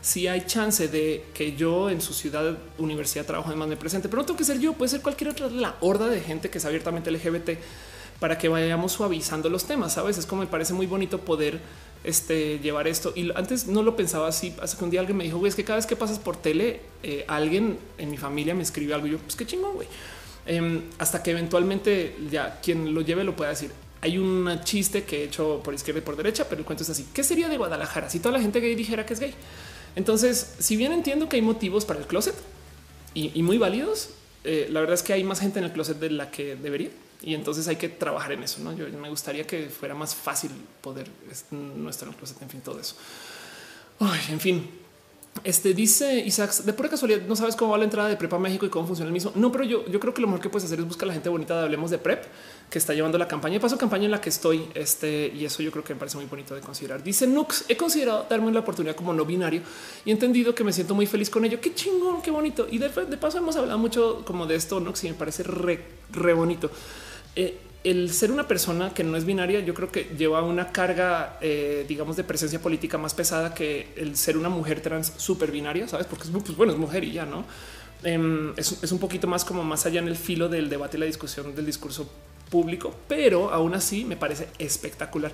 Si 0.00 0.26
hay 0.26 0.46
chance 0.46 0.88
de 0.88 1.24
que 1.34 1.56
yo 1.56 1.90
en 1.90 2.00
su 2.00 2.14
ciudad, 2.14 2.56
universidad, 2.78 3.24
trabajo 3.24 3.48
además 3.48 3.68
me 3.68 3.76
presente, 3.76 4.08
pero 4.08 4.22
no 4.22 4.26
tengo 4.26 4.38
que 4.38 4.44
ser 4.44 4.58
yo, 4.58 4.74
puede 4.74 4.90
ser 4.90 5.02
cualquier 5.02 5.30
otra 5.30 5.48
la 5.48 5.76
horda 5.80 6.08
de 6.08 6.20
gente 6.20 6.50
que 6.50 6.58
es 6.58 6.64
abiertamente 6.64 7.10
LGBT 7.10 7.50
para 8.20 8.38
que 8.38 8.48
vayamos 8.48 8.92
suavizando 8.92 9.48
los 9.48 9.64
temas. 9.64 9.94
Sabes, 9.94 10.18
es 10.18 10.26
como 10.26 10.42
me 10.42 10.48
parece 10.48 10.72
muy 10.72 10.86
bonito 10.86 11.20
poder 11.20 11.60
este, 12.04 12.58
llevar 12.60 12.86
esto. 12.86 13.12
Y 13.16 13.30
antes 13.34 13.66
no 13.66 13.82
lo 13.82 13.96
pensaba 13.96 14.28
así. 14.28 14.54
Hace 14.62 14.76
que 14.76 14.84
un 14.84 14.90
día 14.90 15.00
alguien 15.00 15.16
me 15.16 15.24
dijo, 15.24 15.38
güey, 15.38 15.48
es 15.48 15.54
que 15.54 15.64
cada 15.64 15.76
vez 15.76 15.86
que 15.86 15.96
pasas 15.96 16.18
por 16.18 16.36
tele, 16.36 16.80
eh, 17.02 17.24
alguien 17.28 17.78
en 17.98 18.10
mi 18.10 18.16
familia 18.16 18.54
me 18.54 18.62
escribe 18.62 18.94
algo. 18.94 19.06
Y 19.06 19.10
yo, 19.12 19.18
pues 19.18 19.36
qué 19.36 19.46
chingón, 19.46 19.74
güey. 19.74 19.88
Em, 20.46 20.82
hasta 20.98 21.22
que 21.22 21.30
eventualmente 21.30 22.16
ya 22.30 22.60
quien 22.60 22.94
lo 22.94 23.00
lleve 23.00 23.24
lo 23.24 23.34
pueda 23.34 23.50
decir. 23.50 23.70
Hay 24.02 24.18
un 24.18 24.60
chiste 24.64 25.04
que 25.04 25.22
he 25.22 25.24
hecho 25.24 25.62
por 25.64 25.72
izquierda 25.72 26.00
y 26.00 26.02
por 26.02 26.16
derecha, 26.16 26.46
pero 26.48 26.60
el 26.60 26.66
cuento 26.66 26.82
es 26.82 26.90
así. 26.90 27.08
¿Qué 27.14 27.24
sería 27.24 27.48
de 27.48 27.56
Guadalajara 27.56 28.10
si 28.10 28.18
toda 28.18 28.32
la 28.32 28.40
gente 28.40 28.60
gay 28.60 28.74
dijera 28.74 29.06
que 29.06 29.14
es 29.14 29.20
gay? 29.20 29.34
Entonces, 29.96 30.56
si 30.58 30.76
bien 30.76 30.92
entiendo 30.92 31.28
que 31.28 31.36
hay 31.36 31.42
motivos 31.42 31.86
para 31.86 32.00
el 32.00 32.06
closet 32.06 32.34
y, 33.14 33.42
muy 33.42 33.56
válidos, 33.56 34.10
eh, 34.42 34.66
la 34.70 34.80
verdad 34.80 34.94
es 34.94 35.02
que 35.02 35.14
hay 35.14 35.24
más 35.24 35.40
gente 35.40 35.60
en 35.60 35.64
el 35.64 35.72
closet 35.72 35.98
de 35.98 36.10
la 36.10 36.30
que 36.30 36.56
debería. 36.56 36.90
Y 37.22 37.34
entonces 37.34 37.66
hay 37.68 37.76
que 37.76 37.88
trabajar 37.88 38.32
en 38.32 38.42
eso. 38.42 38.60
¿no? 38.60 38.76
Yo 38.76 38.86
me 38.98 39.08
gustaría 39.08 39.46
que 39.46 39.70
fuera 39.70 39.94
más 39.94 40.14
fácil 40.14 40.50
poder 40.82 41.08
no 41.50 41.88
estar 41.88 42.06
en 42.06 42.12
el 42.12 42.18
closet, 42.18 42.42
en 42.42 42.50
fin, 42.50 42.60
todo 42.60 42.78
eso. 42.78 42.96
En 44.28 44.40
fin, 44.40 44.68
este 45.42 45.74
dice 45.74 46.20
Isaac, 46.20 46.54
de 46.62 46.72
pura 46.72 46.88
casualidad, 46.88 47.22
no 47.26 47.34
sabes 47.34 47.56
cómo 47.56 47.72
va 47.72 47.78
la 47.78 47.84
entrada 47.84 48.08
de 48.08 48.16
Prep 48.16 48.32
a 48.32 48.38
México 48.38 48.64
y 48.66 48.68
cómo 48.68 48.86
funciona 48.86 49.08
el 49.08 49.12
mismo. 49.12 49.32
No, 49.34 49.50
pero 49.50 49.64
yo, 49.64 49.84
yo 49.86 49.98
creo 49.98 50.14
que 50.14 50.20
lo 50.20 50.28
mejor 50.28 50.40
que 50.40 50.48
puedes 50.48 50.64
hacer 50.64 50.78
es 50.78 50.86
buscar 50.86 51.06
a 51.06 51.08
la 51.08 51.14
gente 51.14 51.28
bonita 51.28 51.58
de 51.58 51.64
Hablemos 51.64 51.90
de 51.90 51.98
Prep 51.98 52.24
que 52.70 52.78
está 52.78 52.94
llevando 52.94 53.18
la 53.18 53.26
campaña. 53.26 53.58
Paso 53.58 53.76
campaña 53.76 54.04
en 54.04 54.12
la 54.12 54.20
que 54.20 54.28
estoy. 54.28 54.68
Este 54.74 55.32
y 55.34 55.44
eso 55.44 55.62
yo 55.62 55.70
creo 55.72 55.82
que 55.82 55.92
me 55.92 55.98
parece 55.98 56.16
muy 56.16 56.26
bonito 56.26 56.54
de 56.54 56.60
considerar. 56.60 57.02
Dice 57.02 57.26
Nux, 57.26 57.64
he 57.68 57.76
considerado 57.76 58.26
darme 58.30 58.52
la 58.52 58.60
oportunidad 58.60 58.94
como 58.94 59.12
no 59.12 59.24
binario 59.24 59.62
y 60.04 60.10
he 60.10 60.12
entendido 60.12 60.54
que 60.54 60.62
me 60.62 60.72
siento 60.72 60.94
muy 60.94 61.06
feliz 61.06 61.28
con 61.30 61.44
ello. 61.44 61.60
Qué 61.60 61.74
chingón, 61.74 62.22
qué 62.22 62.30
bonito. 62.30 62.66
Y 62.70 62.78
de, 62.78 62.88
paso 62.88 63.38
hemos 63.38 63.56
hablado 63.56 63.78
mucho 63.78 64.22
como 64.24 64.46
de 64.46 64.54
esto, 64.54 64.78
Nux, 64.80 65.02
y 65.04 65.08
me 65.08 65.14
parece 65.14 65.42
re, 65.42 65.84
re 66.12 66.32
bonito. 66.32 66.70
Eh, 67.36 67.58
el 67.84 68.10
ser 68.12 68.32
una 68.32 68.48
persona 68.48 68.94
que 68.94 69.04
no 69.04 69.16
es 69.16 69.26
binaria, 69.26 69.60
yo 69.60 69.74
creo 69.74 69.92
que 69.92 70.04
lleva 70.16 70.42
una 70.42 70.72
carga, 70.72 71.38
eh, 71.42 71.84
digamos, 71.86 72.16
de 72.16 72.24
presencia 72.24 72.60
política 72.60 72.96
más 72.96 73.12
pesada 73.12 73.54
que 73.54 73.88
el 73.96 74.16
ser 74.16 74.38
una 74.38 74.48
mujer 74.48 74.80
trans 74.80 75.12
súper 75.18 75.52
binaria, 75.52 75.86
sabes? 75.86 76.06
Porque 76.06 76.24
es 76.24 76.30
pues, 76.30 76.56
bueno, 76.56 76.72
es 76.72 76.78
mujer 76.78 77.04
y 77.04 77.12
ya 77.12 77.26
no 77.26 77.44
em, 78.02 78.54
es, 78.56 78.82
es, 78.82 78.90
un 78.90 78.98
poquito 78.98 79.26
más 79.26 79.44
como 79.44 79.62
más 79.64 79.84
allá 79.84 80.00
en 80.00 80.08
el 80.08 80.16
filo 80.16 80.48
del 80.48 80.70
debate 80.70 80.96
y 80.96 81.00
la 81.00 81.06
discusión 81.06 81.54
del 81.54 81.66
discurso 81.66 82.10
público, 82.50 82.94
pero 83.06 83.50
aún 83.50 83.74
así 83.74 84.04
me 84.04 84.16
parece 84.16 84.48
espectacular 84.58 85.32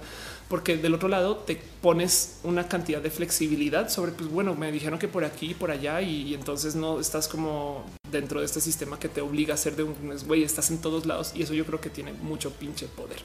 porque 0.51 0.77
del 0.77 0.95
otro 0.95 1.09
lado 1.09 1.37
te 1.37 1.63
pones 1.81 2.41
una 2.43 2.67
cantidad 2.67 3.01
de 3.01 3.09
flexibilidad 3.09 3.89
sobre, 3.89 4.11
pues 4.11 4.29
bueno, 4.29 4.57
me 4.57 4.73
dijeron 4.73 4.99
que 4.99 5.07
por 5.07 5.25
aquí 5.25 5.53
y 5.53 5.55
por 5.55 5.71
allá 5.71 6.03
y, 6.03 6.35
entonces 6.35 6.75
no 6.75 6.99
estás 6.99 7.29
como 7.29 7.87
dentro 8.11 8.41
de 8.41 8.47
este 8.47 8.61
sistema 8.61 8.99
que 8.99 9.09
te 9.09 9.21
obliga 9.21 9.55
a 9.55 9.57
ser 9.57 9.77
de 9.77 9.85
un 9.85 9.95
güey, 10.27 10.43
estás 10.43 10.73
en 10.73 10.79
todos 10.79 11.07
lados 11.07 11.31
y 11.37 11.43
eso 11.43 11.55
yo 11.55 11.65
creo 11.65 11.81
que 11.81 11.89
tiene 11.89 12.13
mucho 12.15 12.51
pinche 12.51 12.87
poder. 12.87 13.19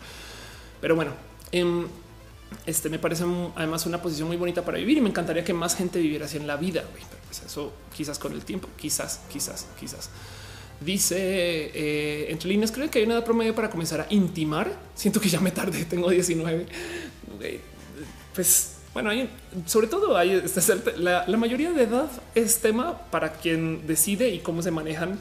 Pero 0.80 0.96
bueno, 0.96 1.14
em, 1.52 1.88
este 2.68 2.90
me 2.90 3.00
parece 3.00 3.24
además 3.56 3.88
una 3.88 4.04
posición 4.04 4.28
muy 4.28 4.38
bonita 4.38 4.64
para 4.64 4.78
vivir 4.78 5.00
y 5.00 5.02
me 5.02 5.10
encantaría 5.10 5.44
que 5.44 5.54
más 5.54 5.76
gente 5.76 5.98
viviera 6.00 6.28
así 6.28 6.38
en 6.38 6.46
la 6.46 6.58
vida. 6.58 6.84
Pero 6.94 7.08
pues 7.26 7.42
eso 7.42 7.74
quizás 7.98 8.20
con 8.20 8.34
el 8.34 8.46
tiempo, 8.46 8.70
quizás, 8.78 9.22
quizás, 9.32 9.66
quizás. 9.80 10.12
Dice 10.80 11.18
eh, 11.18 12.28
entre 12.30 12.50
líneas, 12.50 12.72
creo 12.72 12.92
que 12.92 13.00
hay 13.00 13.06
una 13.06 13.16
edad 13.16 13.24
promedio 13.24 13.56
para 13.56 13.70
comenzar 13.70 14.02
a 14.02 14.08
intimar. 14.10 14.78
Siento 14.94 15.22
que 15.22 15.30
ya 15.30 15.40
me 15.40 15.52
tardé, 15.52 15.86
tengo 15.86 16.10
19. 16.10 16.66
Pues 18.34 18.76
bueno, 18.94 19.12
sobre 19.66 19.88
todo 19.88 20.18
hay 20.18 20.42
la, 20.98 21.26
la, 21.28 21.38
mayoría 21.38 21.72
de 21.72 21.84
edad 21.84 22.10
es 22.34 22.60
tema 22.60 22.98
para 23.12 23.34
quien 23.34 23.86
decide 23.88 24.30
y 24.30 24.40
cómo 24.40 24.62
se 24.62 24.72
manejan 24.72 25.20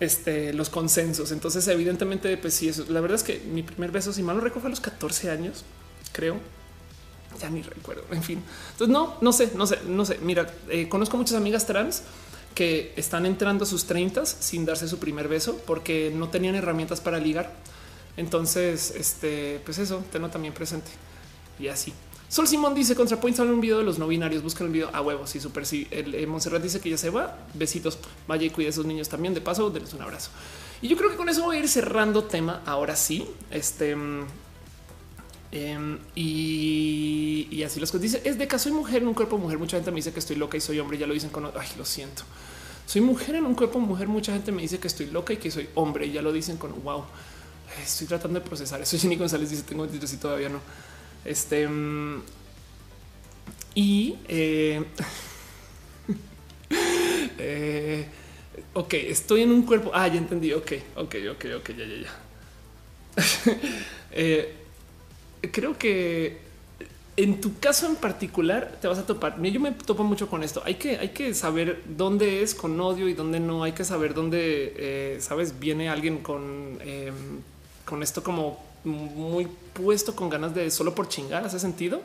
este, 0.00 0.52
los 0.52 0.68
consensos. 0.68 1.32
Entonces, 1.32 1.66
evidentemente, 1.68 2.36
pues 2.36 2.54
sí, 2.54 2.70
la 2.88 3.00
verdad 3.00 3.16
es 3.16 3.22
que 3.22 3.38
mi 3.38 3.62
primer 3.62 3.90
beso, 3.90 4.12
si 4.12 4.22
mal 4.22 4.36
no 4.36 4.42
recuerdo, 4.42 4.66
a 4.66 4.70
los 4.70 4.80
14 4.80 5.30
años, 5.30 5.64
creo. 6.12 6.36
Ya 7.40 7.50
ni 7.50 7.62
recuerdo. 7.62 8.04
En 8.10 8.22
fin, 8.22 8.42
entonces 8.72 8.92
no, 8.92 9.16
no 9.20 9.32
sé, 9.32 9.52
no 9.54 9.66
sé, 9.66 9.78
no 9.86 10.04
sé. 10.04 10.18
Mira, 10.22 10.52
eh, 10.68 10.88
conozco 10.88 11.16
muchas 11.16 11.36
amigas 11.36 11.66
trans 11.66 12.02
que 12.54 12.94
están 12.96 13.26
entrando 13.26 13.64
a 13.64 13.66
sus 13.66 13.84
30 13.84 14.24
sin 14.24 14.64
darse 14.64 14.88
su 14.88 14.98
primer 14.98 15.28
beso 15.28 15.60
porque 15.66 16.10
no 16.14 16.30
tenían 16.30 16.54
herramientas 16.54 17.00
para 17.00 17.18
ligar. 17.18 17.52
Entonces, 18.16 18.92
este, 18.96 19.60
pues 19.64 19.78
eso, 19.78 20.02
tengo 20.10 20.28
también 20.28 20.54
presente. 20.54 20.90
Y 21.58 21.68
así. 21.68 21.92
Sol 22.28 22.48
Simón 22.48 22.74
dice 22.74 22.96
ContraPoint 22.96 23.36
sale 23.36 23.52
un 23.52 23.60
video 23.60 23.78
de 23.78 23.84
los 23.84 23.98
no 23.98 24.08
binarios. 24.08 24.42
Buscan 24.42 24.66
el 24.66 24.72
video 24.72 24.90
a 24.92 25.00
huevos. 25.00 25.30
Sí, 25.30 25.40
súper. 25.40 25.64
Sí, 25.64 25.86
el, 25.90 26.14
eh, 26.14 26.26
Monserrat 26.26 26.62
dice 26.62 26.80
que 26.80 26.90
ya 26.90 26.98
se 26.98 27.10
va. 27.10 27.38
Besitos. 27.54 27.98
Vaya 28.26 28.46
y 28.46 28.50
cuide 28.50 28.68
a 28.68 28.70
esos 28.70 28.84
niños 28.84 29.08
también. 29.08 29.32
De 29.32 29.40
paso, 29.40 29.70
denles 29.70 29.94
un 29.94 30.02
abrazo. 30.02 30.30
Y 30.82 30.88
yo 30.88 30.96
creo 30.96 31.10
que 31.10 31.16
con 31.16 31.28
eso 31.28 31.44
voy 31.44 31.56
a 31.56 31.60
ir 31.60 31.68
cerrando 31.68 32.24
tema. 32.24 32.62
Ahora 32.66 32.96
sí, 32.96 33.26
este 33.50 33.96
em, 35.52 35.98
y, 36.14 37.62
así 37.62 37.80
los 37.80 37.90
que 37.90 37.98
dice 37.98 38.20
es 38.24 38.36
de 38.36 38.46
que 38.46 38.58
soy 38.58 38.72
mujer 38.72 39.02
en 39.02 39.08
un 39.08 39.14
cuerpo 39.14 39.38
mujer. 39.38 39.58
Mucha 39.58 39.76
gente 39.76 39.90
me 39.90 39.96
dice 39.96 40.12
que 40.12 40.18
estoy 40.18 40.36
loca 40.36 40.56
y 40.56 40.60
soy 40.60 40.80
hombre. 40.80 40.98
Ya 40.98 41.06
lo 41.06 41.14
dicen 41.14 41.30
con 41.30 41.46
ay, 41.46 41.68
lo 41.78 41.84
siento. 41.84 42.24
Soy 42.86 43.00
mujer 43.00 43.36
en 43.36 43.46
un 43.46 43.54
cuerpo 43.54 43.78
mujer. 43.78 44.08
Mucha 44.08 44.32
gente 44.32 44.50
me 44.50 44.62
dice 44.62 44.78
que 44.78 44.88
estoy 44.88 45.06
loca 45.06 45.32
y 45.32 45.36
que 45.36 45.50
soy 45.50 45.68
hombre. 45.76 46.10
Ya 46.10 46.22
lo 46.22 46.32
dicen 46.32 46.56
con 46.56 46.82
wow. 46.82 47.04
Estoy 47.82 48.06
tratando 48.06 48.40
de 48.40 48.46
procesar 48.46 48.80
eso. 48.80 48.98
Jenny 48.98 49.16
González 49.16 49.50
dice 49.50 49.62
tengo 49.62 49.82
23 49.82 50.12
y 50.12 50.16
todavía 50.16 50.48
no. 50.48 50.60
Este 51.24 51.66
mm, 51.66 52.22
y 53.74 54.16
eh, 54.28 54.84
eh, 57.38 58.06
ok, 58.74 58.94
estoy 58.94 59.42
en 59.42 59.50
un 59.50 59.62
cuerpo. 59.62 59.90
Ah, 59.92 60.08
ya 60.08 60.18
entendí. 60.18 60.52
Ok, 60.52 60.72
ok, 60.96 61.14
ok, 61.32 61.44
ok, 61.58 61.70
ya, 61.70 61.84
ya, 61.84 61.96
ya. 62.02 62.10
eh, 64.12 64.54
creo 65.52 65.76
que 65.78 66.46
en 67.16 67.40
tu 67.40 67.58
caso 67.58 67.86
en 67.86 67.96
particular 67.96 68.78
te 68.80 68.88
vas 68.88 68.98
a 68.98 69.06
topar. 69.06 69.40
Yo 69.42 69.60
me 69.60 69.72
topo 69.72 70.04
mucho 70.04 70.28
con 70.28 70.42
esto. 70.42 70.62
Hay 70.64 70.74
que, 70.74 70.98
hay 70.98 71.10
que 71.10 71.32
saber 71.34 71.82
dónde 71.86 72.42
es 72.42 72.54
con 72.54 72.78
odio 72.80 73.08
y 73.08 73.14
dónde 73.14 73.40
no. 73.40 73.62
Hay 73.62 73.72
que 73.72 73.84
saber 73.84 74.14
dónde, 74.14 74.74
eh, 74.76 75.18
sabes, 75.20 75.58
viene 75.58 75.88
alguien 75.88 76.18
con, 76.18 76.78
em, 76.82 77.40
con 77.86 78.02
esto 78.02 78.22
como 78.22 78.62
muy 78.84 79.48
puesto 79.72 80.14
con 80.14 80.28
ganas 80.28 80.54
de 80.54 80.70
solo 80.70 80.94
por 80.94 81.08
chingar, 81.08 81.44
hace 81.44 81.58
sentido. 81.58 82.02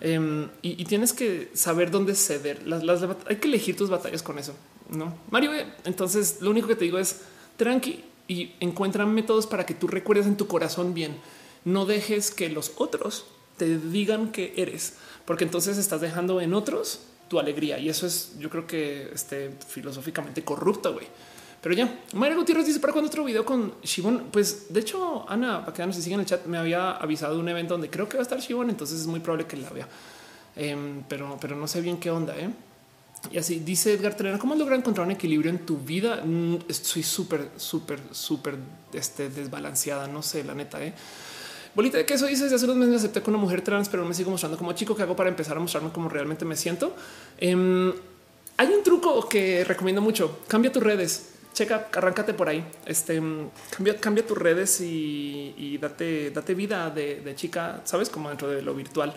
Em, 0.00 0.48
y, 0.62 0.84
tienes 0.84 1.12
que 1.12 1.50
saber 1.54 1.92
dónde 1.92 2.16
ceder. 2.16 2.66
Las, 2.66 2.82
hay 3.28 3.36
que 3.36 3.46
elegir 3.46 3.76
tus 3.76 3.88
batallas 3.88 4.22
con 4.22 4.38
eso. 4.38 4.52
No, 4.90 5.16
Mario. 5.30 5.54
Eh, 5.54 5.66
entonces, 5.84 6.38
lo 6.40 6.50
único 6.50 6.66
que 6.66 6.74
te 6.74 6.84
digo 6.84 6.98
es 6.98 7.20
tranqui 7.56 8.02
y 8.26 8.52
encuentra 8.58 9.06
métodos 9.06 9.46
para 9.46 9.64
que 9.64 9.74
tú 9.74 9.86
recuerdes 9.86 10.26
en 10.26 10.36
tu 10.36 10.48
corazón 10.48 10.92
bien. 10.92 11.16
No 11.64 11.86
dejes 11.86 12.32
que 12.32 12.48
los 12.48 12.72
otros 12.76 13.26
te 13.56 13.78
digan 13.78 14.32
que 14.32 14.54
eres, 14.56 14.94
porque 15.24 15.44
entonces 15.44 15.78
estás 15.78 16.00
dejando 16.00 16.40
en 16.40 16.54
otros 16.54 17.00
tu 17.28 17.38
alegría 17.38 17.78
y 17.78 17.88
eso 17.88 18.06
es, 18.06 18.32
yo 18.38 18.50
creo 18.50 18.66
que 18.66 19.10
este 19.14 19.52
filosóficamente 19.68 20.42
corrupto, 20.42 20.92
güey. 20.92 21.06
Pero 21.62 21.76
ya, 21.76 22.00
Mayra 22.14 22.34
Gutiérrez 22.34 22.66
dice 22.66 22.80
para 22.80 22.92
cuando 22.92 23.08
otro 23.08 23.24
video 23.24 23.44
con 23.44 23.74
Shibon. 23.84 24.24
Pues 24.32 24.72
de 24.72 24.80
hecho, 24.80 25.24
Ana, 25.28 25.60
para 25.60 25.72
que 25.72 25.86
no 25.86 25.92
se 25.92 26.02
sigan 26.02 26.18
el 26.18 26.26
chat, 26.26 26.44
me 26.46 26.58
había 26.58 26.90
avisado 26.90 27.34
de 27.34 27.40
un 27.40 27.48
evento 27.48 27.74
donde 27.74 27.88
creo 27.88 28.08
que 28.08 28.16
va 28.16 28.22
a 28.22 28.24
estar 28.24 28.40
Shibon, 28.40 28.68
entonces 28.68 29.00
es 29.00 29.06
muy 29.06 29.20
probable 29.20 29.46
que 29.46 29.56
la 29.56 29.70
vea, 29.70 29.86
em, 30.56 31.04
pero, 31.08 31.38
pero 31.40 31.54
no 31.54 31.68
sé 31.68 31.80
bien 31.80 31.98
qué 31.98 32.10
onda. 32.10 32.36
¿eh? 32.36 32.50
Y 33.30 33.38
así 33.38 33.60
dice 33.60 33.92
Edgar 33.92 34.16
Terena, 34.16 34.38
¿cómo 34.38 34.56
lograr 34.56 34.78
encontrar 34.78 35.06
un 35.06 35.12
equilibrio 35.12 35.50
en 35.50 35.60
tu 35.60 35.78
vida? 35.78 36.22
Mm, 36.24 36.56
estoy 36.68 37.04
súper, 37.04 37.50
súper, 37.56 38.00
súper 38.10 38.56
este, 38.92 39.28
desbalanceada. 39.28 40.08
No 40.08 40.22
sé, 40.22 40.42
la 40.42 40.54
neta. 40.54 40.84
¿eh? 40.84 40.92
Bolita 41.76 41.96
de 41.96 42.04
queso 42.04 42.26
dice, 42.26 42.46
hace 42.46 42.64
unos 42.64 42.76
meses 42.76 42.90
me 42.90 42.96
acepté 42.96 43.22
con 43.22 43.34
una 43.34 43.42
mujer 43.42 43.62
trans, 43.62 43.88
pero 43.88 44.04
me 44.04 44.14
sigo 44.14 44.32
mostrando 44.32 44.58
como 44.58 44.72
chico 44.72 44.96
que 44.96 45.04
hago 45.04 45.14
para 45.14 45.30
empezar 45.30 45.56
a 45.56 45.60
mostrarme 45.60 45.90
cómo 45.92 46.08
realmente 46.08 46.44
me 46.44 46.56
siento. 46.56 46.96
Em, 47.38 47.92
hay 48.56 48.66
un 48.66 48.82
truco 48.82 49.28
que 49.28 49.62
recomiendo 49.64 50.02
mucho. 50.02 50.40
Cambia 50.48 50.72
tus 50.72 50.82
redes. 50.82 51.31
Checa, 51.52 51.88
arráncate 51.92 52.32
por 52.34 52.48
ahí. 52.48 52.64
Este 52.86 53.20
cambia, 53.70 54.00
cambia 54.00 54.26
tus 54.26 54.38
redes 54.38 54.80
y, 54.80 55.78
date, 55.78 56.30
date 56.30 56.54
vida 56.54 56.90
de, 56.90 57.32
chica, 57.34 57.82
sabes, 57.84 58.08
como 58.08 58.28
dentro 58.28 58.48
de 58.48 58.62
lo 58.62 58.74
virtual. 58.74 59.14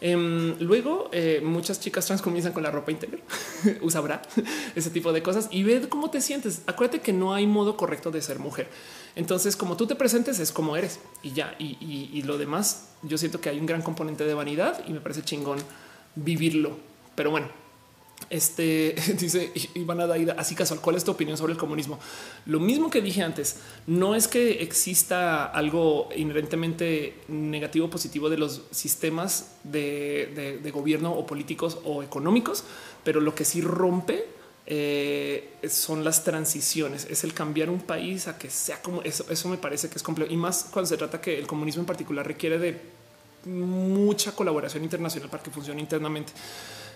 Em, 0.00 0.58
luego, 0.60 1.08
eh, 1.12 1.40
muchas 1.42 1.80
chicas 1.80 2.04
trans 2.04 2.20
comienzan 2.20 2.52
con 2.52 2.62
la 2.62 2.70
ropa 2.70 2.90
interior, 2.90 3.20
usa 3.80 4.02
ese 4.74 4.90
tipo 4.90 5.12
de 5.12 5.22
cosas 5.22 5.48
y 5.50 5.62
ve 5.62 5.88
cómo 5.88 6.10
te 6.10 6.20
sientes. 6.20 6.62
Acuérdate 6.66 7.00
que 7.00 7.12
no 7.12 7.32
hay 7.32 7.46
modo 7.46 7.76
correcto 7.76 8.10
de 8.10 8.20
ser 8.20 8.38
mujer. 8.38 8.68
Entonces, 9.16 9.56
como 9.56 9.76
tú 9.76 9.86
te 9.86 9.94
presentes, 9.94 10.40
es 10.40 10.52
como 10.52 10.76
eres 10.76 11.00
y 11.22 11.32
ya. 11.32 11.54
Y, 11.58 12.22
lo 12.22 12.38
demás, 12.38 12.88
yo 13.02 13.18
siento 13.18 13.40
que 13.40 13.48
hay 13.48 13.58
un 13.58 13.66
gran 13.66 13.82
componente 13.82 14.24
de 14.24 14.34
vanidad 14.34 14.82
y 14.86 14.92
me 14.92 15.00
parece 15.00 15.22
chingón 15.22 15.58
vivirlo. 16.16 16.76
Pero 17.14 17.30
bueno, 17.30 17.48
este 18.34 18.94
dice 19.18 19.52
Ivana 19.74 20.06
Daida, 20.06 20.34
así 20.38 20.54
casual. 20.54 20.80
¿Cuál 20.80 20.96
es 20.96 21.04
tu 21.04 21.10
opinión 21.10 21.36
sobre 21.36 21.52
el 21.52 21.58
comunismo? 21.58 21.98
Lo 22.46 22.60
mismo 22.60 22.90
que 22.90 23.00
dije 23.00 23.22
antes, 23.22 23.56
no 23.86 24.14
es 24.14 24.28
que 24.28 24.62
exista 24.62 25.44
algo 25.46 26.08
inherentemente 26.16 27.14
negativo 27.28 27.86
o 27.86 27.90
positivo 27.90 28.28
de 28.28 28.38
los 28.38 28.62
sistemas 28.70 29.56
de 29.64 30.70
gobierno 30.72 31.12
o 31.12 31.26
políticos 31.26 31.78
o 31.84 32.02
económicos, 32.02 32.64
pero 33.04 33.20
lo 33.20 33.34
que 33.34 33.44
sí 33.44 33.60
rompe 33.60 34.34
eh, 34.66 35.58
son 35.68 36.04
las 36.04 36.24
transiciones, 36.24 37.06
es 37.10 37.22
el 37.24 37.34
cambiar 37.34 37.68
un 37.68 37.80
país 37.80 38.28
a 38.28 38.38
que 38.38 38.48
sea 38.48 38.80
como 38.80 39.02
eso. 39.02 39.26
Eso 39.28 39.48
me 39.48 39.58
parece 39.58 39.88
que 39.88 39.96
es 39.96 40.02
complejo 40.02 40.32
y 40.32 40.36
más 40.36 40.68
cuando 40.72 40.88
se 40.88 40.96
trata 40.96 41.20
que 41.20 41.38
el 41.38 41.46
comunismo 41.46 41.80
en 41.80 41.86
particular 41.86 42.26
requiere 42.26 42.58
de 42.58 42.80
mucha 43.46 44.32
colaboración 44.32 44.82
internacional 44.82 45.28
para 45.28 45.42
que 45.42 45.50
funcione 45.50 45.80
internamente. 45.80 46.32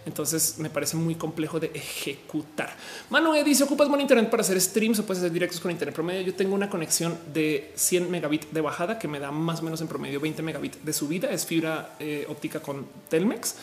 Entonces 0.08 0.56
me 0.58 0.70
parece 0.70 0.96
muy 0.96 1.14
complejo 1.14 1.60
de 1.60 1.70
ejecutar. 1.74 2.74
Manuel 3.10 3.44
dice 3.44 3.64
ocupas 3.64 3.88
buen 3.88 4.00
internet 4.00 4.30
para 4.30 4.40
hacer 4.40 4.60
streams 4.60 4.98
o 4.98 5.06
puedes 5.06 5.22
hacer 5.22 5.32
directos 5.32 5.60
con 5.60 5.70
internet 5.70 5.94
promedio. 5.94 6.22
Yo 6.22 6.34
tengo 6.34 6.54
una 6.54 6.70
conexión 6.70 7.16
de 7.32 7.72
100 7.76 8.10
megabits 8.10 8.52
de 8.52 8.60
bajada 8.62 8.98
que 8.98 9.06
me 9.06 9.20
da 9.20 9.30
más 9.30 9.60
o 9.60 9.64
menos 9.64 9.80
en 9.82 9.88
promedio 9.88 10.18
20 10.18 10.42
megabits 10.42 10.84
de 10.84 10.92
subida. 10.94 11.30
Es 11.30 11.44
fibra 11.44 11.94
eh, 12.00 12.26
óptica 12.28 12.60
con 12.60 12.86
Telmex 13.10 13.54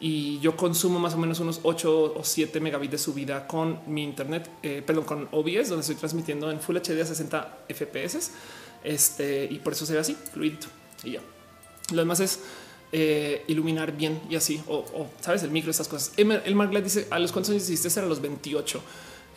y 0.00 0.40
yo 0.40 0.56
consumo 0.56 0.98
más 0.98 1.12
o 1.12 1.18
menos 1.18 1.38
unos 1.40 1.60
8 1.62 2.14
o 2.16 2.24
7 2.24 2.58
megabits 2.60 2.92
de 2.92 2.98
subida 2.98 3.46
con 3.46 3.80
mi 3.86 4.02
internet, 4.02 4.50
eh, 4.62 4.82
perdón, 4.84 5.04
con 5.04 5.28
OBS, 5.30 5.68
donde 5.68 5.82
estoy 5.82 5.96
transmitiendo 5.96 6.50
en 6.50 6.60
Full 6.60 6.78
HD 6.78 7.02
a 7.02 7.06
60 7.06 7.58
FPS. 7.68 8.30
Este 8.82 9.46
y 9.50 9.58
por 9.58 9.74
eso 9.74 9.84
se 9.84 9.92
ve 9.92 9.98
así 9.98 10.16
fluido 10.32 10.56
y 11.04 11.12
ya. 11.12 11.20
Lo 11.92 11.98
demás 12.00 12.20
es 12.20 12.40
eh, 12.92 13.44
iluminar 13.46 13.96
bien 13.96 14.20
y 14.28 14.36
así, 14.36 14.62
o, 14.68 15.06
sabes, 15.20 15.42
el 15.42 15.50
micro, 15.50 15.70
estas 15.70 15.88
cosas. 15.88 16.12
El 16.16 16.54
Marglet 16.54 16.84
dice 16.84 17.06
a 17.10 17.18
los 17.18 17.32
cuántos 17.32 17.50
años 17.50 17.68
hiciste 17.68 18.00
a 18.00 18.04
los 18.04 18.20
28. 18.20 18.82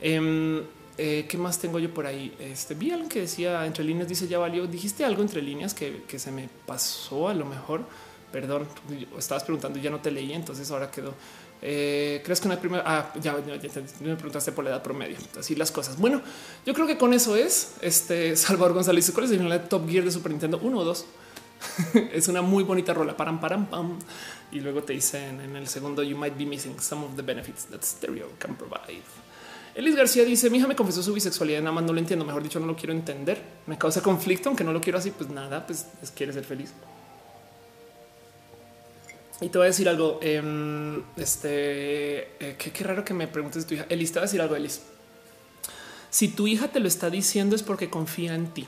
Em, 0.01 0.61
eh, 0.97 1.25
¿Qué 1.27 1.37
más 1.37 1.59
tengo 1.59 1.79
yo 1.79 1.93
por 1.93 2.05
ahí? 2.05 2.33
Este 2.39 2.75
vi 2.75 2.91
algo 2.91 3.09
que 3.09 3.21
decía 3.21 3.65
entre 3.65 3.83
líneas, 3.83 4.07
dice 4.07 4.27
ya 4.27 4.39
valió. 4.39 4.67
Dijiste 4.67 5.05
algo 5.05 5.21
entre 5.21 5.41
líneas 5.41 5.73
que, 5.73 6.03
que 6.07 6.19
se 6.19 6.31
me 6.31 6.49
pasó 6.65 7.29
a 7.29 7.33
lo 7.33 7.45
mejor. 7.45 7.81
Perdón, 8.31 8.67
estabas 9.17 9.43
preguntando 9.43 9.77
y 9.77 9.83
ya 9.83 9.91
no 9.91 9.99
te 9.99 10.09
leí, 10.09 10.33
entonces 10.33 10.69
ahora 10.71 10.89
quedó. 10.89 11.13
Eh, 11.65 12.21
¿Crees 12.25 12.41
que 12.41 12.47
una 12.47 12.59
primera? 12.59 12.83
Ah, 12.85 13.13
ya, 13.21 13.37
me 14.01 14.15
preguntaste 14.15 14.51
por 14.51 14.65
la 14.65 14.71
edad 14.71 14.83
promedio. 14.83 15.15
Así 15.39 15.55
las 15.55 15.71
cosas. 15.71 15.97
Bueno, 15.97 16.21
yo 16.65 16.73
creo 16.73 16.85
que 16.85 16.97
con 16.97 17.13
eso 17.13 17.37
es 17.37 17.75
este 17.81 18.35
Salvador 18.35 18.73
González. 18.73 19.09
¿Cuál 19.11 19.27
es 19.27 19.31
el 19.31 19.61
Top 19.69 19.89
Gear 19.89 20.03
de 20.03 20.11
Super 20.11 20.31
Nintendo? 20.31 20.59
Uno 20.61 20.79
o 20.79 20.83
dos. 20.83 21.05
es 22.13 22.27
una 22.27 22.41
muy 22.41 22.63
bonita 22.63 22.93
rola. 22.93 23.15
Param, 23.15 23.39
param, 23.39 23.67
pam. 23.67 23.99
Y 24.51 24.59
luego 24.59 24.83
te 24.83 24.93
dicen 24.93 25.41
en 25.41 25.55
el 25.55 25.67
segundo, 25.67 26.03
you 26.03 26.17
might 26.17 26.37
be 26.37 26.45
missing 26.45 26.79
some 26.79 27.05
of 27.05 27.15
the 27.15 27.21
benefits 27.21 27.65
that 27.65 27.81
stereo 27.81 28.29
can 28.37 28.55
provide. 28.55 29.03
Elis 29.75 29.95
García 29.95 30.23
dice: 30.23 30.49
Mi 30.49 30.59
hija 30.59 30.67
me 30.67 30.75
confesó 30.75 31.01
su 31.01 31.13
bisexualidad, 31.13 31.61
nada 31.61 31.71
más 31.71 31.83
no 31.83 31.93
lo 31.93 31.99
entiendo. 31.99 32.25
Mejor 32.25 32.43
dicho, 32.43 32.59
no 32.59 32.67
lo 32.67 32.75
quiero 32.75 32.93
entender. 32.93 33.41
Me 33.65 33.77
causa 33.77 34.01
conflicto, 34.01 34.49
aunque 34.49 34.63
no 34.63 34.71
lo 34.71 34.81
quiero 34.81 34.99
así. 34.99 35.11
Pues 35.11 35.29
nada, 35.29 35.65
pues 35.65 35.87
quiere 36.15 36.33
ser 36.33 36.43
feliz. 36.43 36.73
Y 39.41 39.49
te 39.49 39.57
voy 39.57 39.65
a 39.65 39.69
decir 39.69 39.89
algo. 39.89 40.19
Em, 40.21 41.01
este 41.17 42.35
eh, 42.39 42.55
qué, 42.57 42.83
raro 42.83 43.03
que 43.03 43.13
me 43.13 43.27
preguntes 43.27 43.65
tu 43.65 43.73
hija. 43.73 43.85
Elis, 43.89 44.11
te 44.11 44.19
voy 44.19 44.23
a 44.23 44.27
decir 44.27 44.41
algo, 44.41 44.55
Elis. 44.55 44.81
Si 46.09 46.27
tu 46.27 46.45
hija 46.47 46.67
te 46.67 46.79
lo 46.79 46.87
está 46.87 47.09
diciendo 47.09 47.55
es 47.55 47.63
porque 47.63 47.89
confía 47.89 48.35
en 48.35 48.47
ti. 48.53 48.67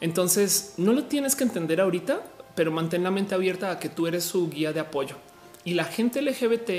Entonces 0.00 0.74
no 0.76 0.92
lo 0.92 1.04
tienes 1.04 1.34
que 1.34 1.44
entender 1.44 1.80
ahorita, 1.80 2.22
pero 2.54 2.70
mantén 2.70 3.02
la 3.04 3.10
mente 3.10 3.34
abierta 3.34 3.70
a 3.70 3.78
que 3.78 3.88
tú 3.88 4.06
eres 4.06 4.24
su 4.24 4.48
guía 4.48 4.72
de 4.72 4.80
apoyo. 4.80 5.16
Y 5.64 5.74
la 5.74 5.84
gente 5.84 6.22
LGBT 6.22 6.70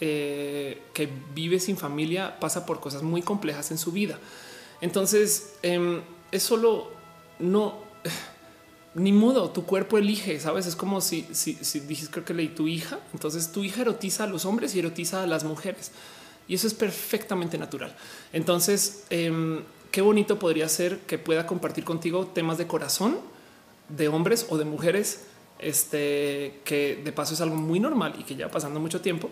eh, 0.00 0.82
que 0.92 1.08
vive 1.34 1.58
sin 1.58 1.76
familia 1.76 2.38
pasa 2.38 2.66
por 2.66 2.80
cosas 2.80 3.02
muy 3.02 3.22
complejas 3.22 3.70
en 3.70 3.78
su 3.78 3.92
vida. 3.92 4.18
Entonces 4.80 5.54
em, 5.62 6.02
es 6.30 6.42
solo 6.42 6.90
no 7.38 7.78
ni 8.94 9.12
modo, 9.12 9.50
tu 9.50 9.64
cuerpo 9.64 9.98
elige, 9.98 10.38
sabes? 10.40 10.66
Es 10.66 10.76
como 10.76 11.00
si, 11.00 11.26
si, 11.32 11.54
si 11.54 11.80
dices, 11.80 12.08
creo 12.10 12.24
que 12.24 12.34
leí 12.34 12.48
tu 12.48 12.68
hija. 12.68 12.98
Entonces 13.12 13.52
tu 13.52 13.64
hija 13.64 13.82
erotiza 13.82 14.24
a 14.24 14.26
los 14.26 14.44
hombres 14.44 14.74
y 14.74 14.78
erotiza 14.78 15.22
a 15.22 15.26
las 15.26 15.44
mujeres. 15.44 15.92
Y 16.48 16.54
eso 16.54 16.66
es 16.66 16.74
perfectamente 16.74 17.58
natural. 17.58 17.94
Entonces, 18.32 19.04
em, 19.10 19.62
qué 19.90 20.00
bonito 20.00 20.38
podría 20.38 20.68
ser 20.68 20.98
que 21.00 21.18
pueda 21.18 21.46
compartir 21.46 21.84
contigo 21.84 22.26
temas 22.26 22.58
de 22.58 22.66
corazón 22.66 23.18
de 23.88 24.08
hombres 24.08 24.46
o 24.50 24.58
de 24.58 24.64
mujeres, 24.64 25.26
este 25.58 26.60
que 26.64 27.00
de 27.02 27.12
paso 27.12 27.34
es 27.34 27.40
algo 27.40 27.56
muy 27.56 27.80
normal 27.80 28.14
y 28.18 28.24
que 28.24 28.36
ya 28.36 28.50
pasando 28.50 28.80
mucho 28.80 29.00
tiempo 29.00 29.30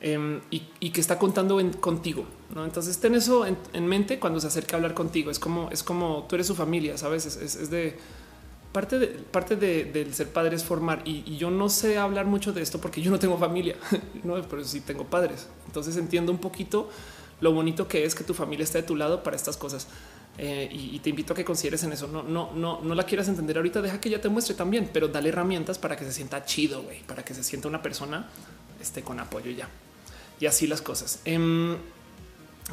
em, 0.00 0.40
y, 0.50 0.90
que 0.90 1.00
está 1.00 1.18
contando 1.18 1.60
contigo. 1.80 2.24
¿no? 2.54 2.64
Entonces, 2.64 2.98
ten 2.98 3.14
eso 3.14 3.46
en, 3.46 3.86
mente 3.86 4.18
cuando 4.18 4.40
se 4.40 4.48
acerca 4.48 4.76
a 4.76 4.78
hablar 4.78 4.94
contigo. 4.94 5.30
Es 5.30 5.38
como 5.38 5.70
es 5.70 5.82
como 5.82 6.26
tú 6.28 6.34
eres 6.34 6.46
su 6.46 6.54
familia, 6.54 6.98
sabes? 6.98 7.26
es 7.26 7.70
de 7.70 7.96
parte 8.72 8.98
de 8.98 9.06
parte 9.06 9.56
del 9.56 10.14
ser 10.14 10.32
padre 10.32 10.56
es 10.56 10.64
formar 10.64 11.02
y, 11.04 11.36
yo 11.36 11.50
no 11.50 11.68
sé 11.68 11.98
hablar 11.98 12.26
mucho 12.26 12.52
de 12.52 12.62
esto 12.62 12.80
porque 12.80 13.02
yo 13.02 13.10
no 13.10 13.18
tengo 13.18 13.38
familia, 13.38 13.76
no, 14.24 14.40
pero 14.48 14.64
sí 14.64 14.80
tengo 14.80 15.04
padres. 15.04 15.46
Entonces 15.66 15.96
entiendo 15.96 16.32
un 16.32 16.38
poquito 16.38 16.88
lo 17.42 17.52
bonito 17.52 17.88
que 17.88 18.04
es 18.04 18.14
que 18.14 18.24
tu 18.24 18.32
familia 18.32 18.64
esté 18.64 18.78
de 18.78 18.84
tu 18.84 18.96
lado 18.96 19.22
para 19.22 19.36
estas 19.36 19.56
cosas. 19.56 19.88
Eh, 20.38 20.68
y, 20.72 20.98
te 21.00 21.10
invito 21.10 21.34
a 21.34 21.36
que 21.36 21.44
consideres 21.44 21.82
en 21.82 21.92
eso. 21.92 22.06
No, 22.06 22.22
no, 22.22 22.52
no, 22.54 22.80
no 22.80 22.94
la 22.94 23.04
quieras 23.04 23.28
entender 23.28 23.56
ahorita. 23.56 23.82
Deja 23.82 24.00
que 24.00 24.08
ella 24.08 24.20
te 24.20 24.30
muestre 24.30 24.54
también, 24.54 24.88
pero 24.90 25.08
dale 25.08 25.28
herramientas 25.28 25.78
para 25.78 25.96
que 25.96 26.04
se 26.04 26.12
sienta 26.12 26.44
chido, 26.46 26.82
güey, 26.82 27.02
para 27.02 27.24
que 27.24 27.34
se 27.34 27.44
sienta 27.44 27.68
una 27.68 27.82
persona 27.82 28.30
este, 28.80 29.02
con 29.02 29.20
apoyo 29.20 29.50
ya. 29.50 29.68
Y 30.40 30.46
así 30.46 30.66
las 30.66 30.80
cosas. 30.80 31.20
Em, 31.24 31.76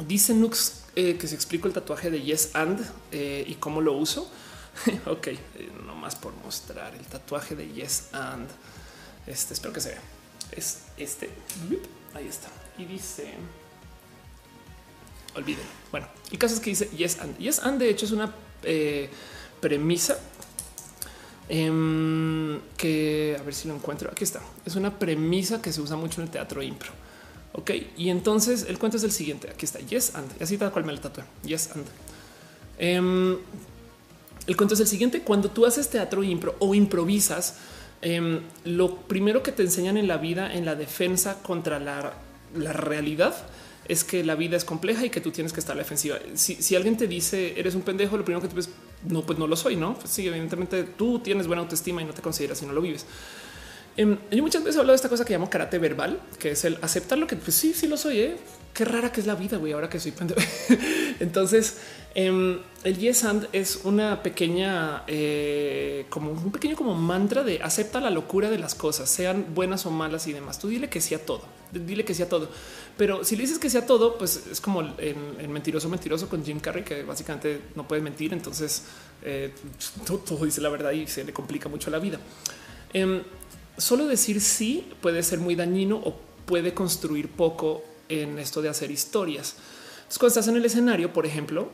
dice 0.06 0.34
Nux 0.34 0.84
eh, 0.96 1.16
que 1.18 1.26
se 1.26 1.34
explico 1.34 1.68
el 1.68 1.74
tatuaje 1.74 2.10
de 2.10 2.22
Yes 2.22 2.54
and 2.54 2.80
eh, 3.12 3.44
y 3.46 3.56
cómo 3.56 3.80
lo 3.80 3.92
uso. 3.92 4.30
ok, 5.06 5.26
eh, 5.26 5.38
no 5.84 5.96
más 5.96 6.14
por 6.14 6.32
mostrar 6.36 6.94
el 6.94 7.04
tatuaje 7.06 7.56
de 7.56 7.70
Yes 7.72 8.08
and 8.12 8.48
este. 9.26 9.54
Espero 9.54 9.74
que 9.74 9.80
se 9.80 9.90
vea. 9.90 10.02
Es 10.52 10.82
este. 10.96 11.28
Ahí 12.14 12.26
está. 12.26 12.48
Y 12.78 12.84
dice 12.84 13.34
olviden. 15.34 15.64
Bueno, 15.90 16.06
el 16.30 16.38
caso 16.38 16.54
es 16.54 16.60
que 16.60 16.70
dice 16.70 16.90
Yes 16.96 17.18
and 17.20 17.38
Yes 17.38 17.60
and. 17.60 17.78
De 17.78 17.88
hecho, 17.88 18.06
es 18.06 18.12
una 18.12 18.34
eh, 18.62 19.08
premisa 19.60 20.18
em, 21.48 22.60
que 22.76 23.36
a 23.38 23.42
ver 23.42 23.54
si 23.54 23.68
lo 23.68 23.74
encuentro. 23.74 24.10
Aquí 24.10 24.24
está. 24.24 24.40
Es 24.64 24.76
una 24.76 24.98
premisa 24.98 25.60
que 25.60 25.72
se 25.72 25.80
usa 25.80 25.96
mucho 25.96 26.20
en 26.20 26.26
el 26.26 26.32
teatro 26.32 26.62
impro. 26.62 26.90
Ok, 27.52 27.72
y 27.96 28.10
entonces 28.10 28.66
el 28.68 28.78
cuento 28.78 28.96
es 28.96 29.02
el 29.02 29.12
siguiente. 29.12 29.50
Aquí 29.50 29.64
está 29.64 29.80
Yes 29.80 30.14
and 30.14 30.42
así 30.42 30.56
tal 30.56 30.70
cual 30.70 30.84
me 30.84 30.92
lo 30.92 31.00
tatué. 31.00 31.24
Yes 31.44 31.70
and. 31.74 31.86
Em, 32.78 33.36
el 34.46 34.56
cuento 34.56 34.74
es 34.74 34.80
el 34.80 34.86
siguiente. 34.86 35.20
Cuando 35.20 35.50
tú 35.50 35.66
haces 35.66 35.90
teatro 35.90 36.22
impro 36.22 36.56
o 36.60 36.74
improvisas, 36.74 37.56
em, 38.02 38.40
lo 38.64 38.96
primero 38.96 39.42
que 39.42 39.52
te 39.52 39.62
enseñan 39.62 39.96
en 39.96 40.08
la 40.08 40.16
vida, 40.16 40.52
en 40.52 40.64
la 40.64 40.74
defensa 40.74 41.42
contra 41.42 41.78
la, 41.78 42.14
realidad, 42.72 43.34
es 43.90 44.04
que 44.04 44.22
la 44.22 44.36
vida 44.36 44.56
es 44.56 44.64
compleja 44.64 45.04
y 45.04 45.10
que 45.10 45.20
tú 45.20 45.32
tienes 45.32 45.52
que 45.52 45.58
estar 45.58 45.72
a 45.72 45.76
la 45.76 45.82
defensiva. 45.82 46.16
Si, 46.34 46.76
alguien 46.76 46.96
te 46.96 47.08
dice 47.08 47.58
eres 47.58 47.74
un 47.74 47.82
pendejo, 47.82 48.16
lo 48.16 48.24
primero 48.24 48.40
que 48.40 48.46
tú 48.46 48.54
ves, 48.54 48.70
no, 49.08 49.22
pues 49.22 49.36
no 49.36 49.48
lo 49.48 49.56
soy, 49.56 49.74
no? 49.74 49.94
Pues 49.98 50.10
sí, 50.10 50.28
evidentemente 50.28 50.84
tú 50.84 51.18
tienes 51.18 51.48
buena 51.48 51.62
autoestima 51.62 52.00
y 52.00 52.04
no 52.04 52.14
te 52.14 52.22
consideras 52.22 52.58
si 52.58 52.66
no 52.66 52.72
lo 52.72 52.80
vives. 52.80 53.04
Em, 53.96 54.16
yo 54.30 54.42
muchas 54.44 54.62
veces 54.62 54.76
he 54.76 54.78
hablado 54.78 54.92
de 54.92 54.96
esta 54.96 55.08
cosa 55.08 55.24
que 55.24 55.32
llamo 55.32 55.50
karate 55.50 55.78
verbal, 55.78 56.20
que 56.38 56.52
es 56.52 56.64
el 56.64 56.78
aceptar 56.82 57.18
lo 57.18 57.26
que 57.26 57.34
pues 57.34 57.56
sí, 57.56 57.74
sí 57.74 57.88
lo 57.88 57.96
soy. 57.96 58.20
¿eh? 58.20 58.36
Qué 58.72 58.84
rara 58.84 59.10
que 59.10 59.20
es 59.20 59.26
la 59.26 59.34
vida, 59.34 59.56
güey. 59.56 59.72
Ahora 59.72 59.90
que 59.90 59.98
soy 59.98 60.12
pendejo. 60.12 60.40
Entonces, 61.20 61.78
Em, 62.14 62.58
el 62.82 62.98
yes 62.98 63.24
and 63.24 63.46
es 63.52 63.82
una 63.84 64.22
pequeña, 64.22 65.04
eh, 65.06 66.06
como 66.08 66.32
un 66.32 66.50
pequeño 66.50 66.74
como 66.74 66.94
mantra 66.96 67.44
de 67.44 67.60
acepta 67.62 68.00
la 68.00 68.10
locura 68.10 68.50
de 68.50 68.58
las 68.58 68.74
cosas, 68.74 69.08
sean 69.08 69.54
buenas 69.54 69.86
o 69.86 69.92
malas 69.92 70.26
y 70.26 70.32
demás. 70.32 70.58
Tú 70.58 70.68
dile 70.68 70.88
que 70.88 71.00
sí 71.00 71.14
a 71.14 71.24
todo, 71.24 71.42
dile 71.70 72.04
que 72.04 72.14
sí 72.14 72.22
a 72.22 72.28
todo. 72.28 72.48
Pero 73.00 73.24
si 73.24 73.34
le 73.34 73.44
dices 73.44 73.58
que 73.58 73.70
sea 73.70 73.86
todo, 73.86 74.18
pues 74.18 74.42
es 74.52 74.60
como 74.60 74.82
el, 74.82 75.48
mentiroso 75.48 75.88
mentiroso 75.88 76.28
con 76.28 76.44
Jim 76.44 76.60
Carrey, 76.60 76.84
que 76.84 77.02
básicamente 77.02 77.58
no 77.74 77.88
puede 77.88 78.02
mentir. 78.02 78.34
Entonces 78.34 78.82
eh, 79.22 79.54
todo, 80.04 80.44
dice 80.44 80.60
la 80.60 80.68
verdad 80.68 80.90
y 80.92 81.06
se 81.06 81.24
le 81.24 81.32
complica 81.32 81.70
mucho 81.70 81.88
la 81.90 81.98
vida. 81.98 82.18
Em, 82.92 83.22
solo 83.78 84.06
decir 84.06 84.42
sí 84.42 84.86
puede 85.00 85.22
ser 85.22 85.38
muy 85.38 85.54
dañino 85.54 85.96
o 85.96 86.14
puede 86.44 86.74
construir 86.74 87.30
poco 87.30 87.82
en 88.10 88.38
esto 88.38 88.60
de 88.60 88.68
hacer 88.68 88.90
historias. 88.90 89.54
Entonces, 90.00 90.18
cuando 90.18 90.28
estás 90.28 90.48
en 90.48 90.56
el 90.56 90.64
escenario, 90.66 91.10
por 91.10 91.24
ejemplo, 91.24 91.70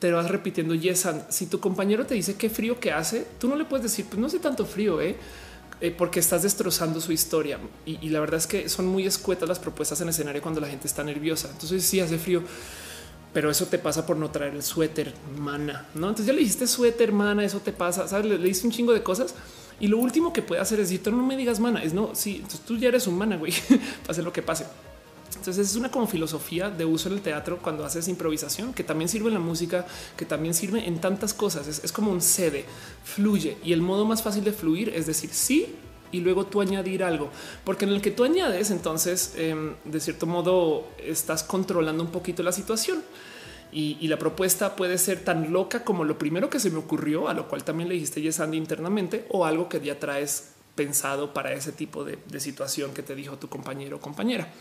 te 0.00 0.12
vas 0.12 0.30
repitiendo 0.30 0.74
yes 0.74 1.08
Si 1.30 1.46
tu 1.46 1.60
compañero 1.60 2.04
te 2.04 2.14
dice 2.14 2.36
qué 2.36 2.50
frío 2.50 2.78
que 2.78 2.92
hace, 2.92 3.26
tú 3.38 3.48
no 3.48 3.56
le 3.56 3.64
puedes 3.64 3.84
decir, 3.84 4.04
pues 4.04 4.18
no 4.18 4.26
hace 4.26 4.38
tanto 4.38 4.66
frío, 4.66 5.00
¿eh? 5.00 5.16
Eh 5.82 5.90
porque 5.90 6.20
estás 6.20 6.44
destrozando 6.44 7.00
su 7.00 7.10
historia. 7.10 7.58
Y, 7.84 8.08
la 8.10 8.20
verdad 8.20 8.38
es 8.38 8.46
que 8.46 8.68
son 8.68 8.86
muy 8.86 9.04
escuetas 9.04 9.48
las 9.48 9.58
propuestas 9.58 10.00
en 10.00 10.08
escenario 10.08 10.40
cuando 10.40 10.60
la 10.60 10.68
gente 10.68 10.86
está 10.86 11.02
nerviosa. 11.02 11.48
Entonces 11.50 11.84
sí 11.84 11.98
hace 11.98 12.18
frío, 12.18 12.42
pero 13.34 13.50
eso 13.50 13.66
te 13.66 13.78
pasa 13.78 14.06
por 14.06 14.16
no 14.16 14.30
traer 14.30 14.54
el 14.54 14.62
suéter, 14.62 15.12
mana. 15.36 15.88
No, 15.94 16.08
entonces 16.08 16.26
ya 16.26 16.32
le 16.32 16.38
dijiste 16.38 16.68
suéter, 16.68 17.10
mana. 17.10 17.44
Eso 17.44 17.58
te 17.58 17.72
pasa. 17.72 18.06
Sabes, 18.06 18.26
le, 18.26 18.38
le 18.38 18.48
un 18.62 18.70
chingo 18.70 18.92
de 18.92 19.02
cosas. 19.02 19.34
Y 19.80 19.88
lo 19.88 19.98
último 19.98 20.32
que 20.32 20.40
puede 20.40 20.60
hacer 20.60 20.78
es 20.78 20.88
decir, 20.88 21.12
no 21.12 21.26
me 21.26 21.36
digas 21.36 21.58
mana. 21.58 21.82
Es 21.82 21.92
no, 21.92 22.14
sí, 22.14 22.36
entonces 22.36 22.60
tú 22.60 22.76
ya 22.76 22.86
eres 22.86 23.08
humana, 23.08 23.36
güey. 23.36 23.52
pase 24.06 24.22
lo 24.22 24.32
que 24.32 24.42
pase. 24.42 24.66
Entonces 25.36 25.70
es 25.70 25.76
una 25.76 25.90
como 25.90 26.06
filosofía 26.06 26.70
de 26.70 26.84
uso 26.84 27.08
en 27.08 27.14
el 27.14 27.20
teatro 27.20 27.58
cuando 27.58 27.84
haces 27.84 28.08
improvisación, 28.08 28.72
que 28.72 28.84
también 28.84 29.08
sirve 29.08 29.28
en 29.28 29.34
la 29.34 29.40
música, 29.40 29.86
que 30.16 30.24
también 30.24 30.54
sirve 30.54 30.86
en 30.86 31.00
tantas 31.00 31.34
cosas. 31.34 31.66
Es, 31.66 31.92
como 31.92 32.10
un 32.10 32.20
cede, 32.20 32.64
fluye. 33.04 33.56
Y 33.64 33.72
el 33.72 33.82
modo 33.82 34.04
más 34.04 34.22
fácil 34.22 34.44
de 34.44 34.52
fluir 34.52 34.90
es 34.90 35.06
decir 35.06 35.30
sí 35.32 35.74
y 36.10 36.20
luego 36.20 36.44
tú 36.44 36.60
añadir 36.60 37.02
algo, 37.02 37.30
porque 37.64 37.86
en 37.86 37.92
el 37.92 38.02
que 38.02 38.10
tú 38.10 38.24
añades, 38.24 38.70
entonces 38.70 39.32
em, 39.36 39.74
de 39.86 39.98
cierto 39.98 40.26
modo 40.26 40.86
estás 40.98 41.42
controlando 41.42 42.02
un 42.02 42.10
poquito 42.10 42.42
la 42.42 42.52
situación. 42.52 43.02
Y, 43.74 44.06
la 44.06 44.18
propuesta 44.18 44.76
puede 44.76 44.98
ser 44.98 45.24
tan 45.24 45.50
loca 45.50 45.82
como 45.82 46.04
lo 46.04 46.18
primero 46.18 46.50
que 46.50 46.60
se 46.60 46.68
me 46.68 46.76
ocurrió, 46.76 47.28
a 47.28 47.32
lo 47.32 47.48
cual 47.48 47.64
también 47.64 47.88
le 47.88 47.94
dijiste 47.94 48.20
Yes 48.20 48.38
Andy 48.38 48.58
internamente, 48.58 49.24
o 49.30 49.46
algo 49.46 49.70
que 49.70 49.80
ya 49.80 49.98
traes 49.98 50.52
pensado 50.74 51.32
para 51.32 51.54
ese 51.54 51.72
tipo 51.72 52.04
de 52.04 52.40
situación 52.40 52.92
que 52.92 53.02
te 53.02 53.14
dijo 53.14 53.38
tu 53.38 53.48
compañero 53.48 53.96
o 53.96 54.00
compañera. 54.00 54.52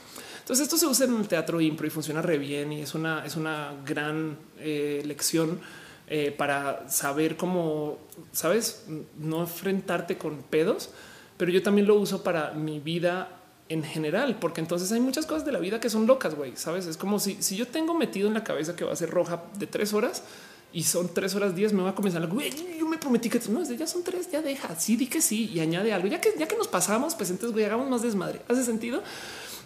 Entonces 0.51 0.67
esto 0.67 0.77
se 0.77 0.85
usa 0.85 1.05
en 1.05 1.15
el 1.15 1.29
teatro 1.29 1.61
impro 1.61 1.87
y 1.87 1.89
funciona 1.89 2.21
re 2.21 2.37
bien 2.37 2.73
y 2.73 2.81
es 2.81 2.93
una, 2.93 3.25
es 3.25 3.37
una 3.37 3.71
gran 3.85 4.37
eh, 4.59 5.01
lección 5.05 5.61
eh, 6.09 6.35
para 6.37 6.89
saber 6.89 7.37
cómo, 7.37 7.99
sabes, 8.33 8.83
no 9.17 9.39
enfrentarte 9.39 10.17
con 10.17 10.43
pedos, 10.43 10.89
pero 11.37 11.53
yo 11.53 11.63
también 11.63 11.87
lo 11.87 11.95
uso 11.95 12.21
para 12.21 12.51
mi 12.51 12.81
vida 12.81 13.29
en 13.69 13.81
general, 13.81 14.39
porque 14.41 14.59
entonces 14.59 14.91
hay 14.91 14.99
muchas 14.99 15.25
cosas 15.25 15.45
de 15.45 15.53
la 15.53 15.59
vida 15.59 15.79
que 15.79 15.89
son 15.89 16.05
locas, 16.05 16.35
güey, 16.35 16.57
sabes, 16.57 16.85
es 16.85 16.97
como 16.97 17.17
si, 17.19 17.41
si 17.41 17.55
yo 17.55 17.65
tengo 17.65 17.93
metido 17.93 18.27
en 18.27 18.33
la 18.33 18.43
cabeza 18.43 18.75
que 18.75 18.83
va 18.83 18.91
a 18.91 18.97
ser 18.97 19.09
roja 19.09 19.45
de 19.57 19.67
tres 19.67 19.93
horas, 19.93 20.21
y 20.73 20.83
son 20.83 21.13
tres 21.13 21.35
horas 21.35 21.53
diez, 21.53 21.73
me 21.73 21.83
va 21.83 21.89
a 21.89 21.95
comenzar. 21.95 22.25
Güey, 22.27 22.49
yo 22.79 22.87
me 22.87 22.97
prometí 22.97 23.29
que 23.29 23.41
no, 23.49 23.61
ya 23.63 23.85
son 23.85 24.03
tres, 24.03 24.31
ya 24.31 24.41
deja. 24.41 24.73
Sí, 24.79 24.95
di 24.95 25.07
que 25.07 25.21
sí 25.21 25.51
y 25.53 25.59
añade 25.59 25.91
algo. 25.91 26.07
Ya 26.07 26.21
que 26.21 26.33
ya 26.37 26.47
que 26.47 26.55
nos 26.55 26.69
pasamos, 26.69 27.13
entonces 27.13 27.51
güey, 27.51 27.65
hagamos 27.65 27.89
más 27.89 28.01
desmadre. 28.01 28.41
¿Hace 28.47 28.63
sentido? 28.63 29.03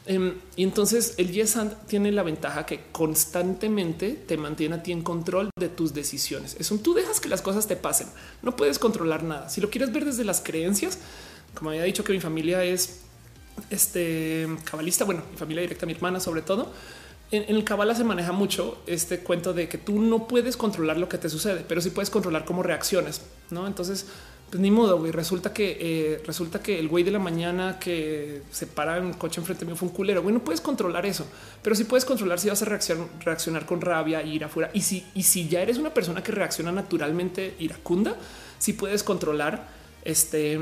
Em, 0.08 0.36
y 0.56 0.64
entonces 0.64 1.16
el 1.18 1.32
Yes 1.32 1.58
and 1.58 1.74
tiene 1.88 2.12
la 2.12 2.22
ventaja 2.22 2.66
que 2.66 2.82
constantemente 2.92 4.12
te 4.12 4.38
mantiene 4.38 4.76
a 4.76 4.84
ti 4.84 4.92
en 4.92 5.02
control 5.02 5.50
de 5.60 5.70
tus 5.70 5.94
decisiones. 5.94 6.56
Es 6.60 6.70
un 6.70 6.80
tú 6.80 6.94
dejas 6.94 7.20
que 7.20 7.28
las 7.28 7.42
cosas 7.42 7.68
te 7.68 7.76
pasen. 7.76 8.08
No 8.44 8.56
puedes 8.56 8.78
controlar 8.78 9.24
nada. 9.24 9.50
Si 9.50 9.62
lo 9.62 9.70
quieres 9.70 9.92
ver 9.92 10.06
desde 10.06 10.24
las 10.24 10.42
creencias, 10.42 11.00
como 11.56 11.72
había 11.72 11.84
dicho 11.84 12.04
que 12.04 12.14
mi 12.14 12.20
familia 12.20 12.64
es 12.64 13.00
este 13.70 14.48
cabalista, 14.64 15.06
bueno, 15.06 15.24
mi 15.32 15.38
familia 15.38 15.62
directa, 15.62 15.86
mi 15.86 15.94
hermana 15.94 16.20
sobre 16.20 16.42
todo. 16.42 16.72
En, 17.32 17.56
el 17.56 17.64
cabala 17.64 17.96
se 17.96 18.04
maneja 18.04 18.32
mucho 18.32 18.78
este 18.86 19.20
cuento 19.20 19.54
de 19.54 19.68
que 19.68 19.80
tú 19.80 20.00
no 20.00 20.28
puedes 20.28 20.56
controlar 20.56 20.98
lo 20.98 21.10
que 21.10 21.18
te 21.18 21.30
sucede, 21.30 21.66
pero 21.68 21.82
sí 21.82 21.90
puedes 21.90 22.12
controlar 22.12 22.46
cómo 22.46 22.62
reacciones, 22.62 23.22
no? 23.50 23.66
Entonces, 23.66 24.06
pues 24.50 24.62
ni 24.62 24.72
modo, 24.72 25.00
güey. 25.00 25.12
Resulta 25.12 25.54
que 25.54 25.78
eh, 25.80 26.24
resulta 26.26 26.62
que 26.62 26.80
el 26.80 26.88
güey 26.88 27.04
de 27.04 27.12
la 27.12 27.20
mañana 27.20 27.80
que 27.80 28.44
se 28.52 28.68
para 28.68 28.98
en 28.98 29.06
un 29.06 29.14
coche 29.14 29.42
enfrente 29.42 29.66
mío 29.66 29.76
fue 29.76 29.90
un 29.90 29.94
culero. 29.94 30.22
Güey, 30.22 30.34
no 30.34 30.44
puedes 30.44 30.62
controlar 30.62 31.06
eso, 31.06 31.26
pero 31.62 31.76
sí 31.76 31.84
puedes 31.84 32.06
controlar 32.06 32.40
si 32.40 32.50
vas 32.50 32.62
a 32.62 32.66
reaccionar, 32.66 33.66
con 33.66 33.82
rabia, 33.82 34.22
ir 34.22 34.44
afuera. 34.44 34.70
Y 34.74 34.82
si, 34.82 35.06
y 35.16 35.24
si 35.24 35.48
ya 35.48 35.62
eres 35.62 35.78
una 35.78 35.94
persona 35.94 36.24
que 36.24 36.32
reacciona 36.32 36.72
naturalmente 36.72 37.56
iracunda, 37.60 38.16
sí 38.60 38.74
puedes 38.74 39.04
controlar 39.04 39.68
este 40.04 40.60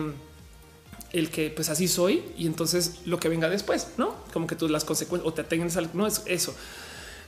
el 1.12 1.30
que 1.30 1.52
pues 1.52 1.70
así 1.70 1.88
soy 1.88 2.24
y 2.36 2.48
entonces 2.48 3.02
lo 3.06 3.20
que 3.20 3.30
venga 3.30 3.48
después, 3.48 3.90
no 3.98 4.16
como 4.34 4.48
que 4.48 4.56
tú 4.56 4.68
las 4.68 4.84
consecuencias 4.84 5.32
o 5.32 5.34
te 5.34 5.42
atengas 5.42 5.78
al 5.78 5.92
no 5.94 6.08
es 6.08 6.24
eso. 6.26 6.56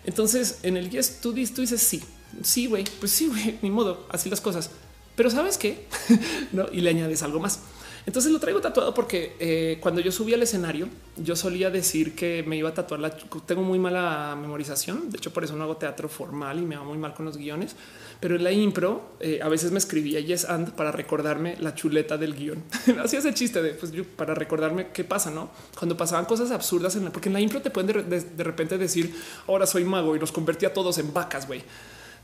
Entonces 0.06 0.60
en 0.64 0.78
el 0.78 0.90
yes 0.90 1.20
tú 1.22 1.34
tú 1.34 1.62
dices 1.62 1.82
sí, 1.82 2.04
sí, 2.42 2.66
güey, 2.66 2.86
pues 3.00 3.12
sí, 3.12 3.28
güey, 3.28 3.60
ni 3.62 3.70
modo, 3.70 4.08
así 4.10 4.30
las 4.30 4.42
cosas. 4.42 4.72
Pero 5.16 5.30
sabes 5.30 5.58
qué? 5.58 5.86
no, 6.52 6.66
y 6.72 6.82
le 6.82 6.90
añades 6.90 7.24
algo 7.24 7.40
más. 7.40 7.60
Entonces 8.06 8.32
lo 8.32 8.40
traigo 8.40 8.62
tatuado 8.62 8.94
porque 8.94 9.36
eh, 9.40 9.80
cuando 9.82 10.00
yo 10.00 10.12
subí 10.12 10.34
al 10.34 10.44
escenario, 10.44 10.88
yo 11.18 11.36
solía 11.36 11.72
decir 11.72 12.14
que 12.14 12.44
me 12.46 12.56
iba 12.56 12.70
a 12.70 12.74
tatuar 12.74 13.00
la. 13.00 13.10
Tengo 13.10 13.64
muy 13.64 13.80
mala 13.80 14.38
memorización. 14.40 15.10
De 15.10 15.18
hecho, 15.18 15.34
por 15.34 15.44
eso 15.44 15.56
no 15.56 15.64
hago 15.64 15.78
teatro 15.78 16.08
formal 16.08 16.60
y 16.60 16.62
me 16.62 16.76
va 16.76 16.84
muy 16.84 17.00
mal 17.00 17.16
con 17.16 17.26
los 17.26 17.38
guiones. 17.38 17.76
Pero 18.20 18.36
en 18.36 18.44
la 18.44 18.52
impro 18.52 19.16
eh, 19.20 19.40
a 19.42 19.50
veces 19.50 19.72
me 19.72 19.80
escribía 19.80 20.20
yes 20.20 20.46
and 20.46 20.74
para 20.74 20.92
recordarme 20.92 21.58
la 21.60 21.74
chuleta 21.74 22.18
del 22.18 22.36
guion. 22.36 22.64
Así 23.04 23.18
es 23.18 23.26
el 23.26 23.34
chiste 23.34 23.62
de 23.64 23.74
pues 23.74 23.92
para 24.16 24.36
recordarme 24.36 24.90
qué 24.94 25.04
pasa, 25.04 25.32
no? 25.32 25.50
Cuando 25.78 25.98
pasaban 25.98 26.26
cosas 26.26 26.52
absurdas 26.52 26.96
en 26.96 27.06
la, 27.06 27.12
porque 27.12 27.30
en 27.30 27.34
la 27.34 27.42
impro 27.42 27.62
te 27.62 27.72
pueden 27.72 28.08
de, 28.08 28.22
de 28.22 28.44
repente 28.44 28.78
decir 28.78 29.16
ahora 29.48 29.66
soy 29.66 29.84
mago 29.84 30.16
y 30.16 30.20
los 30.20 30.32
convertí 30.32 30.66
a 30.66 30.74
todos 30.74 31.00
en 31.00 31.12
vacas, 31.12 31.48
güey. 31.48 31.64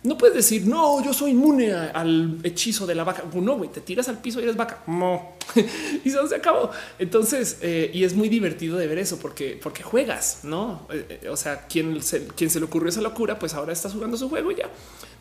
No 0.04 0.18
puedes 0.18 0.36
decir, 0.36 0.66
no, 0.66 1.04
yo 1.04 1.14
soy 1.14 1.32
inmune 1.32 1.74
al 1.74 2.40
hechizo 2.44 2.88
de 2.88 2.96
la 2.96 3.04
vaca. 3.04 3.24
No, 3.36 3.58
güey, 3.58 3.70
te 3.70 3.82
tiras 3.82 4.10
al 4.10 4.20
piso 4.20 4.40
y 4.40 4.44
eres 4.44 4.56
vaca. 4.56 4.82
No. 4.88 5.34
y 6.04 6.10
se 6.10 6.36
acabó. 6.36 6.72
Entonces, 6.98 7.60
eh, 7.62 7.92
y 7.94 8.04
es 8.04 8.16
muy 8.16 8.28
divertido 8.28 8.78
de 8.78 8.88
ver 8.88 8.98
eso 8.98 9.20
porque, 9.20 9.60
porque 9.62 9.84
juegas, 9.84 10.40
no? 10.42 10.88
Eh, 10.92 11.20
eh, 11.22 11.30
o 11.30 11.38
sea, 11.38 11.68
quien 11.68 12.02
se, 12.02 12.26
quien 12.28 12.50
se 12.50 12.60
le 12.60 12.66
ocurrió 12.66 12.90
esa 12.90 13.02
locura, 13.02 13.38
pues 13.38 13.54
ahora 13.54 13.74
está 13.74 13.92
jugando 13.92 14.18
su 14.18 14.28
juego 14.28 14.52
y 14.52 14.56
ya. 14.56 14.70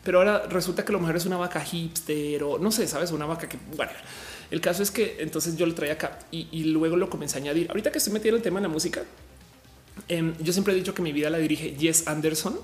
Pero 0.03 0.17
ahora 0.17 0.47
resulta 0.49 0.83
que 0.83 0.91
lo 0.91 0.99
mejor 0.99 1.15
es 1.15 1.27
una 1.27 1.37
vaca 1.37 1.61
hipster 1.61 2.43
o 2.43 2.57
no 2.57 2.71
sé, 2.71 2.87
sabes, 2.87 3.11
una 3.11 3.27
vaca 3.27 3.47
que, 3.47 3.59
bueno, 3.75 3.91
el 4.49 4.61
caso 4.61 4.81
es 4.81 4.89
que 4.89 5.17
entonces 5.19 5.55
yo 5.57 5.67
lo 5.67 5.75
traía 5.75 5.93
acá 5.93 6.17
y, 6.31 6.63
luego 6.63 6.97
lo 6.97 7.07
comencé 7.07 7.37
a 7.37 7.41
añadir. 7.41 7.67
Ahorita 7.69 7.91
que 7.91 7.99
estoy 7.99 8.13
metiendo 8.13 8.37
el 8.37 8.41
tema 8.41 8.57
en 8.57 8.63
la 8.63 8.69
música, 8.69 9.03
em, 10.07 10.33
yo 10.39 10.51
siempre 10.53 10.73
he 10.73 10.75
dicho 10.75 10.95
que 10.95 11.03
mi 11.03 11.11
vida 11.11 11.29
la 11.29 11.37
dirige 11.37 11.75
Jess 11.79 12.07
Anderson 12.07 12.57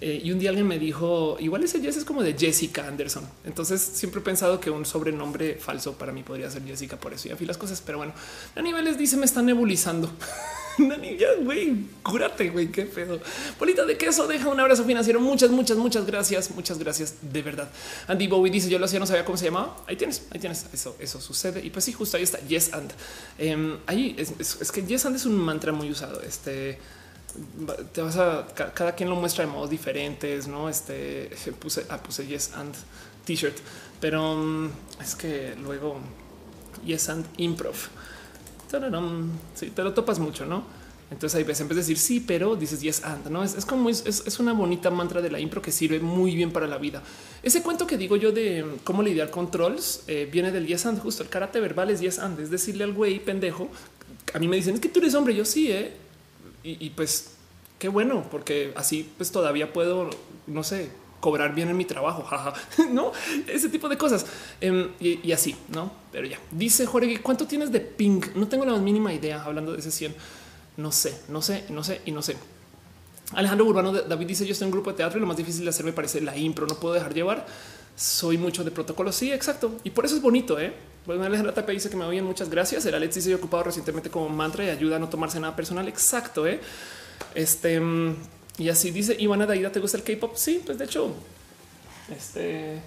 eh, 0.00 0.20
y 0.24 0.32
un 0.32 0.38
día 0.38 0.50
alguien 0.50 0.66
me 0.66 0.78
dijo, 0.78 1.36
igual 1.38 1.62
ese 1.62 1.80
Jess 1.80 1.96
es 1.96 2.04
como 2.04 2.22
de 2.22 2.34
Jessica 2.36 2.88
Anderson. 2.88 3.24
Entonces 3.44 3.80
siempre 3.80 4.20
he 4.20 4.24
pensado 4.24 4.58
que 4.58 4.70
un 4.70 4.84
sobrenombre 4.84 5.54
falso 5.54 5.92
para 5.94 6.12
mí 6.12 6.22
podría 6.22 6.50
ser 6.50 6.64
Jessica, 6.64 6.98
por 6.98 7.12
eso 7.12 7.28
y 7.28 7.30
así 7.30 7.46
las 7.46 7.56
cosas. 7.56 7.80
Pero 7.84 7.98
bueno, 7.98 8.12
a 8.56 8.62
niveles 8.62 8.98
dice 8.98 9.16
me 9.16 9.24
está 9.24 9.42
nebulizando. 9.42 10.10
Nani, 10.78 11.16
ya, 11.16 11.28
güey, 11.40 11.86
cúrate, 12.02 12.50
güey, 12.50 12.72
qué 12.72 12.82
pedo. 12.82 13.20
Bolita 13.58 13.84
de 13.84 13.96
queso, 13.96 14.26
deja 14.26 14.48
un 14.48 14.58
abrazo 14.58 14.84
financiero. 14.84 15.20
Muchas, 15.20 15.50
muchas, 15.50 15.76
muchas 15.76 16.06
gracias. 16.06 16.50
Muchas 16.50 16.78
gracias 16.78 17.16
de 17.20 17.42
verdad. 17.42 17.70
Andy 18.08 18.26
Bowie 18.26 18.50
dice: 18.50 18.68
Yo 18.68 18.78
lo 18.78 18.86
hacía, 18.86 18.98
no 18.98 19.06
sabía 19.06 19.24
cómo 19.24 19.36
se 19.36 19.46
llamaba. 19.46 19.76
Ahí 19.86 19.96
tienes, 19.96 20.26
ahí 20.30 20.40
tienes. 20.40 20.66
Eso, 20.72 20.96
eso 20.98 21.20
sucede. 21.20 21.64
Y 21.64 21.70
pues 21.70 21.84
sí, 21.84 21.92
justo 21.92 22.16
ahí 22.16 22.22
está. 22.22 22.38
Yes, 22.40 22.72
and 22.72 22.92
em, 23.38 23.78
ahí 23.86 24.14
es, 24.18 24.32
es, 24.38 24.72
que 24.72 24.82
yes, 24.82 25.06
and 25.06 25.16
es 25.16 25.26
un 25.26 25.36
mantra 25.36 25.72
muy 25.72 25.90
usado. 25.90 26.22
Este 26.22 26.78
te 27.92 28.02
vas 28.02 28.16
a 28.16 28.46
cada 28.74 28.94
quien 28.94 29.08
lo 29.08 29.16
muestra 29.16 29.44
de 29.44 29.50
modos 29.50 29.70
diferentes, 29.70 30.46
no? 30.46 30.68
Este 30.68 31.30
puse, 31.60 31.86
ah, 31.88 32.02
puse 32.02 32.26
yes 32.26 32.52
and 32.54 32.74
t-shirt, 33.24 33.56
pero 34.00 34.36
mm, 34.36 34.70
es 35.00 35.14
que 35.14 35.54
luego 35.62 35.98
yes 36.84 37.08
and 37.08 37.26
improv. 37.38 37.76
Sí, 39.54 39.70
te 39.70 39.82
lo 39.82 39.92
topas 39.92 40.18
mucho, 40.18 40.46
no? 40.46 40.64
Entonces 41.10 41.36
hay 41.36 41.44
veces 41.44 41.60
en 41.60 41.68
vez 41.68 41.76
de 41.76 41.82
decir 41.82 41.98
sí, 41.98 42.20
pero 42.20 42.56
dices 42.56 42.80
yes 42.80 43.04
and 43.04 43.28
no 43.28 43.44
es, 43.44 43.66
como 43.66 43.90
es, 43.90 44.02
es, 44.06 44.40
una 44.40 44.54
bonita 44.54 44.90
mantra 44.90 45.20
de 45.20 45.30
la 45.30 45.38
impro 45.38 45.60
que 45.60 45.70
sirve 45.70 46.00
muy 46.00 46.34
bien 46.34 46.52
para 46.52 46.66
la 46.66 46.78
vida. 46.78 47.02
Ese 47.42 47.62
cuento 47.62 47.86
que 47.86 47.98
digo 47.98 48.16
yo 48.16 48.32
de 48.32 48.64
cómo 48.82 49.02
lidiar 49.02 49.30
con 49.30 49.50
trolls 49.50 50.04
eh, 50.06 50.26
viene 50.32 50.50
del 50.50 50.66
yes 50.66 50.86
and. 50.86 51.00
Justo 51.00 51.22
el 51.22 51.28
karate 51.28 51.60
verbal 51.60 51.90
es 51.90 52.00
yes 52.00 52.18
and, 52.18 52.40
es 52.40 52.50
decirle 52.50 52.84
al 52.84 52.94
güey 52.94 53.22
pendejo. 53.22 53.68
A 54.32 54.38
mí 54.38 54.48
me 54.48 54.56
dicen 54.56 54.74
es 54.74 54.80
que 54.80 54.88
tú 54.88 55.00
eres 55.00 55.14
hombre. 55.14 55.34
Yo 55.34 55.44
sí, 55.44 55.70
eh 55.70 56.01
y, 56.64 56.90
pues 56.90 57.32
qué 57.78 57.88
bueno, 57.88 58.24
porque 58.30 58.72
así 58.76 59.10
pues 59.16 59.32
todavía 59.32 59.72
puedo, 59.72 60.10
no 60.46 60.62
sé, 60.62 60.90
cobrar 61.20 61.54
bien 61.54 61.68
en 61.68 61.76
mi 61.76 61.84
trabajo, 61.84 62.22
jaja, 62.28 62.52
no 62.90 63.12
ese 63.46 63.68
tipo 63.68 63.88
de 63.88 63.96
cosas 63.96 64.26
em, 64.60 64.90
y, 65.00 65.32
así, 65.32 65.56
no? 65.68 65.92
Pero 66.10 66.26
ya 66.26 66.38
dice 66.50 66.86
Jorge, 66.86 67.20
¿cuánto 67.20 67.46
tienes 67.46 67.72
de 67.72 67.80
ping? 67.80 68.20
No 68.34 68.48
tengo 68.48 68.64
la 68.64 68.76
mínima 68.78 69.12
idea 69.12 69.42
hablando 69.42 69.72
de 69.72 69.78
ese 69.78 69.90
100. 69.90 70.14
No 70.76 70.90
sé, 70.90 71.20
no 71.28 71.42
sé, 71.42 71.64
no 71.68 71.84
sé 71.84 72.00
y 72.06 72.12
no 72.12 72.22
sé. 72.22 72.36
Alejandro 73.32 73.66
Urbano 73.66 73.92
David 73.92 74.26
dice: 74.26 74.46
Yo 74.46 74.52
estoy 74.52 74.66
en 74.66 74.68
un 74.68 74.72
grupo 74.72 74.90
de 74.90 74.96
teatro 74.96 75.18
y 75.18 75.20
lo 75.20 75.26
más 75.26 75.36
difícil 75.36 75.64
de 75.64 75.70
hacer 75.70 75.84
me 75.84 75.92
parece 75.92 76.20
la 76.20 76.36
impro. 76.36 76.66
No 76.66 76.76
puedo 76.76 76.94
dejar 76.94 77.14
llevar. 77.14 77.46
Soy 77.96 78.38
mucho 78.38 78.64
de 78.64 78.70
protocolo. 78.70 79.12
Sí, 79.12 79.32
exacto. 79.32 79.78
Y 79.84 79.90
por 79.90 80.04
eso 80.04 80.16
es 80.16 80.22
bonito. 80.22 80.58
¿eh? 80.58 80.72
Bueno, 81.06 81.24
Alejandra 81.24 81.54
Tapia 81.54 81.74
dice 81.74 81.90
que 81.90 81.96
me 81.96 82.04
oyen. 82.04 82.24
Muchas 82.24 82.48
gracias. 82.48 82.84
El 82.86 82.94
Alex 82.94 83.14
dice: 83.14 83.30
he 83.30 83.34
ocupado 83.34 83.64
recientemente 83.64 84.10
como 84.10 84.28
mantra 84.28 84.64
y 84.64 84.70
ayuda 84.70 84.96
a 84.96 84.98
no 84.98 85.08
tomarse 85.08 85.38
nada 85.40 85.54
personal. 85.54 85.86
Exacto. 85.88 86.46
¿eh? 86.46 86.60
Este 87.34 87.80
y 88.58 88.68
así 88.68 88.90
dice 88.90 89.16
Ivana 89.18 89.46
Daida. 89.46 89.70
¿Te 89.72 89.80
gusta 89.80 89.96
el 89.96 90.02
K-pop? 90.02 90.36
Sí, 90.36 90.62
pues 90.64 90.78
de 90.78 90.84
hecho, 90.84 91.14
este 92.14 92.80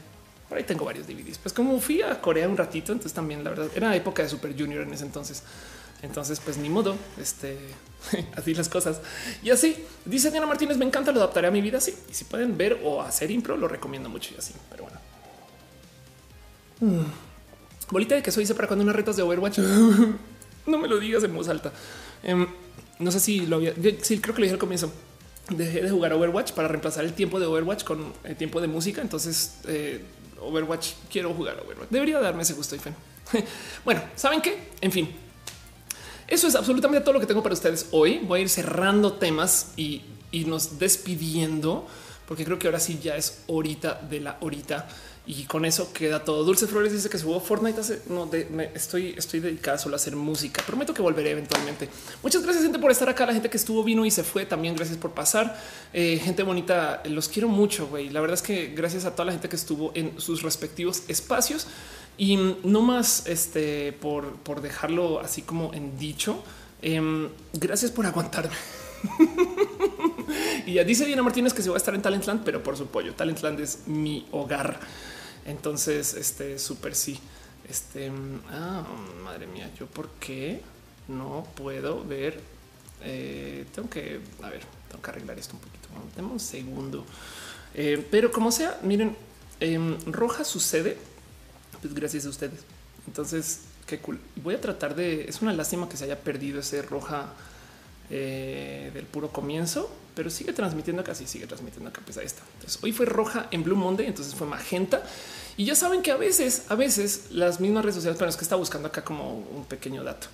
por 0.47 0.57
ahí 0.57 0.63
tengo 0.63 0.85
varios 0.85 1.07
DVDs. 1.07 1.37
Pues 1.39 1.53
como 1.53 1.79
fui 1.79 2.01
a 2.01 2.21
Corea 2.21 2.47
un 2.47 2.57
ratito, 2.57 2.91
entonces 2.91 3.13
también 3.13 3.43
la 3.43 3.49
verdad 3.49 3.67
era 3.75 3.95
época 3.95 4.21
de 4.23 4.29
Super 4.29 4.55
Junior 4.57 4.83
en 4.83 4.93
ese 4.93 5.05
entonces. 5.05 5.43
Entonces, 6.05 6.39
pues 6.39 6.57
ni 6.57 6.69
modo, 6.69 6.95
este 7.19 7.57
así 8.35 8.53
las 8.53 8.69
cosas. 8.69 9.01
Y 9.43 9.49
así 9.49 9.75
dice 10.05 10.31
Diana 10.31 10.45
Martínez, 10.45 10.77
me 10.77 10.85
encanta, 10.85 11.11
lo 11.11 11.19
adaptaré 11.19 11.47
a 11.47 11.51
mi 11.51 11.61
vida. 11.61 11.81
Sí, 11.81 11.95
y 12.09 12.13
si 12.13 12.25
pueden 12.25 12.57
ver 12.57 12.79
o 12.83 13.01
hacer 13.01 13.31
impro, 13.31 13.57
lo 13.57 13.67
recomiendo 13.67 14.07
mucho 14.07 14.33
y 14.35 14.37
así. 14.37 14.53
Pero 14.69 14.83
bueno, 14.83 14.99
mm. 16.81 17.91
bolita 17.91 18.15
de 18.15 18.21
queso 18.21 18.39
dice 18.39 18.53
para 18.55 18.67
cuando 18.67 18.83
unas 18.83 18.95
retas 18.95 19.17
de 19.17 19.23
Overwatch. 19.23 19.57
no 20.67 20.77
me 20.77 20.87
lo 20.87 20.99
digas 20.99 21.23
en 21.23 21.33
voz 21.33 21.49
alta. 21.49 21.71
Em, 22.23 22.47
no 22.99 23.11
sé 23.11 23.19
si 23.19 23.45
lo 23.47 23.57
había. 23.57 23.73
sí, 24.01 24.19
creo 24.19 24.35
que 24.35 24.41
lo 24.41 24.45
dije 24.45 24.53
al 24.53 24.59
comienzo. 24.59 24.91
Dejé 25.49 25.81
de 25.81 25.89
jugar 25.89 26.13
Overwatch 26.13 26.53
para 26.53 26.67
reemplazar 26.67 27.03
el 27.03 27.13
tiempo 27.13 27.39
de 27.39 27.45
Overwatch 27.45 27.83
con 27.83 28.13
el 28.23 28.35
tiempo 28.35 28.61
de 28.61 28.67
música. 28.67 29.01
Entonces, 29.01 29.59
eh, 29.67 30.03
Overwatch 30.39 30.93
quiero 31.09 31.33
jugar 31.33 31.59
Overwatch. 31.65 31.89
Debería 31.89 32.19
darme 32.19 32.43
ese 32.43 32.53
gusto 32.53 32.75
y 32.75 32.79
fe. 32.79 32.93
bueno, 33.85 34.01
saben 34.15 34.41
qué? 34.41 34.69
En 34.81 34.91
fin, 34.91 35.09
eso 36.27 36.47
es 36.47 36.55
absolutamente 36.55 37.03
todo 37.03 37.13
lo 37.13 37.19
que 37.19 37.27
tengo 37.27 37.43
para 37.43 37.53
ustedes 37.53 37.87
hoy. 37.91 38.19
Voy 38.19 38.39
a 38.39 38.43
ir 38.43 38.49
cerrando 38.49 39.13
temas 39.13 39.73
y, 39.77 40.03
nos 40.45 40.79
despidiendo, 40.79 41.87
porque 42.27 42.43
creo 42.43 42.59
que 42.59 42.67
ahora 42.67 42.79
sí 42.79 42.99
ya 43.01 43.15
es 43.15 43.43
horita 43.47 44.01
de 44.09 44.19
la 44.19 44.37
horita. 44.41 44.87
Y 45.27 45.45
con 45.45 45.65
eso 45.65 45.91
queda 45.91 46.23
todo. 46.23 46.43
Dulce 46.43 46.67
Flores 46.67 46.93
dice 46.93 47.09
que 47.09 47.17
subo 47.17 47.39
Fortnite. 47.39 47.81
No, 48.09 48.29
estoy, 48.75 49.15
estoy 49.17 49.39
dedicada 49.39 49.77
solo 49.79 49.95
a 49.95 49.97
hacer 49.97 50.15
música. 50.15 50.61
Prometo 50.63 50.93
que 50.93 51.01
volveré 51.01 51.31
eventualmente. 51.31 51.89
Muchas 52.21 52.43
gracias, 52.43 52.63
gente, 52.63 52.77
por 52.77 52.91
estar 52.91 53.09
acá. 53.09 53.25
La 53.25 53.33
gente 53.33 53.49
que 53.49 53.57
estuvo, 53.57 53.83
vino 53.83 54.05
y 54.05 54.11
se 54.11 54.23
fue. 54.23 54.45
También 54.45 54.75
gracias 54.75 54.99
por 54.99 55.11
pasar. 55.11 55.59
Eh, 55.93 56.21
gente 56.23 56.43
bonita, 56.43 57.01
los 57.05 57.27
quiero 57.27 57.47
mucho. 57.47 57.87
güey. 57.87 58.09
La 58.09 58.21
verdad 58.21 58.35
es 58.35 58.43
que 58.43 58.67
gracias 58.67 59.05
a 59.05 59.11
toda 59.11 59.25
la 59.25 59.31
gente 59.31 59.49
que 59.49 59.55
estuvo 59.55 59.91
en 59.95 60.19
sus 60.21 60.43
respectivos 60.43 61.03
espacios. 61.07 61.65
Y 62.17 62.37
no 62.63 62.81
más 62.81 63.27
este 63.27 63.91
por, 63.93 64.61
dejarlo 64.61 65.19
así 65.19 65.41
como 65.41 65.73
en 65.73 65.97
dicho. 65.97 66.43
Em, 66.81 67.29
gracias 67.53 67.91
por 67.91 68.05
aguantarme. 68.05 68.55
y 70.65 70.73
ya 70.73 70.83
dice 70.83 71.05
Diana 71.05 71.23
Martínez 71.23 71.53
que 71.53 71.61
se 71.61 71.69
va 71.69 71.75
a 71.75 71.77
estar 71.77 71.93
en 71.93 72.01
Talentland, 72.01 72.43
pero 72.43 72.63
por 72.63 72.77
su 72.77 72.87
pollo. 72.87 73.13
Talentland 73.13 73.59
es 73.59 73.87
mi 73.87 74.25
hogar. 74.31 74.79
Entonces, 75.45 76.13
este 76.13 76.57
súper 76.59 76.95
sí. 76.95 77.19
Este, 77.69 78.11
ah, 78.49 78.83
madre 79.23 79.47
mía, 79.47 79.69
yo 79.77 79.87
por 79.87 80.09
qué 80.19 80.61
no 81.07 81.45
puedo 81.55 82.03
ver. 82.03 82.39
Eh, 83.03 83.65
tengo 83.73 83.89
que, 83.89 84.21
a 84.41 84.49
ver, 84.49 84.61
tengo 84.89 85.03
que 85.03 85.09
arreglar 85.09 85.37
esto 85.37 85.55
un 85.55 85.59
poquito. 85.59 85.89
Dame 86.15 86.29
un 86.29 86.39
segundo. 86.39 87.05
Eh, 87.73 88.05
pero 88.09 88.31
como 88.31 88.51
sea, 88.51 88.79
miren, 88.83 89.15
Em, 89.59 89.97
roja 90.05 90.43
sucede, 90.43 90.97
gracias 91.93 92.25
a 92.25 92.29
ustedes. 92.29 92.61
Entonces, 93.07 93.61
qué 93.85 93.99
cool. 93.99 94.19
Voy 94.37 94.55
a 94.55 94.61
tratar 94.61 94.95
de. 94.95 95.25
Es 95.25 95.41
una 95.41 95.53
lástima 95.53 95.87
que 95.89 95.97
se 95.97 96.05
haya 96.05 96.19
perdido 96.19 96.59
ese 96.59 96.81
roja 96.81 97.33
eh, 98.09 98.91
del 98.93 99.05
puro 99.05 99.29
comienzo, 99.29 99.89
pero 100.15 100.29
sigue 100.29 100.53
transmitiendo 100.53 101.01
acá. 101.01 101.15
Sí, 101.15 101.27
sigue 101.27 101.47
transmitiendo 101.47 101.89
acá. 101.89 102.01
Pues 102.03 102.17
ahí 102.17 102.25
está. 102.25 102.43
Hoy 102.81 102.91
fue 102.91 103.05
roja 103.05 103.47
en 103.51 103.63
Blue 103.63 103.75
Monday, 103.75 104.07
entonces 104.07 104.33
fue 104.35 104.47
magenta. 104.47 105.03
Y 105.57 105.65
ya 105.65 105.75
saben 105.75 106.01
que 106.01 106.11
a 106.11 106.17
veces, 106.17 106.63
a 106.69 106.75
veces 106.75 107.27
las 107.31 107.59
mismas 107.59 107.83
redes 107.83 107.95
sociales, 107.95 108.17
pero 108.17 108.29
es 108.29 108.35
que 108.35 108.43
está 108.43 108.55
buscando 108.55 108.89
acá 108.89 109.03
como 109.03 109.33
un 109.37 109.65
pequeño 109.65 110.03
dato. 110.03 110.27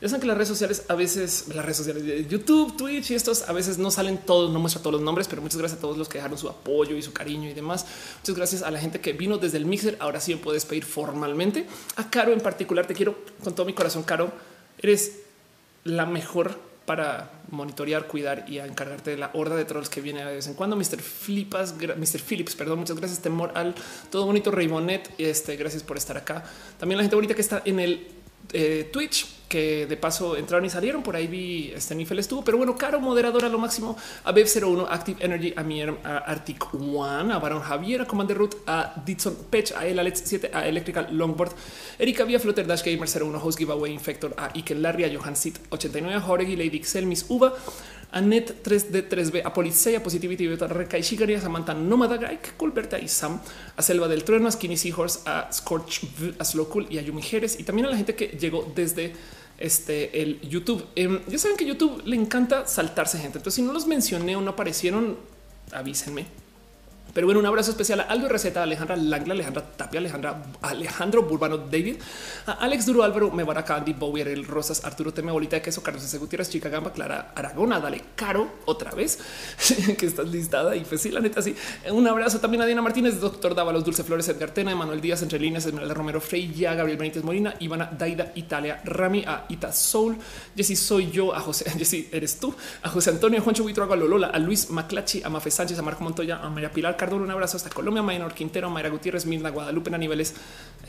Ya 0.00 0.08
saben 0.08 0.20
que 0.20 0.26
las 0.26 0.36
redes 0.36 0.48
sociales 0.48 0.84
a 0.88 0.94
veces, 0.94 1.46
las 1.54 1.64
redes 1.64 1.78
sociales 1.78 2.04
de 2.04 2.26
YouTube, 2.26 2.76
Twitch 2.76 3.10
y 3.12 3.14
estos 3.14 3.48
a 3.48 3.52
veces 3.52 3.78
no 3.78 3.90
salen 3.90 4.18
todos, 4.18 4.52
no 4.52 4.58
muestra 4.58 4.82
todos 4.82 4.92
los 4.92 5.02
nombres, 5.02 5.26
pero 5.26 5.40
muchas 5.40 5.56
gracias 5.58 5.78
a 5.78 5.80
todos 5.80 5.96
los 5.96 6.08
que 6.08 6.18
dejaron 6.18 6.36
su 6.36 6.50
apoyo 6.50 6.96
y 6.96 7.02
su 7.02 7.14
cariño 7.14 7.48
y 7.48 7.54
demás. 7.54 7.86
Muchas 8.20 8.36
gracias 8.36 8.62
a 8.62 8.70
la 8.70 8.78
gente 8.78 9.00
que 9.00 9.14
vino 9.14 9.38
desde 9.38 9.56
el 9.56 9.64
mixer. 9.64 9.96
Ahora 9.98 10.20
sí 10.20 10.34
me 10.34 10.40
puedes 10.40 10.66
pedir 10.66 10.84
formalmente. 10.84 11.66
A 11.96 12.10
Caro 12.10 12.32
en 12.32 12.40
particular, 12.40 12.86
te 12.86 12.94
quiero 12.94 13.16
con 13.42 13.54
todo 13.54 13.64
mi 13.64 13.72
corazón, 13.72 14.02
Caro. 14.02 14.30
Eres 14.78 15.20
la 15.84 16.04
mejor 16.04 16.58
para 16.84 17.30
monitorear, 17.50 18.06
cuidar 18.06 18.44
y 18.48 18.58
encargarte 18.58 19.10
de 19.10 19.16
la 19.16 19.30
horda 19.34 19.56
de 19.56 19.64
trolls 19.64 19.88
que 19.88 20.00
viene 20.00 20.24
de 20.24 20.36
vez 20.36 20.46
en 20.46 20.54
cuando. 20.54 20.76
Mr. 20.76 21.00
Flipas, 21.00 21.74
Mr. 21.74 22.20
Phillips, 22.20 22.54
perdón, 22.54 22.80
muchas 22.80 22.96
gracias. 22.96 23.20
Temor 23.20 23.52
al 23.54 23.74
todo 24.10 24.26
bonito 24.26 24.50
Raybonet. 24.50 25.14
Este, 25.18 25.56
gracias 25.56 25.82
por 25.82 25.96
estar 25.96 26.16
acá. 26.16 26.44
También 26.78 26.98
la 26.98 27.02
gente 27.04 27.16
bonita 27.16 27.34
que 27.34 27.40
está 27.40 27.62
en 27.64 27.80
el 27.80 28.08
eh, 28.52 28.88
Twitch, 28.92 29.26
que 29.48 29.86
de 29.86 29.96
paso 29.96 30.36
entraron 30.36 30.64
y 30.64 30.70
salieron. 30.70 31.02
Por 31.02 31.16
ahí 31.16 31.26
vi 31.26 31.72
este 31.74 31.94
Nifel 31.94 32.18
estuvo, 32.18 32.44
pero 32.44 32.58
bueno, 32.58 32.76
caro 32.76 33.00
moderador 33.00 33.44
a 33.44 33.48
lo 33.48 33.58
máximo. 33.58 33.96
A 34.24 34.32
Bev 34.32 34.46
01, 34.46 34.86
Active 34.88 35.24
Energy, 35.24 35.54
a 35.56 35.62
mi 35.62 35.82
a 35.82 36.18
Arctic 36.26 36.74
One, 36.74 37.32
a 37.32 37.38
Baron 37.38 37.62
Javier, 37.62 38.02
a 38.02 38.06
Commander 38.06 38.36
Root, 38.36 38.56
a 38.66 38.94
Ditson 39.04 39.36
Pech, 39.50 39.72
a 39.72 39.86
El 39.86 39.98
Alex 39.98 40.22
7, 40.24 40.50
a 40.52 40.66
Electrical 40.66 41.08
Longboard, 41.10 41.52
Erika 41.98 42.24
Vía 42.24 42.40
Flutter 42.40 42.66
Dash 42.66 42.82
Gamer 42.82 43.08
01, 43.08 43.38
Host 43.38 43.58
Giveaway 43.58 43.92
Infector, 43.92 44.34
a 44.36 44.50
Iken 44.54 44.82
Larry, 44.82 45.04
a 45.04 45.16
Johan 45.16 45.36
Sit 45.36 45.58
89, 45.70 46.14
a 46.16 46.20
Joregi, 46.20 46.56
Lady 46.56 46.80
Xel, 46.80 47.06
Miss 47.06 47.26
Uva, 47.28 47.54
Anet 48.16 48.62
3D3B, 48.64 49.42
a 49.44 49.52
Policía, 49.52 50.02
Positivity, 50.02 50.46
Beta 50.46 50.66
Reca 50.66 50.96
y 50.96 51.02
Shigari, 51.02 51.34
a 51.34 51.40
Samantha 51.40 51.74
Nómada 51.74 52.16
Guy, 52.16 52.38
Culberta 52.56 52.98
y 52.98 53.08
Sam, 53.08 53.40
a 53.76 53.82
Selva 53.82 54.08
del 54.08 54.24
Trueno, 54.24 54.48
a 54.48 54.50
Skinny 54.50 54.76
Seahorse, 54.76 55.20
a 55.26 55.52
Scorch, 55.52 56.00
a 56.38 56.44
Slow 56.44 56.68
Cool 56.68 56.86
y 56.88 56.98
a 56.98 57.02
Yumi 57.02 57.20
Jerez 57.20 57.60
y 57.60 57.64
también 57.64 57.86
a 57.86 57.90
la 57.90 57.96
gente 57.96 58.14
que 58.14 58.28
llegó 58.28 58.72
desde 58.74 59.12
este 59.58 60.22
el 60.22 60.40
YouTube. 60.40 60.86
Eh, 60.96 61.20
ya 61.28 61.38
saben 61.38 61.58
que 61.58 61.66
YouTube 61.66 62.02
le 62.06 62.16
encanta 62.16 62.66
saltarse 62.66 63.18
gente. 63.18 63.38
Entonces, 63.38 63.56
si 63.56 63.62
no 63.62 63.72
los 63.72 63.86
mencioné 63.86 64.34
o 64.34 64.40
no 64.40 64.52
aparecieron, 64.52 65.18
avísenme 65.72 66.45
pero 67.16 67.28
bueno, 67.28 67.40
un 67.40 67.46
abrazo 67.46 67.70
especial 67.70 68.00
a 68.00 68.02
Aldo 68.02 68.28
Receta, 68.28 68.62
Alejandra 68.62 68.94
Langla, 68.94 69.32
Alejandra 69.32 69.62
Tapia, 69.62 70.00
Alejandra, 70.00 70.42
Alejandro 70.60 71.22
Burbano, 71.22 71.56
David, 71.56 71.96
a 72.44 72.52
Alex 72.52 72.84
Duro, 72.84 73.04
Álvaro 73.04 73.30
Mebaraka, 73.30 73.76
Andy 73.76 73.94
Bowier, 73.94 74.28
El 74.28 74.44
Rosas, 74.44 74.84
Arturo 74.84 75.14
Teme, 75.14 75.32
Bolita 75.32 75.56
de 75.56 75.62
Queso, 75.62 75.82
Carlos 75.82 76.04
S. 76.04 76.18
Gutiérrez, 76.18 76.50
Chica 76.50 76.68
Gamba, 76.68 76.92
Clara 76.92 77.32
Aragona, 77.34 77.80
Dale 77.80 78.02
Caro, 78.14 78.56
otra 78.66 78.90
vez, 78.90 79.18
que 79.98 80.04
estás 80.04 80.28
listada. 80.28 80.76
Y 80.76 80.84
pues 80.84 81.00
sí, 81.00 81.10
la 81.10 81.20
neta, 81.20 81.40
sí. 81.40 81.56
Un 81.90 82.06
abrazo 82.06 82.38
también 82.38 82.60
a 82.60 82.66
Diana 82.66 82.82
Martínez, 82.82 83.18
Doctor 83.18 83.54
Dávalos, 83.54 83.82
Dulce 83.82 84.04
Flores, 84.04 84.28
Edgar 84.28 84.50
Tena, 84.50 84.72
Emanuel 84.72 85.00
Díaz, 85.00 85.22
Entre 85.22 85.38
Líneas, 85.38 85.64
Esmeralda 85.64 85.94
Romero, 85.94 86.20
Freya, 86.20 86.74
Gabriel 86.74 86.98
Benítez 86.98 87.24
Molina, 87.24 87.54
Ivana 87.60 87.90
Daida, 87.98 88.32
Italia, 88.34 88.82
Rami, 88.84 89.24
a 89.26 89.46
Ita 89.48 89.72
Soul, 89.72 90.18
Jessy 90.54 90.76
soy 90.76 91.10
yo, 91.10 91.34
a 91.34 91.40
José, 91.40 91.64
Jessy 91.78 92.10
eres 92.12 92.38
tú, 92.38 92.54
a 92.82 92.90
José 92.90 93.08
Antonio, 93.08 93.40
Juancho 93.40 93.62
Buitroaga, 93.62 93.94
a 93.94 93.96
Lolola, 93.96 94.26
a 94.26 94.38
Luis 94.38 94.68
Maclachi, 94.68 95.22
a 95.22 95.30
Mafe 95.30 95.50
Sánchez, 95.50 95.78
a 95.78 95.82
Marco 95.82 96.04
Montoya, 96.04 96.40
a 96.42 96.50
María 96.50 96.70
Pilar 96.70 96.94
Un 97.14 97.30
abrazo 97.30 97.56
hasta 97.56 97.70
Colombia. 97.70 98.02
Maynor 98.02 98.34
Quintero, 98.34 98.70
Mayra 98.70 98.88
Gutiérrez, 98.88 99.26
Milna 99.26 99.50
Guadalupe, 99.50 99.94
a 99.94 99.98
niveles. 99.98 100.34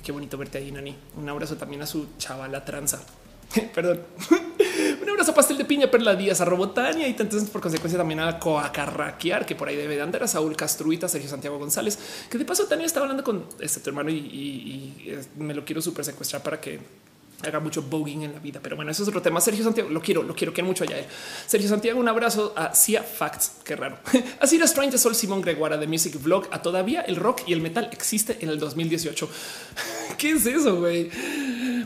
qué 0.04 0.12
bonito 0.12 0.38
verte 0.38 0.58
ahí, 0.58 0.72
Nani. 0.72 0.96
Un 1.18 1.30
abrazo 1.30 1.56
también 1.56 1.82
a 1.82 1.86
su 1.86 2.08
chavala 2.18 2.66
tranza. 2.66 3.00
Perdón. 3.76 4.02
Un 5.02 5.10
abrazo 5.10 5.32
a 5.32 5.36
Pastel 5.36 5.58
de 5.58 5.66
Piña, 5.66 5.90
Perla 5.90 6.16
Díaz, 6.16 6.42
a 6.42 6.46
Robotania 6.46 7.08
y 7.08 7.12
entonces 7.12 7.50
por 7.50 7.62
consecuencia 7.62 7.98
también 7.98 8.20
a 8.20 8.40
Coacarraquear, 8.40 9.46
que 9.46 9.56
por 9.56 9.68
ahí 9.68 9.76
debe 9.76 9.96
de 9.96 10.02
andar, 10.02 10.24
a 10.24 10.28
Saúl 10.28 10.56
Castruita, 10.56 11.08
Sergio 11.08 11.30
Santiago 11.30 11.58
González, 11.58 11.98
que 12.30 12.38
de 12.38 12.46
paso 12.46 12.66
Tania 12.66 12.86
estaba 12.86 13.06
hablando 13.06 13.24
con 13.24 13.46
este 13.60 13.80
tu 13.80 13.90
hermano 13.90 14.10
y, 14.10 14.16
y 14.16 15.20
me 15.38 15.54
lo 15.54 15.66
quiero 15.66 15.82
súper 15.82 16.06
secuestrar 16.06 16.44
para 16.44 16.60
que 16.60 16.80
haga 17.46 17.60
mucho 17.60 17.84
voguing 17.84 18.24
en 18.24 18.34
la 18.34 18.40
vida. 18.40 18.60
Pero 18.62 18.76
bueno, 18.76 18.92
eso 18.92 19.04
es 19.04 19.10
otro 19.10 19.22
tema. 19.22 19.40
Sergio 19.42 19.64
Santiago, 19.64 19.90
lo 19.90 20.02
quiero, 20.02 20.24
lo 20.24 20.36
quiero, 20.36 20.54
quiero 20.54 20.68
mucho 20.68 20.84
allá. 20.84 20.98
Sergio 21.46 21.70
Santiago, 21.70 22.00
un 22.00 22.08
abrazo 22.08 22.54
a 22.56 22.74
Cia 22.74 23.04
Facts. 23.04 23.54
Qué 23.64 23.76
raro. 23.76 24.00
Así 24.40 24.58
la 24.58 24.66
Strange 24.66 24.98
Sol 24.98 25.16
Simón 25.16 25.42
Greguara 25.42 25.78
de 25.78 25.88
Music 25.88 26.22
Vlog. 26.22 26.48
A 26.52 26.62
todavía 26.62 27.02
el 27.02 27.16
rock 27.16 27.42
y 27.48 27.54
el 27.54 27.62
metal 27.62 27.90
existe 27.92 28.38
en 28.42 28.50
el 28.50 28.60
2018. 28.60 29.30
¿Qué 30.18 30.32
es 30.32 30.46
eso, 30.46 30.80
güey? 30.80 31.10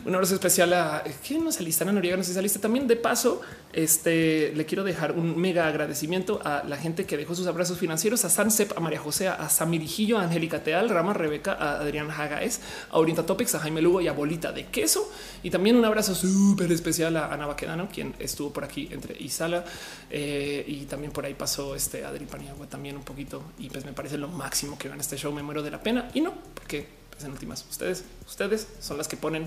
Un 0.04 0.16
abrazo 0.16 0.34
especial 0.34 0.72
a 0.72 1.04
quién 1.24 1.44
nos 1.44 1.60
alista 1.60 1.88
a 1.88 1.92
Noriega, 1.92 2.16
no 2.16 2.24
sé 2.24 2.32
si 2.32 2.38
alista 2.38 2.58
también. 2.58 2.88
De 2.88 2.96
paso, 2.96 3.40
este 3.72 4.52
le 4.52 4.66
quiero 4.66 4.82
dejar 4.82 5.12
un 5.12 5.40
mega 5.40 5.68
agradecimiento 5.68 6.40
a 6.44 6.64
la 6.64 6.76
gente 6.76 7.06
que 7.06 7.16
dejó 7.16 7.36
sus 7.36 7.46
abrazos 7.46 7.78
financieros, 7.78 8.24
a 8.24 8.28
Sansep, 8.28 8.76
a 8.76 8.80
María 8.80 8.98
José, 8.98 9.28
a 9.28 9.48
Samirijillo, 9.48 10.18
a 10.18 10.24
Angélica 10.24 10.64
Teal, 10.64 10.88
Rama 10.88 11.12
Rebeca, 11.12 11.52
a 11.52 11.78
Adrián 11.78 12.10
Hagaes, 12.10 12.60
a 12.90 12.98
Orienta 12.98 13.24
Topics, 13.24 13.54
a 13.54 13.60
Jaime 13.60 13.80
Lugo 13.80 14.00
y 14.00 14.08
a 14.08 14.12
Bolita 14.12 14.50
de 14.50 14.66
Queso. 14.66 15.08
Y 15.44 15.50
también 15.50 15.76
un 15.76 15.84
abrazo 15.84 16.16
súper 16.16 16.72
especial 16.72 17.16
a 17.16 17.32
Ana 17.32 17.46
Baquedano, 17.46 17.88
quien 17.88 18.16
estuvo 18.18 18.52
por 18.52 18.64
aquí 18.64 18.88
entre 18.90 19.16
Isala 19.22 19.64
eh, 20.10 20.64
y 20.66 20.84
también 20.86 21.12
por 21.12 21.24
ahí 21.24 21.34
pasó 21.34 21.76
este 21.76 22.04
Adri 22.04 22.26
Paniagua 22.26 22.66
también 22.66 22.96
un 22.96 23.04
poquito. 23.04 23.44
Y 23.56 23.70
pues 23.70 23.84
me 23.84 23.92
parece 23.92 24.18
lo 24.18 24.26
máximo 24.26 24.76
que 24.76 24.88
van 24.88 24.98
a 24.98 25.00
este 25.00 25.16
show. 25.16 25.32
Me 25.32 25.44
muero 25.44 25.62
de 25.62 25.70
la 25.70 25.80
pena 25.80 26.10
y 26.12 26.20
no, 26.20 26.34
porque 26.54 26.88
pues 27.12 27.22
en 27.22 27.30
últimas 27.30 27.64
ustedes, 27.70 28.04
ustedes 28.26 28.66
son 28.80 28.98
las 28.98 29.06
que 29.06 29.16
ponen 29.16 29.46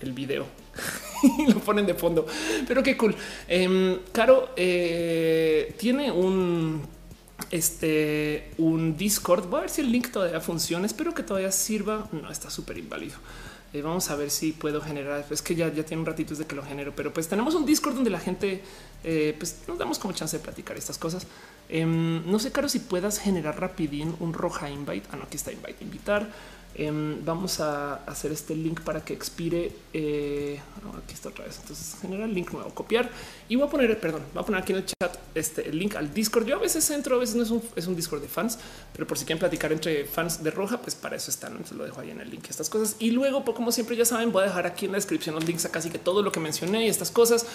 el 0.00 0.12
video 0.12 0.46
y 1.38 1.52
lo 1.52 1.60
ponen 1.60 1.86
de 1.86 1.94
fondo. 1.94 2.26
Pero 2.66 2.82
qué 2.82 2.96
cool. 2.96 3.14
Eh, 3.48 4.00
Caro 4.12 4.50
eh, 4.56 5.74
tiene 5.78 6.10
un 6.10 6.82
este 7.50 8.50
un 8.58 8.96
Discord. 8.96 9.46
Voy 9.48 9.58
a 9.58 9.60
ver 9.62 9.70
si 9.70 9.80
el 9.80 9.90
link 9.90 10.10
todavía 10.10 10.40
funciona. 10.40 10.86
Espero 10.86 11.14
que 11.14 11.22
todavía 11.22 11.52
sirva. 11.52 12.08
No 12.12 12.30
está 12.30 12.50
súper 12.50 12.78
inválido. 12.78 13.16
Eh, 13.74 13.82
vamos 13.82 14.08
a 14.08 14.14
ver 14.14 14.30
si 14.30 14.52
puedo 14.52 14.80
generar. 14.80 15.26
Es 15.30 15.42
que 15.42 15.56
ya, 15.56 15.72
ya 15.72 15.84
tiene 15.84 16.00
un 16.00 16.06
ratito 16.06 16.30
desde 16.30 16.46
que 16.46 16.54
lo 16.54 16.62
genero, 16.62 16.92
pero 16.94 17.12
pues 17.12 17.26
tenemos 17.26 17.56
un 17.56 17.66
Discord 17.66 17.96
donde 17.96 18.10
la 18.10 18.20
gente 18.20 18.62
eh, 19.02 19.34
pues 19.36 19.62
nos 19.66 19.78
damos 19.78 19.98
como 19.98 20.14
chance 20.14 20.38
de 20.38 20.42
platicar 20.44 20.76
estas 20.76 20.96
cosas. 20.96 21.26
Em, 21.68 22.24
no 22.30 22.38
sé, 22.38 22.52
Caro, 22.52 22.68
si 22.68 22.78
puedas 22.78 23.18
generar 23.18 23.60
rapidín 23.60 24.14
un 24.20 24.32
roja 24.32 24.70
invite. 24.70 25.08
Ah, 25.10 25.16
no, 25.16 25.24
aquí 25.24 25.36
está 25.36 25.50
invite, 25.50 25.82
invitar. 25.82 26.30
Em, 26.76 27.24
vamos 27.24 27.60
a 27.60 27.96
hacer 28.06 28.32
este 28.32 28.56
link 28.56 28.80
para 28.80 29.04
que 29.04 29.14
expire. 29.14 29.70
Eh, 29.92 30.60
aquí 31.04 31.14
está 31.14 31.28
otra 31.28 31.44
vez. 31.44 31.58
Entonces 31.60 31.96
genera 32.00 32.24
el 32.24 32.34
link 32.34 32.52
nuevo, 32.52 32.70
copiar 32.70 33.08
y 33.48 33.54
voy 33.54 33.68
a 33.68 33.70
poner, 33.70 34.00
perdón, 34.00 34.22
voy 34.32 34.42
a 34.42 34.46
poner 34.46 34.62
aquí 34.62 34.72
en 34.72 34.78
el 34.78 34.84
chat 34.84 35.16
este 35.36 35.68
el 35.68 35.78
link 35.78 35.94
al 35.94 36.12
Discord. 36.12 36.46
Yo 36.46 36.56
a 36.56 36.58
veces 36.58 36.88
entro, 36.90 37.14
a 37.14 37.18
veces 37.20 37.36
no 37.36 37.44
es 37.44 37.50
un, 37.50 37.62
es 37.76 37.86
un 37.86 37.94
Discord 37.94 38.22
de 38.22 38.28
fans, 38.28 38.58
pero 38.92 39.06
por 39.06 39.18
si 39.18 39.24
quieren 39.24 39.38
platicar 39.38 39.72
entre 39.72 40.04
fans 40.04 40.42
de 40.42 40.50
Roja, 40.50 40.80
pues 40.80 40.96
para 40.96 41.14
eso 41.14 41.30
están. 41.30 41.52
Entonces 41.52 41.76
lo 41.76 41.84
dejo 41.84 42.00
ahí 42.00 42.10
en 42.10 42.20
el 42.20 42.28
link, 42.28 42.46
estas 42.50 42.68
cosas. 42.68 42.96
Y 42.98 43.12
luego, 43.12 43.44
pues, 43.44 43.54
como 43.54 43.70
siempre, 43.70 43.94
ya 43.96 44.04
saben, 44.04 44.32
voy 44.32 44.42
a 44.42 44.46
dejar 44.46 44.66
aquí 44.66 44.86
en 44.86 44.92
la 44.92 44.98
descripción 44.98 45.36
los 45.36 45.44
links 45.44 45.64
a 45.66 45.70
casi 45.70 45.90
que 45.90 45.98
todo 45.98 46.22
lo 46.22 46.32
que 46.32 46.40
mencioné 46.40 46.86
y 46.86 46.88
estas 46.88 47.10
cosas. 47.10 47.46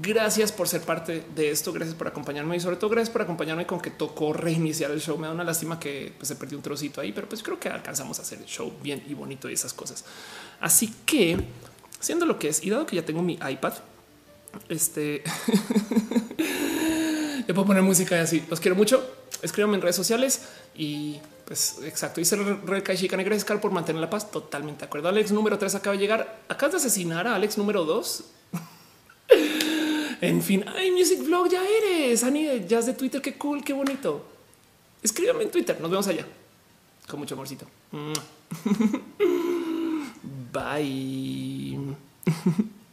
Gracias 0.00 0.52
por 0.52 0.68
ser 0.68 0.80
parte 0.80 1.24
de 1.34 1.50
esto. 1.50 1.72
Gracias 1.72 1.94
por 1.94 2.08
acompañarme 2.08 2.56
y 2.56 2.60
sobre 2.60 2.76
todo 2.76 2.88
gracias 2.88 3.10
por 3.10 3.20
acompañarme 3.20 3.66
con 3.66 3.80
que 3.80 3.90
tocó 3.90 4.32
reiniciar 4.32 4.90
el 4.90 5.00
show. 5.00 5.18
Me 5.18 5.26
da 5.26 5.34
una 5.34 5.44
lástima 5.44 5.78
que 5.78 6.14
pues, 6.16 6.28
se 6.28 6.36
perdió 6.36 6.56
un 6.56 6.62
trocito 6.62 7.02
ahí, 7.02 7.12
pero 7.12 7.28
pues 7.28 7.42
creo 7.42 7.60
que 7.60 7.68
alcanzamos 7.68 8.18
a 8.18 8.22
hacer 8.22 8.38
el 8.38 8.46
show 8.46 8.53
bien 8.82 9.02
y 9.08 9.14
bonito 9.14 9.50
y 9.50 9.54
esas 9.54 9.72
cosas. 9.72 10.04
Así 10.60 10.94
que 11.06 11.38
siendo 12.00 12.26
lo 12.26 12.38
que 12.38 12.48
es 12.48 12.64
y 12.64 12.70
dado 12.70 12.86
que 12.86 12.96
ya 12.96 13.04
tengo 13.04 13.22
mi 13.22 13.34
iPad, 13.34 13.74
este 14.68 15.22
le 17.46 17.54
puedo 17.54 17.66
poner 17.66 17.82
música 17.82 18.16
y 18.16 18.20
así. 18.20 18.44
Los 18.48 18.60
quiero 18.60 18.76
mucho. 18.76 19.04
Escríbanme 19.42 19.76
en 19.76 19.82
redes 19.82 19.96
sociales 19.96 20.42
y 20.74 21.18
pues 21.46 21.78
exacto. 21.84 22.20
Dice 22.20 22.36
Reca 22.36 22.94
y 22.94 23.06
Gracias 23.08 23.44
por 23.60 23.72
mantener 23.72 24.00
la 24.00 24.10
paz. 24.10 24.30
Totalmente 24.30 24.80
de 24.80 24.86
acuerdo. 24.86 25.08
Alex 25.08 25.32
número 25.32 25.58
3 25.58 25.74
acaba 25.74 25.96
de 25.96 26.00
llegar. 26.00 26.40
Acabas 26.48 26.72
de 26.72 26.78
asesinar 26.78 27.26
a 27.26 27.34
Alex 27.34 27.58
número 27.58 27.84
2. 27.84 28.24
En 30.20 30.40
fin, 30.40 30.64
ay, 30.74 30.90
Music 30.90 31.22
Vlog 31.22 31.50
ya 31.50 31.62
eres. 31.62 32.24
Ani 32.24 32.44
de 32.44 32.66
Jazz 32.66 32.86
de 32.86 32.94
Twitter. 32.94 33.20
Qué 33.20 33.36
cool, 33.36 33.62
qué 33.62 33.74
bonito. 33.74 34.24
Escríbeme 35.02 35.42
en 35.42 35.50
Twitter. 35.50 35.78
Nos 35.78 35.90
vemos 35.90 36.08
allá. 36.08 36.24
Con 37.06 37.20
mucho 37.20 37.34
amorcito. 37.34 37.66
Bye. 40.52 41.78